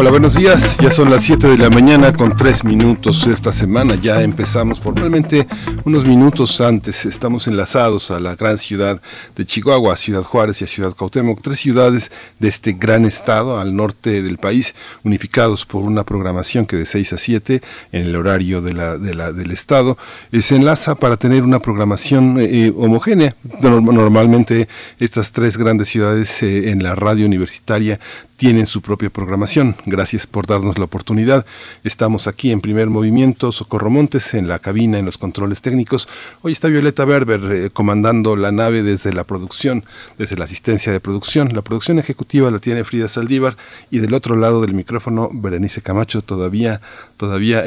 Hola, 0.00 0.10
buenos 0.10 0.36
días. 0.36 0.76
Ya 0.78 0.92
son 0.92 1.10
las 1.10 1.24
7 1.24 1.48
de 1.48 1.58
la 1.58 1.70
mañana 1.70 2.12
con 2.12 2.36
3 2.36 2.62
minutos 2.62 3.26
esta 3.26 3.50
semana. 3.50 3.96
Ya 3.96 4.22
empezamos 4.22 4.78
formalmente 4.78 5.48
unos 5.84 6.06
minutos 6.06 6.60
antes. 6.60 7.04
Estamos 7.04 7.48
enlazados 7.48 8.12
a 8.12 8.20
la 8.20 8.36
gran 8.36 8.58
ciudad 8.58 9.02
de 9.34 9.44
Chihuahua, 9.44 9.94
a 9.94 9.96
Ciudad 9.96 10.22
Juárez 10.22 10.60
y 10.60 10.64
a 10.64 10.68
Ciudad 10.68 10.94
Cuauhtémoc, 10.94 11.40
tres 11.42 11.58
ciudades 11.58 12.12
de 12.38 12.46
este 12.46 12.74
gran 12.74 13.06
estado 13.06 13.58
al 13.58 13.74
norte 13.74 14.22
del 14.22 14.38
país, 14.38 14.76
unificados 15.02 15.66
por 15.66 15.82
una 15.82 16.04
programación 16.04 16.64
que 16.66 16.76
de 16.76 16.86
6 16.86 17.14
a 17.14 17.18
7 17.18 17.60
en 17.90 18.02
el 18.02 18.14
horario 18.14 18.62
de 18.62 18.68
del 18.68 19.50
estado 19.50 19.98
eh, 20.30 20.42
se 20.42 20.54
enlaza 20.54 20.94
para 20.94 21.16
tener 21.16 21.42
una 21.42 21.58
programación 21.58 22.38
eh, 22.38 22.72
homogénea. 22.76 23.34
Normalmente 23.60 24.68
estas 25.00 25.32
tres 25.32 25.58
grandes 25.58 25.88
ciudades 25.88 26.40
eh, 26.44 26.70
en 26.70 26.84
la 26.84 26.94
radio 26.94 27.26
universitaria 27.26 27.98
tienen 28.38 28.68
su 28.68 28.80
propia 28.82 29.10
programación. 29.10 29.74
Gracias 29.84 30.28
por 30.28 30.46
darnos 30.46 30.78
la 30.78 30.84
oportunidad. 30.84 31.44
Estamos 31.82 32.28
aquí 32.28 32.52
en 32.52 32.60
primer 32.60 32.88
movimiento, 32.88 33.50
Socorro 33.50 33.90
Montes, 33.90 34.32
en 34.32 34.46
la 34.46 34.60
cabina, 34.60 34.96
en 34.96 35.04
los 35.04 35.18
controles 35.18 35.60
técnicos. 35.60 36.08
Hoy 36.42 36.52
está 36.52 36.68
Violeta 36.68 37.04
Berber 37.04 37.40
eh, 37.50 37.70
comandando 37.70 38.36
la 38.36 38.52
nave 38.52 38.84
desde 38.84 39.12
la 39.12 39.24
producción, 39.24 39.84
desde 40.18 40.36
la 40.36 40.44
asistencia 40.44 40.92
de 40.92 41.00
producción. 41.00 41.52
La 41.52 41.62
producción 41.62 41.98
ejecutiva 41.98 42.48
la 42.52 42.60
tiene 42.60 42.84
Frida 42.84 43.08
Saldívar 43.08 43.56
y 43.90 43.98
del 43.98 44.14
otro 44.14 44.36
lado 44.36 44.60
del 44.60 44.72
micrófono 44.72 45.28
Berenice 45.32 45.82
Camacho, 45.82 46.22
todavía, 46.22 46.80
todavía 47.16 47.64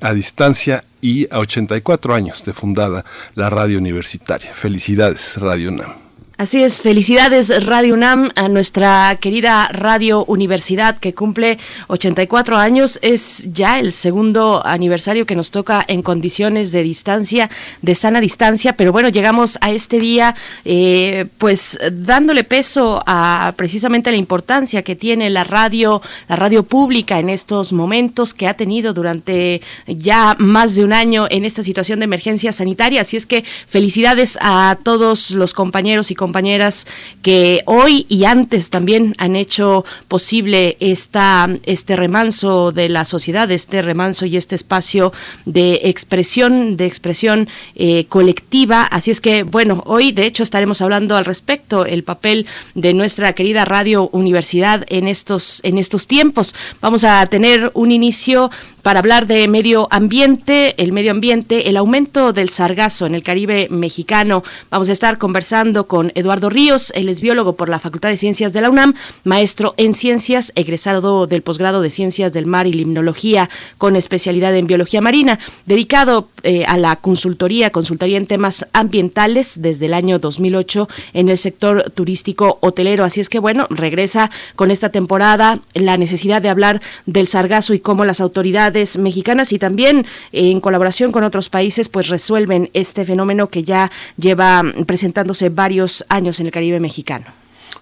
a 0.00 0.12
distancia 0.14 0.84
y 1.00 1.26
a 1.34 1.40
84 1.40 2.14
años 2.14 2.44
de 2.44 2.52
fundada 2.52 3.04
la 3.34 3.50
radio 3.50 3.78
universitaria. 3.78 4.52
Felicidades, 4.52 5.36
Radio 5.36 5.70
UNAM. 5.70 6.07
Así 6.40 6.62
es, 6.62 6.82
felicidades 6.82 7.64
Radio 7.64 7.94
UNAM 7.94 8.30
a 8.36 8.46
nuestra 8.46 9.16
querida 9.20 9.68
Radio 9.72 10.24
Universidad 10.26 10.96
que 10.96 11.12
cumple 11.12 11.58
84 11.88 12.56
años. 12.56 13.00
Es 13.02 13.52
ya 13.52 13.80
el 13.80 13.90
segundo 13.90 14.64
aniversario 14.64 15.26
que 15.26 15.34
nos 15.34 15.50
toca 15.50 15.84
en 15.88 16.00
condiciones 16.00 16.70
de 16.70 16.84
distancia, 16.84 17.50
de 17.82 17.96
sana 17.96 18.20
distancia, 18.20 18.74
pero 18.74 18.92
bueno, 18.92 19.08
llegamos 19.08 19.58
a 19.62 19.72
este 19.72 19.98
día 19.98 20.36
eh, 20.64 21.26
pues 21.38 21.76
dándole 21.90 22.44
peso 22.44 23.02
a 23.04 23.54
precisamente 23.56 24.12
la 24.12 24.16
importancia 24.16 24.84
que 24.84 24.94
tiene 24.94 25.30
la 25.30 25.42
radio, 25.42 26.02
la 26.28 26.36
radio 26.36 26.62
pública 26.62 27.18
en 27.18 27.30
estos 27.30 27.72
momentos 27.72 28.32
que 28.32 28.46
ha 28.46 28.54
tenido 28.54 28.92
durante 28.92 29.60
ya 29.88 30.36
más 30.38 30.76
de 30.76 30.84
un 30.84 30.92
año 30.92 31.26
en 31.30 31.44
esta 31.44 31.64
situación 31.64 31.98
de 31.98 32.04
emergencia 32.04 32.52
sanitaria. 32.52 33.00
Así 33.00 33.16
es 33.16 33.26
que 33.26 33.42
felicidades 33.66 34.38
a 34.40 34.78
todos 34.84 35.32
los 35.32 35.52
compañeros 35.52 36.12
y 36.12 36.14
compañeras 36.14 36.27
compañeras 36.28 36.86
que 37.22 37.62
hoy 37.64 38.04
y 38.10 38.24
antes 38.24 38.68
también 38.68 39.14
han 39.16 39.34
hecho 39.34 39.86
posible 40.08 40.76
esta, 40.78 41.48
este 41.62 41.96
remanso 41.96 42.70
de 42.70 42.90
la 42.90 43.06
sociedad, 43.06 43.50
este 43.50 43.80
remanso 43.80 44.26
y 44.26 44.36
este 44.36 44.54
espacio 44.54 45.14
de 45.46 45.80
expresión, 45.84 46.76
de 46.76 46.84
expresión 46.84 47.48
eh, 47.76 48.04
colectiva. 48.10 48.82
Así 48.82 49.10
es 49.10 49.22
que, 49.22 49.42
bueno, 49.42 49.82
hoy 49.86 50.12
de 50.12 50.26
hecho 50.26 50.42
estaremos 50.42 50.82
hablando 50.82 51.16
al 51.16 51.24
respecto, 51.24 51.86
el 51.86 52.04
papel 52.04 52.46
de 52.74 52.92
nuestra 52.92 53.32
querida 53.32 53.64
Radio 53.64 54.10
Universidad 54.12 54.84
en 54.88 55.08
estos, 55.08 55.60
en 55.64 55.78
estos 55.78 56.06
tiempos. 56.06 56.54
Vamos 56.82 57.04
a 57.04 57.24
tener 57.26 57.70
un 57.72 57.90
inicio 57.90 58.50
para 58.82 59.00
hablar 59.00 59.26
de 59.26 59.48
medio 59.48 59.88
ambiente, 59.90 60.74
el 60.82 60.92
medio 60.92 61.10
ambiente, 61.10 61.68
el 61.68 61.76
aumento 61.76 62.32
del 62.32 62.50
sargazo 62.50 63.06
en 63.06 63.14
el 63.14 63.22
Caribe 63.22 63.68
mexicano. 63.70 64.44
Vamos 64.70 64.88
a 64.88 64.92
estar 64.92 65.18
conversando 65.18 65.86
con 65.86 66.12
Eduardo 66.14 66.50
Ríos, 66.50 66.92
él 66.94 67.08
es 67.08 67.20
biólogo 67.20 67.54
por 67.54 67.68
la 67.68 67.78
Facultad 67.78 68.08
de 68.08 68.16
Ciencias 68.16 68.52
de 68.52 68.60
la 68.60 68.70
UNAM, 68.70 68.94
maestro 69.24 69.74
en 69.76 69.94
ciencias, 69.94 70.52
egresado 70.54 71.26
del 71.26 71.42
posgrado 71.42 71.82
de 71.82 71.90
Ciencias 71.90 72.32
del 72.32 72.46
Mar 72.46 72.66
y 72.66 72.72
Limnología 72.72 73.50
con 73.78 73.96
especialidad 73.96 74.54
en 74.54 74.66
biología 74.66 75.00
marina, 75.00 75.38
dedicado 75.66 76.28
eh, 76.42 76.64
a 76.66 76.76
la 76.76 76.96
consultoría, 76.96 77.70
consultoría 77.70 78.16
en 78.16 78.26
temas 78.26 78.66
ambientales 78.72 79.60
desde 79.60 79.86
el 79.86 79.94
año 79.94 80.18
2008 80.18 80.88
en 81.14 81.28
el 81.28 81.38
sector 81.38 81.90
turístico 81.90 82.58
hotelero. 82.60 83.04
Así 83.04 83.20
es 83.20 83.28
que 83.28 83.38
bueno, 83.38 83.66
regresa 83.70 84.30
con 84.56 84.70
esta 84.70 84.90
temporada 84.90 85.60
la 85.74 85.96
necesidad 85.96 86.42
de 86.42 86.48
hablar 86.48 86.80
del 87.06 87.26
sargazo 87.26 87.74
y 87.74 87.80
cómo 87.80 88.04
las 88.04 88.20
autoridades 88.20 88.67
mexicanas 88.98 89.52
y 89.52 89.58
también 89.58 90.06
eh, 90.32 90.50
en 90.50 90.60
colaboración 90.60 91.12
con 91.12 91.24
otros 91.24 91.48
países 91.48 91.88
pues 91.88 92.08
resuelven 92.08 92.70
este 92.74 93.04
fenómeno 93.04 93.48
que 93.48 93.64
ya 93.64 93.90
lleva 94.16 94.62
presentándose 94.86 95.48
varios 95.48 96.04
años 96.08 96.40
en 96.40 96.46
el 96.46 96.52
Caribe 96.52 96.80
mexicano. 96.80 97.26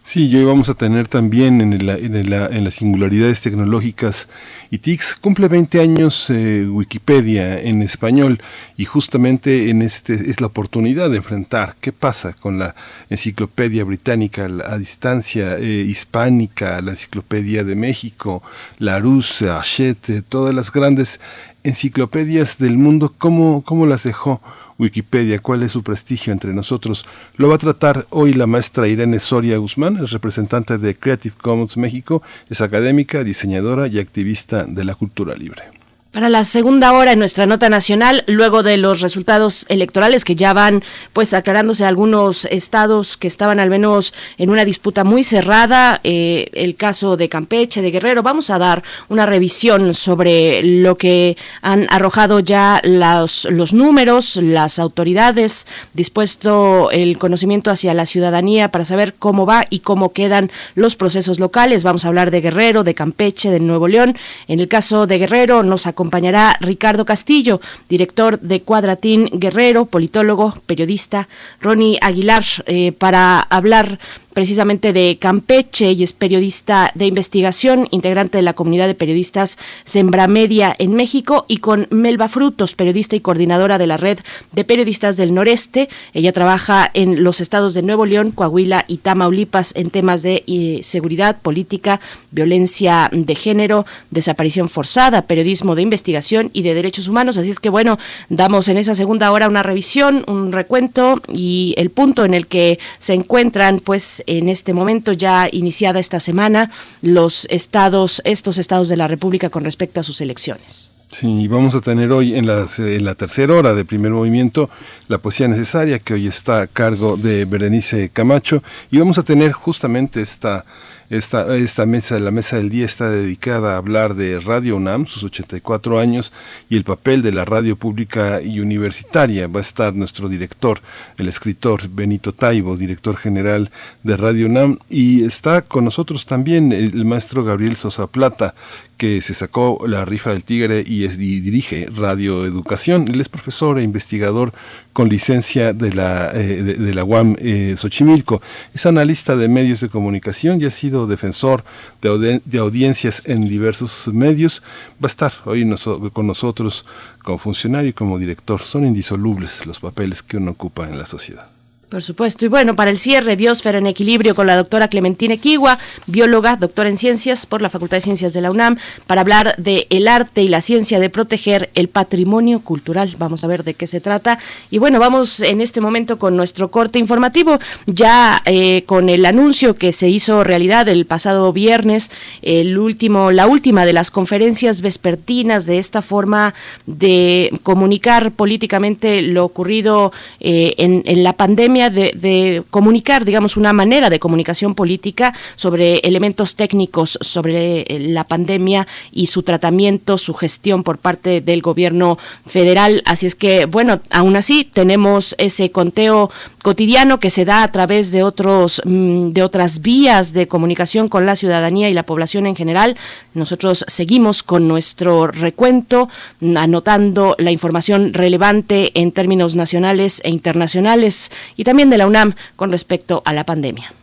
Sí, 0.06 0.28
y 0.28 0.36
hoy 0.36 0.44
vamos 0.44 0.68
a 0.68 0.74
tener 0.74 1.08
también 1.08 1.60
en, 1.60 1.72
en, 1.72 2.64
las 2.64 2.74
singularidades 2.74 3.40
tecnológicas 3.40 4.28
y 4.70 4.78
TICS. 4.78 5.16
Cumple 5.16 5.48
20 5.48 5.80
años 5.80 6.30
eh, 6.30 6.64
Wikipedia 6.64 7.58
en 7.58 7.82
español 7.82 8.40
y 8.76 8.84
justamente 8.84 9.68
en 9.68 9.82
este 9.82 10.14
es 10.30 10.40
la 10.40 10.46
oportunidad 10.46 11.10
de 11.10 11.16
enfrentar 11.16 11.74
qué 11.80 11.90
pasa 11.90 12.34
con 12.34 12.56
la 12.56 12.76
enciclopedia 13.10 13.82
británica 13.82 14.44
a 14.44 14.78
distancia 14.78 15.58
eh, 15.58 15.64
hispánica, 15.64 16.80
la 16.82 16.92
enciclopedia 16.92 17.64
de 17.64 17.74
México, 17.74 18.44
la 18.78 19.00
Rus, 19.00 19.42
Hachette, 19.42 20.22
todas 20.28 20.54
las 20.54 20.70
grandes 20.70 21.18
enciclopedias 21.64 22.58
del 22.58 22.78
mundo, 22.78 23.12
cómo, 23.18 23.62
cómo 23.62 23.86
las 23.86 24.04
dejó 24.04 24.40
Wikipedia, 24.78 25.38
cuál 25.38 25.62
es 25.62 25.72
su 25.72 25.82
prestigio 25.82 26.32
entre 26.32 26.52
nosotros. 26.52 27.06
Lo 27.36 27.48
va 27.48 27.56
a 27.56 27.58
tratar 27.58 28.06
hoy 28.10 28.32
la 28.32 28.46
maestra 28.46 28.88
Irene 28.88 29.20
Soria 29.20 29.58
Guzmán, 29.58 29.98
es 30.02 30.10
representante 30.10 30.78
de 30.78 30.94
Creative 30.94 31.34
Commons 31.40 31.76
México, 31.76 32.22
es 32.48 32.60
académica, 32.60 33.24
diseñadora 33.24 33.86
y 33.88 33.98
activista 33.98 34.64
de 34.64 34.84
la 34.84 34.94
cultura 34.94 35.34
libre. 35.34 35.75
Para 36.16 36.30
la 36.30 36.44
segunda 36.44 36.94
hora 36.94 37.12
en 37.12 37.18
nuestra 37.18 37.44
nota 37.44 37.68
nacional, 37.68 38.24
luego 38.26 38.62
de 38.62 38.78
los 38.78 39.02
resultados 39.02 39.66
electorales 39.68 40.24
que 40.24 40.34
ya 40.34 40.54
van 40.54 40.82
pues 41.12 41.34
aclarándose 41.34 41.84
algunos 41.84 42.46
estados 42.46 43.18
que 43.18 43.26
estaban 43.26 43.60
al 43.60 43.68
menos 43.68 44.14
en 44.38 44.48
una 44.48 44.64
disputa 44.64 45.04
muy 45.04 45.24
cerrada, 45.24 46.00
eh, 46.04 46.48
el 46.54 46.74
caso 46.74 47.18
de 47.18 47.28
Campeche, 47.28 47.82
de 47.82 47.90
Guerrero, 47.90 48.22
vamos 48.22 48.48
a 48.48 48.56
dar 48.56 48.82
una 49.10 49.26
revisión 49.26 49.92
sobre 49.92 50.62
lo 50.62 50.96
que 50.96 51.36
han 51.60 51.86
arrojado 51.90 52.40
ya 52.40 52.80
los, 52.82 53.46
los 53.50 53.74
números, 53.74 54.36
las 54.36 54.78
autoridades, 54.78 55.66
dispuesto 55.92 56.90
el 56.92 57.18
conocimiento 57.18 57.70
hacia 57.70 57.92
la 57.92 58.06
ciudadanía 58.06 58.70
para 58.70 58.86
saber 58.86 59.16
cómo 59.18 59.44
va 59.44 59.66
y 59.68 59.80
cómo 59.80 60.14
quedan 60.14 60.50
los 60.76 60.96
procesos 60.96 61.38
locales. 61.40 61.84
Vamos 61.84 62.06
a 62.06 62.08
hablar 62.08 62.30
de 62.30 62.40
Guerrero, 62.40 62.84
de 62.84 62.94
Campeche, 62.94 63.50
de 63.50 63.60
Nuevo 63.60 63.86
León. 63.86 64.16
En 64.48 64.60
el 64.60 64.68
caso 64.68 65.06
de 65.06 65.18
Guerrero 65.18 65.62
nos 65.62 65.86
acompaña 65.86 66.05
acompañará 66.06 66.56
Ricardo 66.60 67.04
Castillo, 67.04 67.60
director 67.88 68.38
de 68.38 68.62
Cuadratín 68.62 69.28
Guerrero, 69.32 69.86
politólogo, 69.86 70.54
periodista, 70.64 71.26
Ronnie 71.60 71.98
Aguilar, 72.00 72.44
eh, 72.66 72.92
para 72.92 73.40
hablar 73.40 73.98
precisamente 74.36 74.92
de 74.92 75.16
Campeche 75.18 75.92
y 75.92 76.02
es 76.02 76.12
periodista 76.12 76.92
de 76.94 77.06
investigación, 77.06 77.88
integrante 77.90 78.36
de 78.36 78.42
la 78.42 78.52
comunidad 78.52 78.86
de 78.86 78.94
periodistas 78.94 79.56
Sembra 79.84 80.28
Media 80.28 80.74
en 80.78 80.92
México 80.92 81.46
y 81.48 81.56
con 81.56 81.86
Melba 81.88 82.28
Frutos, 82.28 82.74
periodista 82.74 83.16
y 83.16 83.20
coordinadora 83.20 83.78
de 83.78 83.86
la 83.86 83.96
red 83.96 84.18
de 84.52 84.64
periodistas 84.64 85.16
del 85.16 85.32
noreste. 85.32 85.88
Ella 86.12 86.34
trabaja 86.34 86.90
en 86.92 87.24
los 87.24 87.40
estados 87.40 87.72
de 87.72 87.80
Nuevo 87.80 88.04
León, 88.04 88.30
Coahuila 88.30 88.84
y 88.86 88.98
Tamaulipas 88.98 89.72
en 89.74 89.88
temas 89.88 90.20
de 90.20 90.44
eh, 90.46 90.80
seguridad, 90.82 91.40
política, 91.40 92.02
violencia 92.30 93.08
de 93.12 93.34
género, 93.36 93.86
desaparición 94.10 94.68
forzada, 94.68 95.22
periodismo 95.22 95.74
de 95.74 95.80
investigación 95.80 96.50
y 96.52 96.60
de 96.60 96.74
derechos 96.74 97.08
humanos. 97.08 97.38
Así 97.38 97.48
es 97.48 97.58
que 97.58 97.70
bueno, 97.70 97.98
damos 98.28 98.68
en 98.68 98.76
esa 98.76 98.94
segunda 98.94 99.32
hora 99.32 99.48
una 99.48 99.62
revisión, 99.62 100.24
un 100.26 100.52
recuento 100.52 101.22
y 101.32 101.72
el 101.78 101.88
punto 101.88 102.26
en 102.26 102.34
el 102.34 102.48
que 102.48 102.78
se 102.98 103.14
encuentran 103.14 103.80
pues 103.80 104.22
en 104.26 104.48
este 104.48 104.72
momento, 104.72 105.12
ya 105.12 105.48
iniciada 105.50 106.00
esta 106.00 106.20
semana, 106.20 106.70
los 107.02 107.46
estados, 107.50 108.22
estos 108.24 108.58
estados 108.58 108.88
de 108.88 108.96
la 108.96 109.08
República 109.08 109.50
con 109.50 109.64
respecto 109.64 110.00
a 110.00 110.02
sus 110.02 110.20
elecciones. 110.20 110.90
Sí, 111.08 111.46
vamos 111.46 111.74
a 111.74 111.80
tener 111.80 112.10
hoy 112.10 112.34
en, 112.34 112.48
en 112.48 113.04
la 113.04 113.14
tercera 113.14 113.54
hora 113.54 113.74
de 113.74 113.84
primer 113.84 114.10
movimiento 114.10 114.68
la 115.08 115.18
poesía 115.18 115.46
necesaria 115.46 116.00
que 116.00 116.14
hoy 116.14 116.26
está 116.26 116.62
a 116.62 116.66
cargo 116.66 117.16
de 117.16 117.44
Berenice 117.44 118.10
Camacho 118.10 118.62
y 118.90 118.98
vamos 118.98 119.16
a 119.16 119.22
tener 119.22 119.52
justamente 119.52 120.20
esta 120.20 120.64
Esta, 121.08 121.86
mesa, 121.86 122.18
la 122.18 122.32
mesa 122.32 122.56
del 122.56 122.68
día 122.68 122.84
está 122.84 123.08
dedicada 123.10 123.74
a 123.74 123.76
hablar 123.76 124.14
de 124.14 124.40
Radio 124.40 124.76
UNAM, 124.76 125.06
sus 125.06 125.22
84 125.22 126.00
años 126.00 126.32
y 126.68 126.76
el 126.76 126.82
papel 126.82 127.22
de 127.22 127.32
la 127.32 127.44
radio 127.44 127.76
pública 127.76 128.42
y 128.42 128.58
universitaria. 128.58 129.46
Va 129.46 129.60
a 129.60 129.62
estar 129.62 129.94
nuestro 129.94 130.28
director, 130.28 130.80
el 131.16 131.28
escritor 131.28 131.88
Benito 131.88 132.32
Taibo, 132.32 132.76
director 132.76 133.16
general 133.16 133.70
de 134.02 134.16
Radio 134.16 134.46
UNAM, 134.46 134.78
y 134.90 135.24
está 135.24 135.62
con 135.62 135.84
nosotros 135.84 136.26
también 136.26 136.72
el 136.72 137.04
maestro 137.04 137.44
Gabriel 137.44 137.76
Sosa 137.76 138.08
Plata, 138.08 138.54
que 138.96 139.20
se 139.20 139.34
sacó 139.34 139.78
la 139.86 140.04
rifa 140.04 140.30
del 140.30 140.42
tigre 140.42 140.82
y, 140.86 141.04
es, 141.04 141.18
dirige 141.18 141.88
Radio 141.94 142.44
Educación. 142.44 143.08
Él 143.08 143.20
es 143.20 143.28
profesor 143.28 143.78
e 143.78 143.82
investigador 143.82 144.52
con 144.92 145.08
licencia 145.08 145.72
de 145.72 145.92
la, 145.92 146.30
eh, 146.34 146.62
de, 146.62 146.94
la 146.94 147.04
UAM 147.04 147.36
eh, 147.38 147.74
Xochimilco. 147.76 148.40
Es 148.72 148.86
analista 148.86 149.36
de 149.36 149.48
medios 149.48 149.80
de 149.80 149.88
comunicación 149.88 150.60
y 150.60 150.64
ha 150.64 150.70
sido 150.70 151.06
defensor 151.06 151.64
de, 152.00 152.40
de 152.44 152.58
audiencias 152.58 153.22
en 153.26 153.48
diversos 153.48 154.08
medios. 154.12 154.62
Va 155.02 155.06
a 155.06 155.08
estar 155.08 155.32
hoy 155.44 155.68
con 156.12 156.26
nosotros 156.26 156.84
como 157.22 157.38
funcionario 157.38 157.90
y 157.90 157.92
como 157.92 158.18
director. 158.18 158.60
Son 158.60 158.84
indisolubles 158.84 159.66
los 159.66 159.80
papeles 159.80 160.22
que 160.22 160.38
uno 160.38 160.52
ocupa 160.52 160.88
en 160.88 160.98
la 160.98 161.04
sociedad. 161.04 161.55
Por 161.88 162.02
supuesto. 162.02 162.44
Y 162.44 162.48
bueno, 162.48 162.74
para 162.74 162.90
el 162.90 162.98
cierre, 162.98 163.36
Biosfera 163.36 163.78
en 163.78 163.86
Equilibrio 163.86 164.34
con 164.34 164.48
la 164.48 164.56
doctora 164.56 164.88
Clementina 164.88 165.34
Equigua, 165.34 165.78
bióloga, 166.08 166.56
doctora 166.56 166.88
en 166.88 166.96
ciencias 166.96 167.46
por 167.46 167.62
la 167.62 167.70
Facultad 167.70 167.98
de 167.98 168.00
Ciencias 168.00 168.32
de 168.32 168.40
la 168.40 168.50
UNAM, 168.50 168.76
para 169.06 169.20
hablar 169.20 169.54
de 169.56 169.86
el 169.90 170.08
arte 170.08 170.42
y 170.42 170.48
la 170.48 170.62
ciencia 170.62 170.98
de 170.98 171.10
proteger 171.10 171.70
el 171.76 171.86
patrimonio 171.86 172.58
cultural. 172.58 173.14
Vamos 173.20 173.44
a 173.44 173.46
ver 173.46 173.62
de 173.62 173.74
qué 173.74 173.86
se 173.86 174.00
trata. 174.00 174.40
Y 174.68 174.78
bueno, 174.78 174.98
vamos 174.98 175.38
en 175.38 175.60
este 175.60 175.80
momento 175.80 176.18
con 176.18 176.36
nuestro 176.36 176.72
corte 176.72 176.98
informativo, 176.98 177.60
ya 177.86 178.42
eh, 178.46 178.82
con 178.86 179.08
el 179.08 179.24
anuncio 179.24 179.76
que 179.76 179.92
se 179.92 180.08
hizo 180.08 180.42
realidad 180.42 180.88
el 180.88 181.06
pasado 181.06 181.52
viernes, 181.52 182.10
el 182.42 182.78
último, 182.78 183.30
la 183.30 183.46
última 183.46 183.84
de 183.84 183.92
las 183.92 184.10
conferencias 184.10 184.82
vespertinas 184.82 185.66
de 185.66 185.78
esta 185.78 186.02
forma 186.02 186.52
de 186.86 187.56
comunicar 187.62 188.32
políticamente 188.32 189.22
lo 189.22 189.44
ocurrido 189.44 190.10
eh, 190.40 190.74
en 190.78 191.22
la 191.22 191.34
pandemia 191.34 191.75
de, 191.76 192.62
comunicar, 192.70 193.24
digamos, 193.24 193.56
una 193.56 193.72
manera 193.72 194.10
de 194.10 194.18
comunicación 194.18 194.74
política 194.74 195.34
sobre 195.54 195.98
elementos 195.98 196.56
técnicos 196.56 197.18
sobre 197.20 197.82
eh, 197.82 197.98
la 198.00 198.24
pandemia 198.24 198.86
y 199.12 199.26
su 199.26 199.42
tratamiento, 199.42 200.18
su 200.18 200.34
gestión 200.34 200.82
por 200.82 200.98
parte 200.98 201.40
del 201.40 201.62
gobierno 201.62 202.18
federal. 202.46 203.02
Así 203.04 203.26
es 203.26 203.34
que, 203.34 203.66
bueno, 203.66 204.00
aún 204.10 204.36
así 204.36 204.64
tenemos 204.64 205.34
ese 205.38 205.70
conteo 205.70 206.30
cotidiano 206.66 207.20
que 207.20 207.30
se 207.30 207.44
da 207.44 207.62
a 207.62 207.70
través 207.70 208.10
de 208.10 208.24
otros 208.24 208.82
mm, 208.84 209.28
de 209.28 209.44
otras 209.44 209.82
vías 209.82 210.32
de 210.32 210.48
comunicación 210.48 211.08
con 211.08 211.24
la 211.24 211.36
ciudadanía 211.36 211.88
y 211.88 211.94
la 211.94 212.02
población 212.02 212.44
en 212.44 212.56
general. 212.56 212.96
Nosotros 213.34 213.84
seguimos 213.86 214.42
con 214.42 214.66
nuestro 214.66 215.28
recuento, 215.28 216.08
mm, 216.40 216.56
anotando 216.56 217.36
la 217.38 217.52
información 217.52 218.12
relevante 218.12 218.90
en 219.00 219.12
términos 219.12 219.54
nacionales 219.54 220.20
e 220.24 220.30
internacionales 220.30 221.30
y 221.56 221.62
también 221.62 221.88
de 221.88 221.98
la 221.98 222.08
UNAM 222.08 222.34
con 222.56 222.72
respecto 222.72 223.22
a 223.24 223.32
la 223.32 223.44
pandemia. 223.44 223.94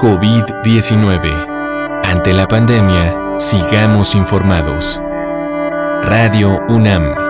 COVID-19. 0.00 2.02
Ante 2.02 2.32
la 2.32 2.48
pandemia, 2.48 3.36
sigamos 3.38 4.16
informados. 4.16 5.00
Radio 6.02 6.62
UNAM. 6.68 7.27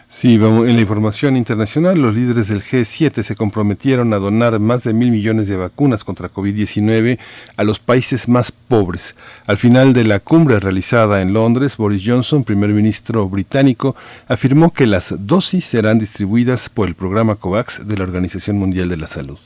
Sí, 0.09 0.36
en 0.36 0.75
la 0.75 0.81
información 0.81 1.36
internacional, 1.36 2.00
los 2.00 2.15
líderes 2.15 2.48
del 2.48 2.63
G7 2.63 3.24
se 3.24 3.36
comprometieron 3.36 4.13
a 4.13 4.19
donar 4.19 4.57
más 4.57 4.86
de 4.86 4.94
mil 4.94 5.12
millones 5.12 5.50
de 5.50 5.57
vacunas 5.57 6.06
contra 6.06 6.31
COVID-19 6.31 7.19
a 7.57 7.63
los 7.65 7.81
países 7.81 8.30
más 8.30 8.54
pobres. 8.54 9.15
Al 9.48 9.57
final 9.57 9.92
de 9.92 10.06
la 10.06 10.21
cumbre 10.21 10.62
realizada 10.62 11.21
en 11.21 11.33
Londres, 11.33 11.75
Boris 11.75 12.04
Johnson, 12.06 12.45
primer 12.45 12.69
ministro 12.69 13.27
británico, 13.27 13.98
afirmó 14.30 14.71
que 14.71 14.88
las 14.88 15.13
dosis 15.19 15.65
serán 15.65 16.00
distribuidas 16.00 16.69
por 16.69 16.88
el 16.88 16.95
programa 16.95 17.36
COVAX 17.36 17.86
de 17.86 17.98
la 17.98 18.06
Organización 18.06 18.57
Mundial 18.57 18.88
de 18.88 18.98
la 18.98 19.07
Salud. 19.07 19.38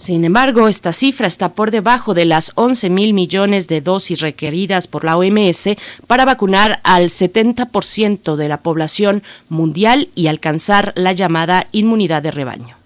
Sin 0.00 0.24
embargo, 0.24 0.66
esta 0.68 0.94
cifra 0.94 1.26
está 1.26 1.50
por 1.50 1.70
debajo 1.70 2.14
de 2.14 2.24
las 2.24 2.52
11 2.54 2.88
mil 2.88 3.12
millones 3.12 3.68
de 3.68 3.82
dosis 3.82 4.20
requeridas 4.20 4.86
por 4.86 5.04
la 5.04 5.18
OMS 5.18 5.76
para 6.06 6.24
vacunar 6.24 6.80
al 6.84 7.10
70% 7.10 8.36
de 8.36 8.48
la 8.48 8.62
población 8.62 9.22
mundial 9.50 10.08
y 10.14 10.28
alcanzar 10.28 10.94
la 10.96 11.12
llamada 11.12 11.66
inmunidad 11.72 12.22
de 12.22 12.30
rebaño. 12.30 12.79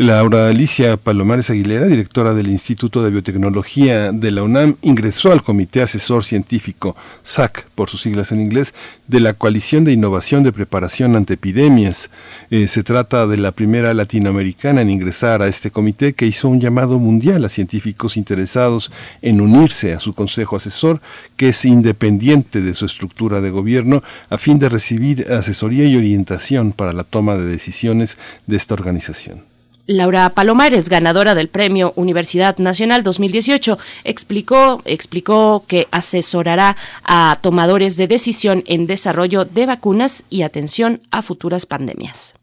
Laura 0.00 0.46
Alicia 0.46 0.96
Palomares 0.96 1.50
Aguilera, 1.50 1.86
directora 1.86 2.32
del 2.32 2.46
Instituto 2.46 3.02
de 3.02 3.10
Biotecnología 3.10 4.12
de 4.12 4.30
la 4.30 4.44
UNAM, 4.44 4.76
ingresó 4.80 5.32
al 5.32 5.42
Comité 5.42 5.82
Asesor 5.82 6.22
Científico, 6.22 6.94
SAC 7.24 7.66
por 7.74 7.90
sus 7.90 8.02
siglas 8.02 8.30
en 8.30 8.40
inglés, 8.40 8.74
de 9.08 9.18
la 9.18 9.34
Coalición 9.34 9.82
de 9.82 9.90
Innovación 9.90 10.44
de 10.44 10.52
Preparación 10.52 11.16
ante 11.16 11.34
Epidemias. 11.34 12.12
Eh, 12.48 12.68
se 12.68 12.84
trata 12.84 13.26
de 13.26 13.38
la 13.38 13.50
primera 13.50 13.92
latinoamericana 13.92 14.82
en 14.82 14.90
ingresar 14.90 15.42
a 15.42 15.48
este 15.48 15.72
comité 15.72 16.12
que 16.12 16.28
hizo 16.28 16.48
un 16.48 16.60
llamado 16.60 17.00
mundial 17.00 17.44
a 17.44 17.48
científicos 17.48 18.16
interesados 18.16 18.92
en 19.20 19.40
unirse 19.40 19.94
a 19.94 19.98
su 19.98 20.14
Consejo 20.14 20.54
Asesor, 20.54 21.00
que 21.36 21.48
es 21.48 21.64
independiente 21.64 22.62
de 22.62 22.74
su 22.74 22.86
estructura 22.86 23.40
de 23.40 23.50
gobierno, 23.50 24.04
a 24.30 24.38
fin 24.38 24.60
de 24.60 24.68
recibir 24.68 25.26
asesoría 25.32 25.86
y 25.86 25.96
orientación 25.96 26.70
para 26.70 26.92
la 26.92 27.02
toma 27.02 27.34
de 27.34 27.46
decisiones 27.46 28.16
de 28.46 28.54
esta 28.54 28.74
organización. 28.74 29.57
Laura 29.88 30.28
Palomares, 30.34 30.90
ganadora 30.90 31.34
del 31.34 31.48
Premio 31.48 31.94
Universidad 31.96 32.58
Nacional 32.58 33.02
2018, 33.02 33.78
explicó, 34.04 34.82
explicó 34.84 35.64
que 35.66 35.88
asesorará 35.90 36.76
a 37.04 37.38
tomadores 37.40 37.96
de 37.96 38.06
decisión 38.06 38.62
en 38.66 38.86
desarrollo 38.86 39.46
de 39.46 39.64
vacunas 39.64 40.24
y 40.28 40.42
atención 40.42 41.00
a 41.10 41.22
futuras 41.22 41.64
pandemias. 41.64 42.34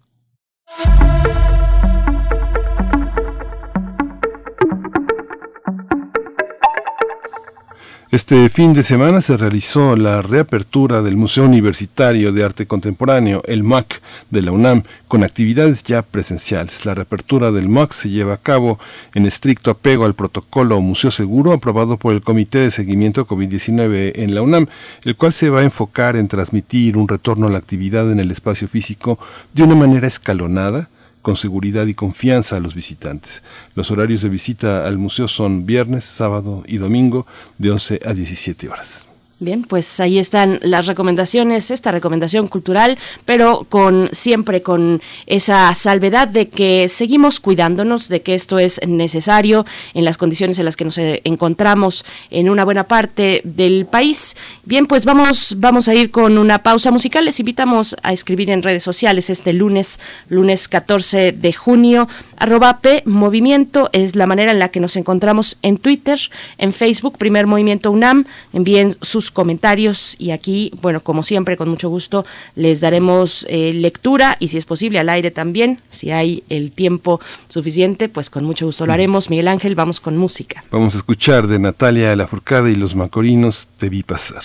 Este 8.11 8.49
fin 8.49 8.73
de 8.73 8.83
semana 8.83 9.19
se 9.19 9.35
realizó 9.35 9.95
la 9.95 10.21
reapertura 10.21 11.01
del 11.01 11.17
Museo 11.17 11.43
Universitario 11.43 12.31
de 12.31 12.43
Arte 12.43 12.67
Contemporáneo, 12.67 13.41
el 13.47 13.63
MAC 13.63 13.99
de 14.29 14.43
la 14.43 14.51
UNAM, 14.51 14.83
con 15.07 15.23
actividades 15.23 15.83
ya 15.83 16.03
presenciales. 16.03 16.85
La 16.85 16.93
reapertura 16.93 17.51
del 17.51 17.67
MAC 17.67 17.93
se 17.93 18.09
lleva 18.11 18.35
a 18.35 18.37
cabo 18.37 18.79
en 19.15 19.25
estricto 19.25 19.71
apego 19.71 20.05
al 20.05 20.13
protocolo 20.13 20.79
Museo 20.81 21.09
Seguro 21.09 21.51
aprobado 21.51 21.97
por 21.97 22.13
el 22.13 22.21
Comité 22.21 22.59
de 22.59 22.71
Seguimiento 22.71 23.25
COVID-19 23.25 24.11
en 24.15 24.35
la 24.35 24.43
UNAM, 24.43 24.67
el 25.03 25.15
cual 25.15 25.33
se 25.33 25.49
va 25.49 25.61
a 25.61 25.63
enfocar 25.63 26.15
en 26.15 26.27
transmitir 26.27 26.97
un 26.97 27.07
retorno 27.07 27.47
a 27.47 27.51
la 27.51 27.57
actividad 27.57 28.11
en 28.11 28.19
el 28.19 28.29
espacio 28.29 28.67
físico 28.67 29.17
de 29.53 29.63
una 29.63 29.73
manera 29.73 30.07
escalonada, 30.07 30.89
con 31.25 31.35
seguridad 31.35 31.87
y 31.87 31.95
confianza 31.95 32.55
a 32.55 32.59
los 32.59 32.75
visitantes. 32.75 33.41
Los 33.73 33.89
horarios 33.89 34.21
de 34.21 34.29
visita 34.29 34.85
al 34.85 34.99
museo 34.99 35.27
son 35.27 35.65
viernes, 35.65 36.03
sábado 36.03 36.61
y 36.67 36.77
domingo 36.77 37.25
de 37.57 37.71
11 37.71 38.01
a 38.05 38.13
17 38.13 38.69
horas. 38.69 39.07
Bien, 39.37 39.63
pues 39.63 39.99
ahí 39.99 40.17
están 40.17 40.59
las 40.63 40.87
recomendaciones, 40.87 41.69
esta 41.69 41.91
recomendación 41.91 42.47
cultural, 42.47 42.97
pero 43.25 43.65
con 43.67 44.07
siempre 44.13 44.61
con 44.61 45.01
esa 45.25 45.75
salvedad 45.75 46.29
de 46.29 46.47
que 46.47 46.87
seguimos 46.87 47.41
cuidándonos, 47.41 48.07
de 48.07 48.21
que 48.21 48.33
esto 48.33 48.59
es 48.59 48.79
necesario 48.87 49.65
en 49.93 50.05
las 50.05 50.17
condiciones 50.17 50.57
en 50.57 50.63
las 50.63 50.77
que 50.77 50.85
nos 50.85 50.97
encontramos 50.97 52.05
en 52.31 52.49
una 52.49 52.63
buena 52.63 52.85
parte 52.85 53.41
del 53.43 53.85
país. 53.85 54.37
Bien, 54.63 54.87
pues 54.87 55.03
vamos 55.03 55.57
vamos 55.59 55.89
a 55.89 55.95
ir 55.95 56.11
con 56.11 56.37
una 56.37 56.59
pausa 56.59 56.89
musical. 56.91 57.25
Les 57.25 57.41
invitamos 57.41 57.97
a 58.03 58.13
escribir 58.13 58.49
en 58.49 58.63
redes 58.63 58.83
sociales 58.83 59.29
este 59.29 59.51
lunes, 59.51 59.99
lunes 60.29 60.69
14 60.69 61.33
de 61.33 61.51
junio. 61.51 62.07
Arroba 62.37 62.79
P 62.79 63.03
Movimiento 63.05 63.89
es 63.91 64.15
la 64.15 64.27
manera 64.27 64.53
en 64.53 64.59
la 64.59 64.69
que 64.69 64.79
nos 64.79 64.95
encontramos 64.95 65.57
en 65.61 65.75
Twitter, 65.77 66.19
en 66.57 66.71
Facebook, 66.71 67.17
Primer 67.17 67.47
Movimiento 67.47 67.91
UNAM. 67.91 68.25
Envíen 68.53 68.95
sus 69.01 69.24
sus 69.25 69.31
comentarios 69.31 70.15
y 70.19 70.31
aquí, 70.31 70.71
bueno, 70.81 71.01
como 71.01 71.23
siempre, 71.23 71.57
con 71.57 71.69
mucho 71.69 71.89
gusto 71.89 72.25
les 72.55 72.79
daremos 72.81 73.45
eh, 73.49 73.73
lectura 73.73 74.37
y 74.39 74.49
si 74.49 74.57
es 74.57 74.65
posible 74.65 74.99
al 74.99 75.09
aire 75.09 75.31
también, 75.31 75.81
si 75.89 76.11
hay 76.11 76.43
el 76.49 76.71
tiempo 76.71 77.19
suficiente, 77.47 78.07
pues 78.07 78.29
con 78.29 78.43
mucho 78.45 78.67
gusto 78.67 78.85
lo 78.85 78.93
haremos. 78.93 79.29
Miguel 79.29 79.47
Ángel, 79.47 79.75
vamos 79.75 79.99
con 79.99 80.17
música. 80.17 80.63
Vamos 80.71 80.93
a 80.95 80.97
escuchar 80.97 81.47
de 81.47 81.59
Natalia 81.59 82.15
Lafourcade 82.15 82.71
y 82.71 82.75
los 82.75 82.95
Macorinos, 82.95 83.67
Te 83.77 83.89
vi 83.89 84.03
pasar. 84.03 84.43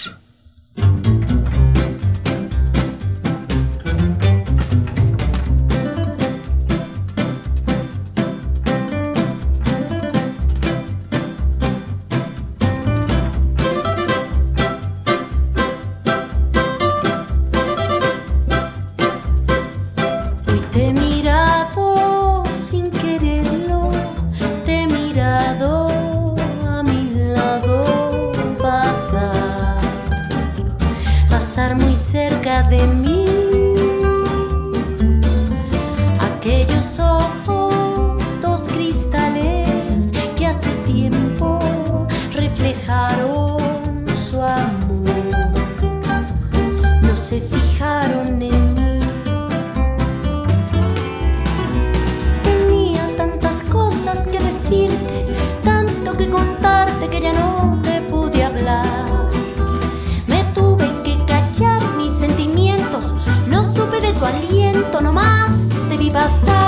pasar. 66.13 66.60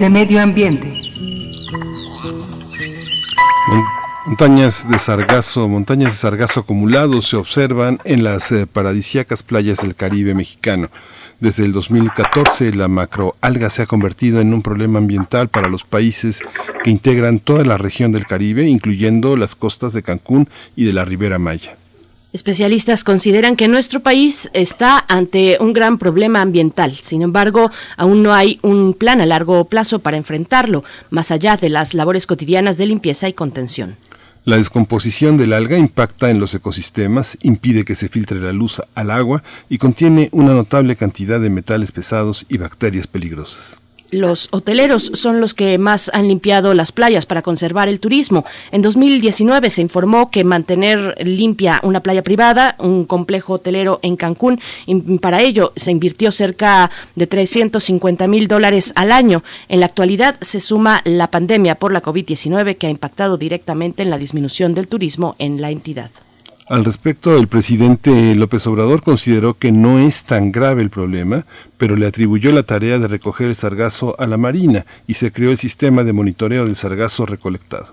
De 0.00 0.08
medio 0.08 0.40
ambiente. 0.40 0.88
Montañas 4.24 4.88
de 4.88 4.98
sargazo, 4.98 5.68
montañas 5.68 6.12
de 6.12 6.16
sargazo 6.16 6.60
acumulados 6.60 7.28
se 7.28 7.36
observan 7.36 7.98
en 8.04 8.24
las 8.24 8.50
eh, 8.50 8.66
paradisíacas 8.66 9.42
playas 9.42 9.82
del 9.82 9.94
Caribe 9.94 10.34
mexicano. 10.34 10.88
Desde 11.38 11.66
el 11.66 11.72
2014, 11.72 12.72
la 12.72 12.88
macroalga 12.88 13.68
se 13.68 13.82
ha 13.82 13.86
convertido 13.86 14.40
en 14.40 14.54
un 14.54 14.62
problema 14.62 14.98
ambiental 14.98 15.48
para 15.48 15.68
los 15.68 15.84
países 15.84 16.40
que 16.82 16.90
integran 16.90 17.38
toda 17.38 17.64
la 17.64 17.76
región 17.76 18.10
del 18.10 18.26
Caribe, 18.26 18.66
incluyendo 18.66 19.36
las 19.36 19.54
costas 19.54 19.92
de 19.92 20.02
Cancún 20.02 20.48
y 20.76 20.84
de 20.84 20.94
la 20.94 21.04
Ribera 21.04 21.38
Maya. 21.38 21.76
Especialistas 22.32 23.02
consideran 23.02 23.56
que 23.56 23.66
nuestro 23.66 24.00
país 24.00 24.50
está 24.52 25.04
ante 25.08 25.58
un 25.60 25.72
gran 25.72 25.98
problema 25.98 26.40
ambiental. 26.40 26.94
Sin 26.94 27.22
embargo, 27.22 27.72
aún 27.96 28.22
no 28.22 28.32
hay 28.32 28.60
un 28.62 28.94
plan 28.94 29.20
a 29.20 29.26
largo 29.26 29.64
plazo 29.64 29.98
para 29.98 30.16
enfrentarlo, 30.16 30.84
más 31.10 31.32
allá 31.32 31.56
de 31.56 31.70
las 31.70 31.92
labores 31.92 32.28
cotidianas 32.28 32.78
de 32.78 32.86
limpieza 32.86 33.28
y 33.28 33.32
contención. 33.32 33.96
La 34.44 34.56
descomposición 34.56 35.36
del 35.36 35.52
alga 35.52 35.76
impacta 35.76 36.30
en 36.30 36.38
los 36.38 36.54
ecosistemas, 36.54 37.36
impide 37.42 37.84
que 37.84 37.96
se 37.96 38.08
filtre 38.08 38.40
la 38.40 38.52
luz 38.52 38.80
al 38.94 39.10
agua 39.10 39.42
y 39.68 39.78
contiene 39.78 40.28
una 40.30 40.54
notable 40.54 40.94
cantidad 40.94 41.40
de 41.40 41.50
metales 41.50 41.90
pesados 41.90 42.46
y 42.48 42.58
bacterias 42.58 43.08
peligrosas. 43.08 43.79
Los 44.10 44.48
hoteleros 44.50 45.12
son 45.14 45.40
los 45.40 45.54
que 45.54 45.78
más 45.78 46.10
han 46.12 46.26
limpiado 46.26 46.74
las 46.74 46.90
playas 46.90 47.26
para 47.26 47.42
conservar 47.42 47.88
el 47.88 48.00
turismo. 48.00 48.44
En 48.72 48.82
2019 48.82 49.70
se 49.70 49.82
informó 49.82 50.30
que 50.30 50.42
mantener 50.42 51.14
limpia 51.24 51.80
una 51.84 52.00
playa 52.00 52.22
privada, 52.22 52.74
un 52.78 53.04
complejo 53.04 53.54
hotelero 53.54 54.00
en 54.02 54.16
Cancún, 54.16 54.60
para 55.20 55.42
ello 55.42 55.72
se 55.76 55.90
invirtió 55.90 56.32
cerca 56.32 56.90
de 57.14 57.26
350 57.26 58.26
mil 58.26 58.48
dólares 58.48 58.92
al 58.96 59.12
año. 59.12 59.44
En 59.68 59.80
la 59.80 59.86
actualidad 59.86 60.36
se 60.40 60.60
suma 60.60 61.02
la 61.04 61.30
pandemia 61.30 61.76
por 61.76 61.92
la 61.92 62.02
COVID-19 62.02 62.76
que 62.76 62.86
ha 62.86 62.90
impactado 62.90 63.36
directamente 63.36 64.02
en 64.02 64.10
la 64.10 64.18
disminución 64.18 64.74
del 64.74 64.88
turismo 64.88 65.36
en 65.38 65.60
la 65.60 65.70
entidad. 65.70 66.10
Al 66.70 66.84
respecto, 66.84 67.36
el 67.36 67.48
presidente 67.48 68.36
López 68.36 68.64
Obrador 68.68 69.02
consideró 69.02 69.54
que 69.54 69.72
no 69.72 69.98
es 69.98 70.22
tan 70.22 70.52
grave 70.52 70.82
el 70.82 70.88
problema, 70.88 71.44
pero 71.78 71.96
le 71.96 72.06
atribuyó 72.06 72.52
la 72.52 72.62
tarea 72.62 73.00
de 73.00 73.08
recoger 73.08 73.48
el 73.48 73.56
sargazo 73.56 74.14
a 74.20 74.26
la 74.28 74.36
Marina 74.36 74.86
y 75.08 75.14
se 75.14 75.32
creó 75.32 75.50
el 75.50 75.58
sistema 75.58 76.04
de 76.04 76.12
monitoreo 76.12 76.66
del 76.66 76.76
sargazo 76.76 77.26
recolectado. 77.26 77.88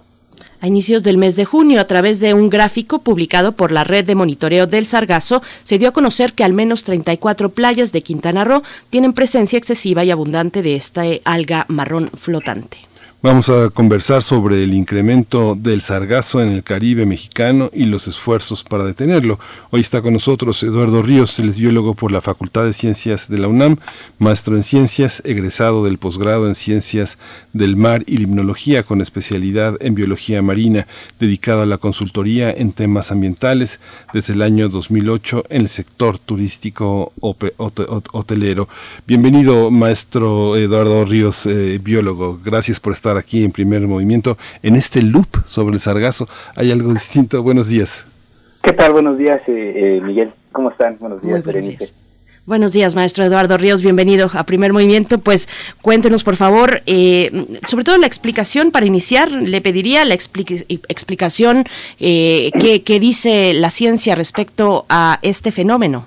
A 0.61 0.67
inicios 0.67 1.01
del 1.01 1.17
mes 1.17 1.35
de 1.35 1.45
junio, 1.45 1.81
a 1.81 1.87
través 1.87 2.19
de 2.19 2.35
un 2.35 2.51
gráfico 2.51 2.99
publicado 2.99 3.53
por 3.53 3.71
la 3.71 3.83
red 3.83 4.05
de 4.05 4.13
monitoreo 4.13 4.67
del 4.67 4.85
Sargazo, 4.85 5.41
se 5.63 5.79
dio 5.79 5.89
a 5.89 5.93
conocer 5.93 6.33
que 6.33 6.43
al 6.43 6.53
menos 6.53 6.83
34 6.83 7.49
playas 7.49 7.91
de 7.91 8.03
Quintana 8.03 8.43
Roo 8.43 8.61
tienen 8.91 9.13
presencia 9.13 9.57
excesiva 9.57 10.03
y 10.03 10.11
abundante 10.11 10.61
de 10.61 10.75
esta 10.75 11.01
alga 11.25 11.65
marrón 11.67 12.11
flotante. 12.13 12.86
Vamos 13.27 13.49
a 13.49 13.69
conversar 13.69 14.23
sobre 14.23 14.63
el 14.63 14.73
incremento 14.73 15.53
del 15.53 15.81
sargazo 15.81 16.41
en 16.41 16.47
el 16.47 16.63
Caribe 16.63 17.05
mexicano 17.05 17.69
y 17.73 17.83
los 17.83 18.07
esfuerzos 18.07 18.63
para 18.63 18.85
detenerlo. 18.85 19.37
Hoy 19.69 19.81
está 19.81 20.01
con 20.01 20.13
nosotros 20.13 20.63
Eduardo 20.63 21.01
Ríos, 21.01 21.37
es 21.37 21.59
biólogo 21.59 21.93
por 21.93 22.13
la 22.13 22.21
Facultad 22.21 22.63
de 22.63 22.71
Ciencias 22.71 23.27
de 23.27 23.37
la 23.37 23.49
UNAM, 23.49 23.79
maestro 24.17 24.55
en 24.55 24.63
ciencias, 24.63 25.21
egresado 25.25 25.83
del 25.83 25.97
posgrado 25.97 26.47
en 26.47 26.55
Ciencias 26.55 27.17
del 27.51 27.75
Mar 27.75 28.05
y 28.07 28.15
Limnología 28.15 28.83
con 28.83 29.01
especialidad 29.01 29.75
en 29.81 29.93
biología 29.93 30.41
marina, 30.41 30.87
dedicado 31.19 31.63
a 31.63 31.65
la 31.65 31.79
consultoría 31.79 32.49
en 32.49 32.71
temas 32.71 33.11
ambientales 33.11 33.81
desde 34.13 34.35
el 34.35 34.41
año 34.41 34.69
2008 34.69 35.43
en 35.49 35.63
el 35.63 35.69
sector 35.69 36.17
turístico 36.17 37.11
hotelero. 37.19 38.69
Bienvenido, 39.05 39.69
maestro 39.69 40.55
Eduardo 40.55 41.03
Ríos, 41.03 41.45
eh, 41.45 41.77
biólogo. 41.83 42.39
Gracias 42.41 42.79
por 42.79 42.93
estar 42.93 43.16
aquí 43.17 43.43
en 43.43 43.51
primer 43.51 43.81
movimiento 43.87 44.37
en 44.63 44.75
este 44.75 45.01
loop 45.01 45.45
sobre 45.45 45.73
el 45.73 45.79
sargazo. 45.79 46.27
¿Hay 46.55 46.71
algo 46.71 46.93
distinto? 46.93 47.41
Buenos 47.43 47.67
días. 47.67 48.05
¿Qué 48.61 48.73
tal? 48.73 48.91
Buenos 48.93 49.17
días, 49.17 49.41
eh, 49.47 49.97
eh, 49.97 50.01
Miguel. 50.01 50.33
¿Cómo 50.51 50.71
están? 50.71 50.97
Buenos 50.99 51.21
días, 51.21 51.43
Berenice. 51.43 51.93
Buenos 52.47 52.71
días, 52.71 52.95
maestro 52.95 53.25
Eduardo 53.25 53.57
Ríos. 53.57 53.81
Bienvenido 53.81 54.29
a 54.33 54.45
Primer 54.45 54.71
Movimiento. 54.71 55.17
Pues 55.17 55.49
cuéntenos, 55.81 56.23
por 56.23 56.37
favor, 56.37 56.81
eh, 56.85 57.59
sobre 57.65 57.83
todo 57.83 57.97
la 57.97 58.07
explicación 58.07 58.71
para 58.71 58.85
iniciar. 58.85 59.29
Le 59.29 59.59
pediría 59.59 60.05
la 60.05 60.13
explicación 60.13 61.65
eh, 61.99 62.51
que, 62.85 62.99
dice 63.01 63.53
la 63.53 63.69
ciencia 63.69 64.15
respecto 64.15 64.85
a 64.87 65.19
este 65.23 65.51
fenómeno. 65.51 66.05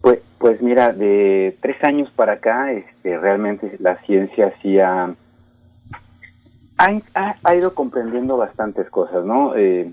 Pues, 0.00 0.18
pues 0.38 0.60
mira, 0.60 0.92
de 0.92 1.56
tres 1.62 1.76
años 1.84 2.10
para 2.16 2.32
acá, 2.32 2.72
este, 2.72 3.16
realmente 3.16 3.70
la 3.78 3.98
ciencia 4.04 4.52
sí 4.62 4.80
ha, 4.80 5.14
ha, 6.78 7.54
ido 7.54 7.74
comprendiendo 7.74 8.36
bastantes 8.36 8.88
cosas, 8.90 9.24
¿no? 9.24 9.54
Eh, 9.56 9.90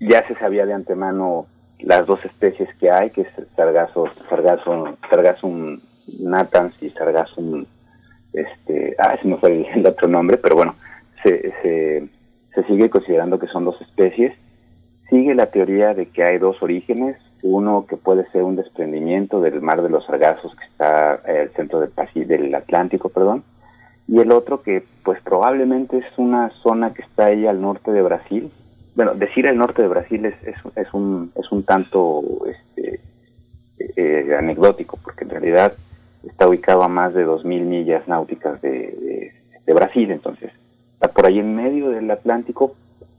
ya 0.00 0.26
se 0.26 0.34
sabía 0.36 0.66
de 0.66 0.74
antemano 0.74 1.46
las 1.78 2.06
dos 2.06 2.24
especies 2.24 2.68
que 2.76 2.90
hay, 2.90 3.10
que 3.10 3.22
es 3.22 3.28
Sargazo, 3.56 4.06
Sargazo, 4.28 4.96
Sargassum 5.10 5.78
natans 6.20 6.74
y 6.80 6.90
Sargassum, 6.90 7.64
este, 8.32 8.96
ah, 8.98 9.14
ese 9.18 9.28
no 9.28 9.38
fue 9.38 9.68
el, 9.74 9.86
otro 9.86 10.08
nombre, 10.08 10.38
pero 10.38 10.56
bueno, 10.56 10.74
se, 11.22 11.52
se, 11.62 12.08
se 12.54 12.64
sigue 12.64 12.90
considerando 12.90 13.38
que 13.38 13.46
son 13.48 13.64
dos 13.64 13.80
especies. 13.80 14.32
Sigue 15.10 15.34
la 15.34 15.46
teoría 15.46 15.92
de 15.92 16.06
que 16.06 16.24
hay 16.24 16.38
dos 16.38 16.62
orígenes, 16.62 17.16
uno 17.42 17.86
que 17.86 17.96
puede 17.96 18.28
ser 18.30 18.44
un 18.44 18.56
desprendimiento 18.56 19.40
del 19.40 19.60
mar 19.60 19.82
de 19.82 19.90
los 19.90 20.06
sargazos 20.06 20.54
que 20.56 20.64
está 20.64 21.14
al 21.14 21.50
centro 21.50 21.80
del, 21.80 21.92
del 22.26 22.54
Atlántico, 22.54 23.10
perdón, 23.10 23.44
y 24.12 24.18
el 24.20 24.30
otro 24.30 24.60
que 24.60 24.84
pues 25.04 25.22
probablemente 25.22 25.96
es 25.96 26.04
una 26.18 26.50
zona 26.62 26.92
que 26.92 27.00
está 27.00 27.26
ahí 27.26 27.46
al 27.46 27.62
norte 27.62 27.92
de 27.92 28.02
Brasil, 28.02 28.50
bueno, 28.94 29.14
decir 29.14 29.46
el 29.46 29.56
norte 29.56 29.80
de 29.80 29.88
Brasil 29.88 30.26
es, 30.26 30.36
es, 30.44 30.92
un, 30.92 31.32
es 31.34 31.50
un 31.50 31.62
tanto 31.62 32.22
este, 32.46 33.00
eh, 33.96 34.36
anecdótico, 34.38 34.98
porque 35.02 35.24
en 35.24 35.30
realidad 35.30 35.72
está 36.28 36.46
ubicado 36.46 36.82
a 36.82 36.88
más 36.88 37.14
de 37.14 37.26
2.000 37.26 37.44
millas 37.62 38.06
náuticas 38.06 38.60
de, 38.60 39.32
Brasil, 39.66 40.10
entonces 40.10 40.52
está 40.92 41.08
por 41.10 41.26
ahí 41.26 41.38
en 41.38 41.56
medio 41.56 41.88
del 41.88 42.10
Atlántico, 42.10 42.74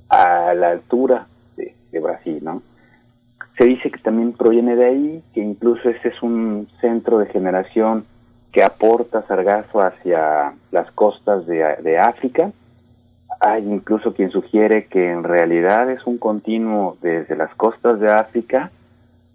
a 0.10 0.54
la 0.54 0.70
altura 0.70 1.26
de, 1.58 2.00
Brasil, 2.00 2.40
¿no? 2.44 2.62
Se 3.58 3.66
dice 3.66 3.90
que 3.90 4.00
también 4.00 4.34
proviene 4.34 4.76
de 4.76 4.86
ahí, 4.86 5.24
que 5.34 5.42
incluso 5.42 5.90
ese 5.90 6.10
es 6.10 6.22
un 6.22 6.68
centro 6.80 7.18
de 7.18 7.26
generación 7.26 8.06
que 8.54 8.64
aporta 8.64 9.28
sargazo 9.28 9.82
hacia 9.82 10.54
las 10.72 10.90
costas 10.92 11.46
de, 11.46 11.98
África, 11.98 12.52
hay 13.42 13.64
incluso 13.64 14.14
quien 14.14 14.30
sugiere 14.30 14.86
que 14.86 15.12
en 15.12 15.24
realidad 15.24 15.90
es 15.90 16.06
un 16.06 16.18
continuo 16.18 16.98
desde 17.02 17.36
las 17.36 17.54
costas 17.56 18.00
de 18.00 18.10
África 18.10 18.72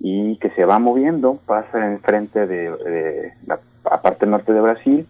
y 0.01 0.37
que 0.37 0.51
se 0.51 0.65
va 0.65 0.79
moviendo, 0.79 1.39
pasa 1.45 1.85
enfrente 1.85 2.47
de, 2.47 2.71
de 2.71 3.33
la 3.47 3.59
parte 4.01 4.25
norte 4.25 4.53
de 4.53 4.61
Brasil 4.61 5.07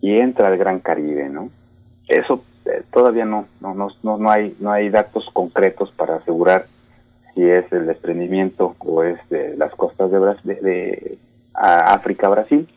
y 0.00 0.18
entra 0.18 0.48
al 0.48 0.56
Gran 0.56 0.78
Caribe, 0.78 1.28
¿no? 1.28 1.50
Eso 2.06 2.42
eh, 2.68 2.82
todavía 2.92 3.24
no, 3.24 3.46
no, 3.60 3.74
no, 3.74 4.18
no, 4.18 4.30
hay, 4.30 4.56
no 4.60 4.70
hay 4.70 4.90
datos 4.90 5.28
concretos 5.32 5.90
para 5.92 6.16
asegurar 6.16 6.66
si 7.34 7.42
es 7.48 7.70
el 7.72 7.86
desprendimiento 7.86 8.76
o 8.78 9.02
es 9.02 9.18
de 9.30 9.56
las 9.56 9.74
costas 9.74 10.10
de, 10.10 10.18
Brasil, 10.18 10.58
de, 10.62 11.18
África, 11.54 12.28
Brasil. 12.28 12.68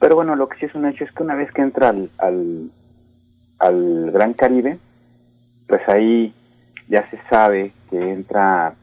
Pero 0.00 0.16
bueno, 0.16 0.34
lo 0.34 0.48
que 0.48 0.58
sí 0.58 0.66
es 0.66 0.74
un 0.74 0.86
hecho 0.86 1.04
es 1.04 1.12
que 1.12 1.22
una 1.22 1.36
vez 1.36 1.52
que 1.52 1.62
entra 1.62 1.90
al 1.90 2.70
al 3.60 4.10
Gran 4.10 4.32
Caribe, 4.32 4.78
pues 5.68 5.82
ahí 5.88 6.34
ya 6.88 7.08
se 7.10 7.20
sabe 7.30 7.72
que 7.88 8.12
entra 8.12 8.74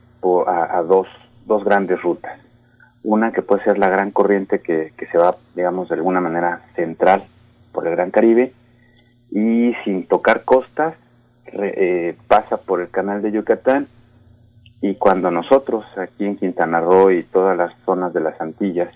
a, 0.47 0.81
dos, 0.83 1.07
dos, 1.45 1.63
grandes 1.65 2.01
rutas. 2.01 2.39
Una 3.03 3.31
que 3.31 3.41
puede 3.41 3.63
ser 3.63 3.77
la 3.77 3.89
gran 3.89 4.11
corriente 4.11 4.59
que, 4.59 4.93
se 5.11 5.17
va, 5.17 5.35
digamos, 5.55 5.89
de 5.89 5.95
alguna 5.95 6.21
manera 6.21 6.61
central 6.75 7.23
por 7.71 7.87
el 7.87 7.95
Gran 7.95 8.11
Caribe 8.11 8.53
y 9.31 9.73
sin 9.83 10.07
tocar 10.07 10.43
costas 10.43 10.95
eh, 11.51 12.15
pasa 12.27 12.57
por 12.57 12.81
el 12.81 12.89
canal 12.89 13.21
de 13.21 13.31
Yucatán 13.31 13.87
y 14.81 14.95
cuando 14.95 15.31
nosotros 15.31 15.85
aquí 15.97 16.25
en 16.25 16.37
Quintana 16.37 16.81
Roo 16.81 17.11
y 17.11 17.23
todas 17.23 17.57
las 17.57 17.73
zonas 17.85 18.13
de 18.13 18.19
las 18.19 18.39
Antillas 18.39 18.93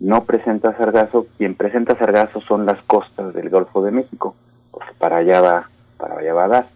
no 0.00 0.24
presenta 0.24 0.76
sargazo, 0.76 1.26
quien 1.38 1.54
presenta 1.54 1.96
sargazo 1.98 2.40
son 2.42 2.66
las 2.66 2.82
costas 2.82 3.32
del 3.34 3.48
Golfo 3.48 3.82
de 3.82 3.92
México 3.92 4.34
para 4.98 5.18
allá 5.18 5.40
va, 5.40 5.68
para 5.98 6.18
allá 6.18 6.34
va 6.34 6.44
a 6.44 6.48
dar. 6.48 6.66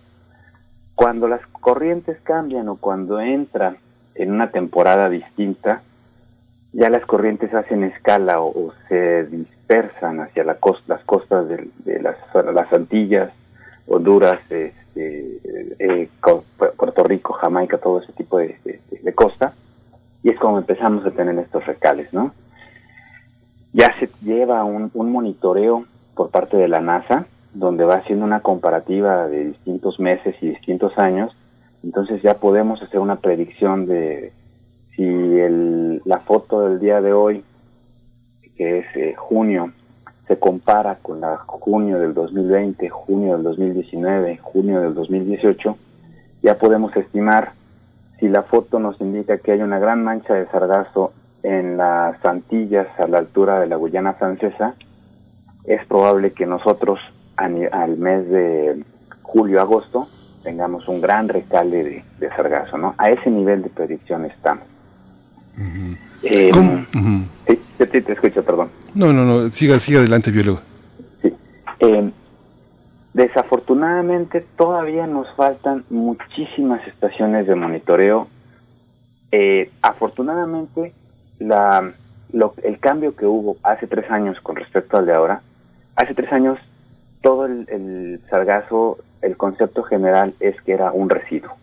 Cuando 0.95 1.29
las 1.29 1.41
corrientes 1.47 2.19
cambian 2.23 2.69
o 2.69 2.77
cuando 2.77 3.21
entran 3.21 3.79
en 4.15 4.33
una 4.33 4.51
temporada 4.51 5.09
distinta, 5.09 5.83
ya 6.73 6.91
las 6.91 7.05
corrientes 7.07 7.53
hacen 7.55 7.85
escala 7.85 8.41
o, 8.41 8.73
se 8.89 9.25
dispersan 9.25 10.21
hacia 10.21 10.45
la 10.45 10.59
las 10.87 11.05
costas 11.05 11.49
de, 11.49 12.01
las, 12.01 12.17
las, 12.35 12.73
Antillas, 12.73 13.33
Honduras, 13.87 14.41
este, 14.51 15.41
eh, 15.79 16.09
Puerto 16.77 17.05
Rico, 17.05 17.33
Jamaica, 17.35 17.79
todo 17.79 18.01
ese 18.01 18.13
tipo 18.13 18.39
de, 18.39 18.59
costa, 19.15 19.55
y 20.23 20.31
es 20.31 20.39
como 20.39 20.59
empezamos 20.59 21.07
a 21.07 21.11
tener 21.11 21.39
estos 21.39 21.65
recales, 21.65 22.13
¿no? 22.13 22.33
Ya 23.73 23.95
se 23.99 24.09
lleva 24.23 24.65
un, 24.65 24.91
monitoreo 24.95 25.85
por 26.15 26.31
parte 26.31 26.57
de 26.57 26.69
la 26.69 26.81
NASA, 26.81 27.27
donde 27.55 27.85
va 27.85 27.97
haciendo 27.97 28.25
una 28.25 28.41
comparativa 28.41 29.29
de 29.29 29.47
distintos 29.47 30.01
meses 30.01 30.35
y 30.41 30.49
distintos 30.51 30.97
años, 30.99 31.37
entonces 31.83 32.23
ya 32.23 32.35
podemos 32.35 32.83
hacer 32.83 33.01
una 33.01 33.17
predicción 33.17 33.87
de 33.87 34.33
si 34.95 35.05
el, 35.05 36.03
la 36.05 36.21
foto 36.21 36.69
del 36.69 36.81
día 36.81 37.01
de 37.01 37.13
hoy, 37.13 37.45
que 38.57 38.81
es 38.81 38.87
eh, 38.97 39.15
junio, 39.17 39.73
se 40.27 40.39
compara 40.39 40.97
con 40.97 41.21
la 41.21 41.37
junio 41.39 41.99
del 41.99 42.15
2020, 42.15 42.89
junio 42.91 43.35
del 43.35 43.45
2019, 43.45 44.39
junio 44.43 44.81
del 44.81 44.95
2018, 44.95 45.77
ya 46.43 46.59
podemos 46.59 46.95
estimar 46.97 47.53
si 48.21 48.29
la 48.29 48.43
foto 48.43 48.79
nos 48.79 49.01
indica 49.01 49.39
que 49.39 49.53
hay 49.53 49.63
una 49.63 49.79
gran 49.79 50.03
mancha 50.05 50.35
de 50.35 50.47
sargazo 50.49 51.13
en 51.43 51.77
las 51.77 52.25
Antillas 52.25 52.89
a 52.99 53.07
la 53.07 53.19
altura 53.19 53.61
de 53.61 53.67
la 53.67 53.77
Guyana 53.77 54.15
francesa, 54.15 54.75
es 55.65 55.85
probable 55.87 56.33
que 56.33 56.47
nosotros 56.47 56.99
al 57.37 57.97
mes 57.99 58.29
de 58.29 58.83
julio-agosto 59.23 60.09
tengamos 60.43 60.89
un 60.89 61.01
gran 61.01 61.29
recale 61.29 62.05
de, 62.19 62.29
sargazo, 62.31 62.79
¿no? 62.79 62.95
A 62.99 63.11
ese 63.11 63.31
nivel 63.31 63.63
de 63.63 63.69
predicción 63.69 64.25
estamos. 64.25 64.65
Eh, 66.23 66.51
sí, 67.47 67.87
te, 67.87 68.13
escucho, 68.13 68.43
perdón. 68.43 68.71
No, 68.95 69.13
no, 69.13 69.25
no, 69.25 69.49
siga, 69.51 69.79
siga 69.79 70.01
adelante, 70.01 70.31
biólogo. 70.31 70.61
Sí. 71.23 71.33
Eh, 71.81 72.11
desafortunadamente 73.13 74.45
todavía 74.57 75.07
nos 75.07 75.27
faltan 75.37 75.85
muchísimas 75.91 76.87
estaciones 76.87 77.47
de 77.47 77.55
monitoreo. 77.55 78.29
Eh, 79.31 79.71
afortunadamente, 79.83 80.93
la, 81.39 81.93
el 82.63 82.79
cambio 82.79 83.17
que 83.17 83.27
hubo 83.27 83.57
hace 83.63 83.87
tres 83.87 84.11
años 84.11 84.41
con 84.43 84.57
respecto 84.57 84.97
al 84.97 85.07
de 85.07 85.15
ahora, 85.15 85.43
hace 85.97 86.15
tres 86.15 86.33
años 86.33 86.59
todo 87.23 87.47
el, 87.47 88.21
sargazo, 88.31 88.99
el 89.23 89.37
concepto 89.37 89.83
general 89.83 90.35
es 90.41 90.61
que 90.63 90.73
era 90.73 90.93
un 90.93 91.11
residuo. 91.11 91.57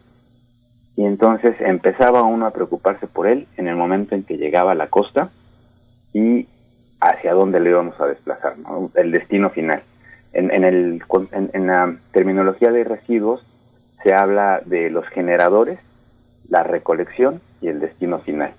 Y 0.98 1.06
entonces 1.06 1.56
empezaba 1.60 2.24
uno 2.24 2.46
a 2.46 2.52
preocuparse 2.52 3.08
por 3.08 3.28
él 3.28 3.48
en 3.58 3.68
el 3.68 3.76
momento 3.76 4.16
en 4.16 4.24
que 4.24 4.38
llegaba 4.38 4.72
a 4.72 4.76
la 4.76 4.88
costa 4.88 5.30
y 6.14 6.48
hacia 7.02 7.34
dónde 7.34 7.60
le 7.60 7.70
íbamos 7.72 8.00
a 8.00 8.08
desplazar, 8.08 8.56
el 8.96 9.12
destino 9.12 9.50
final. 9.50 9.84
En, 10.34 10.54
en, 10.54 10.64
el, 10.64 11.04
en, 11.32 11.68
la 11.68 11.96
terminología 12.12 12.72
de 12.72 12.84
residuos 12.84 13.46
se 14.04 14.14
habla 14.14 14.62
de 14.66 14.90
los 14.90 15.06
generadores, 15.08 15.80
la 16.50 16.64
recolección 16.64 17.42
y 17.62 17.68
el 17.68 17.80
destino 17.80 18.20
final. 18.20 18.54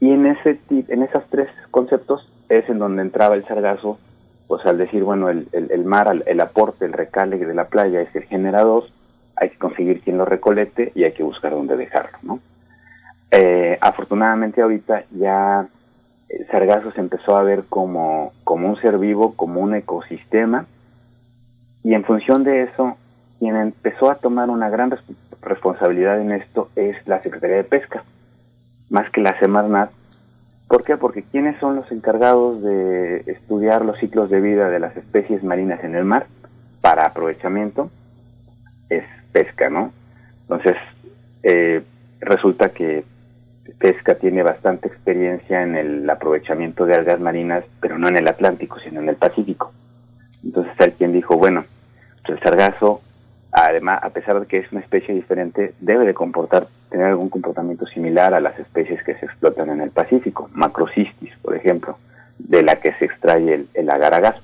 Y 0.00 0.10
en, 0.10 0.26
ese, 0.26 0.60
en 0.70 1.02
esos 1.02 1.24
tres 1.30 1.48
conceptos 1.70 2.30
es 2.48 2.68
en 2.68 2.78
donde 2.78 3.02
entraba 3.02 3.34
el 3.34 3.46
sargazo 3.46 3.98
pues 4.46 4.64
al 4.64 4.78
decir, 4.78 5.02
bueno, 5.02 5.28
el, 5.28 5.48
el, 5.52 5.84
mar, 5.84 6.22
el 6.24 6.40
aporte, 6.40 6.84
el 6.84 6.92
recale 6.92 7.36
de 7.38 7.54
la 7.54 7.64
playa 7.64 8.00
es 8.00 8.14
el 8.14 8.24
generador, 8.24 8.84
hay 9.34 9.50
que 9.50 9.58
conseguir 9.58 10.00
quien 10.02 10.18
lo 10.18 10.24
recolecte 10.24 10.92
y 10.94 11.04
hay 11.04 11.12
que 11.12 11.22
buscar 11.22 11.52
dónde 11.52 11.76
dejarlo, 11.76 12.18
¿no? 12.22 12.40
Eh, 13.32 13.76
afortunadamente 13.80 14.62
ahorita 14.62 15.04
ya 15.10 15.66
el 16.28 16.46
sargazo 16.46 16.92
se 16.92 17.00
empezó 17.00 17.36
a 17.36 17.42
ver 17.42 17.64
como, 17.68 18.32
como 18.44 18.68
un 18.68 18.80
ser 18.80 18.98
vivo, 18.98 19.34
como 19.34 19.60
un 19.60 19.74
ecosistema, 19.74 20.66
y 21.82 21.94
en 21.94 22.04
función 22.04 22.44
de 22.44 22.62
eso, 22.62 22.96
quien 23.38 23.56
empezó 23.56 24.10
a 24.10 24.16
tomar 24.16 24.48
una 24.48 24.70
gran 24.70 24.96
responsabilidad 25.42 26.20
en 26.20 26.32
esto 26.32 26.70
es 26.76 26.96
la 27.06 27.20
Secretaría 27.22 27.56
de 27.56 27.64
Pesca, 27.64 28.04
más 28.90 29.10
que 29.10 29.20
la 29.20 29.38
Semarnat, 29.38 29.90
¿Por 30.68 30.82
qué? 30.82 30.96
Porque 30.96 31.22
¿quiénes 31.22 31.58
son 31.60 31.76
los 31.76 31.90
encargados 31.92 32.60
de 32.62 33.18
estudiar 33.26 33.84
los 33.84 33.98
ciclos 33.98 34.30
de 34.30 34.40
vida 34.40 34.68
de 34.68 34.80
las 34.80 34.96
especies 34.96 35.44
marinas 35.44 35.82
en 35.84 35.94
el 35.94 36.04
mar 36.04 36.26
para 36.80 37.06
aprovechamiento? 37.06 37.90
Es 38.90 39.04
pesca, 39.32 39.70
¿no? 39.70 39.92
Entonces, 40.42 40.76
eh, 41.44 41.82
resulta 42.20 42.70
que 42.70 43.04
pesca 43.78 44.16
tiene 44.16 44.42
bastante 44.42 44.88
experiencia 44.88 45.62
en 45.62 45.76
el 45.76 46.10
aprovechamiento 46.10 46.84
de 46.84 46.94
algas 46.94 47.20
marinas, 47.20 47.64
pero 47.80 47.96
no 47.96 48.08
en 48.08 48.16
el 48.16 48.26
Atlántico, 48.26 48.80
sino 48.80 49.00
en 49.00 49.08
el 49.08 49.16
Pacífico. 49.16 49.72
Entonces 50.44 50.72
hay 50.80 50.92
quien 50.92 51.12
dijo, 51.12 51.36
bueno, 51.36 51.64
el 52.26 52.40
sargazo, 52.40 53.02
además, 53.64 54.00
a 54.02 54.10
pesar 54.10 54.38
de 54.38 54.46
que 54.46 54.58
es 54.58 54.70
una 54.70 54.82
especie 54.82 55.14
diferente, 55.14 55.74
debe 55.80 56.04
de 56.04 56.12
comportar, 56.12 56.68
tener 56.90 57.06
algún 57.06 57.30
comportamiento 57.30 57.86
similar 57.86 58.34
a 58.34 58.40
las 58.40 58.58
especies 58.58 59.02
que 59.02 59.14
se 59.14 59.24
explotan 59.24 59.70
en 59.70 59.80
el 59.80 59.90
Pacífico, 59.90 60.50
Macrocystis, 60.52 61.32
por 61.40 61.56
ejemplo, 61.56 61.96
de 62.38 62.62
la 62.62 62.76
que 62.76 62.92
se 62.94 63.06
extrae 63.06 63.54
el, 63.54 63.68
el 63.72 63.90
agar 63.90 64.36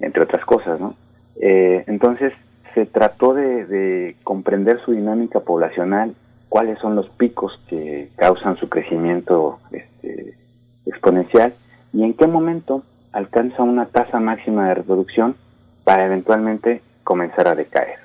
entre 0.00 0.22
otras 0.22 0.44
cosas, 0.46 0.80
¿no? 0.80 0.94
Eh, 1.40 1.84
entonces, 1.88 2.32
se 2.74 2.86
trató 2.86 3.34
de, 3.34 3.66
de 3.66 4.16
comprender 4.24 4.80
su 4.84 4.92
dinámica 4.92 5.40
poblacional 5.40 6.14
cuáles 6.48 6.78
son 6.78 6.96
los 6.96 7.08
picos 7.10 7.60
que 7.68 8.08
causan 8.16 8.56
su 8.56 8.68
crecimiento 8.70 9.58
este, 9.72 10.38
exponencial 10.86 11.52
y 11.92 12.04
en 12.04 12.14
qué 12.14 12.26
momento 12.26 12.82
alcanza 13.12 13.62
una 13.62 13.86
tasa 13.86 14.20
máxima 14.20 14.68
de 14.68 14.74
reproducción 14.76 15.36
para 15.84 16.06
eventualmente 16.06 16.80
comenzar 17.10 17.48
a 17.48 17.56
decaer. 17.56 17.98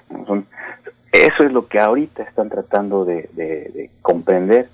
eso 1.12 1.44
es 1.44 1.54
lo 1.54 1.68
que 1.68 1.80
ahorita 1.80 2.24
están 2.24 2.50
tratando 2.50 3.06
de, 3.06 3.92
comprender. 4.02 4.68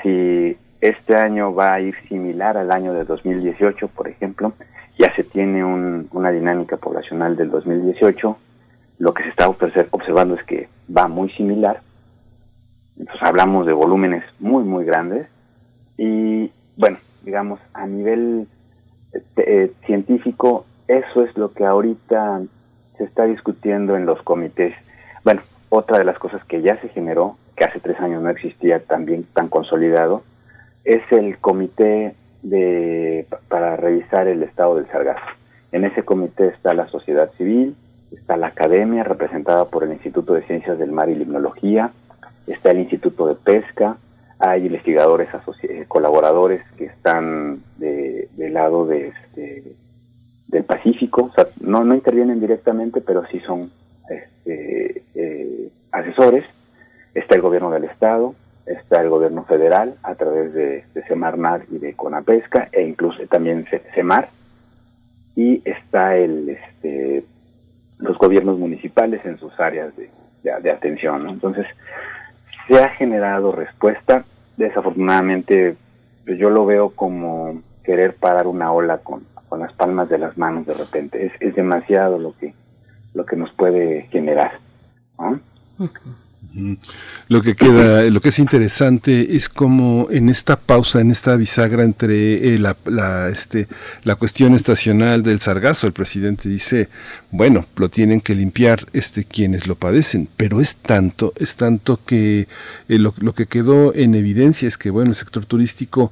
Si 0.00 0.56
este 0.80 1.16
año 1.16 1.52
va 1.52 1.74
a 1.74 1.80
ir 1.80 1.96
similar 2.08 2.56
al 2.56 2.70
año 2.70 2.92
de 2.94 3.02
2018, 3.02 3.88
por 3.88 4.06
ejemplo, 4.06 4.52
ya 4.96 5.12
se 5.16 5.24
tiene 5.24 5.64
una 5.64 6.30
dinámica 6.30 6.76
poblacional 6.76 7.34
del 7.34 7.50
2018, 7.50 8.36
lo 8.98 9.14
que 9.14 9.24
se 9.24 9.30
está 9.30 9.48
observando 9.48 10.36
es 10.36 10.44
que 10.44 10.68
va 10.96 11.08
muy 11.08 11.28
similar, 11.30 11.80
entonces 12.96 13.20
hablamos 13.26 13.66
de 13.66 13.72
volúmenes 13.72 14.22
muy, 14.38 14.62
muy 14.62 14.84
grandes. 14.84 15.26
Y 15.98 16.52
bueno, 16.76 16.98
digamos, 17.24 17.58
a 17.74 17.84
nivel 17.84 18.46
eh, 19.38 19.72
científico, 19.86 20.66
eso 20.86 21.24
es 21.24 21.36
lo 21.36 21.52
que 21.52 21.64
ahorita 21.64 22.42
se 22.96 23.04
está 23.04 23.24
discutiendo 23.24 23.96
en 23.96 24.06
los 24.06 24.22
comités. 24.22 24.74
Bueno, 25.24 25.42
otra 25.68 25.98
de 25.98 26.04
las 26.04 26.18
cosas 26.18 26.44
que 26.44 26.62
ya 26.62 26.80
se 26.80 26.88
generó, 26.88 27.36
que 27.56 27.64
hace 27.64 27.80
tres 27.80 27.98
años 28.00 28.22
no 28.22 28.30
existía 28.30 28.80
también 28.80 29.24
tan 29.32 29.48
consolidado, 29.48 30.22
es 30.84 31.02
el 31.12 31.38
comité 31.38 32.14
de, 32.42 33.26
para 33.48 33.76
revisar 33.76 34.28
el 34.28 34.42
estado 34.42 34.76
del 34.76 34.88
sargazo. 34.88 35.24
En 35.70 35.84
ese 35.84 36.02
comité 36.02 36.48
está 36.48 36.74
la 36.74 36.88
sociedad 36.88 37.30
civil, 37.38 37.76
está 38.10 38.36
la 38.36 38.48
academia 38.48 39.04
representada 39.04 39.66
por 39.66 39.84
el 39.84 39.92
Instituto 39.92 40.34
de 40.34 40.42
Ciencias 40.42 40.78
del 40.78 40.92
Mar 40.92 41.08
y 41.08 41.14
Limnología, 41.14 41.92
está 42.46 42.72
el 42.72 42.80
Instituto 42.80 43.26
de 43.26 43.34
Pesca, 43.36 43.96
hay 44.38 44.66
investigadores 44.66 45.28
eh, 45.62 45.84
colaboradores 45.86 46.62
que 46.76 46.86
están 46.86 47.62
de, 47.78 48.28
del 48.32 48.54
lado 48.54 48.86
de 48.86 49.08
este, 49.08 49.76
del 50.52 50.64
Pacífico, 50.64 51.24
o 51.24 51.32
sea, 51.32 51.48
no, 51.60 51.82
intervienen 51.94 52.38
directamente, 52.38 53.00
pero 53.00 53.26
sí 53.26 53.40
son 53.40 53.70
este, 54.08 55.02
eh, 55.14 55.70
asesores. 55.90 56.44
Está 57.14 57.34
el 57.34 57.40
gobierno 57.40 57.70
del 57.70 57.84
Estado, 57.84 58.34
está 58.66 59.00
el 59.00 59.08
gobierno 59.08 59.44
federal 59.44 59.94
a 60.02 60.14
través 60.14 60.52
de, 60.52 60.84
de 60.94 61.02
Semarnat 61.08 61.62
y 61.70 61.78
de 61.78 61.94
Conapesca, 61.94 62.68
e 62.70 62.82
incluso 62.82 63.18
también 63.28 63.66
Semar, 63.94 64.28
y 65.34 65.62
está 65.64 66.16
el, 66.16 66.50
este, 66.50 67.24
los 67.98 68.18
gobiernos 68.18 68.58
municipales 68.58 69.24
en 69.24 69.38
sus 69.38 69.58
áreas 69.58 69.96
de, 69.96 70.10
de, 70.42 70.70
atención. 70.70 71.28
Entonces, 71.30 71.66
se 72.68 72.78
ha 72.78 72.90
generado 72.90 73.52
respuesta. 73.52 74.24
Desafortunadamente, 74.58 75.76
pues, 76.26 76.38
yo 76.38 76.50
lo 76.50 76.66
veo 76.66 76.90
como 76.90 77.62
querer 77.84 78.14
parar 78.14 78.46
una 78.46 78.70
ola 78.70 78.98
con, 78.98 79.24
con 79.52 79.60
las 79.60 79.74
palmas 79.74 80.08
de 80.08 80.16
las 80.16 80.38
manos 80.38 80.64
de 80.64 80.72
repente. 80.72 81.26
Es, 81.26 81.32
es 81.40 81.54
demasiado 81.54 82.18
lo 82.18 82.34
que, 82.38 82.54
lo 83.12 83.26
que 83.26 83.36
nos 83.36 83.52
puede 83.52 84.08
generar. 84.10 84.52
Lo 87.28 87.42
que 87.42 87.54
queda, 87.54 88.02
lo 88.04 88.22
que 88.22 88.30
es 88.30 88.38
interesante 88.38 89.36
es 89.36 89.50
como 89.50 90.08
en 90.10 90.30
esta 90.30 90.56
pausa, 90.56 91.02
en 91.02 91.10
esta 91.10 91.36
bisagra 91.36 91.82
entre 91.82 92.54
eh, 92.54 92.58
la, 92.58 93.28
este, 93.28 93.68
la 94.04 94.14
cuestión 94.14 94.54
estacional 94.54 95.22
del 95.22 95.40
sargazo, 95.40 95.86
el 95.86 95.92
presidente 95.92 96.48
dice, 96.48 96.88
bueno, 97.30 97.66
lo 97.76 97.90
tienen 97.90 98.22
que 98.22 98.34
limpiar 98.34 98.86
este, 98.94 99.24
quienes 99.24 99.66
lo 99.66 99.74
padecen, 99.76 100.28
pero 100.38 100.62
es 100.62 100.76
tanto, 100.76 101.34
es 101.36 101.56
tanto 101.56 102.00
que 102.06 102.48
eh, 102.88 102.98
lo, 102.98 103.12
lo, 103.18 103.34
que 103.34 103.44
quedó 103.44 103.94
en 103.94 104.14
evidencia 104.14 104.66
es 104.66 104.78
que, 104.78 104.88
bueno, 104.88 105.10
el 105.10 105.16
sector 105.16 105.44
turístico 105.44 106.10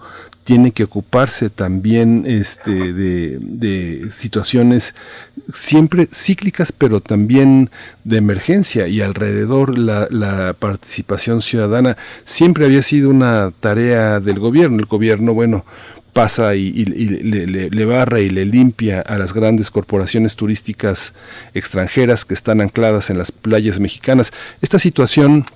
tiene 0.51 0.73
que 0.73 0.83
ocuparse 0.83 1.49
también 1.49 2.25
este, 2.27 2.93
de, 2.93 4.11
situaciones 4.11 4.97
siempre 5.47 6.09
cíclicas, 6.13 6.73
pero 6.73 6.99
también 6.99 7.71
de 8.03 8.17
emergencia 8.17 8.89
y 8.89 9.01
alrededor 9.01 9.79
la, 9.79 10.57
participación 10.59 11.41
ciudadana 11.41 11.97
siempre 12.25 12.65
había 12.65 12.83
sido 12.83 13.11
una 13.11 13.53
tarea 13.61 14.19
del 14.19 14.41
gobierno. 14.41 14.79
El 14.81 14.87
gobierno, 14.87 15.35
bueno, 15.35 15.65
pasa 16.13 16.57
y, 16.57 16.85
le, 16.85 17.71
le, 17.71 17.85
barra 17.85 18.19
y 18.19 18.29
le 18.29 18.45
limpia 18.45 19.03
a 19.03 19.19
las 19.19 19.33
grandes 19.33 19.71
corporaciones 19.71 20.35
turísticas 20.35 21.15
extranjeras 21.55 22.25
que 22.25 22.35
están 22.35 22.61
ancladas 22.61 23.09
en 23.11 23.19
las 23.19 23.31
playas 23.31 23.79
mexicanas. 23.79 24.33
Esta 24.63 24.81
situación 24.81 25.47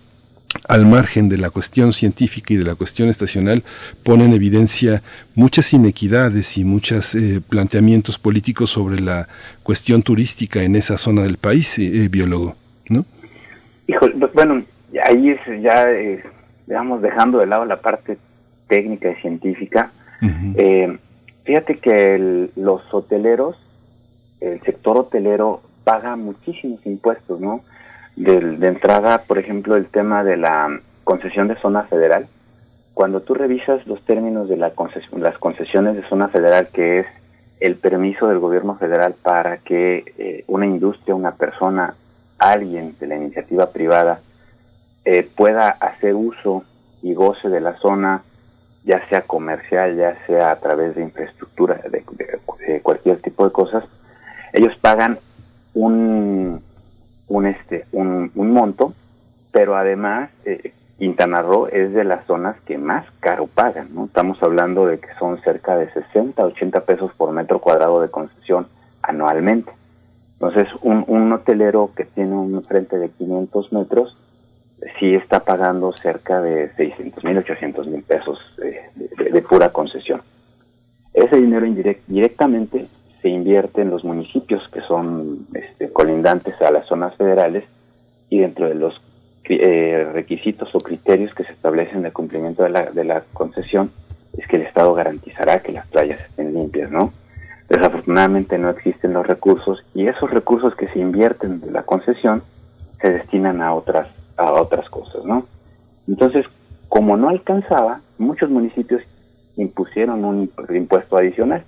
al 0.69 0.87
margen 0.87 1.29
de 1.29 1.39
la 1.39 1.51
cuestión 1.51 1.93
científica 1.93 2.55
y 2.55 2.57
de 2.57 2.65
la 2.65 2.75
cuestión 2.75 3.09
estacional, 3.09 3.63
pone 4.03 4.25
en 4.25 4.33
evidencia 4.33 5.03
muchas 5.35 5.73
inequidades 5.73 6.57
y 6.57 6.65
muchos 6.65 7.15
eh, 7.15 7.41
planteamientos 7.47 8.19
políticos 8.19 8.71
sobre 8.71 9.01
la 9.01 9.29
cuestión 9.63 10.03
turística 10.03 10.63
en 10.63 10.77
esa 10.77 10.97
zona 10.97 11.23
del 11.23 11.37
país, 11.37 11.79
eh, 11.79 12.09
biólogo, 12.11 12.57
¿no? 12.89 13.05
Hijo, 13.87 14.09
bueno, 14.33 14.63
ahí 15.05 15.31
es 15.31 15.63
ya, 15.63 15.91
eh, 15.91 16.23
digamos, 16.67 17.03
dejando 17.03 17.39
de 17.39 17.47
lado 17.47 17.65
la 17.65 17.81
parte 17.81 18.17
técnica 18.69 19.11
y 19.11 19.21
científica. 19.21 19.93
Uh 20.23 20.27
-huh. 20.27 20.99
fíjate 21.45 21.77
que 21.77 22.15
el, 22.15 22.51
los 22.57 22.81
hoteleros, 22.93 23.57
el 24.41 24.61
sector 24.63 24.97
hotelero 24.97 25.63
paga 25.85 26.17
muchísimos 26.17 26.81
impuestos, 26.87 27.41
¿no? 27.41 27.63
De, 28.17 28.41
de 28.41 28.69
entrada, 28.69 29.23
por 29.23 29.39
ejemplo, 29.39 29.77
el 29.77 29.87
tema 29.87 30.25
de 30.25 30.37
la 30.37 30.81
concesión 31.05 31.49
de 31.49 31.57
zona 31.57 31.85
federal. 31.85 32.27
Cuando 32.95 33.21
tú 33.21 33.35
revisas 33.35 33.87
los 33.87 34.01
términos 34.05 34.49
de 34.49 34.57
la 34.57 34.73
las 35.17 35.39
concesiones 35.39 35.97
de 35.97 36.09
zona 36.09 36.29
federal, 36.29 36.69
que 36.73 37.01
es 37.01 37.07
el 37.61 37.77
permiso 37.77 38.29
del 38.29 38.39
gobierno 38.39 38.77
federal 38.77 39.15
para 39.23 39.59
que 39.59 40.05
eh, 40.19 40.45
una 40.47 40.67
industria, 40.67 41.15
una 41.15 41.33
persona, 41.33 41.95
alguien 42.39 42.95
de 43.01 43.07
la 43.07 43.17
iniciativa 43.17 43.71
privada 43.71 44.21
eh, 45.05 45.29
pueda 45.37 45.69
hacer 45.69 46.15
uso 46.15 46.65
y 47.03 47.15
goce 47.15 47.49
de 47.49 47.61
la 47.61 47.77
zona, 47.79 48.23
ya 48.85 49.07
sea 49.09 49.23
comercial, 49.23 49.97
ya 49.97 50.17
sea 50.27 50.51
a 50.51 50.57
través 50.57 50.95
de 50.95 51.03
infraestructura, 51.03 51.81
de, 51.91 52.05
de, 52.13 52.39
de 52.67 52.81
cualquier 52.81 53.21
tipo 53.23 53.45
de 53.45 53.53
cosas, 53.53 53.85
ellos 54.53 54.77
pagan 54.81 55.19
un, 55.75 56.63
un 57.29 57.47
este 57.47 57.87
un, 57.93 58.31
un 58.35 58.51
monto, 58.53 58.95
pero 59.53 59.77
además 59.77 60.31
eh, 60.45 60.73
Quintana 60.99 61.43
Roo 61.43 61.67
es 61.67 61.93
de 61.93 62.05
las 62.05 62.25
zonas 62.27 62.57
que 62.67 62.79
más 62.79 63.07
caro 63.21 63.47
pagan, 63.47 63.89
¿no? 63.95 64.07
Estamos 64.07 64.41
hablando 64.43 64.87
de 64.87 64.99
que 64.99 65.09
son 65.19 65.41
cerca 65.43 65.77
de 65.77 65.91
60, 65.93 66.45
80 66.45 66.81
pesos 66.85 67.13
por 67.17 67.33
metro 67.33 67.59
cuadrado 67.59 68.01
de 68.01 68.11
concesión 68.11 68.69
anualmente. 69.03 69.73
Entonces, 70.35 70.69
un, 70.83 71.05
un 71.09 71.33
hotelero 71.33 71.91
que 71.97 72.05
tiene 72.05 72.33
un 72.33 72.63
frente 72.65 72.99
de 72.99 73.09
500 73.11 73.73
metros, 73.73 74.17
sí 74.99 75.15
está 75.15 75.41
pagando 75.41 75.93
cerca 75.93 76.41
de 76.41 76.73
600 76.77 77.25
mil, 77.25 77.39
800 77.39 77.87
mil 77.87 78.03
pesos 78.03 78.39
de, 78.57 78.81
de, 78.95 79.31
de, 79.31 79.43
pura 79.43 79.71
concesión. 79.71 80.23
Ese 81.13 81.37
dinero 81.37 81.65
indirect, 81.67 82.03
directamente 82.07 82.87
se 83.25 83.31
invierte 83.31 83.81
en 83.81 83.89
los 83.89 84.05
municipios 84.05 84.69
que 84.69 84.83
son 84.83 85.47
este, 85.55 85.91
colindantes 85.91 86.61
a 86.61 86.71
las 86.71 86.87
zonas 86.87 87.17
federales 87.17 87.65
y 88.29 88.41
dentro 88.41 88.69
de 88.69 88.75
los 88.75 89.01
eh, 89.45 90.07
requisitos 90.13 90.69
o 90.75 90.79
criterios 90.79 91.33
que 91.35 91.45
se 91.45 91.53
establecen 91.53 92.03
de 92.03 92.13
cumplimiento 92.13 92.65
de 92.65 92.69
la, 92.69 92.91
de 92.91 93.03
la 93.03 93.23
concesión 93.33 93.91
es 94.37 94.47
que 94.47 94.57
el 94.57 94.63
Estado 94.63 94.93
garantizará 94.93 95.61
que 95.61 95.73
las 95.73 95.87
playas 95.87 96.21
estén 96.21 96.53
limpias, 96.53 96.91
¿no? 96.91 97.15
Desafortunadamente 97.71 98.59
no 98.59 98.69
existen 98.69 99.15
los 99.15 99.27
recursos 99.27 99.83
y 99.95 100.07
esos 100.07 100.31
recursos 100.31 100.75
que 100.77 100.89
se 100.89 100.99
invierten 100.99 101.63
de 101.63 101.71
la 101.71 101.83
concesión 101.85 102.43
se 103.01 103.11
destinan 103.11 103.63
a 103.63 103.73
otras 103.73 104.07
a 104.37 104.53
otras 104.53 104.87
cosas, 104.91 105.25
¿no? 105.25 105.47
Entonces, 106.07 106.45
como 106.91 107.17
no 107.17 107.31
alcanzaba, 107.31 108.03
muchos 108.19 108.51
municipios 108.51 109.01
impusieron 109.57 110.27
un 110.27 110.51
impuesto 110.69 111.17
adicional 111.17 111.65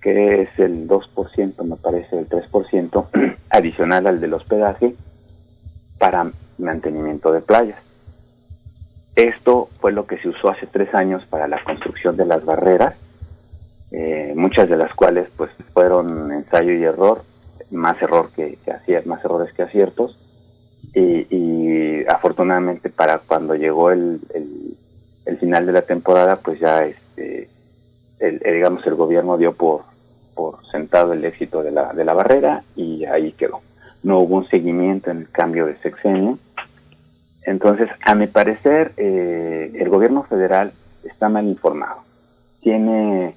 que 0.00 0.42
es 0.42 0.58
el 0.58 0.88
2%, 0.88 1.64
me 1.64 1.76
parece, 1.76 2.18
el 2.18 2.28
3% 2.28 3.06
adicional 3.50 4.06
al 4.06 4.20
del 4.20 4.34
hospedaje 4.34 4.94
para 5.98 6.30
mantenimiento 6.58 7.32
de 7.32 7.40
playas. 7.40 7.78
Esto 9.16 9.68
fue 9.80 9.92
lo 9.92 10.06
que 10.06 10.18
se 10.18 10.28
usó 10.28 10.50
hace 10.50 10.66
tres 10.66 10.94
años 10.94 11.24
para 11.28 11.48
la 11.48 11.62
construcción 11.64 12.16
de 12.16 12.24
las 12.24 12.44
barreras, 12.44 12.94
eh, 13.90 14.32
muchas 14.36 14.68
de 14.68 14.76
las 14.76 14.94
cuales 14.94 15.28
pues 15.36 15.50
fueron 15.72 16.30
ensayo 16.30 16.72
y 16.72 16.84
error, 16.84 17.22
más 17.70 18.00
error 18.00 18.30
que, 18.34 18.58
que 18.64 19.02
más 19.06 19.24
errores 19.24 19.52
que 19.54 19.62
aciertos. 19.62 20.16
Y, 20.94 22.04
afortunadamente 22.08 22.88
para 22.90 23.18
cuando 23.18 23.54
llegó 23.54 23.90
el, 23.90 24.20
el, 25.26 25.38
final 25.38 25.66
de 25.66 25.72
la 25.72 25.82
temporada, 25.82 26.36
pues 26.36 26.58
ya 26.58 26.84
este, 26.84 27.48
el, 28.18 28.38
digamos 28.38 28.86
el 28.86 28.94
gobierno 28.94 29.36
dio 29.36 29.52
por, 29.52 29.82
por 30.38 30.64
sentado 30.70 31.12
el 31.12 31.24
éxito 31.24 31.64
de 31.64 31.72
la, 31.72 31.92
de 31.92 32.04
la 32.04 32.14
barrera 32.14 32.62
y 32.76 33.04
ahí 33.04 33.32
quedó. 33.32 33.60
No 34.04 34.20
hubo 34.20 34.36
un 34.36 34.48
seguimiento 34.48 35.10
en 35.10 35.18
el 35.18 35.30
cambio 35.30 35.66
de 35.66 35.76
sexenio 35.78 36.38
entonces, 37.48 37.88
a 38.04 38.14
mi 38.14 38.26
parecer, 38.26 38.92
eh, 38.98 39.72
el 39.74 39.88
gobierno 39.88 40.22
federal 40.24 40.74
está 41.02 41.30
mal 41.30 41.46
informado. 41.46 42.02
Tiene, 42.60 43.34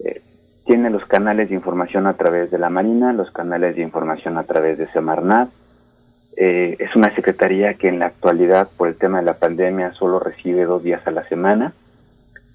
eh, 0.00 0.20
tiene 0.64 0.90
los 0.90 1.04
canales 1.04 1.48
de 1.48 1.54
información 1.54 2.08
a 2.08 2.14
través 2.14 2.50
de 2.50 2.58
la 2.58 2.70
Marina, 2.70 3.12
los 3.12 3.30
canales 3.30 3.76
de 3.76 3.82
información 3.82 4.36
a 4.36 4.42
través 4.42 4.78
de 4.78 4.90
Semarnat. 4.90 5.48
Eh, 6.36 6.74
es 6.80 6.96
una 6.96 7.14
secretaría 7.14 7.74
que 7.74 7.86
en 7.86 8.00
la 8.00 8.06
actualidad, 8.06 8.68
por 8.76 8.88
el 8.88 8.96
tema 8.96 9.18
de 9.18 9.26
la 9.26 9.38
pandemia, 9.38 9.92
solo 9.92 10.18
recibe 10.18 10.64
dos 10.64 10.82
días 10.82 11.06
a 11.06 11.12
la 11.12 11.22
semana. 11.28 11.72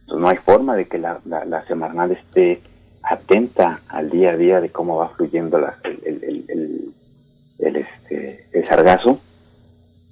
Entonces, 0.01 0.19
no 0.19 0.27
hay 0.27 0.37
forma 0.39 0.75
de 0.75 0.89
que 0.89 0.97
la, 0.97 1.21
la, 1.23 1.65
Semarnat 1.67 2.11
esté 2.11 2.59
atenta 3.03 3.81
al 3.87 4.09
día 4.09 4.31
a 4.31 4.37
día 4.37 4.61
de 4.61 4.69
cómo 4.69 4.97
va 4.97 5.09
fluyendo 5.09 5.57
el, 5.57 5.99
el, 6.05 6.23
el, 6.23 6.93
el, 7.59 7.75
este, 7.75 8.47
el 8.51 8.67
sargazo 8.67 9.19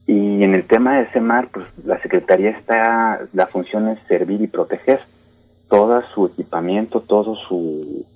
y 0.09 0.43
en 0.43 0.55
el 0.55 0.65
tema 0.65 0.97
de 0.97 1.11
SEMAR, 1.11 1.49
pues 1.49 1.67
la 1.85 2.01
Secretaría 2.01 2.49
está, 2.49 3.27
la 3.31 3.45
función 3.45 3.89
es 3.89 3.99
servir 4.07 4.41
y 4.41 4.47
proteger. 4.47 5.01
Todo 5.67 6.01
su 6.15 6.25
equipamiento, 6.25 7.01
todo 7.01 7.35
su, 7.35 8.07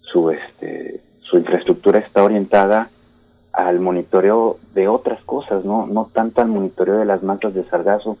su, 0.00 0.30
este, 0.30 1.00
su 1.22 1.38
infraestructura 1.38 1.98
está 1.98 2.22
orientada 2.22 2.88
al 3.52 3.80
monitoreo 3.80 4.58
de 4.74 4.86
otras 4.86 5.20
cosas, 5.24 5.64
no, 5.64 5.88
no 5.88 6.08
tanto 6.12 6.40
al 6.40 6.46
monitoreo 6.46 6.98
de 6.98 7.04
las 7.04 7.24
masas 7.24 7.52
de 7.52 7.64
sargazo. 7.64 8.16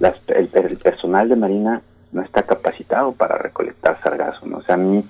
Las, 0.00 0.16
el, 0.26 0.48
personal 0.48 1.28
de 1.28 1.36
Marina 1.36 1.80
no 2.10 2.22
está 2.22 2.42
capacitado 2.42 3.12
para 3.12 3.38
recolectar 3.38 4.02
sargazo, 4.02 4.46
¿no? 4.46 4.56
O 4.58 4.62
sea, 4.62 4.74
a 4.74 4.78
mí 4.78 5.04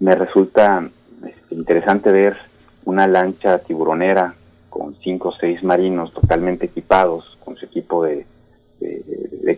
me 0.00 0.14
resulta 0.14 0.88
este, 1.26 1.54
interesante 1.54 2.10
ver 2.10 2.36
una 2.84 3.06
lancha 3.06 3.58
tiburonera 3.58 4.34
con 4.68 4.96
cinco 4.96 5.28
o 5.28 5.34
seis 5.38 5.62
marinos 5.62 6.12
totalmente 6.12 6.66
equipados 6.66 7.38
con 7.44 7.56
su 7.56 7.66
equipo 7.66 8.04
de, 8.04 8.26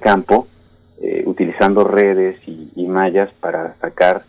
campo, 0.00 0.48
eh, 1.00 1.22
utilizando 1.26 1.84
redes 1.84 2.40
y, 2.46 2.86
mallas 2.88 3.30
para 3.40 3.76
sacar 3.76 4.22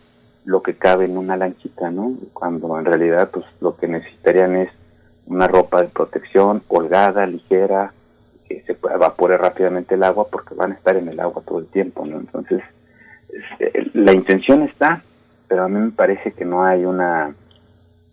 lo 0.44 0.62
que 0.62 0.74
cabe 0.74 1.06
en 1.06 1.18
una 1.18 1.36
lanchita, 1.36 1.90
¿no? 1.90 2.14
Cuando 2.32 2.78
en 2.78 2.84
realidad 2.84 3.30
pues 3.30 3.44
lo 3.60 3.76
que 3.76 3.88
necesitarían 3.88 4.56
es 4.56 4.70
una 5.26 5.48
ropa 5.48 5.82
de 5.82 5.88
protección 5.88 6.62
holgada, 6.68 7.26
ligera, 7.26 7.92
que 8.48 8.62
se 8.62 8.72
evapore 8.72 9.36
rápidamente 9.36 9.96
el 9.96 10.04
agua 10.04 10.28
porque 10.30 10.54
van 10.54 10.72
a 10.72 10.74
estar 10.76 10.96
en 10.96 11.08
el 11.08 11.18
agua 11.18 11.42
todo 11.44 11.58
el 11.58 11.66
tiempo, 11.66 12.06
¿no? 12.06 12.20
Entonces, 12.20 12.62
eh, 13.58 13.90
la 13.94 14.12
intención 14.12 14.62
está, 14.62 15.02
pero 15.48 15.64
a 15.64 15.68
mí 15.68 15.78
me 15.78 15.90
parece 15.90 16.32
que 16.32 16.44
no 16.44 16.64
hay 16.64 16.84
una, 16.84 17.34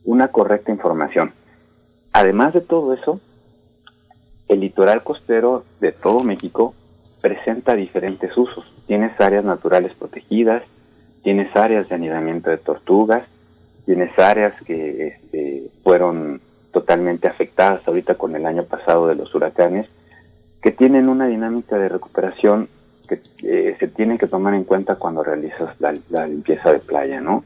una 0.05 0.27
correcta 0.29 0.71
información. 0.71 1.33
Además 2.13 2.53
de 2.53 2.61
todo 2.61 2.93
eso, 2.93 3.19
el 4.47 4.59
litoral 4.59 5.03
costero 5.03 5.63
de 5.79 5.91
todo 5.91 6.23
México 6.23 6.73
presenta 7.21 7.75
diferentes 7.75 8.35
usos. 8.35 8.65
Tienes 8.87 9.19
áreas 9.19 9.45
naturales 9.45 9.93
protegidas, 9.93 10.63
tienes 11.23 11.55
áreas 11.55 11.87
de 11.87 11.95
anidamiento 11.95 12.49
de 12.49 12.57
tortugas, 12.57 13.23
tienes 13.85 14.17
áreas 14.19 14.53
que 14.63 15.07
este, 15.07 15.69
fueron 15.83 16.41
totalmente 16.71 17.27
afectadas 17.27 17.87
ahorita 17.87 18.15
con 18.15 18.35
el 18.35 18.45
año 18.45 18.63
pasado 18.63 19.07
de 19.07 19.15
los 19.15 19.33
huracanes, 19.33 19.87
que 20.61 20.71
tienen 20.71 21.09
una 21.09 21.27
dinámica 21.27 21.77
de 21.77 21.89
recuperación 21.89 22.69
que 23.11 23.21
eh, 23.43 23.75
se 23.77 23.87
tiene 23.89 24.17
que 24.17 24.27
tomar 24.27 24.53
en 24.53 24.63
cuenta 24.63 24.95
cuando 24.95 25.23
realizas 25.23 25.79
la, 25.79 25.93
la, 26.09 26.27
limpieza 26.27 26.71
de 26.71 26.79
playa, 26.79 27.19
¿no? 27.19 27.43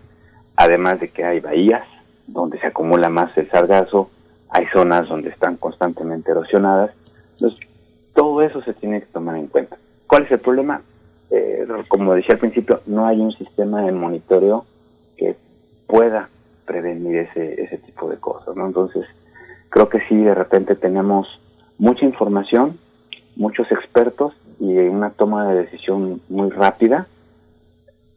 Además 0.55 0.99
de 0.99 1.09
que 1.09 1.23
hay 1.23 1.39
bahías 1.39 1.83
donde 2.27 2.59
se 2.59 2.67
acumula 2.67 3.09
más 3.09 3.35
el 3.37 3.49
sargazo, 3.49 4.11
hay 4.49 4.67
zonas 4.67 5.09
donde 5.09 5.29
están 5.29 5.57
constantemente 5.57 6.31
erosionadas. 6.31 6.91
Entonces, 7.33 7.59
todo 8.13 8.41
eso 8.43 8.61
se 8.61 8.73
tiene 8.73 9.01
que 9.01 9.07
tomar 9.07 9.37
en 9.37 9.47
cuenta. 9.47 9.77
¿Cuál 10.07 10.23
es 10.23 10.31
el 10.31 10.39
problema? 10.39 10.81
Eh, 11.31 11.67
como 11.87 12.13
decía 12.13 12.35
al 12.35 12.39
principio, 12.39 12.81
no 12.85 13.07
hay 13.07 13.19
un 13.19 13.31
sistema 13.33 13.81
de 13.81 13.91
monitoreo 13.91 14.65
que 15.17 15.35
pueda 15.87 16.29
prevenir 16.65 17.17
ese, 17.17 17.63
ese 17.63 17.79
tipo 17.79 18.07
de 18.09 18.17
cosas, 18.17 18.55
¿no? 18.55 18.67
Entonces, 18.67 19.05
creo 19.69 19.89
que 19.89 19.99
sí, 20.07 20.15
de 20.15 20.35
repente 20.35 20.75
tenemos 20.75 21.27
mucha 21.79 22.05
información, 22.05 22.77
muchos 23.35 23.69
expertos 23.71 24.33
y 24.59 24.77
una 24.77 25.11
toma 25.11 25.47
de 25.49 25.63
decisión 25.63 26.21
muy 26.29 26.49
rápida, 26.49 27.07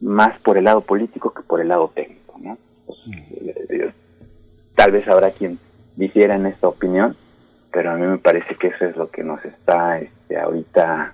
más 0.00 0.38
por 0.40 0.56
el 0.56 0.64
lado 0.64 0.80
político 0.82 1.32
que 1.32 1.42
por 1.42 1.60
el 1.60 1.68
lado 1.68 1.90
técnico, 1.94 2.34
¿no? 2.38 2.58
Mm. 3.06 3.12
Eh, 3.12 3.66
eh, 3.68 3.92
tal 4.74 4.92
vez 4.92 5.06
habrá 5.08 5.30
quien 5.30 5.58
difiera 5.96 6.36
en 6.36 6.46
esta 6.46 6.68
opinión, 6.68 7.16
pero 7.72 7.90
a 7.90 7.96
mí 7.96 8.06
me 8.06 8.18
parece 8.18 8.54
que 8.54 8.68
eso 8.68 8.86
es 8.86 8.96
lo 8.96 9.10
que 9.10 9.24
nos 9.24 9.44
está 9.44 9.98
este, 9.98 10.38
ahorita 10.38 11.12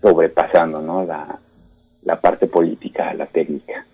sobrepasando, 0.00 0.82
¿no? 0.82 1.04
La, 1.04 1.38
la 2.02 2.20
parte 2.20 2.46
política, 2.46 3.14
la 3.14 3.26
técnica. 3.26 3.86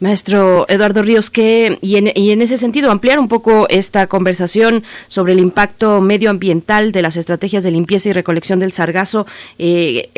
Maestro 0.00 0.66
Eduardo 0.68 1.02
Ríos, 1.02 1.30
que 1.30 1.78
y 1.80 1.96
en, 1.96 2.42
ese 2.42 2.56
sentido 2.56 2.90
ampliar 2.90 3.18
un 3.18 3.28
poco 3.28 3.66
esta 3.68 4.06
conversación 4.06 4.82
sobre 5.08 5.32
el 5.32 5.38
impacto 5.38 6.00
medioambiental 6.00 6.92
de 6.92 7.02
las 7.02 7.16
estrategias 7.16 7.64
de 7.64 7.70
limpieza 7.70 8.08
y 8.08 8.12
recolección 8.12 8.58
del 8.58 8.72
sargazo, 8.72 9.26
eh, 9.58 10.10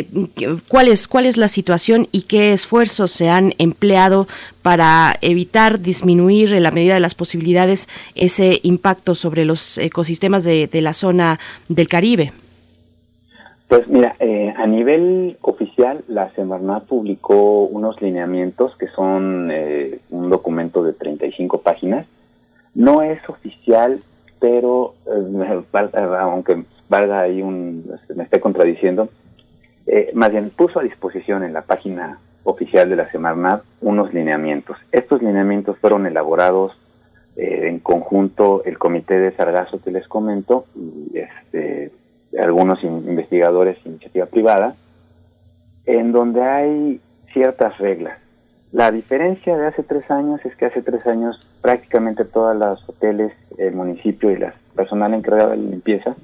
¿cuál, 0.69 0.89
es, 0.89 1.09
¿cuál 1.09 1.27
es 1.27 1.37
la 1.37 1.49
situación 1.49 2.09
y 2.13 2.23
qué 2.23 2.53
esfuerzos 2.53 3.11
se 3.11 3.29
han 3.29 3.55
empleado 3.59 4.29
para 4.63 5.19
evitar 5.21 5.81
disminuir 5.81 6.55
en 6.55 6.63
la 6.63 6.71
medida 6.71 6.95
de 6.95 7.01
las 7.01 7.15
posibilidades 7.15 7.89
ese 8.15 8.61
impacto 8.63 9.15
sobre 9.15 9.45
los 9.45 9.79
ecosistemas 9.79 10.45
de 10.45 10.81
la 10.81 10.93
zona 10.93 11.39
del 11.69 11.89
Caribe? 11.89 12.33
Pues 13.69 13.89
mira, 13.89 14.15
eh, 14.21 14.53
a 14.57 14.67
nivel 14.67 15.39
oficial, 15.41 16.05
la 16.07 16.31
Semarnat 16.35 16.85
publicó 16.85 17.65
unos 17.65 18.01
lineamientos 18.03 18.77
que 18.77 18.89
son 18.89 19.51
eh, 19.51 20.01
un 20.11 20.29
documento 20.29 20.83
de 20.85 20.93
35 20.93 21.63
páginas. 21.63 22.07
No 22.75 23.03
es 23.03 23.27
oficial, 23.29 24.01
pero 24.39 24.95
eh, 25.07 25.57
aunque 26.21 26.65
valga 26.89 27.21
ahí 27.21 27.41
un, 27.41 27.91
me 28.15 28.25
esté 28.25 28.41
contradiciendo, 28.41 29.09
más 30.15 30.31
bien 30.31 30.51
puso 30.51 30.81
a 30.81 30.83
disposición 30.83 31.43
en 31.43 31.53
la 31.53 31.63
página 31.63 32.19
oficial 32.45 32.89
de 32.89 32.97
la 32.97 33.11
Semarnat 33.11 33.63
unos 33.81 34.13
lineamientos. 34.13 34.77
Estos 34.93 35.23
lineamientos 35.23 35.79
fueron 35.79 36.07
elaborados 36.07 36.73
en 37.37 37.81
conjunto 37.81 38.63
el 38.65 38.79
Comité 38.79 39.19
de 39.19 39.33
Sargazo 39.33 39.81
que 39.83 39.91
les 39.91 40.07
comento 40.07 40.67
este 41.13 41.91
algunos 42.39 42.83
investigadores 42.83 43.79
iniciativa 43.85 44.27
privada, 44.27 44.75
en 45.87 46.13
donde 46.13 46.43
hay 46.43 47.01
ciertas 47.33 47.77
reglas. 47.79 48.19
La 48.73 48.91
diferencia 48.91 49.57
de 49.57 49.67
hace 49.67 49.83
tres 49.83 50.11
años 50.11 50.45
es 50.45 50.57
que 50.57 50.67
hace 50.67 50.83
tres 50.83 51.07
años 51.07 51.47
prácticamente 51.63 52.25
todos 52.25 52.57
los 52.57 52.89
hoteles, 52.89 53.33
el 53.57 53.75
municipio 53.75 54.31
y 54.31 54.37
la 54.37 54.55
personal 54.75 55.15
encargada 55.15 55.51
de 55.51 55.59
la 55.59 55.71
limpieza 55.71 56.17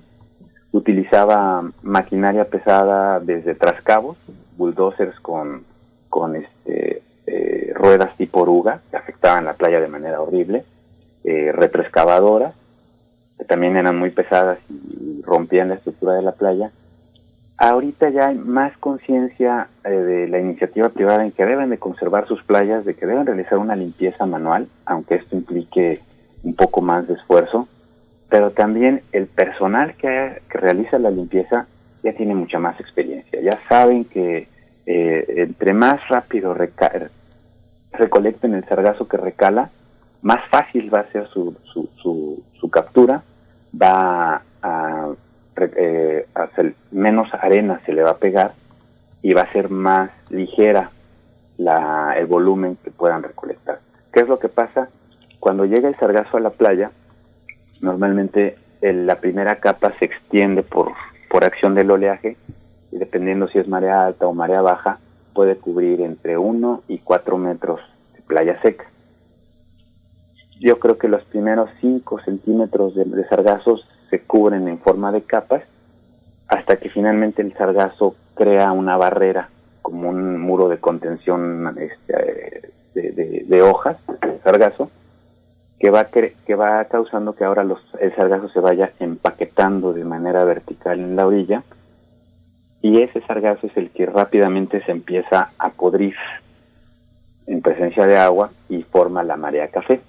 utilizaba 0.72 1.62
maquinaria 1.82 2.44
pesada 2.46 3.20
desde 3.20 3.54
trascabos, 3.54 4.16
bulldozers 4.56 5.18
con, 5.20 5.64
con 6.08 6.36
este, 6.36 7.02
eh, 7.26 7.72
ruedas 7.74 8.16
tipo 8.16 8.40
oruga 8.40 8.80
que 8.90 8.96
afectaban 8.96 9.44
la 9.44 9.54
playa 9.54 9.80
de 9.80 9.88
manera 9.88 10.20
horrible, 10.20 10.64
eh, 11.24 11.52
retroexcavadoras 11.52 12.54
que 13.40 13.46
también 13.46 13.74
eran 13.78 13.98
muy 13.98 14.10
pesadas 14.10 14.58
y 14.68 15.22
rompían 15.22 15.70
la 15.70 15.76
estructura 15.76 16.12
de 16.12 16.20
la 16.22 16.32
playa. 16.32 16.70
Ahorita 17.56 18.10
ya 18.10 18.28
hay 18.28 18.36
más 18.36 18.76
conciencia 18.76 19.68
eh, 19.82 19.88
de 19.88 20.28
la 20.28 20.38
iniciativa 20.38 20.90
privada 20.90 21.24
en 21.24 21.32
que 21.32 21.46
deben 21.46 21.70
de 21.70 21.78
conservar 21.78 22.28
sus 22.28 22.42
playas, 22.42 22.84
de 22.84 22.94
que 22.94 23.06
deben 23.06 23.24
realizar 23.24 23.56
una 23.56 23.76
limpieza 23.76 24.26
manual, 24.26 24.68
aunque 24.84 25.14
esto 25.14 25.36
implique 25.36 26.00
un 26.42 26.54
poco 26.54 26.82
más 26.82 27.08
de 27.08 27.14
esfuerzo, 27.14 27.66
pero 28.28 28.50
también 28.50 29.00
el 29.12 29.26
personal 29.26 29.94
que, 29.94 30.42
realiza 30.50 30.98
la 30.98 31.10
limpieza 31.10 31.66
ya 32.02 32.12
tiene 32.12 32.34
mucha 32.34 32.58
más 32.58 32.78
experiencia, 32.78 33.40
ya 33.40 33.58
saben 33.70 34.04
que 34.04 34.48
eh, 34.84 35.24
entre 35.36 35.72
más 35.72 36.06
rápido 36.08 36.54
recolecten 37.92 38.54
el 38.54 38.66
sargazo 38.66 39.08
que 39.08 39.16
recala, 39.16 39.70
más 40.20 40.46
fácil 40.50 40.92
va 40.92 41.00
a 41.00 41.12
ser 41.12 41.26
su, 41.28 41.56
su, 41.72 42.42
su 42.52 42.70
captura 42.70 43.22
va 43.74 44.42
a 44.62 45.08
eh, 45.76 46.26
menos 46.90 47.28
arena 47.34 47.80
se 47.84 47.92
le 47.92 48.02
va 48.02 48.12
a 48.12 48.18
pegar 48.18 48.52
y 49.22 49.34
va 49.34 49.42
a 49.42 49.52
ser 49.52 49.70
más 49.70 50.10
ligera 50.30 50.90
la, 51.58 52.14
el 52.16 52.26
volumen 52.26 52.76
que 52.82 52.90
puedan 52.90 53.22
recolectar. 53.22 53.80
¿Qué 54.12 54.20
es 54.20 54.28
lo 54.28 54.38
que 54.38 54.48
pasa? 54.48 54.88
Cuando 55.38 55.64
llega 55.64 55.88
el 55.88 55.96
sargazo 55.96 56.36
a 56.36 56.40
la 56.40 56.50
playa, 56.50 56.90
normalmente 57.80 58.56
la 58.80 59.16
primera 59.16 59.56
capa 59.56 59.92
se 59.98 60.06
extiende 60.06 60.62
por, 60.62 60.92
por 61.28 61.44
acción 61.44 61.74
del 61.74 61.90
oleaje 61.90 62.36
y 62.92 62.98
dependiendo 62.98 63.48
si 63.48 63.58
es 63.58 63.68
marea 63.68 64.06
alta 64.06 64.26
o 64.26 64.32
marea 64.32 64.62
baja, 64.62 64.98
puede 65.34 65.56
cubrir 65.56 66.00
entre 66.00 66.38
1 66.38 66.82
y 66.88 66.98
4 66.98 67.38
metros 67.38 67.80
de 68.14 68.22
playa 68.22 68.60
seca. 68.62 68.86
Yo 70.60 70.78
creo 70.78 70.96
que 70.98 71.08
los 71.08 71.24
primeros 71.24 71.70
5 71.80 72.20
centímetros 72.20 72.94
de, 72.94 73.04
de 73.04 73.26
sargazos 73.28 73.84
se 74.10 74.20
cubren 74.20 74.68
en 74.68 74.78
forma 74.78 75.10
de 75.10 75.22
capas 75.22 75.62
hasta 76.46 76.76
que 76.76 76.90
finalmente 76.90 77.42
el 77.42 77.54
sargazo 77.54 78.14
crea 78.34 78.72
una 78.72 78.96
barrera 78.96 79.48
como 79.82 80.08
un 80.08 80.38
muro 80.40 80.68
de 80.68 80.78
contención 80.78 81.76
este, 81.78 82.72
de, 82.94 83.62
hojas 83.62 83.96
de 84.06 84.38
sargazo 84.40 84.90
que 85.78 85.90
va 85.90 86.04
que 86.06 86.54
va 86.54 86.84
causando 86.84 87.34
que 87.34 87.44
ahora 87.44 87.64
los, 87.64 87.80
el 88.00 88.14
sargazo 88.14 88.48
se 88.48 88.60
vaya 88.60 88.92
empaquetando 88.98 89.92
de 89.92 90.04
manera 90.04 90.44
vertical 90.44 91.00
en 91.00 91.16
la 91.16 91.26
orilla 91.26 91.62
y 92.82 93.00
ese 93.00 93.20
sargazo 93.22 93.66
es 93.66 93.76
el 93.76 93.90
que 93.90 94.06
rápidamente 94.06 94.82
se 94.84 94.92
empieza 94.92 95.50
a 95.58 95.70
podrir 95.70 96.14
en 97.46 97.62
presencia 97.62 98.06
de 98.06 98.16
agua 98.16 98.50
y 98.68 98.82
forma 98.82 99.22
la 99.22 99.36
marea 99.36 99.68
café. 99.68 100.00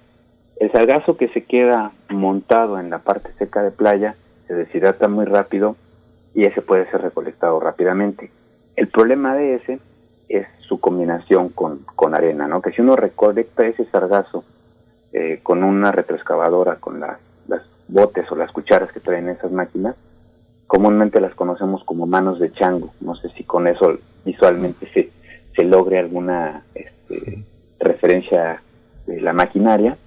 El 0.61 0.71
sargazo 0.71 1.17
que 1.17 1.27
se 1.29 1.43
queda 1.43 1.91
montado 2.07 2.79
en 2.79 2.91
la 2.91 2.99
parte 2.99 3.31
seca 3.39 3.63
de 3.63 3.71
playa 3.71 4.13
se 4.45 4.53
deshidrata 4.53 5.07
muy 5.07 5.25
rápido 5.25 5.75
y 6.35 6.45
ese 6.45 6.61
puede 6.61 6.87
ser 6.91 7.01
recolectado 7.01 7.59
rápidamente. 7.59 8.29
El 8.75 8.87
problema 8.87 9.33
de 9.33 9.55
ese 9.55 9.79
es 10.29 10.45
su 10.59 10.79
combinación 10.79 11.49
con, 11.49 12.13
arena, 12.13 12.47
¿no? 12.47 12.61
Que 12.61 12.73
si 12.73 12.81
uno 12.83 12.95
recolecta 12.95 13.65
ese 13.65 13.85
sargazo 13.85 14.43
eh, 15.13 15.39
con 15.41 15.63
una 15.63 15.91
retroexcavadora, 15.91 16.75
con 16.75 16.99
las, 16.99 17.17
las 17.47 17.63
botes 17.87 18.31
o 18.31 18.35
las 18.35 18.51
cucharas 18.51 18.91
que 18.91 18.99
traen 18.99 19.29
esas 19.29 19.51
máquinas, 19.51 19.95
comúnmente 20.67 21.19
las 21.19 21.33
conocemos 21.33 21.83
como 21.85 22.05
manos 22.05 22.39
de 22.39 22.53
chango. 22.53 22.93
No 22.99 23.15
sé 23.15 23.29
si 23.29 23.45
con 23.45 23.65
eso 23.65 23.97
visualmente 24.23 24.87
se, 24.93 25.09
se 25.55 25.63
logre 25.63 25.97
alguna 25.97 26.61
este, 26.75 27.43
referencia 27.79 28.61
de 29.07 29.21
la 29.21 29.33
maquinaria. 29.33 29.97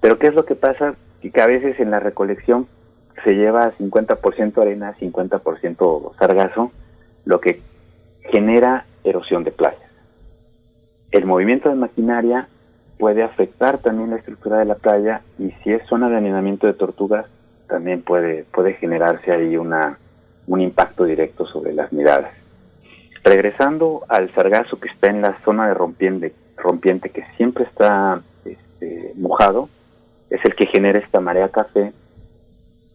Pero 0.00 0.18
¿qué 0.18 0.28
es 0.28 0.34
lo 0.34 0.44
que 0.44 0.54
pasa? 0.54 0.94
Que 1.20 1.40
a 1.40 1.46
veces 1.46 1.80
en 1.80 1.90
la 1.90 1.98
recolección 1.98 2.68
se 3.24 3.34
lleva 3.34 3.72
50% 3.76 4.62
arena, 4.62 4.94
50% 5.00 6.16
sargazo, 6.18 6.70
lo 7.24 7.40
que 7.40 7.60
genera 8.30 8.84
erosión 9.04 9.44
de 9.44 9.50
playas. 9.50 9.80
El 11.10 11.26
movimiento 11.26 11.68
de 11.68 11.74
maquinaria 11.74 12.48
puede 12.98 13.22
afectar 13.22 13.78
también 13.78 14.10
la 14.10 14.16
estructura 14.16 14.58
de 14.58 14.64
la 14.64 14.74
playa 14.74 15.22
y 15.38 15.50
si 15.62 15.72
es 15.72 15.86
zona 15.86 16.08
de 16.08 16.16
anidamiento 16.16 16.66
de 16.66 16.74
tortugas, 16.74 17.26
también 17.68 18.02
puede, 18.02 18.44
puede 18.44 18.74
generarse 18.74 19.32
ahí 19.32 19.56
una, 19.56 19.98
un 20.46 20.60
impacto 20.60 21.04
directo 21.04 21.46
sobre 21.46 21.72
las 21.72 21.92
miradas. 21.92 22.32
Regresando 23.24 24.04
al 24.08 24.32
sargazo 24.34 24.78
que 24.78 24.88
está 24.88 25.08
en 25.08 25.20
la 25.20 25.36
zona 25.44 25.68
de 25.68 25.74
rompiente, 25.74 26.32
rompiente 26.56 27.10
que 27.10 27.24
siempre 27.36 27.64
está 27.64 28.22
este, 28.44 29.12
mojado, 29.16 29.68
es 30.30 30.44
el 30.44 30.54
que 30.54 30.66
genera 30.66 30.98
esta 30.98 31.20
marea 31.20 31.50
café 31.50 31.92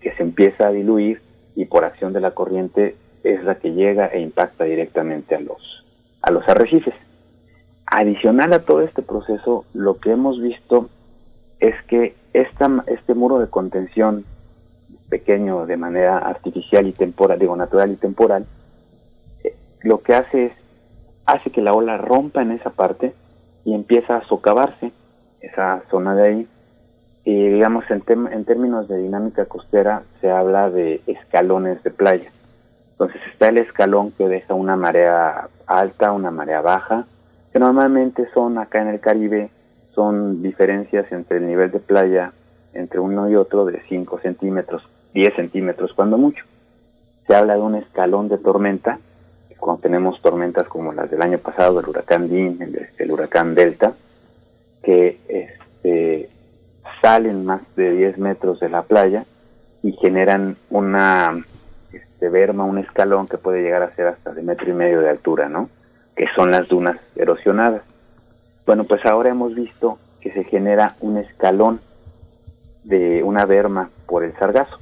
que 0.02 0.14
se 0.14 0.24
empieza 0.24 0.68
a 0.68 0.72
diluir 0.72 1.22
y 1.56 1.66
por 1.66 1.86
acción 1.86 2.14
de 2.14 2.22
la 2.22 2.32
corriente 2.32 2.96
es 3.24 3.44
la 3.44 3.56
que 3.56 3.74
llega 3.74 4.08
e 4.08 4.20
impacta 4.20 4.64
directamente 4.64 5.36
a 5.36 5.40
los, 5.40 5.86
a 6.22 6.32
los 6.32 6.48
arrecifes. 6.48 6.96
Adicional 7.86 8.54
a 8.54 8.64
todo 8.64 8.82
este 8.82 9.02
proceso, 9.02 9.66
lo 9.74 10.00
que 10.00 10.12
hemos 10.12 10.42
visto 10.42 10.90
es 11.60 11.76
que 11.84 12.16
esta, 12.34 12.84
este 12.88 13.14
muro 13.14 13.40
de 13.40 13.48
contención 13.48 14.26
pequeño 15.10 15.66
de 15.66 15.78
manera 15.78 16.18
artificial 16.18 16.88
y 16.88 16.94
temporal, 16.94 17.38
digo 17.38 17.56
natural 17.56 17.92
y 17.92 17.98
temporal, 17.98 18.46
eh, 19.44 19.56
lo 19.82 20.02
que 20.02 20.16
hace 20.16 20.46
es, 20.46 20.54
hace 21.26 21.52
que 21.52 21.62
la 21.62 21.74
ola 21.74 21.98
rompa 21.98 22.42
en 22.42 22.52
esa 22.52 22.72
parte 22.72 23.14
y 23.66 23.74
empieza 23.74 24.18
a 24.18 24.26
socavarse 24.26 24.92
esa 25.42 25.84
zona 25.92 26.16
de 26.16 26.28
ahí. 26.28 26.48
Y 27.24 27.50
digamos, 27.50 27.86
en, 27.90 28.04
en 28.32 28.46
términos 28.46 28.88
de 28.88 28.98
dinámica 28.98 29.46
costera, 29.46 30.04
se 30.22 30.32
habla 30.32 30.70
de 30.70 31.02
escalones 31.08 31.84
de 31.84 31.92
playa. 31.92 32.32
Entonces 32.94 33.22
está 33.32 33.50
el 33.50 33.58
escalón 33.58 34.12
que 34.12 34.28
deja 34.28 34.54
una 34.54 34.76
marea 34.76 35.48
alta, 35.68 36.12
una 36.12 36.32
marea 36.32 36.62
baja, 36.62 37.06
que 37.52 37.60
normalmente 37.60 38.28
son 38.34 38.58
acá 38.58 38.82
en 38.82 38.90
el 38.90 39.00
Caribe, 39.00 39.50
son 39.94 40.42
diferencias 40.42 41.12
entre 41.12 41.38
el 41.38 41.48
nivel 41.48 41.72
de 41.72 41.80
playa 41.80 42.34
entre 42.74 43.00
uno 43.00 43.30
y 43.30 43.36
otro 43.36 43.66
de 43.66 43.82
5 43.90 44.20
centímetros 44.20 44.84
10 45.14 45.36
centímetros 45.36 45.94
cuando 45.94 46.18
mucho. 46.18 46.44
Se 47.28 47.36
habla 47.36 47.56
de 47.56 47.62
un 47.62 47.76
escalón 47.76 48.30
de 48.30 48.38
tormenta, 48.38 49.00
cuando 49.58 49.82
tenemos 49.82 50.20
tormentas 50.22 50.68
como 50.68 50.92
las 50.92 51.10
del 51.12 51.22
año 51.22 51.38
pasado, 51.38 51.80
el 51.80 51.88
huracán 51.88 52.28
Dean, 52.30 52.58
el, 52.98 53.12
huracán 53.12 53.54
Delta, 53.54 53.94
que 54.82 55.20
este, 55.28 56.30
salen 57.02 57.46
más 57.46 57.62
de 57.76 57.92
10 57.92 58.18
metros 58.18 58.60
de 58.60 58.70
la 58.70 58.84
playa 58.84 59.26
y 59.84 59.94
generan 59.94 60.58
una 60.70 61.44
este, 61.92 62.30
berma, 62.30 62.64
un 62.64 62.78
escalón 62.78 63.28
que 63.28 63.38
puede 63.38 63.62
llegar 63.62 63.84
a 63.84 63.96
ser 63.96 64.08
hasta 64.08 64.34
de 64.34 64.42
metro 64.44 64.70
y 64.70 64.74
medio 64.74 65.02
de 65.02 65.10
altura, 65.10 65.50
¿no? 65.50 65.70
Que 66.16 66.28
son 66.36 66.52
las 66.52 66.68
dunas 66.68 66.98
erosionadas. 67.16 67.82
Bueno, 68.66 68.84
pues 68.84 69.06
ahora 69.06 69.30
hemos 69.30 69.56
visto 69.56 69.98
que 70.20 70.32
se 70.32 70.44
genera 70.44 70.96
un 71.02 71.18
escalón 71.18 71.82
de 72.84 73.24
una 73.24 73.46
berma 73.46 73.90
por 74.06 74.24
el 74.24 74.34
sargazo 74.34 74.78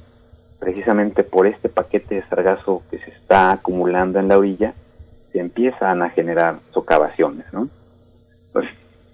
precisamente 0.60 1.24
por 1.24 1.46
este 1.46 1.68
paquete 1.68 2.16
de 2.16 2.28
sargazo 2.28 2.82
que 2.90 2.98
se 2.98 3.10
está 3.10 3.50
acumulando 3.50 4.20
en 4.20 4.28
la 4.28 4.38
orilla, 4.38 4.74
se 5.32 5.40
empiezan 5.40 6.02
a 6.02 6.10
generar 6.10 6.58
socavaciones, 6.72 7.46
¿no? 7.52 7.68
Pues 8.52 8.68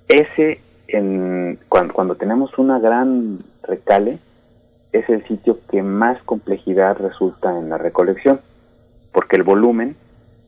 ese, 0.09 0.61
en, 0.89 1.59
cuando, 1.69 1.95
cuando 1.95 2.15
tenemos 2.15 2.57
una 2.59 2.79
gran 2.79 3.39
recale, 3.63 4.19
es 4.93 5.09
el 5.09 5.27
sitio 5.27 5.59
que 5.71 5.83
más 5.83 6.23
complejidad 6.23 6.97
resulta 6.99 7.59
en 7.59 7.69
la 7.69 7.79
recolección, 7.79 8.41
porque 9.13 9.37
el 9.37 9.43
volumen, 9.43 9.97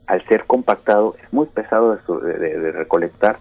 al 0.07 0.25
ser 0.27 0.45
compactado, 0.45 1.17
es 1.23 1.33
muy 1.33 1.47
pesado 1.47 1.97
de, 1.97 2.39
de 2.39 2.73
recolectar 2.73 3.39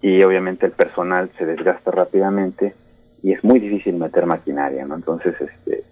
y 0.00 0.22
obviamente 0.22 0.66
el 0.66 0.72
personal 0.72 1.30
se 1.38 1.44
desgasta 1.44 1.90
rápidamente 1.90 2.74
y 3.22 3.32
es 3.32 3.42
muy 3.42 3.58
difícil 3.58 3.96
meter 3.96 4.26
maquinaria, 4.26 4.84
¿no? 4.84 4.94
Entonces, 4.94 5.34
este, 5.40 5.82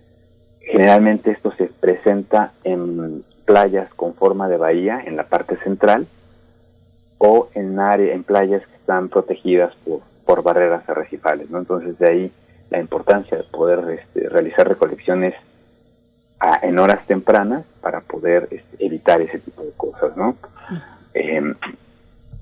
Generalmente 0.67 1.31
esto 1.31 1.53
se 1.53 1.67
presenta 1.67 2.53
en 2.65 3.25
playas 3.45 3.89
con 3.95 4.15
forma 4.15 4.49
de 4.49 4.57
bahía 4.57 5.01
en 5.07 5.15
la 5.15 5.23
parte 5.23 5.57
central 5.59 6.09
o 7.19 7.49
en 7.55 7.79
área, 7.79 8.13
en 8.13 8.25
playas 8.25 8.67
que 8.67 8.75
están 8.75 9.09
protegidas 9.09 9.73
por, 9.85 10.01
por 10.27 10.43
barreras 10.43 10.87
arrecifales, 10.89 11.51
¿no? 11.51 11.59
Entonces 11.59 11.99
de 11.99 12.09
ahí 12.09 12.33
la 12.71 12.81
importancia 12.81 13.39
de 13.39 13.45
poder 13.45 13.99
este, 13.99 14.29
realizar 14.29 14.69
recolecciones 14.69 15.35
en 16.63 16.79
horas 16.79 17.07
tempranas 17.07 17.65
para 17.81 18.01
poder 18.01 18.49
este, 18.51 18.85
evitar 18.85 19.23
ese 19.23 19.39
tipo 19.39 19.63
de 19.63 19.73
cosas, 19.73 20.17
¿no? 20.17 20.37
Em, 21.15 21.55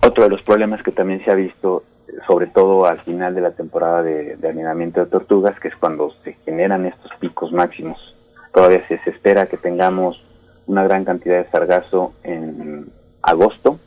otro 0.03 0.25
de 0.25 0.31
los 0.31 0.43
problemas 0.43 0.83
que 0.83 0.91
también 0.91 1.25
se 1.25 1.31
ha 1.31 1.35
visto, 1.35 1.85
sobre 2.27 2.49
todo 2.49 2.87
al 2.87 3.01
final 3.03 3.35
de 3.35 3.41
la 3.41 3.53
temporada 3.53 4.03
de, 4.03 4.37
de 4.37 4.53
de 4.53 5.07
tortugas, 5.07 5.61
que 5.61 5.69
es 5.69 5.77
cuando 5.77 6.13
se 6.25 6.33
generan 6.45 6.87
estos 6.87 7.13
picos 7.21 7.53
máximos 7.53 8.15
Todavía 8.55 8.87
se, 8.87 9.01
espera 9.11 9.47
que 9.47 9.57
tengamos 9.57 10.23
una 10.69 10.85
gran 10.85 11.05
cantidad 11.05 11.43
de 11.43 11.51
sargazo 11.51 12.13
en 12.23 12.87
agosto, 13.21 13.81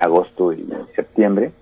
agosto 0.00 0.54
y 0.54 0.66
septiembre, 0.94 1.52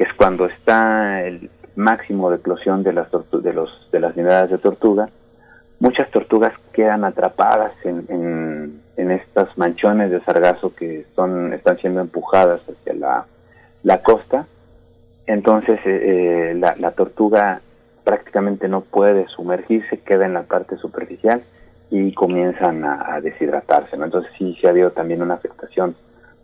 que 0.00 0.04
es 0.04 0.14
cuando 0.14 0.46
está 0.46 1.22
el 1.26 1.50
máximo 1.76 2.30
de 2.30 2.36
eclosión 2.36 2.82
de 2.82 2.94
las, 2.94 3.08
de 3.10 3.52
los, 3.52 3.86
de 3.92 4.00
las 4.00 4.16
unidades 4.16 4.50
de 4.50 4.56
tortuga. 4.56 5.10
Muchas 5.78 6.10
tortugas 6.10 6.54
quedan 6.72 7.04
atrapadas 7.04 7.74
en, 7.84 8.06
en, 8.08 8.80
en 8.96 9.10
estas 9.10 9.58
manchones 9.58 10.10
de 10.10 10.22
sargazo 10.22 10.74
que 10.74 11.04
son, 11.14 11.52
están 11.52 11.76
siendo 11.76 12.00
empujadas 12.00 12.62
hacia 12.62 12.94
la, 12.94 13.26
la 13.82 14.00
costa. 14.00 14.46
Entonces 15.26 15.78
eh, 15.84 16.52
eh, 16.52 16.54
la, 16.54 16.92
tortuga 16.92 17.60
prácticamente 18.02 18.68
no 18.68 18.80
puede 18.80 19.28
sumergirse, 19.28 19.98
queda 19.98 20.24
en 20.24 20.32
la 20.32 20.44
parte 20.44 20.78
superficial 20.78 21.42
y 21.90 22.14
comienzan 22.14 22.84
a, 22.84 23.20
deshidratarse. 23.20 23.98
¿no? 23.98 24.06
Entonces 24.06 24.32
sí, 24.38 24.56
sí 24.58 24.66
ha 24.66 24.70
habido 24.70 24.92
también 24.92 25.20
una 25.20 25.34
afectación 25.34 25.94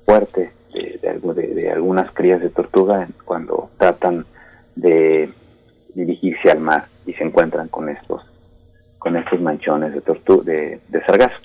fuerte 0.05 0.53
de, 0.77 1.35
de, 1.35 1.55
de, 1.55 1.71
algunas 1.71 2.11
crías 2.13 2.41
de 2.41 2.51
tortuga 2.51 3.09
cuando 3.25 3.71
tratan 3.79 4.27
de 4.75 5.31
dirigirse 5.95 6.51
al 6.51 6.61
mar 6.61 6.87
y 7.07 7.15
se 7.15 7.25
encuentran 7.25 7.69
con 7.69 7.89
estos 7.89 8.23
con 8.99 9.17
estos 9.17 9.41
manchones 9.41 9.95
de, 9.95 10.01
tortu 10.01 10.43
de, 10.43 10.81
sargazo. 11.07 11.37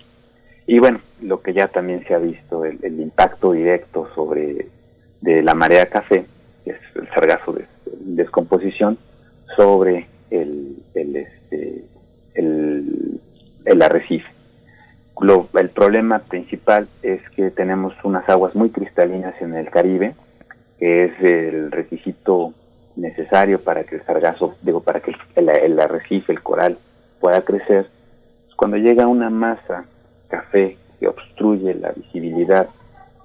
Y 0.65 0.79
bueno, 0.79 0.99
lo 1.21 1.41
que 1.41 1.53
ya 1.53 1.67
también 1.67 2.03
se 2.07 2.15
ha 2.15 2.17
visto, 2.17 2.65
el, 2.65 2.99
impacto 2.99 3.51
directo 3.51 4.09
sobre 4.15 4.67
de 5.21 5.43
la 5.43 5.53
marea 5.53 5.86
café, 5.86 6.25
que 6.63 6.71
es 6.71 6.79
el 6.95 7.07
sargazo 7.09 7.53
de, 7.53 7.65
descomposición, 7.99 8.97
sobre 9.55 10.07
el, 10.32 10.77
el, 10.95 11.15
este, 11.15 11.84
el, 12.34 13.19
el 13.65 13.82
arrecife. 13.84 14.27
El 15.53 15.70
problema 15.70 16.20
principal 16.20 16.88
es 17.03 17.22
que 17.32 17.51
tenemos 17.51 17.93
unas 18.03 18.28
aguas 18.30 18.55
muy 18.55 18.70
cristalinas 18.70 19.39
en 19.41 19.55
el 19.55 19.70
Caribe, 19.70 20.16
que 20.80 21.05
es 21.05 21.12
el 21.22 21.72
requisito 21.72 22.53
necesario 22.95 23.62
para 23.62 23.84
que 23.84 23.95
el 23.95 24.03
sargazo, 24.03 24.55
digo, 24.62 24.82
para 24.82 24.99
que 24.99 25.14
el, 25.36 25.80
arrecife, 25.80 26.32
el 26.32 26.41
coral, 26.41 26.78
pueda 27.20 27.41
crecer. 27.43 27.88
Cuando 28.55 28.78
llega 28.78 29.07
una 29.07 29.30
masa 29.30 29.86
café 30.28 30.78
que 30.99 31.07
obstruye 31.07 31.74
la 31.76 31.91
visibilidad 31.91 32.68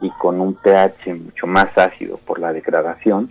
y 0.00 0.10
con 0.10 0.40
un 0.40 0.54
pH 0.54 1.14
mucho 1.14 1.46
más 1.46 1.76
ácido 1.78 2.18
por 2.18 2.38
la 2.38 2.52
degradación, 2.52 3.28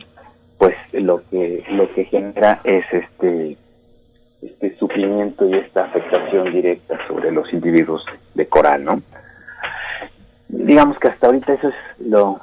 pues 0.58 0.76
lo 0.94 1.22
que 1.30 1.64
lo 1.70 1.94
que 1.94 2.06
genera 2.06 2.62
es 2.64 2.86
este 2.92 3.58
este 4.46 4.78
sufrimiento 4.78 5.48
y 5.48 5.56
esta 5.56 5.86
afectación 5.86 6.52
directa 6.52 6.98
sobre 7.08 7.32
los 7.32 7.52
individuos 7.54 8.06
de 8.34 8.48
coral, 8.48 8.84
¿no? 8.84 9.02
Digamos 10.48 10.98
que 11.00 11.08
hasta 11.10 11.28
ahorita 11.28 11.54
eso 11.54 11.70
es 11.70 11.76
lo 12.00 12.40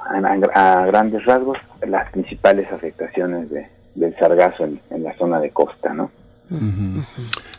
a, 0.53 0.85
grandes 0.85 1.25
rasgos 1.25 1.57
las 1.85 2.11
principales 2.11 2.71
afectaciones 2.71 3.49
de, 3.49 3.67
del 3.95 4.15
sargazo 4.17 4.65
en, 4.65 4.79
en 4.89 5.03
la 5.03 5.15
zona 5.17 5.39
de 5.39 5.49
costa, 5.49 5.93
¿no? 5.93 6.11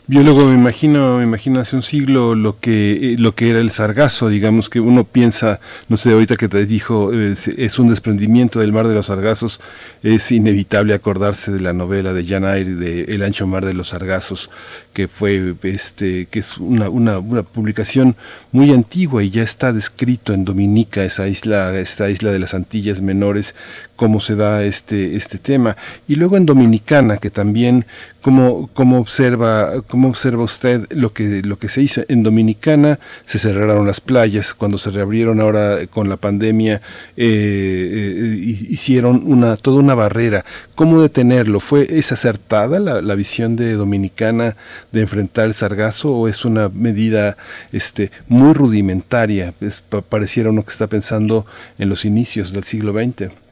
Biólogo, 0.07 0.45
me 0.45 0.53
imagino, 0.53 1.17
me 1.17 1.23
imagino 1.23 1.59
hace 1.59 1.75
un 1.75 1.81
siglo 1.81 2.35
lo 2.35 2.59
que 2.59 3.13
eh, 3.13 3.15
lo 3.17 3.33
que 3.33 3.49
era 3.49 3.57
el 3.57 3.71
sargazo, 3.71 4.29
digamos 4.29 4.69
que 4.69 4.79
uno 4.79 5.03
piensa, 5.03 5.59
no 5.89 5.97
sé, 5.97 6.11
ahorita 6.11 6.35
que 6.35 6.47
te 6.47 6.63
dijo 6.67 7.11
es, 7.11 7.79
un 7.79 7.87
desprendimiento 7.87 8.59
del 8.59 8.71
mar 8.71 8.87
de 8.87 8.93
los 8.93 9.07
sargazos, 9.07 9.61
es 10.03 10.31
inevitable 10.31 10.93
acordarse 10.93 11.51
de 11.51 11.59
la 11.59 11.73
novela 11.73 12.13
de 12.13 12.23
Jan 12.23 12.43
Eyre 12.43 12.75
de 12.75 13.01
El 13.05 13.23
ancho 13.23 13.47
mar 13.47 13.65
de 13.65 13.73
los 13.73 13.87
sargazos, 13.87 14.51
que 14.93 15.07
fue 15.07 15.55
este 15.63 16.27
que 16.27 16.37
es 16.37 16.59
una, 16.59 16.87
una, 16.87 17.17
una 17.17 17.41
publicación 17.41 18.15
muy 18.51 18.71
antigua 18.73 19.23
y 19.23 19.31
ya 19.31 19.41
está 19.41 19.73
descrito 19.73 20.33
en 20.33 20.45
Dominica, 20.45 21.03
esa 21.03 21.27
isla, 21.27 21.75
esta 21.79 22.11
isla 22.11 22.31
de 22.31 22.37
las 22.37 22.53
Antillas 22.53 23.01
Menores, 23.01 23.55
cómo 23.95 24.19
se 24.19 24.35
da 24.35 24.63
este, 24.63 25.15
este 25.15 25.37
tema. 25.37 25.77
Y 26.07 26.15
luego 26.15 26.37
en 26.37 26.45
Dominicana, 26.45 27.17
que 27.17 27.29
también, 27.29 27.85
cómo, 28.21 28.69
cómo, 28.73 28.99
observa, 28.99 29.81
cómo 29.87 30.09
observa 30.09 30.43
usted 30.43 30.87
lo 30.91 31.13
que, 31.13 31.41
lo 31.43 31.57
que 31.57 31.69
se 31.69 31.81
hizo. 31.81 32.03
En 32.07 32.23
Dominicana 32.23 32.99
se 33.25 33.39
cerraron 33.39 33.87
las 33.87 34.01
playas, 34.01 34.53
cuando 34.53 34.77
se 34.77 34.91
reabrieron 34.91 35.39
ahora 35.39 35.87
con 35.87 36.09
la 36.09 36.17
pandemia, 36.17 36.81
eh, 37.15 37.89
eh, 37.95 38.35
hicieron 38.69 39.23
una, 39.25 39.55
toda 39.57 39.79
una 39.79 39.95
barrera. 39.95 40.43
¿Cómo 40.75 41.01
detenerlo? 41.01 41.59
¿Fue, 41.59 41.87
¿Es 41.89 42.11
acertada 42.11 42.79
la, 42.79 43.01
la 43.01 43.15
visión 43.15 43.55
de 43.55 43.73
Dominicana 43.73 44.57
de 44.91 45.01
enfrentar 45.01 45.45
el 45.45 45.53
sargazo 45.53 46.15
o 46.15 46.27
es 46.27 46.45
una 46.45 46.69
medida 46.69 47.37
este, 47.71 48.11
muy 48.27 48.53
rudimentaria? 48.53 49.53
Es, 49.61 49.81
pareciera 50.09 50.49
uno 50.49 50.63
que 50.63 50.71
está 50.71 50.87
pensando 50.87 51.45
en 51.77 51.89
los 51.89 52.05
inicios 52.05 52.51
del 52.53 52.63
siglo 52.63 52.93
XX. 52.93 53.44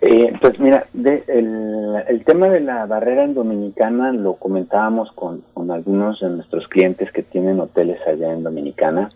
Eh, 0.00 0.32
pues 0.40 0.58
mira, 0.58 0.86
el, 0.94 2.22
tema 2.24 2.48
de 2.48 2.60
la 2.60 2.86
barrera 2.86 3.24
en 3.24 3.34
Dominicana 3.34 4.12
lo 4.12 4.34
comentábamos 4.34 5.10
con, 5.12 5.42
algunos 5.70 6.20
de 6.20 6.30
nuestros 6.30 6.68
clientes 6.68 7.10
que 7.12 7.22
tienen 7.22 7.60
hoteles 7.60 7.98
allá 8.06 8.32
en 8.32 8.42
Dominicana. 8.42 9.08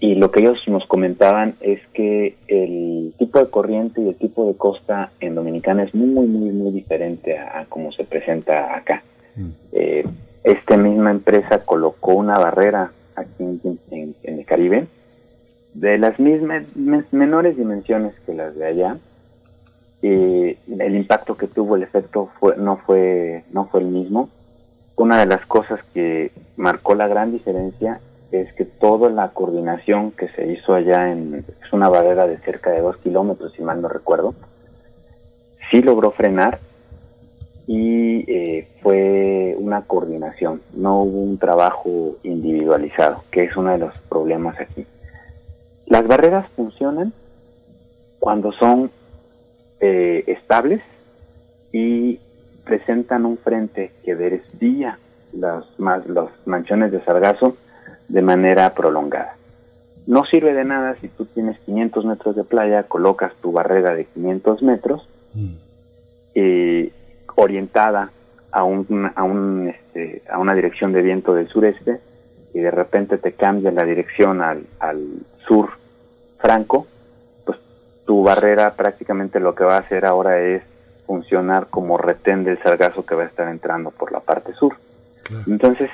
Y 0.00 0.14
lo 0.14 0.30
que 0.30 0.40
ellos 0.40 0.58
nos 0.68 0.86
comentaban 0.86 1.54
es 1.60 1.80
que 1.92 2.34
el 2.48 3.12
tipo 3.18 3.38
de 3.38 3.50
corriente 3.50 4.00
y 4.00 4.08
el 4.08 4.16
tipo 4.16 4.46
de 4.46 4.56
costa 4.56 5.10
en 5.20 5.34
Dominicana 5.34 5.82
es 5.84 5.94
muy, 5.94 6.08
muy, 6.08 6.26
muy, 6.26 6.50
muy 6.50 6.72
diferente 6.72 7.38
a, 7.38 7.66
cómo 7.68 7.92
se 7.92 8.04
presenta 8.04 8.74
acá. 8.74 9.02
Mm. 9.36 9.48
Eh, 9.72 10.04
esta 10.44 10.76
misma 10.78 11.10
empresa 11.10 11.64
colocó 11.64 12.14
una 12.14 12.38
barrera 12.38 12.90
aquí 13.14 13.60
en, 13.90 14.14
el 14.22 14.44
Caribe 14.46 14.86
de 15.74 15.98
las 15.98 16.18
mismas 16.18 16.64
menores 17.12 17.56
dimensiones 17.56 18.14
que 18.26 18.34
las 18.34 18.56
de 18.56 18.66
allá 18.66 18.96
y 20.02 20.56
el 20.80 20.96
impacto 20.96 21.36
que 21.36 21.46
tuvo 21.46 21.76
el 21.76 21.82
efecto 21.82 22.30
fue, 22.38 22.56
no 22.56 22.78
fue 22.78 23.44
no 23.52 23.66
fue 23.66 23.80
el 23.80 23.86
mismo. 23.86 24.28
Una 24.96 25.18
de 25.18 25.26
las 25.26 25.44
cosas 25.46 25.80
que 25.94 26.30
marcó 26.56 26.94
la 26.94 27.08
gran 27.08 27.32
diferencia 27.32 28.00
es 28.32 28.52
que 28.54 28.64
toda 28.64 29.10
la 29.10 29.30
coordinación 29.30 30.12
que 30.12 30.28
se 30.28 30.52
hizo 30.52 30.74
allá 30.74 31.10
en 31.10 31.44
es 31.62 31.72
una 31.72 31.88
barrera 31.88 32.26
de 32.26 32.38
cerca 32.38 32.70
de 32.70 32.80
dos 32.80 32.96
kilómetros 32.98 33.52
si 33.54 33.62
mal 33.62 33.82
no 33.82 33.88
recuerdo 33.88 34.34
sí 35.70 35.82
logró 35.82 36.10
frenar 36.10 36.58
y 37.66 38.30
eh, 38.30 38.68
fue 38.82 39.54
una 39.58 39.82
coordinación. 39.82 40.60
No 40.74 41.02
hubo 41.02 41.18
un 41.18 41.38
trabajo 41.38 42.16
individualizado 42.24 43.22
que 43.30 43.44
es 43.44 43.56
uno 43.56 43.70
de 43.70 43.78
los 43.78 43.96
problemas 44.08 44.58
aquí. 44.58 44.84
Las 45.86 46.06
barreras 46.06 46.46
funcionan 46.56 47.12
cuando 48.18 48.52
son 48.52 48.90
eh, 49.80 50.24
estables 50.26 50.82
y 51.72 52.18
presentan 52.64 53.24
un 53.24 53.38
frente 53.38 53.92
que 54.04 54.14
desvía 54.14 54.98
los, 55.32 55.66
más, 55.78 56.06
los 56.06 56.30
manchones 56.46 56.92
de 56.92 57.02
sargazo 57.04 57.56
de 58.08 58.22
manera 58.22 58.74
prolongada. 58.74 59.36
No 60.06 60.24
sirve 60.24 60.52
de 60.52 60.64
nada 60.64 60.96
si 61.00 61.08
tú 61.08 61.26
tienes 61.26 61.58
500 61.60 62.04
metros 62.04 62.36
de 62.36 62.44
playa, 62.44 62.84
colocas 62.84 63.32
tu 63.40 63.52
barrera 63.52 63.94
de 63.94 64.06
500 64.06 64.62
metros 64.62 65.08
mm. 65.34 65.52
eh, 66.34 66.92
orientada 67.36 68.10
a, 68.50 68.64
un, 68.64 69.10
a, 69.14 69.22
un, 69.22 69.68
este, 69.68 70.22
a 70.30 70.38
una 70.38 70.54
dirección 70.54 70.92
de 70.92 71.02
viento 71.02 71.34
del 71.34 71.48
sureste 71.48 72.00
y 72.52 72.60
de 72.60 72.70
repente 72.70 73.18
te 73.18 73.32
cambia 73.32 73.70
la 73.70 73.84
dirección 73.84 74.42
al, 74.42 74.64
al 74.80 75.00
sur 75.46 75.70
franco 76.38 76.86
tu 78.10 78.24
barrera 78.24 78.72
prácticamente 78.72 79.38
lo 79.38 79.54
que 79.54 79.62
va 79.62 79.76
a 79.76 79.80
hacer 79.82 80.04
ahora 80.04 80.40
es 80.40 80.64
funcionar 81.06 81.68
como 81.70 81.96
retén 81.96 82.42
del 82.42 82.60
sargazo 82.60 83.06
que 83.06 83.14
va 83.14 83.22
a 83.22 83.26
estar 83.26 83.46
entrando 83.46 83.92
por 83.92 84.10
la 84.10 84.18
parte 84.18 84.52
sur. 84.54 84.74
Entonces, 85.46 85.88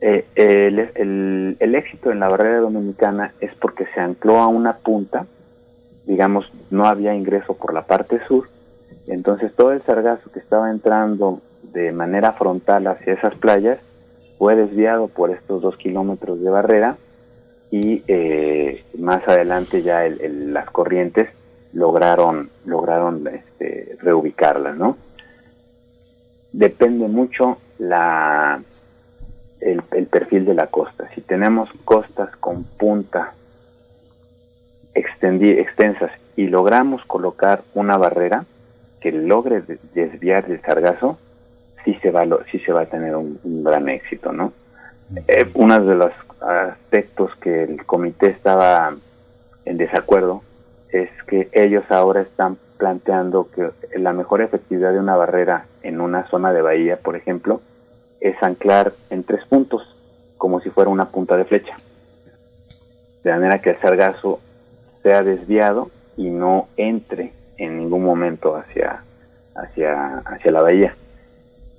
eh, 0.00 0.24
el, 0.36 1.58
el, 1.60 1.74
éxito 1.74 2.10
en 2.10 2.20
la 2.20 2.30
barrera 2.30 2.60
dominicana 2.60 3.34
es 3.40 3.54
porque 3.56 3.84
se 3.92 4.00
ancló 4.00 4.38
a 4.38 4.46
una 4.46 4.78
punta, 4.78 5.26
digamos, 6.06 6.50
no 6.70 6.86
había 6.86 7.14
ingreso 7.14 7.52
por 7.52 7.74
la 7.74 7.82
parte 7.82 8.24
sur, 8.26 8.48
entonces 9.06 9.54
todo 9.54 9.72
el 9.72 9.82
sargazo 9.82 10.32
que 10.32 10.38
estaba 10.38 10.70
entrando 10.70 11.42
de 11.74 11.92
manera 11.92 12.32
frontal 12.32 12.86
hacia 12.86 13.12
esas 13.12 13.34
playas 13.34 13.80
fue 14.38 14.56
desviado 14.56 15.08
por 15.08 15.28
estos 15.28 15.60
dos 15.60 15.76
kilómetros 15.76 16.40
de 16.40 16.48
barrera 16.48 16.96
y 17.70 18.02
eh, 18.08 18.82
más 18.98 19.28
adelante 19.28 19.82
ya 19.82 20.08
las 20.08 20.64
corrientes 20.70 21.28
lograron, 21.72 22.50
lograron 22.64 23.26
este, 23.26 23.96
reubicarla, 24.00 24.72
¿no? 24.72 24.96
Depende 26.52 27.06
mucho 27.06 27.58
la, 27.78 28.60
el, 29.60 30.06
perfil 30.06 30.44
de 30.44 30.54
la 30.54 30.66
costa. 30.66 31.08
Si 31.14 31.20
tenemos 31.20 31.70
costas 31.84 32.34
con 32.36 32.64
punta 32.64 33.34
extensas 34.94 36.10
y 36.36 36.48
logramos 36.48 37.04
colocar 37.04 37.62
una 37.74 37.96
barrera 37.96 38.44
que 39.00 39.12
logre 39.12 39.62
desviar 39.94 40.50
el 40.50 40.60
sargazo, 40.62 41.18
sí 41.84 41.94
se 42.02 42.10
va, 42.10 42.26
sí 42.50 42.58
se 42.60 42.72
va 42.72 42.82
a 42.82 42.86
tener 42.86 43.14
un, 43.14 43.38
gran 43.64 43.88
éxito, 43.88 44.32
¿no? 44.32 44.52
Eh, 45.28 45.48
uno 45.54 45.80
de 45.80 45.94
los 45.94 46.12
aspectos 46.40 47.34
que 47.36 47.64
el 47.64 47.84
comité 47.86 48.28
estaba 48.28 48.94
en 49.64 49.76
desacuerdo 49.76 50.42
es 50.92 51.10
que 51.26 51.48
ellos 51.52 51.84
ahora 51.90 52.22
están 52.22 52.58
planteando 52.78 53.48
que 53.50 53.70
la 53.98 54.12
mejor 54.12 54.40
efectividad 54.40 54.92
de 54.92 54.98
una 54.98 55.16
barrera 55.16 55.66
en 55.82 56.00
una 56.00 56.26
zona 56.28 56.52
de 56.52 56.62
bahía, 56.62 56.96
por 56.96 57.16
ejemplo, 57.16 57.60
es 58.20 58.40
anclar 58.42 58.92
en 59.10 59.24
tres 59.24 59.44
puntos, 59.46 59.82
como 60.36 60.60
si 60.60 60.70
fuera 60.70 60.90
una 60.90 61.10
punta 61.10 61.36
de 61.36 61.44
flecha. 61.44 61.76
De 63.22 63.30
manera 63.30 63.60
que 63.60 63.70
el 63.70 63.80
sargazo 63.80 64.40
sea 65.02 65.22
desviado 65.22 65.90
y 66.16 66.30
no 66.30 66.68
entre 66.76 67.32
en 67.56 67.78
ningún 67.78 68.04
momento 68.04 68.56
hacia, 68.56 69.02
hacia, 69.54 70.18
hacia 70.18 70.50
la 70.50 70.62
bahía. 70.62 70.94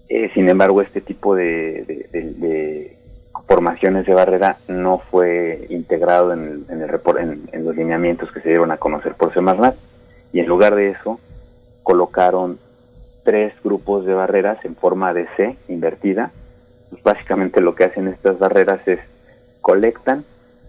Eh, 0.08 0.30
sin 0.34 0.50
embargo, 0.50 0.82
este 0.82 1.02
tipo 1.02 1.36
de, 1.36 2.98
formaciones 3.52 4.06
de 4.06 4.14
barrera 4.14 4.60
no 4.70 5.00
fue 5.12 5.66
integrado 5.70 6.32
en, 6.32 6.66
el, 6.70 7.00
en, 7.20 7.50
en, 7.52 7.66
los 7.66 7.76
lineamientos 7.76 8.32
que 8.32 8.40
se 8.40 8.48
dieron 8.48 8.72
a 8.72 8.78
conocer 8.78 9.16
por 9.16 9.34
Semarnat 9.34 9.76
y 10.32 10.40
en 10.40 10.46
lugar 10.46 10.74
de 10.76 10.92
eso 10.92 11.20
colocaron 11.84 12.60
tres 13.26 13.54
grupos 13.62 14.06
de 14.06 14.14
barreras 14.14 14.64
en 14.64 14.78
forma 14.78 15.14
de 15.14 15.28
C 15.36 15.58
invertida. 15.68 16.32
Pues 16.92 17.04
básicamente 17.04 17.60
lo 17.60 17.76
que 17.76 17.84
hacen 17.84 18.08
estas 18.08 18.40
barreras 18.40 18.88
es 18.88 19.00
colectan, 19.60 20.24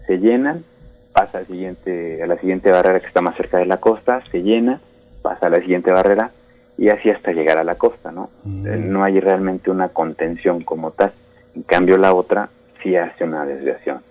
se 0.05 0.17
llenan, 0.17 0.65
pasa 1.13 1.37
al 1.37 1.47
siguiente, 1.47 2.21
a 2.21 2.27
la 2.27 2.37
siguiente 2.37 2.69
barrera 2.69 2.99
que 2.99 3.07
está 3.07 3.21
más 3.21 3.37
cerca 3.37 3.59
de 3.59 3.65
la 3.65 3.77
costa, 3.77 4.21
se 4.29 4.43
llena, 4.43 4.81
pasa 5.21 5.47
a 5.47 5.49
la 5.49 5.61
siguiente 5.61 5.89
barrera 5.89 6.31
y 6.77 6.89
así 6.89 7.09
hasta 7.09 7.31
llegar 7.31 7.57
a 7.57 7.63
la 7.63 7.75
costa, 7.75 8.11
¿no? 8.11 8.29
Mm. 8.43 8.67
Eh, 8.67 8.77
No 8.77 9.05
hay 9.05 9.21
realmente 9.21 9.71
una 9.71 9.87
contención 9.87 10.65
como 10.65 10.91
tal. 10.91 11.13
En 11.55 11.63
cambio 11.63 11.97
la 11.97 12.13
otra 12.13 12.49
sí 12.83 12.95
hace 12.95 13.23
una 13.23 13.45
desviación. 13.45 14.01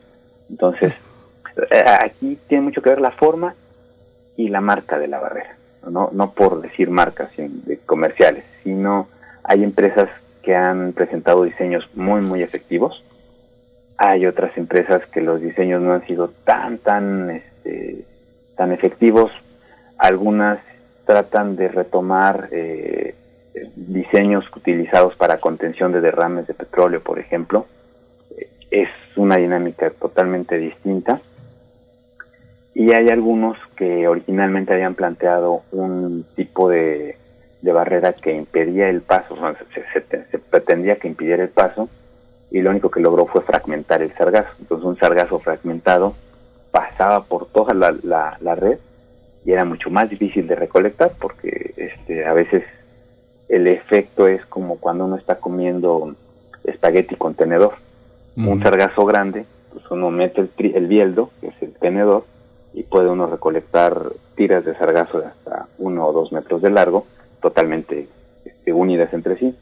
Entonces, 0.51 0.93
eh, 1.71 1.85
aquí 2.01 2.39
tiene 2.49 2.65
mucho 2.65 2.83
que 2.83 2.91
ver 2.91 3.01
la 3.01 3.13
forma 3.13 3.55
y 4.37 4.49
la 4.49 4.61
marca 4.61 4.99
de 4.99 5.09
la 5.09 5.21
barrera. 5.21 5.57
No, 5.89 6.11
no 6.13 6.33
por 6.33 6.61
decir 6.61 6.91
marcas 6.91 7.31
de 7.37 7.79
comerciales, 7.79 8.45
sino 8.63 9.09
hay 9.45 9.65
empresas 9.65 10.09
que 10.43 10.55
han 10.55 10.93
presentado 10.93 11.45
diseños 11.45 11.89
muy, 11.95 12.21
muy 12.21 12.43
efectivos. 12.43 13.03
Hay 13.97 14.27
otras 14.27 14.57
empresas 14.57 15.05
que 15.07 15.21
los 15.21 15.41
diseños 15.41 15.81
no 15.81 15.93
han 15.93 16.07
sido 16.07 16.29
tan, 16.45 16.79
tan, 16.79 17.31
este, 17.31 18.05
tan 18.57 18.73
efectivos. 18.73 19.31
Algunas 19.99 20.59
tratan 21.05 21.57
de 21.57 21.69
retomar 21.69 22.49
eh, 22.53 23.15
diseños 23.77 24.45
utilizados 24.57 25.15
para 25.17 25.39
contención 25.39 25.93
de 25.93 26.01
derrames 26.01 26.47
de 26.47 26.55
petróleo, 26.55 27.03
por 27.03 27.19
ejemplo. 27.19 27.67
Es 28.73 28.89
una 29.17 29.37
dinámica 29.37 29.91
totalmente 29.91 30.57
distinta. 30.57 31.21
Y 32.75 32.95
hay 32.95 33.11
algunos 33.11 33.59
que 33.77 34.09
originalmente 34.09 34.73
habían 34.73 34.95
planteado 34.95 35.61
un 35.73 36.25
tipo 36.35 36.71
de, 36.71 37.17
barrera 37.61 38.15
que 38.15 38.33
impedía 38.35 38.89
el 38.89 39.03
paso, 39.03 39.37
se, 39.75 40.39
pretendía 40.39 40.97
que 40.97 41.07
impidiera 41.07 41.43
el 41.43 41.51
paso, 41.51 41.91
y 42.51 42.63
lo 42.63 42.71
único 42.71 42.91
que 42.91 43.01
logró 43.01 43.27
fue 43.27 43.43
fragmentar 43.43 44.01
el 44.01 44.15
sargazo. 44.15 44.49
Entonces 44.59 44.87
un 44.87 44.97
sargazo 44.97 45.39
fragmentado 45.39 46.15
pasaba 46.71 47.25
por 47.25 47.49
toda 47.49 47.75
la, 47.75 47.95
la- 48.03 48.39
la 48.41 48.55
red 48.55 48.79
y 49.45 49.53
era 49.53 49.67
mucho 49.67 49.91
más 49.91 50.09
difícil 50.09 50.47
de 50.47 50.55
recolectar 50.55 51.13
porque 51.21 51.75
este, 51.77 52.25
a 52.25 52.33
veces 52.33 52.65
el 53.51 53.67
efecto 53.67 54.29
es 54.29 54.45
como 54.47 54.79
cuando 54.79 55.05
uno 55.05 55.17
está 55.17 55.35
comiendo 55.35 56.15
espagueti 56.65 57.17
con 57.17 57.35
tenedor. 57.35 57.75
Un 58.37 58.63
sargazo 58.63 59.05
grande, 59.05 59.45
pues 59.73 59.85
uno 59.91 60.11
mete 60.11 60.41
el, 60.41 60.55
tri- 60.57 60.75
el 60.75 60.87
bieldo, 60.87 61.31
que 61.41 61.49
es 61.49 61.63
el 61.63 61.73
tenedor, 61.73 62.25
y 62.75 62.83
puede 62.85 63.09
uno 63.11 63.27
recolectar 63.27 64.13
tiras 64.35 64.65
de 64.65 64.75
sargazo 64.77 65.21
de 65.21 65.27
hasta 65.27 65.67
uno 65.79 66.07
o 66.07 66.13
dos 66.13 66.33
metros 66.33 66.63
de 66.63 66.71
largo, 66.71 67.07
totalmente 67.43 68.09
este, 68.45 68.73
unidas 68.73 69.13
entre 69.13 69.37
sí. 69.37 69.55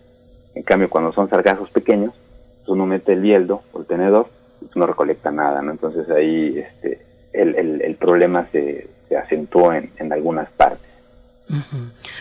En 0.54 0.62
cambio, 0.62 0.88
cuando 0.88 1.12
son 1.12 1.28
sargazos 1.28 1.70
pequeños, 1.70 2.14
pues 2.58 2.68
uno 2.68 2.86
mete 2.86 3.12
el 3.12 3.20
bieldo 3.20 3.62
o 3.72 3.80
el 3.80 3.86
tenedor, 3.86 4.26
y 4.60 4.66
pues 4.66 4.76
no 4.76 4.86
recolecta 4.86 5.30
nada, 5.30 5.62
¿no? 5.62 5.72
Entonces 5.72 6.08
ahí 6.10 6.58
este, 6.58 7.00
el, 7.32 7.56
el, 7.56 7.82
el 7.82 7.94
problema 7.96 8.46
se, 8.52 8.88
se 9.08 9.16
acentuó 9.16 9.72
en, 9.72 9.90
en 9.98 10.12
algunas 10.12 10.48
partes. 10.50 10.89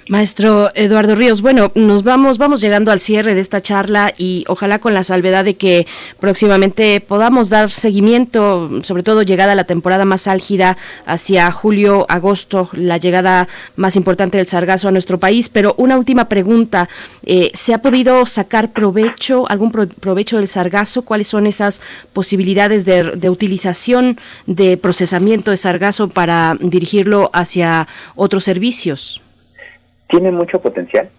Maestro 0.07 0.71
Eduardo 0.73 1.13
Ríos, 1.13 1.41
bueno, 1.41 1.71
nos 1.75 2.03
vamos, 2.03 2.39
vamos 2.39 2.61
llegando 2.61 2.91
al 2.91 2.99
cierre 2.99 3.35
de 3.35 3.41
esta 3.41 3.61
charla 3.61 4.13
y 4.17 4.43
ojalá 4.47 4.79
con 4.79 4.93
la 4.93 5.03
salvedad 5.03 5.45
de 5.45 5.55
que 5.55 5.85
próximamente 6.19 6.99
podamos 6.99 7.49
dar 7.49 7.69
seguimiento, 7.69 8.81
sobre 8.83 9.03
todo 9.03 9.21
llegada 9.21 9.53
la 9.53 9.65
temporada 9.65 10.05
más 10.05 10.27
álgida 10.27 10.77
hacia 11.05 11.51
julio, 11.51 12.07
agosto, 12.09 12.69
la 12.73 12.97
llegada 12.97 13.47
más 13.75 13.95
importante 13.95 14.37
del 14.37 14.47
sargazo 14.47 14.87
a 14.87 14.91
nuestro 14.91 15.19
país. 15.19 15.49
Pero 15.49 15.75
una 15.77 15.97
última 15.97 16.27
pregunta, 16.27 16.89
eh, 17.23 17.51
¿se 17.53 17.73
ha 17.73 17.81
podido 17.81 18.25
sacar 18.25 18.71
provecho, 18.71 19.47
algún 19.49 19.71
pro- 19.71 19.87
provecho 19.87 20.37
del 20.37 20.47
sargazo? 20.47 21.03
¿Cuáles 21.03 21.27
son 21.27 21.45
esas 21.45 21.81
posibilidades 22.13 22.85
de, 22.85 23.11
de 23.15 23.29
utilización, 23.29 24.19
de 24.47 24.77
procesamiento 24.77 25.51
de 25.51 25.57
sargazo 25.57 26.09
para 26.09 26.57
dirigirlo 26.59 27.29
hacia 27.33 27.87
otros 28.15 28.43
servicios? 28.43 29.18
Tiene 30.09 30.31
mucho 30.31 30.59
potencial. 30.61 31.09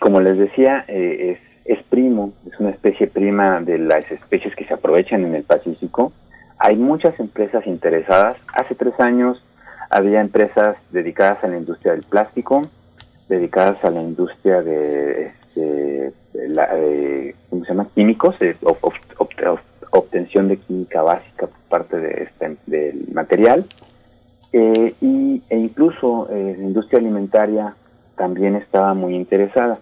Como 0.00 0.20
les 0.20 0.36
decía, 0.36 0.84
eh, 0.88 1.38
es, 1.64 1.78
primo, 1.84 2.32
es 2.50 2.58
una 2.58 2.70
especie 2.70 3.06
prima 3.06 3.60
de 3.60 3.78
las 3.78 4.10
especies 4.10 4.54
que 4.56 4.64
se 4.64 4.74
aprovechan 4.74 5.24
en 5.24 5.34
el 5.34 5.44
Pacífico. 5.44 6.12
Hay 6.58 6.76
muchas 6.76 7.18
empresas 7.20 7.66
interesadas. 7.66 8.36
Hace 8.52 8.74
tres 8.74 8.98
años 8.98 9.42
había 9.90 10.20
empresas 10.20 10.76
dedicadas 10.90 11.42
a 11.44 11.48
la 11.48 11.58
industria 11.58 11.92
del 11.92 12.02
plástico, 12.02 12.68
dedicadas 13.28 13.82
a 13.84 13.90
la 13.90 14.02
industria 14.02 14.62
de, 14.62 15.26
este, 15.26 16.12
de 16.32 16.48
la, 16.48 16.68
eh, 16.74 17.34
¿cómo 17.48 17.64
se 17.64 17.70
llama? 17.70 17.88
Químicos, 17.94 18.34
ob- 18.62 19.60
obtención 19.90 20.48
de 20.48 20.56
química 20.56 21.02
básica 21.02 21.46
por 21.46 21.60
parte 21.68 21.98
de 22.00 22.24
este, 22.24 22.56
del 22.66 23.04
material. 23.12 23.66
Eh, 24.52 24.94
y, 25.00 25.42
e 25.48 25.56
incluso 25.56 26.28
eh, 26.30 26.56
la 26.58 26.64
industria 26.64 26.98
alimentaria 26.98 27.74
también 28.16 28.56
estaba 28.56 28.94
muy 28.94 29.14
interesada. 29.14 29.78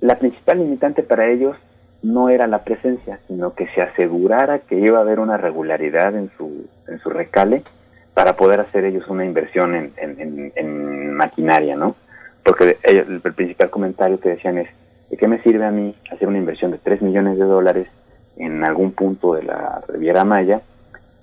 La 0.00 0.18
principal 0.18 0.58
limitante 0.58 1.02
para 1.02 1.28
ellos 1.28 1.56
no 2.02 2.28
era 2.28 2.46
la 2.46 2.62
presencia, 2.62 3.18
sino 3.26 3.54
que 3.54 3.66
se 3.68 3.82
asegurara 3.82 4.60
que 4.60 4.76
iba 4.76 4.98
a 4.98 5.02
haber 5.02 5.18
una 5.20 5.36
regularidad 5.36 6.14
en 6.14 6.30
su, 6.36 6.66
en 6.86 6.98
su 7.00 7.10
recale 7.10 7.62
para 8.14 8.34
poder 8.36 8.60
hacer 8.60 8.84
ellos 8.84 9.06
una 9.08 9.24
inversión 9.24 9.74
en, 9.74 11.14
maquinaria, 11.14 11.76
¿no? 11.76 11.96
Porque 12.44 12.76
ellos- 12.84 13.06
el, 13.08 13.20
el 13.24 13.32
principal 13.34 13.70
comentario 13.70 14.20
que 14.20 14.30
decían 14.30 14.58
es, 14.58 14.68
¿de 15.10 15.16
qué 15.16 15.26
me 15.26 15.42
sirve 15.42 15.64
a 15.64 15.70
mí 15.70 15.94
hacer 16.12 16.28
una 16.28 16.38
inversión 16.38 16.70
de 16.70 16.78
3 16.78 17.02
millones 17.02 17.38
de 17.38 17.44
dólares 17.44 17.88
en 18.36 18.64
algún 18.64 18.92
punto 18.92 19.34
de 19.34 19.42
la 19.42 19.82
Riviera 19.88 20.24
Maya 20.24 20.60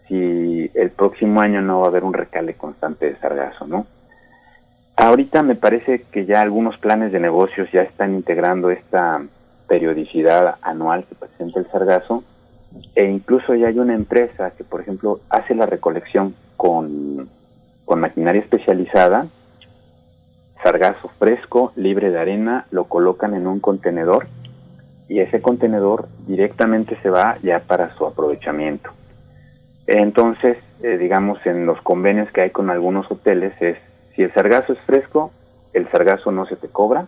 si 0.08 0.70
el 0.74 0.90
próximo 0.92 1.42
año 1.42 1.62
no 1.62 1.80
va 1.80 1.86
a 1.86 1.90
haber 1.90 2.04
un 2.04 2.14
recale 2.14 2.54
constante 2.56 3.06
de 3.08 3.16
sargazo, 3.18 3.66
¿no? 3.66 3.88
Ahorita 4.96 5.44
me 5.44 5.56
parece 5.56 6.04
que 6.12 6.26
ya 6.26 6.42
algunos 6.42 6.78
planes 6.78 7.12
de 7.12 7.20
negocios 7.20 7.70
ya 7.72 7.82
están 7.82 8.14
integrando 8.16 8.70
esta 8.70 9.22
periodicidad 9.68 10.56
anual 10.62 11.06
que 11.06 11.16
presenta 11.16 11.60
el 11.60 11.70
sargazo 11.70 12.24
e 12.94 13.06
incluso 13.06 13.56
ya 13.56 13.68
hay 13.68 13.80
una 13.80 13.94
empresa 13.94 14.52
que, 14.52 14.64
por 14.64 14.82
ejemplo, 14.82 15.20
hace 15.30 15.54
la 15.54 15.66
recolección 15.66 16.36
con, 16.56 17.30
con 17.84 18.00
maquinaria 18.00 18.42
especializada, 18.42 19.28
sargazo 20.64 21.10
fresco, 21.20 21.74
libre 21.76 22.10
de 22.10 22.20
arena, 22.20 22.66
lo 22.72 22.86
colocan 22.86 23.34
en 23.34 23.48
un 23.48 23.60
contenedor 23.60 24.28
y 25.08 25.20
ese 25.20 25.42
contenedor 25.42 26.08
directamente 26.26 26.98
se 27.02 27.10
va 27.10 27.38
ya 27.44 27.60
para 27.60 27.94
su 27.96 28.06
aprovechamiento. 28.06 28.92
Entonces, 29.88 30.58
eh, 30.82 30.98
digamos, 30.98 31.46
en 31.46 31.66
los 31.66 31.80
convenios 31.82 32.32
que 32.32 32.42
hay 32.42 32.50
con 32.50 32.70
algunos 32.70 33.10
hoteles 33.12 33.54
es, 33.62 33.78
si 34.16 34.24
el 34.24 34.34
sargazo 34.34 34.74
es 34.74 34.80
fresco, 34.80 35.32
el 35.74 35.90
sargazo 35.92 36.32
no 36.32 36.46
se 36.46 36.56
te 36.56 36.68
cobra. 36.68 37.08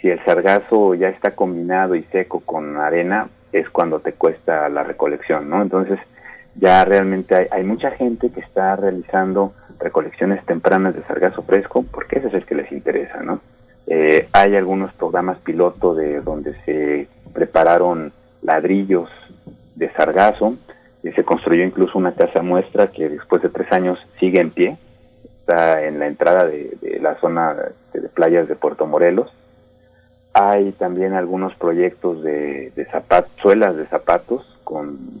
Si 0.00 0.08
el 0.08 0.24
sargazo 0.24 0.94
ya 0.94 1.08
está 1.08 1.32
combinado 1.32 1.94
y 1.94 2.02
seco 2.04 2.40
con 2.40 2.76
arena, 2.76 3.28
es 3.52 3.68
cuando 3.70 4.00
te 4.00 4.12
cuesta 4.12 4.68
la 4.68 4.82
recolección, 4.82 5.48
¿no? 5.48 5.62
Entonces, 5.62 5.98
ya 6.54 6.84
realmente 6.84 7.34
hay, 7.34 7.46
hay 7.50 7.64
mucha 7.64 7.90
gente 7.92 8.30
que 8.30 8.40
está 8.40 8.76
realizando 8.76 9.52
recolecciones 9.78 10.44
tempranas 10.46 10.94
de 10.94 11.02
sargazo 11.04 11.42
fresco, 11.42 11.84
porque 11.90 12.18
ese 12.18 12.28
es 12.28 12.34
el 12.34 12.46
que 12.46 12.54
les 12.54 12.72
interesa, 12.72 13.22
¿no? 13.22 13.40
Eh, 13.86 14.28
hay 14.32 14.56
algunos 14.56 14.92
programas 14.94 15.38
piloto 15.38 15.94
de 15.94 16.20
donde 16.20 16.54
se 16.64 17.08
prepararon 17.32 18.12
ladrillos 18.42 19.10
de 19.74 19.90
sargazo, 19.92 20.56
y 21.02 21.10
se 21.12 21.24
construyó 21.24 21.64
incluso 21.64 21.98
una 21.98 22.14
casa 22.14 22.42
muestra 22.42 22.88
que 22.88 23.08
después 23.08 23.42
de 23.42 23.48
tres 23.48 23.70
años 23.72 23.98
sigue 24.20 24.40
en 24.40 24.50
pie, 24.50 24.78
está 25.42 25.84
en 25.84 25.98
la 25.98 26.06
entrada 26.06 26.46
de, 26.46 26.98
la 27.00 27.16
zona 27.16 27.56
de, 27.92 28.08
playas 28.08 28.48
de 28.48 28.56
Puerto 28.56 28.86
Morelos. 28.86 29.30
Hay 30.32 30.72
también 30.72 31.12
algunos 31.12 31.54
proyectos 31.56 32.22
de, 32.22 32.72
de 32.74 32.86
suelas 33.42 33.76
de 33.76 33.86
zapatos 33.86 34.46
con 34.64 35.20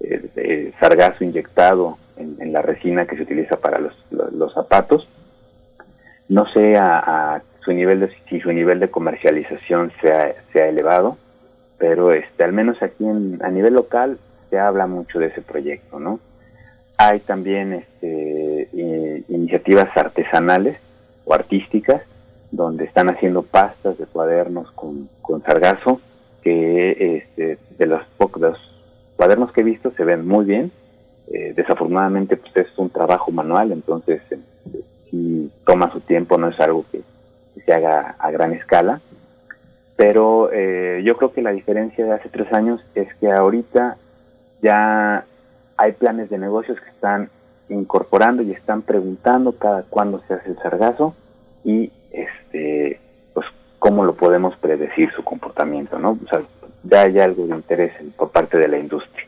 eh, 0.00 0.72
sargazo 0.78 1.24
inyectado 1.24 1.98
en, 2.16 2.52
la 2.52 2.62
resina 2.62 3.06
que 3.06 3.16
se 3.16 3.22
utiliza 3.22 3.56
para 3.56 3.78
los, 3.78 4.54
zapatos. 4.54 5.08
No 6.28 6.46
sé 6.46 6.76
a 6.76 7.42
su 7.64 7.72
nivel 7.72 8.00
de, 8.00 8.10
si 8.28 8.40
su 8.40 8.52
nivel 8.52 8.80
de 8.80 8.90
comercialización 8.90 9.92
se 10.00 10.12
ha, 10.12 10.34
se 10.52 10.62
ha 10.62 10.68
elevado, 10.68 11.16
pero 11.78 12.12
este, 12.12 12.44
al 12.44 12.52
menos 12.52 12.82
aquí 12.82 13.04
en, 13.04 13.38
a 13.42 13.48
nivel 13.48 13.74
local 13.74 14.18
se 14.50 14.58
habla 14.58 14.86
mucho 14.86 15.18
de 15.18 15.26
ese 15.26 15.42
proyecto, 15.42 15.98
¿no? 15.98 16.20
Hay 16.96 17.20
también 17.20 17.72
este, 17.72 18.68
iniciativas 19.28 19.88
artesanales 19.96 20.78
o 21.24 21.34
artísticas 21.34 22.02
donde 22.50 22.84
están 22.84 23.08
haciendo 23.08 23.42
pastas 23.42 23.98
de 23.98 24.06
cuadernos 24.06 24.70
con, 24.72 25.08
con 25.22 25.42
sargazo, 25.42 26.00
que 26.42 27.16
este, 27.16 27.58
de 27.78 27.86
los 27.86 28.04
pocos 28.18 28.58
cuadernos 29.16 29.52
que 29.52 29.62
he 29.62 29.64
visto 29.64 29.90
se 29.92 30.04
ven 30.04 30.26
muy 30.26 30.44
bien. 30.44 30.70
Eh, 31.32 31.54
desafortunadamente 31.56 32.36
pues 32.36 32.54
es 32.56 32.66
un 32.76 32.90
trabajo 32.90 33.30
manual, 33.30 33.72
entonces 33.72 34.20
eh, 34.30 35.48
toma 35.64 35.90
su 35.90 36.00
tiempo, 36.00 36.36
no 36.36 36.48
es 36.48 36.60
algo 36.60 36.84
que, 36.92 37.00
que 37.54 37.60
se 37.62 37.72
haga 37.72 38.16
a 38.18 38.30
gran 38.30 38.52
escala. 38.52 39.00
Pero 39.96 40.50
eh, 40.52 41.02
yo 41.04 41.16
creo 41.16 41.32
que 41.32 41.42
la 41.42 41.52
diferencia 41.52 42.04
de 42.04 42.12
hace 42.12 42.28
tres 42.28 42.52
años 42.52 42.84
es 42.94 43.14
que 43.14 43.30
ahorita 43.30 43.96
ya 44.60 45.24
hay 45.76 45.92
planes 45.92 46.30
de 46.30 46.38
negocios 46.38 46.80
que 46.80 46.90
están 46.90 47.30
incorporando 47.68 48.42
y 48.42 48.52
están 48.52 48.82
preguntando 48.82 49.52
cada 49.52 49.82
cuándo 49.84 50.22
se 50.26 50.34
hace 50.34 50.50
el 50.50 50.58
sargazo 50.58 51.14
y 51.64 51.90
este 52.10 53.00
pues 53.34 53.46
cómo 53.78 54.04
lo 54.04 54.14
podemos 54.14 54.56
predecir 54.56 55.10
su 55.14 55.24
comportamiento, 55.24 55.98
¿no? 55.98 56.18
O 56.24 56.28
sea, 56.28 56.42
ya 56.84 57.02
hay 57.02 57.18
algo 57.20 57.46
de 57.46 57.54
interés 57.54 57.92
por 58.16 58.30
parte 58.30 58.58
de 58.58 58.68
la 58.68 58.78
industria. 58.78 59.26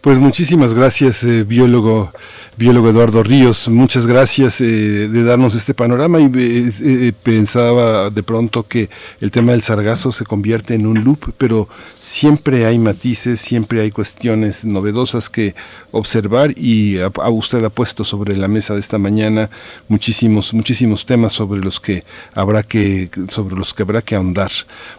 Pues 0.00 0.18
muchísimas 0.18 0.74
gracias, 0.74 1.22
eh, 1.24 1.44
biólogo 1.44 2.12
biólogo 2.58 2.90
Eduardo 2.90 3.22
Ríos. 3.22 3.68
Muchas 3.68 4.08
gracias 4.08 4.60
eh, 4.60 4.64
de 4.64 5.22
darnos 5.22 5.54
este 5.54 5.74
panorama 5.74 6.18
y 6.18 6.24
eh, 6.24 6.70
eh, 6.82 7.12
pensaba 7.22 8.10
de 8.10 8.22
pronto 8.24 8.66
que 8.66 8.90
el 9.20 9.30
tema 9.30 9.52
del 9.52 9.62
sargazo 9.62 10.10
se 10.10 10.24
convierte 10.24 10.74
en 10.74 10.84
un 10.84 11.04
loop, 11.04 11.32
pero 11.38 11.68
siempre 12.00 12.66
hay 12.66 12.80
matices, 12.80 13.40
siempre 13.40 13.80
hay 13.80 13.92
cuestiones 13.92 14.64
novedosas 14.64 15.30
que 15.30 15.54
observar 15.92 16.52
y 16.58 16.98
a, 16.98 17.10
usted 17.30 17.62
ha 17.62 17.70
puesto 17.70 18.02
sobre 18.02 18.36
la 18.36 18.48
mesa 18.48 18.74
de 18.74 18.80
esta 18.80 18.98
mañana 18.98 19.50
muchísimos 19.86 20.52
muchísimos 20.52 21.06
temas 21.06 21.32
sobre 21.32 21.60
los 21.60 21.78
que 21.78 22.02
habrá 22.34 22.64
que 22.64 23.08
sobre 23.28 23.54
los 23.54 23.72
que 23.72 23.84
habrá 23.84 24.02
que 24.02 24.16
ahondar. 24.16 24.50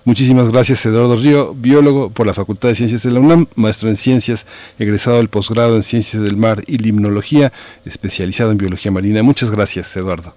Muchísimas 0.05 0.49
gracias 0.49 0.86
Eduardo 0.86 1.18
Ríos, 1.18 1.60
biólogo 1.60 2.10
por 2.10 2.26
la 2.26 2.34
Facultad 2.34 2.70
de 2.70 2.76
Ciencias 2.76 3.03
de 3.03 3.12
la 3.12 3.20
UNAM, 3.20 3.47
maestro 3.55 3.89
en 3.89 3.97
ciencias, 3.97 4.45
egresado 4.80 5.18
del 5.18 5.28
posgrado 5.28 5.76
en 5.76 5.84
Ciencias 5.84 6.24
del 6.24 6.38
Mar 6.38 6.64
y 6.66 6.78
Limnología 6.78 7.49
especializado 7.86 8.52
en 8.52 8.58
biología 8.58 8.91
marina. 8.91 9.24
Muchas 9.24 9.52
gracias, 9.52 9.95
Eduardo. 9.95 10.34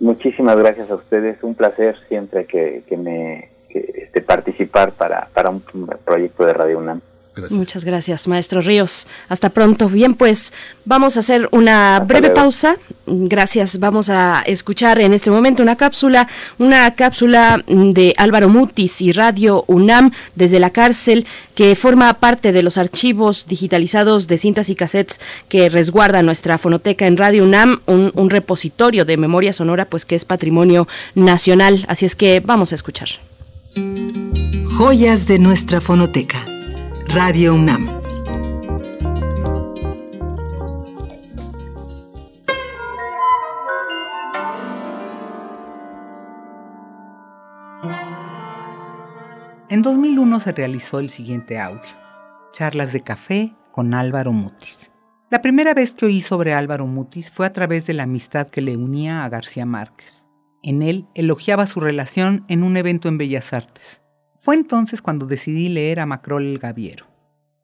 Muchísimas 0.00 0.56
gracias 0.56 0.90
a 0.90 0.96
ustedes. 0.96 1.42
Un 1.42 1.54
placer 1.54 1.96
siempre 2.08 2.44
que, 2.46 2.82
me 2.96 3.50
este, 3.68 4.20
participar 4.20 4.92
para, 4.92 5.28
para 5.32 5.50
un 5.50 5.62
proyecto 6.04 6.44
de 6.44 6.52
Radio 6.52 6.78
UNAM. 6.78 7.00
Muchas 7.50 7.84
gracias, 7.84 8.28
maestro 8.28 8.60
Ríos. 8.60 9.06
Hasta 9.28 9.48
pronto. 9.48 9.88
Bien, 9.88 10.14
pues 10.14 10.52
vamos 10.84 11.16
a 11.16 11.20
hacer 11.20 11.48
una 11.50 11.98
breve 12.00 12.30
pausa. 12.30 12.76
Gracias. 13.06 13.78
Vamos 13.78 14.10
a 14.10 14.42
escuchar 14.44 15.00
en 15.00 15.14
este 15.14 15.30
momento 15.30 15.62
una 15.62 15.76
cápsula, 15.76 16.28
una 16.58 16.94
cápsula 16.94 17.62
de 17.66 18.14
Álvaro 18.18 18.50
Mutis 18.50 19.00
y 19.00 19.12
Radio 19.12 19.64
UNAM 19.66 20.12
desde 20.34 20.60
la 20.60 20.70
cárcel 20.70 21.26
que 21.54 21.74
forma 21.74 22.12
parte 22.14 22.52
de 22.52 22.62
los 22.62 22.76
archivos 22.76 23.46
digitalizados 23.46 24.26
de 24.28 24.36
cintas 24.36 24.68
y 24.68 24.74
cassettes 24.74 25.18
que 25.48 25.70
resguarda 25.70 26.22
nuestra 26.22 26.58
fonoteca 26.58 27.06
en 27.06 27.16
Radio 27.16 27.44
UNAM, 27.44 27.80
un, 27.86 28.12
un 28.14 28.30
repositorio 28.30 29.06
de 29.06 29.16
memoria 29.16 29.54
sonora 29.54 29.86
pues 29.86 30.04
que 30.04 30.16
es 30.16 30.26
patrimonio 30.26 30.86
nacional. 31.14 31.84
Así 31.88 32.04
es 32.04 32.14
que 32.14 32.40
vamos 32.40 32.72
a 32.72 32.74
escuchar. 32.74 33.08
Joyas 34.76 35.26
de 35.26 35.38
nuestra 35.38 35.80
fonoteca. 35.80 36.51
Radio 37.14 37.52
UNAM. 37.52 38.00
En 49.68 49.82
2001 49.82 50.40
se 50.40 50.52
realizó 50.52 51.00
el 51.00 51.10
siguiente 51.10 51.58
audio, 51.58 51.82
Charlas 52.52 52.94
de 52.94 53.02
Café 53.02 53.54
con 53.72 53.92
Álvaro 53.92 54.32
Mutis. 54.32 54.90
La 55.28 55.42
primera 55.42 55.74
vez 55.74 55.92
que 55.92 56.06
oí 56.06 56.22
sobre 56.22 56.54
Álvaro 56.54 56.86
Mutis 56.86 57.30
fue 57.30 57.44
a 57.44 57.52
través 57.52 57.84
de 57.84 57.92
la 57.92 58.04
amistad 58.04 58.48
que 58.48 58.62
le 58.62 58.78
unía 58.78 59.22
a 59.22 59.28
García 59.28 59.66
Márquez. 59.66 60.24
En 60.62 60.80
él 60.80 61.06
elogiaba 61.14 61.66
su 61.66 61.78
relación 61.78 62.46
en 62.48 62.62
un 62.62 62.78
evento 62.78 63.08
en 63.08 63.18
Bellas 63.18 63.52
Artes. 63.52 64.01
Fue 64.42 64.56
entonces 64.56 65.00
cuando 65.00 65.26
decidí 65.26 65.68
leer 65.68 66.00
a 66.00 66.06
Macrol 66.06 66.44
el 66.44 66.58
Gaviero. 66.58 67.06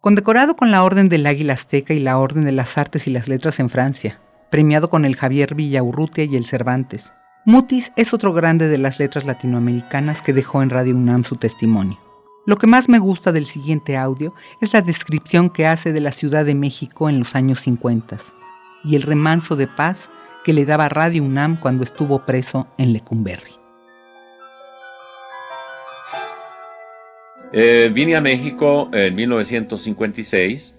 Condecorado 0.01 0.55
con 0.55 0.70
la 0.70 0.85
Orden 0.85 1.09
del 1.09 1.26
Águila 1.26 1.55
Azteca 1.55 1.93
y 1.93 1.99
la 1.99 2.16
Orden 2.18 2.45
de 2.45 2.53
las 2.53 2.79
Artes 2.79 3.09
y 3.09 3.11
las 3.11 3.26
Letras 3.26 3.59
en 3.59 3.68
Francia, 3.68 4.20
premiado 4.49 4.89
con 4.89 5.05
el 5.05 5.16
Javier 5.16 5.57
Villaurrutia 5.57 6.22
y 6.22 6.37
el 6.37 6.47
Cervantes, 6.47 7.12
Mutis 7.45 7.91
es 7.97 8.14
otro 8.14 8.33
grande 8.33 8.68
de 8.68 8.79
las 8.79 9.01
letras 9.01 9.26
latinoamericanas 9.26 10.22
que 10.22 10.33
dejó 10.33 10.62
en 10.62 10.70
Radio 10.70 10.95
UNAM 10.95 11.24
su 11.24 11.35
testimonio. 11.35 11.99
Lo 12.47 12.59
que 12.59 12.68
más 12.68 12.89
me 12.89 13.01
gusta 13.01 13.33
del 13.33 13.47
siguiente 13.47 13.97
audio 13.97 14.33
es 14.61 14.72
la 14.72 14.81
descripción 14.81 15.51
que 15.51 15.66
hace 15.66 15.93
de 15.93 16.01
la 16.01 16.12
Ciudad 16.12 16.45
de 16.45 16.55
México 16.55 17.09
en 17.09 17.18
los 17.18 17.35
años 17.35 17.61
50 17.62 18.18
y 18.85 18.95
el 18.95 19.03
remanso 19.03 19.57
de 19.57 19.66
paz 19.66 20.11
que 20.45 20.53
le 20.53 20.64
daba 20.64 20.89
Radio 20.89 21.24
UNAM 21.24 21.59
cuando 21.59 21.83
estuvo 21.83 22.24
preso 22.24 22.68
en 22.79 22.93
Lecumberri. 22.93 23.59
Eh, 27.51 27.88
vine 27.94 28.14
a 28.14 28.20
México 28.20 28.90
en 28.92 29.14
1956 29.14 30.74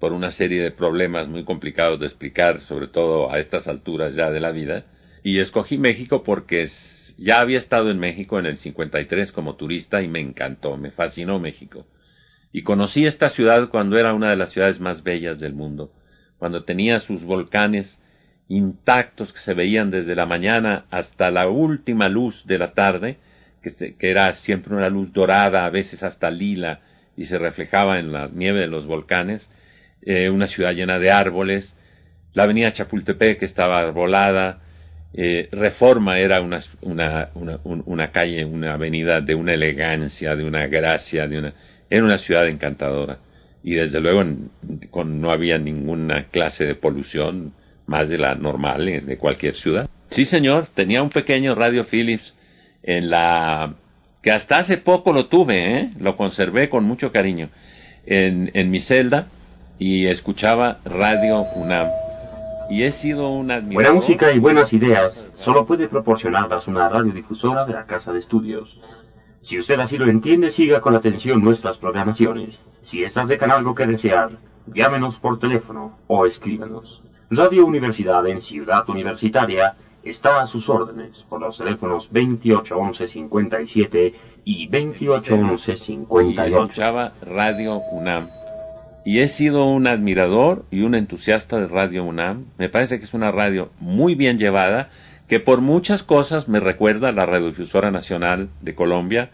por 0.00 0.12
una 0.12 0.32
serie 0.32 0.60
de 0.60 0.72
problemas 0.72 1.28
muy 1.28 1.44
complicados 1.44 2.00
de 2.00 2.06
explicar, 2.06 2.60
sobre 2.60 2.88
todo 2.88 3.32
a 3.32 3.38
estas 3.38 3.68
alturas 3.68 4.16
ya 4.16 4.28
de 4.28 4.40
la 4.40 4.50
vida, 4.50 4.86
y 5.22 5.38
escogí 5.38 5.78
México 5.78 6.24
porque 6.24 6.66
ya 7.18 7.40
había 7.40 7.58
estado 7.58 7.90
en 7.90 8.00
México 8.00 8.40
en 8.40 8.46
el 8.46 8.56
53 8.56 9.30
como 9.30 9.54
turista 9.54 10.02
y 10.02 10.08
me 10.08 10.18
encantó, 10.18 10.76
me 10.76 10.90
fascinó 10.90 11.38
México. 11.38 11.86
Y 12.52 12.62
conocí 12.62 13.06
esta 13.06 13.28
ciudad 13.28 13.68
cuando 13.68 13.96
era 13.96 14.12
una 14.12 14.30
de 14.30 14.36
las 14.36 14.50
ciudades 14.50 14.80
más 14.80 15.04
bellas 15.04 15.38
del 15.38 15.54
mundo, 15.54 15.92
cuando 16.38 16.64
tenía 16.64 16.98
sus 16.98 17.22
volcanes 17.22 17.96
intactos 18.48 19.32
que 19.32 19.40
se 19.40 19.54
veían 19.54 19.92
desde 19.92 20.16
la 20.16 20.26
mañana 20.26 20.86
hasta 20.90 21.30
la 21.30 21.48
última 21.48 22.08
luz 22.08 22.44
de 22.44 22.58
la 22.58 22.72
tarde, 22.72 23.18
que, 23.76 23.96
era 24.00 24.34
siempre 24.34 24.74
una 24.74 24.88
luz 24.88 25.12
dorada, 25.12 25.64
a 25.64 25.70
veces 25.70 26.02
hasta 26.02 26.30
lila, 26.30 26.80
y 27.16 27.24
se 27.24 27.38
reflejaba 27.38 27.98
en 27.98 28.12
la 28.12 28.28
nieve 28.28 28.60
de 28.60 28.66
los 28.68 28.86
volcanes, 28.86 29.48
eh, 30.02 30.30
una 30.30 30.46
ciudad 30.46 30.72
llena 30.72 30.98
de 30.98 31.10
árboles, 31.10 31.74
la 32.34 32.44
avenida 32.44 32.72
Chapultepec 32.72 33.38
que 33.38 33.44
estaba 33.44 33.78
arbolada, 33.78 34.60
eh, 35.14 35.48
Reforma 35.50 36.18
era 36.18 36.40
una, 36.40 36.60
una, 36.82 37.30
una, 37.34 37.58
una, 37.64 38.10
calle, 38.12 38.44
una 38.44 38.74
avenida 38.74 39.20
de 39.20 39.34
una 39.34 39.54
elegancia, 39.54 40.36
de 40.36 40.44
una 40.44 40.66
gracia, 40.66 41.26
de 41.26 41.38
una, 41.38 41.54
era 41.88 42.04
una 42.04 42.18
ciudad 42.18 42.46
encantadora. 42.46 43.18
Y 43.62 43.74
desde 43.74 44.00
luego 44.00 44.22
con, 44.90 45.20
no 45.20 45.30
había 45.30 45.58
ninguna 45.58 46.26
clase 46.26 46.64
de 46.64 46.74
polución 46.74 47.52
más 47.86 48.08
de 48.08 48.18
la 48.18 48.34
normal 48.34 48.88
eh, 48.88 49.00
de 49.00 49.16
cualquier 49.16 49.54
ciudad. 49.54 49.88
Sí, 50.10 50.24
señor, 50.24 50.68
tenía 50.74 51.02
un 51.02 51.10
pequeño 51.10 51.54
radio 51.54 51.84
Philips 51.84 52.34
en 52.82 53.10
la 53.10 53.74
que 54.22 54.32
hasta 54.32 54.58
hace 54.58 54.78
poco 54.78 55.12
lo 55.12 55.28
tuve, 55.28 55.80
¿eh? 55.80 55.92
lo 55.98 56.16
conservé 56.16 56.68
con 56.68 56.84
mucho 56.84 57.12
cariño 57.12 57.50
en, 58.06 58.70
mi 58.70 58.80
celda 58.80 59.28
y 59.78 60.06
escuchaba 60.06 60.78
Radio 60.84 61.42
UNAM. 61.54 61.88
Y 62.70 62.82
he 62.82 62.92
sido 62.92 63.30
una 63.30 63.56
admirador... 63.56 63.94
Buena 63.94 64.06
música 64.06 64.32
y 64.34 64.38
buenas 64.38 64.72
ideas 64.72 65.28
solo 65.36 65.64
puede 65.64 65.88
proporcionarlas 65.88 66.66
una 66.66 66.88
radiodifusora 66.88 67.64
de 67.64 67.72
la 67.72 67.86
Casa 67.86 68.12
de 68.12 68.18
Estudios. 68.18 68.78
Si 69.42 69.58
usted 69.58 69.78
así 69.80 69.96
lo 69.96 70.08
entiende, 70.08 70.50
siga 70.50 70.80
con 70.80 70.94
atención 70.94 71.42
nuestras 71.42 71.78
programaciones. 71.78 72.58
Si 72.82 73.02
estás 73.02 73.28
de 73.28 73.36
algo 73.36 73.74
que 73.74 73.86
desear, 73.86 74.32
llámenos 74.66 75.16
por 75.20 75.38
teléfono 75.38 75.98
o 76.06 76.26
escríbanos. 76.26 77.02
Radio 77.30 77.66
Universidad 77.66 78.26
en 78.26 78.40
Ciudad 78.40 78.88
Universitaria 78.88 79.74
está 80.02 80.40
a 80.40 80.46
sus 80.46 80.66
órdenes 80.68 81.24
por 81.28 81.40
los 81.40 81.58
teléfonos 81.58 82.10
2811-57 82.12 84.14
y 84.44 84.68
2811-58. 84.68 86.46
escuchaba 86.46 87.14
Radio 87.22 87.78
UNAM. 87.92 88.28
Y 89.04 89.20
he 89.20 89.28
sido 89.28 89.66
un 89.66 89.86
admirador 89.86 90.64
y 90.70 90.82
un 90.82 90.94
entusiasta 90.94 91.58
de 91.60 91.68
Radio 91.68 92.04
UNAM. 92.04 92.46
Me 92.58 92.68
parece 92.68 92.98
que 92.98 93.06
es 93.06 93.14
una 93.14 93.32
radio 93.32 93.70
muy 93.80 94.14
bien 94.14 94.38
llevada, 94.38 94.90
que 95.28 95.40
por 95.40 95.60
muchas 95.60 96.02
cosas 96.02 96.48
me 96.48 96.60
recuerda 96.60 97.08
a 97.08 97.12
la 97.12 97.26
Radiodifusora 97.26 97.90
Nacional 97.90 98.50
de 98.60 98.74
Colombia, 98.74 99.30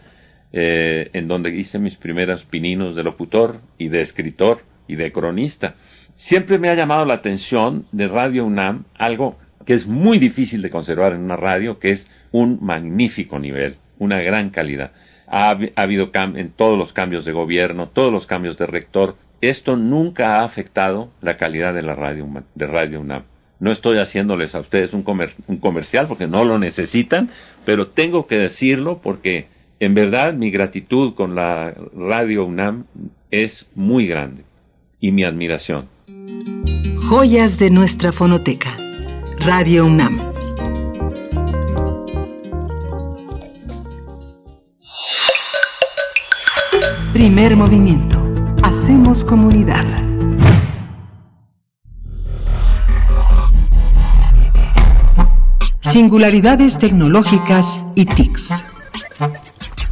eh, 0.53 1.09
en 1.13 1.27
donde 1.27 1.55
hice 1.55 1.79
mis 1.79 1.97
primeros 1.97 2.43
pininos 2.45 2.95
de 2.95 3.03
locutor 3.03 3.59
y 3.77 3.89
de 3.89 4.01
escritor 4.01 4.61
y 4.87 4.95
de 4.95 5.11
cronista. 5.11 5.75
Siempre 6.15 6.57
me 6.57 6.69
ha 6.69 6.75
llamado 6.75 7.05
la 7.05 7.15
atención 7.15 7.87
de 7.91 8.07
Radio 8.07 8.45
UNAM 8.45 8.85
algo 8.97 9.37
que 9.65 9.73
es 9.73 9.85
muy 9.85 10.19
difícil 10.19 10.61
de 10.61 10.69
conservar 10.69 11.13
en 11.13 11.21
una 11.21 11.35
radio, 11.35 11.79
que 11.79 11.91
es 11.91 12.07
un 12.31 12.59
magnífico 12.61 13.39
nivel, 13.39 13.77
una 13.99 14.21
gran 14.21 14.49
calidad. 14.49 14.91
Ha, 15.27 15.57
habido 15.75 16.11
en 16.13 16.51
todos 16.51 16.77
los 16.77 16.93
cambios 16.93 17.25
de 17.25 17.31
gobierno, 17.31 17.89
todos 17.89 18.11
los 18.11 18.27
cambios 18.27 18.57
de 18.57 18.67
rector. 18.67 19.15
Esto 19.41 19.75
nunca 19.75 20.37
ha 20.37 20.45
afectado 20.45 21.09
la 21.21 21.37
calidad 21.37 21.73
de 21.73 21.81
la 21.81 21.95
radio 21.95 22.27
de 22.53 22.67
Radio 22.67 23.01
UNAM. 23.01 23.23
No 23.59 23.71
estoy 23.71 23.99
haciéndoles 23.99 24.53
a 24.53 24.59
ustedes 24.59 24.93
un, 24.93 25.03
un 25.47 25.57
comercial 25.57 26.07
porque 26.07 26.27
no 26.27 26.45
lo 26.45 26.59
necesitan, 26.59 27.29
pero 27.65 27.87
tengo 27.87 28.27
que 28.27 28.37
decirlo 28.37 28.99
porque 29.01 29.47
en 29.79 29.93
verdad 29.93 30.33
mi 30.33 30.51
gratitud 30.51 31.15
con 31.15 31.35
la 31.35 31.73
Radio 31.95 32.45
UNAM 32.45 32.85
es 33.31 33.65
muy 33.73 34.07
grande 34.07 34.43
y 34.99 35.11
mi 35.11 35.23
admiración. 35.23 35.87
Joyas 37.09 37.59
de 37.59 37.69
nuestra 37.69 38.11
fonoteca. 38.11 38.84
Radio 39.39 39.85
UNAM. 39.85 40.33
Primer 47.13 47.55
movimiento. 47.55 48.17
Hacemos 48.63 49.23
comunidad. 49.23 49.85
Singularidades 55.81 56.77
tecnológicas 56.77 57.85
y 57.95 58.05
TICs. 58.05 58.74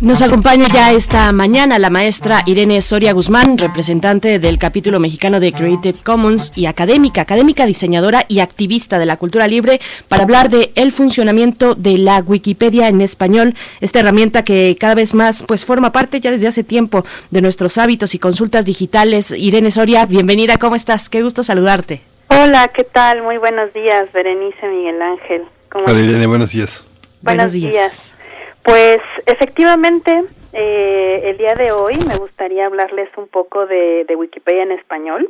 Nos 0.03 0.21
acompaña 0.21 0.67
ya 0.67 0.91
esta 0.91 1.31
mañana 1.31 1.79
la 1.79 1.89
maestra 1.89 2.41
Irene 2.45 2.81
Soria 2.81 3.13
Guzmán, 3.13 3.57
representante 3.57 4.37
del 4.37 4.59
capítulo 4.59 4.99
mexicano 4.99 5.39
de 5.39 5.53
Creative 5.53 5.97
Commons 6.03 6.51
y 6.57 6.65
académica, 6.65 7.21
académica, 7.21 7.65
diseñadora 7.65 8.25
y 8.27 8.41
activista 8.41 8.99
de 8.99 9.05
la 9.05 9.15
cultura 9.15 9.47
libre, 9.47 9.79
para 10.09 10.23
hablar 10.23 10.49
de 10.49 10.73
el 10.75 10.91
funcionamiento 10.91 11.73
de 11.75 11.97
la 11.97 12.19
Wikipedia 12.19 12.89
en 12.89 12.99
español, 12.99 13.55
esta 13.79 14.01
herramienta 14.01 14.43
que 14.43 14.75
cada 14.77 14.93
vez 14.93 15.13
más 15.13 15.41
pues 15.47 15.63
forma 15.63 15.93
parte 15.93 16.19
ya 16.19 16.31
desde 16.31 16.47
hace 16.47 16.65
tiempo 16.65 17.05
de 17.31 17.41
nuestros 17.41 17.77
hábitos 17.77 18.13
y 18.13 18.19
consultas 18.19 18.65
digitales. 18.65 19.31
Irene 19.31 19.71
Soria, 19.71 20.05
bienvenida, 20.05 20.59
¿cómo 20.59 20.75
estás? 20.75 21.09
Qué 21.09 21.23
gusto 21.23 21.43
saludarte. 21.43 22.01
Hola, 22.27 22.69
¿qué 22.75 22.83
tal? 22.83 23.21
Muy 23.21 23.37
buenos 23.37 23.71
días, 23.71 24.11
Berenice 24.11 24.67
Miguel 24.67 25.01
Ángel. 25.01 25.43
Hola 25.73 25.97
Irene, 25.97 26.27
buenos 26.27 26.51
días. 26.51 26.83
Buenos, 27.21 27.53
días. 27.53 28.17
Pues 28.64 29.01
efectivamente, 29.26 30.24
eh, 30.53 31.22
el 31.26 31.38
día 31.38 31.53
de 31.53 31.74
hoy 31.74 31.95
me 32.07 32.16
gustaría 32.16 32.66
hablarles 32.66 33.09
un 33.18 33.28
poco 33.28 33.66
de, 33.66 34.05
Wikipedia 34.16 34.64
en 34.64 34.72
español, 34.72 35.30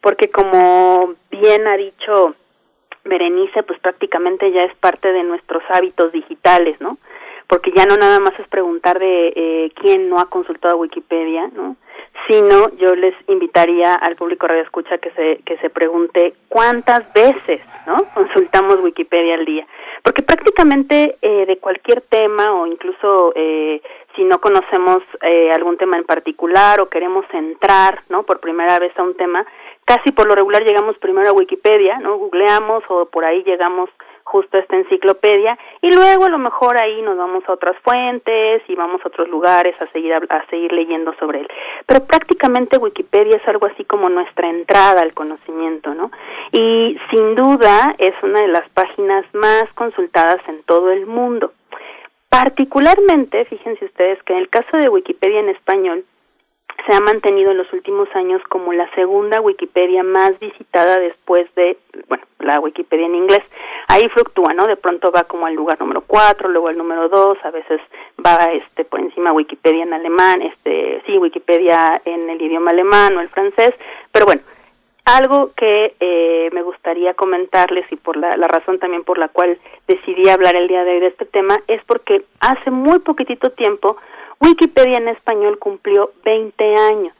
porque 0.00 0.30
como 0.30 1.14
bien 1.30 1.66
ha 1.66 1.76
dicho 1.76 2.36
Berenice, 3.04 3.64
pues 3.64 3.80
prácticamente 3.80 4.52
ya 4.52 4.62
es 4.64 4.74
parte 4.76 5.12
de 5.12 5.24
nuestros 5.24 5.64
hábitos 5.68 6.12
digitales, 6.12 6.80
¿no? 6.80 6.98
Porque 7.48 7.72
ya 7.74 7.86
no 7.86 7.96
nada 7.96 8.20
más 8.20 8.38
es 8.38 8.46
preguntar 8.46 9.00
de 9.00 9.32
eh, 9.34 9.72
quién 9.74 10.08
no 10.08 10.20
ha 10.20 10.26
consultado 10.26 10.76
Wikipedia, 10.76 11.50
¿no? 11.52 11.74
Sino 12.28 12.70
yo 12.76 12.94
les 12.94 13.14
invitaría 13.26 13.96
al 13.96 14.14
público 14.14 14.46
radio 14.46 14.62
escucha 14.62 14.98
que 14.98 15.10
se 15.12 15.40
que 15.44 15.56
se 15.56 15.70
pregunte 15.70 16.34
cuántas 16.48 17.12
veces, 17.12 17.62
¿no? 17.86 18.04
Consultamos 18.14 18.78
Wikipedia 18.80 19.34
al 19.34 19.44
día 19.44 19.66
porque 20.02 20.22
prácticamente 20.22 21.16
eh, 21.22 21.46
de 21.46 21.58
cualquier 21.58 22.00
tema 22.02 22.52
o 22.54 22.66
incluso 22.66 23.32
eh, 23.34 23.80
si 24.16 24.24
no 24.24 24.40
conocemos 24.40 25.02
eh, 25.22 25.50
algún 25.52 25.76
tema 25.76 25.96
en 25.96 26.04
particular 26.04 26.80
o 26.80 26.88
queremos 26.88 27.24
entrar, 27.32 28.00
¿no? 28.08 28.22
Por 28.22 28.40
primera 28.40 28.78
vez 28.78 28.92
a 28.98 29.02
un 29.02 29.16
tema, 29.16 29.46
casi 29.84 30.12
por 30.12 30.26
lo 30.26 30.34
regular 30.34 30.64
llegamos 30.64 30.98
primero 30.98 31.28
a 31.28 31.32
Wikipedia, 31.32 31.98
¿no? 31.98 32.16
Googleamos 32.18 32.82
o 32.88 33.06
por 33.06 33.24
ahí 33.24 33.42
llegamos 33.44 33.90
justo 34.30 34.58
esta 34.58 34.76
enciclopedia 34.76 35.58
y 35.82 35.92
luego 35.92 36.26
a 36.26 36.28
lo 36.28 36.38
mejor 36.38 36.80
ahí 36.80 37.02
nos 37.02 37.18
vamos 37.18 37.42
a 37.48 37.52
otras 37.52 37.76
fuentes 37.82 38.62
y 38.68 38.76
vamos 38.76 39.00
a 39.04 39.08
otros 39.08 39.28
lugares 39.28 39.74
a 39.82 39.86
seguir 39.88 40.14
a 40.14 40.46
seguir 40.48 40.72
leyendo 40.72 41.12
sobre 41.18 41.40
él. 41.40 41.48
Pero 41.86 42.04
prácticamente 42.04 42.78
Wikipedia 42.78 43.36
es 43.36 43.48
algo 43.48 43.66
así 43.66 43.84
como 43.84 44.08
nuestra 44.08 44.48
entrada 44.48 45.00
al 45.02 45.14
conocimiento, 45.14 45.94
¿no? 45.94 46.12
Y 46.52 46.96
sin 47.10 47.34
duda 47.34 47.94
es 47.98 48.14
una 48.22 48.40
de 48.40 48.48
las 48.48 48.68
páginas 48.70 49.24
más 49.32 49.64
consultadas 49.74 50.40
en 50.48 50.62
todo 50.62 50.92
el 50.92 51.06
mundo. 51.06 51.52
Particularmente, 52.28 53.44
fíjense 53.46 53.84
ustedes 53.84 54.22
que 54.22 54.32
en 54.32 54.38
el 54.38 54.48
caso 54.48 54.76
de 54.76 54.88
Wikipedia 54.88 55.40
en 55.40 55.48
español, 55.48 56.04
se 56.86 56.92
ha 56.92 57.00
mantenido 57.00 57.50
en 57.50 57.58
los 57.58 57.72
últimos 57.72 58.08
años 58.14 58.42
como 58.48 58.72
la 58.72 58.88
segunda 58.94 59.40
Wikipedia 59.40 60.02
más 60.02 60.38
visitada 60.38 60.98
después 60.98 61.52
de, 61.54 61.76
bueno, 62.08 62.24
la 62.38 62.60
Wikipedia 62.60 63.06
en 63.06 63.14
inglés. 63.14 63.42
Ahí 63.88 64.08
fluctúa, 64.08 64.54
¿no? 64.54 64.66
De 64.66 64.76
pronto 64.76 65.10
va 65.10 65.24
como 65.24 65.46
al 65.46 65.54
lugar 65.54 65.80
número 65.80 66.02
cuatro, 66.06 66.48
luego 66.48 66.68
al 66.68 66.78
número 66.78 67.08
dos, 67.08 67.38
a 67.44 67.50
veces 67.50 67.80
va 68.24 68.36
este 68.52 68.84
por 68.84 69.00
encima 69.00 69.32
Wikipedia 69.32 69.82
en 69.82 69.92
alemán, 69.92 70.42
este 70.42 71.02
sí, 71.06 71.18
Wikipedia 71.18 72.00
en 72.04 72.30
el 72.30 72.40
idioma 72.40 72.70
alemán 72.70 73.16
o 73.16 73.20
el 73.20 73.28
francés, 73.28 73.74
pero 74.12 74.26
bueno, 74.26 74.42
algo 75.04 75.50
que 75.56 75.94
eh, 75.98 76.50
me 76.52 76.62
gustaría 76.62 77.14
comentarles 77.14 77.90
y 77.90 77.96
por 77.96 78.16
la, 78.16 78.36
la, 78.36 78.46
razón 78.48 78.78
también 78.78 79.02
por 79.02 79.18
la 79.18 79.28
cual 79.28 79.58
decidí 79.88 80.28
hablar 80.28 80.54
el 80.54 80.68
día 80.68 80.84
de 80.84 80.92
hoy 80.92 81.00
de 81.00 81.08
este 81.08 81.24
tema 81.24 81.58
es 81.66 81.82
porque 81.84 82.22
hace 82.38 82.70
muy 82.70 83.00
poquitito 83.00 83.50
tiempo 83.50 83.96
Wikipedia 84.40 84.98
en 84.98 85.08
español 85.08 85.58
cumplió 85.58 86.12
20 86.24 86.76
años 86.76 87.14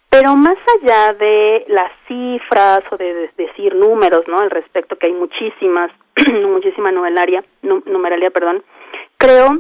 Pero 0.09 0.37
más 0.37 0.57
allá 0.81 1.13
de 1.15 1.65
las 1.69 1.91
cifras 2.07 2.85
o 2.91 2.97
de, 2.97 3.29
decir 3.37 3.75
números, 3.75 4.29
¿no? 4.29 4.39
Al 4.39 4.51
respecto, 4.51 4.97
que 4.97 5.07
hay 5.07 5.13
muchísimas, 5.13 5.91
muchísima 6.45 6.93
numeralia, 6.93 7.43
numeralia, 7.63 8.31
perdón, 8.31 8.63
creo 9.17 9.59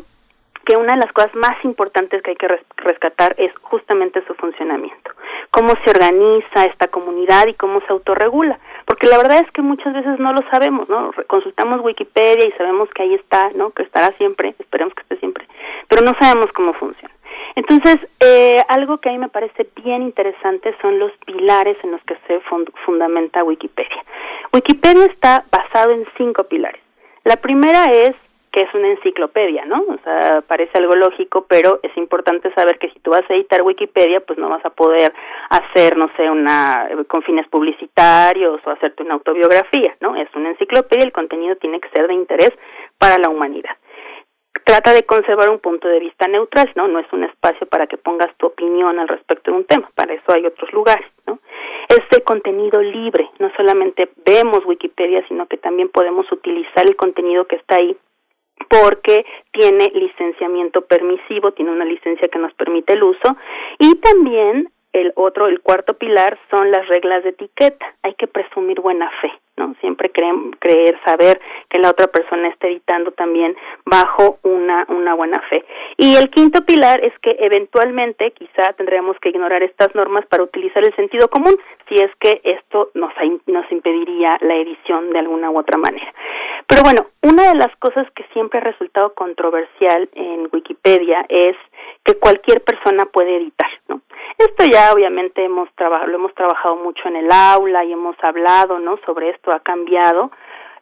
que 0.68 0.76
una 0.76 0.92
de 0.92 1.00
las 1.00 1.12
cosas 1.12 1.34
más 1.34 1.56
importantes 1.64 2.22
que 2.22 2.32
hay 2.32 2.36
que 2.36 2.60
rescatar 2.76 3.34
es 3.38 3.50
justamente 3.62 4.22
su 4.26 4.34
funcionamiento, 4.34 5.12
cómo 5.50 5.72
se 5.82 5.90
organiza 5.90 6.66
esta 6.66 6.88
comunidad 6.88 7.46
y 7.46 7.54
cómo 7.54 7.80
se 7.80 7.90
autorregula, 7.90 8.58
porque 8.84 9.06
la 9.06 9.16
verdad 9.16 9.38
es 9.40 9.50
que 9.50 9.62
muchas 9.62 9.94
veces 9.94 10.18
no 10.18 10.34
lo 10.34 10.42
sabemos, 10.50 10.86
¿no? 10.90 11.10
Consultamos 11.26 11.80
Wikipedia 11.80 12.46
y 12.46 12.52
sabemos 12.52 12.90
que 12.90 13.02
ahí 13.02 13.14
está, 13.14 13.48
¿no? 13.54 13.70
Que 13.70 13.82
estará 13.82 14.12
siempre, 14.18 14.54
esperemos 14.58 14.92
que 14.92 15.00
esté 15.04 15.16
siempre, 15.16 15.48
pero 15.88 16.02
no 16.02 16.12
sabemos 16.20 16.52
cómo 16.52 16.74
funciona. 16.74 17.14
Entonces, 17.54 17.96
eh, 18.20 18.62
algo 18.68 18.98
que 18.98 19.08
a 19.08 19.12
mí 19.12 19.18
me 19.18 19.30
parece 19.30 19.66
bien 19.82 20.02
interesante 20.02 20.76
son 20.82 20.98
los 20.98 21.12
pilares 21.24 21.78
en 21.82 21.92
los 21.92 22.02
que 22.02 22.16
se 22.26 22.40
fundamenta 22.84 23.42
Wikipedia. 23.42 24.04
Wikipedia 24.52 25.06
está 25.06 25.44
basado 25.50 25.92
en 25.92 26.06
cinco 26.18 26.44
pilares. 26.44 26.82
La 27.24 27.36
primera 27.36 27.90
es 27.90 28.14
es 28.62 28.74
una 28.74 28.88
enciclopedia, 28.88 29.64
¿no? 29.64 29.84
O 29.88 29.98
sea, 30.04 30.42
parece 30.46 30.78
algo 30.78 30.94
lógico, 30.94 31.46
pero 31.48 31.80
es 31.82 31.96
importante 31.96 32.52
saber 32.54 32.78
que 32.78 32.90
si 32.90 32.98
tú 33.00 33.10
vas 33.10 33.28
a 33.28 33.34
editar 33.34 33.62
Wikipedia, 33.62 34.20
pues 34.20 34.38
no 34.38 34.48
vas 34.48 34.64
a 34.64 34.70
poder 34.70 35.12
hacer, 35.50 35.96
no 35.96 36.10
sé, 36.16 36.30
una 36.30 36.88
con 37.08 37.22
fines 37.22 37.48
publicitarios 37.48 38.60
o 38.64 38.70
hacerte 38.70 39.02
una 39.02 39.14
autobiografía, 39.14 39.96
¿no? 40.00 40.16
Es 40.16 40.28
una 40.34 40.50
enciclopedia, 40.50 41.04
el 41.04 41.12
contenido 41.12 41.56
tiene 41.56 41.80
que 41.80 41.88
ser 41.90 42.06
de 42.06 42.14
interés 42.14 42.52
para 42.98 43.18
la 43.18 43.28
humanidad. 43.28 43.76
Trata 44.64 44.92
de 44.92 45.04
conservar 45.04 45.50
un 45.50 45.60
punto 45.60 45.88
de 45.88 46.00
vista 46.00 46.26
neutral, 46.26 46.70
¿no? 46.74 46.88
No 46.88 46.98
es 46.98 47.10
un 47.12 47.24
espacio 47.24 47.66
para 47.68 47.86
que 47.86 47.96
pongas 47.96 48.34
tu 48.36 48.46
opinión 48.46 48.98
al 48.98 49.08
respecto 49.08 49.50
de 49.50 49.56
un 49.56 49.64
tema, 49.64 49.90
para 49.94 50.12
eso 50.12 50.32
hay 50.32 50.44
otros 50.44 50.72
lugares, 50.72 51.06
¿no? 51.26 51.38
Es 51.88 52.00
de 52.10 52.22
contenido 52.22 52.82
libre, 52.82 53.30
no 53.38 53.50
solamente 53.56 54.10
vemos 54.26 54.66
Wikipedia, 54.66 55.24
sino 55.28 55.46
que 55.46 55.56
también 55.56 55.88
podemos 55.88 56.30
utilizar 56.30 56.86
el 56.86 56.96
contenido 56.96 57.46
que 57.46 57.56
está 57.56 57.76
ahí 57.76 57.96
porque 58.68 59.24
tiene 59.52 59.90
licenciamiento 59.94 60.82
permisivo, 60.82 61.52
tiene 61.52 61.72
una 61.72 61.84
licencia 61.84 62.28
que 62.28 62.38
nos 62.38 62.52
permite 62.54 62.94
el 62.94 63.02
uso 63.02 63.36
y 63.78 63.94
también 63.96 64.70
el 64.92 65.12
otro, 65.16 65.46
el 65.46 65.60
cuarto 65.60 65.94
pilar 65.94 66.38
son 66.50 66.70
las 66.70 66.86
reglas 66.88 67.22
de 67.22 67.30
etiqueta. 67.30 67.94
Hay 68.02 68.14
que 68.14 68.26
presumir 68.26 68.80
buena 68.80 69.10
fe, 69.20 69.30
¿no? 69.58 69.74
Siempre 69.80 70.10
creer, 70.10 70.98
saber 71.04 71.40
que 71.68 71.78
la 71.78 71.90
otra 71.90 72.06
persona 72.06 72.48
está 72.48 72.68
editando 72.68 73.10
también 73.12 73.56
bajo 73.84 74.38
una, 74.42 74.86
una 74.88 75.14
buena 75.14 75.40
fe. 75.50 75.64
Y 75.96 76.16
el 76.16 76.30
quinto 76.30 76.64
pilar 76.64 77.04
es 77.04 77.12
que 77.20 77.36
eventualmente 77.40 78.30
quizá 78.32 78.72
tendríamos 78.74 79.18
que 79.20 79.30
ignorar 79.30 79.62
estas 79.62 79.94
normas 79.94 80.24
para 80.26 80.44
utilizar 80.44 80.84
el 80.84 80.94
sentido 80.94 81.28
común, 81.28 81.56
si 81.88 81.94
es 81.96 82.10
que 82.20 82.40
esto 82.44 82.90
nos, 82.94 83.12
nos 83.46 83.70
impediría 83.70 84.38
la 84.40 84.54
edición 84.56 85.10
de 85.10 85.18
alguna 85.18 85.50
u 85.50 85.58
otra 85.58 85.78
manera. 85.78 86.12
Pero 86.66 86.82
bueno, 86.82 87.06
una 87.22 87.48
de 87.48 87.54
las 87.56 87.74
cosas 87.76 88.06
que 88.14 88.24
siempre 88.32 88.60
ha 88.60 88.62
resultado 88.62 89.14
controversial 89.14 90.08
en 90.14 90.48
Wikipedia 90.52 91.24
es 91.28 91.56
que 92.04 92.14
cualquier 92.18 92.62
persona 92.62 93.06
puede 93.06 93.36
editar, 93.36 93.70
¿no? 93.88 94.02
Esto 94.36 94.64
ya 94.70 94.92
obviamente 94.92 95.44
hemos 95.44 95.68
lo 95.78 96.14
hemos 96.14 96.34
trabajado 96.34 96.76
mucho 96.76 97.08
en 97.08 97.16
el 97.16 97.32
aula 97.32 97.84
y 97.84 97.92
hemos 97.92 98.16
hablado, 98.22 98.78
¿no? 98.78 98.98
Sobre 99.04 99.30
esto 99.30 99.47
ha 99.52 99.60
cambiado, 99.60 100.30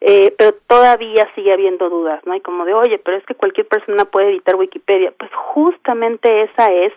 eh, 0.00 0.34
pero 0.36 0.54
todavía 0.66 1.28
sigue 1.34 1.52
habiendo 1.52 1.88
dudas, 1.88 2.20
¿no? 2.26 2.34
Y 2.34 2.40
como 2.40 2.64
de, 2.64 2.74
oye, 2.74 2.98
pero 2.98 3.16
es 3.16 3.24
que 3.24 3.34
cualquier 3.34 3.66
persona 3.66 4.04
puede 4.04 4.30
editar 4.30 4.56
Wikipedia. 4.56 5.12
Pues 5.18 5.30
justamente 5.34 6.42
esa 6.42 6.70
es 6.72 6.92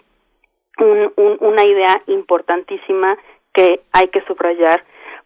un, 0.80 1.12
un, 1.16 1.38
una 1.40 1.64
idea 1.64 2.02
importantísima 2.08 3.18
que 3.54 3.82
hay 3.92 4.08
que 4.10 4.22
subrayar 4.26 4.84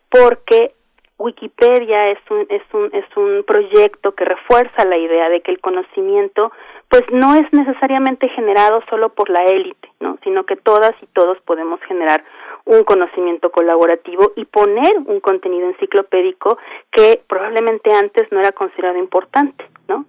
porque 0.09 0.73
Wikipedia 1.17 2.09
es 2.09 2.19
un, 2.29 2.45
es 2.49 2.61
un, 2.73 2.89
es 2.93 3.05
un 3.15 3.43
proyecto 3.45 4.13
que 4.13 4.25
refuerza 4.25 4.85
la 4.85 4.97
idea 4.97 5.29
de 5.29 5.41
que 5.41 5.51
el 5.51 5.59
conocimiento 5.59 6.51
pues 6.89 7.03
no 7.11 7.35
es 7.35 7.51
necesariamente 7.53 8.29
generado 8.29 8.81
solo 8.89 9.09
por 9.09 9.29
la 9.29 9.45
élite, 9.45 9.89
¿no? 9.99 10.17
sino 10.23 10.43
que 10.43 10.55
todas 10.55 10.91
y 11.01 11.05
todos 11.07 11.39
podemos 11.41 11.79
generar 11.87 12.23
un 12.65 12.83
conocimiento 12.83 13.51
colaborativo 13.51 14.31
y 14.35 14.45
poner 14.45 14.97
un 15.05 15.19
contenido 15.19 15.67
enciclopédico 15.69 16.57
que 16.91 17.21
probablemente 17.27 17.91
antes 17.91 18.31
no 18.31 18.39
era 18.39 18.51
considerado 18.53 18.97
importante, 18.97 19.65
¿no? 19.87 20.05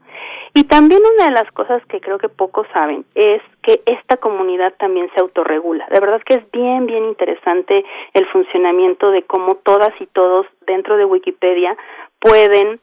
Y 0.54 0.64
también 0.64 1.02
una 1.14 1.24
de 1.26 1.32
las 1.32 1.50
cosas 1.52 1.84
que 1.86 2.00
creo 2.00 2.18
que 2.18 2.28
pocos 2.28 2.66
saben 2.72 3.04
es 3.16 3.42
que 3.62 3.82
esta 3.86 4.16
comunidad 4.18 4.72
también 4.78 5.10
se 5.14 5.20
autorregula. 5.20 5.86
De 5.90 5.98
verdad 5.98 6.22
que 6.24 6.34
es 6.34 6.50
bien, 6.52 6.86
bien 6.86 7.04
interesante 7.06 7.84
el 8.12 8.26
funcionamiento 8.28 9.10
de 9.10 9.24
cómo 9.24 9.56
todas 9.56 9.90
y 10.00 10.06
todos 10.06 10.46
dentro 10.66 10.96
de 10.96 11.04
Wikipedia 11.04 11.76
pueden 12.20 12.80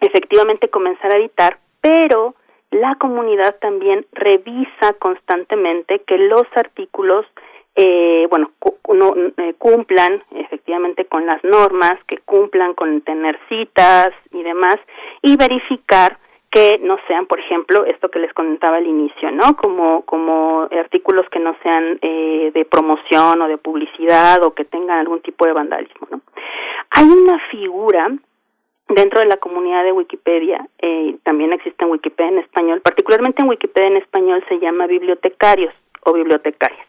efectivamente 0.00 0.68
comenzar 0.68 1.12
a 1.12 1.18
editar, 1.18 1.58
pero 1.80 2.34
la 2.70 2.94
comunidad 2.94 3.56
también 3.60 4.06
revisa 4.12 4.94
constantemente 4.98 6.00
que 6.06 6.18
los 6.18 6.44
artículos 6.54 7.26
eh, 7.74 8.26
bueno, 8.28 8.50
eh, 9.38 9.54
cumplan 9.58 10.22
efectivamente 10.32 11.06
con 11.06 11.26
las 11.26 11.42
normas, 11.44 11.92
que 12.06 12.18
cumplan 12.18 12.74
con 12.74 13.00
tener 13.00 13.38
citas 13.48 14.10
y 14.32 14.42
demás, 14.42 14.76
y 15.22 15.36
verificar 15.36 16.18
que 16.50 16.78
no 16.82 16.98
sean, 17.08 17.24
por 17.24 17.40
ejemplo, 17.40 17.86
esto 17.86 18.10
que 18.10 18.18
les 18.18 18.32
comentaba 18.34 18.76
al 18.76 18.86
inicio, 18.86 19.30
¿no? 19.30 19.56
Como, 19.56 20.02
como 20.04 20.68
artículos 20.70 21.26
que 21.30 21.38
no 21.38 21.56
sean 21.62 21.98
eh, 22.02 22.50
de 22.52 22.64
promoción 22.66 23.40
o 23.40 23.48
de 23.48 23.56
publicidad 23.56 24.42
o 24.44 24.52
que 24.52 24.66
tengan 24.66 24.98
algún 24.98 25.22
tipo 25.22 25.46
de 25.46 25.54
vandalismo, 25.54 26.08
¿no? 26.10 26.20
Hay 26.90 27.06
una 27.06 27.38
figura 27.50 28.10
dentro 28.90 29.20
de 29.20 29.26
la 29.26 29.38
comunidad 29.38 29.82
de 29.82 29.92
Wikipedia, 29.92 30.68
eh, 30.78 31.16
también 31.22 31.54
existe 31.54 31.86
en 31.86 31.90
Wikipedia 31.90 32.32
en 32.32 32.38
español, 32.40 32.82
particularmente 32.82 33.40
en 33.40 33.48
Wikipedia 33.48 33.88
en 33.88 33.96
español 33.96 34.44
se 34.50 34.58
llama 34.58 34.86
bibliotecarios 34.86 35.72
o 36.04 36.12
bibliotecarias 36.12 36.86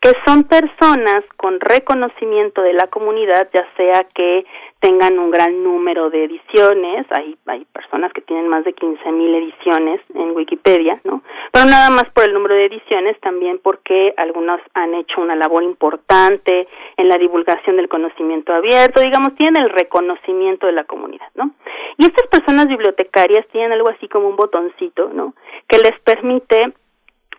que 0.00 0.12
son 0.24 0.44
personas 0.44 1.24
con 1.36 1.58
reconocimiento 1.58 2.62
de 2.62 2.72
la 2.72 2.86
comunidad, 2.86 3.48
ya 3.52 3.66
sea 3.76 4.06
que 4.14 4.44
tengan 4.78 5.18
un 5.18 5.32
gran 5.32 5.64
número 5.64 6.08
de 6.08 6.24
ediciones, 6.24 7.04
hay, 7.10 7.36
hay 7.46 7.64
personas 7.64 8.12
que 8.12 8.20
tienen 8.20 8.46
más 8.46 8.64
de 8.64 8.76
15.000 8.76 9.12
mil 9.12 9.34
ediciones 9.34 10.00
en 10.14 10.36
Wikipedia, 10.36 11.00
¿no? 11.02 11.22
Pero 11.52 11.64
nada 11.66 11.90
más 11.90 12.04
por 12.14 12.28
el 12.28 12.32
número 12.32 12.54
de 12.54 12.66
ediciones, 12.66 13.18
también 13.20 13.58
porque 13.60 14.14
algunos 14.16 14.60
han 14.74 14.94
hecho 14.94 15.20
una 15.20 15.34
labor 15.34 15.64
importante 15.64 16.68
en 16.96 17.08
la 17.08 17.18
divulgación 17.18 17.76
del 17.76 17.88
conocimiento 17.88 18.52
abierto, 18.52 19.00
digamos, 19.00 19.34
tienen 19.34 19.64
el 19.64 19.70
reconocimiento 19.70 20.66
de 20.66 20.72
la 20.72 20.84
comunidad, 20.84 21.28
¿no? 21.34 21.50
Y 21.96 22.04
estas 22.04 22.28
personas 22.28 22.68
bibliotecarias 22.68 23.48
tienen 23.48 23.72
algo 23.72 23.88
así 23.88 24.06
como 24.06 24.28
un 24.28 24.36
botoncito, 24.36 25.10
¿no? 25.12 25.34
Que 25.66 25.78
les 25.78 25.98
permite 26.00 26.72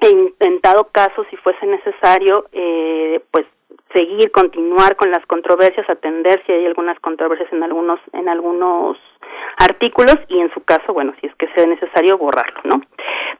en 0.01 0.61
dado 0.61 0.89
caso, 0.91 1.25
si 1.29 1.37
fuese 1.37 1.65
necesario, 1.65 2.45
eh, 2.51 3.21
pues 3.31 3.45
seguir, 3.93 4.31
continuar 4.31 4.95
con 4.95 5.11
las 5.11 5.25
controversias, 5.25 5.89
atender 5.89 6.41
si 6.45 6.51
hay 6.51 6.65
algunas 6.65 6.99
controversias 6.99 7.51
en 7.51 7.63
algunos, 7.63 7.99
en 8.13 8.29
algunos 8.29 8.97
artículos 9.57 10.15
y 10.27 10.39
en 10.39 10.51
su 10.53 10.63
caso, 10.63 10.93
bueno, 10.93 11.13
si 11.19 11.27
es 11.27 11.35
que 11.35 11.47
sea 11.53 11.65
necesario 11.65 12.17
borrarlo, 12.17 12.61
¿no? 12.63 12.81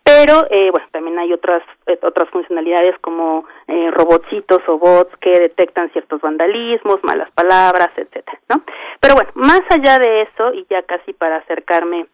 Pero, 0.04 0.48
eh, 0.50 0.72
bueno, 0.72 0.88
también 0.92 1.20
hay 1.20 1.34
otras, 1.34 1.62
eh, 1.86 2.00
otras 2.02 2.30
funcionalidades 2.30 2.98
como 3.00 3.46
eh, 3.68 3.92
robotcitos 3.92 4.60
o 4.68 4.78
bots 4.78 5.16
que 5.18 5.40
detectan 5.40 5.92
ciertos 5.92 6.22
vandalismos, 6.22 7.04
malas 7.04 7.30
palabras, 7.32 7.90
etcétera, 7.96 8.40
¿no? 8.50 8.64
Pero 9.00 9.16
bueno, 9.16 9.30
más 9.36 9.62
allá 9.70 10.00
de 10.00 10.24
eso, 10.24 10.54
y 10.54 10.66
ya 10.70 10.82
casi 10.84 11.14
para 11.14 11.38
acercarme 11.38 12.08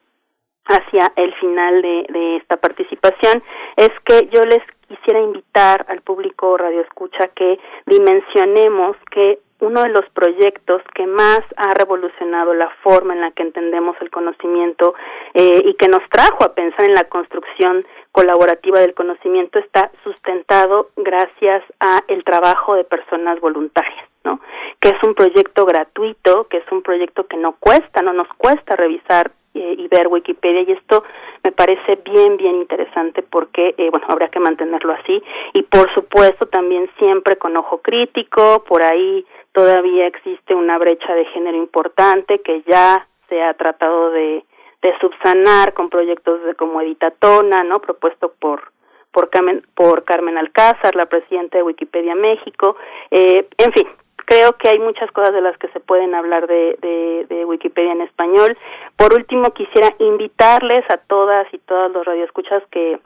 hacia 0.66 1.12
el 1.16 1.34
final 1.36 1.82
de, 1.82 2.06
de 2.10 2.38
esta 2.38 2.58
participación 2.58 3.44
es 3.76 3.90
que 4.06 4.28
yo 4.32 4.42
les 4.42 4.62
quisiera 4.88 5.20
invitar 5.22 5.86
al 5.90 6.02
público 6.02 6.58
Radio 6.58 6.82
Escucha 6.82 7.28
que 7.30 7.60
dimensionemos 7.86 8.96
que 9.12 9.40
uno 9.60 9.84
de 9.84 9.90
los 9.90 10.08
proyectos 10.10 10.82
que 10.94 11.08
más 11.08 11.40
ha 11.56 11.74
revolucionado 11.74 12.54
la 12.54 12.70
forma 12.84 13.14
en 13.14 13.22
la 13.22 13.32
que 13.32 13.44
entendemos 13.44 13.96
el 14.02 14.12
conocimiento 14.12 14.96
eh, 15.34 15.62
y 15.64 15.76
que 15.76 15.88
nos 15.88 16.02
trajo 16.10 16.44
a 16.44 16.54
pensar 16.54 16.86
en 16.86 16.94
la 16.94 17.06
construcción 17.06 17.86
colaborativa 18.12 18.80
del 18.80 18.94
conocimiento 18.94 19.60
está 19.60 19.92
sustentado 20.04 20.90
gracias 20.98 21.64
a 21.80 22.02
el 22.08 22.24
trabajo 22.24 22.76
de 22.76 22.84
personas 22.84 23.40
voluntarias, 23.40 24.06
¿no? 24.24 24.40
Que 24.80 24.90
es 24.90 25.04
un 25.04 25.16
proyecto 25.16 25.66
gratuito, 25.66 26.48
que 26.48 26.58
es 26.58 26.72
un 26.72 26.82
proyecto 26.82 27.26
que 27.28 27.38
no 27.38 27.56
cuesta, 27.60 28.02
no 28.02 28.14
nos 28.14 28.28
cuesta 28.38 28.76
revisar 28.76 29.32
eh, 29.56 29.76
y 29.78 29.88
ver 29.88 30.08
Wikipedia 30.08 30.62
y 30.62 30.72
esto 30.74 31.04
me 31.44 31.52
parece 31.52 32.00
bien 32.04 32.38
bien 32.38 32.56
interesante 32.56 33.24
porque 33.24 33.74
eh, 33.78 33.90
bueno 33.90 34.06
habrá 34.10 34.30
que 34.30 34.40
mantenerlo 34.40 34.94
así. 34.94 35.24
Y 35.54 35.64
por 35.64 35.94
supuesto 35.94 36.46
también 36.48 36.90
siempre 37.00 37.38
con 37.38 37.56
ojo 37.58 37.80
crítico 37.80 38.64
por 38.68 38.84
ahí 38.84 39.26
todavía 39.54 40.08
existe 40.08 40.54
una 40.54 40.78
brecha 40.78 41.14
de 41.16 41.26
género 41.26 41.58
importante 41.58 42.40
que 42.40 42.62
ya 42.68 43.08
se 43.30 43.42
ha 43.42 43.54
tratado 43.54 44.12
de, 44.12 44.44
de 44.82 45.00
subsanar 45.00 45.74
con 45.74 45.90
proyectos 45.90 46.44
de, 46.44 46.56
como 46.56 46.82
Editatona 46.82 47.64
no 47.64 47.80
propuesto 47.80 48.34
por 48.40 48.74
por 49.12 49.30
Carmen, 49.30 49.66
por 49.74 50.04
Carmen 50.04 50.38
Alcázar 50.38 50.94
la 50.94 51.06
presidenta 51.06 51.58
de 51.58 51.64
Wikipedia 51.64 52.16
México. 52.16 52.76
Eh, 53.12 53.48
en 53.58 53.72
fin 53.72 53.88
creo 54.26 54.54
que 54.58 54.70
hay 54.70 54.80
muchas 54.80 55.12
cosas 55.12 55.34
de 55.34 55.42
las 55.42 55.58
que 55.58 55.68
se 55.70 55.80
pueden 55.80 56.14
hablar 56.14 56.48
de, 56.48 57.26
de, 57.30 57.46
Wikipedia 57.46 57.92
en 57.92 58.02
español. 58.02 58.58
Por 58.98 59.14
último, 59.14 59.54
quisiera 59.54 59.94
invitarles 60.00 60.84
a 60.90 60.98
todas 60.98 61.48
y 61.54 61.60
todos 61.60 61.92
los 61.92 62.06
radioescuchas 62.06 62.64
que 62.72 63.00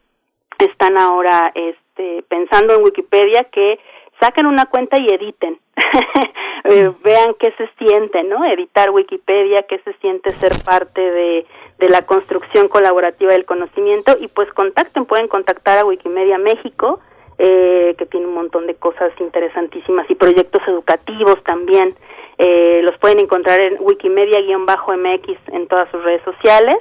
están 0.59 0.97
ahora 0.97 1.51
este, 1.53 2.23
pensando 2.27 2.73
en 2.73 2.83
Wikipedia 2.83 3.45
que 3.45 3.79
saquen 4.19 4.45
una 4.45 4.65
cuenta 4.65 4.97
y 4.99 5.07
editen. 5.07 5.59
Eh, 6.65 6.91
vean 7.03 7.35
qué 7.39 7.53
se 7.53 7.67
siente, 7.79 8.21
¿no? 8.23 8.43
Editar 8.43 8.91
Wikipedia, 8.91 9.63
qué 9.63 9.79
se 9.79 9.93
siente 9.93 10.29
ser 10.31 10.51
parte 10.65 10.99
de, 10.99 11.45
de 11.79 11.89
la 11.89 12.01
construcción 12.01 12.67
colaborativa 12.67 13.31
del 13.31 13.45
conocimiento 13.45 14.17
y 14.19 14.27
pues 14.27 14.51
contacten, 14.53 15.05
pueden 15.05 15.29
contactar 15.29 15.79
a 15.79 15.85
Wikimedia 15.85 16.37
México 16.37 16.99
eh, 17.39 17.95
que 17.97 18.05
tiene 18.05 18.27
un 18.27 18.33
montón 18.33 18.67
de 18.67 18.75
cosas 18.75 19.11
interesantísimas 19.19 20.09
y 20.09 20.15
proyectos 20.15 20.61
educativos 20.67 21.41
también. 21.45 21.95
Eh, 22.37 22.81
los 22.83 22.97
pueden 22.97 23.19
encontrar 23.19 23.59
en 23.61 23.77
Wikimedia-MX 23.79 25.37
en 25.53 25.67
todas 25.67 25.89
sus 25.89 26.03
redes 26.03 26.21
sociales. 26.23 26.75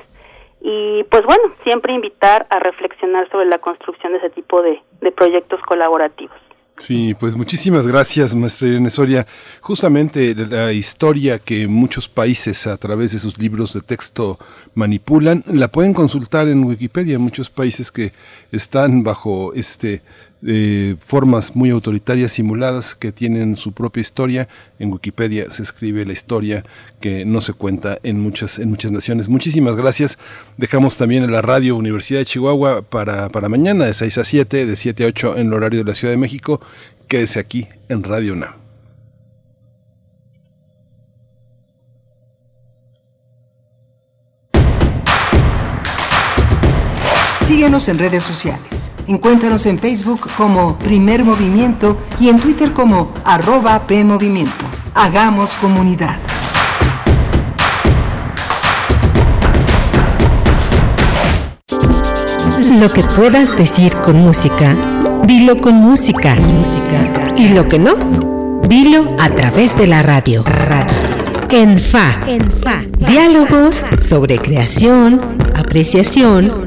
Y 0.61 1.05
pues 1.05 1.23
bueno, 1.23 1.55
siempre 1.63 1.93
invitar 1.95 2.47
a 2.51 2.59
reflexionar 2.59 3.31
sobre 3.31 3.47
la 3.47 3.59
construcción 3.59 4.13
de 4.13 4.19
ese 4.19 4.31
tipo 4.31 4.61
de 4.61 4.83
proyectos 5.13 5.61
colaborativos. 5.63 6.37
Sí, 6.79 7.15
pues 7.19 7.35
muchísimas 7.35 7.89
gracias, 7.89 8.37
maestra 8.37 8.69
Irene 8.69 8.91
Soria. 8.91 9.27
Justamente 9.61 10.33
la 10.35 10.73
historia 10.73 11.41
que 11.41 11.67
muchos 11.67 12.09
países 12.09 12.69
a 12.69 12.77
través 12.77 13.11
de 13.13 13.19
sus 13.19 13.37
libros 13.37 13.75
de 13.75 13.81
texto 13.81 14.39
manipulan, 14.75 15.43
la 15.47 15.69
pueden 15.69 15.93
consultar 15.93 16.47
en 16.47 16.63
Wikipedia. 16.63 17.19
Muchos 17.19 17.51
países 17.51 17.91
que 17.91 18.13
están 18.53 19.03
bajo 19.03 19.53
este 19.55 20.03
eh, 20.47 20.97
formas 21.05 21.57
muy 21.57 21.71
autoritarias 21.71 22.33
simuladas 22.33 22.95
que 22.95 23.13
tienen 23.13 23.57
su 23.57 23.73
propia 23.73 24.01
historia. 24.01 24.49
En 24.79 24.93
Wikipedia 24.93 25.51
se 25.51 25.63
escribe 25.63 26.07
la 26.07 26.13
historia 26.13 26.65
que 27.01 27.25
no 27.25 27.41
se 27.41 27.53
cuenta 27.53 27.99
en 28.03 28.21
muchas, 28.21 28.59
en 28.59 28.71
muchas 28.71 28.93
naciones. 28.93 29.29
Muchísimas 29.29 29.77
gracias. 29.77 30.19
Dejamos 30.57 30.97
también 30.97 31.25
en 31.25 31.33
la 31.33 31.43
radio 31.43 31.77
Universidad 31.77 32.21
de 32.21 32.27
Chihuahua 32.27 32.83
para, 32.83 33.29
para 33.31 33.49
mañana 33.49 33.87
de 33.87 33.95
6 33.95 34.19
a 34.19 34.25
7, 34.25 34.67
de 34.67 34.77
7 34.77 35.05
a 35.05 35.07
8 35.09 35.37
en 35.39 35.47
el 35.49 35.53
horario 35.55 35.81
de 35.81 35.91
la 35.91 35.95
Ciudad 35.95 36.13
de 36.13 36.19
México. 36.19 36.61
Quédese 37.09 37.41
aquí 37.41 37.67
en 37.89 38.05
Radio 38.05 38.35
UNAM. 38.35 38.58
Síguenos 47.49 47.89
en 47.89 47.99
redes 47.99 48.25
sociales. 48.25 48.93
Encuéntranos 49.07 49.65
en 49.65 49.79
Facebook 49.79 50.29
como 50.37 50.77
Primer 50.77 51.25
Movimiento 51.25 51.97
y 52.21 52.29
en 52.29 52.39
Twitter 52.39 52.75
como 52.75 53.11
arroba 53.25 53.87
PMovimiento. 53.87 54.67
Hagamos 54.93 55.57
comunidad. 55.57 56.19
Lo 62.79 62.93
que 62.93 63.03
puedas 63.03 63.57
decir 63.57 63.97
con 63.97 64.17
música, 64.17 64.77
dilo 65.25 65.57
con 65.57 65.73
música. 65.73 66.35
música. 66.35 67.33
Y 67.35 67.49
lo 67.49 67.67
que 67.67 67.79
no, 67.79 67.95
dilo 68.69 69.09
a 69.19 69.31
través 69.31 69.75
de 69.75 69.87
la 69.87 70.03
radio. 70.03 70.43
radio. 70.45 70.99
En 71.49 71.79
FA. 71.79 72.21
En 72.27 72.53
FA. 72.61 72.83
Diálogos 72.99 73.87
sobre 74.01 74.37
creación, 74.37 75.23
apreciación, 75.57 76.67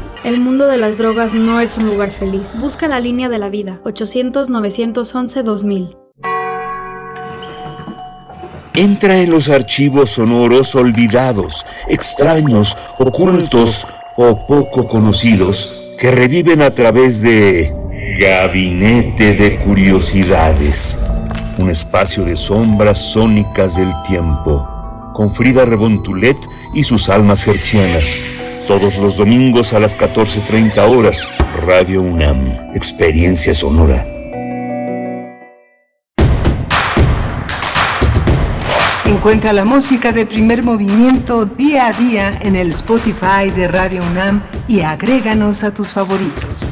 El 0.23 0.39
mundo 0.39 0.67
de 0.67 0.77
las 0.77 0.99
drogas 0.99 1.33
no 1.33 1.59
es 1.59 1.77
un 1.77 1.87
lugar 1.87 2.11
feliz. 2.11 2.59
Busca 2.59 2.87
la 2.87 2.99
línea 2.99 3.27
de 3.27 3.39
la 3.39 3.49
vida. 3.49 3.79
800-911-2000. 3.85 5.97
Entra 8.75 9.17
en 9.17 9.31
los 9.31 9.49
archivos 9.49 10.11
sonoros 10.11 10.75
olvidados, 10.75 11.65
extraños, 11.89 12.77
ocultos 12.99 13.87
o 14.15 14.45
poco 14.45 14.87
conocidos 14.87 15.95
que 15.97 16.11
reviven 16.11 16.61
a 16.61 16.69
través 16.69 17.21
de 17.21 17.73
Gabinete 18.19 19.33
de 19.33 19.57
Curiosidades, 19.57 21.03
un 21.57 21.71
espacio 21.71 22.23
de 22.23 22.35
sombras 22.35 23.11
sónicas 23.11 23.75
del 23.75 23.91
tiempo, 24.07 24.67
con 25.15 25.33
Frida 25.33 25.65
Rebontulet 25.65 26.37
y 26.73 26.83
sus 26.83 27.09
almas 27.09 27.47
hercianas. 27.47 28.15
Todos 28.71 28.95
los 28.95 29.17
domingos 29.17 29.73
a 29.73 29.81
las 29.81 29.97
14.30 29.97 30.77
horas, 30.95 31.27
Radio 31.65 32.01
UNAM, 32.01 32.73
Experiencia 32.73 33.53
Sonora. 33.53 34.07
Encuentra 39.03 39.51
la 39.51 39.65
música 39.65 40.13
de 40.13 40.25
primer 40.25 40.63
movimiento 40.63 41.45
día 41.45 41.87
a 41.87 41.91
día 41.91 42.39
en 42.43 42.55
el 42.55 42.69
Spotify 42.69 43.51
de 43.53 43.67
Radio 43.67 44.03
UNAM 44.03 44.41
y 44.69 44.79
agréganos 44.79 45.65
a 45.65 45.73
tus 45.73 45.89
favoritos. 45.89 46.71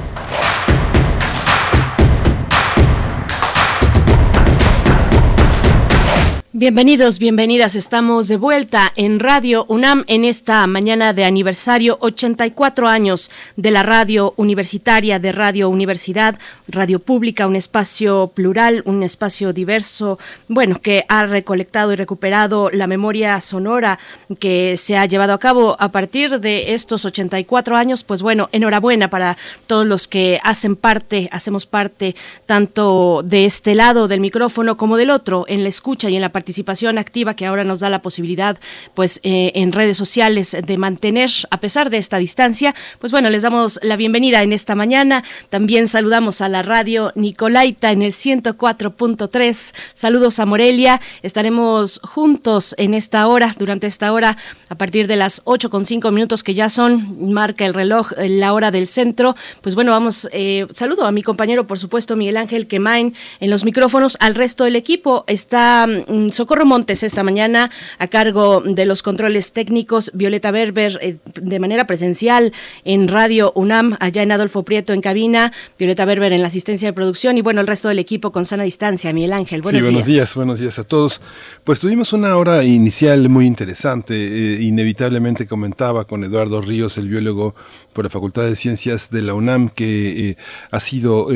Bienvenidos, 6.59 7.19
bienvenidas. 7.19 7.75
Estamos 7.75 8.27
de 8.27 8.35
vuelta 8.35 8.91
en 8.97 9.21
Radio 9.21 9.63
UNAM 9.69 10.03
en 10.07 10.25
esta 10.25 10.67
mañana 10.67 11.13
de 11.13 11.23
aniversario 11.23 11.97
84 12.01 12.85
años 12.85 13.31
de 13.55 13.71
la 13.71 13.81
radio 13.81 14.33
universitaria, 14.35 15.19
de 15.19 15.31
Radio 15.31 15.69
Universidad, 15.69 16.37
Radio 16.67 16.99
Pública, 16.99 17.47
un 17.47 17.55
espacio 17.55 18.33
plural, 18.35 18.83
un 18.83 19.03
espacio 19.03 19.53
diverso, 19.53 20.19
bueno, 20.49 20.81
que 20.81 21.05
ha 21.07 21.25
recolectado 21.25 21.93
y 21.93 21.95
recuperado 21.95 22.69
la 22.71 22.87
memoria 22.87 23.39
sonora 23.39 23.97
que 24.37 24.75
se 24.75 24.97
ha 24.97 25.05
llevado 25.05 25.31
a 25.31 25.39
cabo 25.39 25.77
a 25.79 25.93
partir 25.93 26.41
de 26.41 26.73
estos 26.73 27.05
84 27.05 27.77
años. 27.77 28.03
Pues 28.03 28.21
bueno, 28.21 28.49
enhorabuena 28.51 29.09
para 29.09 29.37
todos 29.65 29.87
los 29.87 30.09
que 30.09 30.41
hacen 30.43 30.75
parte, 30.75 31.29
hacemos 31.31 31.65
parte 31.65 32.17
tanto 32.45 33.21
de 33.23 33.45
este 33.45 33.75
lado 33.75 34.09
del 34.09 34.19
micrófono 34.19 34.75
como 34.75 34.97
del 34.97 35.09
otro, 35.09 35.45
en 35.47 35.63
la 35.63 35.69
escucha 35.69 36.09
y 36.09 36.17
en 36.17 36.21
la 36.21 36.33
participación 36.33 36.48
participación 36.49 36.97
activa 36.97 37.35
que 37.35 37.45
ahora 37.45 37.63
nos 37.63 37.79
da 37.79 37.91
la 37.91 38.01
posibilidad, 38.01 38.57
pues, 38.95 39.19
eh, 39.21 39.51
en 39.53 39.71
redes 39.71 39.97
sociales 39.97 40.57
de 40.65 40.77
mantener, 40.77 41.29
a 41.51 41.59
pesar 41.59 41.91
de 41.91 41.99
esta 41.99 42.17
distancia, 42.17 42.73
pues 42.97 43.11
bueno, 43.11 43.29
les 43.29 43.43
damos 43.43 43.79
la 43.83 43.95
bienvenida 43.97 44.41
en 44.41 44.51
esta 44.51 44.73
mañana. 44.73 45.23
También 45.49 45.87
saludamos 45.87 46.41
a 46.41 46.49
la 46.49 46.63
radio 46.63 47.11
Nicolaita 47.13 47.91
en 47.91 48.01
el 48.01 48.13
104.3. 48.13 49.75
Saludos 49.93 50.39
a 50.39 50.47
Morelia. 50.47 51.01
Estaremos 51.21 52.01
juntos 52.03 52.73
en 52.79 52.95
esta 52.95 53.27
hora, 53.27 53.53
durante 53.59 53.85
esta 53.85 54.11
hora, 54.11 54.35
a 54.69 54.75
partir 54.75 55.05
de 55.05 55.17
las 55.17 55.43
8 55.45 55.69
con 55.69 55.85
5 55.85 56.09
minutos 56.09 56.43
que 56.43 56.55
ya 56.55 56.69
son, 56.69 57.31
marca 57.31 57.63
el 57.63 57.75
reloj, 57.75 58.13
eh, 58.17 58.27
la 58.27 58.53
hora 58.53 58.71
del 58.71 58.87
centro. 58.87 59.35
Pues 59.61 59.75
bueno, 59.75 59.91
vamos, 59.91 60.27
eh, 60.31 60.65
saludo 60.71 61.05
a 61.05 61.11
mi 61.11 61.21
compañero, 61.21 61.67
por 61.67 61.77
supuesto, 61.77 62.15
Miguel 62.15 62.37
Ángel 62.37 62.65
Quemain 62.65 63.13
en 63.39 63.49
los 63.51 63.63
micrófonos, 63.63 64.17
al 64.19 64.33
resto 64.33 64.63
del 64.63 64.75
equipo. 64.75 65.25
Está 65.27 65.85
mm, 65.85 66.29
Socorro 66.39 66.65
Montes 66.65 67.03
esta 67.03 67.21
mañana 67.21 67.69
a 67.97 68.07
cargo 68.07 68.61
de 68.61 68.85
los 68.85 69.03
controles 69.03 69.51
técnicos, 69.51 70.09
Violeta 70.13 70.51
Berber 70.51 70.97
eh, 71.01 71.17
de 71.35 71.59
manera 71.59 71.85
presencial 71.85 72.53
en 72.85 73.09
Radio 73.09 73.51
UNAM, 73.55 73.97
allá 73.99 74.23
en 74.23 74.31
Adolfo 74.31 74.63
Prieto 74.63 74.93
en 74.93 75.01
cabina, 75.01 75.51
Violeta 75.77 76.05
Berber 76.05 76.31
en 76.31 76.41
la 76.41 76.47
asistencia 76.47 76.87
de 76.87 76.93
producción 76.93 77.37
y 77.37 77.41
bueno, 77.41 77.59
el 77.59 77.67
resto 77.67 77.89
del 77.89 77.99
equipo 77.99 78.31
con 78.31 78.45
sana 78.45 78.63
distancia, 78.63 79.11
Miguel 79.11 79.33
Ángel. 79.33 79.61
Buenos 79.61 79.79
sí, 79.79 79.83
buenos 79.83 80.05
días. 80.05 80.33
buenos 80.33 80.59
días 80.61 80.79
a 80.79 80.85
todos. 80.85 81.19
Pues 81.65 81.81
tuvimos 81.81 82.13
una 82.13 82.37
hora 82.37 82.63
inicial 82.63 83.27
muy 83.27 83.45
interesante, 83.45 84.15
eh, 84.15 84.61
inevitablemente 84.61 85.45
comentaba 85.45 86.05
con 86.05 86.23
Eduardo 86.23 86.61
Ríos, 86.61 86.97
el 86.97 87.09
biólogo 87.09 87.53
por 87.91 88.05
la 88.05 88.09
Facultad 88.09 88.43
de 88.43 88.55
Ciencias 88.55 89.09
de 89.09 89.23
la 89.23 89.33
UNAM, 89.33 89.67
que 89.67 90.29
eh, 90.29 90.37
ha 90.71 90.79
sido 90.79 91.27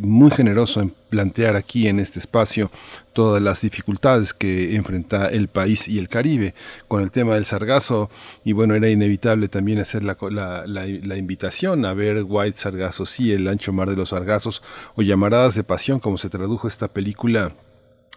muy 0.00 0.30
generoso 0.30 0.80
en 0.80 0.94
plantear 1.14 1.54
aquí 1.54 1.86
en 1.86 2.00
este 2.00 2.18
espacio 2.18 2.70
todas 3.14 3.42
las 3.42 3.62
dificultades 3.62 4.34
que 4.34 4.76
enfrenta 4.76 5.28
el 5.28 5.48
país 5.48 5.88
y 5.88 5.98
el 5.98 6.10
Caribe 6.10 6.54
con 6.88 7.00
el 7.00 7.10
tema 7.10 7.34
del 7.34 7.46
sargazo. 7.46 8.10
Y 8.44 8.52
bueno 8.52 8.74
era 8.74 8.90
inevitable 8.90 9.48
también 9.48 9.78
hacer 9.78 10.04
la, 10.04 10.18
la, 10.30 10.66
la, 10.66 11.16
invitación 11.16 11.86
a 11.86 11.94
ver 11.94 12.24
White 12.24 12.58
Sargazo 12.58 13.06
sí 13.06 13.32
el 13.32 13.48
ancho 13.48 13.72
mar 13.72 13.88
de 13.88 13.96
los 13.96 14.10
sargazos 14.10 14.62
o 14.96 15.02
llamaradas 15.02 15.54
de 15.54 15.64
pasión 15.64 16.00
como 16.00 16.18
se 16.18 16.28
tradujo 16.28 16.68
esta 16.68 16.88
película 16.88 17.52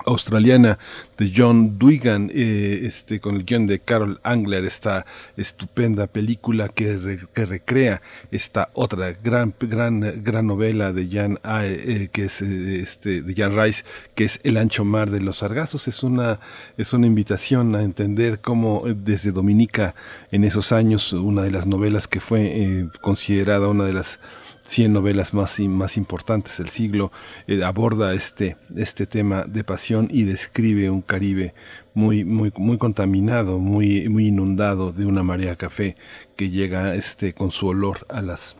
australiana 0.06 0.78
de 1.18 1.34
John 1.36 1.80
Duigan, 1.80 2.30
eh, 2.34 2.82
este, 2.84 3.20
con 3.20 3.36
el 3.36 3.46
guion 3.46 3.68
de 3.68 3.80
Carol 3.80 4.20
Angler, 4.24 4.64
esta 4.66 5.06
estupenda 5.36 6.08
película 6.08 6.70
que, 6.70 7.28
que 7.34 7.46
recrea 7.46 8.02
esta 8.32 8.70
otra 8.74 9.12
gran, 9.12 9.54
gran, 9.60 10.24
gran 10.24 10.48
novela 10.48 10.94
de 10.94 11.10
Jan, 11.10 11.40
eh, 11.64 12.10
que 12.12 12.26
es, 12.26 12.42
eh, 12.42 12.80
este, 12.80 13.22
de 13.22 13.34
Jan 13.34 13.58
Rice, 13.58 13.84
que 14.16 14.24
es 14.26 14.40
El 14.44 14.58
ancho 14.58 14.86
mar 14.86 15.10
de 15.10 15.22
los 15.22 15.38
sargazos. 15.38 15.88
Es 15.88 16.04
una, 16.04 16.40
es 16.78 16.94
una 16.94 17.08
invitación 17.08 17.76
a 17.76 17.82
entender 17.82 18.40
cómo 18.40 18.84
desde 18.86 19.32
Dominica, 19.32 19.96
en 20.32 20.44
esos 20.44 20.72
años, 20.72 21.12
una 21.14 21.42
de 21.42 21.52
las 21.52 21.66
novelas 21.66 22.08
que 22.08 22.20
fue 22.20 22.88
considerada 23.02 23.68
una 23.68 23.86
de 23.86 23.94
las 23.94 24.20
100 24.68 24.92
novelas 24.92 25.34
más, 25.34 25.60
más 25.62 25.96
importantes 25.96 26.58
del 26.58 26.70
siglo, 26.70 27.12
eh, 27.48 27.64
aborda 27.64 28.14
este, 28.14 28.58
este 28.76 29.08
tema 29.08 29.46
de 29.46 29.64
pasión 29.64 30.10
y 30.12 30.24
describe 30.24 30.90
un 30.90 31.02
Caribe 31.02 31.54
muy, 31.94 32.26
muy, 32.26 32.52
muy 32.58 32.78
contaminado, 32.78 33.60
muy, 33.60 34.10
muy 34.10 34.28
inundado 34.28 34.92
de 34.92 35.06
una 35.06 35.24
marea 35.24 35.56
café 35.56 35.96
que 36.36 36.50
llega 36.50 36.96
este, 36.96 37.34
con 37.34 37.52
su 37.52 37.68
olor 37.68 38.06
a 38.10 38.22
las 38.22 38.58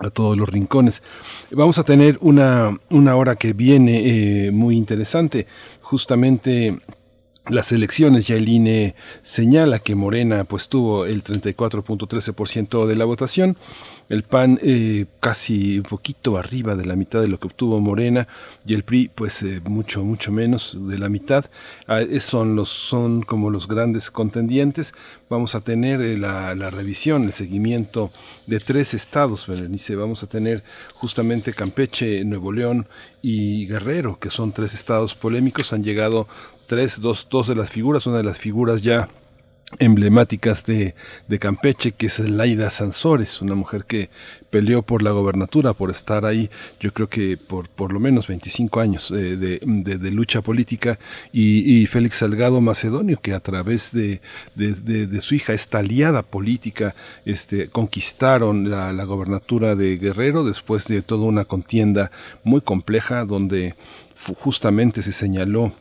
a 0.00 0.10
todos 0.10 0.36
los 0.36 0.48
rincones. 0.48 1.02
Vamos 1.50 1.78
a 1.78 1.82
tener 1.82 2.18
una, 2.20 2.78
una 2.88 3.16
hora 3.16 3.34
que 3.34 3.52
viene 3.52 4.46
eh, 4.46 4.52
muy 4.52 4.76
interesante. 4.76 5.48
Justamente 5.80 6.78
las 7.48 7.72
elecciones, 7.72 8.26
ya 8.26 8.36
el 8.36 8.48
INE 8.48 8.94
señala 9.22 9.80
que 9.80 9.96
Morena 9.96 10.44
pues 10.44 10.68
tuvo 10.68 11.04
el 11.06 11.24
34.13% 11.24 12.86
de 12.86 12.94
la 12.94 13.06
votación 13.06 13.56
el 14.08 14.22
PAN 14.22 14.58
eh, 14.62 15.06
casi 15.20 15.78
un 15.78 15.84
poquito 15.84 16.38
arriba 16.38 16.76
de 16.76 16.86
la 16.86 16.96
mitad 16.96 17.20
de 17.20 17.28
lo 17.28 17.38
que 17.38 17.48
obtuvo 17.48 17.78
Morena 17.80 18.26
y 18.64 18.74
el 18.74 18.82
PRI 18.82 19.10
pues 19.14 19.42
eh, 19.42 19.60
mucho 19.64 20.02
mucho 20.02 20.32
menos 20.32 20.78
de 20.88 20.98
la 20.98 21.08
mitad. 21.08 21.44
Ah, 21.86 22.00
son 22.20 22.56
los 22.56 22.70
son 22.70 23.22
como 23.22 23.50
los 23.50 23.68
grandes 23.68 24.10
contendientes. 24.10 24.94
Vamos 25.28 25.54
a 25.54 25.60
tener 25.60 26.00
eh, 26.00 26.16
la, 26.16 26.54
la, 26.54 26.70
revisión 26.70 27.24
el 27.24 27.32
seguimiento 27.32 28.10
de 28.46 28.60
tres 28.60 28.94
estados 28.94 29.46
Berenice. 29.46 29.94
Vamos 29.94 30.22
a 30.22 30.26
tener 30.26 30.64
justamente 30.94 31.52
Campeche 31.52 32.24
Nuevo 32.24 32.52
León 32.52 32.88
y 33.20 33.66
Guerrero 33.66 34.18
que 34.18 34.30
son 34.30 34.52
tres 34.52 34.72
estados 34.72 35.14
polémicos. 35.14 35.74
Han 35.74 35.84
llegado 35.84 36.28
tres 36.66 37.00
dos 37.00 37.26
dos 37.28 37.46
de 37.46 37.56
las 37.56 37.70
figuras 37.70 38.06
una 38.06 38.18
de 38.18 38.24
las 38.24 38.38
figuras 38.38 38.82
ya 38.82 39.08
emblemáticas 39.78 40.64
de, 40.64 40.94
de, 41.28 41.38
Campeche, 41.38 41.92
que 41.92 42.06
es 42.06 42.18
Laida 42.20 42.70
Sansores, 42.70 43.42
una 43.42 43.54
mujer 43.54 43.84
que 43.84 44.08
peleó 44.48 44.80
por 44.80 45.02
la 45.02 45.10
gobernatura, 45.10 45.74
por 45.74 45.90
estar 45.90 46.24
ahí, 46.24 46.48
yo 46.80 46.92
creo 46.92 47.10
que 47.10 47.36
por 47.36 47.68
por 47.68 47.92
lo 47.92 48.00
menos 48.00 48.28
25 48.28 48.80
años 48.80 49.10
eh, 49.10 49.36
de, 49.36 49.60
de, 49.60 50.10
lucha 50.10 50.40
política, 50.40 50.98
y, 51.32 51.84
Félix 51.86 52.16
Salgado 52.16 52.60
Macedonio, 52.62 53.20
que 53.20 53.34
a 53.34 53.40
través 53.40 53.92
de, 53.92 54.22
de, 54.54 55.20
su 55.20 55.34
hija, 55.34 55.52
esta 55.52 55.78
aliada 55.78 56.22
política, 56.22 56.94
este, 57.26 57.68
conquistaron 57.68 58.70
la, 58.70 58.92
la 58.92 59.04
gobernatura 59.04 59.74
de 59.74 59.98
Guerrero 59.98 60.44
después 60.44 60.86
de 60.86 61.02
toda 61.02 61.26
una 61.26 61.44
contienda 61.44 62.10
muy 62.42 62.62
compleja 62.62 63.26
donde 63.26 63.74
justamente 64.38 65.02
se 65.02 65.12
señaló 65.12 65.74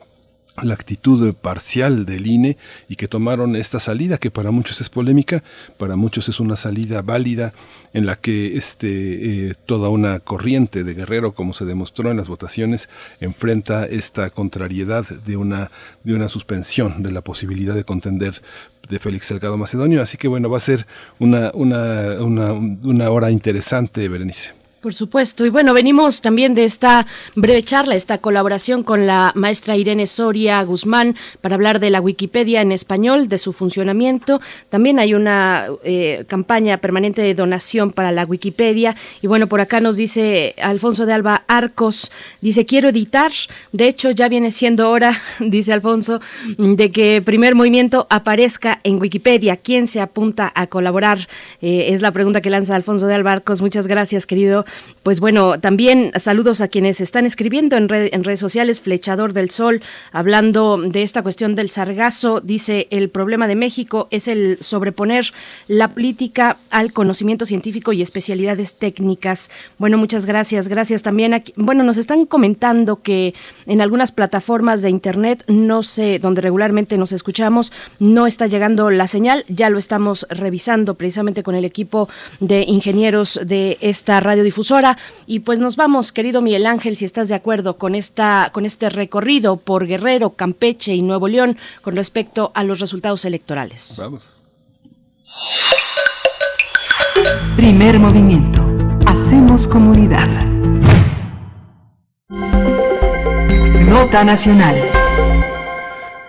la 0.64 0.74
actitud 0.74 1.34
parcial 1.36 2.06
del 2.06 2.26
INE 2.26 2.58
y 2.90 2.96
que 2.96 3.08
tomaron 3.08 3.56
esta 3.56 3.80
salida 3.80 4.18
que 4.18 4.32
para 4.32 4.52
muchos 4.52 4.82
es 4.82 4.90
polémica, 4.90 5.44
para 5.78 5.96
muchos 5.96 6.30
es 6.30 6.40
una 6.40 6.56
salida 6.56 7.02
válida 7.02 7.54
en 7.94 8.06
la 8.06 8.16
que 8.16 8.58
este, 8.58 9.50
eh, 9.50 9.56
toda 9.66 9.90
una 9.90 10.20
corriente 10.20 10.84
de 10.84 10.94
Guerrero, 10.94 11.34
como 11.34 11.54
se 11.54 11.66
demostró 11.66 12.10
en 12.12 12.18
las 12.18 12.28
votaciones, 12.28 12.90
enfrenta 13.20 13.86
esta 13.86 14.30
contrariedad 14.30 15.08
de 15.08 15.38
una, 15.38 15.70
de 16.04 16.16
una 16.16 16.28
suspensión 16.28 17.04
de 17.04 17.12
la 17.12 17.22
posibilidad 17.22 17.76
de 17.76 17.84
contender 17.84 18.42
de 18.90 19.00
Félix 19.00 19.28
Salgado 19.28 19.58
Macedonio. 19.58 20.02
Así 20.02 20.18
que 20.18 20.28
bueno, 20.28 20.50
va 20.50 20.58
a 20.58 20.62
ser 20.62 20.88
una, 21.20 21.52
una, 21.54 22.20
una, 22.20 22.54
una 22.54 23.10
hora 23.10 23.30
interesante, 23.32 24.08
Berenice. 24.10 24.57
Por 24.82 24.94
supuesto. 24.94 25.44
Y 25.44 25.50
bueno, 25.50 25.74
venimos 25.74 26.22
también 26.22 26.54
de 26.54 26.64
esta 26.64 27.08
breve 27.34 27.64
charla, 27.64 27.96
esta 27.96 28.20
colaboración 28.20 28.84
con 28.84 29.08
la 29.08 29.32
maestra 29.34 29.76
Irene 29.76 30.06
Soria 30.06 30.62
Guzmán 30.62 31.16
para 31.42 31.56
hablar 31.56 31.80
de 31.80 31.90
la 31.90 32.00
Wikipedia 32.00 32.62
en 32.62 32.72
español, 32.72 33.28
de 33.28 33.40
su 33.40 33.54
funcionamiento. 33.54 34.40
También 34.70 35.00
hay 35.00 35.16
una 35.16 35.66
eh, 35.84 36.26
campaña 36.28 36.78
permanente 36.78 37.24
de 37.24 37.34
donación 37.34 37.92
para 37.92 38.12
la 38.12 38.26
Wikipedia. 38.26 38.96
Y 39.24 39.26
bueno, 39.26 39.48
por 39.48 39.62
acá 39.62 39.82
nos 39.82 39.98
dice 39.98 40.54
Alfonso 40.62 41.08
de 41.08 41.14
Alba 41.14 41.44
Arcos, 41.48 42.12
dice, 42.42 42.66
quiero 42.66 42.90
editar. 42.90 43.32
De 43.72 43.88
hecho, 43.88 44.12
ya 44.12 44.30
viene 44.30 44.52
siendo 44.52 44.92
hora, 44.92 45.20
dice 45.40 45.74
Alfonso, 45.74 46.22
de 46.56 46.92
que 46.92 47.24
primer 47.24 47.56
movimiento 47.56 48.06
aparezca 48.12 48.80
en 48.84 49.02
Wikipedia. 49.02 49.58
¿Quién 49.58 49.88
se 49.88 50.02
apunta 50.02 50.52
a 50.54 50.68
colaborar? 50.68 51.28
Eh, 51.62 51.88
es 51.90 52.04
la 52.04 52.12
pregunta 52.12 52.42
que 52.42 52.52
lanza 52.52 52.76
Alfonso 52.76 53.08
de 53.08 53.16
Alba 53.16 53.32
Arcos. 53.32 53.60
Muchas 53.64 53.88
gracias, 53.88 54.28
querido 54.28 54.67
pues 55.08 55.22
bueno, 55.22 55.58
también 55.58 56.12
saludos 56.18 56.60
a 56.60 56.68
quienes 56.68 57.00
están 57.00 57.26
escribiendo 57.26 57.78
en, 57.78 57.88
redes 57.88 58.40
sociales, 58.42 58.82
Flechador 58.82 59.32
del 59.32 59.50
Sol, 59.50 59.82
hablando 60.12 60.78
de 60.78 61.02
esta 61.02 61.24
cuestión 61.24 61.56
del 61.56 61.70
sargazo, 61.70 62.42
dice, 62.42 62.88
el 62.92 63.10
problema 63.10 63.48
de 63.48 63.56
México 63.56 64.10
es 64.12 64.28
el 64.28 64.58
sobreponer 64.60 65.32
la 65.70 65.88
política 65.88 66.58
al 66.72 66.92
conocimiento 66.92 67.46
científico 67.46 67.94
y 67.94 68.02
especialidades 68.02 68.76
técnicas. 68.76 69.50
Bueno, 69.78 69.98
muchas 69.98 70.26
gracias. 70.26 70.68
Gracias 70.68 71.04
también. 71.04 71.34
Aquí, 71.34 71.54
bueno, 71.56 71.86
nos 71.86 71.98
están 71.98 72.26
comentando 72.26 73.02
que 73.02 73.34
en 73.66 73.82
algunas 73.82 74.12
plataformas 74.12 74.82
de 74.82 74.90
Internet, 74.90 75.44
no 75.48 75.84
sé, 75.84 76.20
donde 76.20 76.42
regularmente 76.42 76.98
nos 76.98 77.14
escuchamos, 77.14 77.72
no 78.00 78.28
está 78.28 78.48
llegando 78.48 78.90
la 78.90 79.08
señal. 79.08 79.46
Ya 79.48 79.70
lo 79.70 79.80
estamos 79.80 80.28
revisando 80.30 80.96
precisamente 80.96 81.44
con 81.44 81.56
el 81.56 81.64
equipo 81.64 82.10
de 82.42 82.64
ingenieros 82.64 83.40
de 83.46 83.78
esta 83.80 84.20
radiodifusora 84.58 84.98
y 85.26 85.40
pues 85.40 85.60
nos 85.60 85.76
vamos, 85.76 86.12
querido 86.12 86.42
Miguel 86.42 86.66
Ángel, 86.66 86.98
si 86.98 87.06
estás 87.06 87.30
de 87.30 87.36
acuerdo 87.36 87.78
con 87.78 87.96
esta 87.96 88.50
con 88.54 88.66
este 88.66 88.90
recorrido 88.90 89.58
por 89.58 89.86
Guerrero, 89.86 90.32
Campeche 90.32 90.94
y 90.94 91.02
Nuevo 91.02 91.28
León 91.28 91.58
con 91.82 91.96
respecto 91.96 92.52
a 92.56 92.64
los 92.64 92.80
resultados 92.80 93.26
electorales. 93.26 93.96
Vamos. 93.98 94.36
Primer 97.56 98.00
movimiento. 98.00 98.66
Hacemos 99.06 99.68
comunidad. 99.68 100.28
Nota 103.88 104.24
nacional. 104.24 104.76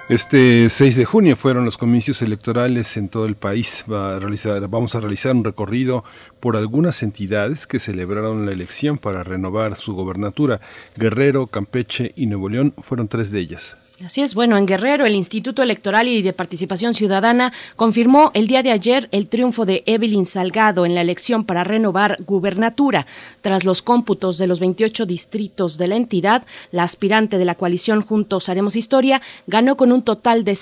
Este 0.09 0.71
6 0.71 0.97
de 0.97 1.05
junio 1.05 1.37
fueron 1.37 1.67
los 1.67 1.77
comicios 1.77 2.23
electorales 2.23 2.97
en 2.97 3.11
todo 3.11 3.27
el 3.27 3.35
país. 3.35 3.85
Va 3.93 4.17
a 4.17 4.19
realizar, 4.19 4.67
vamos 4.67 4.95
a 4.95 5.01
realizar 5.01 5.37
un 5.37 5.45
recorrido 5.45 6.03
por 6.41 6.57
algunas 6.57 7.03
entidades 7.03 7.67
que 7.67 7.79
celebraron 7.79 8.47
la 8.47 8.53
elección 8.53 8.97
para 8.97 9.23
renovar 9.23 9.77
su 9.77 9.95
gobernatura. 9.95 10.63
Guerrero, 10.97 11.47
Campeche 11.47 12.13
y 12.17 12.25
Nuevo 12.25 12.49
León 12.49 12.73
fueron 12.79 13.09
tres 13.09 13.31
de 13.33 13.41
ellas. 13.41 13.77
Así 14.05 14.23
es, 14.23 14.35
bueno, 14.35 14.57
en 14.57 14.67
Guerrero 14.67 15.07
el 15.07 15.17
Instituto 15.17 15.61
Electoral 15.61 16.07
y 16.07 16.23
de 16.23 16.33
Participación 16.33 16.95
Ciudadana 16.95 17.53
confirmó 17.75 18.31
el 18.33 18.47
día 18.47 18.63
de 18.63 18.71
ayer 18.71 19.09
el 19.11 19.27
triunfo 19.27 19.67
de 19.67 19.83
Evelyn 19.87 20.25
Salgado 20.25 20.87
en 20.87 20.95
la 20.95 21.01
elección 21.01 21.43
para 21.43 21.65
renovar 21.65 22.17
gubernatura. 22.25 23.09
Tras 23.41 23.65
los 23.65 23.83
cómputos 23.83 24.39
de 24.39 24.47
los 24.47 24.61
28 24.61 25.05
distritos 25.05 25.79
de 25.79 25.89
la 25.89 25.97
entidad, 25.97 26.47
la 26.71 26.85
aspirante 26.85 27.39
de 27.39 27.45
la 27.45 27.57
coalición 27.57 28.03
Juntos 28.03 28.49
Haremos 28.49 28.77
Historia 28.77 29.21
ganó 29.49 29.77
con 29.77 29.91
un 29.91 30.03
total 30.03 30.45
de 30.45 30.55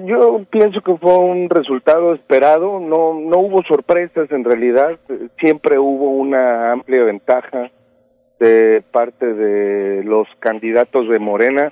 yo 0.05 0.45
pienso 0.49 0.81
que 0.81 0.97
fue 0.97 1.17
un 1.19 1.49
resultado 1.49 2.13
esperado. 2.13 2.81
No, 2.81 3.13
no 3.13 3.39
hubo 3.39 3.63
sorpresas 3.63 4.29
en 4.31 4.43
realidad. 4.43 4.99
Siempre 5.39 5.79
hubo 5.79 6.11
una 6.11 6.73
amplia 6.73 7.03
ventaja 7.03 7.71
de 8.39 8.83
parte 8.91 9.33
de 9.33 10.03
los 10.03 10.27
candidatos 10.39 11.07
de 11.07 11.19
Morena 11.19 11.71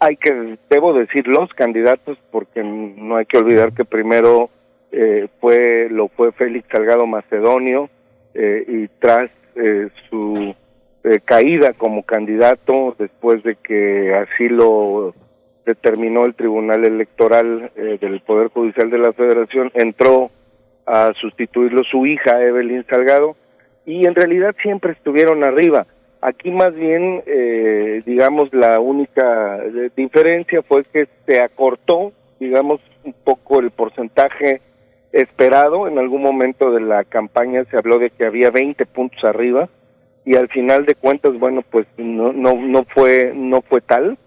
hay 0.00 0.16
que, 0.16 0.58
debo 0.68 0.92
decir, 0.94 1.26
los 1.26 1.52
candidatos, 1.54 2.18
porque 2.30 2.62
no 2.62 3.16
hay 3.16 3.26
que 3.26 3.38
olvidar 3.38 3.72
que 3.72 3.84
primero 3.84 4.50
eh, 4.92 5.28
fue 5.40 5.88
lo 5.90 6.08
fue 6.08 6.32
Félix 6.32 6.68
Salgado 6.70 7.06
Macedonio 7.06 7.88
eh, 8.34 8.64
y 8.66 8.88
tras 9.00 9.30
eh, 9.56 9.88
su 10.08 10.54
eh, 11.04 11.20
caída 11.24 11.72
como 11.72 12.02
candidato, 12.02 12.96
después 12.98 13.42
de 13.42 13.56
que 13.56 14.14
así 14.14 14.48
lo 14.48 15.14
determinó 15.64 16.24
el 16.24 16.34
Tribunal 16.34 16.84
Electoral 16.84 17.70
eh, 17.76 17.98
del 18.00 18.20
Poder 18.20 18.48
Judicial 18.48 18.90
de 18.90 18.98
la 18.98 19.12
Federación, 19.12 19.70
entró 19.74 20.30
a 20.84 21.12
sustituirlo 21.20 21.82
su 21.84 22.06
hija 22.06 22.42
Evelyn 22.42 22.84
Salgado 22.88 23.36
y 23.84 24.06
en 24.06 24.14
realidad 24.14 24.54
siempre 24.62 24.92
estuvieron 24.92 25.42
arriba 25.42 25.86
Aquí 26.26 26.50
más 26.50 26.74
bien, 26.74 27.22
eh, 27.24 28.02
digamos, 28.04 28.52
la 28.52 28.80
única 28.80 29.58
eh, 29.64 29.90
diferencia 29.96 30.60
fue 30.62 30.82
que 30.82 31.06
se 31.24 31.40
acortó, 31.40 32.12
digamos, 32.40 32.80
un 33.04 33.12
poco 33.12 33.60
el 33.60 33.70
porcentaje 33.70 34.60
esperado. 35.12 35.86
En 35.86 36.00
algún 36.00 36.22
momento 36.22 36.72
de 36.72 36.80
la 36.80 37.04
campaña 37.04 37.64
se 37.70 37.76
habló 37.76 38.00
de 38.00 38.10
que 38.10 38.24
había 38.24 38.50
20 38.50 38.86
puntos 38.86 39.22
arriba 39.22 39.68
y 40.24 40.34
al 40.34 40.48
final 40.48 40.84
de 40.84 40.96
cuentas, 40.96 41.38
bueno, 41.38 41.62
pues 41.62 41.86
no 41.96 42.32
no 42.32 42.54
no 42.54 42.82
fue 42.92 43.30
no 43.32 43.62
fue 43.62 43.80
tal. 43.80 44.18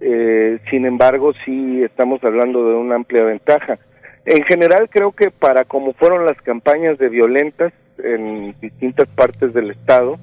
Eh, 0.00 0.58
sin 0.70 0.86
embargo, 0.86 1.34
sí 1.44 1.82
estamos 1.82 2.24
hablando 2.24 2.66
de 2.66 2.76
una 2.76 2.94
amplia 2.94 3.24
ventaja. 3.24 3.78
En 4.24 4.42
general, 4.44 4.88
creo 4.88 5.12
que 5.12 5.30
para 5.30 5.66
como 5.66 5.92
fueron 5.92 6.24
las 6.24 6.40
campañas 6.40 6.96
de 6.96 7.10
violentas 7.10 7.74
en 8.02 8.58
distintas 8.58 9.06
partes 9.08 9.52
del 9.52 9.72
estado, 9.72 10.18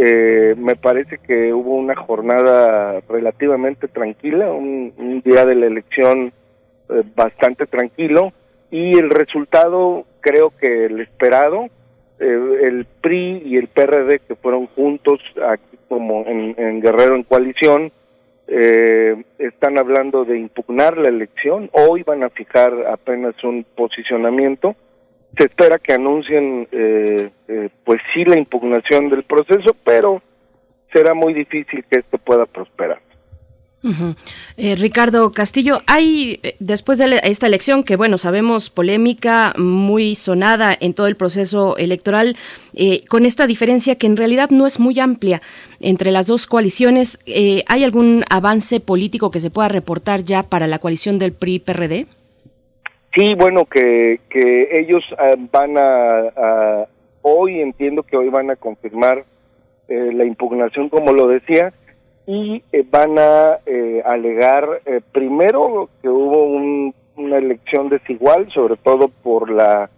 eh, 0.00 0.54
me 0.56 0.76
parece 0.76 1.18
que 1.18 1.52
hubo 1.52 1.74
una 1.74 1.96
jornada 1.96 3.00
relativamente 3.08 3.88
tranquila, 3.88 4.52
un, 4.52 5.22
día 5.24 5.44
de 5.44 5.56
la 5.56 5.66
elección 5.66 6.32
eh, 6.88 7.02
bastante 7.16 7.66
tranquilo 7.66 8.32
y 8.70 8.96
el 8.96 9.10
resultado 9.10 10.06
creo 10.20 10.52
que 10.56 10.84
el 10.84 11.00
esperado, 11.00 11.66
eh, 12.20 12.60
el 12.62 12.86
PRI 13.00 13.42
y 13.44 13.56
el 13.56 13.66
PRD 13.66 14.20
que 14.20 14.36
fueron 14.36 14.68
juntos 14.68 15.18
aquí 15.44 15.76
como 15.88 16.24
en, 16.28 16.80
Guerrero 16.80 17.16
en 17.16 17.24
coalición, 17.24 17.90
están 18.46 19.78
hablando 19.78 20.24
de 20.24 20.38
impugnar 20.38 20.96
la 20.96 21.08
elección, 21.08 21.70
hoy 21.72 22.04
van 22.04 22.22
a 22.22 22.30
fijar 22.30 22.72
apenas 22.86 23.34
un 23.42 23.66
posicionamiento 23.74 24.76
se 25.36 25.44
espera 25.44 25.78
que 25.78 25.92
anuncien, 25.92 26.68
eh, 26.72 27.30
eh, 27.48 27.68
pues 27.84 28.00
sí, 28.14 28.24
la 28.24 28.38
impugnación 28.38 29.08
del 29.10 29.24
proceso, 29.24 29.76
pero 29.84 30.22
será 30.92 31.14
muy 31.14 31.34
difícil 31.34 31.84
que 31.90 32.00
esto 32.00 32.18
pueda 32.18 32.46
prosperar. 32.46 33.00
Eh, 34.56 34.74
Ricardo 34.74 35.30
Castillo, 35.30 35.82
hay 35.86 36.40
después 36.58 36.98
de 36.98 37.20
esta 37.22 37.46
elección 37.46 37.84
que 37.84 37.94
bueno 37.94 38.18
sabemos 38.18 38.70
polémica 38.70 39.54
muy 39.56 40.16
sonada 40.16 40.76
en 40.78 40.94
todo 40.94 41.06
el 41.06 41.14
proceso 41.14 41.76
electoral 41.76 42.36
con 43.08 43.24
esta 43.24 43.46
diferencia 43.46 43.94
que 43.94 44.08
en 44.08 44.16
realidad 44.16 44.50
no 44.50 44.66
es 44.66 44.80
muy 44.80 44.98
amplia 44.98 45.42
entre 45.78 46.10
las 46.10 46.26
dos 46.26 46.48
coaliciones, 46.48 47.20
¿hay 47.68 47.84
algún 47.84 48.24
avance 48.28 48.80
político 48.80 49.30
que 49.30 49.38
se 49.38 49.50
pueda 49.50 49.68
reportar 49.68 50.24
ya 50.24 50.42
para 50.42 50.66
la 50.66 50.80
coalición 50.80 51.20
del 51.20 51.32
PRI-PRD? 51.32 52.08
Sí, 53.14 53.34
bueno, 53.34 53.64
que, 53.64 54.20
que 54.28 54.68
ellos 54.80 55.02
ah, 55.18 55.34
van 55.50 55.76
a, 55.78 56.86
hoy 57.22 57.60
entiendo 57.60 58.02
que 58.02 58.16
hoy 58.16 58.28
van 58.28 58.50
a 58.50 58.56
confirmar 58.56 59.24
eh, 59.88 60.12
la 60.12 60.24
impugnación, 60.24 60.90
como 60.90 61.12
lo 61.12 61.26
decía, 61.28 61.72
y 62.26 62.62
eh, 62.72 62.84
van 62.90 63.18
a 63.18 63.58
eh, 63.64 64.02
alegar 64.04 64.82
primero 65.12 65.88
que 66.02 66.08
hubo 66.10 66.44
una 67.16 67.38
elección 67.38 67.88
desigual, 67.88 68.50
sobre 68.52 68.76
todo 68.76 69.08
por 69.08 69.50
la 69.50 69.90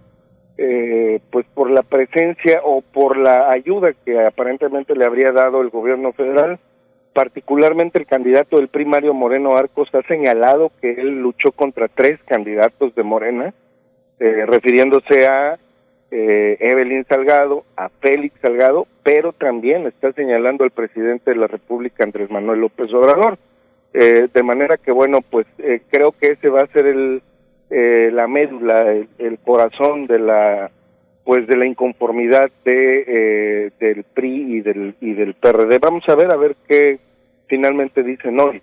pues 1.31 1.47
por 1.55 1.71
la 1.71 1.83
presencia 1.83 2.61
o 2.63 2.83
por 2.83 3.17
la 3.17 3.51
ayuda 3.51 3.95
que 4.05 4.27
aparentemente 4.27 4.95
le 4.95 5.07
habría 5.07 5.33
dado 5.33 5.63
el 5.63 5.71
gobierno 5.71 6.13
federal 6.13 6.59
particularmente 7.13 7.99
el 7.99 8.07
candidato 8.07 8.57
del 8.57 8.69
primario 8.69 9.15
Moreno 9.15 9.57
Arcos 9.57 9.89
ha 9.95 10.03
señalado 10.03 10.71
que 10.81 10.93
él 10.93 11.21
luchó 11.21 11.53
contra 11.53 11.89
tres 11.89 12.21
candidatos 12.27 12.95
de 12.95 13.03
Morena, 13.03 13.53
eh, 14.19 14.45
refiriéndose 14.47 15.27
a 15.27 15.59
eh, 16.11 16.57
Evelyn 16.61 17.05
Salgado, 17.09 17.65
a 17.77 17.89
Félix 18.01 18.39
Salgado, 18.41 18.87
pero 19.03 19.33
también 19.33 19.87
está 19.87 20.13
señalando 20.13 20.65
al 20.65 20.71
presidente 20.71 21.31
de 21.31 21.37
la 21.37 21.47
República, 21.47 22.05
Andrés 22.05 22.31
Manuel 22.31 22.61
López 22.61 22.93
Obrador. 22.93 23.39
Eh, 23.93 24.29
de 24.33 24.43
manera 24.45 24.77
que, 24.77 24.93
bueno, 24.93 25.19
pues 25.21 25.47
creo 25.91 26.13
que 26.13 26.33
ese 26.33 26.49
va 26.49 26.63
a 26.63 26.67
ser 26.69 26.87
el, 26.87 27.23
la 27.71 28.29
médula, 28.29 28.93
el, 29.19 29.39
corazón 29.45 30.07
de 30.07 30.21
la 30.21 30.71
pues 31.25 31.47
de 31.47 31.57
la 31.57 31.67
inconformidad 31.67 32.51
de 32.65 33.73
del 33.79 34.05
PRI 34.05 34.57
y 34.57 34.61
del 34.61 34.95
y 35.01 35.13
del 35.13 35.35
PRD. 35.35 35.79
Vamos 35.79 36.05
a 36.09 36.15
ver 36.15 36.31
a 36.31 36.37
ver 36.37 36.57
qué 36.69 36.99
finalmente 37.47 38.03
dicen 38.03 38.39
hoy. 38.41 38.63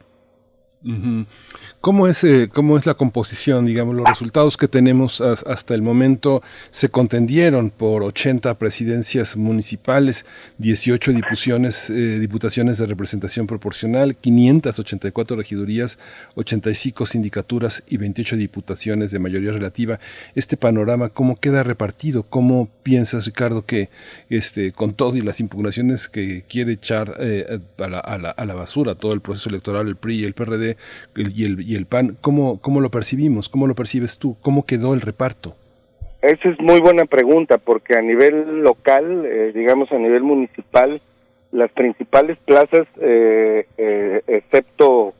¿Cómo 1.87 2.09
es, 2.09 2.21
eh, 2.25 2.49
¿Cómo 2.53 2.77
es 2.77 2.85
la 2.85 2.95
composición? 2.95 3.63
Digamos, 3.63 3.95
los 3.95 4.05
resultados 4.05 4.57
que 4.57 4.67
tenemos 4.67 5.21
hasta 5.21 5.73
el 5.73 5.81
momento 5.81 6.43
se 6.69 6.89
contendieron 6.89 7.69
por 7.69 8.03
80 8.03 8.59
presidencias 8.59 9.37
municipales, 9.37 10.25
18 10.57 11.13
diputaciones, 11.13 11.89
eh, 11.89 12.19
diputaciones 12.19 12.77
de 12.77 12.87
representación 12.87 13.47
proporcional, 13.47 14.17
584 14.17 15.37
regidurías, 15.37 15.97
85 16.35 17.05
sindicaturas 17.05 17.81
y 17.87 17.95
28 17.95 18.35
diputaciones 18.35 19.11
de 19.11 19.19
mayoría 19.19 19.53
relativa. 19.53 19.97
Este 20.35 20.57
panorama, 20.57 21.07
¿cómo 21.07 21.39
queda 21.39 21.63
repartido? 21.63 22.23
¿Cómo 22.23 22.69
piensas, 22.83 23.25
Ricardo, 23.25 23.65
que 23.65 23.89
este, 24.29 24.73
con 24.73 24.93
todo 24.93 25.15
y 25.15 25.21
las 25.21 25.39
impugnaciones 25.39 26.09
que 26.09 26.43
quiere 26.49 26.73
echar 26.73 27.13
eh, 27.21 27.61
a, 27.77 27.87
la, 27.87 27.99
a, 27.99 28.45
la, 28.45 28.55
basura 28.55 28.95
todo 28.95 29.13
el 29.13 29.21
proceso 29.21 29.47
electoral, 29.47 29.87
el 29.87 29.95
PRI 29.95 30.19
y 30.19 30.25
el 30.25 30.33
PRD 30.33 30.75
y 31.15 31.45
el 31.45 31.76
y 31.76 31.76
el 31.76 31.76
PAN, 31.85 32.17
¿cómo, 32.21 32.59
¿cómo 32.61 32.81
lo 32.81 32.89
percibimos? 32.89 33.49
¿Cómo 33.49 33.67
lo 33.67 33.75
percibes 33.75 34.17
tú? 34.17 34.35
¿Cómo 34.41 34.65
quedó 34.65 34.93
el 34.93 35.01
reparto? 35.01 35.55
Esa 36.21 36.49
es 36.49 36.59
muy 36.59 36.79
buena 36.79 37.05
pregunta, 37.05 37.57
porque 37.57 37.95
a 37.95 38.01
nivel 38.01 38.61
local, 38.61 39.25
eh, 39.25 39.51
digamos 39.53 39.91
a 39.91 39.97
nivel 39.97 40.23
municipal, 40.23 40.99
las 41.51 41.71
principales 41.71 42.37
plazas, 42.39 42.87
eh, 42.99 43.67
eh, 43.77 44.21
excepto 44.27 45.13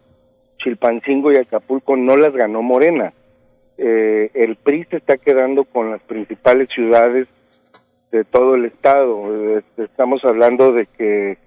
Chilpancingo 0.58 1.32
y 1.32 1.38
Acapulco, 1.38 1.96
no 1.96 2.18
las 2.18 2.34
ganó 2.34 2.62
Morena. 2.62 3.14
el 3.78 4.56
PRI 4.56 4.86
se 4.86 4.98
está 4.98 5.18
quedando 5.18 5.64
con 5.66 5.92
las 5.92 6.02
principales 6.02 6.68
ciudades 6.74 7.28
de 8.12 8.24
todo 8.24 8.56
el 8.56 8.66
estado. 8.66 9.62
Estamos 9.78 10.26
hablando 10.26 10.74
de 10.74 10.88
que 10.98 11.38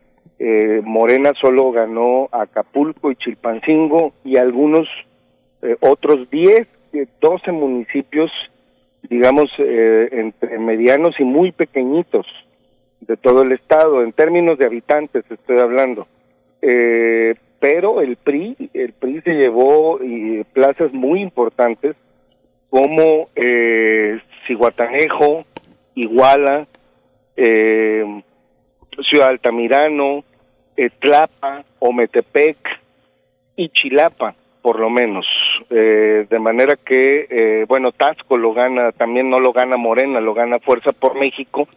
eh, 0.43 0.81
Morena 0.83 1.33
solo 1.39 1.71
ganó 1.71 2.31
Acapulco 2.33 3.13
y 3.13 3.17
Chilpancingo 3.17 4.15
y 4.25 4.39
algunos 4.39 4.89
eh, 5.61 5.77
otros 5.81 6.31
10, 6.31 6.67
12 7.21 7.53
municipios, 7.53 8.31
digamos, 9.03 9.51
eh, 9.59 10.09
entre 10.13 10.59
medianos 10.59 11.15
y 11.19 11.25
muy 11.25 11.53
pequeñitos 11.53 12.27
de 13.03 13.19
todo 13.19 13.43
el 13.43 13.53
estado, 13.53 14.03
en 14.03 14.15
términos 14.15 14.57
de 14.57 14.65
habitantes 14.65 15.25
estoy 15.31 15.59
hablando. 15.59 16.07
pero 17.61 18.01
el 18.01 18.17
PRI, 18.17 18.71
el 18.73 18.95
PRI 18.95 19.21
se 19.21 19.35
llevó 19.35 20.01
plazas 20.55 20.91
muy 20.95 21.21
importantes 21.21 21.97
como 22.71 23.29
eh, 23.37 24.19
Ciguatanejo, 24.47 25.45
Iguala, 25.95 26.67
Ciudad 27.37 29.29
Altamirano, 29.29 30.25
Tlapa, 30.89 31.65
Ometepec 31.79 32.57
y 33.57 33.69
Chilapa, 33.69 34.35
por 34.63 34.81
lo 34.81 34.89
menos. 34.89 35.27
Eh, 35.69 36.27
de 36.29 36.39
manera 36.39 36.77
que, 36.77 37.27
eh, 37.29 37.65
bueno, 37.69 37.93
Tasco 37.93 38.39
lo 38.39 38.55
gana, 38.55 38.93
también 38.93 39.29
no 39.29 39.41
lo 39.41 39.53
gana 39.53 39.77
Morena, 39.77 40.21
lo 40.21 40.33
gana 40.33 40.59
Fuerza 40.59 40.93
por 40.93 41.19
México, 41.19 41.69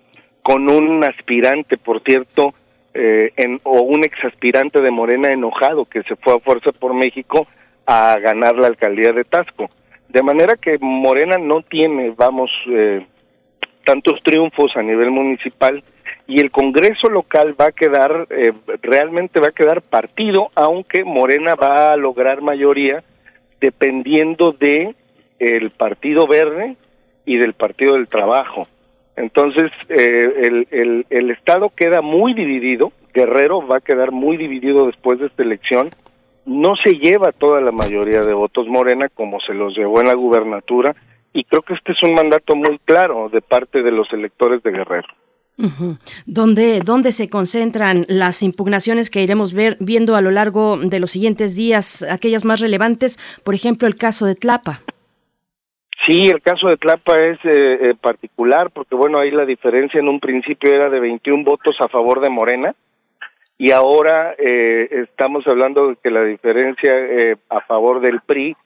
con 0.42 0.70
un 0.70 1.04
aspirante, 1.04 1.78
por 1.78 2.02
cierto, 2.04 2.54
eh, 2.94 3.32
en, 3.36 3.60
o 3.64 3.82
un 3.82 4.06
exaspirante 4.06 4.82
de 4.82 4.92
Morena 4.92 5.34
enojado 5.34 5.86
que 5.86 6.04
se 6.04 6.16
fue 6.16 6.36
a 6.36 6.40
Fuerza 6.40 6.72
por 6.72 6.94
México 6.94 7.48
a 7.86 8.18
ganar 8.20 8.56
la 8.56 8.68
alcaldía 8.68 9.12
de 9.12 9.26
Tasco. 9.26 9.70
De 10.08 10.22
manera 10.22 10.56
que 10.56 10.78
Morena 10.80 11.38
no 11.38 11.62
tiene, 11.64 12.14
vamos, 12.16 12.52
tantos 13.84 14.22
triunfos 14.24 14.72
a 14.76 14.84
nivel 14.84 15.10
municipal 15.10 15.84
y 16.28 16.40
el 16.40 16.52
Congreso 16.52 17.10
local 17.10 17.56
va 17.60 17.66
a 17.66 17.72
quedar, 17.72 18.28
eh, 18.30 18.54
realmente 18.82 19.40
va 19.40 19.48
a 19.48 19.52
quedar 19.52 19.82
partido, 19.82 20.50
aunque 20.56 21.04
Morena 21.04 21.56
va 21.56 21.92
a 21.92 21.98
lograr 21.98 22.42
mayoría 22.42 23.04
dependiendo 23.60 24.52
de 24.54 24.96
el 25.40 25.72
Partido 25.72 26.28
Verde 26.28 26.76
y 27.26 27.38
del 27.38 27.54
Partido 27.54 27.94
del 27.94 28.08
Trabajo. 28.08 28.68
Entonces, 29.16 29.72
eh, 29.90 30.34
el, 30.44 30.68
el, 30.72 31.06
el 31.10 31.32
Estado 31.32 31.70
queda 31.76 32.02
muy 32.02 32.34
dividido, 32.34 32.92
Guerrero 33.14 33.66
va 33.66 33.78
a 33.78 33.82
quedar 33.82 34.12
muy 34.12 34.38
dividido 34.38 34.88
después 34.88 35.20
de 35.20 35.28
esta 35.28 35.44
elección, 35.44 35.90
no 36.46 36.76
se 36.76 36.94
lleva 36.94 37.32
toda 37.32 37.62
la 37.62 37.72
mayoría 37.72 38.22
de 38.22 38.34
votos 38.34 38.68
Morena 38.68 39.08
como 39.10 39.40
se 39.42 39.54
los 39.54 39.78
llevó 39.78 40.02
en 40.02 40.08
la 40.08 40.16
gubernatura, 40.16 40.96
y 41.32 41.44
creo 41.44 41.62
que 41.62 41.74
este 41.74 41.92
es 41.92 42.04
un 42.04 42.14
mandato 42.16 42.56
muy 42.56 42.80
claro 42.86 43.30
de 43.30 43.42
parte 43.42 43.82
de 43.82 43.92
los 43.92 44.12
electores 44.14 44.62
de 44.64 44.72
Guerrero. 44.72 45.08
¿Dónde, 46.26 47.12
se 47.12 47.30
concentran 47.30 48.06
las 48.08 48.42
impugnaciones 48.42 49.10
que 49.10 49.22
iremos 49.22 49.54
ver, 49.54 49.78
viendo 49.80 50.16
a 50.16 50.22
lo 50.22 50.32
largo 50.32 50.78
de 50.78 51.00
los 51.00 51.12
siguientes 51.12 51.56
días, 51.56 52.04
aquellas 52.10 52.46
más 52.46 52.60
relevantes? 52.60 53.20
Por 53.44 53.54
ejemplo, 53.54 53.88
el 53.88 53.96
caso 53.96 54.26
de 54.26 54.36
Tlapa. 54.36 54.82
Sí, 56.08 56.28
el 56.28 56.42
caso 56.42 56.68
de 56.68 56.78
Tlapa 56.78 57.18
es 57.18 57.38
eh, 57.46 57.90
eh, 57.90 57.96
particular 58.00 58.72
porque, 58.72 58.96
bueno, 58.96 59.20
ahí 59.20 59.32
la 59.32 59.46
diferencia 59.46 60.00
en 60.00 60.10
un 60.10 60.20
principio 60.20 60.70
era 60.70 60.90
de 60.90 61.00
21 61.00 61.46
votos 61.46 61.76
a 61.80 61.88
favor 61.88 62.20
de 62.20 62.30
Morena 62.30 62.76
y 63.58 63.72
ahora 63.72 64.36
eh, 64.38 64.90
estamos 64.92 65.48
hablando 65.48 65.90
de 65.90 65.96
que 66.04 66.10
la 66.10 66.24
diferencia 66.24 66.94
a 67.50 67.62
favor 67.62 68.02
del 68.02 68.20
PRI 68.20 68.58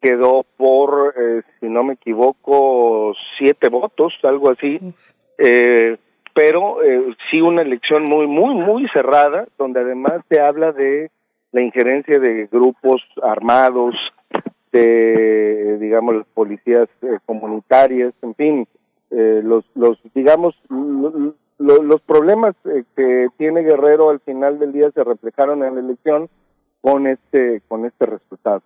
quedó 0.00 0.46
por, 0.56 1.14
si 1.60 1.66
no 1.66 1.82
me 1.82 1.94
equivoco, 1.94 3.14
siete 3.36 3.68
votos, 3.68 4.14
algo 4.22 4.50
así. 4.50 4.78
Eh, 5.38 5.98
pero 6.36 6.82
eh, 6.82 7.16
sí 7.30 7.40
una 7.40 7.62
elección 7.62 8.04
muy, 8.04 8.26
muy, 8.26 8.54
muy 8.54 8.86
cerrada, 8.92 9.48
donde 9.56 9.80
además 9.80 10.20
se 10.28 10.38
habla 10.38 10.70
de 10.72 11.10
la 11.50 11.62
injerencia 11.62 12.18
de 12.18 12.46
grupos 12.52 13.00
armados, 13.22 13.94
de, 14.70 15.78
digamos, 15.80 16.16
las 16.16 16.26
policías 16.34 16.90
eh, 17.00 17.18
comunitarias, 17.24 18.12
en 18.20 18.34
fin, 18.34 18.68
eh, 19.10 19.40
los, 19.42 19.64
los, 19.74 19.98
digamos, 20.12 20.54
los 21.58 22.00
problemas 22.02 22.54
eh, 22.66 22.84
que 22.94 23.28
tiene 23.38 23.62
Guerrero 23.62 24.10
al 24.10 24.20
final 24.20 24.58
del 24.58 24.72
día 24.72 24.90
se 24.90 25.04
reflejaron 25.04 25.64
en 25.64 25.76
la 25.76 25.80
elección 25.80 26.28
con 26.82 27.06
este, 27.06 27.62
con 27.66 27.86
este 27.86 28.04
resultado. 28.04 28.60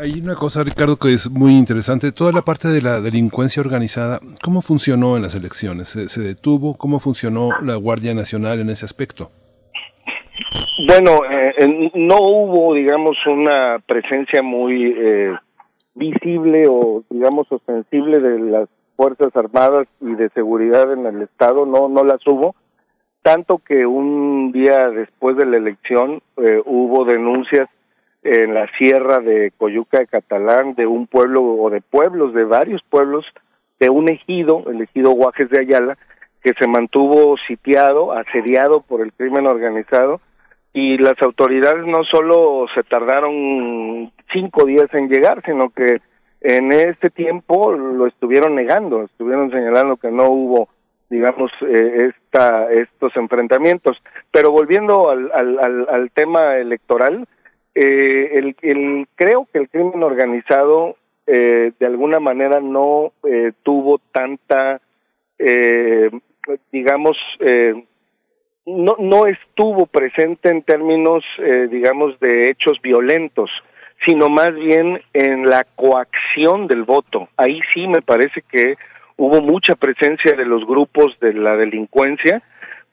Hay 0.00 0.20
una 0.20 0.34
cosa, 0.34 0.64
Ricardo, 0.64 0.96
que 0.96 1.12
es 1.12 1.30
muy 1.30 1.52
interesante. 1.52 2.12
Toda 2.12 2.32
la 2.32 2.42
parte 2.42 2.68
de 2.68 2.82
la 2.82 3.00
delincuencia 3.00 3.62
organizada, 3.62 4.18
¿cómo 4.42 4.60
funcionó 4.60 5.16
en 5.16 5.22
las 5.22 5.34
elecciones? 5.34 5.88
¿Se, 5.88 6.20
detuvo? 6.20 6.76
¿Cómo 6.76 6.98
funcionó 7.00 7.50
la 7.62 7.76
Guardia 7.76 8.14
Nacional 8.14 8.60
en 8.60 8.70
ese 8.70 8.84
aspecto? 8.84 9.30
Bueno, 10.88 11.20
eh, 11.30 11.90
no 11.94 12.16
hubo, 12.18 12.74
digamos, 12.74 13.16
una 13.26 13.78
presencia 13.86 14.42
muy, 14.42 14.94
eh, 14.96 15.32
visible 15.94 16.64
o 16.68 17.04
digamos 17.08 17.46
ostensible 17.50 18.20
de 18.20 18.38
las 18.38 18.68
fuerzas 18.96 19.34
armadas 19.34 19.86
y 20.00 20.14
de 20.14 20.28
seguridad 20.30 20.92
en 20.92 21.06
el 21.06 21.22
estado 21.22 21.66
no 21.66 21.88
no 21.88 22.04
las 22.04 22.24
hubo 22.26 22.54
tanto 23.22 23.58
que 23.58 23.86
un 23.86 24.52
día 24.52 24.90
después 24.90 25.36
de 25.36 25.46
la 25.46 25.56
elección 25.56 26.20
eh, 26.36 26.60
hubo 26.64 27.04
denuncias 27.04 27.68
en 28.24 28.54
la 28.54 28.66
sierra 28.78 29.20
de 29.20 29.52
Coyuca 29.56 29.98
de 29.98 30.06
Catalán 30.06 30.74
de 30.74 30.86
un 30.86 31.06
pueblo 31.06 31.42
o 31.42 31.70
de 31.70 31.80
pueblos 31.80 32.34
de 32.34 32.44
varios 32.44 32.82
pueblos 32.88 33.24
de 33.78 33.90
un 33.90 34.10
ejido 34.10 34.64
el 34.68 34.82
ejido 34.82 35.10
Guajes 35.10 35.50
de 35.50 35.60
Ayala 35.60 35.98
que 36.42 36.52
se 36.58 36.66
mantuvo 36.66 37.36
sitiado 37.46 38.12
asediado 38.12 38.80
por 38.80 39.00
el 39.00 39.12
crimen 39.12 39.46
organizado 39.46 40.20
y 40.74 40.98
las 40.98 41.14
autoridades 41.22 41.86
no 41.86 42.02
solo 42.04 42.66
se 42.74 42.82
tardaron 42.82 44.12
cinco 44.32 44.64
días 44.64 44.92
en 44.92 45.08
llegar, 45.08 45.40
sino 45.46 45.70
que 45.70 46.00
en 46.40 46.72
este 46.72 47.10
tiempo 47.10 47.72
lo 47.72 48.06
estuvieron 48.06 48.56
negando, 48.56 49.04
estuvieron 49.04 49.50
señalando 49.50 49.96
que 49.96 50.10
no 50.10 50.28
hubo, 50.28 50.68
digamos, 51.08 51.50
eh, 51.62 52.10
esta, 52.10 52.70
estos 52.72 53.16
enfrentamientos. 53.16 53.96
Pero 54.32 54.50
volviendo 54.50 55.10
al, 55.10 55.30
al, 55.32 55.86
al, 55.88 56.10
tema 56.10 56.56
electoral, 56.56 57.26
eh, 57.74 58.54
el, 58.62 59.06
creo 59.14 59.46
que 59.52 59.58
el 59.58 59.68
crimen 59.68 60.02
organizado 60.02 60.96
eh, 61.26 61.72
de 61.78 61.86
alguna 61.86 62.20
manera 62.20 62.60
no 62.60 63.12
eh, 63.24 63.52
tuvo 63.62 63.98
tanta, 64.12 64.80
eh, 65.38 66.10
digamos, 66.70 67.16
eh, 67.40 67.74
no, 68.66 68.96
no 68.98 69.26
estuvo 69.26 69.86
presente 69.86 70.50
en 70.50 70.62
términos, 70.62 71.24
eh, 71.38 71.68
digamos, 71.70 72.18
de 72.20 72.50
hechos 72.50 72.80
violentos, 72.82 73.50
sino 74.06 74.28
más 74.28 74.54
bien 74.54 75.00
en 75.12 75.46
la 75.46 75.64
coacción 75.76 76.66
del 76.66 76.82
voto. 76.82 77.28
Ahí 77.36 77.60
sí 77.72 77.86
me 77.86 78.02
parece 78.02 78.42
que 78.50 78.76
hubo 79.16 79.40
mucha 79.40 79.74
presencia 79.74 80.36
de 80.36 80.44
los 80.44 80.66
grupos 80.66 81.18
de 81.20 81.32
la 81.34 81.56
delincuencia 81.56 82.42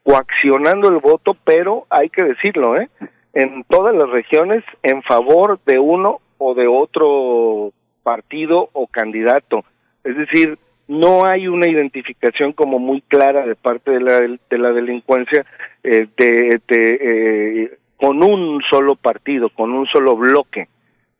coaccionando 0.02 0.88
el 0.88 0.98
voto, 0.98 1.36
pero 1.44 1.86
hay 1.88 2.08
que 2.08 2.24
decirlo, 2.24 2.80
¿eh? 2.80 2.88
En 3.34 3.64
todas 3.64 3.94
las 3.94 4.08
regiones 4.10 4.64
en 4.82 5.02
favor 5.02 5.58
de 5.64 5.78
uno 5.78 6.20
o 6.38 6.54
de 6.54 6.66
otro 6.66 7.72
partido 8.02 8.68
o 8.72 8.86
candidato. 8.86 9.64
Es 10.04 10.16
decir, 10.16 10.58
no 10.88 11.24
hay 11.24 11.48
una 11.48 11.68
identificación 11.68 12.52
como 12.52 12.78
muy 12.78 13.00
clara 13.02 13.46
de 13.46 13.54
parte 13.54 13.92
de 13.92 14.00
la, 14.00 14.20
de 14.20 14.58
la 14.58 14.72
delincuencia 14.72 15.46
eh, 15.82 16.06
de, 16.16 16.60
eh, 16.68 17.78
con 17.96 18.22
un 18.22 18.60
solo 18.68 18.96
partido, 18.96 19.48
con 19.50 19.72
un 19.72 19.86
solo 19.86 20.16
bloque 20.16 20.68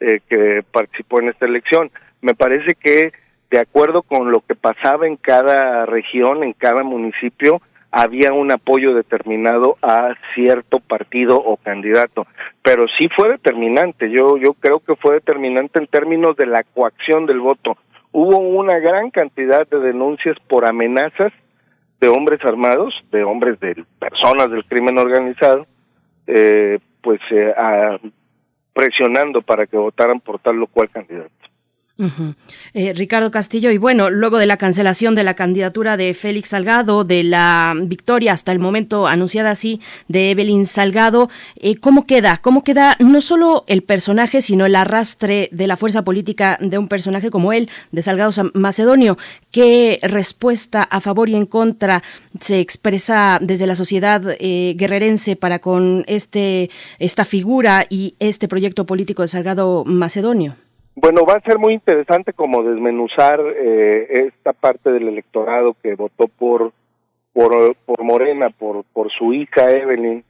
eh, 0.00 0.20
que 0.28 0.64
participó 0.70 1.20
en 1.20 1.28
esta 1.28 1.46
elección. 1.46 1.90
Me 2.20 2.34
parece 2.34 2.74
que 2.74 3.12
de 3.50 3.58
acuerdo 3.58 4.02
con 4.02 4.30
lo 4.30 4.40
que 4.40 4.54
pasaba 4.54 5.06
en 5.06 5.16
cada 5.16 5.84
región, 5.86 6.42
en 6.42 6.54
cada 6.54 6.82
municipio, 6.82 7.60
había 7.92 8.32
un 8.32 8.50
apoyo 8.50 8.94
determinado 8.94 9.76
a 9.82 10.14
cierto 10.34 10.80
partido 10.80 11.36
o 11.36 11.56
candidato, 11.56 12.26
pero 12.62 12.86
sí 12.98 13.08
fue 13.14 13.28
determinante. 13.28 14.10
Yo 14.10 14.36
yo 14.38 14.54
creo 14.54 14.80
que 14.80 14.96
fue 14.96 15.14
determinante 15.14 15.78
en 15.78 15.86
términos 15.86 16.36
de 16.36 16.46
la 16.46 16.64
coacción 16.64 17.26
del 17.26 17.38
voto 17.38 17.76
hubo 18.12 18.38
una 18.38 18.78
gran 18.78 19.10
cantidad 19.10 19.66
de 19.66 19.80
denuncias 19.80 20.36
por 20.46 20.68
amenazas 20.68 21.32
de 22.00 22.08
hombres 22.08 22.40
armados, 22.44 22.94
de 23.10 23.24
hombres 23.24 23.58
de 23.60 23.84
personas 23.98 24.50
del 24.50 24.64
crimen 24.64 24.98
organizado, 24.98 25.66
eh, 26.26 26.78
pues 27.00 27.20
eh, 27.30 27.52
presionando 28.72 29.40
para 29.40 29.66
que 29.66 29.76
votaran 29.76 30.20
por 30.20 30.38
tal 30.38 30.62
o 30.62 30.66
cual 30.66 30.90
candidato. 30.90 31.30
Eh, 32.74 32.92
Ricardo 32.94 33.30
Castillo, 33.30 33.70
y 33.70 33.78
bueno, 33.78 34.10
luego 34.10 34.38
de 34.38 34.46
la 34.46 34.56
cancelación 34.56 35.14
de 35.14 35.24
la 35.24 35.34
candidatura 35.34 35.96
de 35.96 36.14
Félix 36.14 36.48
Salgado, 36.48 37.04
de 37.04 37.22
la 37.22 37.74
victoria 37.76 38.32
hasta 38.32 38.50
el 38.50 38.58
momento 38.58 39.06
anunciada 39.06 39.50
así 39.50 39.80
de 40.08 40.30
Evelyn 40.30 40.66
Salgado, 40.66 41.28
eh, 41.56 41.76
¿cómo 41.76 42.06
queda? 42.06 42.38
¿Cómo 42.38 42.64
queda 42.64 42.96
no 42.98 43.20
solo 43.20 43.64
el 43.66 43.82
personaje, 43.82 44.42
sino 44.42 44.66
el 44.66 44.74
arrastre 44.74 45.48
de 45.52 45.66
la 45.66 45.76
fuerza 45.76 46.02
política 46.02 46.58
de 46.60 46.78
un 46.78 46.88
personaje 46.88 47.30
como 47.30 47.52
él, 47.52 47.68
de 47.92 48.02
Salgado 48.02 48.32
Macedonio? 48.54 49.18
¿Qué 49.50 50.00
respuesta 50.02 50.82
a 50.82 51.00
favor 51.00 51.28
y 51.28 51.36
en 51.36 51.46
contra 51.46 52.02
se 52.40 52.60
expresa 52.60 53.38
desde 53.40 53.66
la 53.66 53.76
sociedad 53.76 54.22
eh, 54.40 54.74
guerrerense 54.76 55.36
para 55.36 55.58
con 55.58 56.04
este, 56.08 56.70
esta 56.98 57.24
figura 57.24 57.86
y 57.88 58.14
este 58.18 58.48
proyecto 58.48 58.86
político 58.86 59.22
de 59.22 59.28
Salgado 59.28 59.84
Macedonio? 59.84 60.56
Bueno, 60.94 61.24
va 61.24 61.34
a 61.34 61.40
ser 61.40 61.58
muy 61.58 61.72
interesante 61.72 62.34
como 62.34 62.62
desmenuzar 62.62 63.40
eh, 63.40 64.26
esta 64.28 64.52
parte 64.52 64.92
del 64.92 65.08
electorado 65.08 65.74
que 65.82 65.94
votó 65.94 66.28
por 66.28 66.72
por, 67.32 67.74
por 67.86 68.04
Morena, 68.04 68.50
por 68.50 68.84
por 68.92 69.10
su 69.10 69.32
hija 69.32 69.70
Evelyn, 69.70 70.22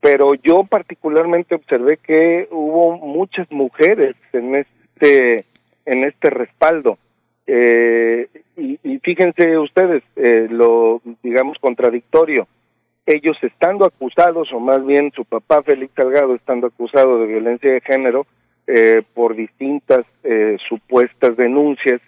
pero 0.00 0.34
yo 0.34 0.64
particularmente 0.64 1.54
observé 1.54 1.96
que 1.96 2.46
hubo 2.50 2.98
muchas 2.98 3.50
mujeres 3.50 4.14
en 4.34 4.56
este 4.56 5.46
en 5.86 6.04
este 6.04 6.28
respaldo. 6.28 6.98
Eh, 7.46 8.28
y, 8.56 8.78
fíjense 8.98 9.58
ustedes 9.58 10.02
eh, 10.16 10.46
lo 10.50 11.00
digamos 11.22 11.56
contradictorio. 11.58 12.46
Ellos 13.06 13.36
estando 13.42 13.86
acusados 13.86 14.52
o 14.52 14.60
más 14.60 14.84
bien 14.84 15.10
su 15.12 15.24
papá 15.24 15.62
Félix 15.62 15.94
Salgado 15.94 16.34
estando 16.34 16.66
acusado 16.66 17.18
de 17.18 17.26
violencia 17.26 17.72
de 17.72 17.80
género 17.80 18.26
eh, 18.66 19.02
por 19.14 19.34
distintas 19.34 20.04
eh, 20.22 20.56
supuestas 20.68 21.36
denuncias 21.36 22.00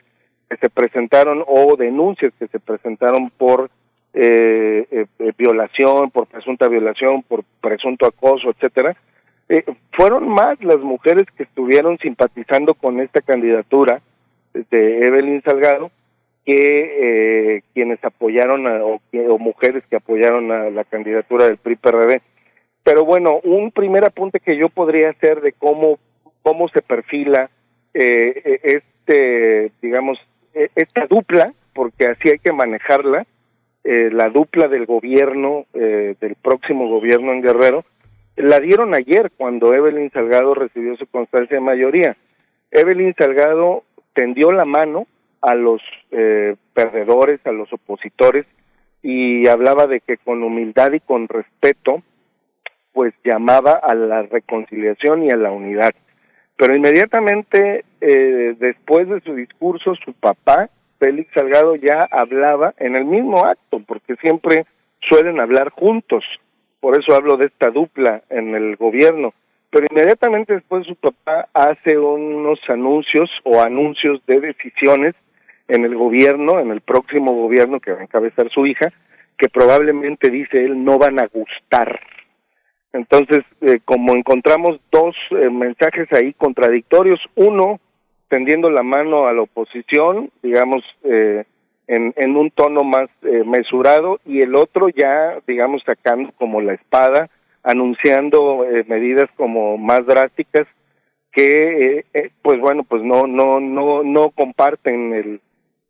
que 0.49 0.57
se 0.57 0.71
presentaron 0.71 1.43
o 1.47 1.77
denuncias 1.77 2.33
que 2.39 2.47
se 2.47 2.61
presentaron 2.61 3.31
por 3.31 3.71
eh, 4.13 4.87
eh, 4.91 5.07
eh 5.19 5.33
violación, 5.37 6.11
por 6.11 6.29
presunta 6.29 6.69
violación, 6.69 7.23
por 7.23 7.43
presunto 7.61 8.07
acoso, 8.07 8.51
etcétera. 8.51 8.97
fueron 9.93 10.29
más 10.29 10.63
las 10.63 10.79
mujeres 10.79 11.25
que 11.37 11.43
estuvieron 11.43 11.99
simpatizando 11.99 12.75
con 12.75 13.01
esta 13.01 13.21
candidatura 13.21 14.01
de 14.53 15.07
Evelyn 15.07 15.43
Salgado 15.43 15.91
que 16.47 17.63
quienes 17.73 18.05
apoyaron 18.05 18.67
a, 18.67 18.85
o, 18.85 19.01
mujeres 19.39 19.83
que 19.91 19.97
apoyaron 19.97 20.53
a 20.53 20.71
la 20.71 20.85
candidatura 20.85 21.47
del 21.47 21.57
PRI-PRD. 21.57 22.21
Pero 22.85 23.05
bueno, 23.05 23.41
un 23.43 23.73
primer 23.73 24.05
apunte 24.05 24.41
que 24.41 24.57
yo 24.57 24.69
podría 24.69 25.11
hacer 25.11 25.41
de 25.41 25.53
cómo 25.53 25.99
cómo 26.45 26.69
se 26.69 26.83
perfila 26.83 27.51
eh, 27.95 28.43
eh, 28.45 28.61
este, 28.65 29.73
digamos, 29.81 30.19
e, 30.53 30.69
esta 30.75 31.07
dupla, 31.07 31.53
porque 31.73 32.07
así 32.07 32.29
hay 32.29 32.39
que 32.39 32.53
manejarla, 32.53 33.27
eh, 33.83 34.11
la 34.13 34.29
dupla 34.29 34.69
del 34.69 34.87
gobierno, 34.87 35.67
del 35.73 36.37
próximo 36.41 36.89
gobierno 36.89 37.33
en 37.33 37.43
Guerrero, 37.43 37.85
la 38.37 38.59
dieron 38.59 38.95
ayer 38.95 39.31
cuando 39.37 39.75
Evelyn 39.75 40.11
Salgado 40.11 40.55
recibió 40.55 40.97
su 40.97 41.07
constancia 41.07 41.57
de 41.57 41.61
mayoría. 41.61 42.17
Evelyn 42.71 43.15
Salgado 43.17 43.85
tendió 44.15 44.53
la 44.53 44.65
mano 44.65 45.07
a 45.43 45.55
los 45.55 45.83
perdedores, 46.73 47.41
a 47.45 47.53
los 47.53 47.73
opositores, 47.73 48.47
y 49.03 49.47
hablaba 49.49 49.87
de 49.87 50.01
que 50.01 50.17
con 50.17 50.43
humildad 50.43 50.93
y 50.93 51.01
con 51.01 51.29
respeto, 51.29 52.03
pues 52.93 53.13
llamaba 53.23 53.73
a 53.73 53.95
la 53.95 54.23
reconciliación 54.23 55.25
y 55.25 55.31
a 55.31 55.37
la 55.37 55.53
unidad. 55.53 55.93
Pero 56.57 56.77
inmediatamente 56.77 57.85
eh, 58.01 58.55
después 58.59 59.09
de 59.09 59.21
su 59.21 59.35
discurso, 59.35 59.95
su 60.05 60.13
papá, 60.13 60.71
Félix 60.99 61.33
Salgado, 61.35 61.75
ya 61.75 62.07
hablaba 62.11 62.75
en 62.79 62.95
el 62.97 63.05
mismo 63.05 63.45
acto, 63.45 63.81
porque 63.87 64.15
siempre 64.17 64.67
suelen 65.01 65.41
hablar 65.41 65.71
juntos. 65.71 66.25
Por 66.81 66.99
eso 66.99 67.15
hablo 67.15 67.37
de 67.37 67.47
esta 67.47 67.71
dupla 67.71 68.23
en 68.31 68.55
el 68.55 68.77
gobierno. 68.77 69.35
Pero 69.71 69.87
inmediatamente 69.91 70.55
después 70.55 70.87
su 70.87 70.95
papá 70.95 71.49
hace 71.53 71.99
unos 71.99 72.61
anuncios 72.69 73.29
o 73.43 73.61
anuncios 73.61 74.25
de 74.27 74.41
decisiones 74.41 75.15
en 75.67 75.85
el 75.85 75.97
gobierno, 75.97 76.61
en 76.61 76.71
el 76.71 76.81
próximo 76.81 77.33
gobierno 77.35 77.81
que 77.81 77.93
va 77.93 77.99
a 78.01 78.05
encabezar 78.05 78.49
su 78.51 78.67
hija, 78.67 78.93
que 79.37 79.49
probablemente 79.49 80.31
dice 80.31 80.65
él 80.65 80.85
no 80.85 80.99
van 80.99 81.19
a 81.19 81.27
gustar 81.27 81.99
entonces, 82.95 83.41
eh, 83.61 83.81
como 83.85 84.15
encontramos 84.15 84.79
dos 84.93 85.17
eh, 85.33 85.51
mensajes 85.51 86.07
ahí 86.13 86.33
contradictorios, 86.33 87.19
uno 87.35 87.81
tendiendo 88.29 88.71
la 88.71 88.85
mano 88.85 89.27
a 89.27 89.33
la 89.33 89.43
oposición, 89.43 90.31
digamos, 90.45 90.85
eh, 91.03 91.45
en, 91.89 92.15
en, 92.17 92.37
un 92.37 92.53
tono 92.53 92.85
más 92.85 93.09
mesurado, 93.45 94.21
y 94.25 94.41
el 94.41 94.55
otro 94.55 94.89
ya, 94.89 95.41
digamos, 95.47 95.83
sacando 95.85 96.33
como 96.39 96.61
la 96.61 96.75
espada, 96.75 97.29
anunciando 97.65 98.65
medidas 98.87 99.29
como 99.37 99.77
más 99.77 100.07
drásticas 100.07 100.67
que, 101.33 102.07
pues 102.43 102.61
bueno, 102.61 102.85
pues 102.85 103.03
no, 103.03 103.27
no, 103.27 103.61
no, 103.61 104.03
no 104.03 104.31
comparten 104.31 105.13
el, 105.13 105.41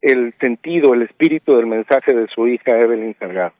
el 0.01 0.35
sentido, 0.40 0.94
el 0.94 1.02
espíritu 1.02 1.56
del 1.56 1.66
mensaje 1.66 2.12
de 2.12 2.26
su 2.35 2.48
hija 2.48 2.76
Evelyn 2.76 3.14
Salgado. 3.18 3.52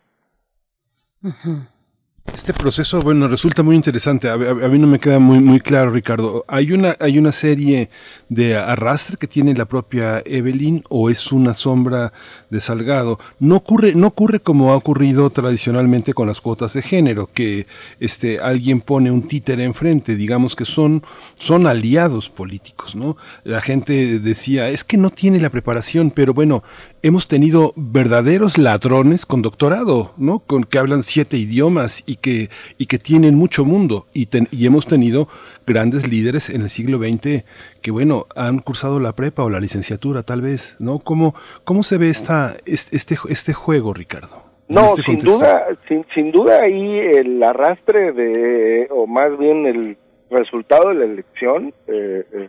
Este 2.35 2.52
proceso, 2.52 3.01
bueno, 3.01 3.28
resulta 3.28 3.62
muy 3.62 3.77
interesante. 3.77 4.28
A, 4.28 4.35
a- 4.35 4.36
mí 4.69 4.78
no 4.78 4.86
me 4.86 4.98
queda 4.98 5.19
muy, 5.19 5.39
muy 5.40 5.61
claro, 5.61 5.90
Ricardo. 5.93 6.44
¿Hay 6.48 6.73
una, 6.73 6.97
¿Hay 7.01 7.19
una 7.19 7.32
serie 7.32 7.90
de 8.28 8.56
arrastre 8.56 9.16
que 9.16 9.27
tiene 9.28 9.55
la 9.55 9.66
propia 9.66 10.20
Evelyn 10.27 10.82
o 10.89 11.11
es 11.11 11.31
una 11.32 11.55
sombra 11.55 12.12
de 12.51 12.61
Salgado? 12.61 13.19
No 13.39 13.56
ocurre, 13.56 13.94
no 13.94 14.09
ocurre 14.09 14.40
como 14.40 14.73
ha 14.73 14.77
ocurrido 14.77 15.31
tradicionalmente 15.31 16.12
con 16.12 16.27
las 16.27 16.40
cuotas 16.40 16.73
de 16.74 16.82
género, 16.82 17.31
que 17.32 17.66
este, 18.01 18.40
alguien 18.40 18.81
pone 18.81 19.11
un 19.11 19.27
títere 19.27 19.65
enfrente, 19.65 20.16
digamos 20.16 20.56
que 20.56 20.65
son, 20.65 21.02
son 21.35 21.66
aliados 21.66 22.31
políticos, 22.31 22.97
¿no? 22.97 23.16
La 23.44 23.61
gente 23.61 24.19
decía, 24.19 24.69
es 24.70 24.82
que 24.85 24.97
no 24.97 25.11
tiene 25.11 25.40
la 25.40 25.51
preparación, 25.51 26.11
pero 26.11 26.35
bueno, 26.35 26.62
hemos 27.05 27.28
tenido 27.28 27.74
verdaderos 27.76 28.56
ladrones 28.56 29.26
con 29.26 29.43
doctorado, 29.43 30.12
¿no? 30.16 30.39
Con 30.39 30.64
que 30.64 30.78
hablan 30.78 31.02
siete 31.02 31.36
idiomas 31.36 32.02
y 32.06 32.16
que, 32.16 32.48
y 32.78 32.86
que 32.86 32.98
tienen 32.98 33.35
mucho 33.35 33.66
mundo. 33.66 34.06
Y, 34.14 34.26
ten- 34.26 34.48
y 34.51 34.66
hemos 34.66 34.86
tenido 34.86 35.28
grandes 35.66 36.09
líderes 36.09 36.48
en 36.48 36.62
el 36.62 36.70
siglo 36.70 36.97
XX 36.98 37.44
que, 37.82 37.90
bueno, 37.90 38.24
han 38.35 38.59
cursado 38.60 39.01
la 39.01 39.14
prepa 39.14 39.44
o 39.44 39.51
la 39.51 39.60
licenciatura, 39.60 40.22
tal 40.22 40.40
vez, 40.40 40.76
¿no? 40.78 40.98
¿Cómo, 40.98 41.35
cómo 41.64 41.82
se 41.82 41.98
ve 41.98 42.09
esta, 42.09 42.56
este, 42.64 43.16
este, 43.28 43.52
juego, 43.52 43.93
Ricardo? 43.93 44.43
No, 44.68 44.86
este 44.86 45.02
sin 45.02 45.18
duda, 45.18 45.66
sin, 45.86 46.06
sin 46.14 46.32
duda 46.32 46.60
ahí 46.62 46.98
el 46.98 47.43
arrastre 47.43 48.12
de, 48.12 48.89
o 48.90 49.06
más 49.06 49.39
bien 49.39 49.66
el 49.66 49.98
resultado 50.31 50.89
de 50.89 50.94
la 50.94 51.05
elección 51.05 51.74
eh, 51.86 52.24
eh, 52.32 52.48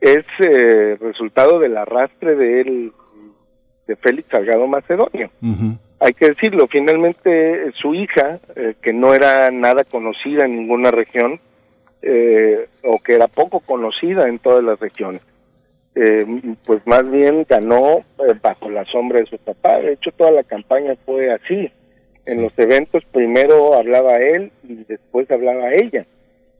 es 0.00 0.24
eh, 0.48 0.96
resultado 1.00 1.58
del 1.58 1.76
arrastre 1.76 2.36
de 2.36 2.60
él, 2.60 2.92
de 3.86 3.96
Félix 3.96 4.28
Salgado 4.30 4.66
Macedonio. 4.66 5.30
Hay 6.00 6.12
que 6.12 6.28
decirlo, 6.28 6.66
finalmente 6.68 7.68
eh, 7.68 7.72
su 7.80 7.94
hija, 7.94 8.38
eh, 8.54 8.74
que 8.82 8.92
no 8.92 9.14
era 9.14 9.50
nada 9.50 9.84
conocida 9.84 10.44
en 10.44 10.56
ninguna 10.56 10.90
región, 10.90 11.40
eh, 12.02 12.66
o 12.84 12.98
que 12.98 13.14
era 13.14 13.26
poco 13.28 13.60
conocida 13.60 14.28
en 14.28 14.38
todas 14.38 14.62
las 14.62 14.78
regiones, 14.78 15.22
eh, 15.94 16.26
pues 16.66 16.86
más 16.86 17.10
bien 17.10 17.46
ganó 17.48 18.04
bajo 18.42 18.68
la 18.70 18.84
sombra 18.84 19.20
de 19.20 19.26
su 19.26 19.38
papá. 19.38 19.78
De 19.80 19.94
hecho, 19.94 20.10
toda 20.12 20.30
la 20.32 20.42
campaña 20.42 20.94
fue 21.06 21.32
así. 21.32 21.70
En 22.26 22.42
los 22.42 22.52
eventos 22.58 23.02
primero 23.12 23.72
hablaba 23.74 24.16
él 24.16 24.50
y 24.68 24.84
después 24.84 25.30
hablaba 25.30 25.72
ella. 25.72 26.04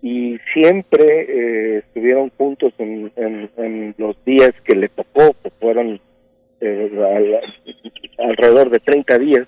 Y 0.01 0.39
siempre 0.55 1.27
eh, 1.28 1.78
estuvieron 1.78 2.31
juntos 2.39 2.73
en, 2.78 3.11
en- 3.16 3.51
en 3.57 3.94
los 3.98 4.16
días 4.24 4.53
que 4.65 4.77
le 4.77 4.89
tocó, 4.89 5.35
que 5.43 5.51
fueron 5.61 6.01
eh, 6.61 6.91
al- 8.19 8.28
alrededor 8.31 8.70
de 8.70 8.81
30 8.81 9.19
días 9.19 9.47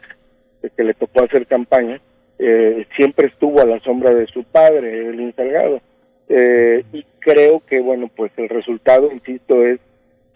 de 0.62 0.70
que 0.70 0.84
le 0.84 0.94
tocó 0.94 1.24
hacer 1.24 1.46
campaña. 1.46 2.00
Eh, 2.38 2.86
siempre 2.96 3.28
estuvo 3.28 3.60
a 3.60 3.66
la 3.66 3.80
sombra 3.80 4.14
de 4.14 4.26
su 4.26 4.44
padre, 4.44 5.00
Evelyn 5.00 5.34
Salgado. 5.34 5.80
Eh, 6.28 6.84
y 6.92 7.04
creo 7.20 7.62
que, 7.66 7.80
bueno, 7.80 8.10
pues 8.14 8.30
el 8.36 8.48
resultado, 8.48 9.10
insisto, 9.12 9.64
es 9.66 9.80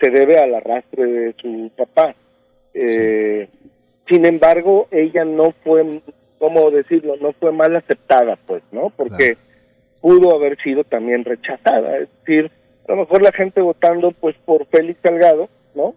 se 0.01 0.11
debe 0.11 0.39
al 0.39 0.55
arrastre 0.55 1.05
de 1.05 1.35
su 1.41 1.71
papá. 1.77 2.15
Eh, 2.75 3.49
Sin 4.09 4.27
embargo, 4.27 4.89
ella 4.91 5.25
no 5.25 5.53
fue, 5.63 6.01
¿cómo 6.39 6.71
decirlo? 6.73 7.15
No 7.21 7.33
fue 7.35 7.53
mal 7.53 7.77
aceptada, 7.77 8.37
pues, 8.47 8.63
¿no? 8.73 8.91
Porque 8.91 9.37
pudo 10.01 10.35
haber 10.35 10.61
sido 10.61 10.83
también 10.83 11.25
rechazada. 11.25 11.99
Es 11.99 12.09
decir, 12.21 12.51
a 12.89 12.93
lo 12.93 12.99
mejor 12.99 13.23
la 13.23 13.31
gente 13.31 13.61
votando, 13.61 14.11
pues, 14.11 14.35
por 14.45 14.67
Félix 14.67 14.99
Salgado, 15.03 15.49
¿no? 15.77 15.95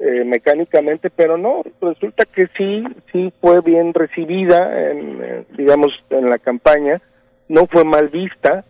Eh, 0.00 0.22
mecánicamente, 0.24 1.10
pero 1.10 1.36
no, 1.36 1.64
resulta 1.80 2.24
que 2.24 2.46
sí, 2.56 2.84
sí 3.10 3.32
fue 3.40 3.60
bien 3.62 3.92
recibida, 3.92 4.90
en, 4.92 5.20
eh, 5.20 5.44
digamos, 5.56 5.92
en 6.10 6.30
la 6.30 6.38
campaña, 6.38 7.02
no 7.48 7.66
fue 7.66 7.84
mal 7.84 8.08
vista, 8.08 8.64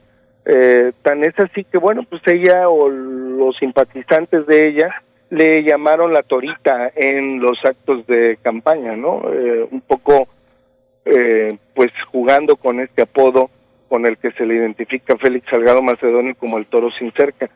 eh, 0.46 0.92
tan 1.02 1.22
es 1.24 1.38
así 1.38 1.64
que, 1.64 1.76
bueno, 1.76 2.04
pues 2.08 2.22
ella 2.26 2.70
o 2.70 2.88
los 2.88 3.54
simpatizantes 3.58 4.46
de 4.46 4.68
ella 4.68 5.02
le 5.28 5.62
llamaron 5.62 6.14
la 6.14 6.22
torita 6.22 6.90
en 6.96 7.40
los 7.40 7.58
actos 7.62 8.06
de 8.06 8.38
campaña, 8.40 8.96
¿no? 8.96 9.30
Eh, 9.30 9.68
un 9.70 9.82
poco, 9.82 10.28
eh, 11.04 11.58
pues 11.74 11.92
jugando 12.10 12.56
con 12.56 12.80
este 12.80 13.02
apodo 13.02 13.50
con 13.90 14.06
el 14.06 14.16
que 14.16 14.32
se 14.32 14.46
le 14.46 14.54
identifica 14.54 15.14
a 15.14 15.18
Félix 15.18 15.50
Salgado 15.50 15.82
Macedonio 15.82 16.34
como 16.36 16.56
el 16.56 16.66
toro 16.66 16.90
sin 16.98 17.12
cerca. 17.12 17.50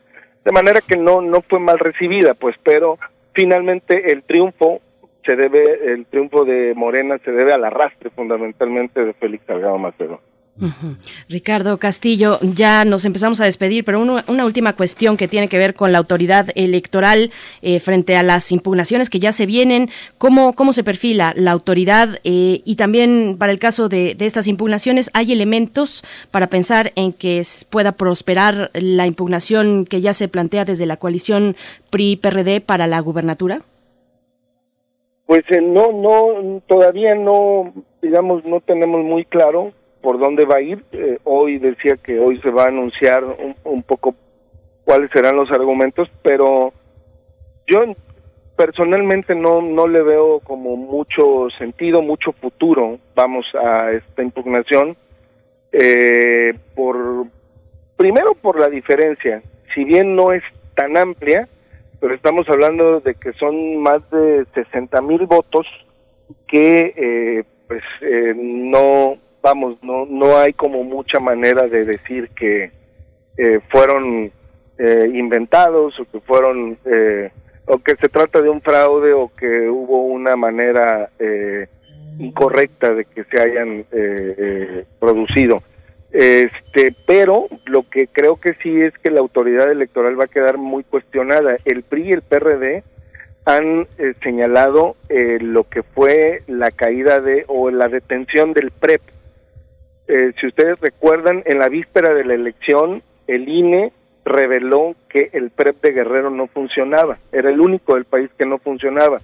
De 0.45 0.51
manera 0.51 0.81
que 0.81 0.97
no, 0.97 1.21
no 1.21 1.41
fue 1.41 1.59
mal 1.59 1.79
recibida, 1.79 2.35
pues, 2.35 2.55
pero 2.63 2.99
finalmente 3.33 4.11
el 4.11 4.23
triunfo 4.23 4.81
se 5.25 5.35
debe, 5.35 5.93
el 5.93 6.05
triunfo 6.05 6.45
de 6.45 6.73
Morena 6.75 7.17
se 7.19 7.31
debe 7.31 7.53
al 7.53 7.63
arrastre 7.63 8.09
fundamentalmente 8.09 9.03
de 9.03 9.13
Félix 9.13 9.45
Salgado 9.45 9.77
Ricardo 11.29 11.79
Castillo, 11.79 12.37
ya 12.41 12.85
nos 12.85 13.05
empezamos 13.05 13.41
a 13.41 13.45
despedir, 13.45 13.83
pero 13.83 14.01
una 14.01 14.45
última 14.45 14.73
cuestión 14.73 15.17
que 15.17 15.27
tiene 15.27 15.47
que 15.47 15.57
ver 15.57 15.73
con 15.73 15.91
la 15.91 15.97
autoridad 15.97 16.49
electoral 16.55 17.31
eh, 17.61 17.79
frente 17.79 18.15
a 18.17 18.23
las 18.23 18.51
impugnaciones 18.51 19.09
que 19.09 19.19
ya 19.19 19.31
se 19.31 19.47
vienen. 19.47 19.89
¿Cómo, 20.19 20.53
cómo 20.53 20.71
se 20.71 20.83
perfila 20.83 21.33
la 21.35 21.51
autoridad? 21.51 22.19
Eh, 22.23 22.61
y 22.65 22.75
también 22.75 23.37
para 23.39 23.51
el 23.51 23.59
caso 23.59 23.89
de, 23.89 24.15
estas 24.19 24.47
impugnaciones, 24.47 25.09
¿hay 25.13 25.31
elementos 25.31 26.03
para 26.29 26.47
pensar 26.47 26.91
en 26.95 27.13
que 27.13 27.41
pueda 27.69 27.93
prosperar 27.93 28.69
la 28.73 29.07
impugnación 29.07 29.85
que 29.85 30.01
ya 30.01 30.13
se 30.13 30.27
plantea 30.27 30.65
desde 30.65 30.85
la 30.85 30.97
coalición 30.97 31.55
PRI-PRD 31.89 32.61
para 32.61 32.85
la 32.85 32.99
gubernatura? 32.99 33.61
Pues 35.25 35.43
eh, 35.49 35.61
no, 35.61 35.91
no, 35.91 36.61
todavía 36.67 37.15
no, 37.15 37.73
digamos, 38.01 38.45
no 38.45 38.59
tenemos 38.61 39.03
muy 39.03 39.25
claro 39.25 39.73
por 40.03 40.19
dónde 40.19 40.45
va 40.45 40.57
a 40.57 40.61
ir. 40.61 40.83
Eh, 40.91 41.17
hoy 41.23 41.57
decía 41.57 41.95
que 41.95 42.19
hoy 42.19 42.39
se 42.41 42.51
va 42.51 42.65
a 42.65 42.67
anunciar 42.67 43.23
un, 43.63 43.83
poco 43.83 44.13
cuáles 44.83 45.09
serán 45.11 45.37
los 45.37 45.49
argumentos, 45.49 46.09
pero 46.21 46.73
yo 47.65 47.79
personalmente 48.57 49.33
no, 49.33 49.61
no 49.61 49.87
le 49.87 50.03
veo 50.03 50.41
como 50.41 50.75
mucho 50.75 51.47
sentido, 51.57 52.01
mucho 52.01 52.33
futuro, 52.33 52.99
vamos, 53.15 53.45
a 53.55 53.91
esta 53.93 54.21
impugnación, 54.21 54.97
eh, 55.71 56.53
por, 56.75 57.25
primero 57.95 58.35
por 58.35 58.59
la 58.59 58.67
diferencia, 58.67 59.41
si 59.73 59.85
bien 59.85 60.17
no 60.17 60.33
es 60.33 60.43
tan 60.75 60.97
amplia, 60.97 61.47
pero 62.01 62.13
estamos 62.13 62.47
hablando 62.49 62.99
de 62.99 63.15
que 63.15 63.31
son 63.33 63.77
más 63.77 64.01
de 64.11 64.45
60 64.53 65.01
mil 65.01 65.25
votos 65.25 65.65
que 66.47 66.93
eh, 66.97 67.43
pues 67.67 67.83
eh, 68.01 68.33
no 68.35 69.17
vamos 69.43 69.77
no 69.83 70.05
no 70.05 70.37
hay 70.37 70.53
como 70.53 70.83
mucha 70.83 71.19
manera 71.19 71.67
de 71.67 71.83
decir 71.83 72.29
que 72.29 72.71
eh, 73.37 73.59
fueron 73.69 74.31
eh, 74.79 75.11
inventados 75.13 75.99
o 75.99 76.05
que 76.05 76.19
fueron 76.21 76.77
eh, 76.85 77.29
o 77.65 77.77
que 77.77 77.95
se 78.01 78.09
trata 78.09 78.41
de 78.41 78.49
un 78.49 78.61
fraude 78.61 79.13
o 79.13 79.31
que 79.35 79.69
hubo 79.69 80.05
una 80.05 80.35
manera 80.35 81.09
eh, 81.19 81.67
incorrecta 82.17 82.93
de 82.93 83.05
que 83.05 83.23
se 83.25 83.39
hayan 83.39 83.79
eh, 83.79 83.85
eh, 84.37 84.85
producido 84.99 85.61
este, 86.13 86.95
pero 87.07 87.47
lo 87.65 87.89
que 87.89 88.07
creo 88.07 88.37
que 88.37 88.53
sí 88.61 88.81
es 88.81 88.93
que 88.99 89.09
la 89.09 89.19
autoridad 89.19 89.71
electoral 89.71 90.19
va 90.19 90.25
a 90.25 90.27
quedar 90.27 90.59
muy 90.59 90.83
cuestionada. 90.83 91.57
El 91.65 91.81
PRI 91.81 92.09
y 92.09 92.11
el 92.11 92.21
PRD 92.21 92.83
han 93.45 93.87
eh, 93.97 94.13
señalado 94.21 94.95
eh, 95.09 95.39
lo 95.41 95.63
que 95.63 95.81
fue 95.81 96.43
la 96.47 96.69
caída 96.69 97.19
de 97.19 97.45
o 97.47 97.71
la 97.71 97.87
detención 97.87 98.53
del 98.53 98.69
PREP. 98.69 99.01
Eh, 100.07 100.33
si 100.39 100.47
ustedes 100.47 100.79
recuerdan, 100.79 101.43
en 101.45 101.59
la 101.59 101.69
víspera 101.69 102.13
de 102.13 102.25
la 102.25 102.33
elección, 102.33 103.01
el 103.27 103.47
INE 103.47 103.91
reveló 104.25 104.95
que 105.09 105.29
el 105.33 105.49
PREP 105.49 105.81
de 105.81 105.91
Guerrero 105.91 106.29
no 106.29 106.47
funcionaba. 106.47 107.17
Era 107.31 107.49
el 107.49 107.59
único 107.59 107.95
del 107.95 108.05
país 108.05 108.29
que 108.37 108.45
no 108.45 108.57
funcionaba. 108.57 109.19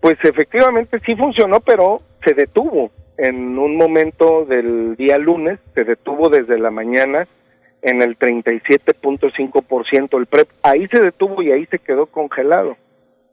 Pues 0.00 0.18
efectivamente 0.22 1.00
sí 1.04 1.14
funcionó, 1.16 1.60
pero 1.60 2.02
se 2.24 2.34
detuvo 2.34 2.90
en 3.16 3.58
un 3.58 3.76
momento 3.76 4.44
del 4.44 4.94
día 4.96 5.18
lunes, 5.18 5.58
se 5.74 5.84
detuvo 5.84 6.28
desde 6.28 6.58
la 6.58 6.70
mañana 6.70 7.26
en 7.82 8.02
el 8.02 8.18
37.5% 8.18 10.18
el 10.18 10.26
PREP. 10.26 10.48
Ahí 10.62 10.86
se 10.88 11.00
detuvo 11.00 11.42
y 11.42 11.52
ahí 11.52 11.66
se 11.66 11.80
quedó 11.80 12.06
congelado. 12.06 12.76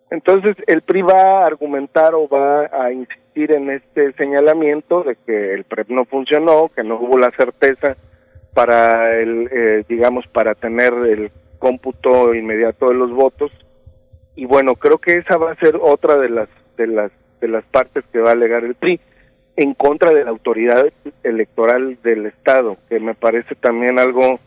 Entonces 0.10 0.56
el 0.68 0.82
PRI 0.82 1.02
va 1.02 1.42
a 1.42 1.46
argumentar 1.46 2.14
o 2.14 2.28
va 2.28 2.70
a 2.72 2.92
insistir 2.92 3.52
en 3.52 3.70
este 3.72 4.14
señalamiento 4.14 5.04
de 5.04 5.16
que 5.26 5.54
el 5.54 5.64
PREP 5.64 5.90
no 5.90 6.06
funcionó, 6.06 6.70
que 6.76 6.84
no 6.84 7.00
hubo 7.00 7.18
la 7.18 7.32
certeza 7.32 7.98
para 8.54 9.20
el, 9.20 9.50
eh, 9.52 9.84
digamos, 9.90 10.26
para 10.28 10.56
tener 10.56 10.94
el 10.94 11.32
cómputo 11.60 12.34
inmediato 12.34 12.90
de 12.90 12.96
los 12.96 13.12
votos. 13.12 13.52
Y 14.36 14.46
bueno, 14.46 14.76
creo 14.76 14.98
que 15.00 15.14
esa 15.14 15.38
va 15.38 15.52
a 15.52 15.56
ser 15.56 15.78
otra 15.82 16.18
de 16.18 16.30
las 16.30 16.50
de 16.78 16.88
las 16.88 17.12
de 17.42 17.48
las 17.48 17.64
partes 17.66 18.04
que 18.12 18.20
va 18.20 18.30
a 18.30 18.34
alegar 18.34 18.64
el 18.64 18.76
PRI 18.76 19.00
en 19.58 19.74
contra 19.74 20.12
de 20.12 20.24
la 20.24 20.32
autoridad 20.32 20.86
electoral 21.24 21.98
del 22.04 22.26
Estado, 22.26 22.78
que 22.90 23.00
me 23.00 23.16
parece 23.16 23.56
también 23.56 24.00
algo 24.00 24.40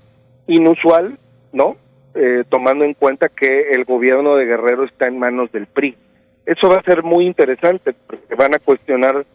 inusual, 0.47 1.18
¿no? 1.52 1.76
Eh, 2.14 2.44
tomando 2.48 2.85
en 2.85 2.94
cuenta 2.94 3.28
que 3.28 3.70
el 3.70 3.85
gobierno 3.85 4.36
de 4.36 4.47
Guerrero 4.47 4.85
está 4.85 5.06
en 5.06 5.18
manos 5.18 5.52
del 5.52 5.66
PRI. 5.66 5.97
Eso 6.47 6.68
va 6.68 6.76
a 6.76 6.82
ser 6.82 7.02
muy 7.02 7.26
interesante, 7.26 7.94
porque 8.06 8.35
van 8.35 8.55
a 8.55 8.59
cuestionar 8.59 9.26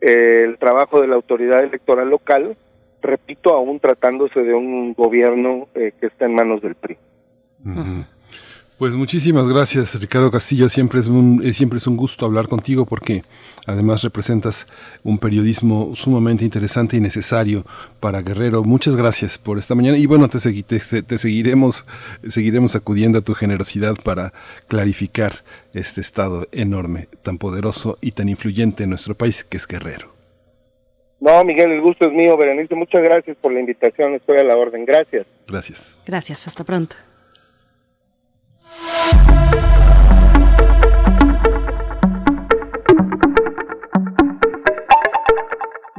eh, 0.00 0.44
el 0.44 0.58
trabajo 0.58 1.00
de 1.00 1.08
la 1.08 1.16
autoridad 1.16 1.62
electoral 1.62 2.08
local, 2.08 2.56
repito, 3.02 3.54
aún 3.54 3.78
tratándose 3.78 4.40
de 4.40 4.54
un 4.54 4.94
gobierno 4.94 5.68
eh, 5.74 5.92
que 6.00 6.06
está 6.06 6.24
en 6.24 6.34
manos 6.34 6.62
del 6.62 6.74
PRI. 6.74 6.96
Pues 8.82 8.94
muchísimas 8.94 9.48
gracias, 9.48 9.94
Ricardo 10.00 10.32
Castillo. 10.32 10.68
Siempre 10.68 10.98
es 10.98 11.06
un 11.06 11.40
eh, 11.44 11.52
siempre 11.52 11.76
es 11.76 11.86
un 11.86 11.96
gusto 11.96 12.26
hablar 12.26 12.48
contigo 12.48 12.84
porque 12.84 13.22
además 13.64 14.02
representas 14.02 14.66
un 15.04 15.18
periodismo 15.18 15.94
sumamente 15.94 16.44
interesante 16.44 16.96
y 16.96 17.00
necesario 17.00 17.62
para 18.00 18.22
Guerrero. 18.22 18.64
Muchas 18.64 18.96
gracias 18.96 19.38
por 19.38 19.56
esta 19.56 19.76
mañana 19.76 19.98
y 19.98 20.06
bueno 20.06 20.28
te, 20.28 20.40
te, 20.40 21.16
seguiremos 21.16 21.84
seguiremos 22.28 22.74
acudiendo 22.74 23.20
a 23.20 23.22
tu 23.22 23.34
generosidad 23.34 23.94
para 24.02 24.32
clarificar 24.66 25.30
este 25.74 26.00
estado 26.00 26.48
enorme, 26.50 27.06
tan 27.22 27.38
poderoso 27.38 27.98
y 28.00 28.10
tan 28.10 28.28
influyente 28.28 28.82
en 28.82 28.90
nuestro 28.90 29.14
país 29.14 29.44
que 29.44 29.58
es 29.58 29.68
Guerrero. 29.68 30.12
No, 31.20 31.44
Miguel, 31.44 31.70
el 31.70 31.82
gusto 31.82 32.08
es 32.08 32.12
mío, 32.12 32.36
Berenice. 32.36 32.74
Muchas 32.74 33.00
gracias 33.00 33.36
por 33.40 33.52
la 33.52 33.60
invitación. 33.60 34.14
Estoy 34.14 34.38
a 34.38 34.42
la 34.42 34.56
orden. 34.56 34.84
Gracias. 34.84 35.24
Gracias. 35.46 36.00
Gracias. 36.04 36.48
Hasta 36.48 36.64
pronto. 36.64 36.96
Música 38.80 39.91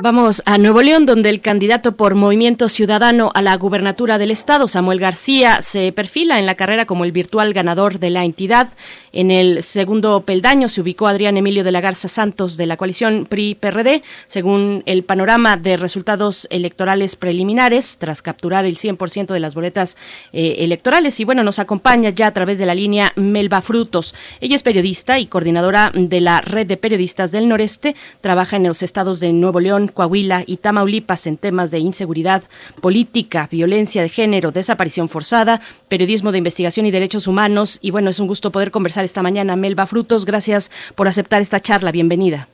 Vamos 0.03 0.43
a 0.45 0.57
Nuevo 0.57 0.81
León, 0.81 1.05
donde 1.05 1.29
el 1.29 1.39
candidato 1.39 1.95
por 1.95 2.13
Movimiento 2.13 2.67
Ciudadano 2.67 3.31
a 3.35 3.41
la 3.41 3.55
gubernatura 3.55 4.17
del 4.17 4.31
estado, 4.31 4.67
Samuel 4.67 4.99
García, 4.99 5.61
se 5.61 5.93
perfila 5.93 6.39
en 6.39 6.45
la 6.45 6.55
carrera 6.55 6.85
como 6.85 7.05
el 7.05 7.13
virtual 7.13 7.53
ganador 7.53 7.99
de 7.99 8.09
la 8.09 8.25
entidad. 8.25 8.67
En 9.13 9.31
el 9.31 9.63
segundo 9.63 10.19
peldaño 10.25 10.67
se 10.67 10.81
ubicó 10.81 11.07
Adrián 11.07 11.37
Emilio 11.37 11.63
de 11.63 11.71
la 11.71 11.79
Garza 11.79 12.09
Santos 12.09 12.57
de 12.57 12.65
la 12.65 12.75
coalición 12.75 13.27
PRI-PRD, 13.29 14.03
según 14.27 14.83
el 14.87 15.05
panorama 15.05 15.55
de 15.55 15.77
resultados 15.77 16.49
electorales 16.49 17.15
preliminares, 17.15 17.97
tras 17.97 18.21
capturar 18.21 18.65
el 18.65 18.75
100% 18.75 19.27
de 19.27 19.39
las 19.39 19.55
boletas 19.55 19.95
eh, 20.33 20.55
electorales. 20.59 21.21
Y 21.21 21.23
bueno, 21.23 21.43
nos 21.43 21.59
acompaña 21.59 22.09
ya 22.09 22.27
a 22.27 22.33
través 22.33 22.57
de 22.57 22.65
la 22.65 22.75
línea 22.75 23.13
Melba 23.15 23.61
Frutos. 23.61 24.13
Ella 24.41 24.57
es 24.57 24.63
periodista 24.63 25.17
y 25.17 25.27
coordinadora 25.27 25.93
de 25.95 26.19
la 26.19 26.41
Red 26.41 26.67
de 26.67 26.75
Periodistas 26.75 27.31
del 27.31 27.47
Noreste, 27.47 27.95
trabaja 28.19 28.57
en 28.57 28.63
los 28.63 28.83
estados 28.83 29.21
de 29.21 29.31
Nuevo 29.31 29.61
León, 29.61 29.91
Coahuila 29.93 30.43
y 30.45 30.57
Tamaulipas 30.57 31.27
en 31.27 31.37
temas 31.37 31.71
de 31.71 31.79
inseguridad 31.79 32.43
política, 32.81 33.47
violencia 33.49 34.01
de 34.01 34.09
género, 34.09 34.51
desaparición 34.51 35.09
forzada, 35.09 35.61
periodismo 35.87 36.31
de 36.31 36.39
investigación 36.39 36.85
y 36.85 36.91
derechos 36.91 37.27
humanos. 37.27 37.79
Y 37.81 37.91
bueno, 37.91 38.09
es 38.09 38.19
un 38.19 38.27
gusto 38.27 38.51
poder 38.51 38.71
conversar 38.71 39.05
esta 39.05 39.21
mañana. 39.21 39.55
Melba 39.55 39.85
Frutos, 39.85 40.25
gracias 40.25 40.71
por 40.95 41.07
aceptar 41.07 41.41
esta 41.41 41.59
charla. 41.59 41.91
Bienvenida. 41.91 42.47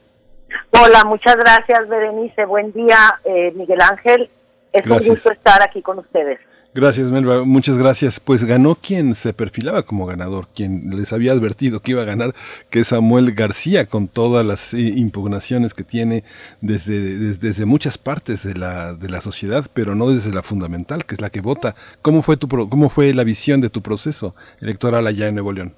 Hola, 0.71 1.03
muchas 1.05 1.35
gracias, 1.35 1.87
Berenice. 1.87 2.45
Buen 2.45 2.71
día, 2.73 3.19
eh, 3.23 3.51
Miguel 3.55 3.79
Ángel. 3.81 4.29
Es 4.71 4.85
un 4.85 4.99
gusto 4.99 5.31
estar 5.31 5.61
aquí 5.63 5.81
con 5.81 5.99
ustedes. 5.99 6.39
Gracias, 6.71 7.09
Melba. 7.09 7.45
Muchas 7.45 7.79
gracias. 7.79 8.19
Pues 8.19 8.43
ganó 8.43 8.75
quien 8.75 9.15
se 9.15 9.33
perfilaba 9.33 9.83
como 9.83 10.05
ganador, 10.05 10.47
quien 10.53 10.95
les 10.95 11.11
había 11.13 11.31
advertido 11.31 11.79
que 11.79 11.91
iba 11.91 12.03
a 12.03 12.05
ganar, 12.05 12.35
que 12.69 12.79
es 12.79 12.87
Samuel 12.89 13.33
García, 13.33 13.87
con 13.87 14.07
todas 14.07 14.45
las 14.45 14.75
eh, 14.75 14.93
impugnaciones 14.95 15.73
que 15.73 15.83
tiene 15.83 16.23
desde, 16.61 17.33
desde, 17.33 17.65
muchas 17.65 17.97
partes 17.97 18.43
de 18.43 18.53
la, 18.53 18.93
de 18.93 19.09
la 19.09 19.19
sociedad, 19.21 19.65
pero 19.73 19.95
no 19.95 20.09
desde 20.09 20.31
la 20.31 20.43
fundamental, 20.43 21.05
que 21.05 21.15
es 21.15 21.21
la 21.21 21.31
que 21.31 21.41
vota. 21.41 21.73
¿Cómo 22.03 22.21
fue, 22.21 22.37
tu, 22.37 22.47
cómo 22.47 22.89
fue 22.89 23.15
la 23.15 23.23
visión 23.23 23.61
de 23.61 23.71
tu 23.71 23.81
proceso 23.81 24.35
electoral 24.61 25.07
allá 25.07 25.27
en 25.27 25.35
Nuevo 25.35 25.51
León? 25.51 25.73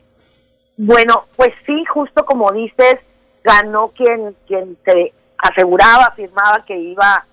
Bueno, 0.76 1.26
pues 1.38 1.52
sí, 1.66 1.86
justo 1.86 2.26
como 2.26 2.52
dices, 2.52 2.98
ganó 3.46 3.94
quien, 3.96 4.36
quien 4.46 4.78
se 4.84 5.14
aseguraba, 5.38 6.06
afirmaba 6.06 6.66
que 6.68 6.78
iba 6.78 7.26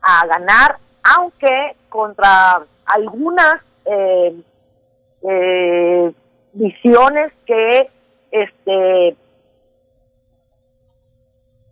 a 0.00 0.26
ganar, 0.26 0.78
aunque 1.02 1.76
contra 1.90 2.62
algunas 2.86 3.54
eh, 3.84 4.34
eh, 5.22 6.12
visiones 6.52 7.32
que 7.46 7.90
este 8.30 9.16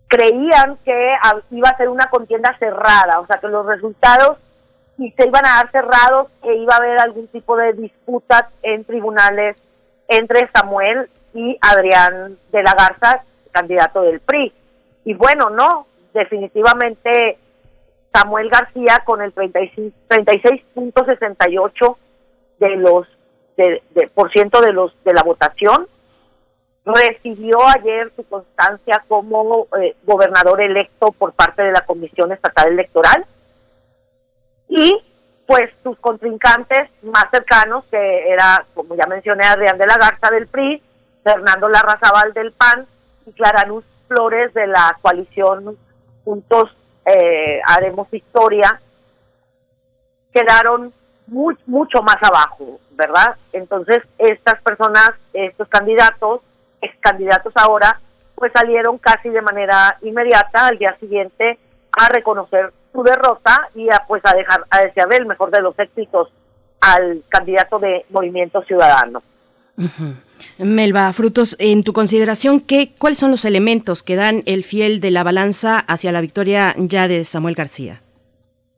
creían 0.07 0.77
que 0.85 1.15
iba 1.51 1.69
a 1.69 1.77
ser 1.77 1.89
una 1.89 2.05
contienda 2.05 2.55
cerrada, 2.59 3.19
o 3.19 3.25
sea 3.25 3.37
que 3.37 3.47
los 3.47 3.65
resultados 3.65 4.37
se 4.97 5.27
iban 5.27 5.45
a 5.45 5.55
dar 5.55 5.71
cerrados, 5.71 6.27
que 6.41 6.55
iba 6.55 6.75
a 6.75 6.77
haber 6.77 6.99
algún 6.99 7.27
tipo 7.27 7.57
de 7.57 7.73
disputa 7.73 8.51
en 8.61 8.85
tribunales 8.85 9.57
entre 10.07 10.49
Samuel 10.53 11.09
y 11.33 11.57
Adrián 11.61 12.37
de 12.51 12.63
la 12.63 12.73
Garza, 12.73 13.23
candidato 13.51 14.01
del 14.01 14.19
PRI. 14.19 14.53
Y 15.05 15.13
bueno, 15.15 15.49
no, 15.49 15.87
definitivamente 16.13 17.37
Samuel 18.13 18.49
García 18.49 19.01
con 19.05 19.21
el 19.21 19.33
36.68 19.33 21.97
de 22.59 22.75
los 22.77 23.07
de, 23.57 23.81
por 24.13 24.31
ciento 24.31 24.61
de 24.61 24.71
los 24.71 24.93
de 25.03 25.13
la 25.13 25.23
votación. 25.23 25.87
Recibió 26.85 27.57
ayer 27.75 28.11
su 28.15 28.23
constancia 28.27 29.03
como 29.07 29.67
eh, 29.81 29.95
gobernador 30.03 30.61
electo 30.61 31.11
por 31.13 31.33
parte 31.33 31.63
de 31.63 31.71
la 31.71 31.81
Comisión 31.81 32.31
Estatal 32.31 32.73
Electoral. 32.73 33.25
Y 34.67 35.03
pues 35.47 35.71
sus 35.83 35.97
contrincantes 35.99 36.89
más 37.01 37.25
cercanos 37.31 37.85
que 37.89 38.29
era 38.29 38.63
como 38.73 38.95
ya 38.95 39.07
mencioné 39.07 39.45
Adrián 39.45 39.77
de 39.77 39.87
la 39.87 39.97
Garza 39.97 40.29
del 40.31 40.47
PRI, 40.47 40.81
Fernando 41.23 41.69
Larrazabal 41.69 42.33
del 42.33 42.51
PAN 42.51 42.85
y 43.25 43.31
Clara 43.33 43.65
Luz 43.67 43.85
Flores 44.07 44.53
de 44.53 44.67
la 44.67 44.97
coalición 45.01 45.77
Juntos 46.23 46.69
eh, 47.05 47.61
haremos 47.65 48.07
historia, 48.13 48.79
quedaron 50.33 50.91
mucho 51.27 52.01
más 52.01 52.17
abajo, 52.21 52.79
¿verdad? 52.91 53.35
Entonces, 53.53 54.03
estas 54.17 54.61
personas, 54.61 55.11
estos 55.33 55.67
candidatos, 55.67 56.41
ex 56.81 56.95
candidatos 56.99 57.53
ahora, 57.55 57.99
pues 58.35 58.51
salieron 58.53 58.97
casi 58.97 59.29
de 59.29 59.41
manera 59.41 59.97
inmediata 60.01 60.67
al 60.67 60.77
día 60.77 60.95
siguiente 60.99 61.57
a 61.91 62.09
reconocer 62.09 62.73
su 62.91 63.03
derrota 63.03 63.69
y 63.75 63.89
a 63.89 64.03
pues 64.07 64.21
a 64.25 64.35
dejar 64.35 64.65
a 64.69 64.81
desearle 64.81 65.17
el 65.17 65.25
mejor 65.25 65.51
de 65.51 65.61
los 65.61 65.77
éxitos 65.79 66.29
al 66.81 67.23
candidato 67.29 67.79
de 67.79 68.05
Movimiento 68.09 68.61
Ciudadano. 68.63 69.23
Melba 70.57 71.11
Frutos, 71.13 71.55
en 71.59 71.83
tu 71.83 71.93
consideración, 71.93 72.59
¿qué, 72.59 72.93
¿cuáles 72.97 73.19
son 73.19 73.31
los 73.31 73.45
elementos 73.45 74.03
que 74.03 74.15
dan 74.15 74.43
el 74.45 74.63
fiel 74.63 74.99
de 74.99 75.11
la 75.11 75.23
balanza 75.23 75.79
hacia 75.79 76.11
la 76.11 76.21
victoria 76.21 76.75
ya 76.77 77.07
de 77.07 77.23
Samuel 77.23 77.55
García? 77.55 78.01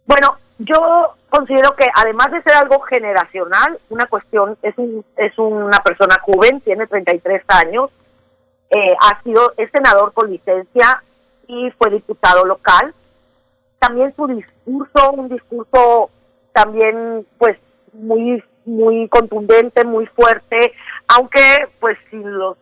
Bueno, 0.05 0.37
yo 0.59 1.15
considero 1.29 1.75
que 1.75 1.85
además 1.93 2.31
de 2.31 2.41
ser 2.43 2.53
algo 2.53 2.79
generacional, 2.81 3.77
una 3.89 4.05
cuestión, 4.05 4.57
es, 4.61 4.77
un, 4.77 5.03
es 5.17 5.37
una 5.37 5.79
persona 5.79 6.15
joven, 6.21 6.61
tiene 6.61 6.87
33 6.87 7.43
años, 7.47 7.89
eh, 8.69 8.95
ha 8.99 9.21
sido, 9.23 9.53
senador 9.71 10.13
con 10.13 10.31
licencia 10.31 11.01
y 11.47 11.71
fue 11.77 11.91
diputado 11.91 12.45
local. 12.45 12.93
También 13.79 14.13
su 14.15 14.27
discurso, 14.27 15.11
un 15.11 15.29
discurso 15.29 16.09
también 16.53 17.25
pues 17.37 17.57
muy 17.93 18.43
muy 18.65 19.07
contundente, 19.09 19.85
muy 19.85 20.05
fuerte, 20.07 20.73
aunque 21.07 21.39
pues 21.79 21.97
sin 22.09 22.37
los 22.37 22.57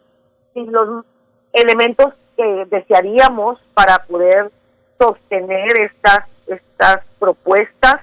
sin 0.54 0.72
los 0.72 1.06
elementos 1.54 2.14
que 2.38 2.66
desearíamos 2.70 3.60
para 3.74 4.00
poder 4.06 4.52
sostener 5.00 5.70
estas 5.80 6.28
estas 6.48 7.02
propuestas 7.20 8.02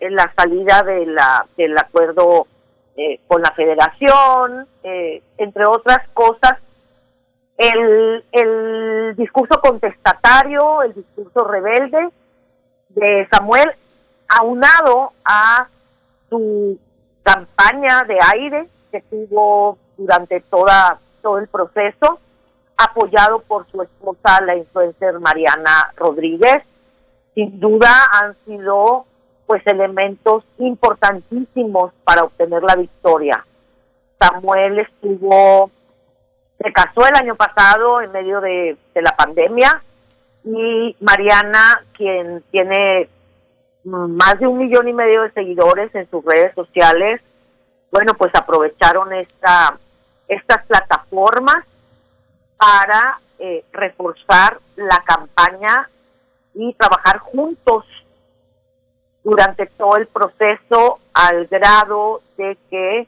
la 0.00 0.32
salida 0.36 0.82
de 0.82 1.06
la 1.06 1.46
del 1.56 1.76
acuerdo 1.76 2.46
eh, 2.96 3.20
con 3.26 3.42
la 3.42 3.50
Federación, 3.52 4.66
eh, 4.82 5.22
entre 5.38 5.66
otras 5.66 6.08
cosas, 6.14 6.58
el, 7.58 8.24
el 8.32 9.16
discurso 9.16 9.60
contestatario, 9.60 10.82
el 10.82 10.94
discurso 10.94 11.44
rebelde 11.44 12.08
de 12.90 13.28
Samuel, 13.30 13.70
aunado 14.28 15.12
a 15.24 15.68
su 16.30 16.78
campaña 17.26 18.04
de 18.06 18.16
aire 18.34 18.68
que 18.92 19.00
tuvo 19.02 19.78
durante 19.96 20.40
toda 20.42 21.00
todo 21.22 21.38
el 21.38 21.48
proceso, 21.48 22.20
apoyado 22.76 23.40
por 23.40 23.68
su 23.72 23.82
esposa, 23.82 24.40
la 24.42 24.54
influencer 24.54 25.18
Mariana 25.18 25.92
Rodríguez. 25.96 26.62
Sin 27.34 27.58
duda 27.58 27.90
han 28.12 28.36
sido 28.44 29.06
pues 29.44 29.60
elementos 29.66 30.44
importantísimos 30.58 31.92
para 32.04 32.22
obtener 32.22 32.62
la 32.62 32.76
victoria. 32.76 33.44
Samuel 34.20 34.78
estuvo, 34.78 35.70
se 36.60 36.72
casó 36.72 37.08
el 37.08 37.16
año 37.16 37.34
pasado 37.34 38.02
en 38.02 38.12
medio 38.12 38.40
de, 38.40 38.76
de 38.94 39.02
la 39.02 39.16
pandemia 39.16 39.82
y 40.44 40.96
Mariana, 41.00 41.82
quien 41.92 42.44
tiene 42.52 43.08
más 43.86 44.38
de 44.40 44.46
un 44.46 44.58
millón 44.58 44.88
y 44.88 44.92
medio 44.92 45.22
de 45.22 45.30
seguidores 45.30 45.94
en 45.94 46.10
sus 46.10 46.24
redes 46.24 46.52
sociales, 46.54 47.20
bueno, 47.92 48.14
pues 48.14 48.32
aprovecharon 48.34 49.12
esta, 49.12 49.78
estas 50.26 50.66
plataformas 50.66 51.64
para 52.56 53.20
eh, 53.38 53.64
reforzar 53.72 54.58
la 54.74 55.02
campaña 55.06 55.88
y 56.54 56.74
trabajar 56.74 57.18
juntos 57.18 57.84
durante 59.22 59.66
todo 59.66 59.96
el 59.96 60.06
proceso 60.06 60.98
al 61.14 61.46
grado 61.46 62.22
de 62.36 62.56
que, 62.68 63.06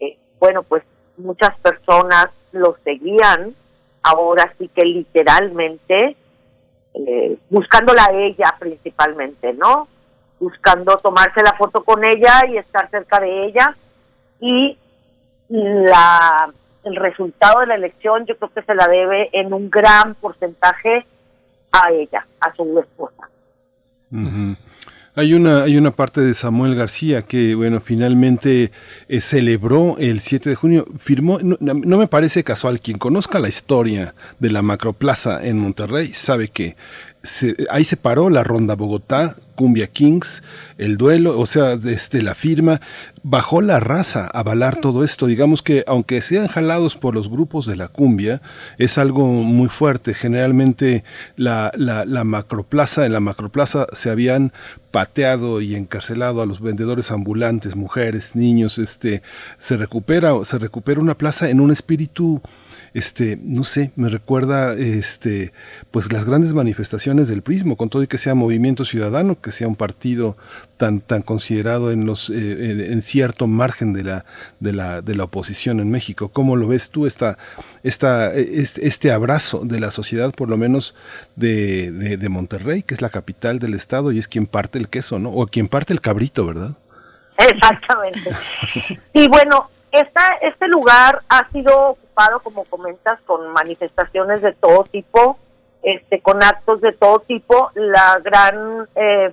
eh, 0.00 0.18
bueno, 0.40 0.62
pues 0.64 0.82
muchas 1.16 1.56
personas 1.60 2.28
lo 2.52 2.76
seguían, 2.84 3.54
ahora 4.02 4.52
sí 4.58 4.68
que 4.68 4.82
literalmente, 4.82 6.16
eh, 6.94 7.38
buscándola 7.50 8.08
ella 8.12 8.56
principalmente, 8.58 9.52
¿no? 9.52 9.88
Buscando 10.38 10.96
tomarse 10.98 11.40
la 11.42 11.54
foto 11.54 11.82
con 11.82 12.04
ella 12.04 12.42
y 12.48 12.58
estar 12.58 12.90
cerca 12.90 13.20
de 13.20 13.46
ella. 13.46 13.74
Y 14.40 14.76
la, 15.48 16.50
el 16.84 16.96
resultado 16.96 17.60
de 17.60 17.66
la 17.66 17.74
elección 17.74 18.26
yo 18.26 18.36
creo 18.36 18.50
que 18.52 18.62
se 18.62 18.74
la 18.74 18.86
debe 18.86 19.28
en 19.32 19.52
un 19.52 19.70
gran 19.70 20.14
porcentaje 20.14 21.06
a 21.72 21.90
ella, 21.90 22.26
a 22.40 22.54
su 22.54 22.78
esposa. 22.78 23.28
Hay 25.18 25.32
una, 25.32 25.62
hay 25.62 25.78
una 25.78 25.92
parte 25.92 26.20
de 26.20 26.34
Samuel 26.34 26.74
García 26.74 27.22
que, 27.22 27.54
bueno, 27.54 27.80
finalmente 27.80 28.70
eh, 29.08 29.20
celebró 29.22 29.96
el 29.98 30.20
7 30.20 30.50
de 30.50 30.54
junio, 30.54 30.84
firmó, 30.98 31.38
no, 31.42 31.56
no, 31.58 31.96
me 31.96 32.06
parece 32.06 32.44
casual, 32.44 32.80
quien 32.80 32.98
conozca 32.98 33.38
la 33.38 33.48
historia 33.48 34.14
de 34.38 34.50
la 34.50 34.60
Macroplaza 34.60 35.42
en 35.42 35.58
Monterrey 35.58 36.08
sabe 36.08 36.48
que 36.48 36.76
ahí 37.70 37.84
se 37.84 37.96
paró 37.96 38.30
la 38.30 38.44
Ronda 38.44 38.74
Bogotá, 38.74 39.36
Cumbia 39.56 39.88
Kings, 39.88 40.42
el 40.78 40.96
duelo, 40.96 41.38
o 41.38 41.46
sea, 41.46 41.76
desde 41.76 42.22
la 42.22 42.34
firma, 42.34 42.80
bajó 43.22 43.62
la 43.62 43.80
raza 43.80 44.26
a 44.32 44.40
avalar 44.40 44.76
todo 44.76 45.02
esto. 45.02 45.26
Digamos 45.26 45.62
que 45.62 45.82
aunque 45.86 46.20
sean 46.20 46.46
jalados 46.46 46.96
por 46.96 47.14
los 47.14 47.28
grupos 47.28 47.66
de 47.66 47.76
la 47.76 47.88
cumbia, 47.88 48.42
es 48.78 48.98
algo 48.98 49.26
muy 49.26 49.68
fuerte. 49.68 50.14
Generalmente 50.14 51.04
la, 51.36 51.72
la, 51.76 52.04
la 52.04 52.24
macroplaza, 52.24 53.06
en 53.06 53.12
la 53.12 53.20
macroplaza 53.20 53.86
se 53.92 54.10
habían 54.10 54.52
pateado 54.90 55.60
y 55.60 55.74
encarcelado 55.74 56.42
a 56.42 56.46
los 56.46 56.60
vendedores 56.60 57.10
ambulantes, 57.10 57.76
mujeres, 57.76 58.36
niños, 58.36 58.78
este, 58.78 59.22
se 59.58 59.76
recupera, 59.76 60.32
se 60.44 60.58
recupera 60.58 61.00
una 61.00 61.18
plaza 61.18 61.50
en 61.50 61.60
un 61.60 61.70
espíritu 61.70 62.40
este, 62.96 63.38
no 63.42 63.62
sé, 63.62 63.92
me 63.94 64.08
recuerda 64.08 64.72
este, 64.72 65.52
pues 65.90 66.10
las 66.10 66.24
grandes 66.24 66.54
manifestaciones 66.54 67.28
del 67.28 67.42
prismo, 67.42 67.76
con 67.76 67.90
todo 67.90 68.02
y 68.02 68.06
que 68.06 68.16
sea 68.16 68.34
movimiento 68.34 68.86
ciudadano, 68.86 69.38
que 69.38 69.50
sea 69.50 69.68
un 69.68 69.76
partido 69.76 70.38
tan, 70.78 71.00
tan 71.00 71.20
considerado 71.20 71.92
en 71.92 72.06
los, 72.06 72.30
eh, 72.30 72.92
en 72.92 73.02
cierto 73.02 73.48
margen 73.48 73.92
de 73.92 74.02
la, 74.02 74.24
de 74.60 74.72
la, 74.72 75.02
de 75.02 75.14
la 75.14 75.24
oposición 75.24 75.80
en 75.80 75.90
México. 75.90 76.30
¿Cómo 76.30 76.56
lo 76.56 76.68
ves 76.68 76.90
tú 76.90 77.04
esta, 77.04 77.36
esta, 77.82 78.32
este, 78.32 78.86
este 78.86 79.12
abrazo 79.12 79.66
de 79.66 79.78
la 79.78 79.90
sociedad, 79.90 80.32
por 80.32 80.48
lo 80.48 80.56
menos 80.56 80.94
de, 81.34 81.90
de, 82.16 82.28
Monterrey, 82.30 82.82
que 82.82 82.94
es 82.94 83.02
la 83.02 83.10
capital 83.10 83.58
del 83.58 83.74
estado 83.74 84.10
y 84.10 84.18
es 84.18 84.26
quien 84.26 84.46
parte 84.46 84.78
el 84.78 84.88
queso, 84.88 85.18
¿no? 85.18 85.28
O 85.32 85.46
quien 85.46 85.68
parte 85.68 85.92
el 85.92 86.00
cabrito, 86.00 86.46
¿verdad? 86.46 86.78
Exactamente. 87.36 88.30
y 89.12 89.28
bueno, 89.28 89.68
esta, 90.00 90.26
este 90.40 90.68
lugar 90.68 91.22
ha 91.28 91.48
sido 91.50 91.90
ocupado, 91.90 92.40
como 92.40 92.64
comentas, 92.64 93.20
con 93.22 93.48
manifestaciones 93.52 94.42
de 94.42 94.52
todo 94.52 94.84
tipo, 94.84 95.38
este, 95.82 96.20
con 96.20 96.42
actos 96.42 96.80
de 96.80 96.92
todo 96.92 97.20
tipo. 97.20 97.70
La 97.74 98.18
gran 98.22 98.88
eh, 98.94 99.32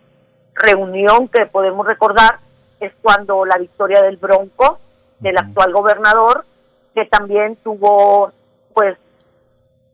reunión 0.53 1.27
que 1.27 1.45
podemos 1.45 1.85
recordar 1.85 2.39
es 2.79 2.91
cuando 3.01 3.45
la 3.45 3.57
victoria 3.57 4.01
del 4.01 4.17
Bronco, 4.17 4.79
del 5.19 5.37
actual 5.37 5.71
gobernador, 5.73 6.45
que 6.93 7.05
también 7.05 7.55
tuvo, 7.57 8.31
pues, 8.73 8.97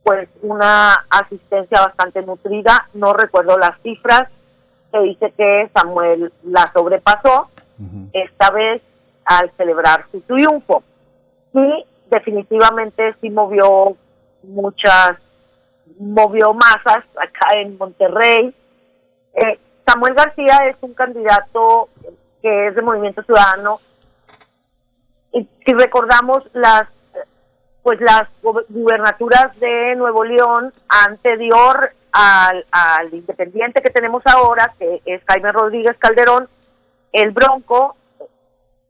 pues 0.03 0.27
una 0.41 0.93
asistencia 1.09 1.81
bastante 1.81 2.21
nutrida. 2.23 2.87
No 2.93 3.13
recuerdo 3.13 3.57
las 3.57 3.79
cifras. 3.81 4.29
Se 4.91 4.99
dice 4.99 5.31
que 5.37 5.69
Samuel 5.73 6.33
la 6.43 6.71
sobrepasó. 6.73 7.49
Esta 8.11 8.51
vez 8.51 8.81
al 9.29 9.51
celebrar 9.57 10.05
su 10.11 10.21
triunfo. 10.21 10.83
Y 11.53 11.85
definitivamente 12.09 13.15
sí 13.21 13.29
movió 13.29 13.95
muchas, 14.43 15.11
movió 15.99 16.53
masas 16.53 17.05
acá 17.15 17.59
en 17.59 17.77
Monterrey. 17.77 18.53
Eh, 19.35 19.59
Samuel 19.85 20.15
García 20.15 20.57
es 20.69 20.77
un 20.81 20.93
candidato 20.93 21.89
que 22.41 22.67
es 22.67 22.75
de 22.75 22.81
Movimiento 22.81 23.21
Ciudadano. 23.23 23.79
Y 25.31 25.47
si 25.65 25.73
recordamos 25.73 26.43
las 26.53 26.83
pues 27.83 28.01
las 28.01 28.23
gubernaturas 28.67 29.57
de 29.59 29.95
Nuevo 29.95 30.25
León 30.25 30.73
anterior 30.89 31.91
al, 32.11 32.65
al 32.71 33.13
independiente 33.13 33.81
que 33.81 33.89
tenemos 33.89 34.21
ahora, 34.25 34.73
que 34.77 35.01
es 35.05 35.21
Jaime 35.25 35.51
Rodríguez 35.51 35.95
Calderón, 35.97 36.49
el 37.13 37.31
Bronco 37.31 37.95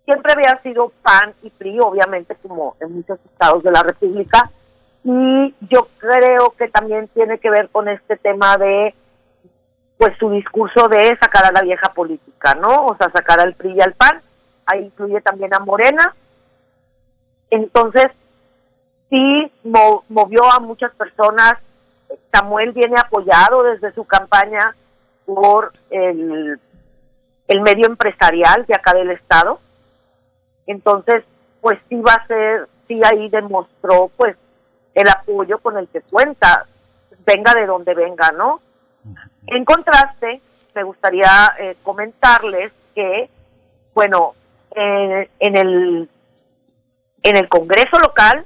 siempre 0.10 0.34
había 0.34 0.60
sido 0.64 0.92
PAN 1.04 1.36
y 1.44 1.52
PRI, 1.52 1.80
obviamente, 1.82 2.36
como 2.42 2.76
en 2.80 2.96
muchos 2.96 3.20
estados 3.26 3.62
de 3.62 3.72
la 3.72 3.84
República, 3.84 4.50
y 5.04 5.54
yo 5.70 5.88
creo 6.00 6.50
que 6.58 6.68
también 6.68 7.08
tiene 7.10 7.38
que 7.38 7.52
ver 7.52 7.70
con 7.70 7.88
este 7.88 8.18
tema 8.18 8.58
de 8.58 8.96
pues 10.00 10.18
su 10.18 10.32
discurso 10.32 10.88
de 10.88 11.16
sacar 11.22 11.46
a 11.46 11.52
la 11.52 11.62
vieja 11.62 11.94
política, 11.94 12.56
¿no? 12.56 12.88
O 12.88 12.98
sea, 12.98 13.12
sacar 13.12 13.40
al 13.40 13.54
PRI 13.54 13.76
y 13.76 13.82
al 13.82 13.94
PAN, 13.94 14.20
ahí 14.66 14.86
incluye 14.86 15.22
también 15.22 15.54
a 15.54 15.60
Morena. 15.60 16.16
Entonces, 17.52 18.08
sí 19.10 19.52
movió 20.08 20.52
a 20.52 20.60
muchas 20.60 20.96
personas. 20.96 21.54
Samuel 22.34 22.72
viene 22.72 22.96
apoyado 22.98 23.62
desde 23.64 23.94
su 23.94 24.06
campaña 24.06 24.76
por 25.26 25.74
el, 25.92 26.60
el 27.48 27.62
medio 27.62 27.86
empresarial 27.86 28.66
de 28.66 28.76
acá 28.76 28.94
del 28.94 29.12
Estado. 29.12 29.60
Entonces, 30.70 31.24
pues 31.62 31.80
sí 31.90 32.00
va 32.00 32.14
a 32.14 32.28
ser, 32.28 32.70
sí 32.88 33.02
ahí 33.04 33.28
demostró 33.30 34.12
pues 34.16 34.38
el 34.94 35.10
apoyo 35.10 35.58
con 35.58 35.78
el 35.78 35.88
que 35.88 36.02
cuenta, 36.02 36.68
venga 37.26 37.54
de 37.56 37.66
donde 37.66 37.96
venga, 37.96 38.32
¿no? 38.32 38.62
En 39.48 39.66
contraste, 39.66 40.42
me 40.76 40.84
gustaría 40.84 41.56
eh, 41.58 41.76
comentarles 41.82 42.72
que, 42.94 43.30
bueno, 43.96 44.36
en 44.76 45.58
el 45.58 46.08
en 47.24 47.36
el 47.36 47.50
Congreso 47.50 47.98
local 48.00 48.46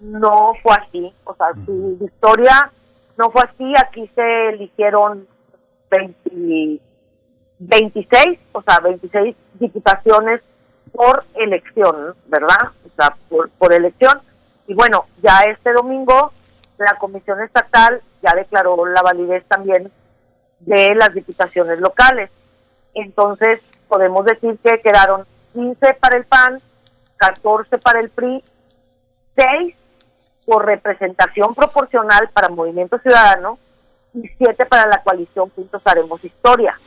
no 0.00 0.54
fue 0.62 0.74
así, 0.74 1.12
o 1.24 1.34
sea, 1.34 1.48
su 1.66 1.98
historia 2.00 2.72
no 3.18 3.30
fue 3.30 3.42
así, 3.42 3.74
aquí 3.76 4.10
se 4.14 4.48
eligieron 4.48 5.28
20, 5.90 6.80
26, 7.58 8.38
o 8.52 8.62
sea, 8.62 8.80
26 8.80 9.36
diputaciones 9.60 10.40
por 10.92 11.24
elección, 11.34 12.14
¿verdad? 12.26 12.72
O 12.86 12.90
sea, 12.96 13.16
por, 13.28 13.72
elección. 13.72 14.20
Y 14.66 14.74
bueno, 14.74 15.06
ya 15.22 15.40
este 15.50 15.72
domingo 15.72 16.32
la 16.78 16.94
Comisión 16.98 17.40
Estatal 17.42 18.00
ya 18.22 18.32
declaró 18.36 18.86
la 18.86 19.02
validez 19.02 19.44
también 19.48 19.90
de 20.60 20.94
las 20.94 21.12
diputaciones 21.14 21.80
locales. 21.80 22.30
Entonces, 22.94 23.60
podemos 23.88 24.24
decir 24.24 24.58
que 24.62 24.80
quedaron 24.80 25.26
15 25.54 25.94
para 25.94 26.18
el 26.18 26.24
PAN, 26.24 26.60
14 27.16 27.78
para 27.78 28.00
el 28.00 28.10
PRI, 28.10 28.44
6 29.36 29.74
por 30.44 30.64
representación 30.64 31.54
proporcional 31.54 32.28
para 32.32 32.48
Movimiento 32.48 32.98
Ciudadano 32.98 33.58
y 34.14 34.26
7 34.38 34.66
para 34.66 34.88
la 34.88 35.02
coalición 35.02 35.50
Juntos 35.50 35.82
Haremos 35.84 36.24
Historia. 36.24 36.78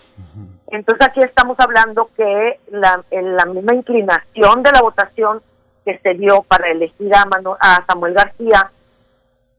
Entonces 0.67 1.07
aquí 1.07 1.21
estamos 1.21 1.59
hablando 1.59 2.09
que 2.15 2.59
la, 2.71 3.03
la 3.11 3.45
misma 3.45 3.75
inclinación 3.75 4.63
de 4.63 4.71
la 4.71 4.81
votación 4.81 5.41
que 5.85 5.97
se 5.99 6.13
dio 6.13 6.43
para 6.43 6.69
elegir 6.69 7.11
a, 7.13 7.25
a 7.59 7.85
Samuel 7.85 8.13
García 8.13 8.71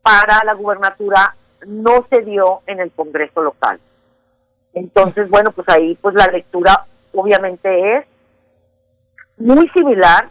para 0.02 0.44
la 0.44 0.54
gubernatura 0.54 1.34
no 1.66 2.06
se 2.10 2.22
dio 2.22 2.60
en 2.66 2.80
el 2.80 2.90
Congreso 2.90 3.42
local. 3.42 3.78
Entonces, 4.74 5.28
bueno, 5.28 5.52
pues 5.52 5.68
ahí 5.68 5.96
pues 6.00 6.14
la 6.14 6.26
lectura 6.26 6.86
obviamente 7.12 7.96
es 7.96 8.06
muy 9.36 9.68
similar, 9.70 10.28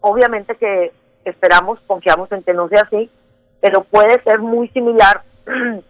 obviamente 0.00 0.54
que 0.56 0.92
esperamos, 1.24 1.78
confiamos 1.86 2.30
en 2.32 2.42
que 2.42 2.54
no 2.54 2.68
sea 2.68 2.82
así, 2.82 3.10
pero 3.60 3.84
puede 3.84 4.22
ser 4.22 4.38
muy 4.38 4.68
similar 4.68 5.22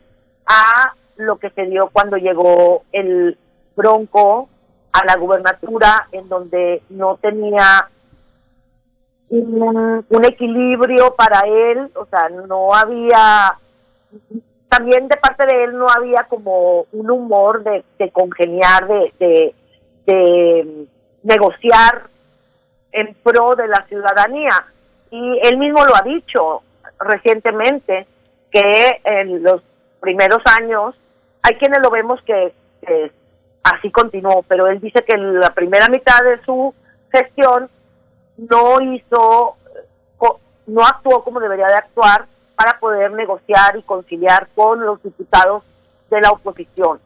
a 0.47 0.95
lo 1.17 1.37
que 1.37 1.51
se 1.51 1.67
dio 1.67 1.91
cuando 1.93 2.17
llegó 2.17 2.83
el 2.93 3.39
Bronco 3.81 4.49
a 4.93 5.05
la 5.07 5.17
gubernatura 5.17 6.09
en 6.13 6.29
donde 6.29 6.83
no 6.91 7.17
tenía 7.17 7.89
un, 9.31 10.25
equilibrio 10.25 11.15
para 11.15 11.41
él, 11.47 11.91
o 11.95 12.05
sea, 12.07 12.29
no 12.29 12.75
había, 12.75 13.57
también 14.69 15.09
de 15.09 15.17
parte 15.17 15.47
de 15.47 15.65
él 15.65 15.79
no 15.79 15.87
había 15.89 16.25
como 16.25 16.87
un 16.93 17.11
humor 17.11 17.63
de, 17.63 18.11
congeniar, 18.11 18.87
de, 18.87 19.55
de, 20.07 20.87
negociar 21.23 22.03
en 22.93 23.15
pro 23.23 23.55
de 23.57 23.69
la 23.69 23.87
ciudadanía. 23.89 24.67
Y 25.11 25.41
él 25.45 25.59
mismo 25.59 25.85
lo 25.85 25.95
ha 25.97 26.03
dicho 26.03 26.63
recientemente, 26.99 28.07
que 28.51 29.01
en 29.05 29.43
los 29.43 29.63
primeros 30.01 30.43
años 30.59 30.95
hay 31.43 31.55
quienes 31.55 31.81
lo 31.81 31.91
vemos 31.91 32.21
que 32.23 32.53
así 33.63 33.91
continuó, 33.91 34.43
pero 34.49 34.67
él 34.69 34.81
dice 34.81 35.05
que 35.05 35.15
en 35.15 35.39
la 35.39 35.51
primera 35.51 35.87
mitad 35.89 36.19
de 36.25 36.43
su 36.45 36.75
gestión 37.13 37.69
no 38.37 38.81
hizo, 38.81 39.57
no 40.67 40.83
actuó 40.83 41.23
como 41.25 41.41
debería 41.41 41.67
de 41.67 41.75
actuar 41.75 42.27
para 42.55 42.79
poder 42.79 43.11
negociar 43.13 43.77
y 43.77 43.83
conciliar 43.83 44.49
con 44.55 44.85
los 44.85 45.03
diputados 45.03 45.63
de 46.11 46.21
la 46.21 46.31
oposición. 46.31 47.01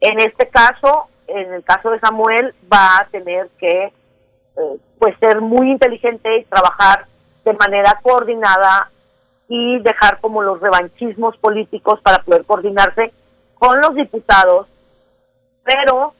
En 0.00 0.20
este 0.20 0.48
caso, 0.48 1.08
en 1.26 1.52
el 1.52 1.64
caso 1.64 1.90
de 1.90 2.00
Samuel, 2.00 2.54
va 2.72 2.98
a 2.98 3.06
tener 3.10 3.48
que 3.58 3.92
eh, 4.56 4.78
pues 4.98 5.14
ser 5.18 5.40
muy 5.40 5.70
inteligente 5.70 6.38
y 6.38 6.44
trabajar 6.44 7.06
de 7.44 7.52
manera 7.54 7.98
coordinada 8.02 8.90
y 9.48 9.78
dejar 9.80 10.20
como 10.20 10.42
los 10.42 10.60
revanchismos 10.60 11.36
políticos 11.38 12.00
para 12.02 12.22
poder 12.22 12.44
coordinarse 12.44 13.12
con 13.58 13.80
los 13.80 13.94
diputados, 13.94 14.66
pero 15.66 16.14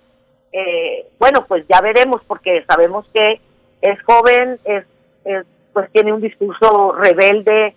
eh, 0.52 1.09
bueno, 1.18 1.47
pues 1.47 1.64
ya 1.68 1.81
veremos 1.81 2.20
porque 2.27 2.62
sabemos 2.68 3.06
que 3.14 3.40
es 3.81 4.02
joven, 4.02 4.59
es, 4.64 4.85
es- 5.24 5.47
pues 5.73 5.90
tiene 5.93 6.12
un 6.12 6.20
discurso 6.20 6.93
rebelde, 6.93 7.74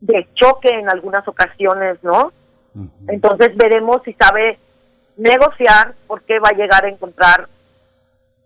de 0.00 0.28
choque 0.34 0.68
en 0.68 0.88
algunas 0.90 1.26
ocasiones, 1.26 1.98
¿no? 2.04 2.32
Entonces 3.08 3.56
veremos 3.56 4.02
si 4.04 4.12
sabe 4.12 4.58
negociar 5.16 5.94
porque 6.06 6.38
va 6.38 6.50
a 6.50 6.56
llegar 6.56 6.84
a 6.84 6.88
encontrar 6.88 7.48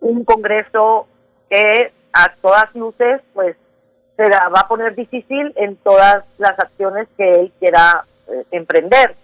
un 0.01 0.25
Congreso 0.25 1.07
que 1.51 1.93
a 2.15 2.33
todas 2.41 2.75
luces 2.75 3.21
pues 3.35 3.57
se 4.17 4.29
la 4.29 4.49
va 4.49 4.61
a 4.61 4.69
poner 4.69 4.95
difícil 4.95 5.53
en 5.57 5.77
todas 5.77 6.25
las 6.39 6.59
acciones 6.59 7.09
que 7.19 7.31
él 7.33 7.53
quiera 7.59 8.05
eh, 8.29 8.45
emprender. 8.53 9.15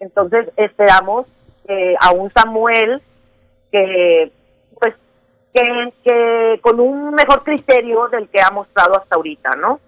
Entonces 0.00 0.48
esperamos 0.56 1.26
que 1.70 1.94
a 2.00 2.10
un 2.10 2.32
Samuel 2.32 3.00
que 3.70 4.32
pues 4.78 4.94
que, 5.54 6.58
con 6.60 6.80
un 6.80 7.14
mejor 7.14 7.44
criterio 7.44 8.08
del 8.08 8.28
que 8.28 8.40
ha 8.40 8.50
mostrado 8.50 8.98
hasta 8.98 9.16
ahorita, 9.16 9.50
¿no? 9.60 9.80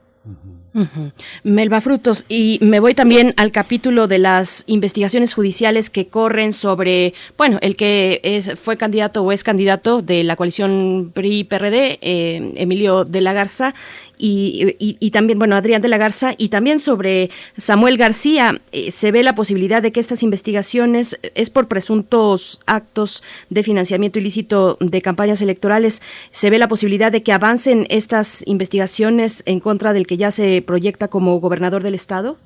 Ujú. 0.74 1.12
Melba 1.42 1.80
Frutos, 1.80 2.24
y 2.28 2.58
me 2.62 2.80
voy 2.80 2.94
también 2.94 3.34
al 3.36 3.50
capítulo 3.50 4.06
de 4.06 4.18
las 4.18 4.64
investigaciones 4.68 5.34
judiciales 5.34 5.90
que 5.90 6.06
corren 6.06 6.54
sobre, 6.54 7.12
bueno, 7.36 7.58
el 7.60 7.76
que 7.76 8.20
es, 8.22 8.58
fue 8.58 8.78
candidato 8.78 9.22
o 9.22 9.32
es 9.32 9.44
candidato 9.44 10.00
de 10.00 10.24
la 10.24 10.36
coalición 10.36 11.10
PRI-PRD, 11.12 11.98
eh, 12.00 12.52
Emilio 12.56 13.04
de 13.04 13.20
la 13.20 13.34
Garza, 13.34 13.74
y, 14.24 14.96
y- 15.00 15.10
también, 15.10 15.38
bueno, 15.38 15.56
Adrián 15.56 15.82
de 15.82 15.88
la 15.88 15.98
Garza, 15.98 16.32
y 16.38 16.48
también 16.48 16.78
sobre 16.78 17.30
Samuel 17.56 17.96
García. 17.96 18.60
Eh, 18.70 18.92
se 18.92 19.10
ve 19.10 19.24
la 19.24 19.34
posibilidad 19.34 19.82
de 19.82 19.90
que 19.90 19.98
estas 19.98 20.22
investigaciones 20.22 21.18
es 21.34 21.50
por 21.50 21.66
presuntos 21.66 22.60
actos 22.66 23.24
de 23.50 23.64
financiamiento 23.64 24.20
ilícito 24.20 24.76
de 24.80 25.02
campañas 25.02 25.42
electorales. 25.42 26.02
Se 26.30 26.50
ve 26.50 26.58
la 26.58 26.68
posibilidad 26.68 27.10
de 27.10 27.24
que 27.24 27.32
avancen 27.32 27.86
estas 27.90 28.46
investigaciones 28.46 29.42
en 29.44 29.58
contra 29.58 29.92
del 29.92 30.06
que 30.06 30.16
ya 30.16 30.30
se 30.30 30.62
proyecta 30.62 31.08
como 31.08 31.40
gobernador 31.40 31.82
del 31.82 31.94
estado. 31.94 32.36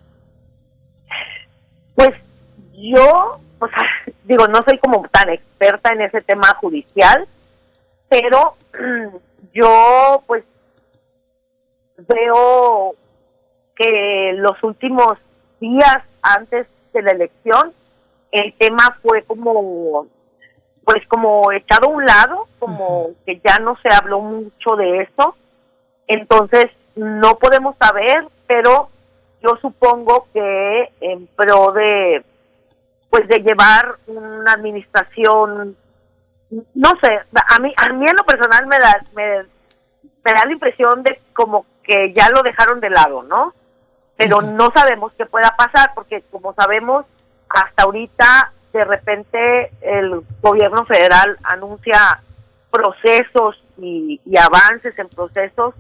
Pues 1.95 2.17
yo, 2.73 3.39
digo, 4.25 4.49
no 4.49 4.63
soy 4.63 4.79
como 4.79 5.07
tan 5.11 5.29
experta 5.29 5.93
en 5.93 6.01
ese 6.01 6.23
tema 6.23 6.55
judicial, 6.59 7.29
pero 8.09 8.55
yo 9.53 10.23
pues 10.27 10.43
veo 11.97 12.95
que 13.75 14.33
los 14.37 14.63
últimos 14.63 15.19
días 15.61 15.99
antes 16.23 16.67
de 16.93 17.03
la 17.03 17.13
elección 17.13 17.73
el 18.33 18.55
tema 18.55 18.99
fue 19.03 19.23
como 19.23 20.07
pues 20.85 21.05
como 21.09 21.51
echado 21.51 21.89
a 21.89 21.93
un 21.93 22.05
lado, 22.05 22.47
como 22.61 23.11
que 23.25 23.41
ya 23.45 23.59
no 23.59 23.77
se 23.83 23.93
habló 23.93 24.21
mucho 24.21 24.77
de 24.77 25.03
eso. 25.03 25.35
Entonces, 26.07 26.67
no 26.95 27.39
podemos 27.39 27.75
saber, 27.77 28.29
pero 28.47 28.89
yo 29.43 29.57
supongo 29.61 30.29
que 30.33 30.93
en 31.01 31.27
pro 31.27 31.73
de 31.73 32.25
pues 33.11 33.27
de 33.29 33.39
llevar 33.41 33.97
una 34.07 34.53
administración 34.53 35.77
no 36.51 36.91
sé, 37.03 37.19
a 37.35 37.61
mí 37.61 37.73
a 37.77 37.93
mí 37.93 38.05
en 38.09 38.17
lo 38.17 38.25
personal 38.25 38.67
me 38.67 38.79
da 38.79 39.01
me, 39.15 39.43
me 40.25 40.33
da 40.33 40.45
la 40.45 40.53
impresión 40.53 41.03
de 41.03 41.21
como 41.33 41.67
que 41.87 42.13
ya 42.13 42.29
lo 42.31 42.43
dejaron 42.43 42.81
de 42.81 42.91
lado, 42.91 43.23
¿no? 43.23 43.55
Pero 44.17 44.41
no 44.41 44.71
sabemos 44.75 45.13
qué 45.17 45.27
pueda 45.27 45.55
pasar 45.57 45.93
porque 45.95 46.23
como 46.31 46.55
sabemos 46.55 47.05
hasta 47.49 47.85
ahorita 47.85 48.53
de 48.73 48.85
repente 48.85 49.71
el 49.81 50.23
gobierno 50.43 50.85
federal 50.87 51.39
anuncia 51.45 52.21
procesos 52.71 53.63
y, 53.79 54.21
y 54.25 54.37
avances 54.37 54.99
en 54.99 55.09
procesos 55.09 55.75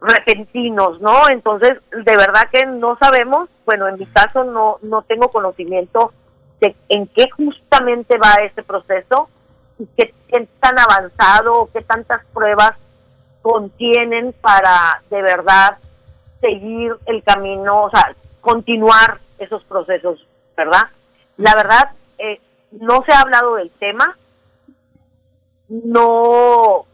repentinos, 0.00 1.00
¿no? 1.00 1.28
Entonces, 1.30 1.78
de 1.90 2.16
verdad 2.16 2.48
que 2.52 2.66
no 2.66 2.98
sabemos, 3.00 3.48
bueno, 3.64 3.88
en 3.88 3.98
mi 3.98 4.06
caso 4.06 4.44
no 4.44 4.78
no 4.82 5.02
tengo 5.02 5.28
conocimiento 5.28 6.12
de 6.60 6.76
en 6.88 7.06
qué 7.08 7.30
justamente 7.30 8.18
va 8.18 8.44
este 8.44 8.62
proceso 8.62 9.28
y 9.78 9.86
qué, 9.96 10.12
qué 10.28 10.48
tan 10.60 10.78
avanzado 10.78 11.70
qué 11.72 11.82
tantas 11.82 12.24
pruebas 12.34 12.72
contienen 13.42 14.34
para 14.40 15.02
de 15.10 15.22
verdad 15.22 15.78
seguir 16.40 16.94
el 17.06 17.22
camino, 17.22 17.84
o 17.84 17.90
sea, 17.90 18.14
continuar 18.40 19.18
esos 19.38 19.62
procesos, 19.64 20.26
¿verdad? 20.56 20.82
La 21.36 21.54
verdad, 21.54 21.90
eh, 22.18 22.40
no 22.72 23.02
se 23.06 23.12
ha 23.12 23.20
hablado 23.20 23.56
del 23.56 23.70
tema, 23.70 24.16
no, 25.68 26.86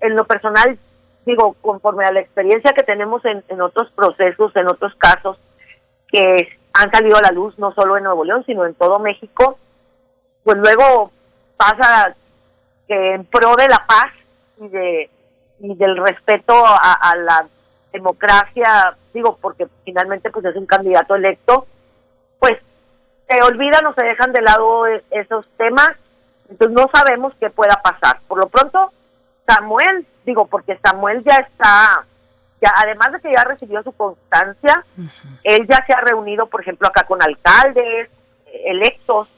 en 0.00 0.16
lo 0.16 0.24
personal, 0.24 0.78
digo, 1.26 1.54
conforme 1.60 2.04
a 2.04 2.12
la 2.12 2.20
experiencia 2.20 2.72
que 2.72 2.82
tenemos 2.82 3.22
en, 3.24 3.60
otros 3.60 3.90
procesos, 3.92 4.54
en 4.56 4.68
otros 4.68 4.94
casos 4.96 5.38
que 6.08 6.48
han 6.72 6.90
salido 6.90 7.16
a 7.16 7.22
la 7.22 7.30
luz, 7.30 7.58
no 7.58 7.72
solo 7.74 7.96
en 7.96 8.04
Nuevo 8.04 8.24
León, 8.24 8.42
sino 8.46 8.66
en 8.66 8.74
todo 8.74 8.98
México, 8.98 9.58
pues 10.44 10.58
luego 10.58 11.10
pasa 11.56 12.14
que 12.88 13.14
en 13.14 13.24
pro 13.24 13.54
de 13.56 13.68
la 13.68 13.84
paz 13.86 14.12
y 14.60 14.68
de 14.68 15.10
y 15.62 15.74
del 15.76 15.96
respeto 15.96 16.54
a, 16.54 16.92
a 16.92 17.16
la 17.16 17.46
democracia, 17.92 18.96
digo, 19.14 19.38
porque 19.40 19.68
finalmente 19.84 20.30
pues 20.30 20.44
es 20.44 20.56
un 20.56 20.66
candidato 20.66 21.14
electo, 21.14 21.66
pues 22.38 22.58
se 23.28 23.42
olvidan 23.42 23.86
o 23.86 23.94
se 23.94 24.04
dejan 24.04 24.32
de 24.32 24.42
lado 24.42 24.86
e- 24.88 25.04
esos 25.10 25.46
temas, 25.56 25.92
entonces 26.48 26.76
no 26.76 26.90
sabemos 26.92 27.32
qué 27.38 27.48
pueda 27.48 27.80
pasar. 27.82 28.20
Por 28.26 28.38
lo 28.38 28.48
pronto, 28.48 28.92
Samuel, 29.46 30.06
digo, 30.26 30.46
porque 30.46 30.78
Samuel 30.82 31.22
ya 31.24 31.36
está, 31.36 32.04
ya 32.60 32.72
además 32.76 33.12
de 33.12 33.20
que 33.20 33.32
ya 33.32 33.44
recibió 33.44 33.82
su 33.82 33.92
constancia, 33.92 34.84
él 35.44 35.66
ya 35.68 35.84
se 35.86 35.92
ha 35.92 36.00
reunido, 36.00 36.46
por 36.46 36.60
ejemplo, 36.60 36.88
acá 36.88 37.04
con 37.04 37.22
alcaldes 37.22 38.10
electos 38.64 39.28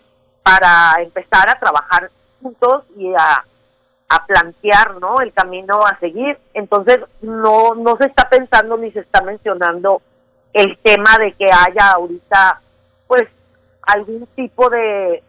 para 0.43 0.95
empezar 1.03 1.49
a 1.49 1.59
trabajar 1.59 2.11
juntos 2.43 2.85
y 2.97 3.13
a, 3.15 3.45
a 4.15 4.27
plantear 4.27 4.97
no 5.01 5.21
el 5.21 5.33
camino 5.33 5.85
a 5.85 5.99
seguir. 5.99 6.39
Entonces 6.55 6.99
no 7.23 7.75
no 7.75 7.97
se 7.97 8.07
está 8.07 8.29
pensando 8.29 8.77
ni 8.77 8.91
se 8.93 9.01
está 9.01 9.21
mencionando 9.23 10.03
el 10.53 10.79
tema 10.79 11.19
de 11.19 11.33
que 11.33 11.47
haya 11.47 11.93
ahorita 11.93 12.61
pues 13.07 13.25
algún 13.83 14.27
tipo 14.35 14.71
de 14.71 15.23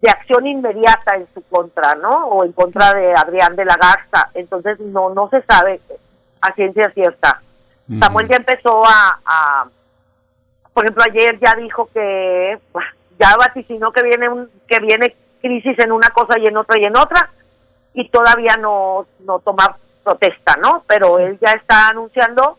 de 0.00 0.10
acción 0.10 0.46
inmediata 0.46 1.14
en 1.14 1.28
su 1.32 1.42
contra 1.42 1.94
no 1.94 2.26
o 2.26 2.44
en 2.44 2.52
contra 2.52 2.92
de 2.92 3.14
Adrián 3.14 3.54
de 3.54 3.64
la 3.64 3.76
Garza. 3.76 4.30
Entonces 4.34 4.80
no 4.80 5.10
no 5.10 5.28
se 5.30 5.42
sabe 5.42 5.80
a 6.40 6.52
ciencia 6.54 6.90
cierta. 6.92 7.40
Samuel 8.00 8.28
ya 8.28 8.36
empezó 8.36 8.82
a, 8.84 9.20
a 9.24 9.68
por 10.72 10.84
ejemplo 10.84 11.04
ayer 11.06 11.38
ya 11.38 11.54
dijo 11.54 11.88
que 11.92 12.58
ya 13.18 13.36
vaticinó 13.36 13.92
que 13.92 14.02
viene 14.02 14.28
un 14.28 14.50
que 14.66 14.80
viene 14.80 15.14
crisis 15.40 15.78
en 15.78 15.92
una 15.92 16.08
cosa 16.08 16.38
y 16.38 16.46
en 16.46 16.56
otra 16.56 16.80
y 16.80 16.84
en 16.84 16.96
otra 16.96 17.30
y 17.94 18.08
todavía 18.08 18.56
no 18.58 19.06
no 19.20 19.38
toma 19.40 19.76
protesta 20.02 20.56
no 20.62 20.84
pero 20.86 21.18
él 21.18 21.38
ya 21.40 21.52
está 21.52 21.88
anunciando 21.88 22.58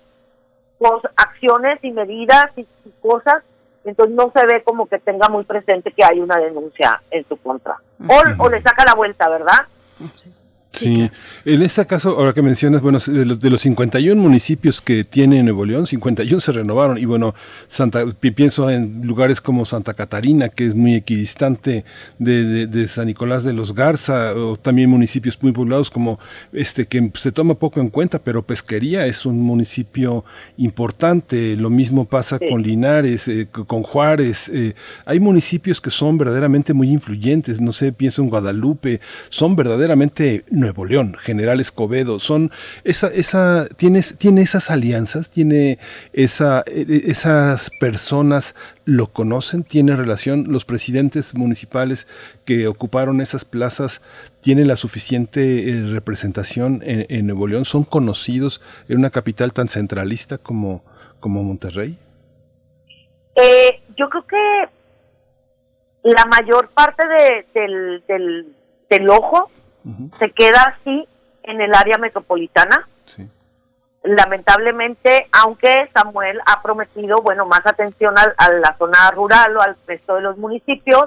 pues, 0.78 0.92
acciones 1.16 1.84
y 1.84 1.92
medidas 1.92 2.46
y, 2.56 2.62
y 2.62 2.92
cosas 3.02 3.44
entonces 3.86 4.16
no 4.16 4.32
se 4.34 4.46
ve 4.46 4.64
como 4.64 4.88
que 4.88 5.00
tenga 5.00 5.28
muy 5.30 5.44
presente 5.44 5.92
que 5.92 6.04
hay 6.04 6.22
una 6.22 6.38
denuncia 6.38 7.02
en 7.12 7.28
su 7.28 7.36
contra. 7.36 7.76
O, 8.08 8.44
o 8.44 8.50
le 8.50 8.62
saca 8.62 8.86
la 8.86 8.96
vuelta 8.96 9.28
verdad 9.28 9.68
Sí, 10.16 10.34
en 10.82 11.62
este 11.62 11.86
caso, 11.86 12.18
ahora 12.18 12.34
que 12.34 12.42
mencionas, 12.42 12.82
bueno, 12.82 13.00
de 13.06 13.26
los, 13.26 13.40
de 13.40 13.50
los 13.50 13.62
51 13.62 14.20
municipios 14.22 14.82
que 14.82 15.04
tiene 15.04 15.44
Nuevo 15.44 15.66
León, 15.66 15.86
51 15.86 16.40
se 16.40 16.52
renovaron. 16.52 16.98
Y 16.98 17.06
bueno, 17.06 17.36
Santa, 17.68 18.06
pienso 18.20 18.70
en 18.70 19.06
lugares 19.06 19.42
como 19.42 19.66
Santa 19.66 19.94
Catarina, 19.94 20.50
que 20.50 20.66
es 20.66 20.76
muy 20.76 20.96
equidistante 20.96 21.86
de, 22.20 22.68
de, 22.68 22.88
San 22.88 23.08
Nicolás 23.08 23.44
de 23.44 23.54
los 23.54 23.74
Garza, 23.74 24.34
o 24.36 24.58
también 24.58 24.90
municipios 24.90 25.38
muy 25.42 25.52
poblados 25.52 25.90
como 25.90 26.20
este, 26.52 26.86
que 26.86 27.12
se 27.16 27.32
toma 27.32 27.56
poco 27.56 27.80
en 27.80 27.90
cuenta, 27.90 28.20
pero 28.20 28.44
Pesquería 28.44 29.06
es 29.06 29.26
un 29.26 29.42
municipio 29.42 30.26
importante, 30.58 31.56
lo 31.56 31.70
mismo 31.70 32.06
pasa 32.06 32.40
con 32.40 32.62
Linares, 32.62 33.28
eh, 33.28 33.48
con 33.52 33.84
Juárez, 33.84 34.50
eh, 34.50 34.76
hay 35.06 35.20
municipios 35.20 35.82
que 35.82 35.90
son 35.90 36.18
verdaderamente 36.18 36.74
muy 36.74 36.90
influyentes, 36.90 37.62
no 37.62 37.72
sé, 37.72 37.92
pienso 37.92 38.22
en 38.22 38.30
Guadalupe, 38.30 39.02
son 39.30 39.56
verdaderamente 39.56 40.46
Nuevo 40.64 40.86
León, 40.86 41.16
General 41.20 41.60
Escobedo, 41.60 42.20
son 42.20 42.52
esa, 42.86 43.08
esa, 43.08 43.68
tienes, 43.68 44.18
tiene 44.18 44.42
esas 44.42 44.72
alianzas, 44.72 45.30
tiene 45.30 45.78
esa, 46.14 46.64
e, 46.66 46.86
e, 46.88 47.12
esas 47.12 47.70
personas 47.70 48.56
lo 48.86 49.08
conocen, 49.08 49.64
tiene 49.64 49.96
relación, 49.98 50.46
los 50.48 50.64
presidentes 50.64 51.36
municipales 51.36 52.08
que 52.46 52.68
ocuparon 52.68 53.20
esas 53.20 53.44
plazas 53.44 54.02
tienen 54.40 54.68
la 54.70 54.78
suficiente 54.78 55.70
eh, 55.70 55.86
representación 55.92 56.80
en, 56.84 57.28
Nuevo 57.28 57.48
León, 57.48 57.66
son 57.66 57.84
conocidos 57.84 58.62
en 58.88 59.00
una 59.00 59.10
capital 59.10 59.52
tan 59.52 59.68
centralista 59.68 60.38
como, 60.38 60.82
como 61.20 61.44
Monterrey. 61.44 61.98
Eh, 63.36 63.82
yo 63.98 64.10
creo 64.10 64.26
que 64.26 64.70
la 66.04 66.26
mayor 66.26 66.70
parte 66.70 67.04
del, 67.54 68.04
del, 68.08 68.56
del 68.90 69.10
ojo 69.10 69.50
se 70.18 70.32
queda 70.32 70.76
así 70.76 71.08
en 71.44 71.62
el 71.62 71.74
área 71.74 71.98
metropolitana. 71.98 72.88
Lamentablemente, 74.04 75.28
aunque 75.32 75.90
Samuel 75.94 76.42
ha 76.46 76.62
prometido, 76.62 77.22
bueno, 77.22 77.46
más 77.46 77.66
atención 77.66 78.16
a, 78.18 78.52
la 78.52 78.76
zona 78.78 79.12
rural 79.12 79.56
o 79.56 79.62
al 79.62 79.78
resto 79.88 80.16
de 80.16 80.22
los 80.22 80.38
municipios, 80.38 81.06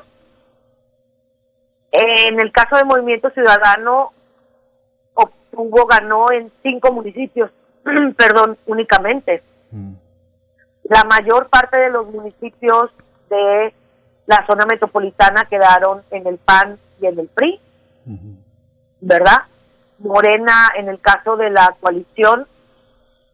en 1.93 2.41
el 2.41 2.53
caso 2.53 2.77
de 2.77 2.85
Movimiento 2.85 3.31
Ciudadano, 3.31 4.13
obtuvo, 5.15 5.87
ganó 5.87 6.31
en 6.33 6.51
cinco 6.63 6.93
municipios, 6.93 7.51
perdón, 8.17 8.57
únicamente. 8.67 9.43
Mm. 9.71 9.93
La 10.85 11.05
mayor 11.05 11.49
parte 11.49 11.79
de 11.79 11.91
los 11.91 12.07
municipios 12.07 12.91
de 13.29 13.75
la 14.27 14.47
zona 14.47 14.67
metropolitana 14.67 15.45
quedaron 15.45 16.03
en 16.11 16.27
el 16.27 16.39
PAN 16.39 16.79
y 17.01 17.07
en 17.07 17.19
el 17.19 17.29
PRI. 17.29 17.61
¿Verdad? 19.01 19.45
Morena, 19.99 20.71
en 20.77 20.89
el 20.89 21.01
caso 21.01 21.37
de 21.37 21.51
la 21.51 21.75
coalición, 21.81 22.47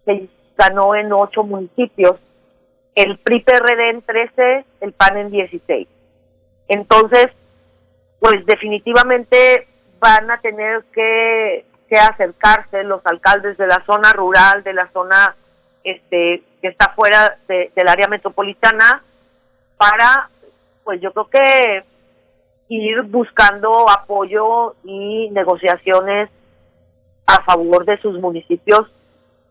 se 0.04 0.28
ganó 0.56 0.94
en 0.94 1.12
ocho 1.12 1.42
municipios, 1.42 2.16
el 2.94 3.18
PRI-PRD 3.18 3.90
en 3.90 4.02
13, 4.02 4.64
el 4.80 4.92
PAN 4.92 5.16
en 5.16 5.30
16. 5.30 5.88
Entonces, 6.68 7.28
pues 8.20 8.44
definitivamente 8.46 9.66
van 9.98 10.30
a 10.30 10.40
tener 10.40 10.84
que, 10.92 11.64
que 11.88 11.96
acercarse 11.96 12.84
los 12.84 13.04
alcaldes 13.06 13.56
de 13.56 13.66
la 13.66 13.82
zona 13.86 14.12
rural, 14.12 14.62
de 14.62 14.74
la 14.74 14.88
zona 14.92 15.34
este 15.84 16.42
que 16.60 16.68
está 16.68 16.90
fuera 16.94 17.36
del 17.48 17.88
área 17.88 18.06
metropolitana, 18.06 19.02
para, 19.76 20.30
pues 20.84 21.00
yo 21.00 21.12
creo 21.12 21.28
que 21.28 21.84
ir 22.76 23.02
buscando 23.02 23.88
apoyo 23.88 24.74
y 24.84 25.30
negociaciones 25.30 26.30
a 27.26 27.42
favor 27.44 27.84
de 27.84 27.98
sus 27.98 28.18
municipios 28.20 28.90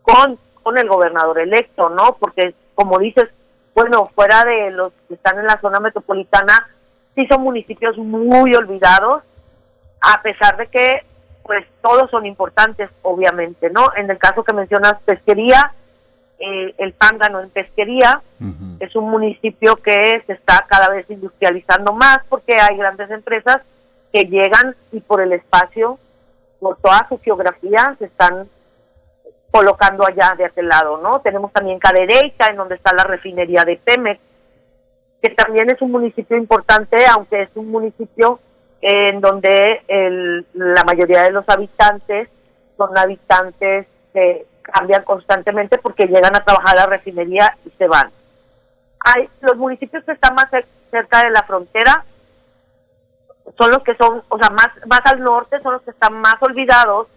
con, 0.02 0.38
con 0.62 0.78
el 0.78 0.88
gobernador 0.88 1.38
electo, 1.40 1.88
¿no? 1.88 2.16
Porque, 2.18 2.54
como 2.74 2.98
dices, 2.98 3.28
bueno, 3.74 4.10
fuera 4.14 4.44
de 4.44 4.70
los 4.72 4.92
que 5.08 5.14
están 5.14 5.38
en 5.38 5.46
la 5.46 5.60
zona 5.60 5.80
metropolitana, 5.80 6.68
sí 7.14 7.26
son 7.30 7.42
municipios 7.42 7.96
muy 7.96 8.54
olvidados, 8.54 9.22
a 10.00 10.20
pesar 10.22 10.56
de 10.56 10.66
que, 10.66 11.04
pues, 11.44 11.64
todos 11.80 12.10
son 12.10 12.26
importantes, 12.26 12.90
obviamente, 13.02 13.70
¿no? 13.70 13.86
En 13.96 14.10
el 14.10 14.18
caso 14.18 14.44
que 14.44 14.52
mencionas, 14.52 15.00
pesquería, 15.04 15.72
eh, 16.38 16.74
el 16.78 16.92
Pángano 16.92 17.40
en 17.40 17.50
pesquería. 17.50 18.20
Es 18.80 18.96
un 18.96 19.10
municipio 19.10 19.76
que 19.76 20.22
se 20.26 20.32
está 20.32 20.66
cada 20.68 20.90
vez 20.90 21.08
industrializando 21.08 21.92
más 21.92 22.18
porque 22.28 22.56
hay 22.58 22.76
grandes 22.76 23.10
empresas 23.10 23.58
que 24.12 24.24
llegan 24.24 24.74
y 24.90 25.00
por 25.00 25.20
el 25.20 25.32
espacio, 25.32 25.98
por 26.58 26.76
toda 26.78 27.06
su 27.08 27.18
geografía, 27.20 27.94
se 27.98 28.06
están 28.06 28.48
colocando 29.52 30.04
allá 30.04 30.34
de 30.36 30.46
aquel 30.46 30.66
lado, 30.66 30.98
¿no? 30.98 31.20
Tenemos 31.20 31.52
también 31.52 31.78
Cadereyta, 31.78 32.46
en 32.48 32.56
donde 32.56 32.74
está 32.74 32.92
la 32.94 33.04
refinería 33.04 33.64
de 33.64 33.76
Pemex, 33.76 34.20
que 35.22 35.30
también 35.30 35.70
es 35.70 35.80
un 35.80 35.92
municipio 35.92 36.36
importante, 36.36 37.04
aunque 37.06 37.42
es 37.42 37.50
un 37.54 37.70
municipio 37.70 38.40
en 38.80 39.20
donde 39.20 39.82
el, 39.86 40.46
la 40.54 40.82
mayoría 40.84 41.22
de 41.22 41.30
los 41.30 41.48
habitantes 41.48 42.28
son 42.76 42.96
habitantes 42.98 43.86
de 44.12 44.46
cambian 44.62 45.04
constantemente 45.04 45.78
porque 45.78 46.06
llegan 46.06 46.34
a 46.34 46.44
trabajar 46.44 46.76
a 46.76 46.80
la 46.80 46.86
refinería 46.86 47.56
y 47.64 47.70
se 47.70 47.86
van. 47.86 48.10
Hay 49.00 49.28
los 49.40 49.56
municipios 49.56 50.04
que 50.04 50.12
están 50.12 50.34
más 50.34 50.46
cerca 50.90 51.22
de 51.22 51.30
la 51.30 51.42
frontera 51.42 52.04
son 53.58 53.70
los 53.70 53.82
que 53.82 53.96
son, 53.96 54.22
o 54.28 54.38
sea, 54.38 54.50
más 54.50 54.68
más 54.86 55.00
al 55.04 55.20
norte 55.20 55.60
son 55.62 55.74
los 55.74 55.82
que 55.82 55.90
están 55.90 56.14
más 56.20 56.36
olvidados 56.40 57.08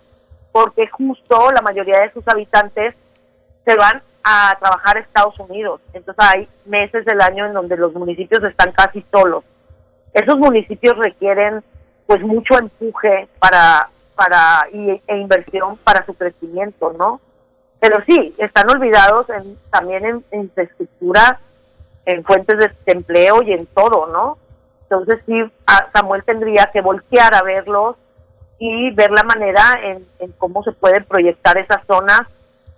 porque 0.52 0.88
justo 0.88 1.52
la 1.52 1.62
mayoría 1.62 2.00
de 2.02 2.12
sus 2.12 2.28
habitantes 2.28 2.96
se 3.66 3.76
van 3.76 4.02
a 4.24 4.58
trabajar 4.60 4.98
a 4.98 5.02
Estados 5.02 5.40
Unidos. 5.40 5.82
Entonces 5.94 6.26
hay 6.34 6.48
meses 6.66 7.06
del 7.06 7.22
año 7.22 7.46
en 7.46 7.54
donde 7.54 7.78
los 7.78 7.94
municipios 7.94 8.44
están 8.44 8.72
casi 8.72 9.06
solos. 9.12 9.44
Esos 10.14 10.38
municipios 10.38 10.98
requieren 10.98 11.64
pues 12.08 12.22
mucho 12.22 12.58
empuje 12.58 13.28
para 13.40 13.90
para 14.16 14.68
y, 14.72 15.02
e 15.08 15.18
inversión 15.18 15.78
para 15.78 16.06
su 16.06 16.14
crecimiento, 16.14 16.94
¿no? 16.98 17.20
Pero 17.80 18.04
sí, 18.06 18.34
están 18.38 18.70
olvidados 18.70 19.30
en, 19.30 19.58
también 19.70 20.06
en, 20.06 20.26
infraestructura, 20.32 21.40
en 22.06 22.24
fuentes 22.24 22.58
de 22.58 22.92
empleo 22.92 23.42
y 23.44 23.54
en 23.54 23.66
todo, 23.68 24.08
¿no? 24.08 24.38
Entonces 24.84 25.22
sí, 25.26 25.34
Samuel 25.94 26.24
tendría 26.24 26.70
que 26.72 26.82
voltear 26.82 27.34
a 27.34 27.42
verlos 27.42 27.96
y 28.60 28.92
ver 28.92 29.12
la 29.12 29.24
manera 29.24 29.80
en, 29.84 30.06
en 30.20 30.32
cómo 30.34 30.64
se 30.64 30.72
pueden 30.72 31.04
proyectar 31.06 31.58
esas 31.58 31.86
zonas, 31.88 32.22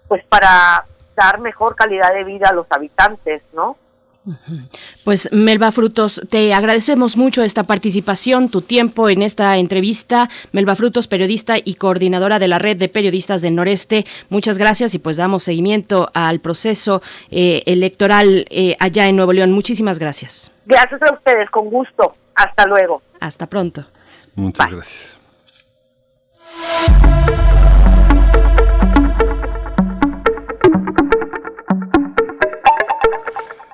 pues 0.07 0.23
para 0.25 0.85
dar 1.15 1.39
mejor 1.39 1.75
calidad 1.75 2.13
de 2.13 2.23
vida 2.23 2.49
a 2.49 2.53
los 2.53 2.67
habitantes, 2.69 3.41
¿no? 3.53 3.75
Pues 5.03 5.29
Melba 5.31 5.71
Frutos, 5.71 6.21
te 6.29 6.53
agradecemos 6.53 7.17
mucho 7.17 7.43
esta 7.43 7.63
participación, 7.63 8.49
tu 8.49 8.61
tiempo 8.61 9.09
en 9.09 9.21
esta 9.21 9.57
entrevista. 9.57 10.29
Melba 10.51 10.75
Frutos, 10.75 11.07
periodista 11.07 11.55
y 11.63 11.75
coordinadora 11.75 12.39
de 12.39 12.47
la 12.47 12.59
red 12.59 12.77
de 12.77 12.89
periodistas 12.89 13.41
del 13.41 13.55
noreste. 13.55 14.05
Muchas 14.29 14.57
gracias 14.57 14.93
y 14.95 14.99
pues 14.99 15.17
damos 15.17 15.43
seguimiento 15.43 16.09
al 16.13 16.39
proceso 16.39 17.01
eh, 17.31 17.63
electoral 17.65 18.45
eh, 18.49 18.75
allá 18.79 19.07
en 19.07 19.15
Nuevo 19.15 19.33
León. 19.33 19.51
Muchísimas 19.51 19.99
gracias. 19.99 20.51
Gracias 20.65 21.01
a 21.01 21.13
ustedes, 21.13 21.49
con 21.49 21.69
gusto. 21.69 22.15
Hasta 22.35 22.65
luego. 22.65 23.01
Hasta 23.19 23.47
pronto. 23.47 23.85
Muchas 24.35 24.69
gracias. 24.69 25.17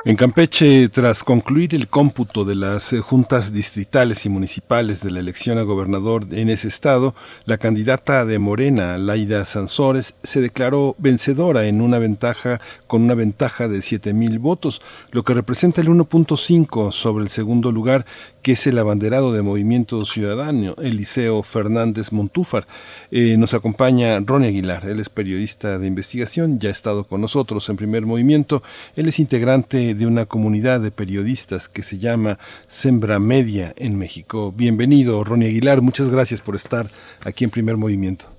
En 0.05 0.17
Campeche, 0.17 0.89
tras 0.89 1.23
concluir 1.23 1.73
el 1.73 1.87
cómputo 1.87 2.43
de 2.43 2.55
las 2.55 2.91
eh, 2.91 2.99
juntas 2.99 3.53
distritales 3.53 4.25
y 4.25 4.29
municipales 4.29 5.01
de 5.01 5.11
la 5.11 5.21
elección 5.21 5.57
a 5.57 5.61
gobernador 5.61 6.25
en 6.31 6.49
ese 6.49 6.67
estado, 6.67 7.15
la 7.45 7.57
candidata 7.57 8.25
de 8.25 8.37
Morena, 8.37 8.97
Laida 8.97 9.45
Sansores, 9.45 10.13
se 10.21 10.41
declaró 10.41 10.97
vencedora 10.97 11.67
en 11.67 11.79
una 11.79 11.99
ventaja 11.99 12.59
con 12.93 13.01
una 13.01 13.15
ventaja 13.15 13.67
de 13.67 13.81
7000 13.81 14.37
votos, 14.37 14.79
lo 15.09 15.23
que 15.23 15.33
representa 15.33 15.81
el 15.81 15.87
1.5 15.87 16.91
sobre 16.91 17.23
el 17.23 17.29
segundo 17.31 17.71
lugar, 17.71 18.05
que 18.43 18.51
es 18.51 18.67
el 18.67 18.77
abanderado 18.77 19.33
de 19.33 19.41
Movimiento 19.41 20.05
Ciudadano, 20.05 20.75
Eliseo 20.79 21.41
Fernández 21.41 22.11
Montúfar. 22.11 22.67
Eh, 23.09 23.35
nos 23.35 23.55
acompaña 23.55 24.19
Ronnie 24.19 24.49
Aguilar, 24.49 24.85
él 24.85 24.99
es 24.99 25.09
periodista 25.09 25.79
de 25.79 25.87
investigación, 25.87 26.59
ya 26.59 26.69
ha 26.69 26.71
estado 26.71 27.05
con 27.05 27.19
nosotros 27.19 27.67
en 27.67 27.77
primer 27.77 28.05
movimiento, 28.05 28.61
él 28.95 29.07
es 29.07 29.17
integrante 29.17 29.95
de 29.95 30.05
una 30.05 30.27
comunidad 30.27 30.79
de 30.79 30.91
periodistas 30.91 31.69
que 31.69 31.81
se 31.81 31.97
llama 31.97 32.37
Sembra 32.67 33.17
Media 33.17 33.73
en 33.75 33.97
México. 33.97 34.53
Bienvenido, 34.55 35.23
Ronnie 35.23 35.49
Aguilar, 35.49 35.81
muchas 35.81 36.11
gracias 36.11 36.41
por 36.41 36.55
estar 36.55 36.91
aquí 37.23 37.43
en 37.43 37.49
primer 37.49 37.75
movimiento. 37.75 38.32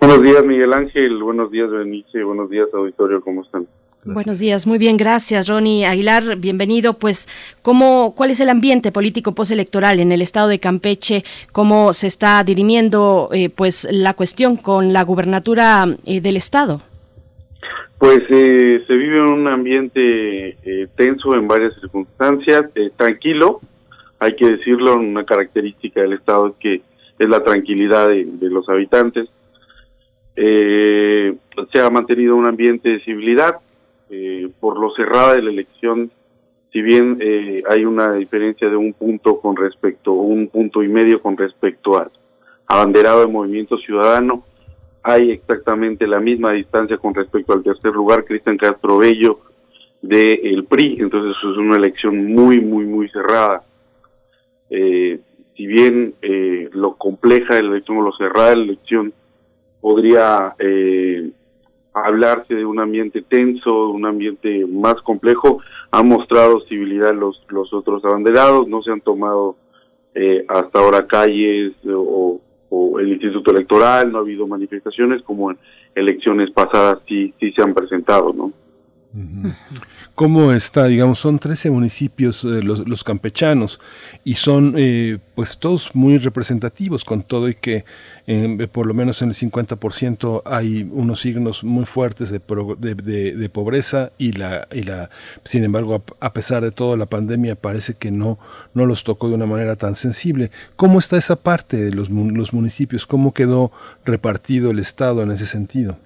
Buenos 0.00 0.22
días, 0.22 0.44
Miguel 0.44 0.72
Ángel, 0.72 1.22
buenos 1.22 1.50
días, 1.50 1.70
Benice, 1.70 2.22
buenos 2.22 2.50
días, 2.50 2.68
auditorio, 2.72 3.20
¿cómo 3.20 3.42
están? 3.42 3.66
Buenos 4.06 4.38
días, 4.38 4.66
muy 4.66 4.76
bien, 4.76 4.98
gracias 4.98 5.48
Ronnie 5.48 5.86
Aguilar, 5.86 6.36
bienvenido. 6.36 6.92
Pues, 6.92 7.26
¿cómo, 7.62 8.14
¿cuál 8.14 8.30
es 8.30 8.40
el 8.40 8.50
ambiente 8.50 8.92
político 8.92 9.34
postelectoral 9.34 9.98
en 9.98 10.12
el 10.12 10.20
estado 10.20 10.48
de 10.48 10.60
Campeche? 10.60 11.22
¿Cómo 11.52 11.94
se 11.94 12.08
está 12.08 12.44
dirimiendo 12.44 13.30
eh, 13.32 13.48
pues 13.48 13.88
la 13.90 14.12
cuestión 14.12 14.56
con 14.58 14.92
la 14.92 15.04
gubernatura 15.04 15.86
eh, 16.04 16.20
del 16.20 16.36
estado? 16.36 16.82
Pues 17.96 18.18
eh, 18.28 18.84
se 18.86 18.94
vive 18.94 19.16
en 19.16 19.24
un 19.24 19.48
ambiente 19.48 20.58
tenso 20.96 21.34
en 21.34 21.48
varias 21.48 21.72
circunstancias, 21.80 22.64
tranquilo, 22.98 23.60
hay 24.18 24.36
que 24.36 24.50
decirlo, 24.50 24.96
una 24.96 25.24
característica 25.24 26.02
del 26.02 26.12
estado 26.12 26.48
es 26.48 26.54
que 26.60 26.82
es 27.18 27.28
la 27.28 27.42
tranquilidad 27.42 28.08
de 28.08 28.50
los 28.50 28.68
habitantes 28.68 29.30
eh, 30.36 31.34
se 31.72 31.80
ha 31.80 31.90
mantenido 31.90 32.36
un 32.36 32.46
ambiente 32.46 32.88
de 32.88 33.00
civilidad. 33.00 33.56
Eh, 34.10 34.48
por 34.60 34.78
lo 34.78 34.94
cerrada 34.94 35.34
de 35.34 35.42
la 35.42 35.50
elección, 35.50 36.10
si 36.72 36.82
bien 36.82 37.18
eh, 37.20 37.62
hay 37.68 37.84
una 37.84 38.12
diferencia 38.12 38.68
de 38.68 38.76
un 38.76 38.92
punto 38.92 39.40
con 39.40 39.56
respecto, 39.56 40.12
un 40.12 40.48
punto 40.48 40.82
y 40.82 40.88
medio 40.88 41.22
con 41.22 41.36
respecto 41.36 41.98
al 41.98 42.10
abanderado 42.66 43.20
de 43.20 43.32
Movimiento 43.32 43.78
Ciudadano, 43.78 44.44
hay 45.02 45.30
exactamente 45.30 46.06
la 46.06 46.20
misma 46.20 46.52
distancia 46.52 46.96
con 46.96 47.14
respecto 47.14 47.52
al 47.52 47.62
tercer 47.62 47.92
lugar, 47.92 48.24
Cristian 48.24 48.56
Castro 48.56 48.98
Bello, 48.98 49.40
del 50.00 50.40
el 50.44 50.64
PRI. 50.64 50.96
Entonces 51.00 51.36
es 51.36 51.56
una 51.56 51.76
elección 51.76 52.32
muy, 52.32 52.60
muy, 52.60 52.84
muy 52.86 53.08
cerrada. 53.08 53.62
Eh, 54.70 55.20
si 55.56 55.66
bien 55.66 56.14
eh, 56.22 56.68
lo 56.72 56.94
compleja 56.96 57.54
de 57.54 57.62
la 57.62 57.70
elección 57.70 57.98
o 57.98 58.02
lo 58.02 58.12
cerrada 58.16 58.50
de 58.50 58.56
la 58.56 58.62
elección 58.62 59.12
podría 59.84 60.54
eh, 60.60 61.30
hablarse 61.92 62.54
de 62.54 62.64
un 62.64 62.80
ambiente 62.80 63.20
tenso, 63.20 63.90
un 63.90 64.06
ambiente 64.06 64.64
más 64.64 64.94
complejo. 65.02 65.60
Han 65.90 66.08
mostrado 66.08 66.62
civilidad 66.70 67.14
los, 67.14 67.44
los 67.50 67.70
otros 67.74 68.02
abanderados, 68.02 68.66
no 68.66 68.82
se 68.82 68.92
han 68.92 69.02
tomado 69.02 69.56
eh, 70.14 70.42
hasta 70.48 70.78
ahora 70.78 71.06
calles 71.06 71.74
o, 71.86 72.40
el 72.98 73.08
Instituto 73.12 73.50
Electoral, 73.50 74.10
no 74.10 74.16
ha 74.16 74.20
habido 74.22 74.46
manifestaciones 74.46 75.22
como 75.22 75.50
en 75.50 75.58
elecciones 75.94 76.50
pasadas 76.50 77.00
sí, 77.06 77.34
sí 77.38 77.52
se 77.52 77.60
han 77.60 77.74
presentado, 77.74 78.32
¿no? 78.32 78.52
¿Cómo 80.16 80.50
está? 80.52 80.86
Digamos, 80.86 81.20
son 81.20 81.38
13 81.38 81.70
municipios 81.70 82.42
eh, 82.42 82.62
los, 82.62 83.04
campechanos 83.04 83.80
y 84.24 84.34
son 84.34 84.74
eh, 84.76 85.18
pues 85.36 85.58
todos 85.58 85.94
muy 85.94 86.18
representativos 86.18 87.04
con 87.04 87.22
todo 87.22 87.48
y 87.48 87.54
que 87.54 87.84
eh, 88.26 88.68
por 88.72 88.86
lo 88.86 88.94
menos 88.94 89.22
en 89.22 89.28
el 89.28 89.34
50% 89.34 90.42
hay 90.44 90.88
unos 90.90 91.20
signos 91.20 91.62
muy 91.62 91.84
fuertes 91.84 92.30
de, 92.30 92.40
pobreza 93.50 94.10
y 94.18 94.32
la, 94.32 94.66
y 94.72 94.82
la, 94.82 95.10
sin 95.44 95.62
embargo, 95.62 96.02
a, 96.18 96.32
pesar 96.32 96.64
de 96.64 96.72
todo, 96.72 96.96
la 96.96 97.06
pandemia 97.06 97.54
parece 97.54 97.94
que 97.94 98.10
no, 98.10 98.40
no 98.72 98.84
los 98.84 99.04
tocó 99.04 99.28
de 99.28 99.36
una 99.36 99.46
manera 99.46 99.76
tan 99.76 99.94
sensible. 99.94 100.50
¿Cómo 100.74 100.98
está 100.98 101.16
esa 101.16 101.36
parte 101.36 101.76
de 101.76 101.92
los, 101.92 102.10
los 102.10 102.52
municipios? 102.52 103.06
¿Cómo 103.06 103.32
quedó 103.32 103.70
repartido 104.04 104.72
el 104.72 104.80
Estado 104.80 105.22
en 105.22 105.30
ese 105.30 105.46
sentido? 105.46 105.98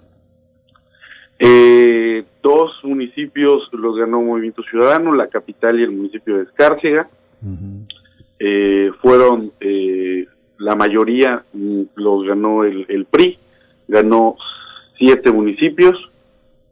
Eh, 1.38 2.24
dos 2.48 2.72
municipios 2.82 3.68
los 3.72 3.96
ganó 3.96 4.22
Movimiento 4.22 4.62
Ciudadano, 4.62 5.14
la 5.14 5.26
capital 5.26 5.78
y 5.78 5.82
el 5.82 5.90
municipio 5.90 6.38
de 6.38 6.44
Escárcega. 6.44 7.08
eh, 8.38 8.90
fueron, 9.02 9.52
eh, 9.60 10.26
la 10.58 10.74
mayoría 10.74 11.44
los 11.94 12.26
ganó 12.26 12.64
el, 12.64 12.86
el, 12.88 13.04
PRI, 13.04 13.38
ganó 13.86 14.36
siete 14.96 15.30
municipios 15.30 15.96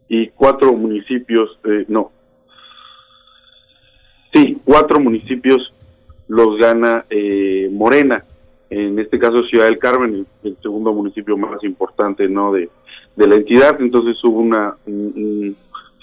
y 0.09 0.28
cuatro 0.28 0.73
municipios, 0.73 1.59
eh, 1.65 1.85
no, 1.89 2.11
sí, 4.32 4.59
cuatro 4.65 4.98
municipios 4.98 5.73
los 6.28 6.57
gana 6.59 7.05
eh, 7.11 7.69
Morena, 7.70 8.24
en 8.70 8.98
este 8.98 9.19
caso 9.19 9.43
Ciudad 9.44 9.66
del 9.66 9.78
Carmen, 9.78 10.15
el, 10.15 10.27
el 10.51 10.57
segundo 10.62 10.93
municipio 10.93 11.36
más 11.36 11.62
importante, 11.62 12.28
¿no? 12.28 12.53
De, 12.53 12.70
de 13.16 13.27
la 13.27 13.35
entidad, 13.36 13.81
entonces 13.81 14.23
hubo 14.24 14.40
una, 14.40 14.77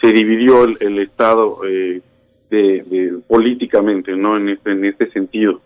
se 0.04 0.12
dividió 0.12 0.66
el, 0.66 1.00
Estado 1.00 1.62
eh, 1.66 2.02
de, 2.50 3.20
políticamente, 3.26 4.14
¿no? 4.18 4.36
En 4.36 4.50
este, 4.50 4.72
en 4.72 4.84
este 4.84 5.10
sentido. 5.12 5.62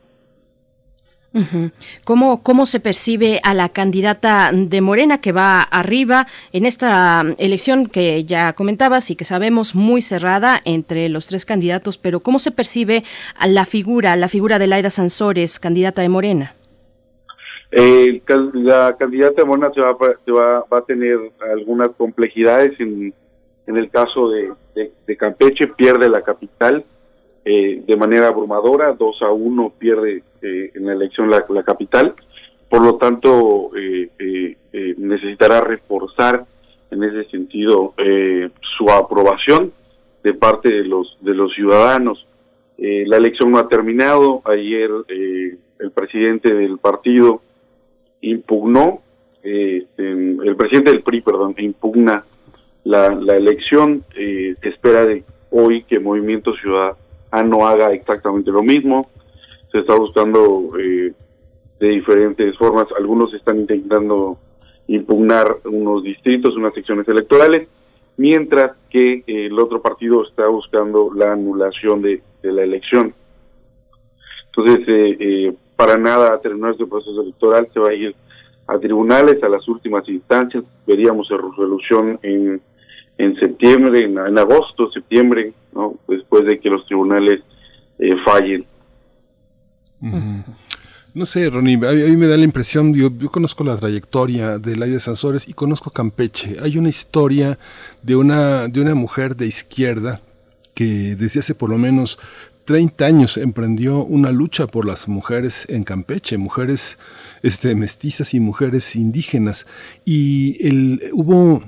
¿Cómo, 2.03 2.41
¿Cómo 2.41 2.65
se 2.65 2.79
percibe 2.79 3.39
a 3.43 3.53
la 3.53 3.69
candidata 3.69 4.51
de 4.53 4.81
Morena 4.81 5.19
que 5.21 5.31
va 5.31 5.61
arriba 5.61 6.25
en 6.51 6.65
esta 6.65 7.23
elección 7.37 7.87
que 7.87 8.23
ya 8.25 8.53
comentabas 8.53 9.11
y 9.11 9.15
que 9.15 9.25
sabemos 9.25 9.75
muy 9.75 10.01
cerrada 10.01 10.59
entre 10.65 11.09
los 11.09 11.27
tres 11.27 11.45
candidatos, 11.45 11.97
pero 11.97 12.21
cómo 12.21 12.39
se 12.39 12.51
percibe 12.51 13.03
a 13.37 13.45
la 13.47 13.65
figura, 13.65 14.15
la 14.15 14.29
figura 14.29 14.57
de 14.57 14.67
Laida 14.67 14.89
Sansores, 14.89 15.59
candidata 15.59 16.01
de 16.01 16.09
Morena? 16.09 16.53
Eh, 17.71 18.21
la 18.53 18.95
candidata 18.97 19.45
Morena 19.45 19.71
se, 19.75 19.81
va, 19.81 19.93
va, 19.93 20.65
va, 20.71 20.77
a 20.77 20.85
tener 20.85 21.19
algunas 21.53 21.89
complejidades 21.97 22.79
en, 22.79 23.13
en 23.67 23.77
el 23.77 23.89
caso 23.89 24.29
de, 24.29 24.53
Campeche, 25.17 25.67
pierde 25.67 26.09
la 26.09 26.21
capital 26.21 26.85
eh, 27.43 27.83
de 27.85 27.95
manera 27.95 28.27
abrumadora, 28.27 28.93
2 28.93 29.21
a 29.21 29.31
1 29.31 29.73
pierde 29.77 30.23
eh, 30.41 30.71
en 30.73 30.85
la 30.85 30.93
elección 30.93 31.29
la, 31.29 31.63
capital, 31.63 32.13
por 32.69 32.83
lo 32.83 32.95
tanto 32.95 33.71
eh, 33.75 34.09
eh, 34.19 34.95
necesitará 34.97 35.61
reforzar 35.61 36.45
en 36.91 37.03
ese 37.03 37.29
sentido 37.29 37.93
su 38.77 38.89
aprobación 38.89 39.73
de 40.23 40.33
parte 40.33 40.69
de 40.69 40.85
los, 40.85 41.17
de 41.19 41.33
los 41.33 41.53
ciudadanos. 41.53 42.25
la 42.77 43.17
elección 43.17 43.51
no 43.51 43.59
ha 43.59 43.67
terminado, 43.67 44.41
ayer 44.45 44.89
el 45.09 45.91
presidente 45.91 46.53
del 46.53 46.77
partido 46.77 47.41
impugnó, 48.21 49.01
el 49.43 50.55
presidente 50.57 50.91
del 50.91 51.01
PRI, 51.01 51.21
perdón, 51.21 51.55
impugna 51.57 52.23
la, 52.87 53.09
la 53.09 53.35
elección, 53.35 54.05
eh, 54.15 54.55
espera 54.61 55.05
de 55.05 55.23
hoy 55.51 55.83
que 55.83 55.99
Movimiento 55.99 56.53
Ciudadano 56.55 57.67
haga 57.67 57.91
exactamente 57.93 58.49
lo 58.49 58.63
mismo, 58.63 59.09
se 59.71 59.79
está 59.79 59.93
buscando 59.95 60.71
eh, 60.79 61.11
de 61.81 61.87
diferentes 61.89 62.57
formas, 62.57 62.87
algunos 62.97 63.33
están 63.33 63.59
intentando 63.59 64.37
impugnar 64.87 65.57
unos 65.65 66.01
distritos, 66.01 66.55
unas 66.55 66.73
secciones 66.73 67.05
electorales, 67.09 67.67
mientras 68.15 68.77
que 68.89 69.23
el 69.27 69.59
otro 69.59 69.81
partido 69.81 70.25
está 70.25 70.47
buscando 70.47 71.11
la 71.13 71.33
anulación 71.33 72.01
de, 72.01 72.21
la 72.41 72.63
elección. 72.63 73.13
Entonces, 74.45 74.87
eh, 74.87 75.17
eh, 75.19 75.53
para 75.75 75.97
nada 75.97 76.33
a 76.33 76.39
terminar 76.39 76.71
este 76.71 76.85
proceso 76.85 77.21
electoral, 77.21 77.67
se 77.73 77.79
va 77.81 77.89
a 77.89 77.93
ir 77.93 78.15
a 78.65 78.79
tribunales, 78.79 79.43
a 79.43 79.49
las 79.49 79.67
últimas 79.67 80.07
instancias, 80.07 80.63
veríamos 80.85 81.27
resolución 81.29 82.17
en, 82.23 82.61
en 83.17 83.35
septiembre, 83.35 84.05
en, 84.05 84.37
agosto, 84.37 84.91
septiembre, 84.91 85.53
¿no? 85.73 85.95
después 86.07 86.45
de 86.45 86.59
que 86.59 86.69
los 86.69 86.85
tribunales 86.85 87.41
eh, 87.99 88.15
fallen. 88.25 88.65
No 91.13 91.25
sé, 91.25 91.49
Ronnie, 91.49 91.75
a 91.75 91.91
mí 91.91 92.15
me 92.15 92.27
da 92.27 92.37
la 92.37 92.43
impresión, 92.43 92.93
yo, 92.93 93.09
conozco 93.31 93.63
la 93.63 93.75
trayectoria 93.75 94.59
de 94.59 94.75
Laida 94.75 94.99
Sansores 94.99 95.47
y 95.47 95.53
conozco 95.53 95.89
Campeche. 95.89 96.57
Hay 96.61 96.77
una 96.77 96.89
historia 96.89 97.57
de 98.03 98.15
una, 98.15 98.67
de 98.67 98.81
una 98.81 98.93
mujer 98.93 99.35
de 99.35 99.47
izquierda 99.47 100.21
que 100.75 101.15
desde 101.15 101.39
hace 101.39 101.55
por 101.55 101.71
lo 101.71 101.79
menos 101.79 102.19
30 102.65 103.05
años 103.05 103.37
emprendió 103.37 104.03
una 104.03 104.31
lucha 104.31 104.67
por 104.67 104.85
las 104.85 105.07
mujeres 105.07 105.65
en 105.69 105.83
Campeche, 105.85 106.37
mujeres 106.37 106.99
este, 107.41 107.73
mestizas 107.73 108.35
y 108.35 108.39
mujeres 108.39 108.95
indígenas. 108.95 109.65
Y 110.05 110.67
el, 110.67 111.01
hubo 111.13 111.63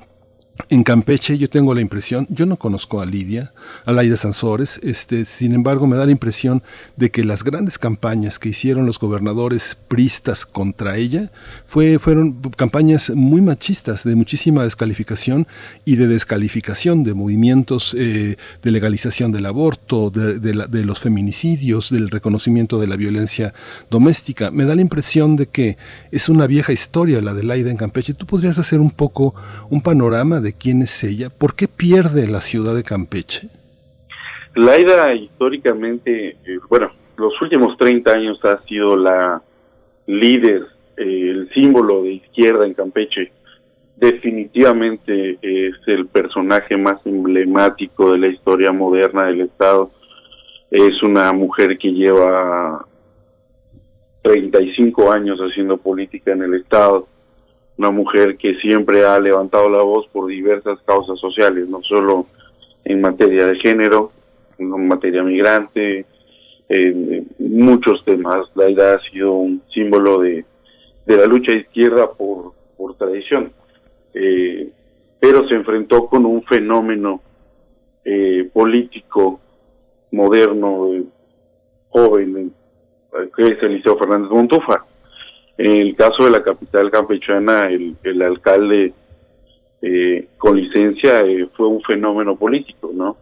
en 0.67 0.83
Campeche 0.83 1.37
yo 1.37 1.49
tengo 1.49 1.73
la 1.73 1.81
impresión, 1.81 2.27
yo 2.29 2.45
no 2.45 2.57
conozco 2.57 3.01
a 3.01 3.05
Lidia, 3.05 3.53
a 3.85 3.91
Laida 3.91 4.17
Sansores, 4.17 4.79
este, 4.83 5.25
sin 5.25 5.53
embargo 5.53 5.87
me 5.87 5.95
da 5.95 6.05
la 6.05 6.11
impresión 6.11 6.61
de 6.97 7.11
que 7.11 7.23
las 7.23 7.43
grandes 7.43 7.77
campañas 7.77 8.39
que 8.39 8.49
hicieron 8.49 8.85
los 8.85 8.99
gobernadores 8.99 9.77
pristas 9.87 10.45
contra 10.45 10.97
ella 10.97 11.31
fue, 11.65 11.97
fueron 11.97 12.39
campañas 12.57 13.11
muy 13.15 13.41
machistas, 13.41 14.03
de 14.03 14.15
muchísima 14.15 14.63
descalificación 14.63 15.47
y 15.85 15.95
de 15.95 16.07
descalificación 16.07 17.03
de 17.03 17.13
movimientos 17.13 17.95
eh, 17.97 18.37
de 18.61 18.71
legalización 18.71 19.31
del 19.31 19.45
aborto, 19.45 20.09
de, 20.09 20.39
de 20.39 20.85
los 20.85 20.99
feminicidios, 20.99 21.89
del 21.89 22.09
reconocimiento 22.09 22.79
de 22.79 22.87
la 22.87 22.95
violencia 22.95 23.53
doméstica. 23.89 24.51
Me 24.51 24.65
da 24.65 24.75
la 24.75 24.81
impresión 24.81 25.35
de 25.35 25.47
que 25.47 25.77
es 26.11 26.29
una 26.29 26.47
vieja 26.47 26.73
historia 26.73 27.21
la 27.21 27.33
de 27.33 27.43
Laida 27.43 27.71
en 27.71 27.77
Campeche. 27.77 28.13
¿Tú 28.13 28.25
podrías 28.25 28.59
hacer 28.59 28.79
un 28.79 28.91
poco 28.91 29.35
un 29.69 29.81
panorama 29.81 30.39
de 30.39 30.48
quién 30.53 30.81
es 30.81 31.03
ella, 31.03 31.29
¿por 31.29 31.55
qué 31.55 31.67
pierde 31.67 32.27
la 32.27 32.41
ciudad 32.41 32.75
de 32.75 32.83
Campeche? 32.83 33.49
Laida 34.55 35.13
históricamente, 35.13 36.37
eh, 36.45 36.59
bueno, 36.69 36.91
los 37.17 37.39
últimos 37.41 37.77
30 37.77 38.11
años 38.11 38.39
ha 38.43 38.61
sido 38.63 38.97
la 38.97 39.41
líder, 40.07 40.63
eh, 40.97 41.29
el 41.29 41.49
símbolo 41.53 42.03
de 42.03 42.13
izquierda 42.13 42.65
en 42.65 42.73
Campeche. 42.73 43.31
definitivamente 43.95 45.37
es 45.41 45.75
el 45.87 46.07
personaje 46.07 46.77
más 46.77 47.05
emblemático 47.05 48.13
de 48.13 48.19
la 48.19 48.27
historia 48.27 48.71
moderna 48.71 49.25
del 49.25 49.41
Estado. 49.41 49.91
Es 50.71 51.03
una 51.03 51.33
mujer 51.33 51.77
que 51.77 51.91
lleva 51.91 52.85
35 54.21 55.11
años 55.11 55.37
haciendo 55.39 55.75
política 55.75 56.31
en 56.31 56.43
el 56.43 56.53
Estado, 56.53 57.09
una 57.79 57.91
mujer 57.91 58.35
que 58.35 58.55
siempre 58.55 59.05
ha 59.05 59.17
levantado 59.21 59.69
la 59.69 59.81
voz 59.81 60.05
por 60.09 60.27
diversas 60.27 60.79
causas 60.81 61.17
sociales, 61.17 61.69
no 61.69 61.81
solo 61.81 62.25
en 62.83 62.99
materia 62.99 63.47
de 63.47 63.57
género, 63.57 64.11
en 64.57 64.85
materia 64.85 65.23
migrante, 65.23 66.05
en 66.67 67.27
muchos 67.39 68.03
temas. 68.03 68.47
La 68.55 68.69
idea 68.69 68.95
ha 68.95 69.09
sido 69.09 69.31
un 69.31 69.63
símbolo 69.73 70.19
de, 70.19 70.43
de 71.05 71.17
la 71.17 71.25
lucha 71.25 71.53
izquierda 71.53 72.11
por, 72.11 72.51
por 72.75 72.95
tradición, 72.95 73.53
eh, 74.13 74.69
pero 75.17 75.47
se 75.47 75.55
enfrentó 75.55 76.07
con 76.07 76.25
un 76.25 76.43
fenómeno 76.43 77.21
eh, 78.03 78.49
político 78.51 79.39
moderno, 80.11 80.93
eh, 80.95 81.03
joven, 81.91 82.53
que 83.37 83.47
es 83.47 83.63
Eliseo 83.63 83.97
Fernández 83.97 84.29
Montufa. 84.31 84.85
En 85.59 85.71
el 85.71 85.93
caso 85.93 86.23
de 86.23 86.31
la 86.31 86.41
capital 86.41 86.89
campechana, 86.89 87.67
el, 87.67 87.97
el 88.01 88.21
alcalde 88.21 88.93
eh, 89.81 90.29
con 90.37 90.55
licencia 90.55 91.19
eh, 91.19 91.49
fue 91.53 91.67
un 91.67 91.81
fenómeno 91.81 92.37
político, 92.37 92.91
¿no? 92.93 93.17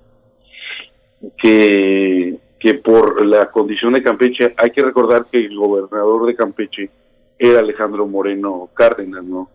Que, 1.35 2.38
que 2.59 2.76
por 2.76 3.26
la 3.26 3.49
condición 3.49 3.93
de 3.93 4.03
Campeche, 4.03 4.53
hay 4.55 4.69
que 4.69 4.84
recordar 4.84 5.26
que 5.31 5.43
el 5.43 5.57
gobernador 5.57 6.27
de 6.27 6.35
Campeche 6.35 6.91
era 7.39 7.61
Alejandro 7.61 8.05
Moreno 8.05 8.69
Cárdenas, 8.76 9.23
¿no? 9.23 9.49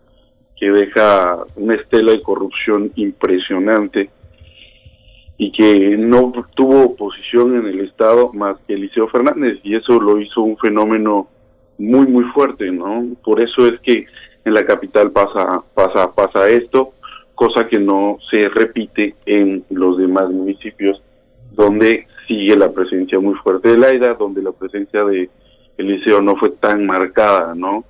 Que 0.57 0.69
deja 0.69 1.37
una 1.55 1.75
estela 1.75 2.11
de 2.11 2.21
corrupción 2.21 2.91
impresionante 2.95 4.09
y 5.37 5.53
que 5.53 5.95
no 5.97 6.33
tuvo 6.53 6.83
oposición 6.83 7.55
en 7.55 7.65
el 7.65 7.79
Estado 7.87 8.33
más 8.33 8.57
que 8.67 8.73
Eliseo 8.73 9.07
Fernández 9.07 9.59
y 9.63 9.73
eso 9.77 10.01
lo 10.01 10.19
hizo 10.19 10.41
un 10.41 10.57
fenómeno 10.57 11.29
muy 11.77 12.07
muy 12.07 12.23
fuerte, 12.25 12.71
¿no? 12.71 13.07
Por 13.23 13.41
eso 13.41 13.67
es 13.67 13.79
que 13.81 14.05
en 14.45 14.53
la 14.53 14.65
capital 14.65 15.11
pasa 15.11 15.59
pasa 15.73 16.11
pasa 16.13 16.47
esto, 16.49 16.93
cosa 17.35 17.67
que 17.67 17.79
no 17.79 18.17
se 18.29 18.47
repite 18.49 19.15
en 19.25 19.63
los 19.69 19.97
demás 19.97 20.29
municipios 20.29 21.01
donde 21.51 22.07
sigue 22.27 22.55
la 22.55 22.71
presencia 22.71 23.19
muy 23.19 23.35
fuerte 23.35 23.69
de 23.69 23.77
Laida, 23.77 24.13
donde 24.15 24.41
la 24.41 24.51
presencia 24.51 25.03
de 25.03 25.29
Eliseo 25.77 26.21
no 26.21 26.35
fue 26.35 26.49
tan 26.51 26.85
marcada, 26.85 27.53
¿no? 27.55 27.83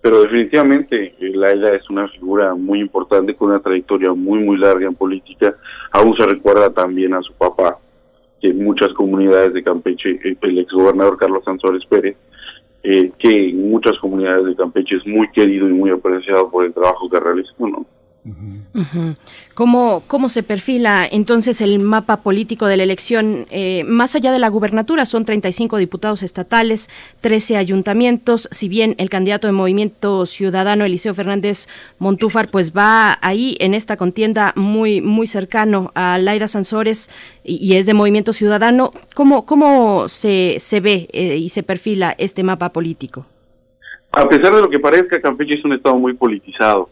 Pero 0.00 0.22
definitivamente 0.22 1.14
eh, 1.18 1.32
Laida 1.34 1.74
es 1.74 1.88
una 1.88 2.08
figura 2.08 2.54
muy 2.54 2.80
importante 2.80 3.34
con 3.34 3.50
una 3.50 3.60
trayectoria 3.60 4.12
muy 4.12 4.40
muy 4.40 4.58
larga 4.58 4.86
en 4.86 4.94
política. 4.94 5.54
Aún 5.92 6.16
se 6.16 6.26
recuerda 6.26 6.70
también 6.70 7.14
a 7.14 7.22
su 7.22 7.32
papá, 7.34 7.78
que 8.40 8.48
en 8.48 8.64
muchas 8.64 8.92
comunidades 8.94 9.54
de 9.54 9.62
Campeche, 9.62 10.10
eh, 10.24 10.36
el 10.40 10.58
exgobernador 10.58 11.16
Carlos 11.16 11.44
Sanzores 11.44 11.84
Pérez, 11.86 12.16
eh, 12.84 13.12
que 13.18 13.50
en 13.50 13.70
muchas 13.70 13.98
comunidades 13.98 14.44
de 14.44 14.56
Campeche 14.56 14.96
es 14.96 15.06
muy 15.06 15.30
querido 15.30 15.68
y 15.68 15.72
muy 15.72 15.90
apreciado 15.90 16.50
por 16.50 16.64
el 16.64 16.72
trabajo 16.72 17.08
que 17.08 17.20
realizó, 17.20 17.68
¿no? 17.68 17.86
¿Cómo, 19.54 20.04
¿Cómo 20.06 20.28
se 20.28 20.44
perfila 20.44 21.08
entonces 21.10 21.60
el 21.60 21.80
mapa 21.80 22.18
político 22.18 22.66
de 22.66 22.76
la 22.76 22.84
elección? 22.84 23.46
Eh, 23.50 23.82
más 23.84 24.14
allá 24.14 24.30
de 24.30 24.38
la 24.38 24.48
gubernatura, 24.48 25.06
son 25.06 25.24
35 25.24 25.76
diputados 25.76 26.22
estatales, 26.22 26.88
13 27.20 27.56
ayuntamientos. 27.56 28.48
Si 28.52 28.68
bien 28.68 28.94
el 28.98 29.10
candidato 29.10 29.48
de 29.48 29.52
Movimiento 29.52 30.24
Ciudadano, 30.26 30.84
Eliseo 30.84 31.14
Fernández 31.14 31.66
Montúfar, 31.98 32.50
pues 32.50 32.72
va 32.72 33.18
ahí 33.22 33.56
en 33.58 33.74
esta 33.74 33.96
contienda 33.96 34.52
muy, 34.54 35.00
muy 35.00 35.26
cercano 35.26 35.90
a 35.94 36.16
Laida 36.18 36.46
Sansores 36.46 37.10
y, 37.42 37.56
y 37.56 37.76
es 37.76 37.86
de 37.86 37.94
Movimiento 37.94 38.32
Ciudadano, 38.32 38.92
¿cómo, 39.14 39.46
cómo 39.46 40.06
se, 40.06 40.58
se 40.60 40.80
ve 40.80 41.08
eh, 41.12 41.38
y 41.38 41.48
se 41.48 41.64
perfila 41.64 42.14
este 42.18 42.44
mapa 42.44 42.72
político? 42.72 43.26
A 44.12 44.28
pesar 44.28 44.54
de 44.54 44.60
lo 44.60 44.68
que 44.68 44.78
parezca, 44.78 45.20
Campeche 45.20 45.54
es 45.54 45.64
un 45.64 45.72
estado 45.72 45.96
muy 45.96 46.12
politizado, 46.14 46.90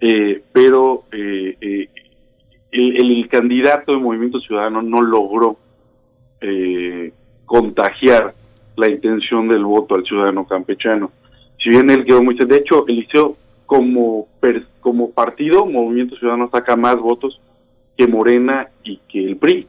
eh, 0.00 0.42
pero 0.52 1.04
eh, 1.12 1.56
eh, 1.60 1.88
el, 2.70 3.28
candidato 3.28 3.92
de 3.92 3.98
Movimiento 3.98 4.40
Ciudadano 4.40 4.82
no 4.82 5.00
logró 5.02 5.56
eh, 6.40 7.12
contagiar 7.44 8.34
la 8.76 8.90
intención 8.90 9.48
del 9.48 9.64
voto 9.64 9.94
al 9.94 10.04
ciudadano 10.04 10.46
campechano. 10.46 11.10
Si 11.62 11.70
bien 11.70 11.90
él 11.90 12.04
quedó 12.04 12.22
muy... 12.22 12.36
De 12.36 12.56
hecho, 12.56 12.86
Eliseo, 12.86 13.36
como, 13.66 14.28
como 14.80 15.10
partido, 15.10 15.66
Movimiento 15.66 16.16
Ciudadano 16.16 16.48
saca 16.50 16.76
más 16.76 16.96
votos 16.96 17.40
que 17.96 18.06
Morena 18.06 18.68
y 18.84 18.98
que 19.08 19.24
el 19.24 19.36
PRI. 19.36 19.66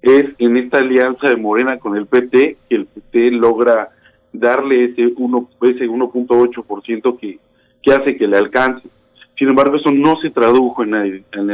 Es 0.00 0.26
en 0.38 0.56
esta 0.56 0.78
alianza 0.78 1.28
de 1.28 1.36
Morena 1.36 1.78
con 1.78 1.96
el 1.96 2.06
PT 2.06 2.56
que 2.68 2.74
el 2.76 2.86
PT 2.86 3.32
logra 3.32 3.90
darle 4.32 4.86
ese 4.86 5.12
uno 5.16 5.48
ese 5.62 5.86
1.8% 5.88 7.18
que, 7.18 7.38
que 7.82 7.92
hace 7.92 8.16
que 8.16 8.26
le 8.26 8.38
alcance. 8.38 8.88
Sin 9.36 9.48
embargo, 9.48 9.76
eso 9.76 9.90
no 9.90 10.16
se 10.20 10.30
tradujo 10.30 10.84
en 10.84 10.90
la, 10.90 11.04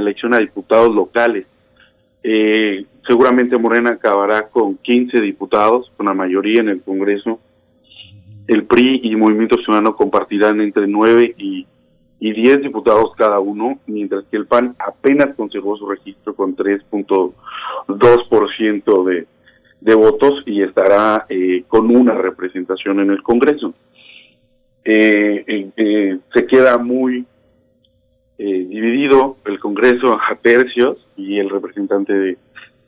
elección 0.00 0.34
a 0.34 0.38
diputados 0.38 0.92
locales. 0.94 1.46
Eh, 2.22 2.84
seguramente 3.06 3.56
Morena 3.56 3.90
acabará 3.90 4.48
con 4.48 4.76
15 4.76 5.20
diputados, 5.20 5.90
con 5.96 6.06
la 6.06 6.14
mayoría 6.14 6.60
en 6.60 6.68
el 6.68 6.82
Congreso. 6.82 7.40
El 8.46 8.64
PRI 8.64 9.00
y 9.05 9.16
Movimiento 9.16 9.56
Ciudadano 9.59 9.96
compartirán 9.96 10.60
entre 10.60 10.86
9 10.86 11.34
y, 11.38 11.66
y 12.20 12.32
10 12.32 12.62
diputados 12.62 13.12
cada 13.16 13.38
uno, 13.38 13.78
mientras 13.86 14.24
que 14.24 14.36
el 14.36 14.46
PAN 14.46 14.74
apenas 14.78 15.36
conservó 15.36 15.76
su 15.76 15.86
registro 15.86 16.34
con 16.34 16.56
3.2% 16.56 19.05
de, 19.05 19.26
de 19.80 19.94
votos 19.94 20.42
y 20.46 20.62
estará 20.62 21.26
eh, 21.28 21.62
con 21.68 21.94
una 21.94 22.14
representación 22.14 23.00
en 23.00 23.10
el 23.10 23.22
Congreso. 23.22 23.74
Eh, 24.84 25.44
eh, 25.46 25.70
eh, 25.76 26.18
se 26.32 26.46
queda 26.46 26.78
muy 26.78 27.26
eh, 28.38 28.66
dividido 28.68 29.36
el 29.44 29.59
Congreso 29.59 30.14
a 30.14 30.36
tercios 30.36 30.98
y 31.16 31.38
el 31.38 31.50
representante 31.50 32.12
de, 32.12 32.38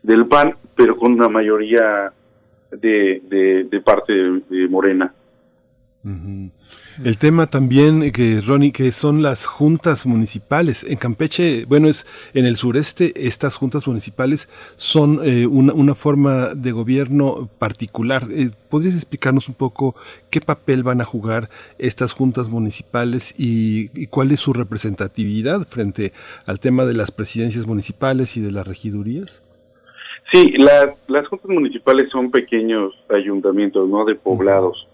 del 0.02 0.26
PAN, 0.26 0.54
pero 0.76 0.96
con 0.96 1.12
una 1.12 1.28
mayoría 1.28 2.12
de, 2.70 3.66
de, 3.68 3.80
parte 3.80 4.12
de 4.12 4.68
Morena. 4.68 5.12
El 7.02 7.16
tema 7.16 7.46
también 7.46 8.02
eh, 8.02 8.12
que 8.12 8.42
Ronnie 8.46 8.72
que 8.72 8.92
son 8.92 9.22
las 9.22 9.46
juntas 9.46 10.04
municipales 10.04 10.84
en 10.84 10.98
Campeche, 10.98 11.64
bueno 11.64 11.88
es 11.88 12.06
en 12.34 12.44
el 12.44 12.56
sureste 12.56 13.14
estas 13.16 13.56
juntas 13.56 13.88
municipales 13.88 14.50
son 14.76 15.18
eh, 15.24 15.46
una, 15.46 15.72
una 15.72 15.94
forma 15.94 16.54
de 16.54 16.72
gobierno 16.72 17.48
particular. 17.58 18.24
Eh, 18.30 18.50
¿Podrías 18.68 18.94
explicarnos 18.94 19.48
un 19.48 19.54
poco 19.54 19.94
qué 20.28 20.42
papel 20.42 20.82
van 20.82 21.00
a 21.00 21.06
jugar 21.06 21.48
estas 21.78 22.12
juntas 22.12 22.50
municipales 22.50 23.34
y, 23.38 24.06
cuál 24.08 24.30
es 24.32 24.40
su 24.40 24.52
representatividad 24.52 25.66
frente 25.66 26.12
al 26.44 26.60
tema 26.60 26.84
de 26.84 26.92
las 26.92 27.12
presidencias 27.12 27.66
municipales 27.66 28.36
y 28.36 28.42
de 28.42 28.52
las 28.52 28.68
regidurías? 28.68 29.42
Sí, 30.34 30.52
las, 30.58 30.88
las 31.08 31.26
juntas 31.28 31.48
municipales 31.48 32.10
son 32.10 32.30
pequeños 32.30 32.92
ayuntamientos, 33.08 33.88
¿no? 33.88 34.04
De 34.04 34.16
poblados, 34.16 34.86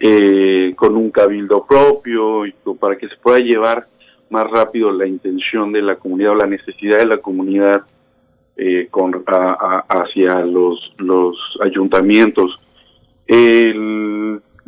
eh, 0.00 0.72
con 0.76 0.96
un 0.96 1.10
cabildo 1.10 1.64
propio 1.66 2.46
y 2.46 2.54
para 2.78 2.96
que 2.96 3.08
se 3.08 3.16
pueda 3.16 3.38
llevar 3.38 3.86
más 4.30 4.50
rápido 4.50 4.90
la 4.90 5.06
intención 5.06 5.72
de 5.72 5.82
la 5.82 5.96
comunidad 5.96 6.32
o 6.32 6.36
la 6.36 6.46
necesidad 6.46 6.98
de 6.98 7.06
la 7.06 7.18
comunidad 7.18 7.82
eh, 8.56 8.88
hacia 9.88 10.40
los, 10.40 10.94
los 10.98 11.36
ayuntamientos. 11.62 12.58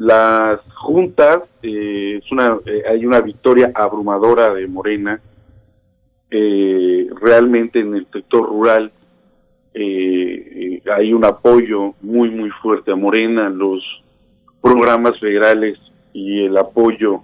Las 0.03 0.61
juntas, 0.75 1.43
eh, 1.63 2.21
es 2.23 2.33
una, 2.33 2.59
eh, 2.67 2.83
hay 2.91 3.07
una 3.07 3.21
victoria 3.21 3.71
abrumadora 3.73 4.53
de 4.53 4.67
Morena, 4.67 5.21
eh, 6.29 7.09
realmente 7.21 7.79
en 7.79 7.95
el 7.95 8.07
sector 8.13 8.49
rural 8.49 8.91
hay 9.75 11.13
un 11.15 11.25
apoyo 11.25 11.95
muy 12.03 12.31
muy 12.31 12.51
fuerte 12.51 12.91
a 12.91 12.97
Morena, 12.97 13.49
los 13.49 13.83
programas 14.63 15.19
federales 15.21 15.79
y 16.13 16.45
el 16.45 16.57
apoyo 16.57 17.23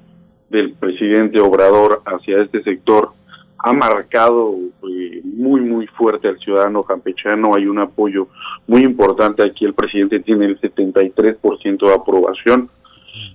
del 0.50 0.72
presidente 0.72 1.40
Obrador 1.40 2.02
hacia 2.04 2.42
este 2.42 2.62
sector 2.62 3.12
ha 3.58 3.72
marcado 3.72 4.54
eh, 4.88 5.20
muy 5.24 5.60
muy 5.60 5.86
fuerte 5.88 6.28
al 6.28 6.38
ciudadano 6.38 6.82
campechano, 6.82 7.54
hay 7.54 7.66
un 7.66 7.78
apoyo 7.78 8.28
muy 8.66 8.82
importante, 8.82 9.42
aquí 9.42 9.64
el 9.64 9.74
presidente 9.74 10.20
tiene 10.20 10.46
el 10.46 10.60
73% 10.60 11.86
de 11.86 11.94
aprobación, 11.94 12.70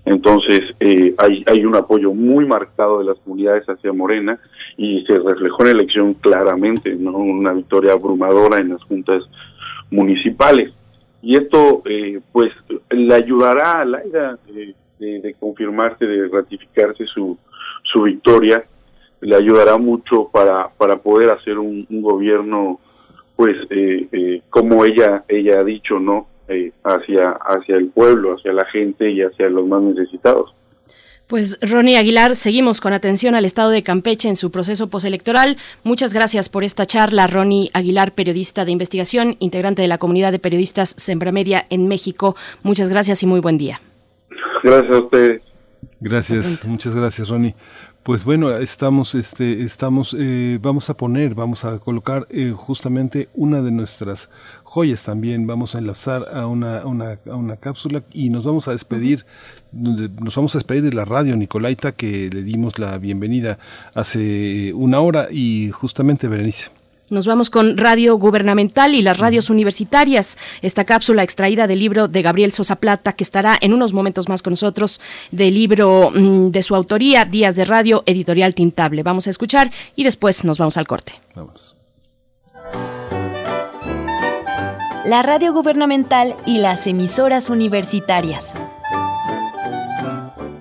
entonces 0.06 0.62
eh, 0.80 1.14
hay, 1.18 1.44
hay 1.46 1.66
un 1.66 1.76
apoyo 1.76 2.14
muy 2.14 2.46
marcado 2.46 3.00
de 3.00 3.06
las 3.06 3.18
comunidades 3.20 3.66
hacia 3.68 3.92
Morena 3.92 4.40
y 4.78 5.04
se 5.06 5.20
reflejó 5.20 5.64
en 5.64 5.68
la 5.68 5.72
elección 5.74 6.14
claramente, 6.16 6.96
¿no? 6.96 7.18
una 7.18 7.54
victoria 7.54 7.94
abrumadora 7.94 8.60
en 8.60 8.70
las 8.70 8.84
juntas 8.84 9.24
municipales. 9.92 10.74
Y 11.24 11.38
esto 11.38 11.82
eh, 11.86 12.20
pues 12.34 12.52
le 12.90 13.16
ayudará 13.16 13.80
a 13.80 13.86
Laida 13.86 14.38
eh, 14.54 14.74
de, 15.00 15.34
confirmarse, 15.40 16.06
de 16.06 16.28
ratificarse 16.28 17.06
su, 17.06 17.38
su 17.82 18.04
victoria, 18.04 18.66
le 19.22 19.36
ayudará 19.38 19.78
mucho 19.78 20.28
para, 20.28 20.68
para 20.78 20.98
poder 20.98 21.30
hacer 21.30 21.58
un, 21.58 21.88
gobierno, 21.90 22.82
pues, 23.38 23.56
eh, 23.70 24.06
eh, 24.12 24.42
como 24.50 24.84
ella, 24.84 25.24
ella 25.30 25.62
ha 25.62 25.64
dicho, 25.64 25.98
¿no? 25.98 26.28
Hacia, 26.84 27.32
hacia 27.32 27.78
el 27.78 27.88
pueblo, 27.88 28.36
hacia 28.36 28.52
la 28.52 28.66
gente 28.66 29.10
y 29.10 29.22
hacia 29.22 29.50
los 29.50 29.66
más 29.66 29.82
necesitados. 29.82 30.54
Pues 31.28 31.58
Ronnie 31.62 31.98
Aguilar, 31.98 32.36
seguimos 32.36 32.82
con 32.82 32.94
atención 32.94 33.34
al 33.34 33.46
estado 33.46 33.70
de 33.70 33.82
Campeche 33.82 34.28
en 34.28 34.36
su 34.36 34.52
proceso 34.52 34.90
postelectoral. 34.90 35.58
Muchas 35.84 36.14
gracias 36.14 36.50
por 36.50 36.64
esta 36.64 36.86
charla, 36.86 37.28
Ronnie 37.28 37.72
Aguilar, 37.74 38.14
periodista 38.14 38.66
de 38.66 38.72
investigación, 38.72 39.38
integrante 39.40 39.82
de 39.82 39.88
la 39.88 39.98
comunidad 39.98 40.32
de 40.32 40.40
periodistas 40.40 40.94
Sembramedia 40.98 41.66
en 41.70 41.88
México. 41.88 42.36
Muchas 42.62 42.90
gracias 42.90 43.24
y 43.24 43.26
muy 43.26 43.40
buen 43.40 43.58
día. 43.58 43.82
Gracias 44.64 44.96
a 44.96 45.00
ustedes. 45.00 45.42
Gracias, 46.00 46.68
muchas 46.68 46.94
gracias, 46.94 47.30
Ronnie. 47.30 47.56
Pues 48.04 48.26
bueno, 48.26 48.52
estamos, 48.58 49.16
este, 49.16 49.64
estamos, 49.64 50.14
eh, 50.20 50.60
vamos 50.62 50.90
a 50.90 50.98
poner, 50.98 51.36
vamos 51.36 51.64
a 51.64 51.80
colocar 51.80 52.28
eh, 52.30 52.54
justamente 52.54 53.30
una 53.34 53.62
de 53.62 53.72
nuestras 53.72 54.30
joyas 54.74 55.04
también. 55.04 55.46
Vamos 55.46 55.76
a 55.76 55.78
enlazar 55.78 56.26
a 56.34 56.48
una, 56.48 56.86
una, 56.86 57.20
a 57.30 57.36
una 57.36 57.58
cápsula 57.58 58.02
y 58.12 58.30
nos 58.30 58.44
vamos 58.44 58.68
a 58.68 58.72
despedir, 58.72 59.26
nos 59.72 60.36
vamos 60.36 60.56
a 60.56 60.58
despedir 60.58 60.84
de 60.84 60.94
la 60.94 61.06
radio 61.06 61.36
Nicolaita 61.36 61.92
que 61.92 62.32
le 62.32 62.42
dimos 62.42 62.80
la 62.80 62.98
bienvenida 62.98 63.60
hace 63.94 64.74
una 64.74 65.00
hora 65.00 65.28
y 65.32 65.70
justamente 65.72 66.28
Berenice. 66.28 66.72
Nos 67.12 67.28
vamos 67.28 67.52
con 67.52 67.78
Radio 67.78 68.16
Gubernamental 68.16 68.96
y 68.96 69.04
las 69.04 69.20
radios 69.20 69.52
universitarias. 69.52 70.38
Esta 70.64 70.86
cápsula 70.86 71.22
extraída 71.22 71.68
del 71.68 71.78
libro 71.78 72.08
de 72.08 72.22
Gabriel 72.24 72.52
Sosa 72.52 72.78
Plata, 72.78 73.14
que 73.14 73.24
estará 73.24 73.56
en 73.62 73.74
unos 73.74 73.94
momentos 73.94 74.28
más 74.30 74.42
con 74.42 74.54
nosotros, 74.54 75.02
del 75.32 75.54
libro 75.54 76.12
mm, 76.16 76.50
de 76.50 76.64
su 76.64 76.76
autoría, 76.76 77.26
Días 77.26 77.56
de 77.56 77.66
Radio, 77.66 78.02
editorial 78.08 78.56
Tintable. 78.56 79.04
Vamos 79.04 79.28
a 79.28 79.30
escuchar 79.30 79.70
y 79.96 80.04
después 80.04 80.44
nos 80.46 80.58
vamos 80.58 80.78
al 80.78 80.88
corte. 80.88 81.14
La 85.06 85.22
radio 85.22 85.52
gubernamental 85.52 86.34
y 86.46 86.60
las 86.60 86.88
emisoras 86.88 87.50
universitarias. 87.50 88.46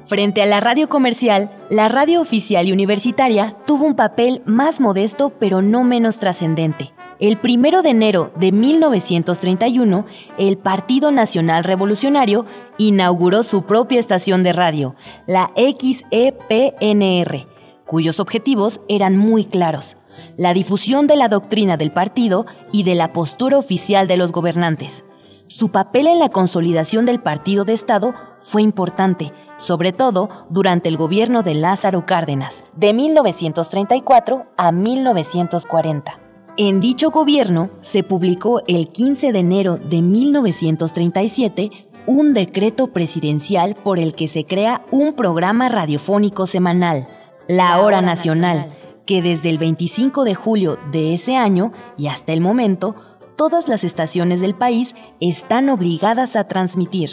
Frente 0.07 0.43
a 0.43 0.47
la 0.47 0.59
radio 0.59 0.89
comercial, 0.89 1.49
la 1.71 1.87
radio 1.87 2.21
oficial 2.21 2.67
y 2.67 2.73
universitaria 2.73 3.57
tuvo 3.69 3.85
un 3.85 3.95
papel 3.95 4.43
más 4.45 4.81
modesto 4.81 5.31
pero 5.31 5.63
no 5.63 5.85
menos 5.85 6.19
trascendente. 6.19 6.93
El 7.21 7.39
1 7.41 7.83
de 7.83 7.91
enero 7.91 8.33
de 8.35 8.51
1931, 8.51 10.07
el 10.39 10.59
Partido 10.59 11.13
Nacional 11.13 11.63
Revolucionario 11.63 12.45
inauguró 12.79 13.45
su 13.45 13.63
propia 13.63 14.01
estación 14.01 14.43
de 14.43 14.53
radio, 14.53 14.97
la 15.29 15.53
XEPNR, 15.55 17.47
cuyos 17.87 18.19
objetivos 18.19 18.81
eran 18.89 19.17
muy 19.17 19.45
claros, 19.45 19.97
la 20.37 20.55
difusión 20.55 21.07
de 21.07 21.17
la 21.17 21.29
doctrina 21.29 21.77
del 21.77 21.93
partido 21.93 22.47
y 22.73 22.83
de 22.83 22.95
la 22.95 23.13
postura 23.13 23.59
oficial 23.59 24.09
de 24.09 24.17
los 24.17 24.33
gobernantes. 24.33 25.05
Su 25.49 25.71
papel 25.71 26.07
en 26.07 26.19
la 26.19 26.31
consolidación 26.31 27.05
del 27.05 27.21
partido 27.21 27.65
de 27.65 27.75
Estado 27.75 28.15
fue 28.39 28.63
importante, 28.63 29.33
sobre 29.59 29.93
todo 29.93 30.29
durante 30.49 30.89
el 30.89 30.97
gobierno 30.97 31.43
de 31.43 31.55
Lázaro 31.55 32.07
Cárdenas, 32.07 32.65
de 32.75 32.95
1934 32.95 34.47
a 34.57 34.73
1940. 34.73 36.19
En 36.57 36.81
dicho 36.81 37.11
gobierno 37.11 37.71
se 37.81 38.03
publicó 38.03 38.63
el 38.67 38.89
15 38.89 39.33
de 39.33 39.39
enero 39.39 39.77
de 39.77 40.03
1937 40.03 41.71
un 42.07 42.35
decreto 42.35 42.89
presidencial 42.89 43.75
por 43.75 43.99
el 43.99 44.15
que 44.15 44.29
se 44.29 44.45
crea 44.45 44.85
un 44.91 45.15
programa 45.15 45.69
radiofónico 45.69 46.47
semanal, 46.47 47.09
La 47.49 47.81
Hora 47.81 48.03
Nacional, 48.03 48.73
que 49.13 49.21
desde 49.21 49.51
el 49.51 49.59
25 49.59 50.25
de 50.25 50.35
julio 50.35 50.79
de 50.91 51.13
ese 51.13 51.37
año 51.37 51.75
y 51.99 52.07
hasta 52.07 52.33
el 52.33 52.41
momento, 52.41 52.95
todas 53.37 53.69
las 53.69 53.85
estaciones 53.85 54.41
del 54.41 54.55
país 54.55 54.95
están 55.21 55.69
obligadas 55.69 56.35
a 56.35 56.49
transmitir. 56.49 57.13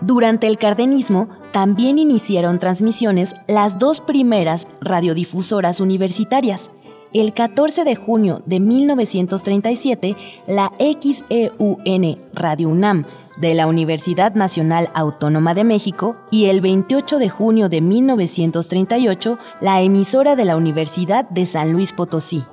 Durante 0.00 0.46
el 0.46 0.56
cardenismo 0.56 1.28
también 1.50 1.98
iniciaron 1.98 2.60
transmisiones 2.60 3.34
las 3.48 3.76
dos 3.80 4.00
primeras 4.00 4.68
radiodifusoras 4.80 5.80
universitarias. 5.80 6.70
El 7.12 7.34
14 7.34 7.82
de 7.82 7.96
junio 7.96 8.44
de 8.46 8.60
1937, 8.60 10.16
la 10.46 10.70
XEUN 10.78 12.20
Radio 12.32 12.68
UNAM 12.68 13.04
de 13.40 13.54
la 13.54 13.66
Universidad 13.66 14.34
Nacional 14.34 14.90
Autónoma 14.94 15.54
de 15.54 15.64
México 15.64 16.16
y 16.30 16.46
el 16.46 16.60
28 16.60 17.18
de 17.18 17.28
junio 17.28 17.68
de 17.68 17.80
1938, 17.80 19.38
la 19.60 19.80
emisora 19.80 20.36
de 20.36 20.44
la 20.44 20.56
Universidad 20.56 21.28
de 21.30 21.46
San 21.46 21.72
Luis 21.72 21.92
Potosí. 21.92 22.44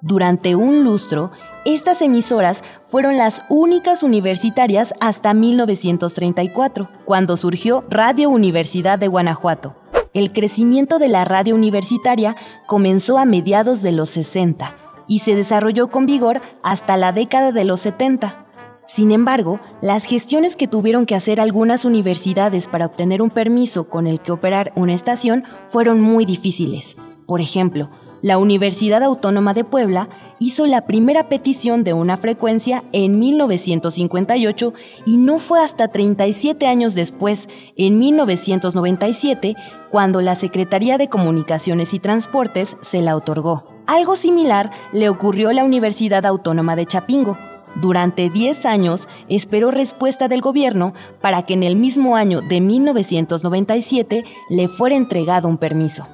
Durante 0.00 0.54
un 0.54 0.84
lustro, 0.84 1.30
estas 1.64 2.02
emisoras 2.02 2.62
fueron 2.88 3.16
las 3.16 3.44
únicas 3.48 4.02
universitarias 4.02 4.94
hasta 5.00 5.32
1934, 5.32 6.90
cuando 7.04 7.36
surgió 7.36 7.84
Radio 7.88 8.28
Universidad 8.28 8.98
de 8.98 9.08
Guanajuato. 9.08 9.76
El 10.12 10.32
crecimiento 10.32 10.98
de 10.98 11.08
la 11.08 11.24
radio 11.24 11.54
universitaria 11.54 12.36
comenzó 12.66 13.18
a 13.18 13.24
mediados 13.24 13.82
de 13.82 13.92
los 13.92 14.10
60 14.10 14.76
y 15.08 15.20
se 15.20 15.34
desarrolló 15.34 15.88
con 15.88 16.06
vigor 16.06 16.40
hasta 16.62 16.96
la 16.96 17.12
década 17.12 17.50
de 17.52 17.64
los 17.64 17.80
70. 17.80 18.43
Sin 18.86 19.12
embargo, 19.12 19.60
las 19.80 20.04
gestiones 20.04 20.56
que 20.56 20.68
tuvieron 20.68 21.06
que 21.06 21.14
hacer 21.14 21.40
algunas 21.40 21.84
universidades 21.84 22.68
para 22.68 22.86
obtener 22.86 23.22
un 23.22 23.30
permiso 23.30 23.88
con 23.88 24.06
el 24.06 24.20
que 24.20 24.32
operar 24.32 24.72
una 24.76 24.94
estación 24.94 25.44
fueron 25.68 26.00
muy 26.00 26.24
difíciles. 26.24 26.96
Por 27.26 27.40
ejemplo, 27.40 27.90
la 28.24 28.38
Universidad 28.38 29.02
Autónoma 29.02 29.52
de 29.52 29.64
Puebla 29.64 30.08
hizo 30.38 30.66
la 30.66 30.86
primera 30.86 31.28
petición 31.28 31.84
de 31.84 31.92
una 31.92 32.16
frecuencia 32.16 32.82
en 32.92 33.18
1958 33.18 34.72
y 35.04 35.18
no 35.18 35.38
fue 35.38 35.60
hasta 35.60 35.88
37 35.88 36.66
años 36.66 36.94
después, 36.94 37.48
en 37.76 37.98
1997, 37.98 39.56
cuando 39.90 40.20
la 40.22 40.36
Secretaría 40.36 40.96
de 40.96 41.08
Comunicaciones 41.08 41.92
y 41.92 41.98
Transportes 41.98 42.76
se 42.80 43.02
la 43.02 43.14
otorgó. 43.14 43.66
Algo 43.86 44.16
similar 44.16 44.70
le 44.92 45.10
ocurrió 45.10 45.50
a 45.50 45.52
la 45.54 45.64
Universidad 45.64 46.24
Autónoma 46.24 46.76
de 46.76 46.86
Chapingo. 46.86 47.36
Durante 47.80 48.30
10 48.30 48.66
años 48.66 49.08
esperó 49.28 49.70
respuesta 49.70 50.28
del 50.28 50.40
gobierno 50.40 50.94
para 51.20 51.42
que 51.42 51.54
en 51.54 51.62
el 51.62 51.76
mismo 51.76 52.16
año 52.16 52.40
de 52.40 52.60
1997 52.60 54.24
le 54.50 54.68
fuera 54.68 54.96
entregado 54.96 55.48
un 55.48 55.58
permiso. 55.58 56.06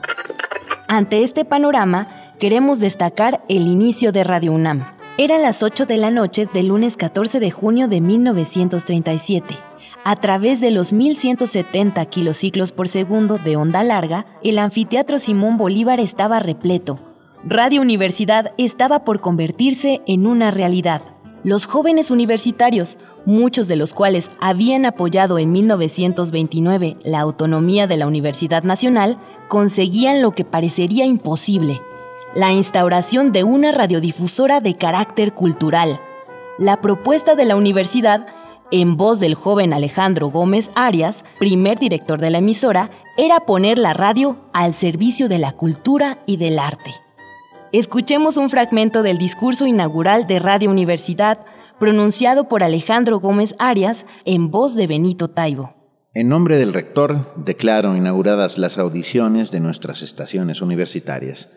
Ante 0.89 1.23
este 1.23 1.45
panorama, 1.45 2.35
queremos 2.39 2.81
destacar 2.81 3.45
el 3.49 3.67
inicio 3.67 4.13
de 4.13 4.25
Radio 4.25 4.53
UNAM. 4.53 4.87
Eran 5.19 5.43
las 5.43 5.63
8 5.63 5.87
de 5.87 5.99
la 5.99 6.11
noche 6.11 6.49
del 6.53 6.69
lunes 6.69 6.97
14 6.97 7.41
de 7.41 7.51
junio 7.51 7.89
de 7.89 8.01
1937. 8.01 9.57
A 10.03 10.17
través 10.17 10.61
de 10.61 10.71
los 10.71 10.95
1170 10.95 12.05
kilociclos 12.07 12.73
por 12.73 12.89
segundo 12.89 13.37
de 13.37 13.57
onda 13.57 13.85
larga, 13.85 14.25
el 14.43 14.59
anfiteatro 14.59 15.19
Simón 15.19 15.59
Bolívar 15.59 16.01
estaba 16.01 16.41
repleto. 16.41 16.99
Radio 17.45 17.83
Universidad 17.83 18.53
estaba 18.57 19.05
por 19.05 19.21
convertirse 19.21 20.01
en 20.07 20.27
una 20.27 20.51
realidad. 20.51 21.03
Los 21.43 21.65
jóvenes 21.65 22.11
universitarios, 22.11 22.99
muchos 23.25 23.67
de 23.67 23.77
los 23.77 23.95
cuales 23.95 24.31
habían 24.41 24.85
apoyado 24.85 25.39
en 25.39 25.53
1929 25.53 26.99
la 27.03 27.21
autonomía 27.21 27.87
de 27.87 27.97
la 27.97 28.07
Universidad 28.07 28.63
Nacional, 28.63 29.19
conseguían 29.49 30.21
lo 30.21 30.33
que 30.33 30.45
parecería 30.45 31.07
imposible, 31.07 31.81
la 32.35 32.53
instauración 32.53 33.33
de 33.33 33.45
una 33.45 33.73
radiodifusora 33.73 34.61
de 34.61 34.77
carácter 34.77 35.33
cultural. 35.33 35.99
La 36.59 36.83
propuesta 36.83 37.35
de 37.37 37.47
la 37.47 37.57
universidad, 37.57 38.27
en 38.71 38.99
voz 38.99 39.19
del 39.19 39.35
joven 39.35 39.73
Alejandro 39.73 40.29
Gómez 40.29 40.71
Arias, 40.75 41.25
primer 41.39 41.79
director 41.79 42.21
de 42.21 42.29
la 42.29 42.39
emisora, 42.39 42.91
era 43.17 43.41
poner 43.41 43.79
la 43.79 43.95
radio 43.95 44.37
al 44.53 44.75
servicio 44.75 45.27
de 45.27 45.39
la 45.39 45.53
cultura 45.53 46.19
y 46.27 46.37
del 46.37 46.59
arte. 46.59 46.91
Escuchemos 47.73 48.37
un 48.37 48.51
fragmento 48.51 49.05
del 49.05 49.17
discurso 49.17 49.65
inaugural 49.65 50.27
de 50.27 50.41
Radio 50.41 50.71
Universidad 50.71 51.39
pronunciado 51.79 52.49
por 52.49 52.65
Alejandro 52.65 53.21
Gómez 53.21 53.55
Arias 53.61 54.07
en 54.25 54.51
voz 54.51 54.75
de 54.75 54.89
Benito 54.89 55.29
Taibo. 55.31 55.73
En 56.13 56.29
nombre 56.29 56.57
del 56.57 56.73
rector, 56.73 57.33
declaro 57.37 57.95
inauguradas 57.95 58.59
las 58.59 58.77
audiciones 58.77 59.53
de 59.53 59.61
nuestras 59.61 60.03
estaciones 60.03 60.63
universitarias. 60.63 61.49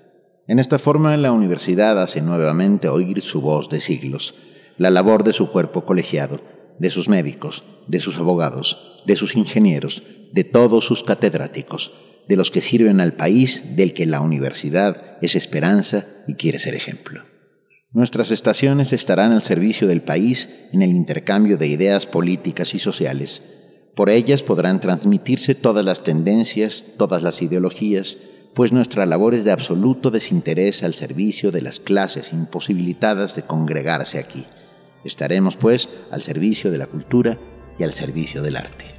En 0.47 0.59
esta 0.59 0.77
forma, 0.77 1.17
la 1.17 1.31
universidad 1.31 1.99
hace 1.99 2.21
nuevamente 2.21 2.89
oír 2.89 3.23
su 3.23 3.41
voz 3.41 3.67
de 3.69 3.81
siglos, 3.81 4.35
la 4.77 4.91
labor 4.91 5.23
de 5.23 5.33
su 5.33 5.49
cuerpo 5.49 5.83
colegiado, 5.83 6.41
de 6.77 6.91
sus 6.91 7.09
médicos, 7.09 7.65
de 7.87 7.99
sus 7.99 8.19
abogados, 8.19 9.01
de 9.07 9.15
sus 9.15 9.35
ingenieros, 9.35 10.03
de 10.31 10.43
todos 10.43 10.85
sus 10.85 11.03
catedráticos, 11.03 11.91
de 12.27 12.35
los 12.35 12.51
que 12.51 12.61
sirven 12.61 13.01
al 13.01 13.13
país 13.13 13.75
del 13.75 13.93
que 13.93 14.05
la 14.05 14.21
universidad 14.21 15.17
es 15.21 15.35
esperanza 15.35 16.05
y 16.27 16.35
quiere 16.35 16.59
ser 16.59 16.75
ejemplo. 16.75 17.23
Nuestras 17.91 18.31
estaciones 18.31 18.91
estarán 18.93 19.31
al 19.31 19.41
servicio 19.41 19.87
del 19.87 20.01
país 20.01 20.49
en 20.71 20.81
el 20.81 20.89
intercambio 20.89 21.57
de 21.57 21.67
ideas 21.67 22.05
políticas 22.05 22.73
y 22.73 22.79
sociales, 22.79 23.43
por 23.95 24.09
ellas 24.09 24.41
podrán 24.41 24.79
transmitirse 24.79 25.53
todas 25.53 25.85
las 25.85 26.03
tendencias, 26.03 26.83
todas 26.97 27.21
las 27.21 27.41
ideologías, 27.41 28.17
pues 28.55 28.71
nuestra 28.71 29.05
labor 29.05 29.35
es 29.35 29.45
de 29.45 29.51
absoluto 29.51 30.09
desinterés 30.09 30.83
al 30.83 30.95
servicio 30.95 31.51
de 31.51 31.61
las 31.61 31.79
clases 31.79 32.33
imposibilitadas 32.33 33.35
de 33.35 33.43
congregarse 33.43 34.17
aquí. 34.17 34.45
Estaremos, 35.03 35.57
pues, 35.57 35.89
al 36.11 36.21
servicio 36.21 36.71
de 36.71 36.77
la 36.77 36.87
cultura 36.87 37.37
y 37.77 37.83
al 37.83 37.93
servicio 37.93 38.41
del 38.41 38.57
arte. 38.57 38.92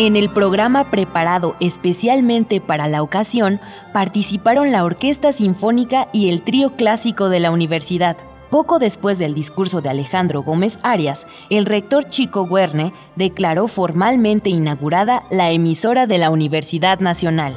En 0.00 0.14
el 0.14 0.30
programa 0.30 0.92
preparado 0.92 1.56
especialmente 1.58 2.60
para 2.60 2.86
la 2.86 3.02
ocasión, 3.02 3.58
participaron 3.92 4.70
la 4.70 4.84
Orquesta 4.84 5.32
Sinfónica 5.32 6.06
y 6.12 6.30
el 6.30 6.42
Trío 6.42 6.76
Clásico 6.76 7.28
de 7.28 7.40
la 7.40 7.50
Universidad. 7.50 8.16
Poco 8.48 8.78
después 8.78 9.18
del 9.18 9.34
discurso 9.34 9.80
de 9.80 9.88
Alejandro 9.88 10.44
Gómez 10.44 10.78
Arias, 10.84 11.26
el 11.50 11.66
rector 11.66 12.06
Chico 12.06 12.46
Guerne 12.46 12.92
declaró 13.16 13.66
formalmente 13.66 14.50
inaugurada 14.50 15.24
la 15.32 15.50
emisora 15.50 16.06
de 16.06 16.18
la 16.18 16.30
Universidad 16.30 17.00
Nacional. 17.00 17.56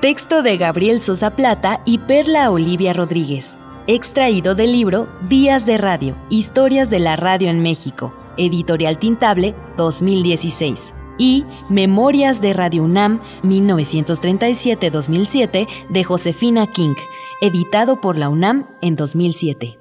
Texto 0.00 0.42
de 0.42 0.56
Gabriel 0.58 1.00
Sosa 1.00 1.30
Plata 1.30 1.80
y 1.84 1.98
Perla 1.98 2.50
Olivia 2.50 2.92
Rodríguez 2.92 3.58
extraído 3.88 4.54
del 4.54 4.72
libro 4.72 5.08
Días 5.30 5.64
de 5.64 5.78
Radio, 5.78 6.14
Historias 6.28 6.90
de 6.90 6.98
la 6.98 7.16
Radio 7.16 7.48
en 7.48 7.62
México, 7.62 8.12
Editorial 8.38 8.98
Tintable 8.98 9.54
2016, 9.76 10.94
y 11.18 11.44
Memorias 11.68 12.40
de 12.40 12.54
Radio 12.54 12.84
UNAM 12.84 13.20
1937-2007 13.42 15.66
de 15.90 16.04
Josefina 16.04 16.68
King, 16.68 16.94
editado 17.40 18.00
por 18.00 18.16
la 18.16 18.28
UNAM 18.28 18.68
en 18.80 18.94
2007. 18.96 19.78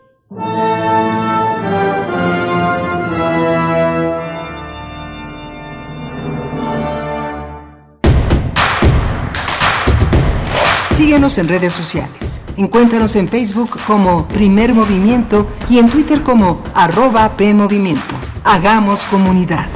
Síguenos 10.98 11.38
en 11.38 11.48
redes 11.48 11.74
sociales. 11.74 12.42
Encuéntranos 12.58 13.16
en 13.18 13.28
Facebook 13.28 13.70
como 13.86 14.28
Primer 14.28 14.74
Movimiento 14.74 15.46
y 15.70 15.78
en 15.78 15.90
Twitter 15.92 16.24
como 16.24 16.64
arroba 16.74 17.38
PMovimiento. 17.38 18.16
Hagamos 18.44 19.06
comunidad. 19.06 19.68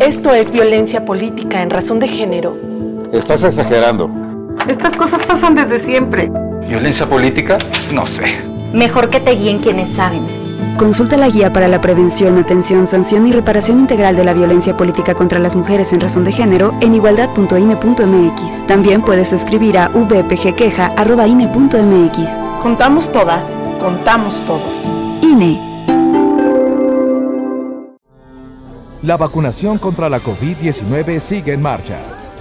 Esto 0.00 0.34
es 0.34 0.52
violencia 0.52 1.06
política 1.06 1.62
en 1.62 1.70
razón 1.70 1.98
de 1.98 2.08
género. 2.08 2.58
Estás 3.10 3.42
exagerando. 3.42 4.10
Estas 4.68 4.94
cosas 4.96 5.24
pasan 5.24 5.54
desde 5.54 5.80
siempre. 5.80 6.30
¿Violencia 6.68 7.08
política? 7.08 7.56
No 7.90 8.06
sé. 8.06 8.36
Mejor 8.74 9.08
que 9.08 9.20
te 9.20 9.30
guíen 9.30 9.60
quienes 9.60 9.88
saben. 9.88 10.41
Consulta 10.78 11.16
la 11.16 11.28
guía 11.28 11.52
para 11.52 11.68
la 11.68 11.80
prevención, 11.80 12.38
atención, 12.38 12.86
sanción 12.86 13.26
y 13.26 13.32
reparación 13.32 13.80
integral 13.80 14.16
de 14.16 14.24
la 14.24 14.32
violencia 14.32 14.76
política 14.76 15.14
contra 15.14 15.38
las 15.38 15.54
mujeres 15.54 15.92
en 15.92 16.00
razón 16.00 16.24
de 16.24 16.32
género 16.32 16.74
en 16.80 16.94
igualdad.ine.mx. 16.94 18.66
También 18.66 19.02
puedes 19.02 19.32
escribir 19.32 19.78
a 19.78 19.88
vpgqueja.ine.mx. 19.88 22.62
Contamos 22.62 23.12
todas, 23.12 23.62
contamos 23.80 24.44
todos. 24.44 24.94
INE. 25.22 25.70
La 29.02 29.16
vacunación 29.16 29.78
contra 29.78 30.08
la 30.08 30.20
COVID-19 30.20 31.18
sigue 31.18 31.52
en 31.52 31.60
marcha. 31.60 32.21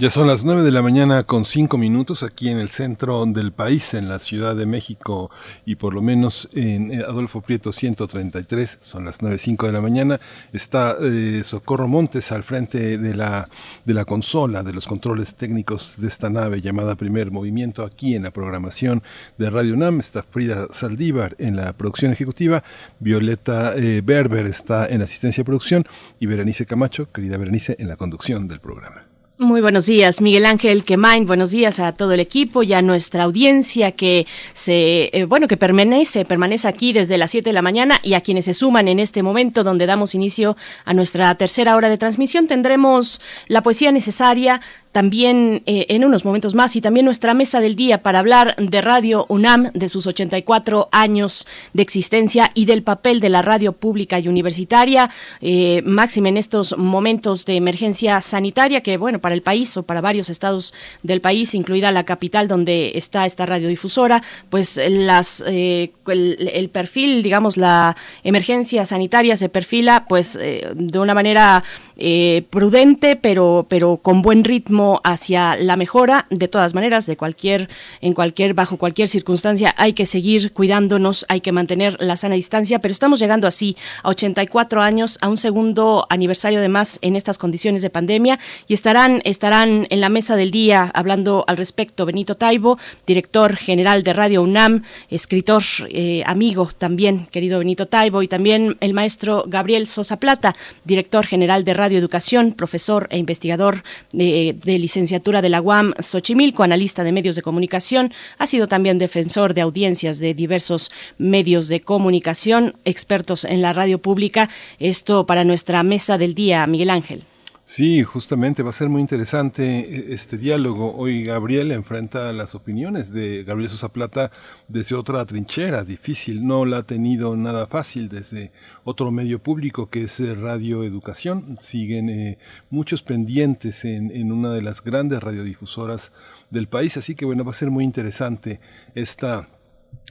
Ya 0.00 0.10
son 0.10 0.28
las 0.28 0.44
9 0.44 0.62
de 0.62 0.70
la 0.70 0.80
mañana 0.80 1.24
con 1.24 1.44
5 1.44 1.76
minutos 1.76 2.22
aquí 2.22 2.48
en 2.48 2.58
el 2.58 2.68
centro 2.68 3.26
del 3.26 3.50
país, 3.50 3.94
en 3.94 4.08
la 4.08 4.20
Ciudad 4.20 4.54
de 4.54 4.64
México 4.64 5.28
y 5.66 5.74
por 5.74 5.92
lo 5.92 6.02
menos 6.02 6.48
en 6.52 6.92
eh, 6.92 7.02
Adolfo 7.02 7.40
Prieto 7.40 7.72
133, 7.72 8.78
son 8.80 9.04
las 9.04 9.20
9.05 9.20 9.66
de 9.66 9.72
la 9.72 9.80
mañana. 9.80 10.20
Está 10.52 10.96
eh, 11.02 11.42
Socorro 11.42 11.88
Montes 11.88 12.30
al 12.30 12.44
frente 12.44 12.96
de 12.96 13.12
la, 13.16 13.48
de 13.84 13.92
la 13.92 14.04
consola, 14.04 14.62
de 14.62 14.72
los 14.72 14.86
controles 14.86 15.34
técnicos 15.34 15.94
de 15.96 16.06
esta 16.06 16.30
nave 16.30 16.60
llamada 16.60 16.94
Primer 16.94 17.32
Movimiento 17.32 17.82
aquí 17.82 18.14
en 18.14 18.22
la 18.22 18.30
programación 18.30 19.02
de 19.36 19.50
Radio 19.50 19.74
UNAM. 19.74 19.98
Está 19.98 20.22
Frida 20.22 20.68
Saldívar 20.70 21.34
en 21.40 21.56
la 21.56 21.72
producción 21.72 22.12
ejecutiva, 22.12 22.62
Violeta 23.00 23.74
eh, 23.74 24.00
Berber 24.04 24.46
está 24.46 24.86
en 24.86 25.02
asistencia 25.02 25.40
de 25.40 25.46
producción 25.46 25.84
y 26.20 26.26
Berenice 26.26 26.66
Camacho, 26.66 27.10
querida 27.10 27.36
Berenice, 27.36 27.74
en 27.80 27.88
la 27.88 27.96
conducción 27.96 28.46
del 28.46 28.60
programa. 28.60 29.07
Muy 29.40 29.60
buenos 29.60 29.86
días, 29.86 30.20
Miguel 30.20 30.46
Ángel 30.46 30.82
Quemain. 30.82 31.24
Buenos 31.24 31.52
días 31.52 31.78
a 31.78 31.92
todo 31.92 32.10
el 32.10 32.18
equipo 32.18 32.64
y 32.64 32.72
a 32.72 32.82
nuestra 32.82 33.22
audiencia 33.22 33.92
que 33.92 34.26
se, 34.52 35.16
eh, 35.16 35.26
bueno, 35.26 35.46
que 35.46 35.56
permanece, 35.56 36.24
permanece 36.24 36.66
aquí 36.66 36.92
desde 36.92 37.18
las 37.18 37.30
7 37.30 37.50
de 37.50 37.52
la 37.52 37.62
mañana 37.62 38.00
y 38.02 38.14
a 38.14 38.20
quienes 38.20 38.46
se 38.46 38.54
suman 38.54 38.88
en 38.88 38.98
este 38.98 39.22
momento 39.22 39.62
donde 39.62 39.86
damos 39.86 40.16
inicio 40.16 40.56
a 40.84 40.92
nuestra 40.92 41.32
tercera 41.36 41.76
hora 41.76 41.88
de 41.88 41.98
transmisión. 41.98 42.48
Tendremos 42.48 43.20
la 43.46 43.62
poesía 43.62 43.92
necesaria, 43.92 44.60
también 44.92 45.62
eh, 45.66 45.86
en 45.90 46.04
unos 46.04 46.24
momentos 46.24 46.54
más 46.54 46.74
y 46.76 46.80
también 46.80 47.04
nuestra 47.04 47.34
mesa 47.34 47.60
del 47.60 47.76
día 47.76 48.02
para 48.02 48.18
hablar 48.18 48.56
de 48.56 48.80
Radio 48.80 49.26
UNAM, 49.28 49.70
de 49.72 49.88
sus 49.88 50.06
84 50.06 50.88
años 50.92 51.46
de 51.72 51.82
existencia 51.82 52.50
y 52.54 52.64
del 52.64 52.82
papel 52.82 53.20
de 53.20 53.28
la 53.28 53.42
radio 53.42 53.72
pública 53.72 54.18
y 54.18 54.28
universitaria, 54.28 55.10
eh, 55.40 55.82
máxima 55.84 56.28
en 56.28 56.36
estos 56.36 56.76
momentos 56.76 57.44
de 57.44 57.56
emergencia 57.56 58.20
sanitaria 58.20 58.80
que, 58.80 58.96
bueno, 58.96 59.20
para 59.20 59.34
el 59.34 59.42
país 59.42 59.76
o 59.76 59.82
para 59.82 60.00
varios 60.00 60.30
estados 60.30 60.74
del 61.02 61.20
país, 61.20 61.54
incluida 61.54 61.92
la 61.92 62.04
capital 62.04 62.48
donde 62.48 62.92
está 62.94 63.26
esta 63.26 63.46
radiodifusora, 63.46 64.22
pues 64.50 64.80
las, 64.88 65.44
eh, 65.46 65.92
el, 66.06 66.70
perfil, 66.70 67.22
digamos, 67.22 67.56
la 67.56 67.96
emergencia 68.24 68.86
sanitaria 68.86 69.36
se 69.36 69.48
perfila 69.48 70.06
pues 70.08 70.38
de 70.38 70.98
una 70.98 71.14
manera 71.14 71.64
eh, 71.98 72.44
prudente, 72.50 73.16
pero, 73.16 73.66
pero 73.68 73.96
con 73.98 74.22
buen 74.22 74.44
ritmo 74.44 75.00
hacia 75.02 75.56
la 75.56 75.76
mejora. 75.76 76.26
De 76.30 76.46
todas 76.46 76.74
maneras, 76.74 77.06
de 77.06 77.16
cualquier, 77.16 77.68
en 78.00 78.14
cualquier, 78.14 78.54
bajo 78.54 78.76
cualquier 78.76 79.08
circunstancia, 79.08 79.74
hay 79.76 79.92
que 79.92 80.06
seguir 80.06 80.52
cuidándonos, 80.52 81.26
hay 81.28 81.40
que 81.40 81.50
mantener 81.50 81.96
la 82.00 82.16
sana 82.16 82.36
distancia, 82.36 82.78
pero 82.78 82.92
estamos 82.92 83.18
llegando 83.18 83.48
así 83.48 83.76
a 84.04 84.10
84 84.10 84.80
años, 84.80 85.18
a 85.20 85.28
un 85.28 85.36
segundo 85.36 86.06
aniversario 86.08 86.60
de 86.60 86.68
más 86.68 86.98
en 87.02 87.16
estas 87.16 87.36
condiciones 87.36 87.82
de 87.82 87.90
pandemia 87.90 88.38
y 88.68 88.74
estarán, 88.74 89.20
estarán 89.24 89.86
en 89.90 90.00
la 90.00 90.08
mesa 90.08 90.36
del 90.36 90.50
día 90.50 90.90
hablando 90.94 91.44
al 91.48 91.56
respecto 91.56 92.06
Benito 92.06 92.36
Taibo, 92.36 92.78
director 93.06 93.56
general 93.56 94.02
de 94.02 94.12
Radio 94.12 94.42
UNAM, 94.42 94.84
escritor, 95.10 95.62
eh, 95.88 96.22
amigo 96.26 96.68
también, 96.78 97.26
querido 97.32 97.58
Benito 97.58 97.86
Taibo, 97.86 98.22
y 98.22 98.28
también 98.28 98.76
el 98.80 98.94
maestro 98.94 99.44
Gabriel 99.46 99.86
Sosa 99.86 100.20
Plata, 100.20 100.54
director 100.84 101.26
general 101.26 101.64
de 101.64 101.74
Radio 101.74 101.87
Educación, 101.96 102.52
profesor 102.52 103.08
e 103.10 103.18
investigador 103.18 103.82
de, 104.12 104.56
de 104.62 104.78
licenciatura 104.78 105.42
de 105.42 105.48
la 105.48 105.60
UAM 105.60 105.94
Xochimilco, 105.98 106.62
analista 106.62 107.04
de 107.04 107.12
medios 107.12 107.36
de 107.36 107.42
comunicación, 107.42 108.12
ha 108.38 108.46
sido 108.46 108.68
también 108.68 108.98
defensor 108.98 109.54
de 109.54 109.62
audiencias 109.62 110.18
de 110.18 110.34
diversos 110.34 110.90
medios 111.16 111.68
de 111.68 111.80
comunicación, 111.80 112.74
expertos 112.84 113.44
en 113.44 113.62
la 113.62 113.72
radio 113.72 113.98
pública. 113.98 114.48
Esto 114.78 115.26
para 115.26 115.44
nuestra 115.44 115.82
mesa 115.82 116.18
del 116.18 116.34
día, 116.34 116.66
Miguel 116.66 116.90
Ángel. 116.90 117.24
Sí, 117.70 118.02
justamente 118.02 118.62
va 118.62 118.70
a 118.70 118.72
ser 118.72 118.88
muy 118.88 119.02
interesante 119.02 119.80
eh, 119.80 120.06
este 120.14 120.38
diálogo. 120.38 120.96
Hoy 120.96 121.22
Gabriel 121.22 121.70
enfrenta 121.70 122.32
las 122.32 122.54
opiniones 122.54 123.12
de 123.12 123.44
Gabriel 123.44 123.68
Sosa 123.68 123.92
Plata 123.92 124.32
desde 124.68 124.96
otra 124.96 125.26
trinchera 125.26 125.84
difícil. 125.84 126.46
No 126.46 126.64
la 126.64 126.78
ha 126.78 126.82
tenido 126.84 127.36
nada 127.36 127.66
fácil 127.66 128.08
desde 128.08 128.52
otro 128.84 129.10
medio 129.10 129.42
público 129.42 129.90
que 129.90 130.04
es 130.04 130.18
eh, 130.18 130.34
Radio 130.34 130.82
Educación. 130.82 131.58
Siguen 131.60 132.08
eh, 132.08 132.38
muchos 132.70 133.02
pendientes 133.02 133.84
en, 133.84 134.12
en 134.12 134.32
una 134.32 134.54
de 134.54 134.62
las 134.62 134.82
grandes 134.82 135.22
radiodifusoras 135.22 136.12
del 136.48 136.68
país. 136.68 136.96
Así 136.96 137.14
que 137.14 137.26
bueno, 137.26 137.44
va 137.44 137.50
a 137.50 137.54
ser 137.54 137.70
muy 137.70 137.84
interesante 137.84 138.60
esta 138.94 139.46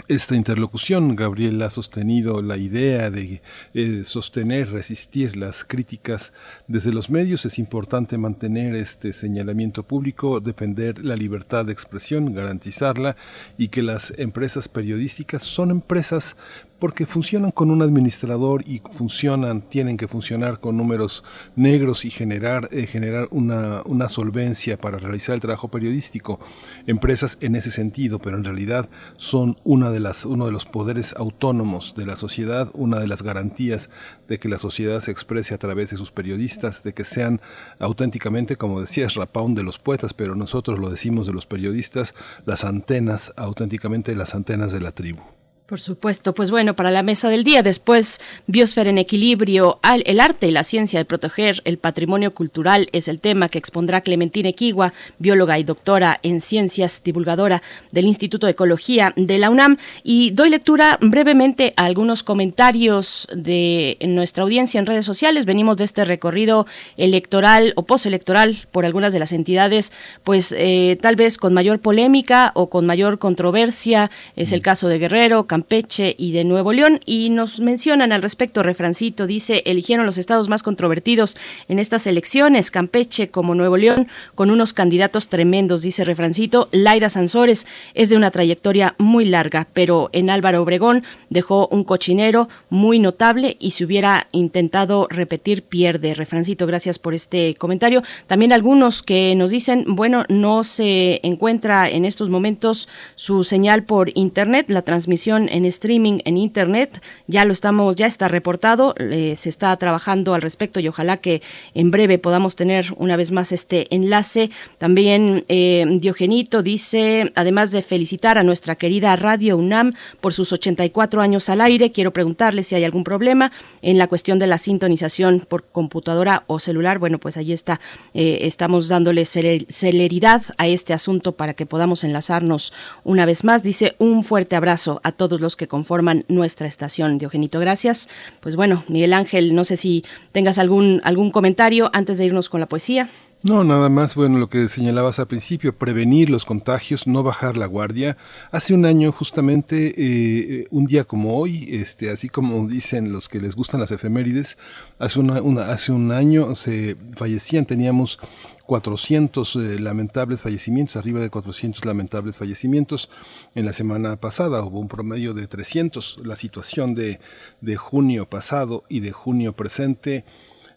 esta 0.08 0.36
interlocución. 0.36 1.16
Gabriel 1.16 1.62
ha 1.62 1.70
sostenido 1.70 2.42
la 2.42 2.58
idea 2.58 3.10
de 3.10 3.42
eh, 3.74 4.04
sostener, 4.04 4.72
resistir 4.72 5.36
las 5.36 5.64
críticas 5.64 6.34
desde 6.68 6.94
los 6.94 7.10
medios. 7.10 7.46
Es 7.46 7.60
importante 7.60 8.18
mantener 8.18 8.76
este 8.76 9.14
señalamiento 9.14 9.84
público, 9.84 10.40
defender 10.40 11.04
la 11.04 11.16
libertad 11.16 11.66
de 11.66 11.74
expresión, 11.74 12.34
garantizarla 12.34 13.16
y 13.58 13.70
que 13.70 13.82
las 13.82 14.14
empresas 14.18 14.68
periodísticas 14.68 15.44
son 15.44 15.72
empresas 15.72 16.38
porque 16.80 17.06
funcionan 17.06 17.52
con 17.52 17.72
un 17.72 17.82
administrador 17.82 18.64
y 18.68 18.82
funcionan, 18.92 19.62
tienen 19.62 19.98
que 19.98 20.08
funcionar 20.08 20.60
con 20.60 20.78
números 20.78 21.24
negros 21.56 22.06
y 22.06 22.10
generar, 22.10 22.70
eh, 22.72 22.86
generar 22.86 23.28
una, 23.32 23.82
una, 23.86 24.08
solvencia 24.10 24.78
para 24.78 25.00
realizar 25.00 25.36
el 25.36 25.42
trabajo 25.42 25.70
periodístico. 25.70 26.40
Empresas 26.86 27.38
en 27.42 27.56
ese 27.56 27.72
sentido, 27.72 28.20
pero 28.20 28.38
en 28.38 28.44
realidad 28.44 28.90
son 29.16 29.58
una 29.66 29.92
de 29.92 30.00
las, 30.00 30.26
uno 30.26 30.46
de 30.46 30.52
los 30.52 30.66
poderes 30.66 31.14
autónomos 31.18 31.96
de 31.96 32.06
la 32.06 32.16
sociedad, 32.16 32.70
una 32.74 33.00
de 33.00 33.08
las 33.08 33.24
garantías 33.24 33.90
de 34.28 34.40
que 34.40 34.50
la 34.50 34.58
sociedad 34.58 35.02
se 35.02 35.12
exprese 35.12 35.54
a 35.54 35.58
través 35.58 35.90
de 35.90 35.98
sus 35.98 36.12
periodistas, 36.12 36.84
de 36.84 36.94
que 36.94 37.04
sean 37.04 37.42
auténticamente, 37.80 38.56
como 38.56 38.82
decía 38.82 39.08
Rapaun, 39.14 39.56
de 39.56 39.64
los 39.64 39.80
poetas, 39.80 40.14
pero 40.14 40.36
nosotros 40.36 40.80
lo 40.80 40.90
decimos 40.90 41.28
de 41.28 41.34
los 41.34 41.46
periodistas, 41.46 42.14
las 42.46 42.64
antenas, 42.64 43.34
auténticamente 43.36 44.16
las 44.16 44.36
antenas 44.36 44.72
de 44.72 44.82
la 44.82 44.92
tribu. 44.92 45.37
Por 45.68 45.82
supuesto, 45.82 46.34
pues 46.34 46.50
bueno, 46.50 46.78
para 46.78 46.92
la 46.92 47.04
mesa 47.04 47.28
del 47.28 47.44
día, 47.44 47.62
después 47.62 48.22
Biosfera 48.46 48.90
en 48.90 48.98
equilibrio, 48.98 49.82
el 50.06 50.22
arte 50.22 50.48
y 50.48 50.52
la 50.52 50.64
ciencia 50.64 50.98
de 50.98 51.04
proteger 51.04 51.62
el 51.66 51.78
patrimonio 51.78 52.34
cultural 52.34 52.88
es 52.94 53.10
el 53.10 53.20
tema 53.20 53.50
que 53.50 53.60
expondrá 53.60 54.00
Clementina 54.00 54.48
Equigua, 54.48 54.94
bióloga 55.20 55.60
y 55.60 55.66
doctora 55.66 56.20
en 56.24 56.40
ciencias, 56.40 57.02
divulgadora 57.04 57.62
del 57.92 58.06
Instituto 58.06 58.48
de 58.48 58.54
Ecología 58.54 59.12
de 59.18 59.40
la 59.40 59.50
UNAM. 59.50 59.76
Y 60.04 60.32
doy 60.32 60.52
lectura 60.52 61.00
brevemente 61.02 61.74
a 61.76 61.84
algunos 61.84 62.24
comentarios 62.24 63.28
de 63.36 63.98
nuestra 64.08 64.44
audiencia 64.44 64.80
en 64.80 64.86
redes 64.86 65.06
sociales. 65.06 65.46
Venimos 65.46 65.76
de 65.76 65.84
este 65.84 66.06
recorrido 66.06 66.66
electoral 66.96 67.74
o 67.76 67.84
postelectoral 67.84 68.56
por 68.72 68.86
algunas 68.86 69.12
de 69.12 69.20
las 69.20 69.34
entidades, 69.34 69.92
pues 70.24 70.56
eh, 70.58 70.98
tal 71.02 71.18
vez 71.18 71.38
con 71.38 71.54
mayor 71.54 71.82
polémica 71.82 72.54
o 72.56 72.70
con 72.70 72.86
mayor 72.86 73.20
controversia. 73.20 74.12
Es 74.38 74.54
el 74.54 74.62
caso 74.62 74.88
de 74.88 74.98
Guerrero, 74.98 75.46
Campeche 75.58 76.14
y 76.20 76.34
de 76.34 76.44
Nuevo 76.44 76.72
León. 76.72 77.00
Y 77.08 77.32
nos 77.32 77.62
mencionan 77.62 78.12
al 78.12 78.22
respecto, 78.22 78.62
refrancito, 78.62 79.26
dice, 79.26 79.64
eligieron 79.66 80.06
los 80.06 80.20
estados 80.20 80.50
más 80.50 80.62
controvertidos 80.62 81.36
en 81.68 81.80
estas 81.80 82.06
elecciones, 82.06 82.70
Campeche 82.70 83.30
como 83.30 83.56
Nuevo 83.56 83.76
León, 83.76 84.08
con 84.36 84.52
unos 84.52 84.74
candidatos 84.74 85.30
tremendos, 85.30 85.82
dice 85.82 86.04
refrancito. 86.04 86.70
Laira 86.72 87.10
Sansores 87.10 87.66
es 87.96 88.10
de 88.12 88.18
una 88.18 88.30
trayectoria 88.30 88.94
muy 89.00 89.26
larga, 89.26 89.68
pero 89.74 90.12
en 90.14 90.30
Álvaro 90.30 90.62
Obregón 90.62 91.04
dejó 91.32 91.68
un 91.70 91.84
cochinero 91.84 92.50
muy 92.70 93.00
notable 93.00 93.58
y 93.60 93.72
si 93.72 93.84
hubiera 93.84 94.28
intentado 94.34 95.08
repetir, 95.10 95.64
pierde. 95.64 96.14
Refrancito, 96.14 96.68
gracias 96.68 97.00
por 97.00 97.16
este 97.16 97.56
comentario. 97.56 98.04
También 98.28 98.54
algunos 98.54 99.02
que 99.02 99.34
nos 99.34 99.50
dicen, 99.50 99.86
bueno, 99.88 100.24
no 100.30 100.64
se 100.64 101.20
encuentra 101.24 101.90
en 101.90 102.06
estos 102.06 102.30
momentos 102.30 102.88
su 103.16 103.44
señal 103.44 103.86
por 103.86 104.12
internet, 104.14 104.68
la 104.70 104.84
transmisión 104.84 105.47
en 105.52 105.66
streaming 105.66 106.20
en 106.26 106.38
internet. 106.38 107.02
Ya 107.28 107.46
lo 107.46 107.54
estamos, 107.54 107.96
ya 107.96 108.06
está 108.06 108.28
reportado, 108.28 108.96
eh, 108.98 109.36
se 109.36 109.50
está 109.50 109.76
trabajando 109.78 110.34
al 110.34 110.42
respecto 110.42 110.80
y 110.80 110.88
ojalá 110.88 111.18
que 111.18 111.42
en 111.74 111.92
breve 111.92 112.18
podamos 112.20 112.56
tener 112.56 112.94
una 112.98 113.16
vez 113.16 113.32
más 113.32 113.52
este 113.52 113.94
enlace. 113.96 114.50
También 114.78 115.46
eh, 115.48 115.86
Diogenito 116.00 116.64
dice, 116.64 117.32
además 117.36 117.72
de 117.72 117.82
felicitar 117.82 118.38
a 118.38 118.44
nuestra 118.44 118.76
querida 118.76 119.16
Radio 119.16 119.58
UNAM 119.58 119.94
por 120.22 120.34
sus 120.34 120.52
84 120.52 121.22
años 121.22 121.50
al 121.50 121.62
aire, 121.62 121.92
quiero 121.92 122.12
preguntarle 122.12 122.64
si 122.64 122.76
hay 122.76 122.84
algún 122.84 123.04
problema 123.04 123.52
en 123.82 123.98
la 123.98 124.08
cuestión 124.08 124.40
de 124.40 124.48
la 124.48 124.58
sintonización 124.58 125.46
por 125.48 125.66
computadora 125.66 126.44
o 126.48 126.60
celular. 126.60 127.00
Bueno, 127.00 127.20
pues 127.20 127.38
ahí 127.38 127.54
está, 127.54 127.80
eh, 128.14 128.40
estamos 128.42 128.88
dándole 128.88 129.26
celeridad 129.26 130.44
a 130.58 130.68
este 130.68 130.94
asunto 130.94 131.34
para 131.34 131.54
que 131.54 131.66
podamos 131.66 132.04
enlazarnos 132.04 132.74
una 133.04 133.26
vez 133.26 133.44
más. 133.44 133.64
Dice 133.64 133.96
un 134.00 134.24
fuerte 134.24 134.56
abrazo 134.56 135.02
a 135.04 135.12
todos 135.12 135.37
los 135.42 135.56
que 135.56 135.68
conforman 135.68 136.26
nuestra 136.28 136.68
estación. 136.68 137.18
Diogenito, 137.18 137.60
gracias. 137.60 138.10
Pues 138.40 138.56
bueno, 138.56 138.84
Miguel 138.88 139.14
Ángel, 139.14 139.56
no 139.56 139.64
sé 139.64 139.78
si 139.78 140.04
tengas 140.32 140.58
algún, 140.60 141.02
algún 141.04 141.32
comentario 141.32 141.90
antes 141.94 142.18
de 142.18 142.26
irnos 142.26 142.50
con 142.50 142.60
la 142.60 142.68
poesía. 142.68 143.10
No, 143.44 143.64
nada 143.64 143.88
más, 143.88 144.16
bueno, 144.16 144.40
lo 144.40 144.50
que 144.50 144.68
señalabas 144.68 145.20
al 145.20 145.28
principio, 145.28 145.78
prevenir 145.78 146.30
los 146.32 146.44
contagios, 146.44 147.06
no 147.06 147.22
bajar 147.22 147.56
la 147.56 147.68
guardia. 147.68 148.18
Hace 148.52 148.74
un 148.74 148.84
año, 148.84 149.12
justamente, 149.12 149.94
eh, 149.96 150.68
un 150.72 150.86
día 150.86 151.04
como 151.04 151.38
hoy, 151.38 151.68
este, 151.70 152.10
así 152.10 152.30
como 152.30 152.68
dicen 152.68 153.14
los 153.14 153.30
que 153.30 153.40
les 153.40 153.56
gustan 153.56 153.80
las 153.80 153.92
efemérides, 153.92 154.58
hace, 154.98 155.22
hace 155.68 155.92
un 155.92 156.12
año 156.12 156.56
se 156.56 156.98
fallecían, 157.14 157.68
teníamos 157.68 158.20
400 158.68 159.56
eh, 159.56 159.80
lamentables 159.80 160.42
fallecimientos, 160.42 160.98
arriba 160.98 161.22
de 161.22 161.30
400 161.30 161.86
lamentables 161.86 162.38
fallecimientos. 162.38 163.10
En 163.56 163.66
la 163.66 163.74
semana 163.74 164.18
pasada 164.18 164.62
hubo 164.64 164.80
un 164.80 164.90
promedio 164.90 165.34
de 165.34 165.48
300. 165.48 166.20
La 166.24 166.36
situación 166.36 166.94
de, 166.94 167.20
de 167.62 167.76
junio 167.78 168.30
pasado 168.30 168.84
y 168.90 169.00
de 169.00 169.14
junio 169.14 169.54
presente 169.54 170.26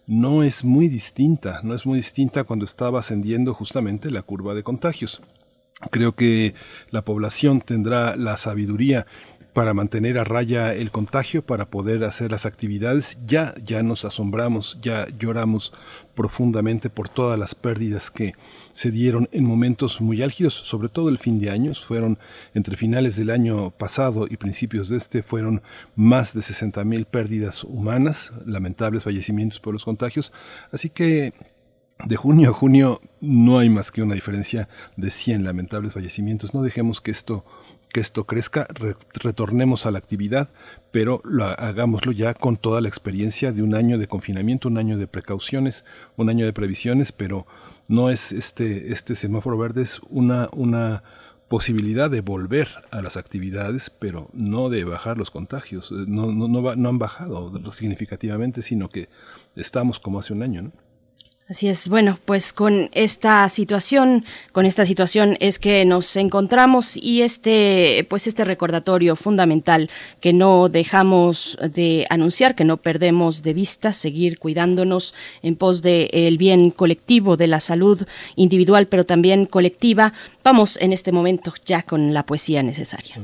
no 0.07 0.41
es 0.41 0.63
muy 0.63 0.87
distinta, 0.87 1.59
no 1.63 1.75
es 1.75 1.85
muy 1.85 1.97
distinta 1.97 2.45
cuando 2.45 2.65
estaba 2.65 3.01
ascendiendo 3.01 3.53
justamente 3.53 4.09
la 4.09 4.23
curva 4.23 4.55
de 4.55 4.63
contagios. 4.63 5.21
Creo 5.89 6.15
que 6.15 6.53
la 6.91 7.03
población 7.03 7.59
tendrá 7.59 8.15
la 8.15 8.37
sabiduría 8.37 9.05
para 9.53 9.73
mantener 9.73 10.17
a 10.17 10.23
raya 10.23 10.73
el 10.73 10.91
contagio, 10.91 11.45
para 11.45 11.69
poder 11.69 12.03
hacer 12.03 12.31
las 12.31 12.45
actividades. 12.45 13.17
Ya, 13.25 13.53
ya 13.63 13.83
nos 13.83 14.05
asombramos, 14.05 14.77
ya 14.81 15.07
lloramos 15.19 15.73
profundamente 16.13 16.89
por 16.89 17.09
todas 17.09 17.37
las 17.37 17.55
pérdidas 17.55 18.11
que 18.11 18.33
se 18.73 18.91
dieron 18.91 19.27
en 19.31 19.43
momentos 19.43 19.99
muy 19.99 20.21
álgidos, 20.21 20.53
sobre 20.53 20.89
todo 20.89 21.09
el 21.09 21.17
fin 21.17 21.39
de 21.39 21.49
años. 21.49 21.85
Fueron 21.85 22.17
entre 22.53 22.77
finales 22.77 23.15
del 23.17 23.29
año 23.29 23.71
pasado 23.71 24.25
y 24.29 24.37
principios 24.37 24.89
de 24.89 24.97
este, 24.97 25.23
fueron 25.23 25.61
más 25.95 26.33
de 26.33 26.41
60 26.41 26.83
mil 26.85 27.05
pérdidas 27.05 27.63
humanas, 27.63 28.31
lamentables 28.45 29.03
fallecimientos 29.03 29.59
por 29.59 29.73
los 29.73 29.83
contagios. 29.83 30.31
Así 30.71 30.89
que 30.89 31.33
de 32.05 32.15
junio 32.15 32.49
a 32.49 32.53
junio 32.53 33.01
no 33.19 33.59
hay 33.59 33.69
más 33.69 33.91
que 33.91 34.01
una 34.01 34.15
diferencia 34.15 34.67
de 34.95 35.11
100 35.11 35.43
lamentables 35.43 35.93
fallecimientos. 35.93 36.53
No 36.53 36.61
dejemos 36.61 37.01
que 37.01 37.11
esto 37.11 37.45
que 37.91 37.99
esto 37.99 38.25
crezca, 38.25 38.67
retornemos 39.13 39.85
a 39.85 39.91
la 39.91 39.97
actividad, 39.97 40.49
pero 40.91 41.21
lo, 41.23 41.45
hagámoslo 41.45 42.11
ya 42.11 42.33
con 42.33 42.57
toda 42.57 42.81
la 42.81 42.87
experiencia 42.87 43.51
de 43.51 43.63
un 43.63 43.75
año 43.75 43.97
de 43.97 44.07
confinamiento, 44.07 44.67
un 44.67 44.77
año 44.77 44.97
de 44.97 45.07
precauciones, 45.07 45.83
un 46.17 46.29
año 46.29 46.45
de 46.45 46.53
previsiones, 46.53 47.11
pero 47.11 47.45
no 47.87 48.09
es 48.09 48.31
este, 48.31 48.91
este 48.93 49.15
semáforo 49.15 49.57
verde, 49.57 49.81
es 49.81 49.99
una, 50.09 50.49
una 50.53 51.03
posibilidad 51.47 52.09
de 52.09 52.21
volver 52.21 52.69
a 52.91 53.01
las 53.01 53.17
actividades, 53.17 53.89
pero 53.89 54.29
no 54.33 54.69
de 54.69 54.85
bajar 54.85 55.17
los 55.17 55.31
contagios. 55.31 55.91
No, 55.91 56.27
no, 56.31 56.47
no, 56.47 56.75
no 56.75 56.89
han 56.89 56.99
bajado 56.99 57.51
significativamente, 57.71 58.61
sino 58.61 58.87
que 58.87 59.09
estamos 59.55 59.99
como 59.99 60.19
hace 60.19 60.31
un 60.31 60.43
año. 60.43 60.61
¿no? 60.61 60.71
Así 61.51 61.67
es, 61.67 61.89
bueno, 61.89 62.17
pues 62.23 62.53
con 62.53 62.89
esta 62.93 63.49
situación, 63.49 64.23
con 64.53 64.65
esta 64.65 64.85
situación 64.85 65.35
es 65.41 65.59
que 65.59 65.83
nos 65.83 66.15
encontramos 66.15 66.95
y 66.95 67.23
este, 67.23 68.07
pues 68.09 68.25
este 68.25 68.45
recordatorio 68.45 69.17
fundamental 69.17 69.89
que 70.21 70.31
no 70.31 70.69
dejamos 70.69 71.57
de 71.61 72.07
anunciar, 72.09 72.55
que 72.55 72.63
no 72.63 72.77
perdemos 72.77 73.43
de 73.43 73.51
vista, 73.53 73.91
seguir 73.91 74.39
cuidándonos 74.39 75.13
en 75.41 75.57
pos 75.57 75.81
del 75.81 76.37
bien 76.37 76.71
colectivo, 76.71 77.35
de 77.35 77.47
la 77.47 77.59
salud 77.59 78.07
individual, 78.37 78.87
pero 78.87 79.05
también 79.05 79.45
colectiva. 79.45 80.13
Vamos 80.45 80.77
en 80.77 80.93
este 80.93 81.11
momento 81.11 81.53
ya 81.65 81.83
con 81.83 82.13
la 82.13 82.25
poesía 82.25 82.63
necesaria. 82.63 83.17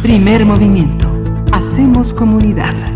Primer 0.00 0.46
movimiento. 0.46 1.12
Hacemos 1.52 2.14
comunidad. 2.14 2.95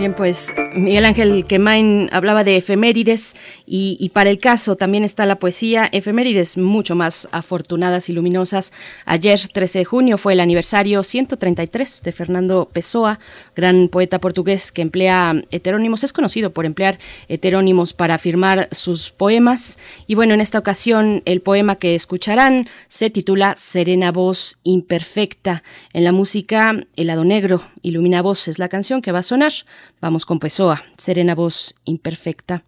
Bien, 0.00 0.14
pues 0.14 0.50
Miguel 0.74 1.04
Ángel 1.04 1.44
Quemain 1.44 2.08
hablaba 2.10 2.42
de 2.42 2.56
efemérides 2.56 3.36
y, 3.66 4.10
para 4.14 4.30
el 4.30 4.38
caso 4.38 4.76
también 4.76 5.04
está 5.04 5.26
la 5.26 5.38
poesía, 5.38 5.90
efemérides 5.92 6.56
mucho 6.56 6.94
más 6.94 7.28
afortunadas 7.32 8.08
y 8.08 8.14
luminosas. 8.14 8.72
Ayer, 9.04 9.38
13 9.38 9.80
de 9.80 9.84
junio, 9.84 10.16
fue 10.16 10.32
el 10.32 10.40
aniversario 10.40 11.02
133 11.02 12.02
de 12.02 12.12
Fernando 12.12 12.70
Pessoa, 12.72 13.18
gran 13.54 13.88
poeta 13.88 14.20
portugués 14.20 14.72
que 14.72 14.80
emplea 14.80 15.34
heterónimos, 15.50 16.02
es 16.02 16.14
conocido 16.14 16.48
por 16.54 16.64
emplear 16.64 16.98
heterónimos 17.28 17.92
para 17.92 18.16
firmar 18.16 18.68
sus 18.70 19.10
poemas. 19.10 19.78
Y 20.06 20.14
bueno, 20.14 20.32
en 20.32 20.40
esta 20.40 20.58
ocasión 20.58 21.20
el 21.26 21.42
poema 21.42 21.76
que 21.76 21.94
escucharán 21.94 22.68
se 22.88 23.10
titula 23.10 23.54
Serena 23.58 24.12
Voz 24.12 24.60
Imperfecta. 24.62 25.62
En 25.92 26.04
la 26.04 26.12
música, 26.12 26.86
El 26.96 27.08
lado 27.08 27.24
negro, 27.24 27.60
Ilumina 27.82 28.22
Voz 28.22 28.48
es 28.48 28.58
la 28.58 28.70
canción 28.70 29.02
que 29.02 29.12
va 29.12 29.18
a 29.18 29.22
sonar. 29.22 29.52
Vamos 30.00 30.24
con 30.24 30.38
Pessoa, 30.38 30.82
serena 30.96 31.34
voz 31.34 31.74
imperfecta. 31.84 32.64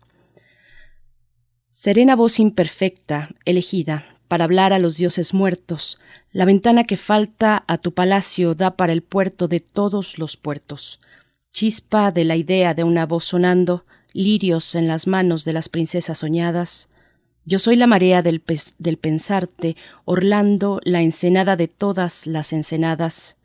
Serena 1.70 2.14
voz 2.14 2.38
imperfecta, 2.38 3.30
elegida, 3.46 4.18
para 4.28 4.44
hablar 4.44 4.74
a 4.74 4.78
los 4.78 4.98
dioses 4.98 5.32
muertos, 5.32 5.98
la 6.30 6.44
ventana 6.44 6.84
que 6.84 6.98
falta 6.98 7.64
a 7.66 7.78
tu 7.78 7.94
palacio 7.94 8.54
da 8.54 8.76
para 8.76 8.92
el 8.92 9.02
puerto 9.02 9.48
de 9.48 9.60
todos 9.60 10.18
los 10.18 10.36
puertos. 10.36 11.00
Chispa 11.50 12.12
de 12.12 12.24
la 12.24 12.36
idea 12.36 12.74
de 12.74 12.84
una 12.84 13.06
voz 13.06 13.24
sonando, 13.24 13.86
lirios 14.12 14.74
en 14.74 14.86
las 14.86 15.06
manos 15.06 15.46
de 15.46 15.54
las 15.54 15.70
princesas 15.70 16.18
soñadas. 16.18 16.90
Yo 17.46 17.58
soy 17.58 17.76
la 17.76 17.86
marea 17.86 18.20
del, 18.20 18.42
del 18.78 18.98
pensarte, 18.98 19.76
Orlando, 20.04 20.80
la 20.84 21.00
ensenada 21.00 21.56
de 21.56 21.68
todas 21.68 22.26
las 22.26 22.52
ensenadas. 22.52 23.38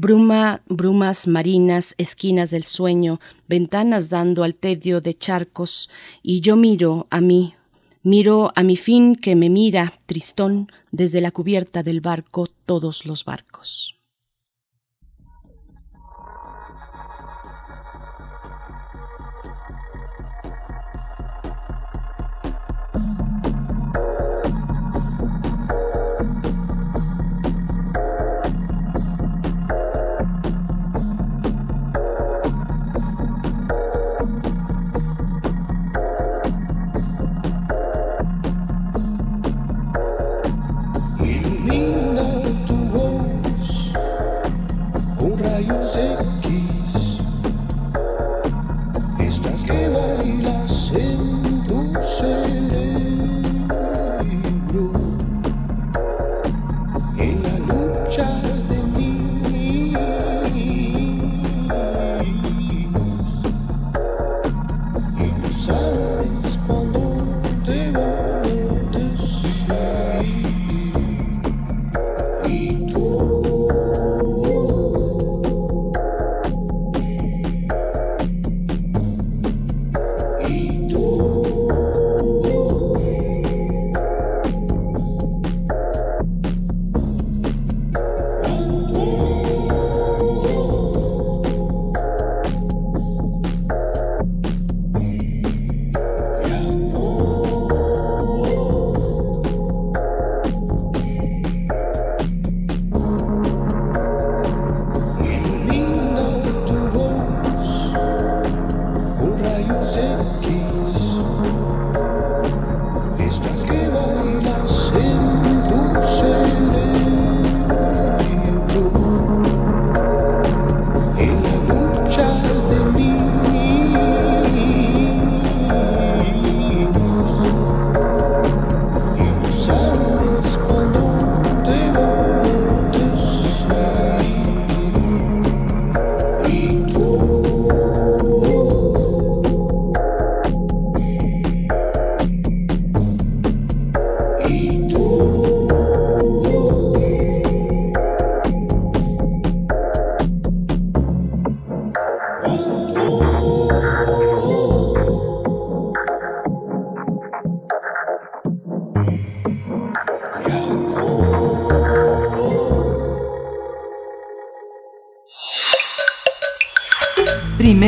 Bruma, 0.00 0.62
brumas 0.68 1.26
marinas, 1.26 1.96
esquinas 1.98 2.52
del 2.52 2.62
sueño, 2.62 3.18
ventanas 3.48 4.08
dando 4.08 4.44
al 4.44 4.54
tedio 4.54 5.00
de 5.00 5.18
charcos, 5.18 5.90
y 6.22 6.40
yo 6.40 6.54
miro 6.54 7.08
a 7.10 7.20
mí, 7.20 7.56
miro 8.04 8.52
a 8.54 8.62
mi 8.62 8.76
fin 8.76 9.16
que 9.16 9.34
me 9.34 9.50
mira, 9.50 9.94
tristón, 10.06 10.70
desde 10.92 11.20
la 11.20 11.32
cubierta 11.32 11.82
del 11.82 12.00
barco 12.00 12.46
todos 12.64 13.06
los 13.06 13.24
barcos. 13.24 13.97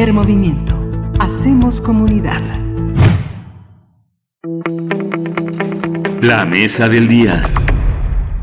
Primer 0.01 0.15
movimiento. 0.15 0.75
Hacemos 1.19 1.79
comunidad. 1.79 2.41
La 6.23 6.47
mesa 6.47 6.89
del 6.89 7.07
día. 7.07 7.47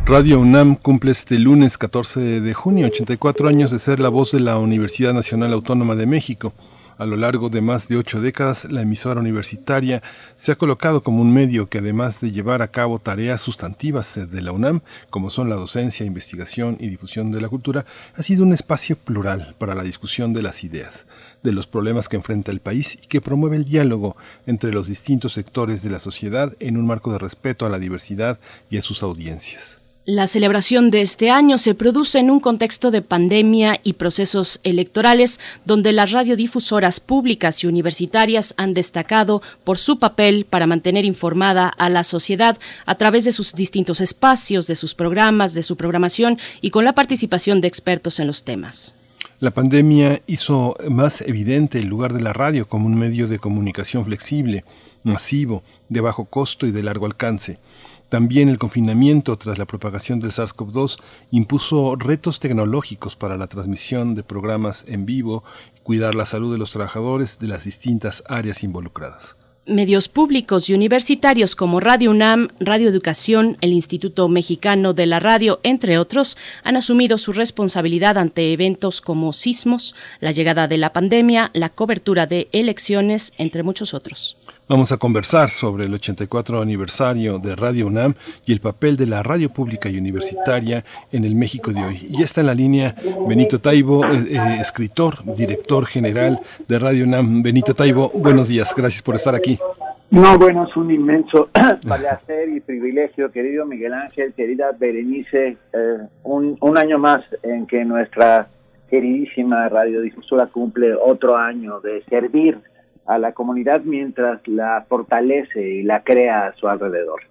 Radio 0.05 0.39
UNAM 0.39 0.75
cumple 0.75 1.09
este 1.09 1.39
lunes 1.39 1.79
14 1.79 2.41
de 2.41 2.53
junio 2.53 2.85
84 2.85 3.47
años 3.47 3.71
de 3.71 3.79
ser 3.79 3.99
la 3.99 4.09
voz 4.09 4.33
de 4.33 4.39
la 4.39 4.59
Universidad 4.59 5.15
Nacional 5.15 5.51
Autónoma 5.51 5.95
de 5.95 6.05
México. 6.05 6.53
A 6.97 7.05
lo 7.05 7.15
largo 7.15 7.49
de 7.49 7.61
más 7.61 7.87
de 7.87 7.95
ocho 7.95 8.19
décadas, 8.21 8.71
la 8.71 8.81
emisora 8.81 9.19
universitaria 9.19 10.01
se 10.35 10.51
ha 10.51 10.55
colocado 10.55 11.03
como 11.03 11.21
un 11.21 11.31
medio 11.31 11.69
que 11.69 11.77
además 11.77 12.21
de 12.21 12.31
llevar 12.31 12.63
a 12.63 12.71
cabo 12.71 12.97
tareas 12.97 13.39
sustantivas 13.39 14.19
de 14.31 14.41
la 14.41 14.51
UNAM, 14.51 14.81
como 15.11 15.29
son 15.29 15.47
la 15.47 15.57
docencia, 15.57 16.07
investigación 16.07 16.75
y 16.79 16.87
difusión 16.87 17.31
de 17.31 17.39
la 17.39 17.49
cultura, 17.49 17.85
ha 18.15 18.23
sido 18.23 18.43
un 18.43 18.51
espacio 18.51 18.97
plural 18.97 19.53
para 19.59 19.75
la 19.75 19.83
discusión 19.83 20.33
de 20.33 20.41
las 20.41 20.63
ideas, 20.63 21.05
de 21.43 21.51
los 21.51 21.67
problemas 21.67 22.09
que 22.09 22.15
enfrenta 22.15 22.51
el 22.51 22.61
país 22.61 22.97
y 22.99 23.05
que 23.05 23.21
promueve 23.21 23.57
el 23.57 23.65
diálogo 23.65 24.17
entre 24.47 24.73
los 24.73 24.87
distintos 24.87 25.33
sectores 25.33 25.83
de 25.83 25.91
la 25.91 25.99
sociedad 25.99 26.55
en 26.59 26.77
un 26.77 26.87
marco 26.87 27.11
de 27.11 27.19
respeto 27.19 27.67
a 27.67 27.69
la 27.69 27.77
diversidad 27.77 28.39
y 28.71 28.77
a 28.79 28.81
sus 28.81 29.03
audiencias. 29.03 29.86
La 30.09 30.25
celebración 30.27 30.89
de 30.89 31.01
este 31.01 31.31
año 31.31 31.57
se 31.57 31.75
produce 31.75 32.19
en 32.19 32.31
un 32.31 32.39
contexto 32.39 32.91
de 32.91 33.01
pandemia 33.01 33.81
y 33.83 33.91
procesos 33.91 34.61
electorales 34.63 35.37
donde 35.65 35.91
las 35.91 36.13
radiodifusoras 36.13 37.01
públicas 37.01 37.61
y 37.61 37.67
universitarias 37.67 38.53
han 38.55 38.73
destacado 38.73 39.41
por 39.65 39.77
su 39.77 39.99
papel 39.99 40.45
para 40.49 40.65
mantener 40.65 41.03
informada 41.03 41.67
a 41.67 41.89
la 41.89 42.05
sociedad 42.05 42.57
a 42.85 42.95
través 42.95 43.25
de 43.25 43.33
sus 43.33 43.53
distintos 43.53 43.99
espacios, 43.99 44.65
de 44.65 44.75
sus 44.75 44.95
programas, 44.95 45.53
de 45.53 45.63
su 45.63 45.75
programación 45.75 46.39
y 46.61 46.69
con 46.69 46.85
la 46.85 46.95
participación 46.95 47.59
de 47.59 47.67
expertos 47.67 48.21
en 48.21 48.27
los 48.27 48.45
temas. 48.45 48.95
La 49.41 49.51
pandemia 49.51 50.21
hizo 50.25 50.77
más 50.89 51.19
evidente 51.19 51.79
el 51.79 51.87
lugar 51.87 52.13
de 52.13 52.21
la 52.21 52.31
radio 52.31 52.65
como 52.69 52.87
un 52.87 52.95
medio 52.95 53.27
de 53.27 53.39
comunicación 53.39 54.05
flexible, 54.05 54.63
masivo, 55.03 55.63
de 55.89 55.99
bajo 55.99 56.23
costo 56.23 56.65
y 56.65 56.71
de 56.71 56.83
largo 56.83 57.05
alcance. 57.05 57.59
También 58.09 58.47
el 58.47 58.57
confinamiento 58.57 59.37
tras 59.37 59.57
la 59.57 59.65
propagación 59.65 60.21
del 60.21 60.31
SARS-CoV-2 60.31 60.97
impuso 61.31 61.97
retos 61.97 62.39
tecnológicos 62.39 63.17
para 63.17 63.35
la 63.35 63.47
transmisión 63.47 64.15
de 64.15 64.23
programas 64.23 64.85
en 64.87 65.05
vivo 65.05 65.43
y 65.75 65.81
cuidar 65.81 66.15
la 66.15 66.25
salud 66.25 66.53
de 66.53 66.57
los 66.57 66.71
trabajadores 66.71 67.37
de 67.39 67.47
las 67.47 67.65
distintas 67.65 68.23
áreas 68.29 68.63
involucradas. 68.63 69.35
Medios 69.65 70.07
públicos 70.07 70.69
y 70.69 70.73
universitarios 70.73 71.53
como 71.53 71.81
Radio 71.81 72.11
UNAM, 72.11 72.47
Radio 72.61 72.87
Educación, 72.87 73.57
el 73.59 73.73
Instituto 73.73 74.29
Mexicano 74.29 74.93
de 74.93 75.05
la 75.05 75.19
Radio, 75.19 75.59
entre 75.63 75.97
otros, 75.97 76.37
han 76.63 76.77
asumido 76.77 77.17
su 77.17 77.33
responsabilidad 77.33 78.17
ante 78.17 78.53
eventos 78.53 79.01
como 79.01 79.33
sismos, 79.33 79.93
la 80.21 80.31
llegada 80.31 80.69
de 80.69 80.77
la 80.77 80.93
pandemia, 80.93 81.51
la 81.53 81.67
cobertura 81.67 82.27
de 82.27 82.47
elecciones, 82.53 83.33
entre 83.37 83.63
muchos 83.63 83.93
otros. 83.93 84.37
Vamos 84.69 84.91
a 84.91 84.97
conversar 84.97 85.49
sobre 85.49 85.85
el 85.85 85.93
84 85.93 86.59
aniversario 86.61 87.39
de 87.39 87.55
Radio 87.55 87.87
UNAM 87.87 88.15
y 88.45 88.51
el 88.51 88.59
papel 88.59 88.97
de 88.97 89.05
la 89.05 89.23
radio 89.23 89.49
pública 89.49 89.87
y 89.87 89.97
universitaria 89.97 90.83
en 91.09 91.23
el 91.23 91.35
México 91.35 91.71
de 91.71 91.85
hoy. 91.85 92.05
Y 92.09 92.21
está 92.21 92.41
en 92.41 92.47
la 92.47 92.53
línea 92.53 92.93
Benito 93.29 93.59
Taibo, 93.61 94.03
eh, 94.03 94.25
eh, 94.29 94.57
escritor, 94.59 95.23
director 95.37 95.85
general 95.85 96.41
de 96.67 96.79
Radio 96.79 97.05
UNAM. 97.05 97.43
Benito 97.43 97.73
Taibo, 97.75 98.11
buenos 98.13 98.49
días, 98.49 98.73
gracias 98.75 99.01
por 99.01 99.15
estar 99.15 99.35
aquí. 99.35 99.57
No, 100.11 100.37
bueno, 100.37 100.67
es 100.67 100.75
un 100.75 100.91
inmenso 100.91 101.49
placer 101.81 102.49
y 102.49 102.59
privilegio, 102.59 103.31
querido 103.31 103.65
Miguel 103.65 103.93
Ángel, 103.93 104.33
querida 104.33 104.73
Berenice, 104.77 105.55
eh, 105.71 105.97
un, 106.23 106.57
un 106.59 106.77
año 106.77 106.99
más 106.99 107.23
en 107.41 107.67
que 107.67 107.85
nuestra 107.85 108.49
queridísima 108.89 109.69
radiodifusora 109.69 110.47
cumple 110.47 110.93
otro 110.93 111.37
año 111.37 111.79
de 111.79 112.03
servir 112.09 112.59
a 113.07 113.17
la 113.17 113.31
comunidad 113.31 113.81
mientras 113.81 114.45
la 114.47 114.85
fortalece 114.87 115.61
y 115.61 115.83
la 115.83 116.03
crea 116.03 116.47
a 116.47 116.53
su 116.55 116.67
alrededor. 116.67 117.21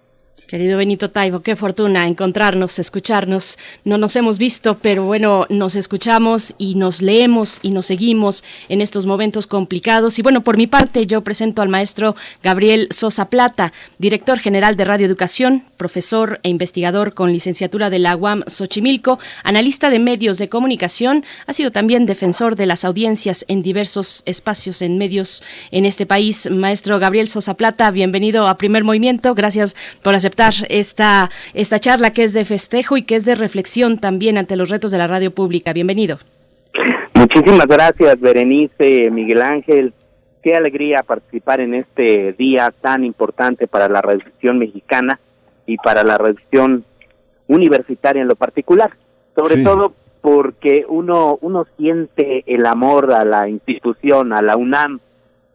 Querido 0.45 0.77
Benito 0.77 1.09
Taibo, 1.09 1.41
qué 1.41 1.57
fortuna 1.57 2.07
encontrarnos, 2.07 2.79
escucharnos. 2.79 3.57
No 3.83 3.97
nos 3.97 4.15
hemos 4.15 4.37
visto, 4.37 4.77
pero 4.77 5.03
bueno, 5.03 5.45
nos 5.49 5.75
escuchamos 5.75 6.53
y 6.57 6.75
nos 6.75 7.01
leemos 7.01 7.59
y 7.63 7.71
nos 7.71 7.87
seguimos 7.87 8.45
en 8.69 8.79
estos 8.79 9.05
momentos 9.05 9.45
complicados. 9.45 10.19
Y 10.19 10.21
bueno, 10.21 10.43
por 10.43 10.55
mi 10.55 10.67
parte, 10.67 11.05
yo 11.05 11.21
presento 11.21 11.61
al 11.61 11.67
maestro 11.67 12.15
Gabriel 12.43 12.87
Sosa 12.91 13.29
Plata, 13.29 13.73
director 13.97 14.39
general 14.39 14.77
de 14.77 14.85
Radio 14.85 15.05
Educación, 15.05 15.65
profesor 15.75 16.39
e 16.43 16.49
investigador 16.49 17.13
con 17.13 17.33
licenciatura 17.33 17.89
de 17.89 17.99
la 17.99 18.15
UAM 18.15 18.43
Xochimilco, 18.47 19.19
analista 19.43 19.89
de 19.89 19.99
medios 19.99 20.37
de 20.37 20.47
comunicación, 20.47 21.25
ha 21.45 21.51
sido 21.51 21.71
también 21.71 22.05
defensor 22.05 22.55
de 22.55 22.67
las 22.67 22.85
audiencias 22.85 23.43
en 23.49 23.63
diversos 23.63 24.23
espacios 24.25 24.81
en 24.81 24.97
medios 24.97 25.43
en 25.71 25.85
este 25.85 26.05
país. 26.05 26.49
Maestro 26.49 26.99
Gabriel 26.99 27.27
Sosa 27.27 27.55
Plata, 27.55 27.91
bienvenido 27.91 28.47
a 28.47 28.57
Primer 28.57 28.85
Movimiento. 28.85 29.35
Gracias 29.35 29.75
por 30.01 30.15
hacer 30.15 30.26
aceptar 30.27 30.53
esta, 30.69 31.29
esta 31.53 31.79
charla 31.79 32.11
que 32.11 32.23
es 32.23 32.33
de 32.33 32.43
festejo 32.43 32.97
y 32.97 33.03
que 33.03 33.15
es 33.15 33.23
de 33.23 33.35
reflexión 33.35 33.97
también 33.97 34.37
ante 34.37 34.57
los 34.57 34.69
retos 34.69 34.91
de 34.91 34.97
la 34.97 35.07
radio 35.07 35.31
pública. 35.31 35.71
Bienvenido. 35.71 36.17
Muchísimas 37.13 37.65
gracias, 37.65 38.19
Berenice, 38.19 39.09
Miguel 39.09 39.41
Ángel. 39.41 39.93
Qué 40.43 40.53
alegría 40.53 41.03
participar 41.03 41.61
en 41.61 41.75
este 41.75 42.33
día 42.33 42.73
tan 42.81 43.05
importante 43.05 43.67
para 43.67 43.87
la 43.87 44.01
revisión 44.01 44.59
mexicana 44.59 45.19
y 45.65 45.77
para 45.77 46.03
la 46.03 46.17
revisión 46.17 46.83
universitaria 47.47 48.21
en 48.21 48.27
lo 48.27 48.35
particular. 48.35 48.91
Sobre 49.35 49.63
todo 49.63 49.93
porque 50.21 50.85
uno, 50.89 51.37
uno 51.41 51.65
siente 51.77 52.43
el 52.47 52.65
amor 52.65 53.13
a 53.13 53.23
la 53.23 53.47
institución, 53.47 54.33
a 54.33 54.41
la 54.41 54.57
UNAM. 54.57 54.99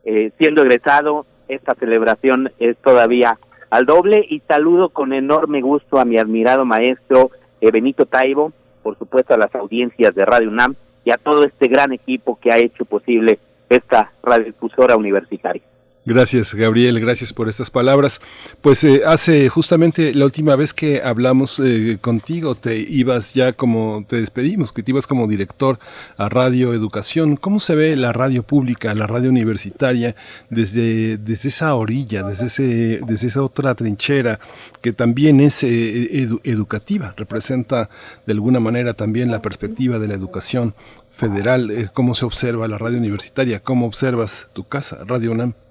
Eh, 0.04 0.30
siendo 0.38 0.62
egresado, 0.62 1.26
esta 1.48 1.74
celebración 1.74 2.50
es 2.58 2.76
todavía 2.78 3.38
al 3.72 3.86
doble 3.86 4.22
y 4.28 4.40
saludo 4.40 4.90
con 4.90 5.14
enorme 5.14 5.62
gusto 5.62 5.98
a 5.98 6.04
mi 6.04 6.18
admirado 6.18 6.66
maestro 6.66 7.30
eh, 7.62 7.70
Benito 7.70 8.04
Taibo, 8.04 8.52
por 8.82 8.98
supuesto 8.98 9.32
a 9.32 9.38
las 9.38 9.54
audiencias 9.54 10.14
de 10.14 10.26
Radio 10.26 10.50
UNAM 10.50 10.74
y 11.06 11.10
a 11.10 11.16
todo 11.16 11.44
este 11.44 11.68
gran 11.68 11.90
equipo 11.90 12.38
que 12.38 12.52
ha 12.52 12.58
hecho 12.58 12.84
posible 12.84 13.38
esta 13.70 14.12
radiodifusora 14.22 14.94
universitaria. 14.94 15.62
Gracias, 16.04 16.52
Gabriel, 16.52 16.98
gracias 16.98 17.32
por 17.32 17.48
estas 17.48 17.70
palabras. 17.70 18.20
Pues 18.60 18.82
eh, 18.82 19.02
hace 19.06 19.48
justamente 19.48 20.12
la 20.14 20.24
última 20.24 20.56
vez 20.56 20.74
que 20.74 21.00
hablamos 21.00 21.60
eh, 21.60 21.98
contigo, 22.00 22.56
te 22.56 22.76
ibas 22.76 23.34
ya 23.34 23.52
como, 23.52 24.04
te 24.08 24.16
despedimos, 24.16 24.72
que 24.72 24.82
te 24.82 24.90
ibas 24.90 25.06
como 25.06 25.28
director 25.28 25.78
a 26.16 26.28
Radio 26.28 26.74
Educación. 26.74 27.36
¿Cómo 27.36 27.60
se 27.60 27.76
ve 27.76 27.94
la 27.94 28.12
radio 28.12 28.42
pública, 28.42 28.96
la 28.96 29.06
radio 29.06 29.30
universitaria, 29.30 30.16
desde, 30.50 31.18
desde 31.18 31.50
esa 31.50 31.72
orilla, 31.76 32.24
desde, 32.24 32.46
ese, 32.46 33.00
desde 33.06 33.28
esa 33.28 33.44
otra 33.44 33.76
trinchera 33.76 34.40
que 34.80 34.92
también 34.92 35.38
es 35.38 35.62
eh, 35.62 36.28
educativa, 36.42 37.14
representa 37.16 37.90
de 38.26 38.32
alguna 38.32 38.58
manera 38.58 38.94
también 38.94 39.30
la 39.30 39.40
perspectiva 39.40 40.00
de 40.00 40.08
la 40.08 40.14
educación 40.14 40.74
federal? 41.12 41.92
¿Cómo 41.94 42.14
se 42.14 42.24
observa 42.24 42.66
la 42.66 42.78
radio 42.78 42.98
universitaria? 42.98 43.62
¿Cómo 43.62 43.86
observas 43.86 44.48
tu 44.52 44.64
casa, 44.64 44.98
Radio 45.06 45.30
UNAM? 45.30 45.61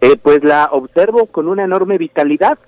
Eh, 0.00 0.16
pues 0.16 0.44
la 0.44 0.68
observo 0.70 1.26
con 1.26 1.48
una 1.48 1.64
enorme 1.64 1.98
vitalidad. 1.98 2.58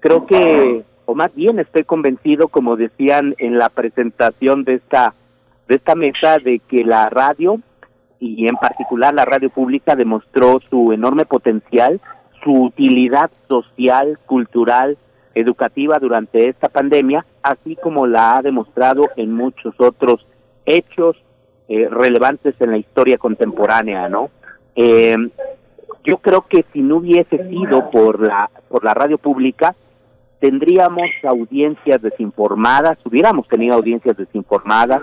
Creo 0.00 0.26
que, 0.26 0.82
o 1.04 1.14
más 1.14 1.34
bien 1.34 1.58
estoy 1.60 1.84
convencido, 1.84 2.48
como 2.48 2.76
decían 2.76 3.34
en 3.38 3.56
la 3.58 3.68
presentación 3.68 4.64
de 4.64 4.74
esta, 4.74 5.14
de 5.68 5.76
esta 5.76 5.94
mesa, 5.94 6.38
de 6.38 6.58
que 6.58 6.84
la 6.84 7.08
radio, 7.08 7.60
y 8.18 8.48
en 8.48 8.56
particular 8.56 9.14
la 9.14 9.24
radio 9.24 9.50
pública, 9.50 9.94
demostró 9.94 10.60
su 10.70 10.92
enorme 10.92 11.24
potencial, 11.24 12.00
su 12.42 12.52
utilidad 12.52 13.30
social, 13.48 14.18
cultural, 14.26 14.98
educativa 15.34 15.98
durante 15.98 16.48
esta 16.48 16.68
pandemia, 16.68 17.24
así 17.42 17.76
como 17.76 18.06
la 18.06 18.36
ha 18.36 18.42
demostrado 18.42 19.08
en 19.16 19.32
muchos 19.32 19.74
otros 19.78 20.26
hechos 20.66 21.16
eh, 21.68 21.88
relevantes 21.88 22.54
en 22.60 22.72
la 22.72 22.76
historia 22.76 23.18
contemporánea, 23.18 24.08
¿no? 24.08 24.30
Eh, 24.74 25.16
yo 26.04 26.18
creo 26.18 26.42
que 26.48 26.64
si 26.72 26.80
no 26.82 26.96
hubiese 26.96 27.48
sido 27.48 27.90
por 27.90 28.20
la 28.20 28.50
por 28.68 28.84
la 28.84 28.94
radio 28.94 29.18
pública 29.18 29.74
tendríamos 30.42 31.08
audiencias 31.22 32.02
desinformadas, 32.02 32.98
hubiéramos 33.04 33.46
tenido 33.46 33.76
audiencias 33.76 34.16
desinformadas, 34.16 35.00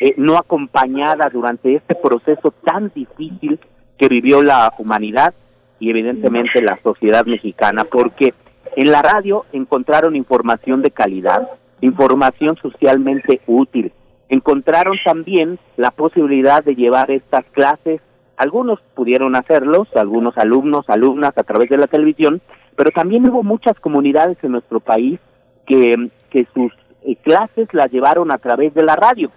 eh, 0.00 0.14
no 0.16 0.36
acompañadas 0.38 1.32
durante 1.32 1.74
este 1.74 1.96
proceso 1.96 2.54
tan 2.64 2.92
difícil 2.94 3.58
que 3.98 4.06
vivió 4.06 4.42
la 4.42 4.72
humanidad 4.78 5.34
y 5.80 5.90
evidentemente 5.90 6.62
la 6.62 6.78
sociedad 6.84 7.26
mexicana, 7.26 7.82
porque 7.82 8.32
en 8.76 8.92
la 8.92 9.02
radio 9.02 9.44
encontraron 9.52 10.14
información 10.14 10.82
de 10.82 10.92
calidad, 10.92 11.48
información 11.80 12.56
socialmente 12.62 13.40
útil, 13.48 13.90
encontraron 14.28 14.96
también 15.04 15.58
la 15.76 15.90
posibilidad 15.90 16.62
de 16.62 16.76
llevar 16.76 17.10
estas 17.10 17.44
clases 17.46 18.00
algunos 18.36 18.80
pudieron 18.94 19.34
hacerlos, 19.36 19.88
algunos 19.94 20.36
alumnos, 20.38 20.88
alumnas 20.88 21.36
a 21.36 21.42
través 21.42 21.68
de 21.70 21.78
la 21.78 21.86
televisión, 21.86 22.40
pero 22.76 22.90
también 22.90 23.28
hubo 23.28 23.42
muchas 23.42 23.78
comunidades 23.80 24.36
en 24.42 24.52
nuestro 24.52 24.80
país 24.80 25.18
que, 25.66 26.10
que 26.30 26.46
sus 26.54 26.72
eh, 27.02 27.16
clases 27.16 27.68
las 27.72 27.90
llevaron 27.90 28.30
a 28.30 28.38
través 28.38 28.74
de 28.74 28.84
la 28.84 28.96
radio. 28.96 29.30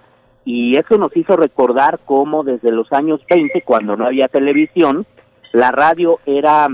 Y 0.46 0.78
eso 0.78 0.98
nos 0.98 1.16
hizo 1.16 1.36
recordar 1.36 2.00
cómo 2.06 2.44
desde 2.44 2.72
los 2.72 2.92
años 2.92 3.22
20, 3.30 3.62
cuando 3.62 3.96
no 3.96 4.06
había 4.06 4.28
televisión, 4.28 5.06
la 5.54 5.72
radio 5.72 6.20
era 6.26 6.68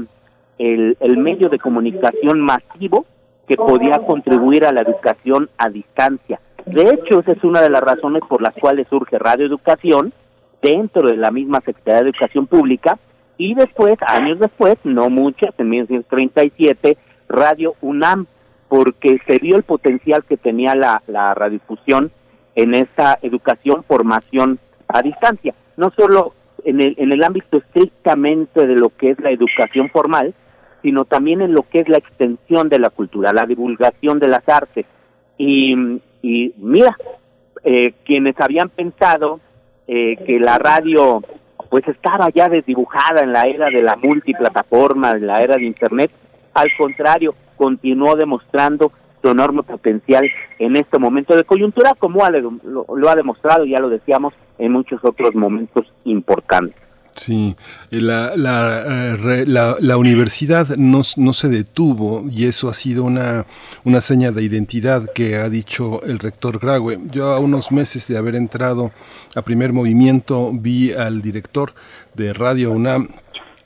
el, 0.58 0.98
el 1.00 1.18
medio 1.18 1.50
de 1.50 1.60
comunicación 1.60 2.42
masivo 2.42 3.06
que 3.48 3.56
podía 3.56 4.00
contribuir 4.00 4.66
a 4.66 4.72
la 4.72 4.82
educación 4.82 5.50
a 5.58 5.70
distancia. 5.70 6.40
De 6.66 6.90
hecho, 6.90 7.20
esa 7.20 7.34
es 7.34 7.44
una 7.44 7.62
de 7.62 7.70
las 7.70 7.82
razones 7.82 8.24
por 8.28 8.42
las 8.42 8.56
cuales 8.56 8.88
surge 8.90 9.20
Radio 9.20 9.46
Educación, 9.46 10.14
dentro 10.66 11.08
de 11.08 11.18
la 11.18 11.30
misma 11.30 11.62
Secretaría 11.64 12.02
de 12.02 12.10
Educación 12.10 12.48
Pública 12.48 12.98
y 13.38 13.54
después, 13.54 13.98
años 14.08 14.40
después, 14.40 14.78
no 14.84 15.10
muchos, 15.10 15.50
en 15.60 15.70
1937, 15.70 16.98
Radio 17.30 17.76
UNAM, 17.82 18.26
porque 18.68 19.20
se 19.28 19.38
vio 19.38 19.58
el 19.58 19.64
potencial 19.64 20.24
que 20.24 20.38
tenía 20.38 20.74
la, 20.74 21.04
la 21.06 21.36
radiodifusión 21.36 22.12
en 22.56 22.74
esa 22.74 23.20
educación, 23.22 23.84
formación 23.84 24.60
a 24.88 25.02
distancia, 25.04 25.54
no 25.78 25.92
solo 25.96 26.34
en 26.64 26.82
el, 26.82 26.96
en 26.98 27.12
el 27.12 27.24
ámbito 27.24 27.58
estrictamente 27.58 28.66
de 28.66 28.76
lo 28.76 28.90
que 28.90 29.12
es 29.12 29.20
la 29.20 29.30
educación 29.30 29.90
formal, 29.90 30.34
sino 30.82 31.06
también 31.06 31.42
en 31.42 31.54
lo 31.54 31.64
que 31.70 31.82
es 31.82 31.90
la 31.90 31.98
extensión 31.98 32.70
de 32.70 32.80
la 32.80 32.90
cultura, 32.90 33.34
la 33.34 33.46
divulgación 33.46 34.20
de 34.20 34.30
las 34.30 34.48
artes. 34.48 34.86
Y, 35.38 35.76
y 36.22 36.54
mira, 36.58 36.96
eh, 37.64 37.94
quienes 38.06 38.40
habían 38.40 38.70
pensado 38.70 39.40
eh, 39.88 40.18
que 40.26 40.40
la 40.40 40.58
radio 40.58 41.22
pues 41.70 41.88
estaba 41.88 42.30
ya 42.30 42.48
desdibujada 42.48 43.22
en 43.22 43.34
la 43.34 43.44
era 43.44 43.70
de 43.70 43.82
la 43.82 43.96
multiplataforma, 43.96 45.12
en 45.12 45.28
la 45.28 45.42
era 45.42 45.58
de 45.58 45.66
Internet, 45.66 46.12
al 46.54 46.70
contrario, 46.78 47.36
continuó 47.58 48.16
demostrando 48.16 48.92
su 49.22 49.30
enorme 49.30 49.64
potencial 49.64 50.30
en 50.60 50.78
este 50.78 51.00
momento 51.00 51.36
de 51.36 51.44
coyuntura, 51.44 51.94
como 51.98 52.22
lo, 52.30 53.10
ha 53.10 53.16
demostrado, 53.16 53.66
ya 53.66 53.80
lo 53.80 53.90
decíamos, 53.90 54.34
en 54.58 54.72
muchos 54.72 55.04
otros 55.04 55.36
momentos 55.36 55.92
importantes. 56.06 56.85
Sí, 57.16 57.56
eh, 57.92 58.02
la, 58.02 58.36
la, 58.36 59.16
la, 59.46 59.78
la 59.80 59.98
universidad 59.98 60.76
no, 60.76 61.02
no, 61.16 61.34
se 61.34 61.48
detuvo 61.48 62.26
y 62.30 62.46
eso 62.46 62.68
ha 62.68 62.74
sido 62.74 63.06
una, 63.06 63.46
una 63.86 64.02
seña 64.02 64.32
de 64.32 64.44
identidad 64.44 65.10
que 65.14 65.38
ha 65.38 65.50
dicho 65.50 66.04
el 66.04 66.20
rector 66.20 66.60
Graue. 66.60 67.00
Yo 67.12 67.32
a 67.32 67.40
unos 67.40 67.72
meses 67.72 68.06
de 68.10 68.18
haber 68.18 68.36
entrado 68.36 68.92
a 69.34 69.42
primer 69.44 69.72
movimiento 69.72 70.52
vi 70.54 70.92
al 70.92 71.22
director 71.22 71.74
de 72.16 72.34
Radio 72.34 72.72
UNAM 72.72 73.08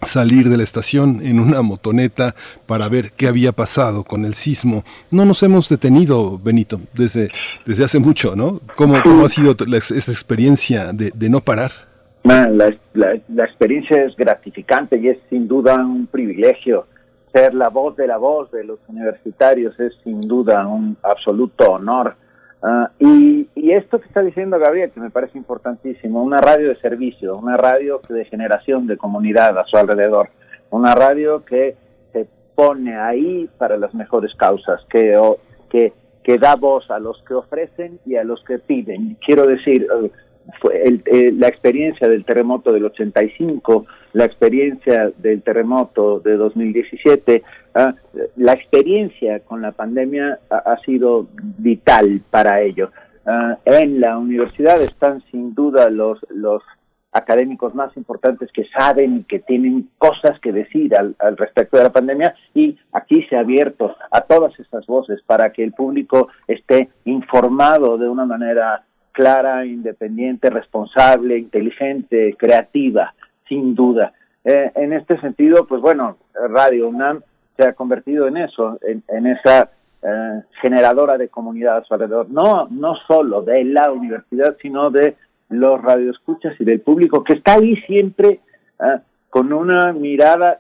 salir 0.03 0.47
de 0.47 0.57
la 0.57 0.63
estación 0.63 1.25
en 1.25 1.39
una 1.39 1.63
motoneta 1.63 2.35
para 2.67 2.87
ver 2.87 3.13
qué 3.13 3.27
había 3.27 3.51
pasado 3.51 4.03
con 4.03 4.25
el 4.25 4.35
sismo. 4.35 4.83
No 5.09 5.25
nos 5.25 5.41
hemos 5.41 5.67
detenido, 5.69 6.37
Benito, 6.37 6.79
desde, 6.93 7.31
desde 7.65 7.83
hace 7.83 7.99
mucho, 7.99 8.35
¿no? 8.35 8.61
¿Cómo, 8.75 9.01
cómo 9.01 9.25
ha 9.25 9.29
sido 9.29 9.55
esa 9.73 10.11
experiencia 10.11 10.93
de, 10.93 11.11
de 11.13 11.29
no 11.29 11.41
parar? 11.41 11.89
La, 12.30 12.72
la, 12.93 13.43
experiencia 13.43 14.03
es 14.03 14.16
gratificante 14.16 14.99
y 14.99 15.08
es 15.08 15.17
sin 15.32 15.48
duda 15.48 15.74
un 15.74 16.06
privilegio. 16.06 16.85
Ser 17.33 17.56
la 17.56 17.69
voz 17.69 17.95
de 17.95 18.06
la 18.06 18.17
voz 18.17 18.51
de 18.51 18.64
los 18.64 18.77
universitarios 18.88 19.80
es 19.80 19.93
sin 20.03 20.22
duda 20.22 20.67
un 20.67 20.95
absoluto 21.01 21.72
honor. 21.72 22.16
Ah, 22.61 22.91
y, 22.99 23.49
y, 23.56 23.72
esto 23.72 23.99
que 23.99 24.06
está 24.06 24.22
diciendo 24.22 24.59
Gabriel, 24.59 24.91
que 24.91 24.99
me 24.99 25.09
parece 25.09 25.40
importantísimo, 25.40 26.22
una 26.22 26.40
radio 26.40 26.69
de 26.69 26.75
servicio, 26.75 27.35
una 27.35 27.58
radio 27.58 27.99
de 28.08 28.25
generación 28.25 28.85
de 28.85 28.98
comunidad 28.98 29.58
a 29.58 29.66
su 29.66 29.77
alrededor, 29.77 30.30
una 30.69 30.93
radio 30.93 31.43
que 31.43 31.77
se 32.14 32.27
pone 32.53 32.95
ahí 32.95 33.49
para 33.58 33.75
las 33.77 33.95
mejores 33.95 34.35
causas, 34.35 34.82
que, 34.91 35.19
que, 35.67 35.93
que 36.22 36.38
da 36.38 36.56
voz 36.56 36.91
a 36.91 36.99
los 36.99 37.24
que 37.24 37.33
ofrecen 37.33 37.99
y 38.06 38.17
a 38.17 38.24
los 38.24 38.43
que 38.43 38.59
piden. 38.59 39.17
Quiero 39.25 39.48
decir, 39.48 39.88
eh, 40.03 40.11
fue 40.59 40.83
el, 40.83 41.01
eh, 41.05 41.31
la 41.35 41.47
experiencia 41.47 42.07
del 42.07 42.25
terremoto 42.25 42.71
del 42.71 42.85
85, 42.85 43.85
la 44.13 44.25
experiencia 44.25 45.11
del 45.17 45.41
terremoto 45.41 46.19
de 46.19 46.37
2017, 46.37 47.43
ah, 47.75 47.93
la 48.37 48.53
experiencia 48.53 49.39
con 49.41 49.61
la 49.61 49.71
pandemia 49.71 50.39
ha, 50.49 50.77
sido 50.85 51.27
vital 51.57 52.21
para 52.29 52.61
ello. 52.61 52.91
Ah, 53.25 53.57
en 53.65 53.99
la 53.99 54.17
universidad 54.17 54.81
están 54.81 55.21
sin 55.31 55.53
duda 55.53 55.89
los, 55.89 56.19
los 56.29 56.63
académicos 57.11 57.73
más 57.73 57.95
importantes 57.97 58.51
que 58.51 58.65
saben 58.65 59.17
y 59.17 59.23
que 59.23 59.39
tienen 59.39 59.89
cosas 59.97 60.39
que 60.39 60.51
decir 60.51 60.95
al, 60.95 61.15
al, 61.19 61.37
respecto 61.37 61.77
de 61.77 61.83
la 61.83 61.91
pandemia 61.91 62.35
y 62.53 62.77
aquí 62.93 63.23
se 63.23 63.35
ha 63.35 63.39
abierto 63.39 63.95
a 64.11 64.21
todas 64.21 64.59
estas 64.59 64.85
voces 64.85 65.19
para 65.25 65.51
que 65.51 65.63
el 65.63 65.73
público 65.73 66.29
esté 66.47 66.89
informado 67.05 67.97
de 67.97 68.07
una 68.07 68.25
manera 68.25 68.83
clara, 69.19 69.65
independiente, 69.65 70.49
responsable, 70.49 71.38
inteligente, 71.38 72.38
creativa, 72.39 73.14
sin 73.49 73.75
duda. 73.75 74.14
Eh, 74.45 74.72
en 74.75 74.93
este 74.93 75.19
sentido, 75.19 75.67
pues 75.67 75.81
bueno, 75.81 76.15
Radio 76.33 76.88
UNAM 76.88 77.19
se 77.57 77.65
ha 77.65 77.73
convertido 77.73 78.30
en 78.30 78.38
eso, 78.38 78.80
en, 78.81 79.27
esa 79.27 79.72
eh, 80.01 80.41
generadora 80.61 81.17
de 81.17 81.27
comunidad 81.27 81.80
a 81.80 81.83
su 81.83 81.93
alrededor, 81.93 82.30
no, 82.30 82.69
no 82.69 82.95
solo 83.09 83.41
de 83.41 83.65
la 83.65 83.91
universidad, 83.91 84.56
sino 84.61 84.89
de 84.89 85.17
los 85.49 85.81
radioescuchas 85.81 86.53
y 86.57 86.64
del 86.64 86.80
público 86.80 87.22
que 87.22 87.33
está 87.33 87.56
ahí 87.56 87.75
siempre 87.88 88.39
eh, 88.80 88.99
con 89.30 89.51
una 89.51 89.91
mirada, 89.91 90.59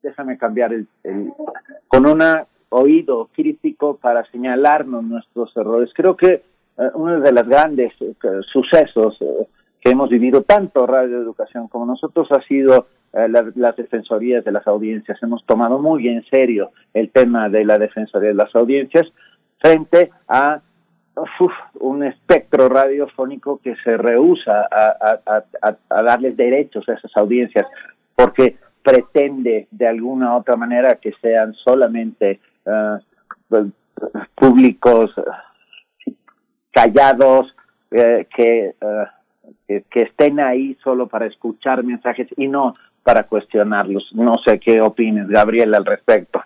déjame 0.00 0.38
cambiar 0.38 0.72
el, 0.74 0.86
con 1.88 2.06
un 2.06 2.22
oído 2.68 3.30
crítico 3.34 3.96
para 3.96 4.24
señalarnos 4.30 5.02
nuestros 5.02 5.56
errores. 5.56 5.90
Creo 5.92 6.16
que 6.16 6.53
uno 6.94 7.20
de 7.20 7.32
los 7.32 7.46
grandes 7.46 7.92
eh, 8.00 8.14
sucesos 8.52 9.16
eh, 9.20 9.46
que 9.80 9.90
hemos 9.90 10.08
vivido 10.08 10.42
tanto 10.42 10.86
Radio 10.86 11.18
Educación 11.18 11.68
como 11.68 11.86
nosotros 11.86 12.28
ha 12.32 12.42
sido 12.42 12.86
las 13.12 13.76
defensorías 13.76 14.44
de 14.44 14.50
las 14.50 14.66
audiencias. 14.66 15.22
Hemos 15.22 15.44
tomado 15.46 15.78
muy 15.78 16.08
en 16.08 16.24
serio 16.24 16.72
el 16.94 17.10
tema 17.10 17.48
de 17.48 17.64
la 17.64 17.78
defensoría 17.78 18.30
de 18.30 18.34
las 18.34 18.52
audiencias 18.56 19.06
frente 19.60 20.10
a 20.26 20.60
un 21.78 22.02
espectro 22.02 22.68
radiofónico 22.68 23.60
que 23.62 23.76
se 23.84 23.96
rehúsa 23.96 24.66
a, 24.68 26.02
darles 26.02 26.36
derechos 26.36 26.88
a 26.88 26.94
esas 26.94 27.16
audiencias 27.16 27.66
porque 28.16 28.56
pretende 28.82 29.68
de 29.70 29.86
alguna 29.86 30.34
u 30.34 30.40
otra 30.40 30.56
manera 30.56 30.96
que 30.96 31.12
sean 31.22 31.54
solamente 31.54 32.40
públicos 34.34 35.14
callados, 36.74 37.54
eh, 37.90 38.26
eh, 38.36 38.74
que, 39.68 39.84
que, 39.90 40.02
estén 40.02 40.40
ahí 40.40 40.76
solo 40.82 41.06
para 41.06 41.26
escuchar 41.26 41.84
mensajes 41.84 42.28
y 42.36 42.48
no 42.48 42.74
para 43.02 43.24
cuestionarlos. 43.24 44.10
No 44.12 44.34
sé 44.44 44.58
qué 44.58 44.80
opines, 44.80 45.28
Gabriel, 45.28 45.74
al 45.74 45.84
respecto. 45.84 46.42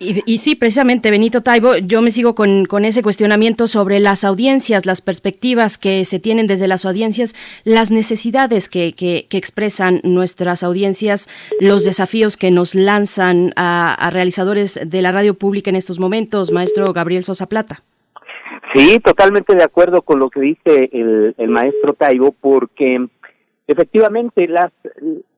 Y, 0.00 0.38
sí, 0.38 0.56
precisamente, 0.56 1.10
Benito 1.10 1.42
Taibo, 1.42 1.76
yo 1.76 2.02
me 2.02 2.10
sigo 2.10 2.34
con, 2.34 2.66
con, 2.66 2.84
ese 2.84 3.02
cuestionamiento 3.02 3.68
sobre 3.68 4.00
las 4.00 4.24
audiencias, 4.24 4.84
las 4.86 5.00
perspectivas 5.00 5.78
que 5.78 6.04
se 6.04 6.18
tienen 6.18 6.48
desde 6.48 6.66
las 6.66 6.84
audiencias, 6.84 7.34
las 7.62 7.90
necesidades 7.92 8.68
que, 8.68 8.92
que, 8.92 9.26
expresan 9.30 10.00
nuestras 10.02 10.64
audiencias, 10.64 11.28
los 11.60 11.84
desafíos 11.84 12.36
que 12.36 12.50
nos 12.50 12.74
lanzan 12.74 13.52
a, 13.56 13.94
a 13.94 14.10
realizadores 14.10 14.80
de 14.84 15.00
la 15.00 15.12
radio 15.12 15.34
pública 15.34 15.70
en 15.70 15.76
estos 15.76 16.00
momentos, 16.00 16.50
maestro 16.50 16.92
Gabriel 16.92 17.22
Sosa 17.24 17.48
Plata. 17.48 17.82
Sí, 18.74 18.98
totalmente 18.98 19.54
de 19.54 19.62
acuerdo 19.62 20.02
con 20.02 20.18
lo 20.18 20.30
que 20.30 20.40
dice 20.40 20.90
el, 20.92 21.34
el 21.38 21.48
maestro 21.48 21.92
Taibo, 21.92 22.32
porque 22.32 23.06
efectivamente 23.68 24.48
las, 24.48 24.72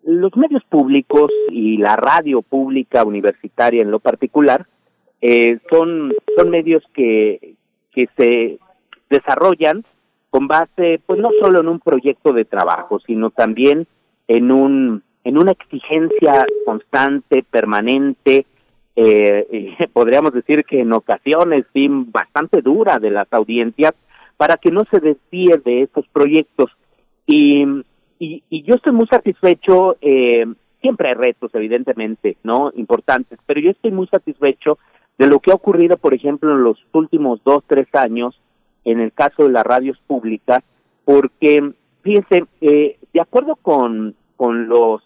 los 0.05 0.35
medios 0.37 0.65
públicos 0.65 1.31
y 1.51 1.77
la 1.77 1.97
radio 1.97 2.41
pública 2.41 3.05
universitaria 3.05 3.83
en 3.83 3.91
lo 3.91 4.01
particular 4.01 4.67
eh, 5.21 5.59
son, 5.71 6.15
son 6.35 6.51
medios 6.51 6.83
que, 6.95 7.57
que 7.93 8.09
se 8.17 8.59
desarrollan 9.11 9.85
con 10.31 10.49
base, 10.49 11.01
pues 11.05 11.21
no 11.21 11.29
solo 11.39 11.61
en 11.61 11.69
un 11.69 11.81
proyecto 11.81 12.33
de 12.33 12.47
trabajo, 12.47 13.01
sino 13.01 13.31
también 13.31 13.87
en 14.29 14.51
un 14.51 15.03
en 15.25 15.39
una 15.39 15.51
exigencia 15.51 16.47
constante, 16.65 17.45
permanente, 17.51 18.47
eh, 18.97 19.77
podríamos 19.93 20.33
decir 20.33 20.65
que 20.65 20.81
en 20.81 20.93
ocasiones 20.93 21.67
sí 21.73 21.87
bastante 21.89 22.63
dura 22.63 22.99
de 22.99 23.11
las 23.11 23.31
audiencias 23.33 23.93
para 24.37 24.57
que 24.57 24.71
no 24.71 24.85
se 24.91 25.01
desvíe 25.01 25.61
de 25.65 25.83
estos 25.83 26.07
proyectos. 26.09 26.71
Y, 27.27 27.65
y, 28.19 28.63
yo 28.63 28.75
estoy 28.75 28.93
muy 28.93 29.07
satisfecho 29.07 29.97
eh, 30.01 30.47
siempre 30.81 31.09
hay 31.09 31.15
retos 31.15 31.51
evidentemente 31.55 32.37
no 32.45 32.71
importantes 32.75 33.39
pero 33.47 33.61
yo 33.61 33.71
estoy 33.71 33.91
muy 33.91 34.07
satisfecho 34.07 34.79
de 35.19 35.27
lo 35.27 35.41
que 35.41 35.51
ha 35.51 35.55
ocurrido 35.55 35.97
por 35.97 36.15
ejemplo 36.15 36.53
en 36.53 36.63
los 36.63 36.79
últimos 36.93 37.43
dos 37.45 37.65
tres 37.67 37.89
años 37.95 38.41
en 38.85 39.01
el 39.01 39.13
caso 39.13 39.45
de 39.45 39.51
las 39.51 39.65
radios 39.65 39.99
públicas 40.07 40.63
porque 41.05 41.73
fíjense 42.03 42.45
eh, 42.61 42.99
de 43.13 43.21
acuerdo 43.21 43.57
con 43.57 44.15
con 44.37 44.69
los 44.69 45.03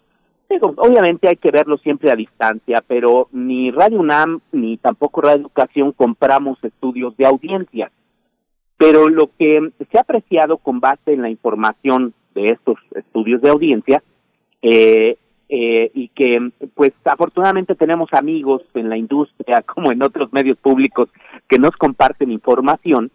obviamente 0.59 1.27
hay 1.29 1.37
que 1.37 1.51
verlo 1.51 1.77
siempre 1.77 2.11
a 2.11 2.15
distancia, 2.15 2.83
pero 2.85 3.27
ni 3.31 3.71
Radio 3.71 3.99
UNAM 3.99 4.41
ni 4.51 4.77
tampoco 4.77 5.21
Radio 5.21 5.41
Educación 5.41 5.91
compramos 5.91 6.63
estudios 6.63 7.15
de 7.17 7.25
audiencia. 7.25 7.91
Pero 8.77 9.07
lo 9.09 9.29
que 9.37 9.71
se 9.91 9.97
ha 9.97 10.01
apreciado 10.01 10.57
con 10.57 10.79
base 10.79 11.13
en 11.13 11.21
la 11.21 11.29
información 11.29 12.13
de 12.33 12.47
estos 12.47 12.77
estudios 12.95 13.41
de 13.41 13.49
audiencia, 13.49 14.03
eh, 14.61 15.17
eh, 15.53 15.91
y 15.93 16.07
que 16.09 16.51
pues 16.75 16.93
afortunadamente 17.03 17.75
tenemos 17.75 18.07
amigos 18.13 18.61
en 18.73 18.87
la 18.87 18.95
industria 18.95 19.61
como 19.75 19.91
en 19.91 20.01
otros 20.01 20.31
medios 20.31 20.57
públicos 20.57 21.09
que 21.49 21.59
nos 21.59 21.71
comparten 21.71 22.31
información, 22.31 23.11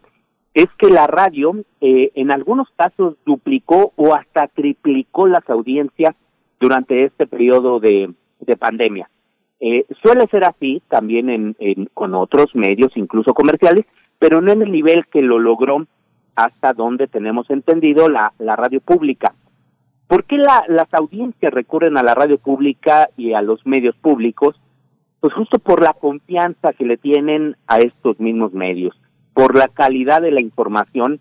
es 0.53 0.67
que 0.79 0.89
la 0.89 1.07
radio 1.07 1.55
eh, 1.81 2.13
en 2.15 2.31
algunos 2.31 2.69
casos 2.77 3.15
duplicó 3.25 3.95
o 3.97 4.15
hasta 4.15 4.49
triplicó 4.49 5.27
las 5.27 5.49
audiencias 5.49 6.15
durante 6.67 7.05
este 7.05 7.29
periodo 7.29 7.79
de, 7.79 8.13
de 8.41 8.57
pandemia. 8.57 9.09
Eh, 9.61 9.87
suele 10.03 10.27
ser 10.27 10.43
así 10.43 10.83
también 10.89 11.31
en, 11.31 11.55
con 11.95 12.13
otros 12.17 12.47
medios, 12.55 12.91
incluso 12.97 13.35
comerciales, 13.35 13.87
pero 14.19 14.41
no 14.41 14.51
en 14.51 14.63
el 14.63 14.73
nivel 14.73 15.07
que 15.07 15.23
lo 15.23 15.39
logró 15.39 15.87
hasta 16.35 16.73
donde 16.73 17.07
tenemos 17.07 17.49
entendido 17.51 18.09
la, 18.09 18.33
la 18.39 18.57
radio 18.57 18.81
pública. 18.81 19.33
¿Por 20.09 20.25
qué 20.25 20.39
la, 20.39 20.65
las 20.67 20.93
audiencias 20.93 21.55
recurren 21.55 21.97
a 21.97 22.03
la 22.03 22.17
radio 22.17 22.37
pública 22.37 23.09
y 23.17 23.33
a 23.33 23.43
los 23.43 23.65
medios 23.65 23.95
públicos? 23.97 24.61
Pues 25.21 25.33
justo 25.35 25.61
por 25.61 25.81
la 25.81 25.93
confianza 25.93 26.73
que 26.73 26.85
le 26.85 26.97
tienen 26.97 27.57
a 27.69 27.79
estos 27.79 28.19
mismos 28.19 28.53
medios 28.53 28.95
por 29.35 29.57
la 29.57 29.69
calidad 29.69 30.21
de 30.21 30.33
la 30.33 30.43
información 30.43 31.21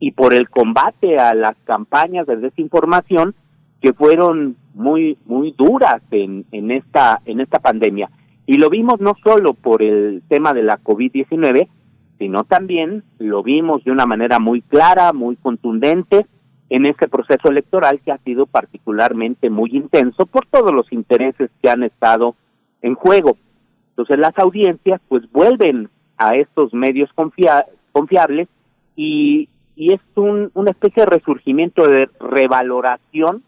y 0.00 0.12
por 0.12 0.34
el 0.34 0.50
combate 0.50 1.18
a 1.18 1.34
las 1.34 1.56
campañas 1.64 2.26
de 2.26 2.38
desinformación 2.38 3.36
que 3.80 3.92
fueron 3.92 4.56
muy 4.74 5.18
muy 5.26 5.52
duras 5.56 6.02
en, 6.10 6.44
en 6.52 6.70
esta 6.70 7.20
en 7.24 7.40
esta 7.40 7.58
pandemia 7.58 8.10
y 8.46 8.54
lo 8.54 8.70
vimos 8.70 9.00
no 9.00 9.14
solo 9.22 9.54
por 9.54 9.82
el 9.82 10.22
tema 10.28 10.52
de 10.52 10.62
la 10.62 10.78
COVID-19 10.78 11.68
sino 12.18 12.44
también 12.44 13.04
lo 13.18 13.42
vimos 13.42 13.84
de 13.84 13.92
una 13.92 14.04
manera 14.04 14.40
muy 14.40 14.60
clara, 14.60 15.12
muy 15.12 15.36
contundente 15.36 16.26
en 16.68 16.84
este 16.84 17.08
proceso 17.08 17.48
electoral 17.48 18.00
que 18.04 18.12
ha 18.12 18.18
sido 18.18 18.46
particularmente 18.46 19.48
muy 19.48 19.70
intenso 19.72 20.26
por 20.26 20.44
todos 20.46 20.72
los 20.72 20.92
intereses 20.92 21.50
que 21.62 21.70
han 21.70 21.84
estado 21.84 22.34
en 22.82 22.94
juego. 22.94 23.36
Entonces 23.90 24.18
las 24.18 24.36
audiencias 24.38 25.00
pues 25.08 25.30
vuelven 25.32 25.88
a 26.18 26.34
estos 26.34 26.74
medios 26.74 27.10
confiables 27.92 28.48
y, 28.96 29.48
y 29.76 29.92
es 29.94 30.00
un, 30.16 30.50
una 30.54 30.72
especie 30.72 31.04
de 31.04 31.10
resurgimiento 31.10 31.86
de 31.86 32.08
revaloración 32.20 33.42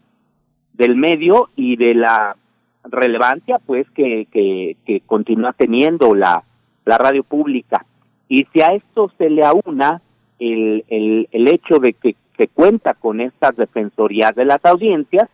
del 0.73 0.95
medio 0.95 1.49
y 1.55 1.75
de 1.75 1.93
la 1.93 2.35
relevancia 2.83 3.59
pues 3.59 3.89
que, 3.91 4.27
que, 4.31 5.01
continúa 5.05 5.53
teniendo 5.53 6.15
la, 6.15 6.43
la 6.85 6.97
radio 6.97 7.23
pública. 7.23 7.85
Y 8.27 8.47
si 8.53 8.61
a 8.61 8.73
esto 8.73 9.11
se 9.17 9.29
le 9.29 9.43
aúna 9.43 10.01
el, 10.39 10.83
el, 10.87 11.27
el 11.31 11.47
hecho 11.47 11.79
de 11.79 11.93
que, 11.93 12.15
que 12.37 12.47
cuenta 12.47 12.93
con 12.93 13.21
estas 13.21 13.55
defensorías 13.55 14.33
de 14.35 14.45
las 14.45 14.63
audiencias, 14.65 15.29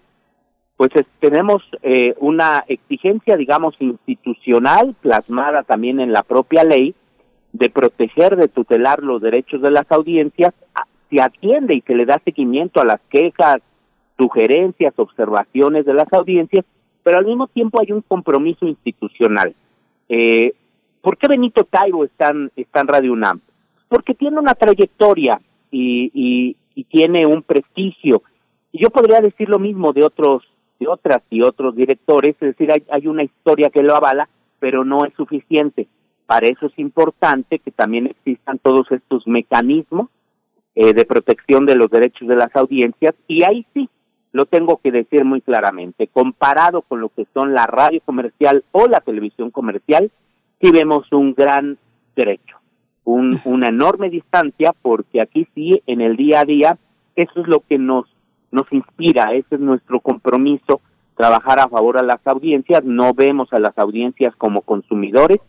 pues 0.77 0.91
tenemos 1.19 1.63
eh, 1.81 2.13
una 2.19 2.63
exigencia, 2.67 3.35
digamos, 3.35 3.75
institucional 3.79 4.95
plasmada 5.01 5.63
también 5.63 5.99
en 5.99 6.11
la 6.11 6.21
propia 6.21 6.63
ley, 6.63 6.93
de 7.51 7.69
proteger, 7.69 8.35
de 8.35 8.47
tutelar 8.47 9.01
los 9.01 9.21
derechos 9.21 9.61
de 9.61 9.71
las 9.71 9.91
audiencias, 9.91 10.53
se 11.09 11.21
atiende 11.21 11.73
y 11.73 11.81
se 11.81 11.95
le 11.95 12.05
da 12.05 12.21
seguimiento 12.23 12.79
a 12.79 12.85
las 12.85 13.01
quejas, 13.09 13.57
sugerencias, 14.17 14.93
observaciones 14.97 15.85
de 15.85 15.93
las 15.93 16.11
audiencias, 16.11 16.65
pero 17.03 17.19
al 17.19 17.25
mismo 17.25 17.47
tiempo 17.47 17.79
hay 17.79 17.91
un 17.91 18.01
compromiso 18.01 18.67
institucional. 18.67 19.55
Eh, 20.09 20.53
¿Por 21.01 21.17
qué 21.17 21.27
Benito 21.27 21.63
Taibo 21.63 22.03
está 22.03 22.29
en, 22.29 22.51
está 22.55 22.83
Radio 22.83 23.13
UNAM? 23.13 23.39
Porque 23.87 24.13
tiene 24.13 24.39
una 24.39 24.55
trayectoria 24.55 25.39
y, 25.71 26.11
y, 26.13 26.57
y 26.75 26.83
tiene 26.85 27.25
un 27.25 27.43
prestigio. 27.43 28.23
Y 28.71 28.83
yo 28.83 28.89
podría 28.89 29.21
decir 29.21 29.47
lo 29.47 29.59
mismo 29.59 29.93
de 29.93 30.03
otros, 30.03 30.43
de 30.79 30.87
otras 30.87 31.21
y 31.29 31.41
otros 31.41 31.75
directores, 31.75 32.35
es 32.41 32.57
decir, 32.57 32.71
hay, 32.71 32.83
hay 32.91 33.07
una 33.07 33.23
historia 33.23 33.69
que 33.69 33.83
lo 33.83 33.95
avala, 33.95 34.27
pero 34.59 34.83
no 34.83 35.05
es 35.05 35.13
suficiente. 35.13 35.87
Para 36.25 36.47
eso 36.47 36.65
es 36.65 36.77
importante 36.77 37.59
que 37.59 37.71
también 37.71 38.07
existan 38.07 38.59
todos 38.59 38.91
estos 38.91 39.25
mecanismos 39.27 40.09
eh, 40.75 40.93
de 40.93 41.05
protección 41.05 41.65
de 41.65 41.75
los 41.75 41.89
derechos 41.89 42.27
de 42.27 42.35
las 42.35 42.53
audiencias 42.55 43.15
y 43.27 43.43
ahí 43.43 43.65
sí 43.73 43.89
lo 44.31 44.45
tengo 44.45 44.77
que 44.77 44.91
decir 44.91 45.25
muy 45.25 45.41
claramente, 45.41 46.07
comparado 46.07 46.81
con 46.81 47.01
lo 47.01 47.09
que 47.09 47.25
son 47.33 47.53
la 47.53 47.65
radio 47.65 48.01
comercial 48.05 48.63
o 48.71 48.87
la 48.87 49.01
televisión 49.01 49.51
comercial, 49.51 50.11
sí 50.61 50.71
vemos 50.71 51.11
un 51.11 51.33
gran 51.33 51.77
derecho, 52.15 52.57
un, 53.03 53.39
una 53.45 53.69
enorme 53.69 54.09
distancia, 54.09 54.73
porque 54.81 55.21
aquí 55.21 55.47
sí, 55.55 55.81
en 55.87 56.01
el 56.01 56.17
día 56.17 56.41
a 56.41 56.45
día, 56.45 56.77
eso 57.15 57.41
es 57.41 57.47
lo 57.47 57.61
que 57.61 57.77
nos, 57.77 58.05
nos 58.51 58.71
inspira, 58.71 59.33
ese 59.33 59.55
es 59.55 59.61
nuestro 59.61 59.99
compromiso, 59.99 60.81
trabajar 61.15 61.59
a 61.59 61.67
favor 61.67 61.97
a 61.97 62.03
las 62.03 62.25
audiencias, 62.25 62.83
no 62.83 63.13
vemos 63.13 63.51
a 63.51 63.59
las 63.59 63.77
audiencias 63.77 64.35
como 64.35 64.61
consumidores, 64.61 65.39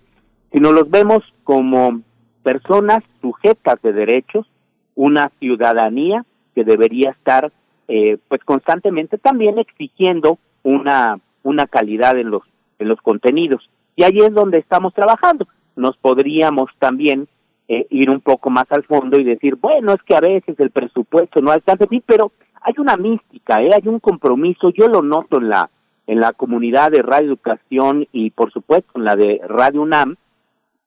sino 0.50 0.72
los 0.72 0.88
vemos 0.88 1.22
como 1.44 2.00
personas 2.42 3.04
sujetas 3.20 3.80
de 3.82 3.92
derechos, 3.92 4.46
una 4.94 5.30
ciudadanía 5.38 6.24
que 6.54 6.64
debería 6.64 7.10
estar 7.10 7.52
eh, 7.88 8.18
pues 8.28 8.42
constantemente 8.44 9.18
también 9.18 9.58
exigiendo 9.58 10.38
una 10.62 11.18
una 11.42 11.66
calidad 11.66 12.18
en 12.18 12.30
los 12.30 12.42
en 12.78 12.88
los 12.88 13.00
contenidos. 13.00 13.68
Y 13.96 14.04
ahí 14.04 14.18
es 14.18 14.32
donde 14.32 14.58
estamos 14.58 14.94
trabajando. 14.94 15.48
Nos 15.74 15.96
podríamos 15.96 16.70
también 16.78 17.26
eh, 17.66 17.86
ir 17.90 18.10
un 18.10 18.20
poco 18.20 18.50
más 18.50 18.66
al 18.70 18.84
fondo 18.84 19.18
y 19.18 19.24
decir 19.24 19.56
bueno 19.56 19.92
es 19.92 20.02
que 20.02 20.14
a 20.14 20.20
veces 20.20 20.58
el 20.60 20.70
presupuesto 20.70 21.40
no 21.40 21.50
alcanza. 21.50 21.86
Sí 21.90 22.02
pero 22.04 22.32
hay 22.60 22.74
una 22.78 22.96
mística 22.96 23.62
¿eh? 23.62 23.70
hay 23.74 23.88
un 23.88 24.00
compromiso. 24.00 24.70
Yo 24.70 24.88
lo 24.88 25.02
noto 25.02 25.38
en 25.38 25.48
la 25.48 25.70
en 26.06 26.20
la 26.20 26.32
comunidad 26.32 26.90
de 26.90 27.02
Radio 27.02 27.28
Educación 27.28 28.06
y 28.12 28.30
por 28.30 28.52
supuesto 28.52 28.92
en 28.96 29.04
la 29.04 29.16
de 29.16 29.40
Radio 29.46 29.82
UNAM 29.82 30.16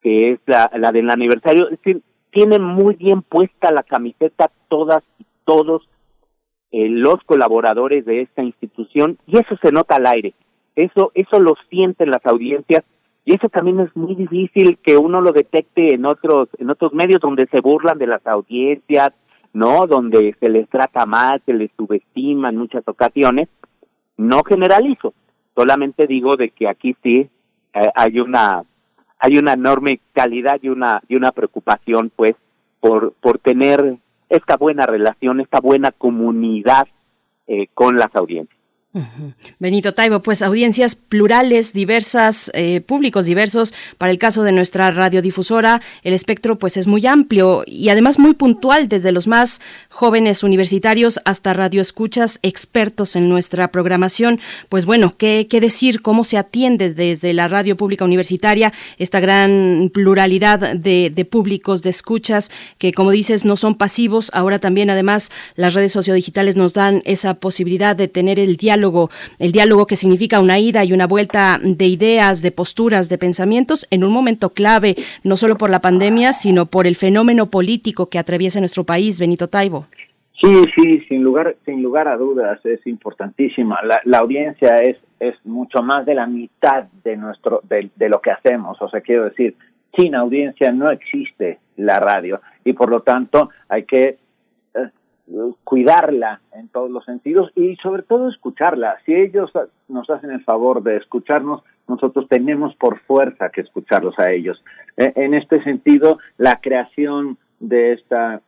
que 0.01 0.31
es 0.31 0.39
la, 0.47 0.71
la 0.77 0.91
del 0.91 1.09
aniversario, 1.09 1.65
es 1.65 1.77
decir, 1.77 2.01
tienen 2.31 2.63
muy 2.63 2.95
bien 2.95 3.21
puesta 3.21 3.71
la 3.71 3.83
camiseta 3.83 4.49
todas 4.67 5.03
y 5.19 5.25
todos 5.45 5.87
eh, 6.71 6.89
los 6.89 7.23
colaboradores 7.25 8.05
de 8.05 8.21
esta 8.21 8.43
institución 8.43 9.17
y 9.27 9.37
eso 9.37 9.57
se 9.61 9.71
nota 9.71 9.95
al 9.95 10.05
aire, 10.05 10.33
eso, 10.75 11.11
eso 11.15 11.39
lo 11.39 11.55
sienten 11.69 12.11
las 12.11 12.25
audiencias 12.25 12.83
y 13.25 13.35
eso 13.35 13.49
también 13.49 13.79
es 13.79 13.95
muy 13.95 14.15
difícil 14.15 14.77
que 14.79 14.97
uno 14.97 15.21
lo 15.21 15.31
detecte 15.31 15.93
en 15.93 16.05
otros, 16.05 16.49
en 16.57 16.69
otros 16.69 16.93
medios 16.93 17.21
donde 17.21 17.47
se 17.47 17.61
burlan 17.61 17.99
de 17.99 18.07
las 18.07 18.25
audiencias, 18.25 19.09
¿no? 19.53 19.85
Donde 19.85 20.35
se 20.39 20.49
les 20.49 20.67
trata 20.69 21.05
mal, 21.05 21.41
se 21.45 21.53
les 21.53 21.69
subestima 21.77 22.49
en 22.49 22.57
muchas 22.57 22.87
ocasiones. 22.87 23.47
No 24.17 24.43
generalizo, 24.43 25.13
solamente 25.55 26.07
digo 26.07 26.35
de 26.35 26.49
que 26.49 26.67
aquí 26.67 26.95
sí 27.03 27.29
eh, 27.73 27.91
hay 27.95 28.19
una 28.19 28.63
hay 29.19 29.37
una 29.37 29.53
enorme 29.53 29.99
calidad 30.13 30.57
y 30.61 30.69
una 30.69 31.01
y 31.07 31.15
una 31.15 31.31
preocupación 31.31 32.11
pues 32.15 32.35
por 32.79 33.13
por 33.21 33.37
tener 33.37 33.97
esta 34.31 34.55
buena 34.57 34.85
relación 34.85 35.41
esta 35.41 35.59
buena 35.59 35.91
comunidad 35.91 36.87
eh, 37.47 37.67
con 37.73 37.97
las 37.97 38.15
audiencias 38.15 38.60
Benito 39.57 39.93
Taibo, 39.93 40.21
pues 40.21 40.41
audiencias 40.41 40.95
plurales, 40.95 41.71
diversas, 41.71 42.51
eh, 42.53 42.81
públicos 42.81 43.25
diversos. 43.25 43.73
Para 43.97 44.11
el 44.11 44.17
caso 44.17 44.43
de 44.43 44.51
nuestra 44.51 44.91
radiodifusora, 44.91 45.81
el 46.03 46.13
espectro 46.13 46.59
pues 46.59 46.75
es 46.75 46.87
muy 46.87 47.07
amplio 47.07 47.63
y 47.65 47.87
además 47.87 48.19
muy 48.19 48.33
puntual, 48.33 48.89
desde 48.89 49.13
los 49.13 49.27
más 49.27 49.61
jóvenes 49.87 50.43
universitarios 50.43 51.21
hasta 51.23 51.53
radioescuchas 51.53 52.39
expertos 52.41 53.15
en 53.15 53.29
nuestra 53.29 53.71
programación. 53.71 54.41
Pues 54.67 54.85
bueno, 54.85 55.15
¿qué, 55.17 55.47
qué 55.49 55.61
decir? 55.61 56.01
¿Cómo 56.01 56.25
se 56.25 56.37
atiende 56.37 56.93
desde 56.93 57.31
la 57.31 57.47
radio 57.47 57.77
pública 57.77 58.03
universitaria 58.03 58.73
esta 58.97 59.21
gran 59.21 59.89
pluralidad 59.93 60.75
de, 60.75 61.09
de 61.15 61.25
públicos, 61.25 61.81
de 61.81 61.91
escuchas, 61.91 62.51
que 62.77 62.91
como 62.91 63.11
dices 63.11 63.45
no 63.45 63.55
son 63.55 63.75
pasivos? 63.75 64.31
Ahora 64.33 64.59
también 64.59 64.89
además 64.89 65.31
las 65.55 65.75
redes 65.75 65.93
sociodigitales 65.93 66.57
nos 66.57 66.73
dan 66.73 67.01
esa 67.05 67.35
posibilidad 67.35 67.95
de 67.95 68.09
tener 68.09 68.37
el 68.37 68.57
diálogo 68.57 68.80
el 69.39 69.51
diálogo 69.51 69.85
que 69.85 69.95
significa 69.95 70.39
una 70.39 70.59
ida 70.59 70.83
y 70.83 70.93
una 70.93 71.07
vuelta 71.07 71.59
de 71.61 71.85
ideas, 71.85 72.41
de 72.41 72.51
posturas, 72.51 73.09
de 73.09 73.17
pensamientos 73.17 73.87
en 73.91 74.03
un 74.03 74.11
momento 74.11 74.49
clave, 74.49 74.95
no 75.23 75.37
solo 75.37 75.57
por 75.57 75.69
la 75.69 75.79
pandemia, 75.79 76.33
sino 76.33 76.65
por 76.65 76.87
el 76.87 76.95
fenómeno 76.95 77.47
político 77.47 78.09
que 78.09 78.19
atraviesa 78.19 78.59
nuestro 78.59 78.83
país, 78.83 79.19
Benito 79.19 79.47
Taibo. 79.47 79.85
Sí, 80.41 80.61
sí, 80.75 81.01
sin 81.07 81.23
lugar, 81.23 81.55
sin 81.65 81.83
lugar 81.83 82.07
a 82.07 82.17
dudas 82.17 82.59
es 82.65 82.85
importantísima. 82.87 83.79
La, 83.83 84.01
la 84.05 84.17
audiencia 84.19 84.77
es, 84.77 84.97
es 85.19 85.35
mucho 85.45 85.83
más 85.83 86.05
de 86.05 86.15
la 86.15 86.25
mitad 86.25 86.85
de 87.03 87.15
nuestro, 87.15 87.61
de 87.69 88.09
lo 88.09 88.21
que 88.21 88.31
hacemos. 88.31 88.81
O 88.81 88.89
sea, 88.89 89.01
quiero 89.01 89.25
decir, 89.25 89.55
sin 89.95 90.15
audiencia 90.15 90.71
no 90.71 90.89
existe 90.89 91.59
la 91.77 91.99
radio 91.99 92.41
y 92.63 92.73
por 92.73 92.89
lo 92.89 93.01
tanto 93.01 93.49
hay 93.69 93.83
que 93.83 94.17
cuidarla 95.63 96.41
en 96.53 96.67
todos 96.69 96.89
los 96.91 97.05
sentidos 97.05 97.51
y 97.55 97.75
sobre 97.77 98.03
todo 98.03 98.29
escucharla. 98.29 98.97
Si 99.05 99.13
ellos 99.13 99.51
nos 99.87 100.09
hacen 100.09 100.31
el 100.31 100.43
favor 100.43 100.83
de 100.83 100.97
escucharnos, 100.97 101.63
nosotros 101.87 102.27
tenemos 102.29 102.75
por 102.75 102.99
fuerza 102.99 103.49
que 103.49 103.61
escucharlos 103.61 104.17
a 104.19 104.31
ellos. 104.31 104.63
E, 104.97 105.13
en 105.15 105.33
este 105.33 105.63
sentido, 105.63 106.19
la 106.37 106.59
creación 106.61 107.37
de 107.59 107.93
esta 107.93 108.41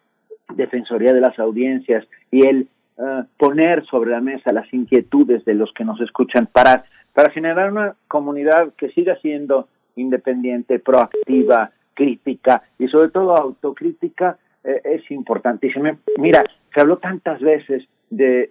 Defensoría 0.56 1.14
de 1.14 1.22
las 1.22 1.40
Audiencias 1.40 2.06
y 2.30 2.46
el 2.46 2.68
uh, 2.98 3.24
poner 3.38 3.86
sobre 3.86 4.12
la 4.12 4.22
mesa 4.22 4.52
las 4.52 4.72
inquietudes 4.74 5.46
de 5.46 5.56
los 5.56 5.72
que 5.74 5.86
nos 5.86 6.00
escuchan 6.02 6.48
para, 6.52 6.86
para 7.14 7.32
generar 7.32 7.72
una 7.72 7.96
comunidad 8.08 8.74
que 8.78 8.90
siga 8.90 9.16
siendo 9.22 9.68
independiente, 9.96 10.80
proactiva, 10.80 11.72
crítica 11.94 12.64
y 12.78 12.88
sobre 12.88 13.10
todo 13.10 13.36
autocrítica 13.36 14.38
eh, 14.64 14.82
es 14.84 15.12
importantísimo. 15.12 15.92
Mira, 16.18 16.44
se 16.74 16.82
habló 16.82 16.98
tantas 16.98 17.42
veces 17.42 17.88
de, 18.10 18.50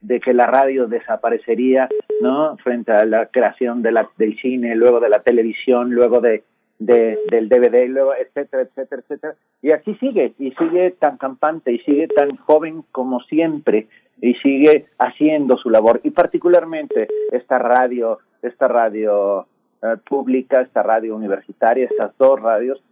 de, 0.00 0.20
que 0.20 0.32
la 0.32 0.46
radio 0.46 0.86
desaparecería, 0.86 1.88
¿no? 2.20 2.56
Frente 2.58 2.92
a 2.92 3.04
la 3.04 3.26
creación 3.26 3.82
de 3.82 3.92
la, 3.92 4.08
del 4.16 4.36
cine, 4.38 4.74
luego 4.74 5.00
de 5.00 5.08
la 5.08 5.20
televisión, 5.20 5.90
luego 5.90 6.20
de, 6.20 6.44
de, 6.78 7.18
del 7.30 7.48
DVD, 7.48 7.88
luego, 7.88 8.14
etcétera, 8.14 8.62
etcétera, 8.62 9.02
etcétera. 9.02 9.34
Y 9.62 9.70
así 9.72 9.94
sigue, 9.96 10.32
y 10.38 10.52
sigue 10.52 10.92
tan 10.92 11.18
campante, 11.18 11.72
y 11.72 11.78
sigue 11.80 12.08
tan 12.08 12.36
joven 12.36 12.84
como 12.92 13.20
siempre, 13.20 13.88
y 14.20 14.34
sigue 14.34 14.86
haciendo 14.98 15.56
su 15.58 15.70
labor. 15.70 16.00
Y 16.02 16.10
particularmente 16.10 17.08
esta 17.32 17.58
radio, 17.58 18.18
esta 18.42 18.68
radio 18.68 19.46
eh, 19.82 19.96
pública, 20.08 20.62
esta 20.62 20.82
radio 20.82 21.14
universitaria, 21.16 21.86
estas 21.86 22.16
dos 22.18 22.40
radios, 22.40 22.82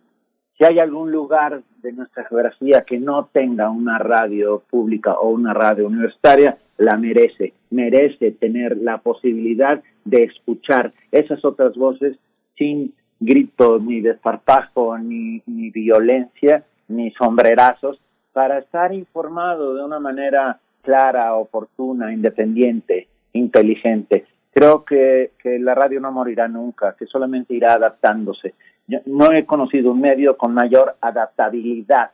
si 0.56 0.64
hay 0.64 0.78
algún 0.78 1.10
lugar 1.10 1.62
de 1.82 1.92
nuestra 1.92 2.24
geografía 2.24 2.82
que 2.82 2.98
no 2.98 3.28
tenga 3.32 3.70
una 3.70 3.98
radio 3.98 4.62
pública 4.70 5.14
o 5.14 5.30
una 5.30 5.52
radio 5.52 5.86
universitaria, 5.86 6.58
la 6.78 6.96
merece, 6.96 7.52
merece 7.70 8.32
tener 8.32 8.76
la 8.76 8.98
posibilidad 8.98 9.82
de 10.04 10.24
escuchar 10.24 10.92
esas 11.12 11.44
otras 11.44 11.74
voces 11.76 12.16
sin 12.56 12.94
grito, 13.20 13.78
ni 13.78 14.00
desparpajo, 14.00 14.98
ni, 14.98 15.42
ni 15.46 15.70
violencia, 15.70 16.64
ni 16.88 17.10
sombrerazos, 17.12 17.98
para 18.32 18.58
estar 18.58 18.92
informado 18.92 19.74
de 19.74 19.84
una 19.84 19.98
manera 19.98 20.58
clara, 20.82 21.34
oportuna, 21.34 22.12
independiente, 22.12 23.08
inteligente. 23.32 24.26
Creo 24.52 24.84
que, 24.84 25.32
que 25.38 25.58
la 25.58 25.74
radio 25.74 26.00
no 26.00 26.12
morirá 26.12 26.46
nunca, 26.46 26.94
que 26.98 27.06
solamente 27.06 27.54
irá 27.54 27.74
adaptándose. 27.74 28.54
Yo 28.86 29.00
no 29.06 29.32
he 29.32 29.46
conocido 29.46 29.92
un 29.92 30.00
medio 30.00 30.36
con 30.36 30.54
mayor 30.54 30.96
adaptabilidad 31.00 32.10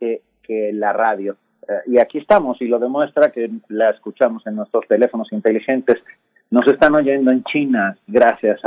que, 0.00 0.22
la 0.74 0.92
radio. 0.92 1.36
Eh, 1.66 1.72
y 1.86 1.98
aquí 1.98 2.18
estamos, 2.18 2.60
y 2.60 2.66
lo 2.66 2.78
demuestra 2.78 3.32
que 3.32 3.50
la 3.68 3.90
escuchamos 3.90 4.46
en 4.46 4.56
nuestros 4.56 4.86
teléfonos 4.86 5.32
inteligentes. 5.32 6.02
Nos 6.50 6.66
están 6.66 6.94
oyendo 6.94 7.30
en 7.30 7.42
China 7.44 7.96
gracias 8.06 8.60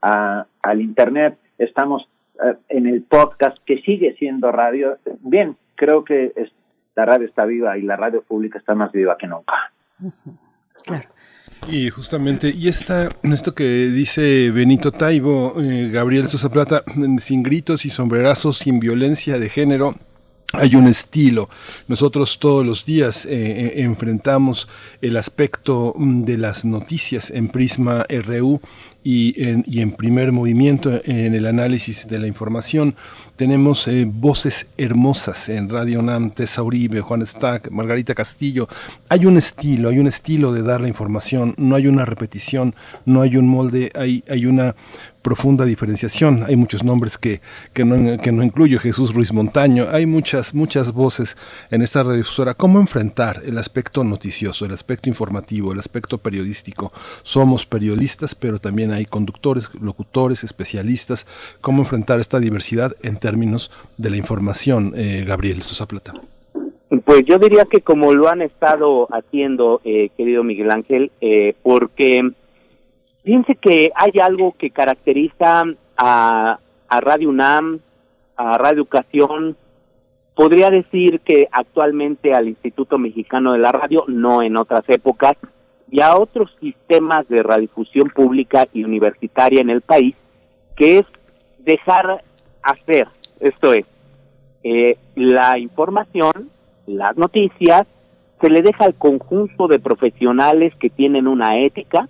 a, 0.00 0.46
al 0.62 0.80
Internet. 0.80 1.36
Estamos 1.58 2.08
eh, 2.44 2.54
en 2.68 2.86
el 2.86 3.02
podcast 3.02 3.58
que 3.64 3.80
sigue 3.82 4.14
siendo 4.14 4.52
radio. 4.52 4.98
Bien, 5.20 5.56
creo 5.74 6.04
que 6.04 6.32
la 6.94 7.04
radio 7.04 7.26
está 7.26 7.44
viva 7.44 7.76
y 7.76 7.82
la 7.82 7.96
radio 7.96 8.22
pública 8.22 8.58
está 8.58 8.76
más 8.76 8.92
viva 8.92 9.16
que 9.18 9.26
nunca. 9.26 9.72
Claro. 10.84 11.08
Y 11.68 11.90
justamente, 11.90 12.54
y 12.56 12.68
esta, 12.68 13.08
esto 13.24 13.54
que 13.54 13.88
dice 13.88 14.50
Benito 14.52 14.92
Taibo, 14.92 15.60
eh, 15.60 15.90
Gabriel 15.90 16.28
Sosa 16.28 16.48
Plata, 16.48 16.84
sin 17.18 17.42
gritos 17.42 17.84
y 17.84 17.90
sombrerazos, 17.90 18.58
sin 18.58 18.78
violencia 18.78 19.38
de 19.38 19.48
género, 19.48 19.96
hay 20.52 20.76
un 20.76 20.86
estilo. 20.86 21.48
Nosotros 21.88 22.38
todos 22.38 22.64
los 22.64 22.84
días 22.84 23.26
eh, 23.26 23.30
eh, 23.30 23.72
enfrentamos 23.82 24.68
el 25.00 25.16
aspecto 25.16 25.94
mm, 25.96 26.24
de 26.24 26.38
las 26.38 26.64
noticias 26.64 27.30
en 27.30 27.48
Prisma 27.48 28.04
RU 28.08 28.60
y 29.08 29.34
en, 29.40 29.92
primer 29.92 30.32
movimiento 30.32 31.00
en 31.04 31.32
el 31.36 31.46
análisis 31.46 32.08
de 32.08 32.18
la 32.18 32.26
información. 32.26 32.96
Tenemos 33.36 33.86
eh, 33.86 34.04
voces 34.04 34.66
hermosas 34.78 35.48
en 35.48 35.68
Radio 35.68 36.02
NAM, 36.02 36.32
Tessa 36.32 36.64
Uribe, 36.64 37.02
Juan 37.02 37.24
Stack, 37.24 37.70
Margarita 37.70 38.16
Castillo. 38.16 38.68
Hay 39.08 39.26
un 39.26 39.36
estilo, 39.36 39.90
hay 39.90 40.00
un 40.00 40.08
estilo 40.08 40.52
de 40.52 40.62
dar 40.62 40.80
la 40.80 40.88
información, 40.88 41.54
no 41.56 41.76
hay 41.76 41.86
una 41.86 42.04
repetición, 42.04 42.74
no 43.04 43.22
hay 43.22 43.36
un 43.36 43.46
molde, 43.46 43.92
hay 43.94 44.46
una 44.46 44.74
profunda 45.26 45.64
diferenciación. 45.64 46.44
Hay 46.46 46.54
muchos 46.54 46.84
nombres 46.84 47.18
que, 47.18 47.40
que, 47.72 47.84
no, 47.84 48.16
que 48.22 48.30
no 48.30 48.44
incluyo, 48.44 48.78
Jesús 48.78 49.12
Ruiz 49.12 49.32
Montaño. 49.32 49.86
Hay 49.90 50.06
muchas, 50.06 50.54
muchas 50.54 50.92
voces 50.92 51.36
en 51.72 51.82
esta 51.82 52.04
radiodifusora. 52.04 52.54
¿Cómo 52.54 52.78
enfrentar 52.78 53.40
el 53.44 53.58
aspecto 53.58 54.04
noticioso, 54.04 54.66
el 54.66 54.72
aspecto 54.72 55.08
informativo, 55.08 55.72
el 55.72 55.80
aspecto 55.80 56.18
periodístico? 56.18 56.92
Somos 57.22 57.66
periodistas, 57.66 58.36
pero 58.36 58.60
también 58.60 58.92
hay 58.92 59.04
conductores, 59.04 59.68
locutores, 59.80 60.44
especialistas. 60.44 61.26
¿Cómo 61.60 61.82
enfrentar 61.82 62.20
esta 62.20 62.38
diversidad 62.38 62.92
en 63.02 63.16
términos 63.16 63.72
de 63.96 64.10
la 64.10 64.18
información, 64.18 64.92
eh, 64.94 65.24
Gabriel 65.26 65.62
Sosa 65.62 65.88
Plata? 65.88 66.12
Pues 67.04 67.24
yo 67.26 67.38
diría 67.38 67.64
que 67.64 67.80
como 67.80 68.12
lo 68.12 68.28
han 68.28 68.42
estado 68.42 69.08
haciendo, 69.10 69.80
eh, 69.84 70.10
querido 70.16 70.44
Miguel 70.44 70.70
Ángel, 70.70 71.10
eh, 71.20 71.56
porque 71.64 72.30
Fíjense 73.26 73.56
que 73.56 73.90
hay 73.96 74.12
algo 74.22 74.54
que 74.56 74.70
caracteriza 74.70 75.64
a, 75.96 76.58
a 76.88 77.00
Radio 77.00 77.30
UNAM, 77.30 77.80
a 78.36 78.56
Radio 78.56 78.82
Educación, 78.82 79.56
podría 80.36 80.70
decir 80.70 81.18
que 81.22 81.48
actualmente 81.50 82.34
al 82.34 82.46
Instituto 82.46 82.98
Mexicano 82.98 83.54
de 83.54 83.58
la 83.58 83.72
Radio, 83.72 84.04
no 84.06 84.42
en 84.42 84.56
otras 84.56 84.84
épocas, 84.86 85.32
y 85.90 86.02
a 86.02 86.16
otros 86.16 86.56
sistemas 86.60 87.26
de 87.28 87.42
radiodifusión 87.42 88.10
pública 88.10 88.68
y 88.72 88.84
universitaria 88.84 89.60
en 89.60 89.70
el 89.70 89.80
país, 89.80 90.14
que 90.76 90.98
es 90.98 91.06
dejar 91.58 92.22
hacer, 92.62 93.08
esto 93.40 93.72
es, 93.72 93.86
eh, 94.62 94.98
la 95.16 95.58
información, 95.58 96.48
las 96.86 97.16
noticias, 97.16 97.88
se 98.40 98.50
le 98.50 98.62
deja 98.62 98.84
al 98.84 98.94
conjunto 98.94 99.66
de 99.66 99.80
profesionales 99.80 100.72
que 100.76 100.90
tienen 100.90 101.26
una 101.26 101.58
ética, 101.58 102.08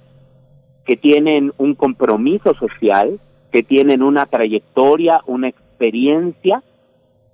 que 0.87 0.97
tienen 0.97 1.53
un 1.59 1.75
compromiso 1.75 2.55
social, 2.55 3.19
que 3.51 3.63
tienen 3.63 4.03
una 4.03 4.27
trayectoria, 4.27 5.21
una 5.27 5.49
experiencia, 5.49 6.63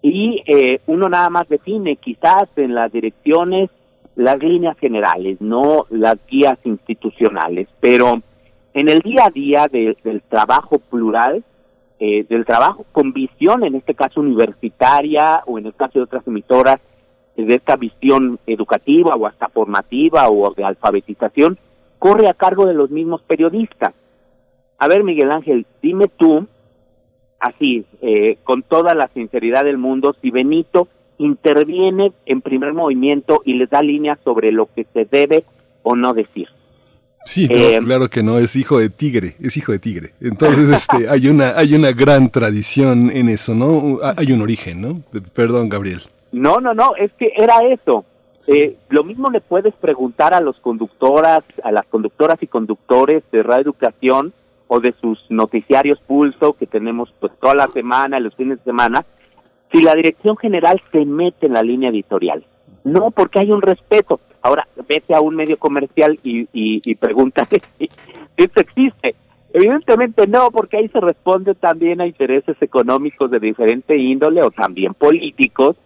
y 0.00 0.42
eh, 0.46 0.80
uno 0.86 1.08
nada 1.08 1.30
más 1.30 1.48
define 1.48 1.96
quizás 1.96 2.48
en 2.56 2.74
las 2.74 2.90
direcciones 2.90 3.70
las 4.16 4.38
líneas 4.42 4.76
generales, 4.78 5.40
no 5.40 5.86
las 5.90 6.16
guías 6.26 6.58
institucionales, 6.64 7.68
pero 7.80 8.20
en 8.74 8.88
el 8.88 9.00
día 9.00 9.26
a 9.26 9.30
día 9.30 9.66
del 9.70 10.22
trabajo 10.28 10.78
plural, 10.78 11.44
eh, 11.98 12.24
del 12.28 12.44
trabajo 12.44 12.84
con 12.92 13.12
visión, 13.12 13.64
en 13.64 13.74
este 13.74 13.94
caso 13.94 14.20
universitaria 14.20 15.42
o 15.46 15.58
en 15.58 15.66
el 15.66 15.74
caso 15.74 15.98
de 15.98 16.04
otras 16.04 16.26
emitoras, 16.26 16.78
de 17.36 17.54
esta 17.54 17.76
visión 17.76 18.38
educativa 18.46 19.14
o 19.14 19.26
hasta 19.26 19.48
formativa 19.48 20.28
o 20.28 20.52
de 20.52 20.64
alfabetización, 20.64 21.58
corre 22.02 22.28
a 22.28 22.34
cargo 22.34 22.66
de 22.66 22.74
los 22.74 22.90
mismos 22.90 23.22
periodistas. 23.22 23.94
A 24.76 24.88
ver, 24.88 25.04
Miguel 25.04 25.30
Ángel, 25.30 25.66
dime 25.80 26.06
tú, 26.08 26.48
así, 27.38 27.86
eh, 28.00 28.38
con 28.42 28.64
toda 28.64 28.92
la 28.96 29.08
sinceridad 29.14 29.62
del 29.62 29.78
mundo, 29.78 30.16
si 30.20 30.32
Benito 30.32 30.88
interviene 31.18 32.10
en 32.26 32.40
primer 32.40 32.72
movimiento 32.72 33.42
y 33.44 33.54
les 33.54 33.70
da 33.70 33.82
líneas 33.82 34.18
sobre 34.24 34.50
lo 34.50 34.66
que 34.74 34.84
se 34.92 35.04
debe 35.04 35.44
o 35.84 35.94
no 35.94 36.12
decir. 36.12 36.48
Sí, 37.24 37.46
eh, 37.48 37.78
claro 37.84 38.10
que 38.10 38.24
no, 38.24 38.36
es 38.38 38.56
hijo 38.56 38.80
de 38.80 38.90
tigre, 38.90 39.36
es 39.40 39.56
hijo 39.56 39.70
de 39.70 39.78
tigre. 39.78 40.12
Entonces, 40.20 40.70
este, 40.70 41.08
hay 41.08 41.28
una, 41.28 41.50
hay 41.56 41.72
una 41.76 41.92
gran 41.92 42.30
tradición 42.30 43.10
en 43.12 43.28
eso, 43.28 43.54
¿no? 43.54 43.98
Hay 44.16 44.32
un 44.32 44.42
origen, 44.42 44.80
¿no? 44.80 45.02
Perdón, 45.34 45.68
Gabriel. 45.68 46.00
No, 46.32 46.56
no, 46.56 46.74
no, 46.74 46.96
es 46.96 47.12
que 47.12 47.30
era 47.36 47.60
eso. 47.70 48.04
Eh, 48.46 48.76
lo 48.88 49.04
mismo 49.04 49.30
le 49.30 49.40
puedes 49.40 49.74
preguntar 49.74 50.34
a 50.34 50.40
los 50.40 50.58
conductoras, 50.58 51.44
a 51.62 51.70
las 51.70 51.86
conductoras 51.86 52.42
y 52.42 52.48
conductores 52.48 53.22
de 53.30 53.42
Radio 53.42 53.62
Educación 53.62 54.32
o 54.66 54.80
de 54.80 54.94
sus 55.00 55.18
noticiarios 55.28 56.00
Pulso 56.00 56.54
que 56.54 56.66
tenemos 56.66 57.12
pues 57.20 57.32
toda 57.40 57.54
la 57.54 57.68
semana, 57.68 58.18
los 58.18 58.34
fines 58.34 58.58
de 58.58 58.64
semana, 58.64 59.04
si 59.70 59.82
la 59.82 59.94
dirección 59.94 60.36
general 60.36 60.82
se 60.90 61.04
mete 61.04 61.46
en 61.46 61.52
la 61.52 61.62
línea 61.62 61.90
editorial. 61.90 62.44
No, 62.84 63.10
porque 63.10 63.38
hay 63.38 63.52
un 63.52 63.62
respeto. 63.62 64.20
Ahora, 64.42 64.66
vete 64.88 65.14
a 65.14 65.20
un 65.20 65.36
medio 65.36 65.56
comercial 65.56 66.18
y, 66.24 66.48
y, 66.52 66.82
y 66.84 66.94
si 67.78 67.90
esto 68.36 68.60
existe. 68.60 69.14
Evidentemente 69.52 70.26
no, 70.26 70.50
porque 70.50 70.78
ahí 70.78 70.88
se 70.88 71.00
responde 71.00 71.54
también 71.54 72.00
a 72.00 72.06
intereses 72.06 72.56
económicos 72.60 73.30
de 73.30 73.38
diferente 73.38 73.96
índole 73.96 74.42
o 74.42 74.50
también 74.50 74.94
políticos 74.94 75.76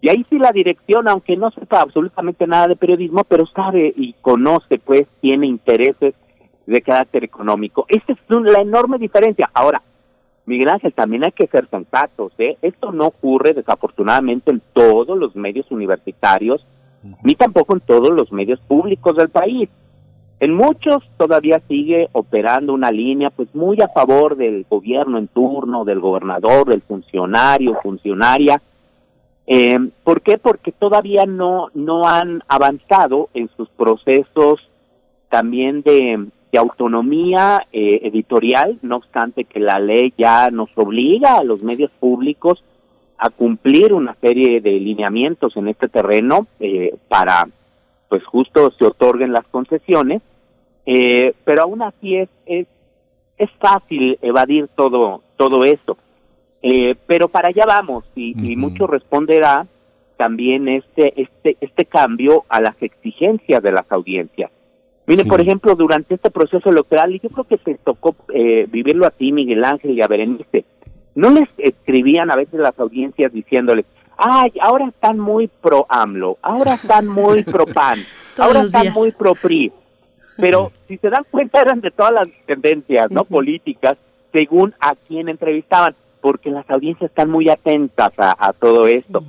y 0.00 0.08
ahí 0.08 0.24
sí 0.30 0.38
la 0.38 0.52
dirección, 0.52 1.08
aunque 1.08 1.36
no 1.36 1.50
sepa 1.50 1.82
absolutamente 1.82 2.46
nada 2.46 2.68
de 2.68 2.76
periodismo, 2.76 3.24
pero 3.24 3.44
sabe 3.46 3.92
y 3.94 4.14
conoce, 4.20 4.78
pues, 4.78 5.06
tiene 5.20 5.46
intereses 5.46 6.14
de 6.66 6.80
carácter 6.80 7.24
económico. 7.24 7.84
Esa 7.88 8.12
es 8.12 8.18
la 8.28 8.62
enorme 8.62 8.98
diferencia. 8.98 9.50
Ahora, 9.52 9.82
Miguel 10.46 10.70
Ángel, 10.70 10.94
también 10.94 11.24
hay 11.24 11.32
que 11.32 11.46
ser 11.48 11.68
sensatos, 11.68 12.32
¿eh? 12.38 12.56
Esto 12.62 12.92
no 12.92 13.08
ocurre 13.08 13.52
desafortunadamente 13.52 14.50
en 14.50 14.62
todos 14.72 15.18
los 15.18 15.36
medios 15.36 15.70
universitarios, 15.70 16.66
ni 17.22 17.34
tampoco 17.34 17.74
en 17.74 17.80
todos 17.80 18.10
los 18.10 18.32
medios 18.32 18.60
públicos 18.60 19.16
del 19.16 19.28
país. 19.28 19.68
En 20.38 20.54
muchos 20.54 21.04
todavía 21.18 21.60
sigue 21.68 22.08
operando 22.12 22.72
una 22.72 22.90
línea 22.90 23.28
pues 23.28 23.54
muy 23.54 23.80
a 23.82 23.88
favor 23.88 24.36
del 24.36 24.64
gobierno 24.68 25.18
en 25.18 25.28
turno, 25.28 25.84
del 25.84 26.00
gobernador, 26.00 26.68
del 26.68 26.80
funcionario, 26.80 27.78
funcionaria, 27.82 28.62
eh, 29.52 29.90
¿Por 30.04 30.22
qué? 30.22 30.38
Porque 30.38 30.70
todavía 30.70 31.26
no, 31.26 31.70
no 31.74 32.06
han 32.06 32.40
avanzado 32.46 33.30
en 33.34 33.50
sus 33.56 33.68
procesos 33.70 34.60
también 35.28 35.82
de, 35.82 36.28
autonomía 36.56 37.66
eh, 37.72 38.00
editorial, 38.04 38.78
no 38.82 38.96
obstante 38.96 39.44
que 39.44 39.58
la 39.58 39.80
ley 39.80 40.12
ya 40.16 40.50
nos 40.50 40.68
obliga 40.76 41.36
a 41.36 41.44
los 41.44 41.62
medios 41.62 41.90
públicos 41.98 42.62
a 43.18 43.30
cumplir 43.30 43.92
una 43.92 44.14
serie 44.20 44.60
de 44.60 44.72
lineamientos 44.72 45.56
en 45.56 45.66
este 45.66 45.88
terreno 45.88 46.46
eh, 46.60 46.94
para, 47.08 47.48
pues 48.08 48.24
justo 48.24 48.70
se 48.78 48.84
otorguen 48.84 49.32
las 49.32 49.46
concesiones, 49.48 50.22
eh, 50.86 51.34
pero 51.44 51.62
aún 51.62 51.82
así 51.82 52.16
es, 52.16 52.28
es, 52.46 52.68
es 53.36 53.50
fácil 53.58 54.16
evadir 54.22 54.68
todo, 54.76 55.22
todo 55.36 55.64
esto. 55.64 55.96
Eh, 56.62 56.94
pero 57.06 57.28
para 57.28 57.48
allá 57.48 57.64
vamos 57.66 58.04
y, 58.14 58.34
y 58.52 58.56
mucho 58.56 58.86
responderá 58.86 59.66
también 60.16 60.68
este, 60.68 61.18
este, 61.20 61.56
este 61.62 61.86
cambio 61.86 62.44
a 62.50 62.60
las 62.60 62.74
exigencias 62.82 63.62
de 63.62 63.72
las 63.72 63.90
audiencias. 63.90 64.50
Mire, 65.06 65.24
por 65.24 65.40
ejemplo, 65.40 65.74
durante 65.74 66.14
este 66.14 66.30
proceso 66.30 66.68
electoral, 66.68 67.14
y 67.14 67.20
yo 67.20 67.30
creo 67.30 67.44
que 67.44 67.56
te 67.56 67.74
tocó 67.76 68.14
eh, 68.32 68.66
vivirlo 68.70 69.06
a 69.06 69.10
ti, 69.10 69.32
Miguel 69.32 69.64
Ángel 69.64 69.92
y 69.92 70.02
a 70.02 70.06
Berenice, 70.06 70.66
no 71.14 71.30
les 71.30 71.48
escribían 71.58 72.30
a 72.30 72.36
veces 72.36 72.60
las 72.60 72.78
audiencias 72.78 73.32
diciéndoles, 73.32 73.86
ay, 74.18 74.52
ahora 74.60 74.88
están 74.88 75.18
muy 75.18 75.48
pro 75.48 75.86
AMLO, 75.88 76.38
ahora 76.42 76.74
están 76.74 77.08
muy 77.08 77.42
pro 77.44 77.66
PAN, 77.66 78.00
ahora 78.38 78.60
están 78.60 78.92
muy 78.92 79.10
pro 79.12 79.32
PRI. 79.34 79.72
Pero 80.36 80.70
si 80.86 80.96
se 80.98 81.10
dan 81.10 81.24
cuenta 81.30 81.60
eran 81.60 81.80
de 81.80 81.90
todas 81.90 82.12
las 82.12 82.28
tendencias, 82.46 83.10
¿no? 83.10 83.24
Políticas, 83.24 83.96
según 84.32 84.74
a 84.80 84.94
quién 84.94 85.28
entrevistaban, 85.28 85.94
porque 86.20 86.50
las 86.50 86.68
audiencias 86.70 87.10
están 87.10 87.30
muy 87.30 87.48
atentas 87.48 88.10
a, 88.16 88.52
todo 88.52 88.86
esto. 88.86 89.24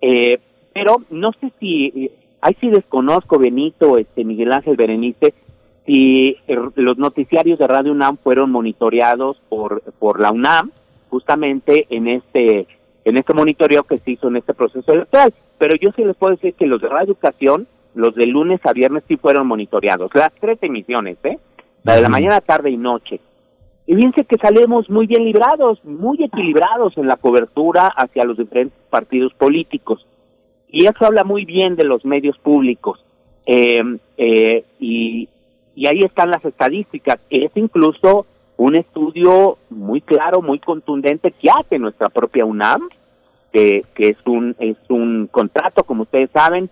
Eh, 0.00 0.38
pero 0.72 0.96
no 1.10 1.32
sé 1.40 1.52
si, 1.58 2.10
ahí 2.40 2.56
sí 2.60 2.70
desconozco, 2.70 3.38
Benito, 3.38 3.98
este 3.98 4.24
Miguel 4.24 4.52
Ángel 4.52 4.76
Berenice, 4.76 5.34
si 5.86 6.36
er, 6.46 6.60
los 6.74 6.98
noticiarios 6.98 7.58
de 7.58 7.66
Radio 7.66 7.92
UNAM 7.92 8.18
fueron 8.18 8.50
monitoreados 8.50 9.40
por, 9.48 9.82
por 9.98 10.20
la 10.20 10.32
UNAM, 10.32 10.70
justamente 11.08 11.86
en 11.90 12.08
este 12.08 12.66
en 13.06 13.16
este 13.16 13.34
monitoreo 13.34 13.84
que 13.84 14.00
se 14.00 14.10
hizo 14.10 14.26
en 14.26 14.36
este 14.36 14.52
proceso 14.52 14.92
electoral. 14.92 15.32
Pero 15.58 15.76
yo 15.80 15.90
sí 15.94 16.04
les 16.04 16.16
puedo 16.16 16.34
decir 16.34 16.54
que 16.54 16.66
los 16.66 16.82
de 16.82 16.88
Radio 16.88 17.12
Educación, 17.12 17.68
los 17.94 18.16
de 18.16 18.26
lunes 18.26 18.60
a 18.64 18.72
viernes 18.72 19.04
sí 19.06 19.16
fueron 19.16 19.46
monitoreados. 19.46 20.10
Las 20.12 20.32
tres 20.40 20.58
emisiones, 20.60 21.16
¿eh? 21.22 21.38
La 21.84 21.94
de 21.94 22.02
la 22.02 22.08
mañana, 22.08 22.40
tarde 22.40 22.70
y 22.70 22.76
noche. 22.76 23.20
Y 23.86 23.94
fíjense 23.94 24.24
que 24.24 24.36
salimos 24.36 24.90
muy 24.90 25.06
bien 25.06 25.24
librados, 25.24 25.82
muy 25.84 26.22
equilibrados 26.22 26.96
en 26.98 27.06
la 27.06 27.16
cobertura 27.16 27.86
hacia 27.86 28.24
los 28.24 28.36
diferentes 28.36 28.78
partidos 28.90 29.32
políticos. 29.34 30.04
Y 30.68 30.86
eso 30.86 31.06
habla 31.06 31.22
muy 31.22 31.44
bien 31.44 31.76
de 31.76 31.84
los 31.84 32.04
medios 32.04 32.36
públicos. 32.38 33.04
Eh, 33.46 33.82
eh, 34.16 34.64
y, 34.80 35.28
y 35.76 35.86
ahí 35.86 36.00
están 36.00 36.30
las 36.30 36.44
estadísticas. 36.44 37.18
Es 37.30 37.52
incluso 37.54 38.26
un 38.56 38.74
estudio 38.74 39.58
muy 39.70 40.00
claro, 40.00 40.42
muy 40.42 40.58
contundente 40.58 41.30
que 41.30 41.48
hace 41.50 41.78
nuestra 41.78 42.08
propia 42.08 42.44
UNAM, 42.44 42.88
que, 43.52 43.84
que 43.94 44.08
es 44.08 44.16
un 44.26 44.56
es 44.58 44.76
un 44.88 45.28
contrato, 45.30 45.84
como 45.84 46.02
ustedes 46.02 46.30
saben, 46.32 46.68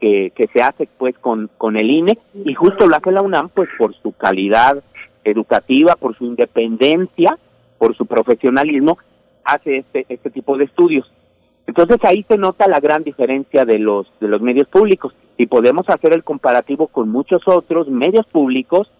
que, 0.00 0.32
que 0.34 0.46
se 0.48 0.62
hace 0.62 0.88
pues 0.98 1.16
con, 1.18 1.50
con 1.58 1.76
el 1.76 1.90
INE 1.90 2.18
y 2.44 2.54
justo 2.54 2.86
lo 2.86 2.96
hace 2.96 3.12
la 3.12 3.22
UNAM 3.22 3.50
pues 3.50 3.68
por 3.78 3.94
su 3.96 4.12
calidad 4.12 4.82
educativa, 5.24 5.96
por 5.96 6.16
su 6.16 6.24
independencia, 6.24 7.38
por 7.78 7.96
su 7.96 8.06
profesionalismo, 8.06 8.98
hace 9.44 9.78
este, 9.78 10.06
este 10.08 10.30
tipo 10.30 10.56
de 10.56 10.64
estudios. 10.64 11.10
Entonces 11.66 11.96
ahí 12.04 12.24
se 12.28 12.36
nota 12.36 12.68
la 12.68 12.80
gran 12.80 13.04
diferencia 13.04 13.64
de 13.64 13.78
los, 13.78 14.06
de 14.20 14.28
los 14.28 14.40
medios 14.40 14.68
públicos 14.68 15.14
y 15.36 15.46
podemos 15.46 15.88
hacer 15.88 16.12
el 16.12 16.22
comparativo 16.22 16.88
con 16.88 17.08
muchos 17.08 17.42
otros 17.46 17.88
medios 17.88 18.26
públicos 18.26 18.90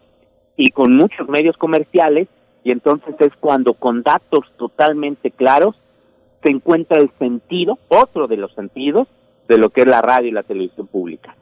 y 0.57 0.71
con 0.71 0.97
muchos 0.97 1.29
medios 1.29 1.57
comerciales 1.57 2.29
y 2.63 2.71
entonces 2.71 3.15
es 3.19 3.33
cuando 3.39 3.75
con 3.75 4.03
datos 4.03 4.51
totalmente 4.57 5.31
claros 5.31 5.77
se 6.43 6.51
encuentra 6.51 6.99
el 6.99 7.11
sentido, 7.19 7.79
otro 7.89 8.27
de 8.27 8.37
los 8.37 8.53
sentidos, 8.55 9.09
de 9.49 9.59
lo 9.59 9.71
que 9.71 9.83
es 9.83 9.87
la 9.87 10.01
radio 10.01 10.29
y 10.29 10.33
la 10.33 10.43
televisión 10.43 10.87
pública. 10.87 11.37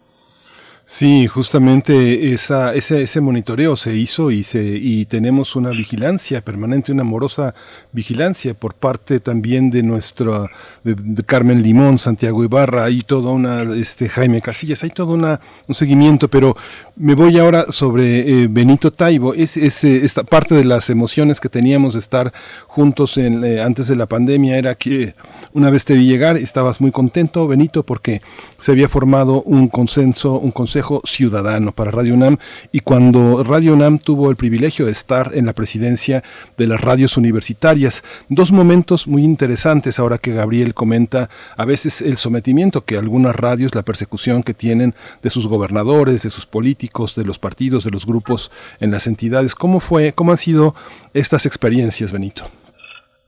Sí, 0.85 1.27
justamente 1.27 2.35
esa, 2.35 2.75
ese, 2.75 3.03
ese 3.03 3.21
monitoreo 3.21 3.77
se 3.77 3.97
hizo 3.97 4.31
y, 4.31 4.43
se, 4.43 4.63
y 4.63 5.07
tenemos 5.07 5.55
una 5.57 5.71
vigilancia 5.71 6.43
permanente, 6.45 6.93
una 6.93 7.03
amorosa 7.03 7.55
vigilancia 7.93 8.53
por 8.53 8.75
parte 8.75 9.21
también 9.21 9.71
de 9.71 9.85
nuestro 9.85 10.51
de, 10.83 11.23
Carmen 11.25 11.63
Limón, 11.63 11.99
Santiago 11.99 12.43
Ibarra, 12.45 12.85
hay 12.85 13.01
todo 13.01 13.33
una, 13.33 13.63
este 13.63 14.09
Jaime 14.09 14.41
Casillas, 14.43 14.83
hay 14.83 14.91
todo 14.91 15.15
una, 15.15 15.41
un 15.69 15.75
seguimiento, 15.75 16.29
pero 16.29 16.57
me 16.97 17.15
voy 17.15 17.39
ahora 17.39 17.67
sobre 17.71 18.43
eh, 18.43 18.49
Benito 18.51 18.91
Taibo, 18.91 19.35
es, 19.35 19.57
es, 19.57 19.85
esta 19.85 20.25
parte 20.25 20.55
de 20.57 20.65
las 20.65 20.91
emociones 20.91 21.41
que 21.41 21.49
teníamos 21.49 21.95
de 21.95 22.01
estar 22.01 22.33
juntos 22.67 23.17
en, 23.19 23.45
eh, 23.45 23.63
antes 23.63 23.87
de 23.87 23.97
la 23.97 24.07
pandemia 24.07 24.59
era 24.59 24.75
que 24.75 25.15
una 25.55 25.71
vez 25.71 25.85
te 25.85 25.95
vi 25.95 26.07
llegar, 26.07 26.37
estabas 26.37 26.81
muy 26.81 26.91
contento, 26.91 27.47
Benito, 27.47 27.83
porque 27.83 28.23
se 28.59 28.73
había 28.73 28.89
formado 28.89 29.43
un 29.43 29.69
consenso, 29.69 30.39
un 30.39 30.51
consejo 30.51 31.03
ciudadano 31.05 31.73
para 31.73 31.91
Radio 31.91 32.15
UNAM 32.15 32.39
y 32.73 32.81
cuando 32.81 33.43
Radio 33.43 33.75
UNAM 33.75 33.99
tuvo 33.99 34.31
el 34.31 34.37
privilegio 34.37 34.87
de 34.87 34.93
estar 34.93 35.33
en 35.35 35.47
la 35.47 35.53
presidencia 35.53 36.23
de 36.57 36.67
las 36.67 36.81
radios 36.81 37.17
universitarias, 37.17 38.03
dos 38.29 38.53
momentos 38.53 39.07
muy 39.07 39.25
interesantes 39.25 39.99
ahora 39.99 40.19
que 40.19 40.33
Gabriel 40.33 40.75
comenta 40.75 41.29
a 41.57 41.65
veces 41.65 42.01
el 42.01 42.17
sometimiento 42.17 42.85
que 42.85 42.97
algunas 42.97 43.37
radios, 43.37 43.75
la 43.75 43.83
persecución 43.83 44.43
que 44.43 44.55
tienen 44.55 44.95
de 45.23 45.31
sus 45.31 45.47
gobernadores, 45.47 46.23
de 46.23 46.31
sus 46.31 46.47
políticos, 46.47 47.15
de 47.15 47.25
los 47.25 47.39
partidos, 47.39 47.85
de 47.85 47.91
los 47.91 48.07
grupos 48.07 48.51
en 48.81 48.91
las 48.91 49.07
entidades. 49.07 49.55
¿Cómo 49.55 49.81
fue, 49.81 50.13
cómo 50.13 50.33
han 50.33 50.39
sido 50.39 50.75
estas 51.13 51.47
experiencias, 51.47 52.13
Benito? 52.13 52.62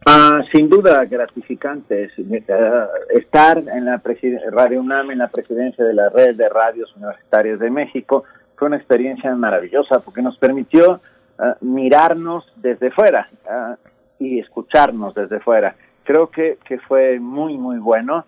Ah, 0.07 0.43
sin 0.53 0.69
duda 0.69 1.07
gratificante 1.07 2.11
eh, 2.19 2.87
estar 3.11 3.59
en 3.59 3.87
la 3.87 4.03
Radio 4.51 4.81
UNAM 4.81 5.13
en 5.13 5.19
la 5.19 5.29
presidencia 5.29 5.83
de 5.83 5.95
la 5.95 6.11
red 6.11 6.37
de 6.37 6.47
radios 6.51 6.95
universitarias 6.97 7.59
de 7.59 7.71
México 7.71 8.25
fue 8.57 8.69
una 8.69 8.77
experiencia 8.77 9.35
maravillosa 9.35 10.01
porque 10.01 10.21
nos 10.21 10.37
permitió 10.37 11.01
ah, 11.39 11.57
mirarnos 11.63 12.45
desde 12.57 12.91
fuera 12.91 13.31
ah, 13.49 13.77
y 14.19 14.41
escucharnos 14.41 15.15
desde 15.15 15.41
fuera. 15.41 15.75
Creo 16.03 16.29
que, 16.31 16.59
que 16.67 16.79
fue 16.81 17.19
muy, 17.19 17.57
muy 17.57 17.79
bueno. 17.79 18.27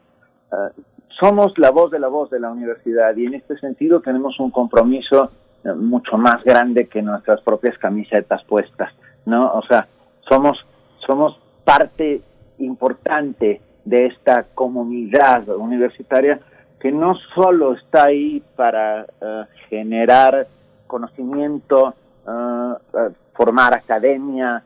somos 1.21 1.53
la 1.59 1.71
voz 1.71 1.91
de 1.91 1.99
la 1.99 2.09
voz 2.09 2.31
de 2.31 2.41
la 2.41 2.51
universidad 2.51 3.15
y 3.17 3.27
en 3.27 3.35
este 3.35 3.59
sentido 3.59 4.01
tenemos 4.01 4.41
un 4.41 4.51
compromiso 4.51 5.31
eh, 5.63 5.73
mucho 5.75 6.17
más 6.17 6.43
grande 6.43 6.87
que 6.87 7.03
nuestras 7.03 7.43
propias 7.43 7.77
camisetas 7.79 8.43
puestas, 8.45 8.93
¿no? 9.27 9.53
O 9.53 9.63
sea, 9.67 9.89
somos, 10.29 10.65
somos 11.07 11.39
parte 11.67 12.23
importante 12.59 13.61
de 13.85 14.07
esta 14.07 14.45
comunidad 14.55 15.49
universitaria 15.49 16.39
que 16.79 16.93
no 16.93 17.17
solo 17.35 17.75
está 17.75 18.05
ahí 18.05 18.41
para 18.55 19.03
eh, 19.03 19.45
generar 19.69 20.47
conocimiento, 20.87 21.93
eh, 22.27 22.75
eh, 22.95 23.09
formar 23.35 23.75
academia, 23.75 24.63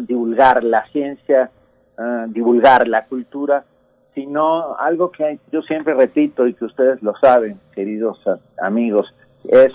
divulgar 0.00 0.64
la 0.64 0.86
ciencia, 0.88 1.50
divulgar 2.28 2.88
la 2.88 3.04
cultura, 3.04 3.62
sino 4.14 4.74
algo 4.76 5.12
que 5.12 5.38
yo 5.52 5.60
siempre 5.62 5.94
repito 5.94 6.46
y 6.46 6.54
que 6.54 6.64
ustedes 6.64 7.00
lo 7.02 7.14
saben, 7.18 7.60
queridos 7.74 8.18
amigos, 8.60 9.14
es 9.44 9.70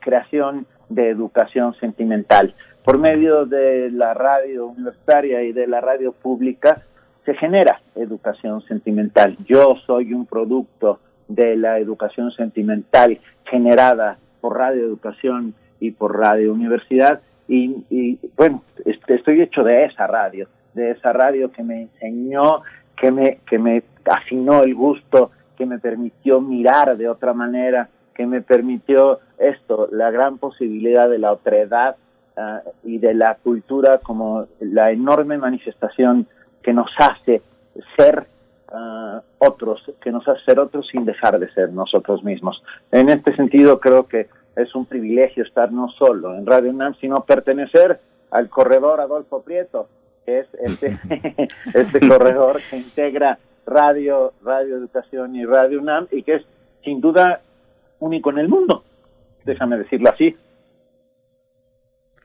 creación 0.00 0.66
de 0.90 1.08
educación 1.08 1.74
sentimental 1.80 2.54
por 2.84 2.98
medio 2.98 3.46
de 3.46 3.90
la 3.90 4.14
radio 4.14 4.66
universitaria 4.66 5.42
y 5.42 5.52
de 5.52 5.66
la 5.66 5.80
radio 5.80 6.12
pública 6.12 6.82
se 7.24 7.34
genera 7.34 7.80
educación 7.94 8.62
sentimental. 8.62 9.36
Yo 9.46 9.76
soy 9.86 10.12
un 10.12 10.26
producto 10.26 10.98
de 11.28 11.56
la 11.56 11.78
educación 11.78 12.32
sentimental 12.32 13.20
generada 13.44 14.18
por 14.40 14.58
Radio 14.58 14.84
Educación 14.84 15.54
y 15.78 15.92
por 15.92 16.18
Radio 16.18 16.52
Universidad 16.52 17.20
y, 17.48 18.18
bueno, 18.36 18.62
estoy 18.84 19.42
hecho 19.42 19.62
de 19.62 19.84
esa 19.84 20.06
radio, 20.06 20.48
de 20.74 20.92
esa 20.92 21.12
radio 21.12 21.52
que 21.52 21.62
me 21.62 21.82
enseñó, 21.82 22.62
que 22.96 23.10
me, 23.10 23.38
que 23.48 23.58
me 23.58 23.82
afinó 24.06 24.62
el 24.62 24.74
gusto, 24.74 25.30
que 25.56 25.66
me 25.66 25.78
permitió 25.78 26.40
mirar 26.40 26.96
de 26.96 27.08
otra 27.08 27.34
manera, 27.34 27.88
que 28.14 28.26
me 28.26 28.40
permitió 28.40 29.20
esto, 29.38 29.88
la 29.92 30.10
gran 30.10 30.38
posibilidad 30.38 31.10
de 31.10 31.18
la 31.18 31.32
otredad 31.32 31.96
Ah, 32.34 32.62
y 32.82 32.96
de 32.96 33.12
la 33.12 33.34
cultura 33.34 33.98
como 33.98 34.46
la 34.60 34.90
enorme 34.90 35.36
manifestación 35.36 36.26
que 36.62 36.72
nos 36.72 36.90
hace 36.96 37.42
ser 37.94 38.26
ah, 38.72 39.20
otros, 39.36 39.82
que 40.00 40.10
nos 40.10 40.26
hace 40.26 40.42
ser 40.46 40.58
otros 40.58 40.88
sin 40.90 41.04
dejar 41.04 41.38
de 41.38 41.52
ser 41.52 41.70
nosotros 41.72 42.24
mismos. 42.24 42.62
En 42.90 43.10
este 43.10 43.36
sentido 43.36 43.80
creo 43.80 44.06
que 44.08 44.30
es 44.56 44.74
un 44.74 44.86
privilegio 44.86 45.44
estar 45.44 45.70
no 45.72 45.90
solo 45.90 46.34
en 46.34 46.46
Radio 46.46 46.70
UNAM, 46.70 46.94
sino 47.02 47.22
pertenecer 47.24 48.00
al 48.30 48.48
corredor 48.48 49.02
Adolfo 49.02 49.42
Prieto, 49.42 49.88
que 50.24 50.40
es 50.40 50.46
este, 50.54 50.98
este 51.74 52.08
corredor 52.08 52.60
que 52.70 52.78
integra 52.78 53.38
Radio, 53.66 54.32
Radio 54.42 54.78
Educación 54.78 55.36
y 55.36 55.44
Radio 55.44 55.80
UNAM 55.80 56.06
y 56.10 56.22
que 56.22 56.36
es 56.36 56.42
sin 56.82 57.02
duda 57.02 57.42
único 58.00 58.30
en 58.30 58.38
el 58.38 58.48
mundo, 58.48 58.84
déjame 59.44 59.76
decirlo 59.76 60.08
así. 60.08 60.34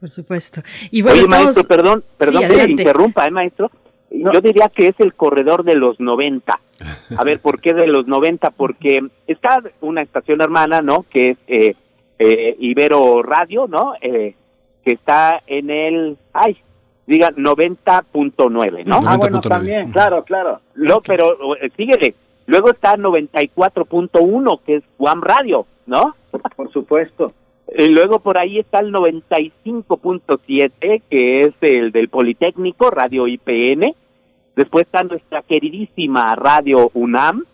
Por 0.00 0.10
supuesto. 0.10 0.62
Y 0.90 1.02
bueno, 1.02 1.18
Oye, 1.18 1.28
maestro, 1.28 1.64
perdón, 1.64 2.04
perdón 2.16 2.44
que 2.48 2.70
interrumpa, 2.70 3.26
¿eh, 3.26 3.30
maestro? 3.30 3.70
yo 4.10 4.40
diría 4.40 4.70
que 4.74 4.88
es 4.88 4.94
el 5.00 5.14
corredor 5.14 5.64
de 5.64 5.74
los 5.74 6.00
90. 6.00 6.58
A 7.16 7.24
ver, 7.24 7.40
¿por 7.40 7.60
qué 7.60 7.74
de 7.74 7.86
los 7.86 8.06
90? 8.06 8.50
Porque 8.50 9.00
está 9.26 9.62
una 9.80 10.02
estación 10.02 10.40
hermana, 10.40 10.80
¿no? 10.80 11.04
Que 11.10 11.30
es 11.30 11.38
eh, 11.46 11.74
eh, 12.18 12.56
Ibero 12.58 13.22
Radio, 13.22 13.66
¿no? 13.66 13.94
Eh, 14.00 14.34
que 14.84 14.92
está 14.92 15.42
en 15.46 15.70
el, 15.70 16.16
ay, 16.32 16.56
diga 17.06 17.30
90.9, 17.30 18.84
¿no? 18.84 19.00
Ah, 19.04 19.16
bueno, 19.16 19.40
también, 19.40 19.90
claro, 19.90 20.24
claro. 20.24 20.60
No, 20.74 21.00
pero 21.00 21.56
eh, 21.56 21.70
síguele. 21.76 22.14
Luego 22.46 22.70
está 22.70 22.96
94.1, 22.96 24.60
que 24.64 24.76
es 24.76 24.84
Guam 24.96 25.20
Radio, 25.20 25.66
¿no? 25.86 26.14
Por 26.56 26.72
supuesto. 26.72 27.32
Luego 27.76 28.20
por 28.20 28.38
ahí 28.38 28.58
está 28.58 28.80
el 28.80 28.92
95.7, 28.92 31.02
que 31.10 31.40
es 31.42 31.52
el 31.60 31.92
del 31.92 32.08
Politécnico, 32.08 32.90
Radio 32.90 33.26
IPN. 33.26 33.94
Después 34.56 34.86
está 34.86 35.02
nuestra 35.02 35.42
queridísima 35.42 36.34
Radio 36.34 36.90
UNAM, 36.94 37.44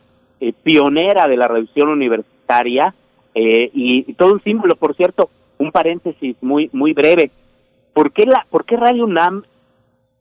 eh, 0.40 0.52
pionera 0.62 1.26
de 1.26 1.36
la 1.36 1.48
reducción 1.48 1.88
universitaria, 1.88 2.94
eh, 3.34 3.70
y, 3.74 4.08
y 4.10 4.14
todo 4.14 4.34
un 4.34 4.42
símbolo, 4.42 4.76
por 4.76 4.94
cierto, 4.94 5.28
un 5.58 5.72
paréntesis 5.72 6.36
muy 6.40 6.70
muy 6.72 6.92
breve. 6.92 7.30
¿Por 7.92 8.12
qué, 8.12 8.26
la, 8.26 8.46
por 8.50 8.64
qué 8.64 8.76
Radio 8.76 9.04
UNAM 9.04 9.42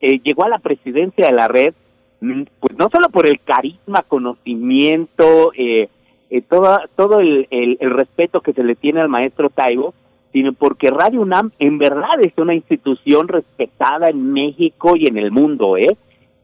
eh, 0.02 0.20
llegó 0.24 0.44
a 0.44 0.50
la 0.50 0.60
presidencia 0.60 1.28
de 1.28 1.34
la 1.34 1.48
red? 1.48 1.74
Mm, 2.22 2.44
Pues 2.60 2.78
no 2.78 2.90
solo 2.92 3.10
por 3.10 3.28
el 3.28 3.40
carisma, 3.42 4.04
conocimiento, 4.08 5.52
eh, 5.58 5.90
eh, 6.34 6.42
todo, 6.42 6.80
todo 6.95 7.20
el, 7.20 7.48
el, 7.52 7.78
el 7.80 7.92
respeto 7.92 8.42
que 8.42 8.53
se 8.53 8.64
le 8.64 8.74
tiene 8.74 9.00
al 9.02 9.08
maestro 9.08 9.52
Taibo, 9.52 9.94
sino 10.32 10.52
porque 10.53 10.90
Radio 10.90 11.22
UNAM 11.22 11.52
en 11.60 11.78
verdad 11.78 12.20
es 12.24 12.34
una 12.38 12.56
institución 12.56 13.28
respetada 13.28 14.10
en 14.10 14.34
México 14.34 14.95
y 14.95 15.06
en 15.06 15.20
el 15.20 15.30
mundo, 15.30 15.78
¿eh? 15.78 15.95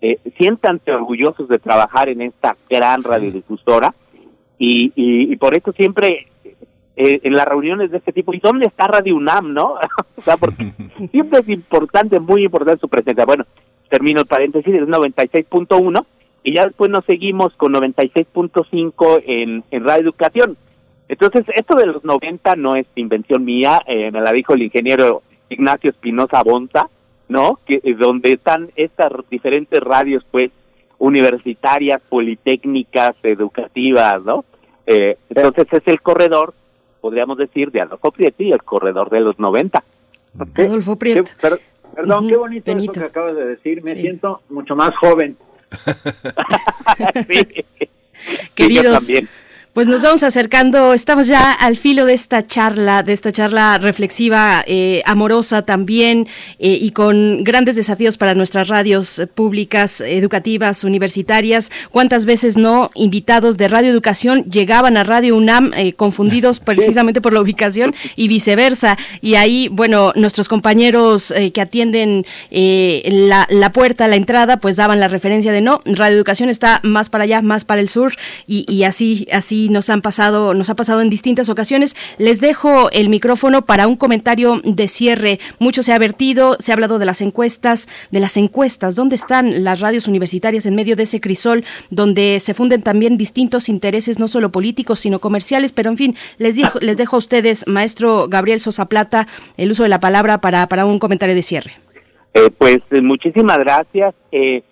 eh 0.01 0.19
siéntanse 0.37 0.91
orgullosos 0.91 1.47
de 1.49 1.57
trabajar 1.57 2.07
en 2.07 2.21
esta 2.21 2.55
gran 2.69 3.01
radiodifusora 3.01 3.95
y, 4.59 4.91
y, 4.95 5.33
y 5.33 5.35
por 5.37 5.57
eso 5.57 5.71
siempre 5.71 6.27
eh, 6.95 7.21
en 7.23 7.33
las 7.33 7.47
reuniones 7.47 7.89
de 7.89 7.97
este 7.97 8.13
tipo, 8.13 8.31
¿y 8.35 8.39
dónde 8.39 8.67
está 8.67 8.85
Radio 8.85 9.15
UNAM, 9.15 9.55
no? 9.55 9.73
o 10.17 10.21
sea, 10.21 10.37
porque 10.37 10.71
siempre 11.09 11.39
es 11.39 11.49
importante, 11.49 12.19
muy 12.19 12.43
importante 12.43 12.79
su 12.79 12.89
presencia. 12.89 13.25
Bueno, 13.25 13.43
termino 13.89 14.19
el 14.19 14.27
paréntesis, 14.27 14.71
es 14.71 14.87
96.1 14.87 16.05
y 16.43 16.55
ya 16.55 16.65
después 16.65 16.89
nos 16.91 17.05
seguimos 17.05 17.53
con 17.55 17.73
96.5 17.73 19.23
en, 19.25 19.63
en 19.71 19.83
Radio 19.83 20.03
Educación. 20.03 20.57
Entonces, 21.07 21.45
esto 21.55 21.75
de 21.75 21.87
los 21.87 22.03
90 22.03 22.55
no 22.55 22.75
es 22.75 22.85
invención 22.95 23.43
mía, 23.43 23.81
eh, 23.87 24.11
me 24.11 24.21
la 24.21 24.31
dijo 24.31 24.53
el 24.53 24.61
ingeniero 24.63 25.23
Ignacio 25.49 25.89
Espinosa 25.89 26.43
Bonta, 26.43 26.87
¿no? 27.27 27.59
Que 27.65 27.79
es 27.83 27.97
donde 27.97 28.29
están 28.31 28.69
estas 28.75 29.11
diferentes 29.29 29.79
radios, 29.81 30.23
pues, 30.29 30.51
universitarias, 30.99 32.01
politécnicas, 32.09 33.15
educativas, 33.23 34.23
¿no? 34.23 34.45
Eh, 34.85 35.17
entonces 35.29 35.65
es 35.71 35.87
el 35.87 36.01
corredor, 36.01 36.53
podríamos 37.01 37.37
decir, 37.37 37.71
de 37.71 37.81
Adolfo 37.81 38.11
Prieto 38.11 38.43
el 38.43 38.63
corredor 38.63 39.09
de 39.09 39.21
los 39.21 39.39
90. 39.39 39.83
Adolfo 40.55 40.95
Prieto. 40.95 41.23
Qué- 41.23 41.49
per- 41.49 41.59
perdón, 41.95 42.27
qué 42.27 42.35
bonito 42.35 42.71
Benito. 42.71 42.91
eso 42.91 43.01
que 43.01 43.07
acabas 43.07 43.35
de 43.35 43.45
decir. 43.45 43.83
Me 43.83 43.95
siento 43.95 44.41
mucho 44.49 44.75
más 44.75 44.91
joven. 44.97 45.37
Queridos, 48.55 49.05
también. 49.05 49.29
Pues 49.71 49.85
nos 49.85 50.01
vamos 50.01 50.23
acercando, 50.23 50.95
estamos 50.95 51.27
ya 51.27 51.51
al 51.51 51.77
filo 51.77 52.05
de 52.05 52.15
esta 52.15 52.45
charla, 52.45 53.03
de 53.03 53.13
esta 53.13 53.31
charla 53.31 53.77
reflexiva, 53.77 54.63
eh, 54.65 55.03
amorosa 55.05 55.61
también, 55.61 56.27
eh, 56.57 56.79
y 56.81 56.89
con 56.89 57.43
grandes 57.43 57.75
desafíos 57.75 58.17
para 58.17 58.33
nuestras 58.33 58.67
radios 58.67 59.21
públicas, 59.35 60.01
educativas, 60.01 60.83
universitarias. 60.83 61.71
¿Cuántas 61.91 62.25
veces 62.25 62.57
no 62.57 62.89
invitados 62.95 63.57
de 63.57 63.67
Radio 63.67 63.91
Educación 63.91 64.43
llegaban 64.45 64.97
a 64.97 65.03
Radio 65.03 65.37
UNAM 65.37 65.71
eh, 65.75 65.93
confundidos 65.93 66.59
precisamente 66.65 67.21
por 67.21 67.33
la 67.33 67.41
ubicación 67.41 67.93
y 68.15 68.27
viceversa? 68.27 68.97
Y 69.21 69.35
ahí, 69.35 69.67
bueno, 69.71 70.13
nuestros 70.15 70.47
compañeros 70.47 71.29
eh, 71.29 71.51
que 71.51 71.61
atienden 71.61 72.25
eh, 72.49 73.03
la, 73.05 73.45
la 73.51 73.71
puerta, 73.71 74.07
la 74.07 74.15
entrada, 74.15 74.57
pues 74.57 74.77
daban 74.77 74.99
la 74.99 75.09
referencia 75.09 75.51
de 75.51 75.61
no, 75.61 75.83
Radio 75.85 76.17
Educación 76.17 76.49
está 76.49 76.79
más 76.81 77.11
para 77.11 77.25
allá, 77.25 77.43
más 77.43 77.65
para 77.65 77.81
el 77.81 77.87
sur, 77.87 78.13
y, 78.47 78.65
y 78.67 78.83
así, 78.83 79.27
así 79.31 79.58
nos 79.67 79.89
han 79.89 80.01
pasado, 80.01 80.53
nos 80.53 80.69
ha 80.69 80.75
pasado 80.75 81.01
en 81.01 81.09
distintas 81.09 81.49
ocasiones. 81.49 81.97
Les 82.17 82.39
dejo 82.39 82.89
el 82.91 83.09
micrófono 83.09 83.65
para 83.65 83.87
un 83.87 83.97
comentario 83.97 84.61
de 84.63 84.87
cierre. 84.87 85.39
Mucho 85.59 85.83
se 85.83 85.91
ha 85.91 85.99
vertido, 85.99 86.55
se 86.59 86.71
ha 86.71 86.75
hablado 86.75 86.99
de 86.99 87.05
las 87.05 87.21
encuestas, 87.21 87.89
de 88.11 88.21
las 88.21 88.37
encuestas, 88.37 88.95
¿dónde 88.95 89.15
están 89.15 89.65
las 89.65 89.81
radios 89.81 90.07
universitarias 90.07 90.65
en 90.65 90.75
medio 90.75 90.95
de 90.95 91.03
ese 91.03 91.19
crisol 91.19 91.65
donde 91.89 92.39
se 92.39 92.53
funden 92.53 92.81
también 92.81 93.17
distintos 93.17 93.67
intereses, 93.67 94.19
no 94.19 94.29
solo 94.29 94.51
políticos, 94.51 95.01
sino 95.01 95.19
comerciales? 95.19 95.73
Pero 95.73 95.89
en 95.89 95.97
fin, 95.97 96.15
les 96.37 96.55
dejo, 96.55 96.79
les 96.79 96.95
dejo 96.95 97.17
a 97.17 97.19
ustedes, 97.19 97.67
maestro 97.67 98.27
Gabriel 98.29 98.61
Sosa 98.61 98.85
Plata, 98.85 99.27
el 99.57 99.71
uso 99.71 99.83
de 99.83 99.89
la 99.89 99.99
palabra 99.99 100.39
para, 100.39 100.67
para 100.67 100.85
un 100.85 100.99
comentario 100.99 101.35
de 101.35 101.41
cierre. 101.41 101.71
Eh, 102.33 102.49
pues 102.57 102.77
eh, 102.91 103.01
muchísimas 103.01 103.57
gracias. 103.57 104.13
Eh, 104.31 104.63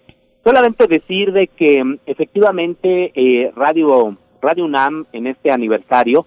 solamente 0.47 0.87
decir 0.87 1.33
de 1.33 1.47
que 1.47 1.83
mm, 1.83 1.99
efectivamente 2.05 3.11
eh, 3.15 3.51
Radio 3.55 4.17
Radio 4.41 4.65
UNAM 4.65 5.05
en 5.11 5.27
este 5.27 5.51
aniversario 5.51 6.25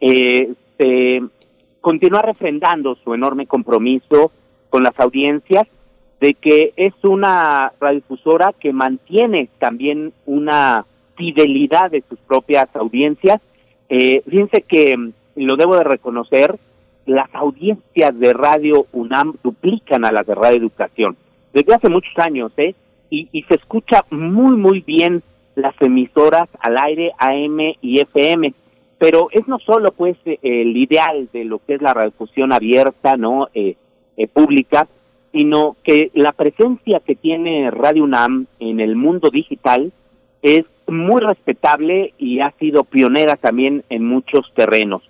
eh, 0.00 0.52
continúa 1.80 2.22
refrendando 2.22 2.96
su 2.96 3.14
enorme 3.14 3.46
compromiso 3.46 4.32
con 4.70 4.82
las 4.82 4.98
audiencias 4.98 5.66
de 6.20 6.34
que 6.34 6.72
es 6.76 6.94
una 7.02 7.72
radiodifusora 7.80 8.52
que 8.58 8.72
mantiene 8.72 9.48
también 9.58 10.12
una 10.24 10.84
fidelidad 11.16 11.90
de 11.90 12.02
sus 12.08 12.18
propias 12.20 12.68
audiencias. 12.74 13.40
Eh, 13.88 14.22
fíjense 14.28 14.62
que 14.62 14.96
mm, 14.96 15.12
lo 15.36 15.56
debo 15.56 15.76
de 15.76 15.84
reconocer, 15.84 16.58
las 17.06 17.32
audiencias 17.34 18.18
de 18.18 18.32
Radio 18.32 18.86
UNAM 18.92 19.36
duplican 19.44 20.04
a 20.04 20.10
las 20.10 20.26
de 20.26 20.34
Radio 20.34 20.58
Educación 20.58 21.16
desde 21.52 21.74
hace 21.74 21.88
muchos 21.88 22.12
años, 22.18 22.52
¿eh? 22.56 22.74
Y, 23.08 23.28
y 23.30 23.42
se 23.44 23.54
escucha 23.54 24.04
muy, 24.10 24.56
muy 24.56 24.80
bien 24.80 25.22
las 25.56 25.74
emisoras 25.80 26.48
al 26.60 26.78
aire 26.78 27.12
AM 27.18 27.58
y 27.82 28.00
FM. 28.00 28.54
Pero 28.98 29.28
es 29.32 29.46
no 29.48 29.58
solo, 29.58 29.90
pues, 29.90 30.16
el 30.24 30.76
ideal 30.76 31.28
de 31.32 31.44
lo 31.44 31.58
que 31.58 31.74
es 31.74 31.82
la 31.82 31.92
radiodifusión 31.92 32.52
abierta, 32.52 33.16
¿no? 33.16 33.48
Eh, 33.52 33.74
eh, 34.16 34.28
pública, 34.28 34.86
sino 35.32 35.76
que 35.82 36.10
la 36.14 36.32
presencia 36.32 37.00
que 37.00 37.16
tiene 37.16 37.70
Radio 37.70 38.04
UNAM 38.04 38.46
en 38.60 38.80
el 38.80 38.96
mundo 38.96 39.28
digital 39.30 39.92
es 40.40 40.64
muy 40.86 41.20
respetable 41.20 42.14
y 42.16 42.40
ha 42.40 42.52
sido 42.52 42.84
pionera 42.84 43.36
también 43.36 43.84
en 43.90 44.06
muchos 44.06 44.50
terrenos 44.54 45.02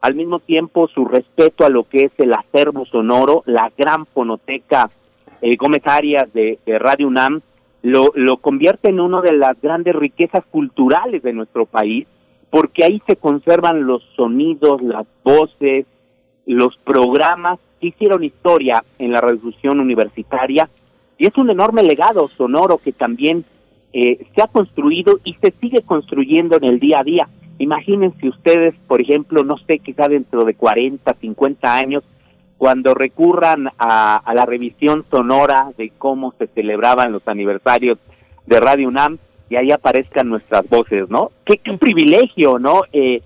al 0.00 0.14
mismo 0.14 0.38
tiempo 0.40 0.88
su 0.88 1.04
respeto 1.04 1.64
a 1.64 1.70
lo 1.70 1.84
que 1.84 2.04
es 2.04 2.12
el 2.18 2.32
acervo 2.32 2.86
sonoro, 2.86 3.42
la 3.46 3.70
gran 3.76 4.06
fonoteca 4.06 4.90
eh, 5.42 5.56
Gómez 5.56 5.82
de, 6.32 6.58
de 6.64 6.78
Radio 6.78 7.08
UNAM, 7.08 7.42
lo, 7.82 8.12
lo 8.14 8.38
convierte 8.38 8.88
en 8.88 9.00
una 9.00 9.20
de 9.20 9.32
las 9.32 9.60
grandes 9.60 9.94
riquezas 9.94 10.44
culturales 10.50 11.22
de 11.22 11.32
nuestro 11.32 11.66
país, 11.66 12.06
porque 12.50 12.84
ahí 12.84 13.00
se 13.06 13.16
conservan 13.16 13.86
los 13.86 14.02
sonidos, 14.16 14.82
las 14.82 15.06
voces, 15.24 15.86
los 16.46 16.76
programas 16.78 17.58
que 17.80 17.88
hicieron 17.88 18.24
historia 18.24 18.84
en 18.98 19.12
la 19.12 19.20
revolución 19.20 19.80
universitaria, 19.80 20.68
y 21.16 21.26
es 21.26 21.36
un 21.36 21.50
enorme 21.50 21.82
legado 21.82 22.28
sonoro 22.36 22.78
que 22.78 22.92
también 22.92 23.44
eh, 23.92 24.26
se 24.34 24.42
ha 24.42 24.46
construido 24.46 25.20
y 25.24 25.34
se 25.34 25.52
sigue 25.60 25.82
construyendo 25.82 26.56
en 26.56 26.64
el 26.64 26.80
día 26.80 27.00
a 27.00 27.04
día. 27.04 27.28
Imagínense 27.58 28.28
ustedes, 28.28 28.74
por 28.86 29.00
ejemplo, 29.00 29.44
no 29.44 29.58
sé, 29.58 29.80
quizá 29.80 30.08
dentro 30.08 30.44
de 30.44 30.54
40, 30.54 31.12
50 31.12 31.74
años, 31.74 32.04
cuando 32.60 32.92
recurran 32.92 33.70
a, 33.78 34.16
a 34.16 34.34
la 34.34 34.44
revisión 34.44 35.06
sonora 35.10 35.72
de 35.78 35.92
cómo 35.96 36.34
se 36.38 36.46
celebraban 36.48 37.10
los 37.10 37.26
aniversarios 37.26 37.96
de 38.44 38.60
Radio 38.60 38.88
UNAM 38.88 39.16
y 39.48 39.56
ahí 39.56 39.72
aparezcan 39.72 40.28
nuestras 40.28 40.68
voces, 40.68 41.08
¿no? 41.08 41.32
Qué, 41.46 41.56
qué 41.56 41.78
privilegio, 41.78 42.58
¿no? 42.58 42.82
Eh, 42.92 43.22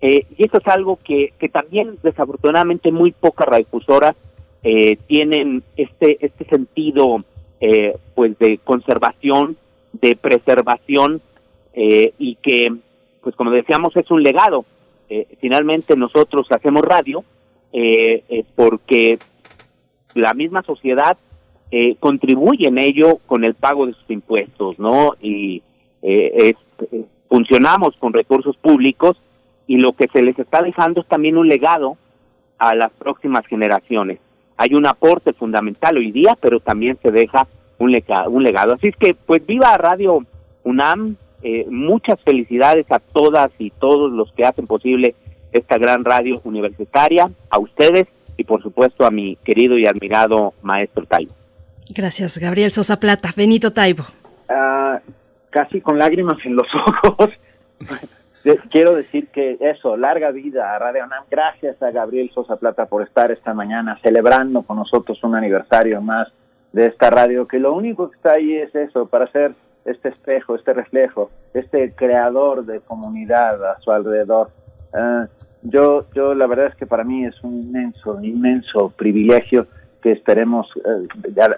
eh, 0.00 0.24
y 0.34 0.42
eso 0.42 0.56
es 0.56 0.66
algo 0.68 0.98
que, 1.04 1.34
que 1.38 1.50
también 1.50 1.98
desafortunadamente 2.02 2.90
muy 2.90 3.12
pocas 3.12 3.46
radiofusoras 3.46 4.16
eh, 4.62 4.96
tienen 5.06 5.62
este 5.76 6.24
este 6.24 6.46
sentido 6.46 7.22
eh, 7.60 7.94
pues 8.14 8.38
de 8.38 8.56
conservación, 8.64 9.58
de 9.92 10.16
preservación 10.16 11.20
eh, 11.74 12.14
y 12.18 12.36
que 12.36 12.74
pues 13.20 13.36
como 13.36 13.50
decíamos 13.50 13.94
es 13.96 14.10
un 14.10 14.22
legado. 14.22 14.64
Finalmente 15.40 15.94
nosotros 15.94 16.46
hacemos 16.50 16.82
radio 16.82 17.22
eh, 17.72 18.24
eh, 18.28 18.44
porque 18.54 19.18
la 20.14 20.34
misma 20.34 20.62
sociedad 20.62 21.16
eh, 21.70 21.96
contribuye 22.00 22.68
en 22.68 22.78
ello 22.78 23.18
con 23.26 23.44
el 23.44 23.54
pago 23.54 23.86
de 23.86 23.92
sus 23.92 24.10
impuestos, 24.10 24.78
¿no? 24.78 25.12
Y 25.20 25.62
eh, 26.02 26.32
es- 26.80 26.88
eh, 26.92 27.04
funcionamos 27.28 27.94
con 27.98 28.12
recursos 28.12 28.56
públicos 28.56 29.20
y 29.66 29.76
lo 29.76 29.92
que 29.92 30.08
se 30.12 30.22
les 30.22 30.38
está 30.38 30.62
dejando 30.62 31.02
es 31.02 31.06
también 31.08 31.36
un 31.36 31.46
legado 31.48 31.98
a 32.58 32.74
las 32.74 32.90
próximas 32.92 33.46
generaciones. 33.46 34.18
Hay 34.56 34.74
un 34.74 34.86
aporte 34.86 35.34
fundamental 35.34 35.98
hoy 35.98 36.10
día, 36.10 36.36
pero 36.40 36.58
también 36.60 36.98
se 37.02 37.10
deja 37.10 37.46
un, 37.78 37.94
un 38.30 38.42
legado. 38.42 38.72
Así 38.74 38.88
es 38.88 38.96
que, 38.96 39.14
pues 39.14 39.44
viva 39.46 39.76
Radio 39.76 40.24
UNAM, 40.64 41.16
eh, 41.42 41.66
muchas 41.70 42.18
felicidades 42.22 42.90
a 42.90 42.98
todas 42.98 43.50
y 43.58 43.70
todos 43.70 44.10
los 44.10 44.32
que 44.32 44.44
hacen 44.44 44.66
posible 44.66 45.14
esta 45.52 45.78
gran 45.78 46.04
radio 46.04 46.40
universitaria, 46.44 47.30
a 47.50 47.58
ustedes 47.58 48.06
y 48.36 48.44
por 48.44 48.62
supuesto 48.62 49.04
a 49.04 49.10
mi 49.10 49.36
querido 49.36 49.76
y 49.78 49.86
admirado 49.86 50.54
maestro 50.62 51.04
Taibo. 51.06 51.32
Gracias, 51.94 52.38
Gabriel 52.38 52.70
Sosa 52.70 53.00
Plata. 53.00 53.30
Benito 53.36 53.72
Taibo. 53.72 54.04
Ah, 54.48 55.00
casi 55.50 55.80
con 55.80 55.98
lágrimas 55.98 56.38
en 56.44 56.56
los 56.56 56.66
ojos. 57.04 57.30
Quiero 58.70 58.94
decir 58.94 59.28
que 59.28 59.58
eso, 59.60 59.96
larga 59.96 60.30
vida 60.30 60.74
a 60.74 60.78
Radio 60.78 61.04
UNAM. 61.04 61.24
Gracias 61.30 61.82
a 61.82 61.90
Gabriel 61.90 62.30
Sosa 62.32 62.56
Plata 62.56 62.86
por 62.86 63.02
estar 63.02 63.30
esta 63.30 63.52
mañana 63.52 63.98
celebrando 64.02 64.62
con 64.62 64.76
nosotros 64.76 65.22
un 65.22 65.34
aniversario 65.34 66.00
más 66.00 66.28
de 66.72 66.86
esta 66.86 67.10
radio, 67.10 67.48
que 67.48 67.58
lo 67.58 67.74
único 67.74 68.10
que 68.10 68.16
está 68.16 68.32
ahí 68.34 68.54
es 68.54 68.74
eso, 68.74 69.06
para 69.06 69.30
ser 69.32 69.54
este 69.84 70.10
espejo, 70.10 70.54
este 70.54 70.72
reflejo, 70.72 71.30
este 71.54 71.92
creador 71.94 72.64
de 72.64 72.80
comunidad 72.80 73.64
a 73.70 73.80
su 73.80 73.90
alrededor. 73.90 74.50
Ah, 74.92 75.26
yo, 75.62 76.06
yo 76.14 76.34
la 76.34 76.46
verdad 76.46 76.66
es 76.66 76.74
que 76.76 76.86
para 76.86 77.04
mí 77.04 77.24
es 77.24 77.42
un 77.42 77.54
inmenso, 77.54 78.20
inmenso 78.22 78.90
privilegio 78.90 79.66
que 80.02 80.12
esperemos 80.12 80.68
eh, 80.76 81.08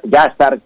ya, 0.05 0.25
estar 0.25 0.59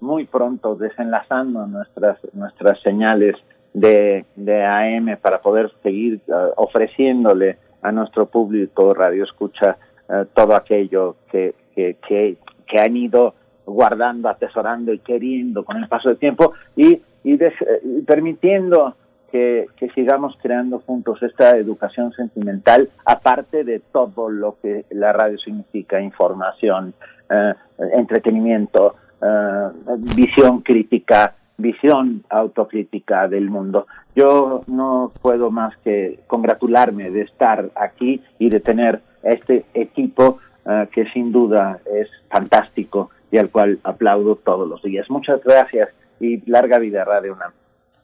muy 0.00 0.24
pronto 0.24 0.74
desenlazando 0.74 1.66
nuestras, 1.66 2.18
nuestras 2.32 2.80
señales 2.80 3.36
de, 3.74 4.24
de 4.36 4.64
AM 4.64 5.16
para 5.20 5.40
poder 5.40 5.70
seguir 5.82 6.20
eh, 6.26 6.32
ofreciéndole 6.56 7.58
a 7.82 7.92
nuestro 7.92 8.26
público 8.26 8.94
radio 8.94 9.24
escucha 9.24 9.76
eh, 10.08 10.24
todo 10.34 10.54
aquello 10.54 11.16
que, 11.30 11.54
que, 11.74 11.96
que, 12.06 12.36
que, 12.66 12.80
han 12.80 12.96
ido 12.96 13.34
guardando, 13.66 14.28
atesorando 14.28 14.92
y 14.92 14.98
queriendo 14.98 15.64
con 15.64 15.76
el 15.76 15.88
paso 15.88 16.08
del 16.08 16.18
tiempo 16.18 16.52
y, 16.74 17.00
y, 17.22 17.34
y 17.34 18.02
permitiendo 18.02 18.96
que, 19.32 19.68
sigamos 19.94 20.36
creando 20.42 20.80
juntos 20.80 21.22
esta 21.22 21.56
educación 21.56 22.12
sentimental, 22.12 22.90
aparte 23.04 23.64
de 23.64 23.80
todo 23.80 24.28
lo 24.28 24.58
que 24.60 24.84
la 24.90 25.12
radio 25.12 25.38
significa, 25.38 26.00
información, 26.00 26.94
eh, 27.30 27.54
entretenimiento, 27.94 28.94
eh, 29.22 29.68
visión 30.14 30.60
crítica, 30.60 31.34
visión 31.56 32.24
autocrítica 32.28 33.26
del 33.26 33.48
mundo. 33.48 33.86
Yo 34.14 34.62
no 34.66 35.12
puedo 35.22 35.50
más 35.50 35.76
que 35.78 36.20
congratularme 36.26 37.10
de 37.10 37.22
estar 37.22 37.70
aquí 37.74 38.22
y 38.38 38.50
de 38.50 38.60
tener 38.60 39.00
este 39.22 39.64
equipo 39.72 40.38
eh, 40.66 40.88
que 40.92 41.06
sin 41.06 41.32
duda 41.32 41.80
es 41.90 42.08
fantástico 42.28 43.10
y 43.30 43.38
al 43.38 43.50
cual 43.50 43.78
aplaudo 43.82 44.36
todos 44.36 44.68
los 44.68 44.82
días. 44.82 45.08
Muchas 45.08 45.42
gracias 45.42 45.88
y 46.20 46.48
larga 46.50 46.78
vida 46.78 47.04
Radio 47.04 47.32
UNAM. 47.32 47.61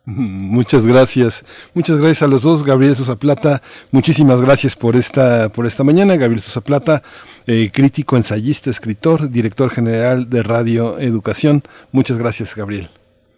Muchas 0.16 0.86
gracias, 0.86 1.44
muchas 1.74 1.98
gracias 1.98 2.22
a 2.22 2.28
los 2.28 2.42
dos, 2.42 2.64
Gabriel 2.64 2.96
Sosa 2.96 3.16
Plata, 3.16 3.60
muchísimas 3.90 4.40
gracias 4.40 4.74
por 4.74 4.96
esta, 4.96 5.50
por 5.50 5.66
esta 5.66 5.84
mañana, 5.84 6.16
Gabriel 6.16 6.40
Sosa 6.40 6.62
Plata, 6.62 7.02
eh, 7.46 7.70
crítico, 7.70 8.16
ensayista, 8.16 8.70
escritor, 8.70 9.28
director 9.28 9.68
general 9.68 10.30
de 10.30 10.42
Radio 10.42 10.98
Educación. 10.98 11.62
Muchas 11.92 12.16
gracias, 12.16 12.56
Gabriel. 12.56 12.88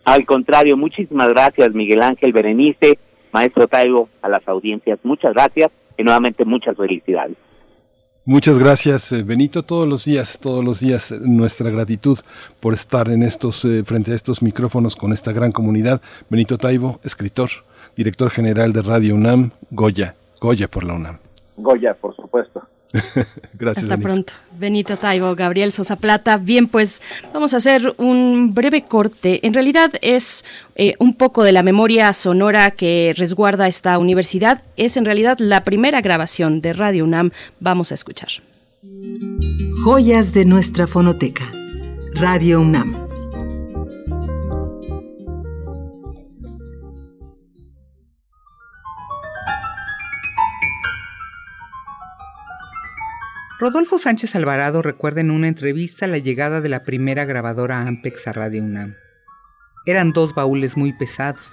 Al 0.04 0.24
contrario, 0.24 0.76
muchísimas 0.76 1.30
gracias, 1.30 1.74
Miguel 1.74 2.02
Ángel 2.02 2.32
Berenice, 2.32 3.00
maestro 3.32 3.66
Taibo, 3.66 4.08
a 4.22 4.28
las 4.28 4.46
audiencias, 4.46 5.00
muchas 5.02 5.34
gracias 5.34 5.72
y 5.98 6.04
nuevamente 6.04 6.44
muchas 6.44 6.76
felicidades. 6.76 7.36
Muchas 8.30 8.60
gracias, 8.60 9.10
eh, 9.10 9.24
Benito. 9.24 9.64
Todos 9.64 9.88
los 9.88 10.04
días, 10.04 10.38
todos 10.38 10.64
los 10.64 10.78
días, 10.78 11.10
eh, 11.10 11.18
nuestra 11.20 11.68
gratitud 11.68 12.16
por 12.60 12.74
estar 12.74 13.08
en 13.08 13.24
estos, 13.24 13.64
eh, 13.64 13.82
frente 13.82 14.12
a 14.12 14.14
estos 14.14 14.40
micrófonos 14.40 14.94
con 14.94 15.12
esta 15.12 15.32
gran 15.32 15.50
comunidad. 15.50 16.00
Benito 16.28 16.56
Taibo, 16.56 17.00
escritor, 17.02 17.50
director 17.96 18.30
general 18.30 18.72
de 18.72 18.82
Radio 18.82 19.16
UNAM, 19.16 19.50
Goya, 19.72 20.14
Goya 20.40 20.68
por 20.68 20.84
la 20.84 20.94
UNAM. 20.94 21.18
Goya, 21.56 21.92
por 21.94 22.14
supuesto. 22.14 22.62
Gracias. 23.54 23.84
Hasta 23.84 23.96
pronto. 23.98 24.32
Benito 24.58 24.96
Taibo, 24.96 25.34
Gabriel 25.34 25.72
Sosa 25.72 25.96
Plata. 25.96 26.36
Bien, 26.36 26.66
pues 26.66 27.02
vamos 27.32 27.54
a 27.54 27.58
hacer 27.58 27.94
un 27.98 28.54
breve 28.54 28.82
corte. 28.82 29.46
En 29.46 29.54
realidad 29.54 29.92
es 30.02 30.44
eh, 30.74 30.94
un 30.98 31.14
poco 31.14 31.44
de 31.44 31.52
la 31.52 31.62
memoria 31.62 32.12
sonora 32.12 32.72
que 32.72 33.14
resguarda 33.16 33.68
esta 33.68 33.98
universidad. 33.98 34.62
Es 34.76 34.96
en 34.96 35.04
realidad 35.04 35.38
la 35.38 35.64
primera 35.64 36.00
grabación 36.00 36.60
de 36.60 36.72
Radio 36.72 37.04
UNAM. 37.04 37.30
Vamos 37.60 37.92
a 37.92 37.94
escuchar. 37.94 38.30
Joyas 39.84 40.32
de 40.34 40.44
nuestra 40.44 40.86
fonoteca. 40.86 41.50
Radio 42.14 42.60
UNAM. 42.60 43.09
Rodolfo 53.60 53.98
Sánchez 53.98 54.34
Alvarado 54.36 54.80
recuerda 54.80 55.20
en 55.20 55.30
una 55.30 55.46
entrevista 55.46 56.06
la 56.06 56.16
llegada 56.16 56.62
de 56.62 56.70
la 56.70 56.82
primera 56.82 57.26
grabadora 57.26 57.82
Ampex 57.82 58.26
a 58.26 58.32
Radio 58.32 58.62
UNAM. 58.62 58.94
Eran 59.84 60.12
dos 60.12 60.34
baúles 60.34 60.78
muy 60.78 60.94
pesados. 60.94 61.46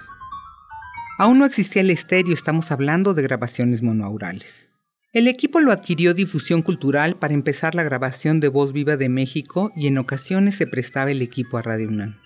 Aún 1.18 1.38
no 1.38 1.44
existía 1.44 1.82
el 1.82 1.90
estéreo, 1.90 2.32
estamos 2.32 2.70
hablando 2.70 3.12
de 3.12 3.20
grabaciones 3.20 3.82
monoaurales. 3.82 4.70
El 5.12 5.28
equipo 5.28 5.60
lo 5.60 5.70
adquirió 5.70 6.14
Difusión 6.14 6.62
Cultural 6.62 7.16
para 7.16 7.34
empezar 7.34 7.74
la 7.74 7.82
grabación 7.82 8.40
de 8.40 8.48
Voz 8.48 8.72
Viva 8.72 8.96
de 8.96 9.10
México 9.10 9.70
y 9.76 9.86
en 9.86 9.98
ocasiones 9.98 10.54
se 10.54 10.66
prestaba 10.66 11.10
el 11.10 11.20
equipo 11.20 11.58
a 11.58 11.62
Radio 11.62 11.88
UNAM. 11.88 12.16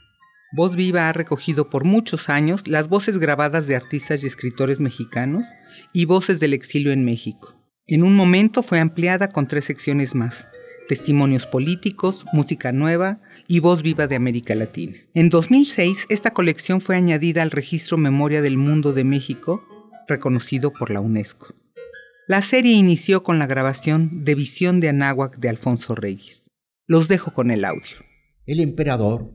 Voz 0.53 0.77
Viva 0.77 1.09
ha 1.09 1.13
recogido 1.13 1.71
por 1.71 1.83
muchos 1.83 2.29
años 2.29 2.69
las 2.69 2.89
voces 2.89 3.19
grabadas 3.19 3.67
de 3.67 3.75
artistas 3.75 4.23
y 4.23 4.29
escritores 4.29 4.79
mexicanos 4.79 5.43
y 5.93 6.05
voces 6.05 6.39
del 6.39 6.55
exilio 6.55 6.93
en 6.93 7.05
México. 7.05 7.52
En 7.89 8.05
un 8.05 8.15
momento 8.15 8.63
fue 8.63 8.79
ampliada 8.79 9.33
con 9.33 9.49
tres 9.49 9.65
secciones 9.65 10.15
más, 10.15 10.47
testimonios 10.89 11.47
políticos, 11.47 12.25
música 12.33 12.71
nueva 12.71 13.21
y 13.49 13.59
voz 13.59 13.83
viva 13.83 14.07
de 14.07 14.15
América 14.15 14.55
Latina. 14.55 14.99
En 15.15 15.31
2006, 15.31 16.07
esta 16.09 16.31
colección 16.31 16.81
fue 16.81 16.95
añadida 16.95 17.43
al 17.43 17.51
registro 17.51 17.99
Memoria 17.99 18.41
del 18.41 18.57
Mundo 18.57 18.93
de 18.93 19.03
México, 19.03 19.65
reconocido 20.07 20.73
por 20.73 20.93
la 20.93 21.01
UNESCO. 21.01 21.57
La 22.29 22.41
serie 22.41 22.73
inició 22.73 23.25
con 23.25 23.41
la 23.41 23.49
grabación 23.49 24.25
de 24.25 24.37
Visión 24.37 24.79
de 24.79 24.89
Anáhuac 24.89 25.39
de 25.39 25.49
Alfonso 25.49 25.97
Reyes. 25.97 26.45
Los 26.87 27.09
dejo 27.09 27.35
con 27.35 27.51
el 27.51 27.65
audio. 27.65 27.97
El 28.47 28.61
emperador 28.61 29.33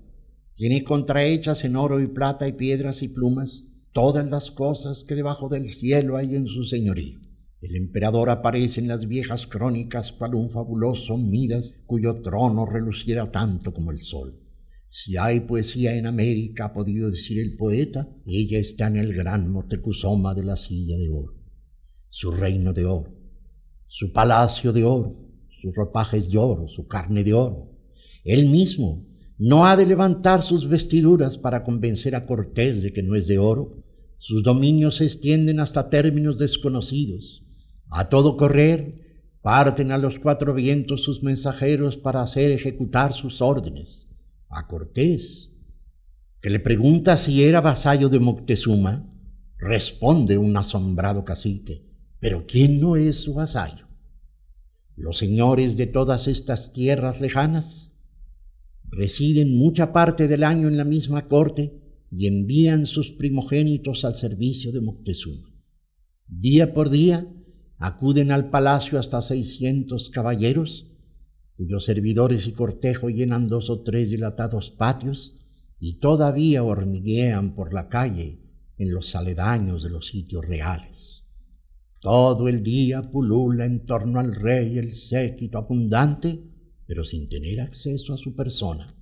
tiene 0.55 0.85
contrahechas 0.85 1.65
en 1.65 1.75
oro 1.75 1.99
y 1.99 2.07
plata 2.07 2.47
y 2.47 2.53
piedras 2.53 3.01
y 3.01 3.09
plumas 3.09 3.65
todas 3.91 4.31
las 4.31 4.51
cosas 4.51 5.03
que 5.05 5.15
debajo 5.15 5.49
del 5.49 5.73
cielo 5.73 6.15
hay 6.15 6.33
en 6.35 6.47
su 6.47 6.63
señorío 6.63 7.26
el 7.67 7.75
emperador 7.75 8.29
aparece 8.29 8.79
en 8.79 8.87
las 8.87 9.07
viejas 9.07 9.45
crónicas 9.45 10.13
para 10.13 10.37
un 10.37 10.51
fabuloso 10.51 11.17
Midas 11.17 11.75
cuyo 11.85 12.21
trono 12.21 12.65
reluciera 12.65 13.29
tanto 13.29 13.73
como 13.73 13.91
el 13.91 13.99
sol. 13.99 14.39
Si 14.87 15.17
hay 15.17 15.41
poesía 15.41 15.97
en 15.97 16.05
América, 16.05 16.65
ha 16.65 16.73
podido 16.73 17.11
decir 17.11 17.39
el 17.39 17.57
poeta, 17.57 18.07
ella 18.25 18.57
está 18.57 18.87
en 18.87 18.95
el 18.95 19.13
gran 19.13 19.51
Motecuzoma 19.51 20.33
de 20.33 20.45
la 20.45 20.55
silla 20.55 20.97
de 20.97 21.09
oro. 21.09 21.33
Su 22.09 22.31
reino 22.31 22.71
de 22.71 22.85
oro, 22.85 23.13
su 23.87 24.13
palacio 24.13 24.71
de 24.71 24.85
oro, 24.85 25.27
sus 25.61 25.75
ropajes 25.75 26.31
de 26.31 26.37
oro, 26.37 26.69
su 26.69 26.87
carne 26.87 27.25
de 27.25 27.33
oro. 27.33 27.73
Él 28.23 28.47
mismo 28.47 29.05
no 29.37 29.67
ha 29.67 29.75
de 29.75 29.85
levantar 29.85 30.41
sus 30.41 30.69
vestiduras 30.69 31.37
para 31.37 31.65
convencer 31.65 32.15
a 32.15 32.25
Cortés 32.25 32.81
de 32.81 32.93
que 32.93 33.03
no 33.03 33.15
es 33.15 33.27
de 33.27 33.39
oro. 33.39 33.83
Sus 34.19 34.41
dominios 34.41 34.95
se 34.95 35.03
extienden 35.03 35.59
hasta 35.59 35.89
términos 35.89 36.37
desconocidos. 36.37 37.43
A 37.89 38.09
todo 38.09 38.37
correr, 38.37 39.07
parten 39.41 39.91
a 39.91 39.97
los 39.97 40.19
cuatro 40.19 40.53
vientos 40.53 41.03
sus 41.03 41.23
mensajeros 41.23 41.97
para 41.97 42.21
hacer 42.21 42.51
ejecutar 42.51 43.13
sus 43.13 43.41
órdenes. 43.41 44.07
A 44.49 44.67
Cortés, 44.67 45.51
que 46.41 46.49
le 46.49 46.59
pregunta 46.59 47.17
si 47.17 47.43
era 47.43 47.61
vasallo 47.61 48.09
de 48.09 48.19
Moctezuma, 48.19 49.09
responde 49.57 50.37
un 50.37 50.55
asombrado 50.55 51.23
cacique, 51.25 51.85
pero 52.19 52.45
¿quién 52.47 52.79
no 52.79 52.95
es 52.95 53.17
su 53.17 53.33
vasallo? 53.33 53.87
Los 54.95 55.17
señores 55.17 55.77
de 55.77 55.87
todas 55.87 56.27
estas 56.27 56.73
tierras 56.73 57.21
lejanas 57.21 57.91
residen 58.89 59.57
mucha 59.57 59.93
parte 59.93 60.27
del 60.27 60.43
año 60.43 60.67
en 60.67 60.77
la 60.77 60.85
misma 60.85 61.27
corte 61.27 61.81
y 62.11 62.27
envían 62.27 62.85
sus 62.85 63.11
primogénitos 63.11 64.05
al 64.05 64.15
servicio 64.15 64.71
de 64.71 64.81
Moctezuma. 64.81 65.49
Día 66.27 66.73
por 66.73 66.89
día, 66.89 67.27
acuden 67.77 68.31
al 68.31 68.49
palacio 68.49 68.99
hasta 68.99 69.21
seiscientos 69.21 70.09
caballeros, 70.09 70.87
cuyos 71.55 71.85
servidores 71.85 72.47
y 72.47 72.51
cortejo 72.53 73.09
llenan 73.09 73.47
dos 73.47 73.69
o 73.69 73.81
tres 73.81 74.09
dilatados 74.09 74.71
patios 74.71 75.35
y 75.79 75.99
todavía 75.99 76.63
hormiguean 76.63 77.53
por 77.55 77.73
la 77.73 77.87
calle 77.89 78.39
en 78.77 78.93
los 78.93 79.15
aledaños 79.15 79.83
de 79.83 79.89
los 79.89 80.07
sitios 80.07 80.45
reales. 80.45 81.23
Todo 81.99 82.47
el 82.47 82.63
día 82.63 83.11
pulula 83.11 83.65
en 83.65 83.85
torno 83.85 84.19
al 84.19 84.35
rey 84.35 84.77
el 84.77 84.93
séquito 84.93 85.57
abundante, 85.57 86.43
pero 86.85 87.03
sin 87.05 87.27
tener 87.27 87.59
acceso 87.59 88.13
a 88.13 88.17
su 88.17 88.35
persona. 88.35 88.95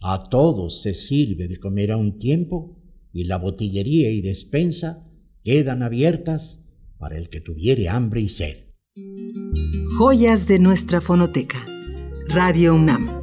A 0.00 0.28
todos 0.28 0.82
se 0.82 0.94
sirve 0.94 1.48
de 1.48 1.58
comer 1.58 1.92
a 1.92 1.96
un 1.96 2.18
tiempo 2.18 2.76
y 3.12 3.24
la 3.24 3.38
botillería 3.38 4.10
y 4.10 4.20
despensa 4.20 5.08
quedan 5.42 5.82
abiertas 5.82 6.60
para 6.98 7.16
el 7.16 7.28
que 7.28 7.40
tuviere 7.40 7.88
hambre 7.88 8.20
y 8.20 8.28
sed. 8.28 8.56
Joyas 9.98 10.46
de 10.46 10.58
nuestra 10.58 11.00
fonoteca. 11.00 11.64
Radio 12.28 12.74
UNAM. 12.74 13.22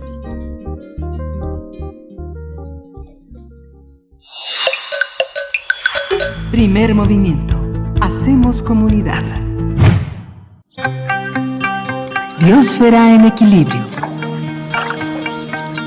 Primer 6.52 6.94
movimiento. 6.94 7.60
Hacemos 8.02 8.62
comunidad. 8.62 9.24
Biosfera 12.40 13.16
en 13.16 13.26
equilibrio. 13.26 14.13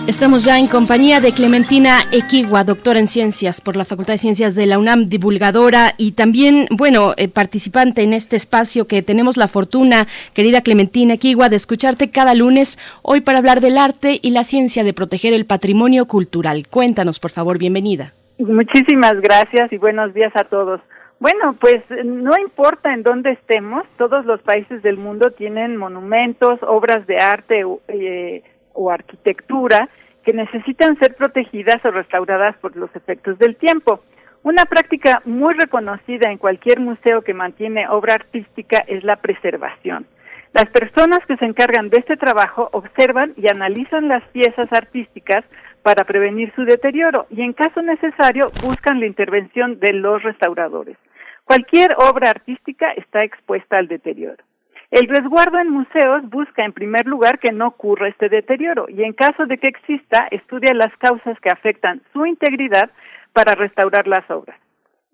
Estamos 0.09 0.44
ya 0.44 0.60
en 0.60 0.68
compañía 0.68 1.18
de 1.18 1.33
Clementina 1.33 1.99
Equigua, 2.12 2.62
doctora 2.62 3.01
en 3.01 3.09
ciencias 3.09 3.60
por 3.60 3.75
la 3.75 3.85
Facultad 3.85 4.15
de 4.15 4.18
Ciencias 4.18 4.55
de 4.55 4.65
la 4.67 4.78
UNAM, 4.78 5.09
divulgadora 5.09 5.94
y 5.99 6.12
también, 6.12 6.68
bueno, 6.70 7.12
eh, 7.17 7.28
participante 7.28 8.05
en 8.05 8.12
este 8.12 8.36
espacio 8.36 8.86
que 8.86 9.02
tenemos 9.02 9.36
la 9.36 9.49
fortuna, 9.49 10.07
querida 10.33 10.60
Clementina 10.60 11.15
Equigua, 11.15 11.49
de 11.49 11.57
escucharte 11.57 12.12
cada 12.12 12.36
lunes 12.36 12.78
hoy 13.02 13.20
para 13.20 13.39
hablar 13.39 13.60
del 13.60 13.76
arte 13.76 14.20
y 14.23 14.31
la 14.31 14.44
ciencia 14.44 14.85
de 14.85 14.94
proteger 14.94 15.35
el 15.35 15.44
patrimonio 15.44 16.07
cultural. 16.07 16.68
Cuéntanos, 16.70 17.18
por 17.18 17.33
favor, 17.33 17.59
bienvenida. 17.59 18.12
Muchísimas 18.39 19.20
gracias 19.20 19.73
y 19.73 19.76
buenos 19.76 20.15
días 20.15 20.33
a 20.36 20.44
todos. 20.44 20.81
Bueno, 21.18 21.57
pues 21.59 21.83
no 22.05 22.39
importa 22.39 22.94
en 22.94 23.02
dónde 23.02 23.33
estemos, 23.33 23.83
todos 23.99 24.25
los 24.25 24.41
países 24.43 24.83
del 24.85 24.99
mundo 24.99 25.33
tienen 25.33 25.76
monumentos, 25.76 26.60
obras 26.62 27.07
de 27.09 27.17
arte, 27.17 27.65
eh, 27.89 28.43
o 28.76 28.90
arquitectura 28.90 29.88
que 30.24 30.32
necesitan 30.32 30.98
ser 30.98 31.14
protegidas 31.14 31.84
o 31.84 31.90
restauradas 31.90 32.56
por 32.58 32.76
los 32.76 32.94
efectos 32.94 33.38
del 33.38 33.56
tiempo. 33.56 34.00
Una 34.42 34.64
práctica 34.64 35.22
muy 35.24 35.55
reconocida 35.55 36.30
en 36.30 36.38
cualquier 36.38 36.78
museo 36.80 37.22
que 37.22 37.34
mantiene 37.34 37.88
obra 37.88 38.14
artística 38.14 38.78
es 38.86 39.02
la 39.02 39.16
preservación. 39.16 40.06
Las 40.52 40.66
personas 40.70 41.20
que 41.26 41.36
se 41.36 41.44
encargan 41.44 41.90
de 41.90 41.98
este 41.98 42.16
trabajo 42.16 42.68
observan 42.72 43.34
y 43.36 43.50
analizan 43.50 44.08
las 44.08 44.22
piezas 44.28 44.72
artísticas 44.72 45.44
para 45.82 46.05
prevenir 46.05 46.52
su 46.56 46.64
deterioro 46.64 47.26
y 47.30 47.42
en 47.42 47.52
caso 47.52 47.82
necesario 47.82 48.46
buscan 48.62 48.98
la 48.98 49.06
intervención 49.06 49.78
de 49.78 49.92
los 49.92 50.22
restauradores. 50.22 50.96
Cualquier 51.44 51.90
obra 51.98 52.30
artística 52.30 52.90
está 52.92 53.20
expuesta 53.24 53.76
al 53.76 53.86
deterioro. 53.86 54.42
El 54.90 55.08
resguardo 55.08 55.58
en 55.58 55.70
museos 55.70 56.23
busca, 56.31 56.65
en 56.65 56.73
primer 56.73 57.06
lugar, 57.06 57.39
que 57.39 57.52
no 57.52 57.68
ocurra 57.68 58.08
este 58.08 58.28
deterioro 58.28 58.86
y, 58.89 59.02
en 59.02 59.15
caso 59.15 59.47
de 59.47 59.58
que 59.58 59.68
exista, 59.68 60.28
estudia 60.31 60.74
las 60.74 60.97
causas 60.98 61.39
que 61.40 61.50
afectan 61.50 62.02
su 62.12 62.24
integridad 62.24 62.90
para 63.32 63.55
restaurar 63.55 64.06
las 64.06 64.31
obras. 64.31 64.58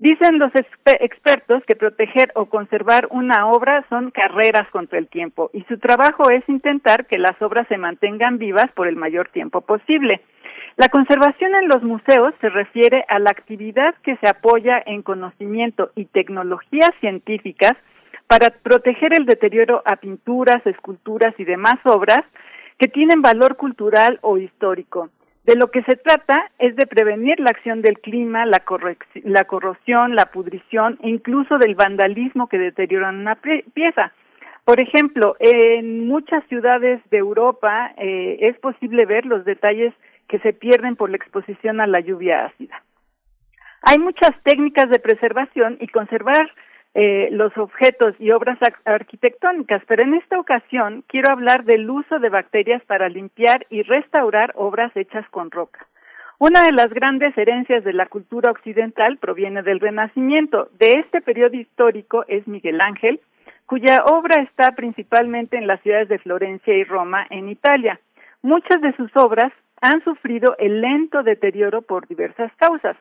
Dicen 0.02 0.40
los 0.40 0.50
expertos 0.54 1.62
que 1.64 1.76
proteger 1.76 2.32
o 2.34 2.46
conservar 2.46 3.06
una 3.10 3.46
obra 3.46 3.86
son 3.88 4.10
carreras 4.10 4.68
contra 4.72 4.98
el 4.98 5.06
tiempo 5.06 5.48
y 5.52 5.62
su 5.68 5.78
trabajo 5.78 6.28
es 6.28 6.42
intentar 6.48 7.06
que 7.06 7.18
las 7.18 7.40
obras 7.40 7.68
se 7.68 7.78
mantengan 7.78 8.38
vivas 8.38 8.66
por 8.74 8.88
el 8.88 8.96
mayor 8.96 9.28
tiempo 9.28 9.60
posible. 9.60 10.20
La 10.76 10.88
conservación 10.88 11.54
en 11.54 11.68
los 11.68 11.84
museos 11.84 12.34
se 12.40 12.48
refiere 12.48 13.04
a 13.08 13.20
la 13.20 13.30
actividad 13.30 13.94
que 14.02 14.16
se 14.16 14.28
apoya 14.28 14.82
en 14.84 15.02
conocimiento 15.02 15.92
y 15.94 16.06
tecnologías 16.06 16.90
científicas 16.98 17.74
para 18.32 18.48
proteger 18.48 19.12
el 19.12 19.26
deterioro 19.26 19.82
a 19.84 19.96
pinturas, 19.96 20.66
esculturas 20.66 21.34
y 21.36 21.44
demás 21.44 21.74
obras 21.84 22.20
que 22.78 22.88
tienen 22.88 23.20
valor 23.20 23.56
cultural 23.58 24.18
o 24.22 24.38
histórico. 24.38 25.10
De 25.44 25.54
lo 25.54 25.70
que 25.70 25.82
se 25.82 25.96
trata 25.96 26.50
es 26.58 26.74
de 26.76 26.86
prevenir 26.86 27.38
la 27.40 27.50
acción 27.50 27.82
del 27.82 28.00
clima, 28.00 28.46
la, 28.46 28.60
corrosión, 28.60 30.14
la 30.14 30.24
pudrición 30.32 30.98
e 31.02 31.10
incluso 31.10 31.58
del 31.58 31.74
vandalismo 31.74 32.48
que 32.48 32.56
deterioran 32.56 33.16
una 33.16 33.36
pieza. 33.74 34.14
Por 34.64 34.80
ejemplo, 34.80 35.36
en 35.38 36.06
muchas 36.06 36.42
ciudades 36.46 37.02
de 37.10 37.18
Europa 37.18 37.92
eh, 37.98 38.38
es 38.40 38.58
posible 38.60 39.04
ver 39.04 39.26
los 39.26 39.44
detalles 39.44 39.92
que 40.28 40.38
se 40.38 40.54
pierden 40.54 40.96
por 40.96 41.10
la 41.10 41.18
exposición 41.18 41.82
a 41.82 41.86
la 41.86 42.00
lluvia 42.00 42.46
ácida. 42.46 42.82
Hay 43.82 43.98
muchas 43.98 44.30
técnicas 44.42 44.88
de 44.88 45.00
preservación 45.00 45.76
y 45.80 45.88
conservar 45.88 46.50
eh, 46.94 47.28
los 47.32 47.56
objetos 47.56 48.14
y 48.18 48.32
obras 48.32 48.58
arquitectónicas, 48.84 49.82
pero 49.86 50.02
en 50.02 50.14
esta 50.14 50.38
ocasión 50.38 51.04
quiero 51.06 51.32
hablar 51.32 51.64
del 51.64 51.88
uso 51.88 52.18
de 52.18 52.28
bacterias 52.28 52.84
para 52.84 53.08
limpiar 53.08 53.66
y 53.70 53.82
restaurar 53.82 54.52
obras 54.56 54.94
hechas 54.94 55.26
con 55.30 55.50
roca. 55.50 55.86
Una 56.38 56.64
de 56.64 56.72
las 56.72 56.88
grandes 56.88 57.38
herencias 57.38 57.84
de 57.84 57.92
la 57.92 58.06
cultura 58.06 58.50
occidental 58.50 59.16
proviene 59.18 59.62
del 59.62 59.80
Renacimiento. 59.80 60.68
De 60.78 60.94
este 60.94 61.20
periodo 61.20 61.56
histórico 61.56 62.24
es 62.26 62.46
Miguel 62.48 62.80
Ángel, 62.80 63.20
cuya 63.64 64.04
obra 64.04 64.42
está 64.42 64.72
principalmente 64.72 65.56
en 65.56 65.66
las 65.66 65.80
ciudades 65.82 66.08
de 66.08 66.18
Florencia 66.18 66.74
y 66.74 66.84
Roma, 66.84 67.26
en 67.30 67.48
Italia. 67.48 68.00
Muchas 68.42 68.80
de 68.82 68.94
sus 68.96 69.16
obras 69.16 69.52
han 69.80 70.02
sufrido 70.04 70.56
el 70.58 70.80
lento 70.80 71.22
deterioro 71.22 71.80
por 71.82 72.06
diversas 72.08 72.52
causas. 72.56 72.96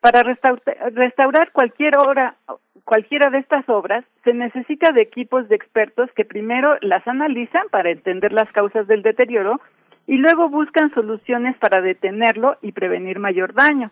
Para 0.00 0.22
restaurar 0.22 1.52
cualquier 1.52 1.96
obra, 1.98 2.36
cualquiera 2.84 3.30
de 3.30 3.38
estas 3.38 3.68
obras, 3.68 4.04
se 4.24 4.32
necesita 4.32 4.92
de 4.92 5.02
equipos 5.02 5.48
de 5.48 5.56
expertos 5.56 6.10
que 6.14 6.24
primero 6.24 6.76
las 6.82 7.06
analizan 7.08 7.68
para 7.70 7.90
entender 7.90 8.32
las 8.32 8.50
causas 8.52 8.86
del 8.86 9.02
deterioro 9.02 9.60
y 10.06 10.18
luego 10.18 10.48
buscan 10.48 10.92
soluciones 10.94 11.56
para 11.58 11.80
detenerlo 11.80 12.56
y 12.62 12.72
prevenir 12.72 13.18
mayor 13.18 13.54
daño. 13.54 13.90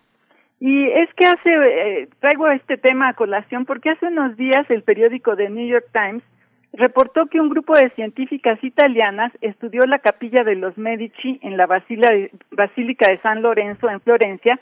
Y 0.61 0.89
es 0.89 1.13
que 1.15 1.27
hace, 1.27 1.51
eh, 1.51 2.09
traigo 2.21 2.49
este 2.49 2.77
tema 2.77 3.09
a 3.09 3.15
colación 3.15 3.65
porque 3.65 3.91
hace 3.91 4.07
unos 4.07 4.37
días 4.37 4.71
el 4.71 4.83
periódico 4.83 5.37
The 5.37 5.51
New 5.51 5.67
York 5.67 5.87
Times 5.93 6.23
reportó 6.73 7.27
que 7.27 7.41
un 7.41 7.49
grupo 7.49 7.75
de 7.75 7.91
científicas 7.91 8.63
italianas 8.63 9.33
estudió 9.41 9.83
la 9.87 9.99
capilla 9.99 10.45
de 10.45 10.57
los 10.57 10.77
Medici 10.79 11.39
en 11.43 11.57
la 11.57 11.67
Basílica 11.67 13.09
de 13.09 13.19
San 13.23 13.43
Lorenzo 13.43 13.89
en 13.89 14.01
Florencia 14.01 14.59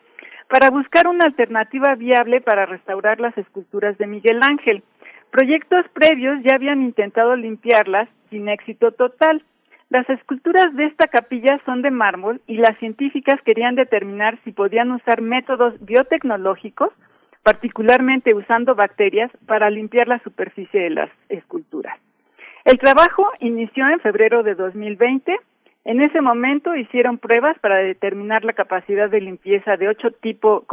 para 0.53 0.69
buscar 0.69 1.07
una 1.07 1.25
alternativa 1.25 1.95
viable 1.95 2.43
para 2.43 2.67
restaurar 2.67 3.19
las 3.21 3.37
esculturas 3.39 3.97
de 3.97 4.07
Miguel 4.07 4.39
Ángel. 4.43 4.83
Proyectos 5.31 5.87
previos 5.95 6.43
ya 6.45 6.57
habían 6.57 6.83
intentado 6.83 7.35
limpiarlas 7.37 8.07
sin 8.29 8.51
éxito 8.51 8.93
total. 8.93 9.43
Las 9.89 10.07
esculturas 10.11 10.67
de 10.75 10.85
esta 10.85 11.07
capilla 11.07 11.59
son 11.65 11.81
de 11.81 11.91
mármol 11.91 12.43
y 12.47 12.59
las 12.59 12.77
científicas 12.81 13.41
querían 13.47 13.77
determinar 13.77 14.39
si 14.45 14.53
podían 14.53 14.91
usar 14.91 15.23
métodos 15.23 15.73
biotecnológicos, 15.81 16.91
particularmente 17.43 18.35
usando 18.35 18.75
bacterias, 18.75 19.31
para 19.47 19.71
limpiar 19.71 20.07
la 20.07 20.19
superficie 20.19 20.83
de 20.83 20.91
las 20.91 21.11
esculturas. 21.31 21.99
El 22.67 22.79
trabajo 22.79 23.27
inició 23.41 23.89
en 23.89 24.01
febrero 24.01 24.43
de 24.43 24.55
2020 24.55 25.35
en 25.85 26.01
ese 26.01 26.21
momento 26.21 26.77
hicieron 26.77 27.19
pruebas 27.19 27.59
para 27.59 27.79
determinar 27.79 28.45
la 28.45 28.53
capacidad 28.53 29.11
de 29.11 29.21
limpieza 29.21 29.77
de 29.77 29.89
ocho, 29.89 30.13
tipo, 30.13 30.65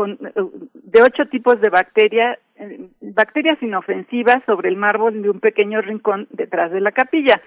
de 0.73 1.01
ocho 1.01 1.25
tipos 1.25 1.59
de 1.61 1.69
bacterias, 1.69 2.37
eh, 2.57 2.89
bacterias 3.01 3.61
inofensivas 3.61 4.37
sobre 4.45 4.69
el 4.69 4.77
mármol 4.77 5.21
de 5.21 5.31
un 5.31 5.39
pequeño 5.39 5.81
rincón 5.81 6.27
detrás 6.29 6.71
de 6.71 6.81
la 6.81 6.91
capilla. 6.91 7.41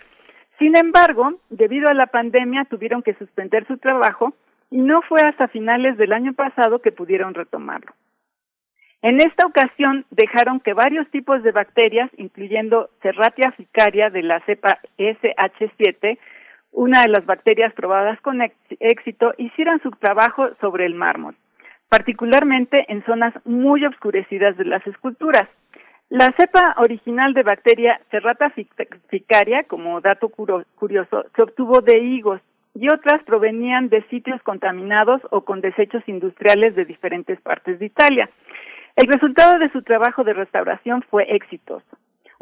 Sin 0.59 0.77
embargo, 0.77 1.35
debido 1.51 1.89
a 1.89 1.95
la 1.95 2.07
pandemia 2.07 2.65
tuvieron 2.65 3.03
que 3.03 3.15
suspender 3.15 3.65
su 3.67 3.79
trabajo 3.79 4.35
y 4.71 4.79
no 4.79 5.03
fue 5.03 5.21
hasta 5.21 5.47
finales 5.49 5.97
del 5.97 6.13
año 6.13 6.33
pasado 6.33 6.81
que 6.81 6.91
pudieron 6.91 7.35
retomarlo. 7.35 7.93
En 9.03 9.21
esta 9.21 9.47
ocasión 9.47 10.05
dejaron 10.11 10.61
que 10.61 10.75
varios 10.75 11.09
tipos 11.11 11.43
de 11.43 11.51
bacterias, 11.51 12.11
incluyendo 12.17 12.89
Serratia 13.03 13.51
ficaria 13.53 14.11
de 14.11 14.23
la 14.23 14.41
cepa 14.47 14.79
SH7, 14.99 16.19
una 16.73 17.03
de 17.03 17.09
las 17.09 17.25
bacterias 17.27 17.73
probadas 17.75 18.21
con 18.21 18.41
éxito, 18.81 19.35
hicieran 19.39 19.81
su 19.83 19.91
trabajo 19.93 20.51
sobre 20.61 20.87
el 20.87 20.95
mármol, 20.95 21.37
particularmente 21.89 22.87
en 22.89 23.05
zonas 23.05 23.35
muy 23.45 23.85
oscurecidas 23.85 24.57
de 24.57 24.65
las 24.65 24.85
esculturas. 24.87 25.49
La 26.09 26.29
cepa 26.37 26.75
original 26.79 27.33
de 27.35 27.43
bacteria 27.43 28.01
Cerrata 28.11 28.53
ficaria, 29.09 29.65
como 29.65 30.01
dato 30.01 30.29
curioso, 30.29 31.25
se 31.35 31.43
obtuvo 31.43 31.81
de 31.81 31.99
higos 31.99 32.41
y 32.75 32.89
otras 32.89 33.23
provenían 33.25 33.89
de 33.89 34.03
sitios 34.09 34.43
contaminados 34.43 35.21
o 35.31 35.43
con 35.43 35.61
desechos 35.61 36.03
industriales 36.07 36.75
de 36.75 36.85
diferentes 36.85 37.41
partes 37.41 37.79
de 37.79 37.87
Italia. 37.87 38.29
El 38.97 39.09
resultado 39.09 39.59
de 39.59 39.71
su 39.73 39.83
trabajo 39.83 40.23
de 40.25 40.35
restauración 40.35 41.03
fue 41.03 41.25
exitoso. 41.35 41.87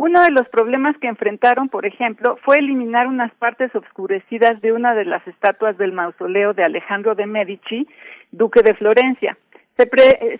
Uno 0.02 0.22
de 0.22 0.30
los 0.30 0.48
problemas 0.48 0.96
que 0.96 1.08
enfrentaron, 1.08 1.68
por 1.68 1.84
ejemplo, 1.84 2.38
fue 2.42 2.56
eliminar 2.56 3.06
unas 3.06 3.30
partes 3.34 3.70
obscurecidas 3.74 4.58
de 4.62 4.72
una 4.72 4.94
de 4.94 5.04
las 5.04 5.28
estatuas 5.28 5.76
del 5.76 5.92
mausoleo 5.92 6.54
de 6.54 6.64
Alejandro 6.64 7.14
de 7.14 7.26
Medici, 7.26 7.86
duque 8.32 8.62
de 8.62 8.72
Florencia. 8.72 9.36
Se, 9.76 9.86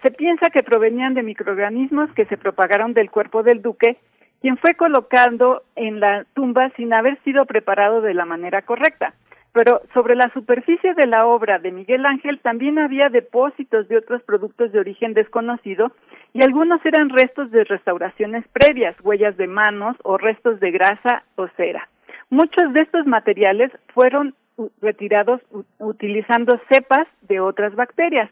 se, 0.03 0.11
piensa 0.13 0.49
que 0.49 0.63
provenían 0.63 1.13
de 1.13 1.23
microorganismos 1.23 2.11
que 2.15 2.25
se 2.25 2.39
propagaron 2.39 2.95
del 2.95 3.11
cuerpo 3.11 3.43
del 3.43 3.61
duque, 3.61 3.99
quien 4.41 4.57
fue 4.57 4.73
colocando 4.77 5.63
en 5.77 6.01
la 6.01 6.25
tumba 6.33 6.71
sin 6.77 6.95
haber 6.95 7.23
sido 7.23 7.45
preparado 7.45 8.01
de 8.01 8.15
la 8.15 8.25
manera 8.25 8.63
correcta. 8.63 9.13
Pero 9.53 9.83
sobre 9.95 10.15
la 10.15 10.31
superficie 10.33 10.95
de 10.95 11.07
la 11.07 11.27
obra 11.27 11.59
de 11.59 11.73
Miguel 11.73 12.07
Ángel 12.07 12.39
también 12.41 12.79
había 12.79 13.09
depósitos 13.09 13.89
de 13.89 13.99
otros 13.99 14.23
productos 14.23 14.71
de 14.73 14.79
origen 14.79 15.13
desconocido 15.13 15.93
y 16.33 16.43
algunos 16.43 16.85
eran 16.87 17.09
restos 17.09 17.51
de 17.51 17.65
restauraciones 17.65 18.47
previas, 18.49 18.95
huellas 19.03 19.37
de 19.37 19.49
manos 19.49 19.97
o 20.05 20.19
restos 20.19 20.61
de 20.61 20.71
grasa 20.71 21.25
o 21.35 21.49
cera. 21.57 21.89
Muchos 22.31 22.73
de 22.73 22.83
estos 22.83 23.07
materiales 23.07 23.73
fueron 23.93 24.35
retirados 24.81 25.41
utilizando 25.79 26.61
cepas 26.71 27.09
de 27.23 27.41
otras 27.41 27.75
bacterias. 27.75 28.31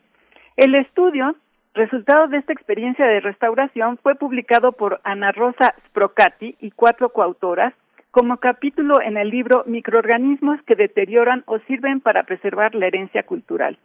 El 0.56 0.74
estudio, 0.76 1.34
resultado 1.74 2.28
de 2.28 2.38
esta 2.38 2.52
experiencia 2.52 3.06
de 3.06 3.20
restauración, 3.20 3.98
fue 3.98 4.14
publicado 4.14 4.72
por 4.72 5.00
Ana 5.04 5.32
Rosa 5.32 5.74
Sprocati 5.88 6.54
y 6.60 6.70
cuatro 6.70 7.08
coautoras 7.08 7.74
como 8.10 8.38
capítulo 8.38 9.00
en 9.02 9.16
el 9.16 9.28
libro 9.28 9.64
Microorganismos 9.66 10.60
que 10.62 10.74
deterioran 10.74 11.42
o 11.46 11.58
sirven 11.60 12.00
para 12.00 12.22
preservar 12.22 12.74
la 12.74 12.86
herencia 12.86 13.22
cultural. 13.22 13.78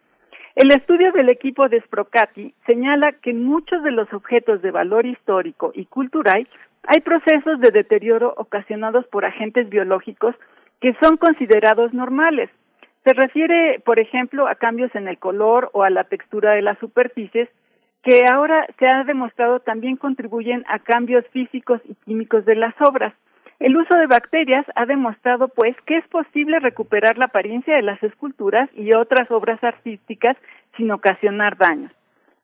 El 0.56 0.72
estudio 0.72 1.12
del 1.12 1.30
equipo 1.30 1.68
de 1.68 1.82
Sprocati 1.82 2.54
señala 2.66 3.14
que 3.14 3.32
en 3.32 3.44
muchos 3.44 3.84
de 3.84 3.92
los 3.92 4.12
objetos 4.14 4.62
de 4.62 4.72
valor 4.72 5.06
histórico 5.06 5.72
y 5.74 5.86
cultural 5.86 6.48
hay 6.84 7.02
procesos 7.02 7.60
de 7.60 7.72
deterioro 7.72 8.34
ocasionados 8.38 9.06
por 9.08 9.26
agentes 9.26 9.70
biológicos 9.70 10.36
que 10.80 10.94
son 11.02 11.18
considerados 11.18 11.94
normales. 11.94 12.50
Se 13.04 13.14
refiere, 13.14 13.82
por 13.84 14.00
ejemplo, 14.00 14.48
a 14.48 14.56
cambios 14.56 14.94
en 14.96 15.08
el 15.08 15.18
color 15.18 15.70
o 15.74 15.84
a 15.84 15.90
la 15.90 16.04
textura 16.06 16.52
de 16.52 16.62
las 16.62 16.78
superficies 16.78 17.50
que 18.04 18.22
ahora 18.30 18.68
se 18.78 18.88
ha 18.88 19.04
demostrado 19.06 19.60
también 19.62 19.96
contribuyen 19.96 20.64
a 20.68 20.80
cambios 20.80 21.26
físicos 21.30 21.82
y 21.86 21.96
químicos 22.06 22.46
de 22.46 22.56
las 22.56 22.76
obras. 22.82 23.14
El 23.64 23.78
uso 23.78 23.96
de 23.96 24.08
bacterias 24.08 24.66
ha 24.76 24.86
demostrado, 24.86 25.48
pues, 25.48 25.74
que 25.86 25.96
es 25.96 26.06
posible 26.10 26.60
recuperar 26.60 27.18
la 27.18 27.28
apariencia 27.28 27.78
de 27.78 27.82
las 27.82 28.04
esculturas 28.04 28.70
y 28.76 28.92
otras 28.92 29.32
obras 29.32 29.64
artísticas 29.64 30.36
sin 30.76 30.92
ocasionar 30.92 31.56
daños. 31.58 31.90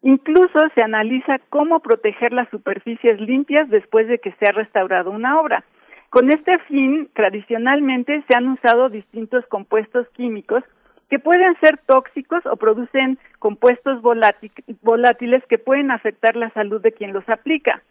Incluso 0.01 0.59
se 0.73 0.81
analiza 0.81 1.39
cómo 1.49 1.81
proteger 1.81 2.31
las 2.31 2.47
superficies 2.47 3.19
limpias 3.19 3.69
después 3.69 4.07
de 4.07 4.19
que 4.19 4.31
se 4.31 4.45
ha 4.45 4.53
restaurado 4.53 5.11
una 5.11 5.41
obra. 5.41 5.65
Con 6.09 6.29
este 6.29 6.57
fin, 6.69 7.09
tradicionalmente 7.13 8.23
se 8.25 8.37
han 8.37 8.47
usado 8.47 8.87
distintos 8.87 9.45
compuestos 9.47 10.07
químicos 10.13 10.63
que 11.09 11.19
pueden 11.19 11.53
ser 11.59 11.79
tóxicos 11.85 12.45
o 12.45 12.55
producen 12.55 13.19
compuestos 13.39 14.01
volátiles 14.01 15.43
que 15.49 15.57
pueden 15.57 15.91
afectar 15.91 16.37
la 16.37 16.49
salud 16.51 16.81
de 16.81 16.93
quien 16.93 17.11
los 17.11 17.27
aplica. 17.27 17.81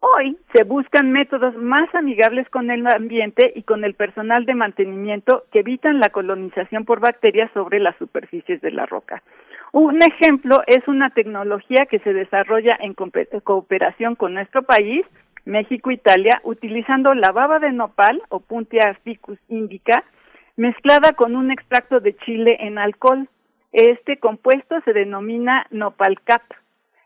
Hoy 0.00 0.36
se 0.54 0.64
buscan 0.64 1.10
métodos 1.10 1.56
más 1.56 1.92
amigables 1.94 2.48
con 2.50 2.70
el 2.70 2.86
ambiente 2.86 3.52
y 3.54 3.62
con 3.62 3.82
el 3.82 3.94
personal 3.94 4.44
de 4.44 4.54
mantenimiento 4.54 5.44
que 5.50 5.60
evitan 5.60 6.00
la 6.00 6.10
colonización 6.10 6.84
por 6.84 7.00
bacterias 7.00 7.50
sobre 7.52 7.80
las 7.80 7.96
superficies 7.96 8.60
de 8.60 8.70
la 8.70 8.86
roca. 8.86 9.22
Un 9.72 10.02
ejemplo 10.02 10.62
es 10.66 10.86
una 10.86 11.10
tecnología 11.10 11.86
que 11.90 11.98
se 12.00 12.12
desarrolla 12.12 12.78
en 12.80 12.94
cooperación 12.94 14.14
con 14.14 14.34
nuestro 14.34 14.62
país, 14.62 15.04
México, 15.44 15.90
Italia, 15.90 16.40
utilizando 16.44 17.14
la 17.14 17.32
baba 17.32 17.58
de 17.58 17.72
nopal 17.72 18.22
o 18.28 18.40
Puntia 18.40 18.94
ficus 19.02 19.38
indica, 19.48 20.04
mezclada 20.56 21.12
con 21.12 21.36
un 21.36 21.50
extracto 21.50 22.00
de 22.00 22.16
chile 22.16 22.56
en 22.60 22.78
alcohol. 22.78 23.28
Este 23.72 24.18
compuesto 24.18 24.80
se 24.84 24.92
denomina 24.92 25.66
nopalcap 25.70 26.42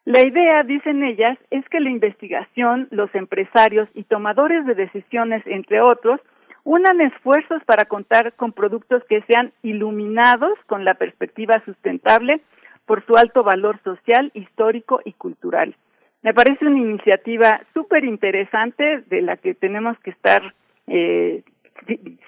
la 0.04 0.26
idea, 0.26 0.62
dicen 0.62 1.02
ellas, 1.02 1.38
es 1.50 1.68
que 1.68 1.80
la 1.80 1.90
investigación, 1.90 2.88
los 2.90 3.14
empresarios 3.14 3.88
y 3.94 4.04
tomadores 4.04 4.64
de 4.66 4.74
decisiones, 4.74 5.42
entre 5.46 5.80
otros, 5.80 6.20
unan 6.64 7.00
esfuerzos 7.00 7.62
para 7.64 7.84
contar 7.84 8.32
con 8.34 8.52
productos 8.52 9.02
que 9.08 9.22
sean 9.22 9.52
iluminados 9.62 10.58
con 10.66 10.84
la 10.84 10.94
perspectiva 10.94 11.62
sustentable 11.64 12.40
por 12.86 13.04
su 13.06 13.16
alto 13.16 13.42
valor 13.42 13.80
social, 13.82 14.30
histórico 14.34 15.00
y 15.04 15.12
cultural. 15.12 15.76
Me 16.22 16.34
parece 16.34 16.66
una 16.66 16.78
iniciativa 16.78 17.60
súper 17.72 18.04
interesante 18.04 19.02
de 19.06 19.22
la 19.22 19.36
que 19.36 19.54
tenemos 19.54 19.98
que 20.00 20.10
estar 20.10 20.54
eh, 20.86 21.42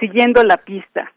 siguiendo 0.01 0.43
la 0.45 0.59
pista. 0.59 1.13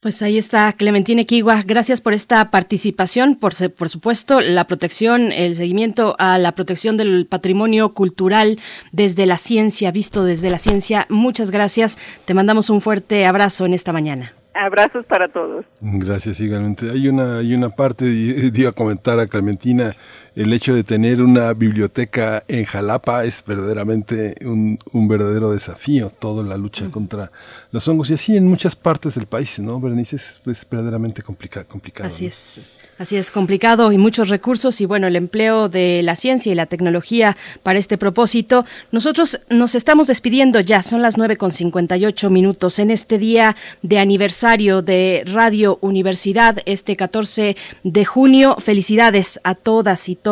Pues 0.00 0.22
ahí 0.22 0.38
está 0.38 0.72
Clementina 0.74 1.22
Equigua. 1.22 1.64
Gracias 1.66 2.00
por 2.00 2.12
esta 2.12 2.52
participación, 2.52 3.34
por, 3.34 3.52
por 3.72 3.88
supuesto, 3.88 4.40
la 4.40 4.64
protección, 4.68 5.32
el 5.32 5.56
seguimiento 5.56 6.14
a 6.20 6.38
la 6.38 6.52
protección 6.52 6.96
del 6.96 7.26
patrimonio 7.26 7.94
cultural 7.94 8.60
desde 8.92 9.26
la 9.26 9.36
ciencia, 9.36 9.90
visto 9.90 10.24
desde 10.24 10.50
la 10.50 10.58
ciencia. 10.58 11.06
Muchas 11.08 11.50
gracias. 11.50 11.98
Te 12.26 12.34
mandamos 12.34 12.70
un 12.70 12.80
fuerte 12.80 13.26
abrazo 13.26 13.66
en 13.66 13.74
esta 13.74 13.92
mañana. 13.92 14.34
Abrazos 14.54 15.04
para 15.06 15.28
todos. 15.28 15.64
Gracias, 15.80 16.38
igualmente. 16.38 16.90
Hay 16.90 17.08
una, 17.08 17.38
hay 17.38 17.54
una 17.54 17.70
parte, 17.70 18.04
iba 18.54 18.70
a 18.70 18.72
comentar 18.72 19.18
a 19.18 19.26
Clementina, 19.26 19.96
el 20.38 20.52
hecho 20.52 20.72
de 20.72 20.84
tener 20.84 21.20
una 21.20 21.52
biblioteca 21.52 22.44
en 22.46 22.64
Jalapa 22.64 23.24
es 23.24 23.42
verdaderamente 23.44 24.36
un, 24.42 24.78
un 24.92 25.08
verdadero 25.08 25.50
desafío, 25.50 26.10
toda 26.10 26.44
la 26.44 26.56
lucha 26.56 26.88
contra 26.92 27.32
los 27.72 27.88
hongos 27.88 28.10
y 28.10 28.14
así 28.14 28.36
en 28.36 28.46
muchas 28.46 28.76
partes 28.76 29.16
del 29.16 29.26
país, 29.26 29.58
¿no? 29.58 29.80
Berenice 29.80 30.14
es, 30.14 30.40
verdaderamente 30.70 31.22
complicado. 31.22 31.66
Así 32.04 32.26
es. 32.26 32.60
Así 32.98 33.16
es, 33.16 33.30
complicado 33.30 33.92
y 33.92 33.98
muchos 33.98 34.28
recursos 34.28 34.80
y 34.80 34.86
bueno, 34.86 35.06
el 35.06 35.14
empleo 35.14 35.68
de 35.68 36.02
la 36.02 36.16
ciencia 36.16 36.50
y 36.50 36.56
la 36.56 36.66
tecnología 36.66 37.36
para 37.62 37.78
este 37.78 37.96
propósito. 37.96 38.64
Nosotros 38.90 39.40
nos 39.48 39.76
estamos 39.76 40.08
despidiendo 40.08 40.58
ya, 40.58 40.82
son 40.82 41.00
las 41.00 41.16
nueve 41.16 41.36
con 41.36 41.52
58 41.52 42.28
minutos 42.28 42.80
en 42.80 42.90
este 42.90 43.18
día 43.18 43.54
de 43.82 44.00
aniversario 44.00 44.82
de 44.82 45.22
Radio 45.26 45.78
Universidad, 45.80 46.58
este 46.64 46.96
14 46.96 47.56
de 47.84 48.04
junio. 48.04 48.56
Felicidades 48.58 49.40
a 49.44 49.54
todas 49.54 50.08
y 50.08 50.16
todos 50.16 50.27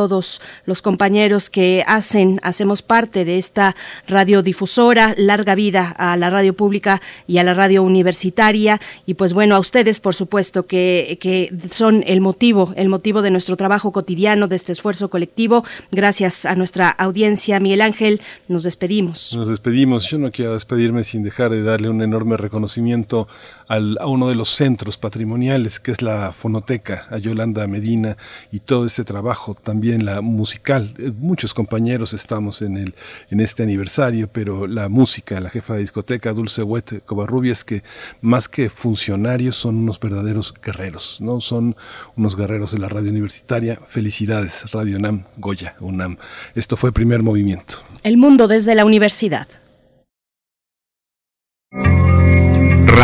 los 0.65 0.83
compañeros 0.83 1.50
que 1.50 1.83
hacen, 1.86 2.39
hacemos 2.42 2.83
parte 2.83 3.25
de 3.25 3.39
esta 3.39 3.76
radiodifusora. 4.07 5.15
Larga 5.16 5.55
vida 5.55 5.94
a 5.97 6.16
la 6.16 6.31
radio 6.31 6.55
pública 6.55 7.00
y 7.26 7.39
a 7.39 7.44
la 7.44 7.55
radio 7.55 7.83
universitaria. 7.83 8.81
Y 9.07 9.15
pues 9.15 9.33
bueno, 9.33 9.57
a 9.57 9.58
ustedes, 9.58 10.00
por 10.00 10.15
supuesto, 10.15 10.66
que, 10.66 11.18
que 11.20 11.52
son 11.70 12.05
el 12.07 12.20
motivo 12.20 12.57
el 12.76 12.89
motivo 12.89 13.23
de 13.23 13.31
nuestro 13.31 13.57
trabajo 13.57 13.92
cotidiano, 13.92 14.49
de 14.49 14.57
este 14.57 14.73
esfuerzo 14.73 15.10
colectivo. 15.10 15.65
Gracias 15.91 16.44
a 16.44 16.55
nuestra 16.55 16.89
audiencia, 16.89 17.60
Miguel 17.60 17.83
Ángel, 17.83 18.20
nos 18.49 18.62
despedimos. 18.62 19.33
Nos 19.34 19.49
despedimos. 19.49 20.08
Yo 20.08 20.18
no 20.18 20.31
quiero 20.31 20.55
despedirme 20.55 21.05
sin 21.05 21.23
dejar 21.23 21.50
de 21.50 21.62
darle 21.62 21.89
un 21.89 22.02
enorme 22.02 22.36
reconocimiento 22.36 23.28
a 23.69 24.07
uno 24.07 24.28
de 24.28 24.35
los 24.35 24.51
centros 24.51 24.97
patrimoniales, 24.97 25.81
que 25.81 25.91
es 25.91 26.03
la 26.03 26.33
Fonoteca, 26.33 27.07
a 27.11 27.19
Yolanda 27.19 27.67
Medina 27.67 28.17
y 28.53 28.61
todo 28.61 28.86
ese 28.86 29.05
trabajo, 29.05 29.55
también 29.55 30.05
la 30.05 30.20
musical. 30.20 30.95
Eh, 30.99 31.11
muchos 31.19 31.53
compañeros 31.53 32.12
estamos 32.12 32.62
en, 32.62 32.77
el, 32.77 32.95
en 33.31 33.41
este 33.41 33.62
aniversario, 33.65 34.28
pero 34.28 34.67
la 34.67 34.89
música, 34.89 35.41
la 35.41 35.51
jefa 35.51 35.75
de 35.75 35.81
discoteca, 35.81 36.33
Dulce 36.33 36.62
Huete 36.62 37.01
Covarrubias, 37.01 37.65
que 37.65 37.83
más 38.20 38.49
que 38.49 38.70
funcionarios 38.70 39.57
son 39.57 39.77
unos 39.77 39.99
verdaderos 39.99 40.55
guerreros, 40.62 41.19
¿no? 41.20 41.41
Son 41.41 41.77
unos 42.17 42.36
guerreros 42.36 42.73
de 42.73 42.78
la 42.78 42.89
radio 42.89 43.11
universitaria. 43.11 43.81
Felicidades, 43.89 44.70
Radio 44.73 44.97
UNAM, 44.97 45.25
Goya, 45.36 45.75
UNAM. 45.81 46.19
Esto 46.55 46.77
fue 46.77 46.93
Primer 46.93 47.23
Movimiento. 47.23 47.78
El 48.03 48.17
mundo 48.17 48.47
desde 48.47 48.75
la 48.75 48.85
universidad. 48.85 49.49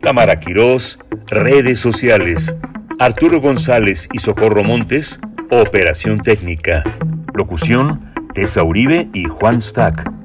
Tamara 0.00 0.38
Quirós, 0.38 0.98
redes 1.26 1.78
sociales. 1.78 2.54
Arturo 2.98 3.40
González 3.40 4.08
y 4.12 4.18
Socorro 4.18 4.64
Montes, 4.64 5.20
Operación 5.50 6.20
Técnica. 6.20 6.84
Locución, 7.34 8.12
Tessa 8.34 8.62
Uribe 8.62 9.08
y 9.12 9.24
Juan 9.24 9.62
Stack. 9.62 10.17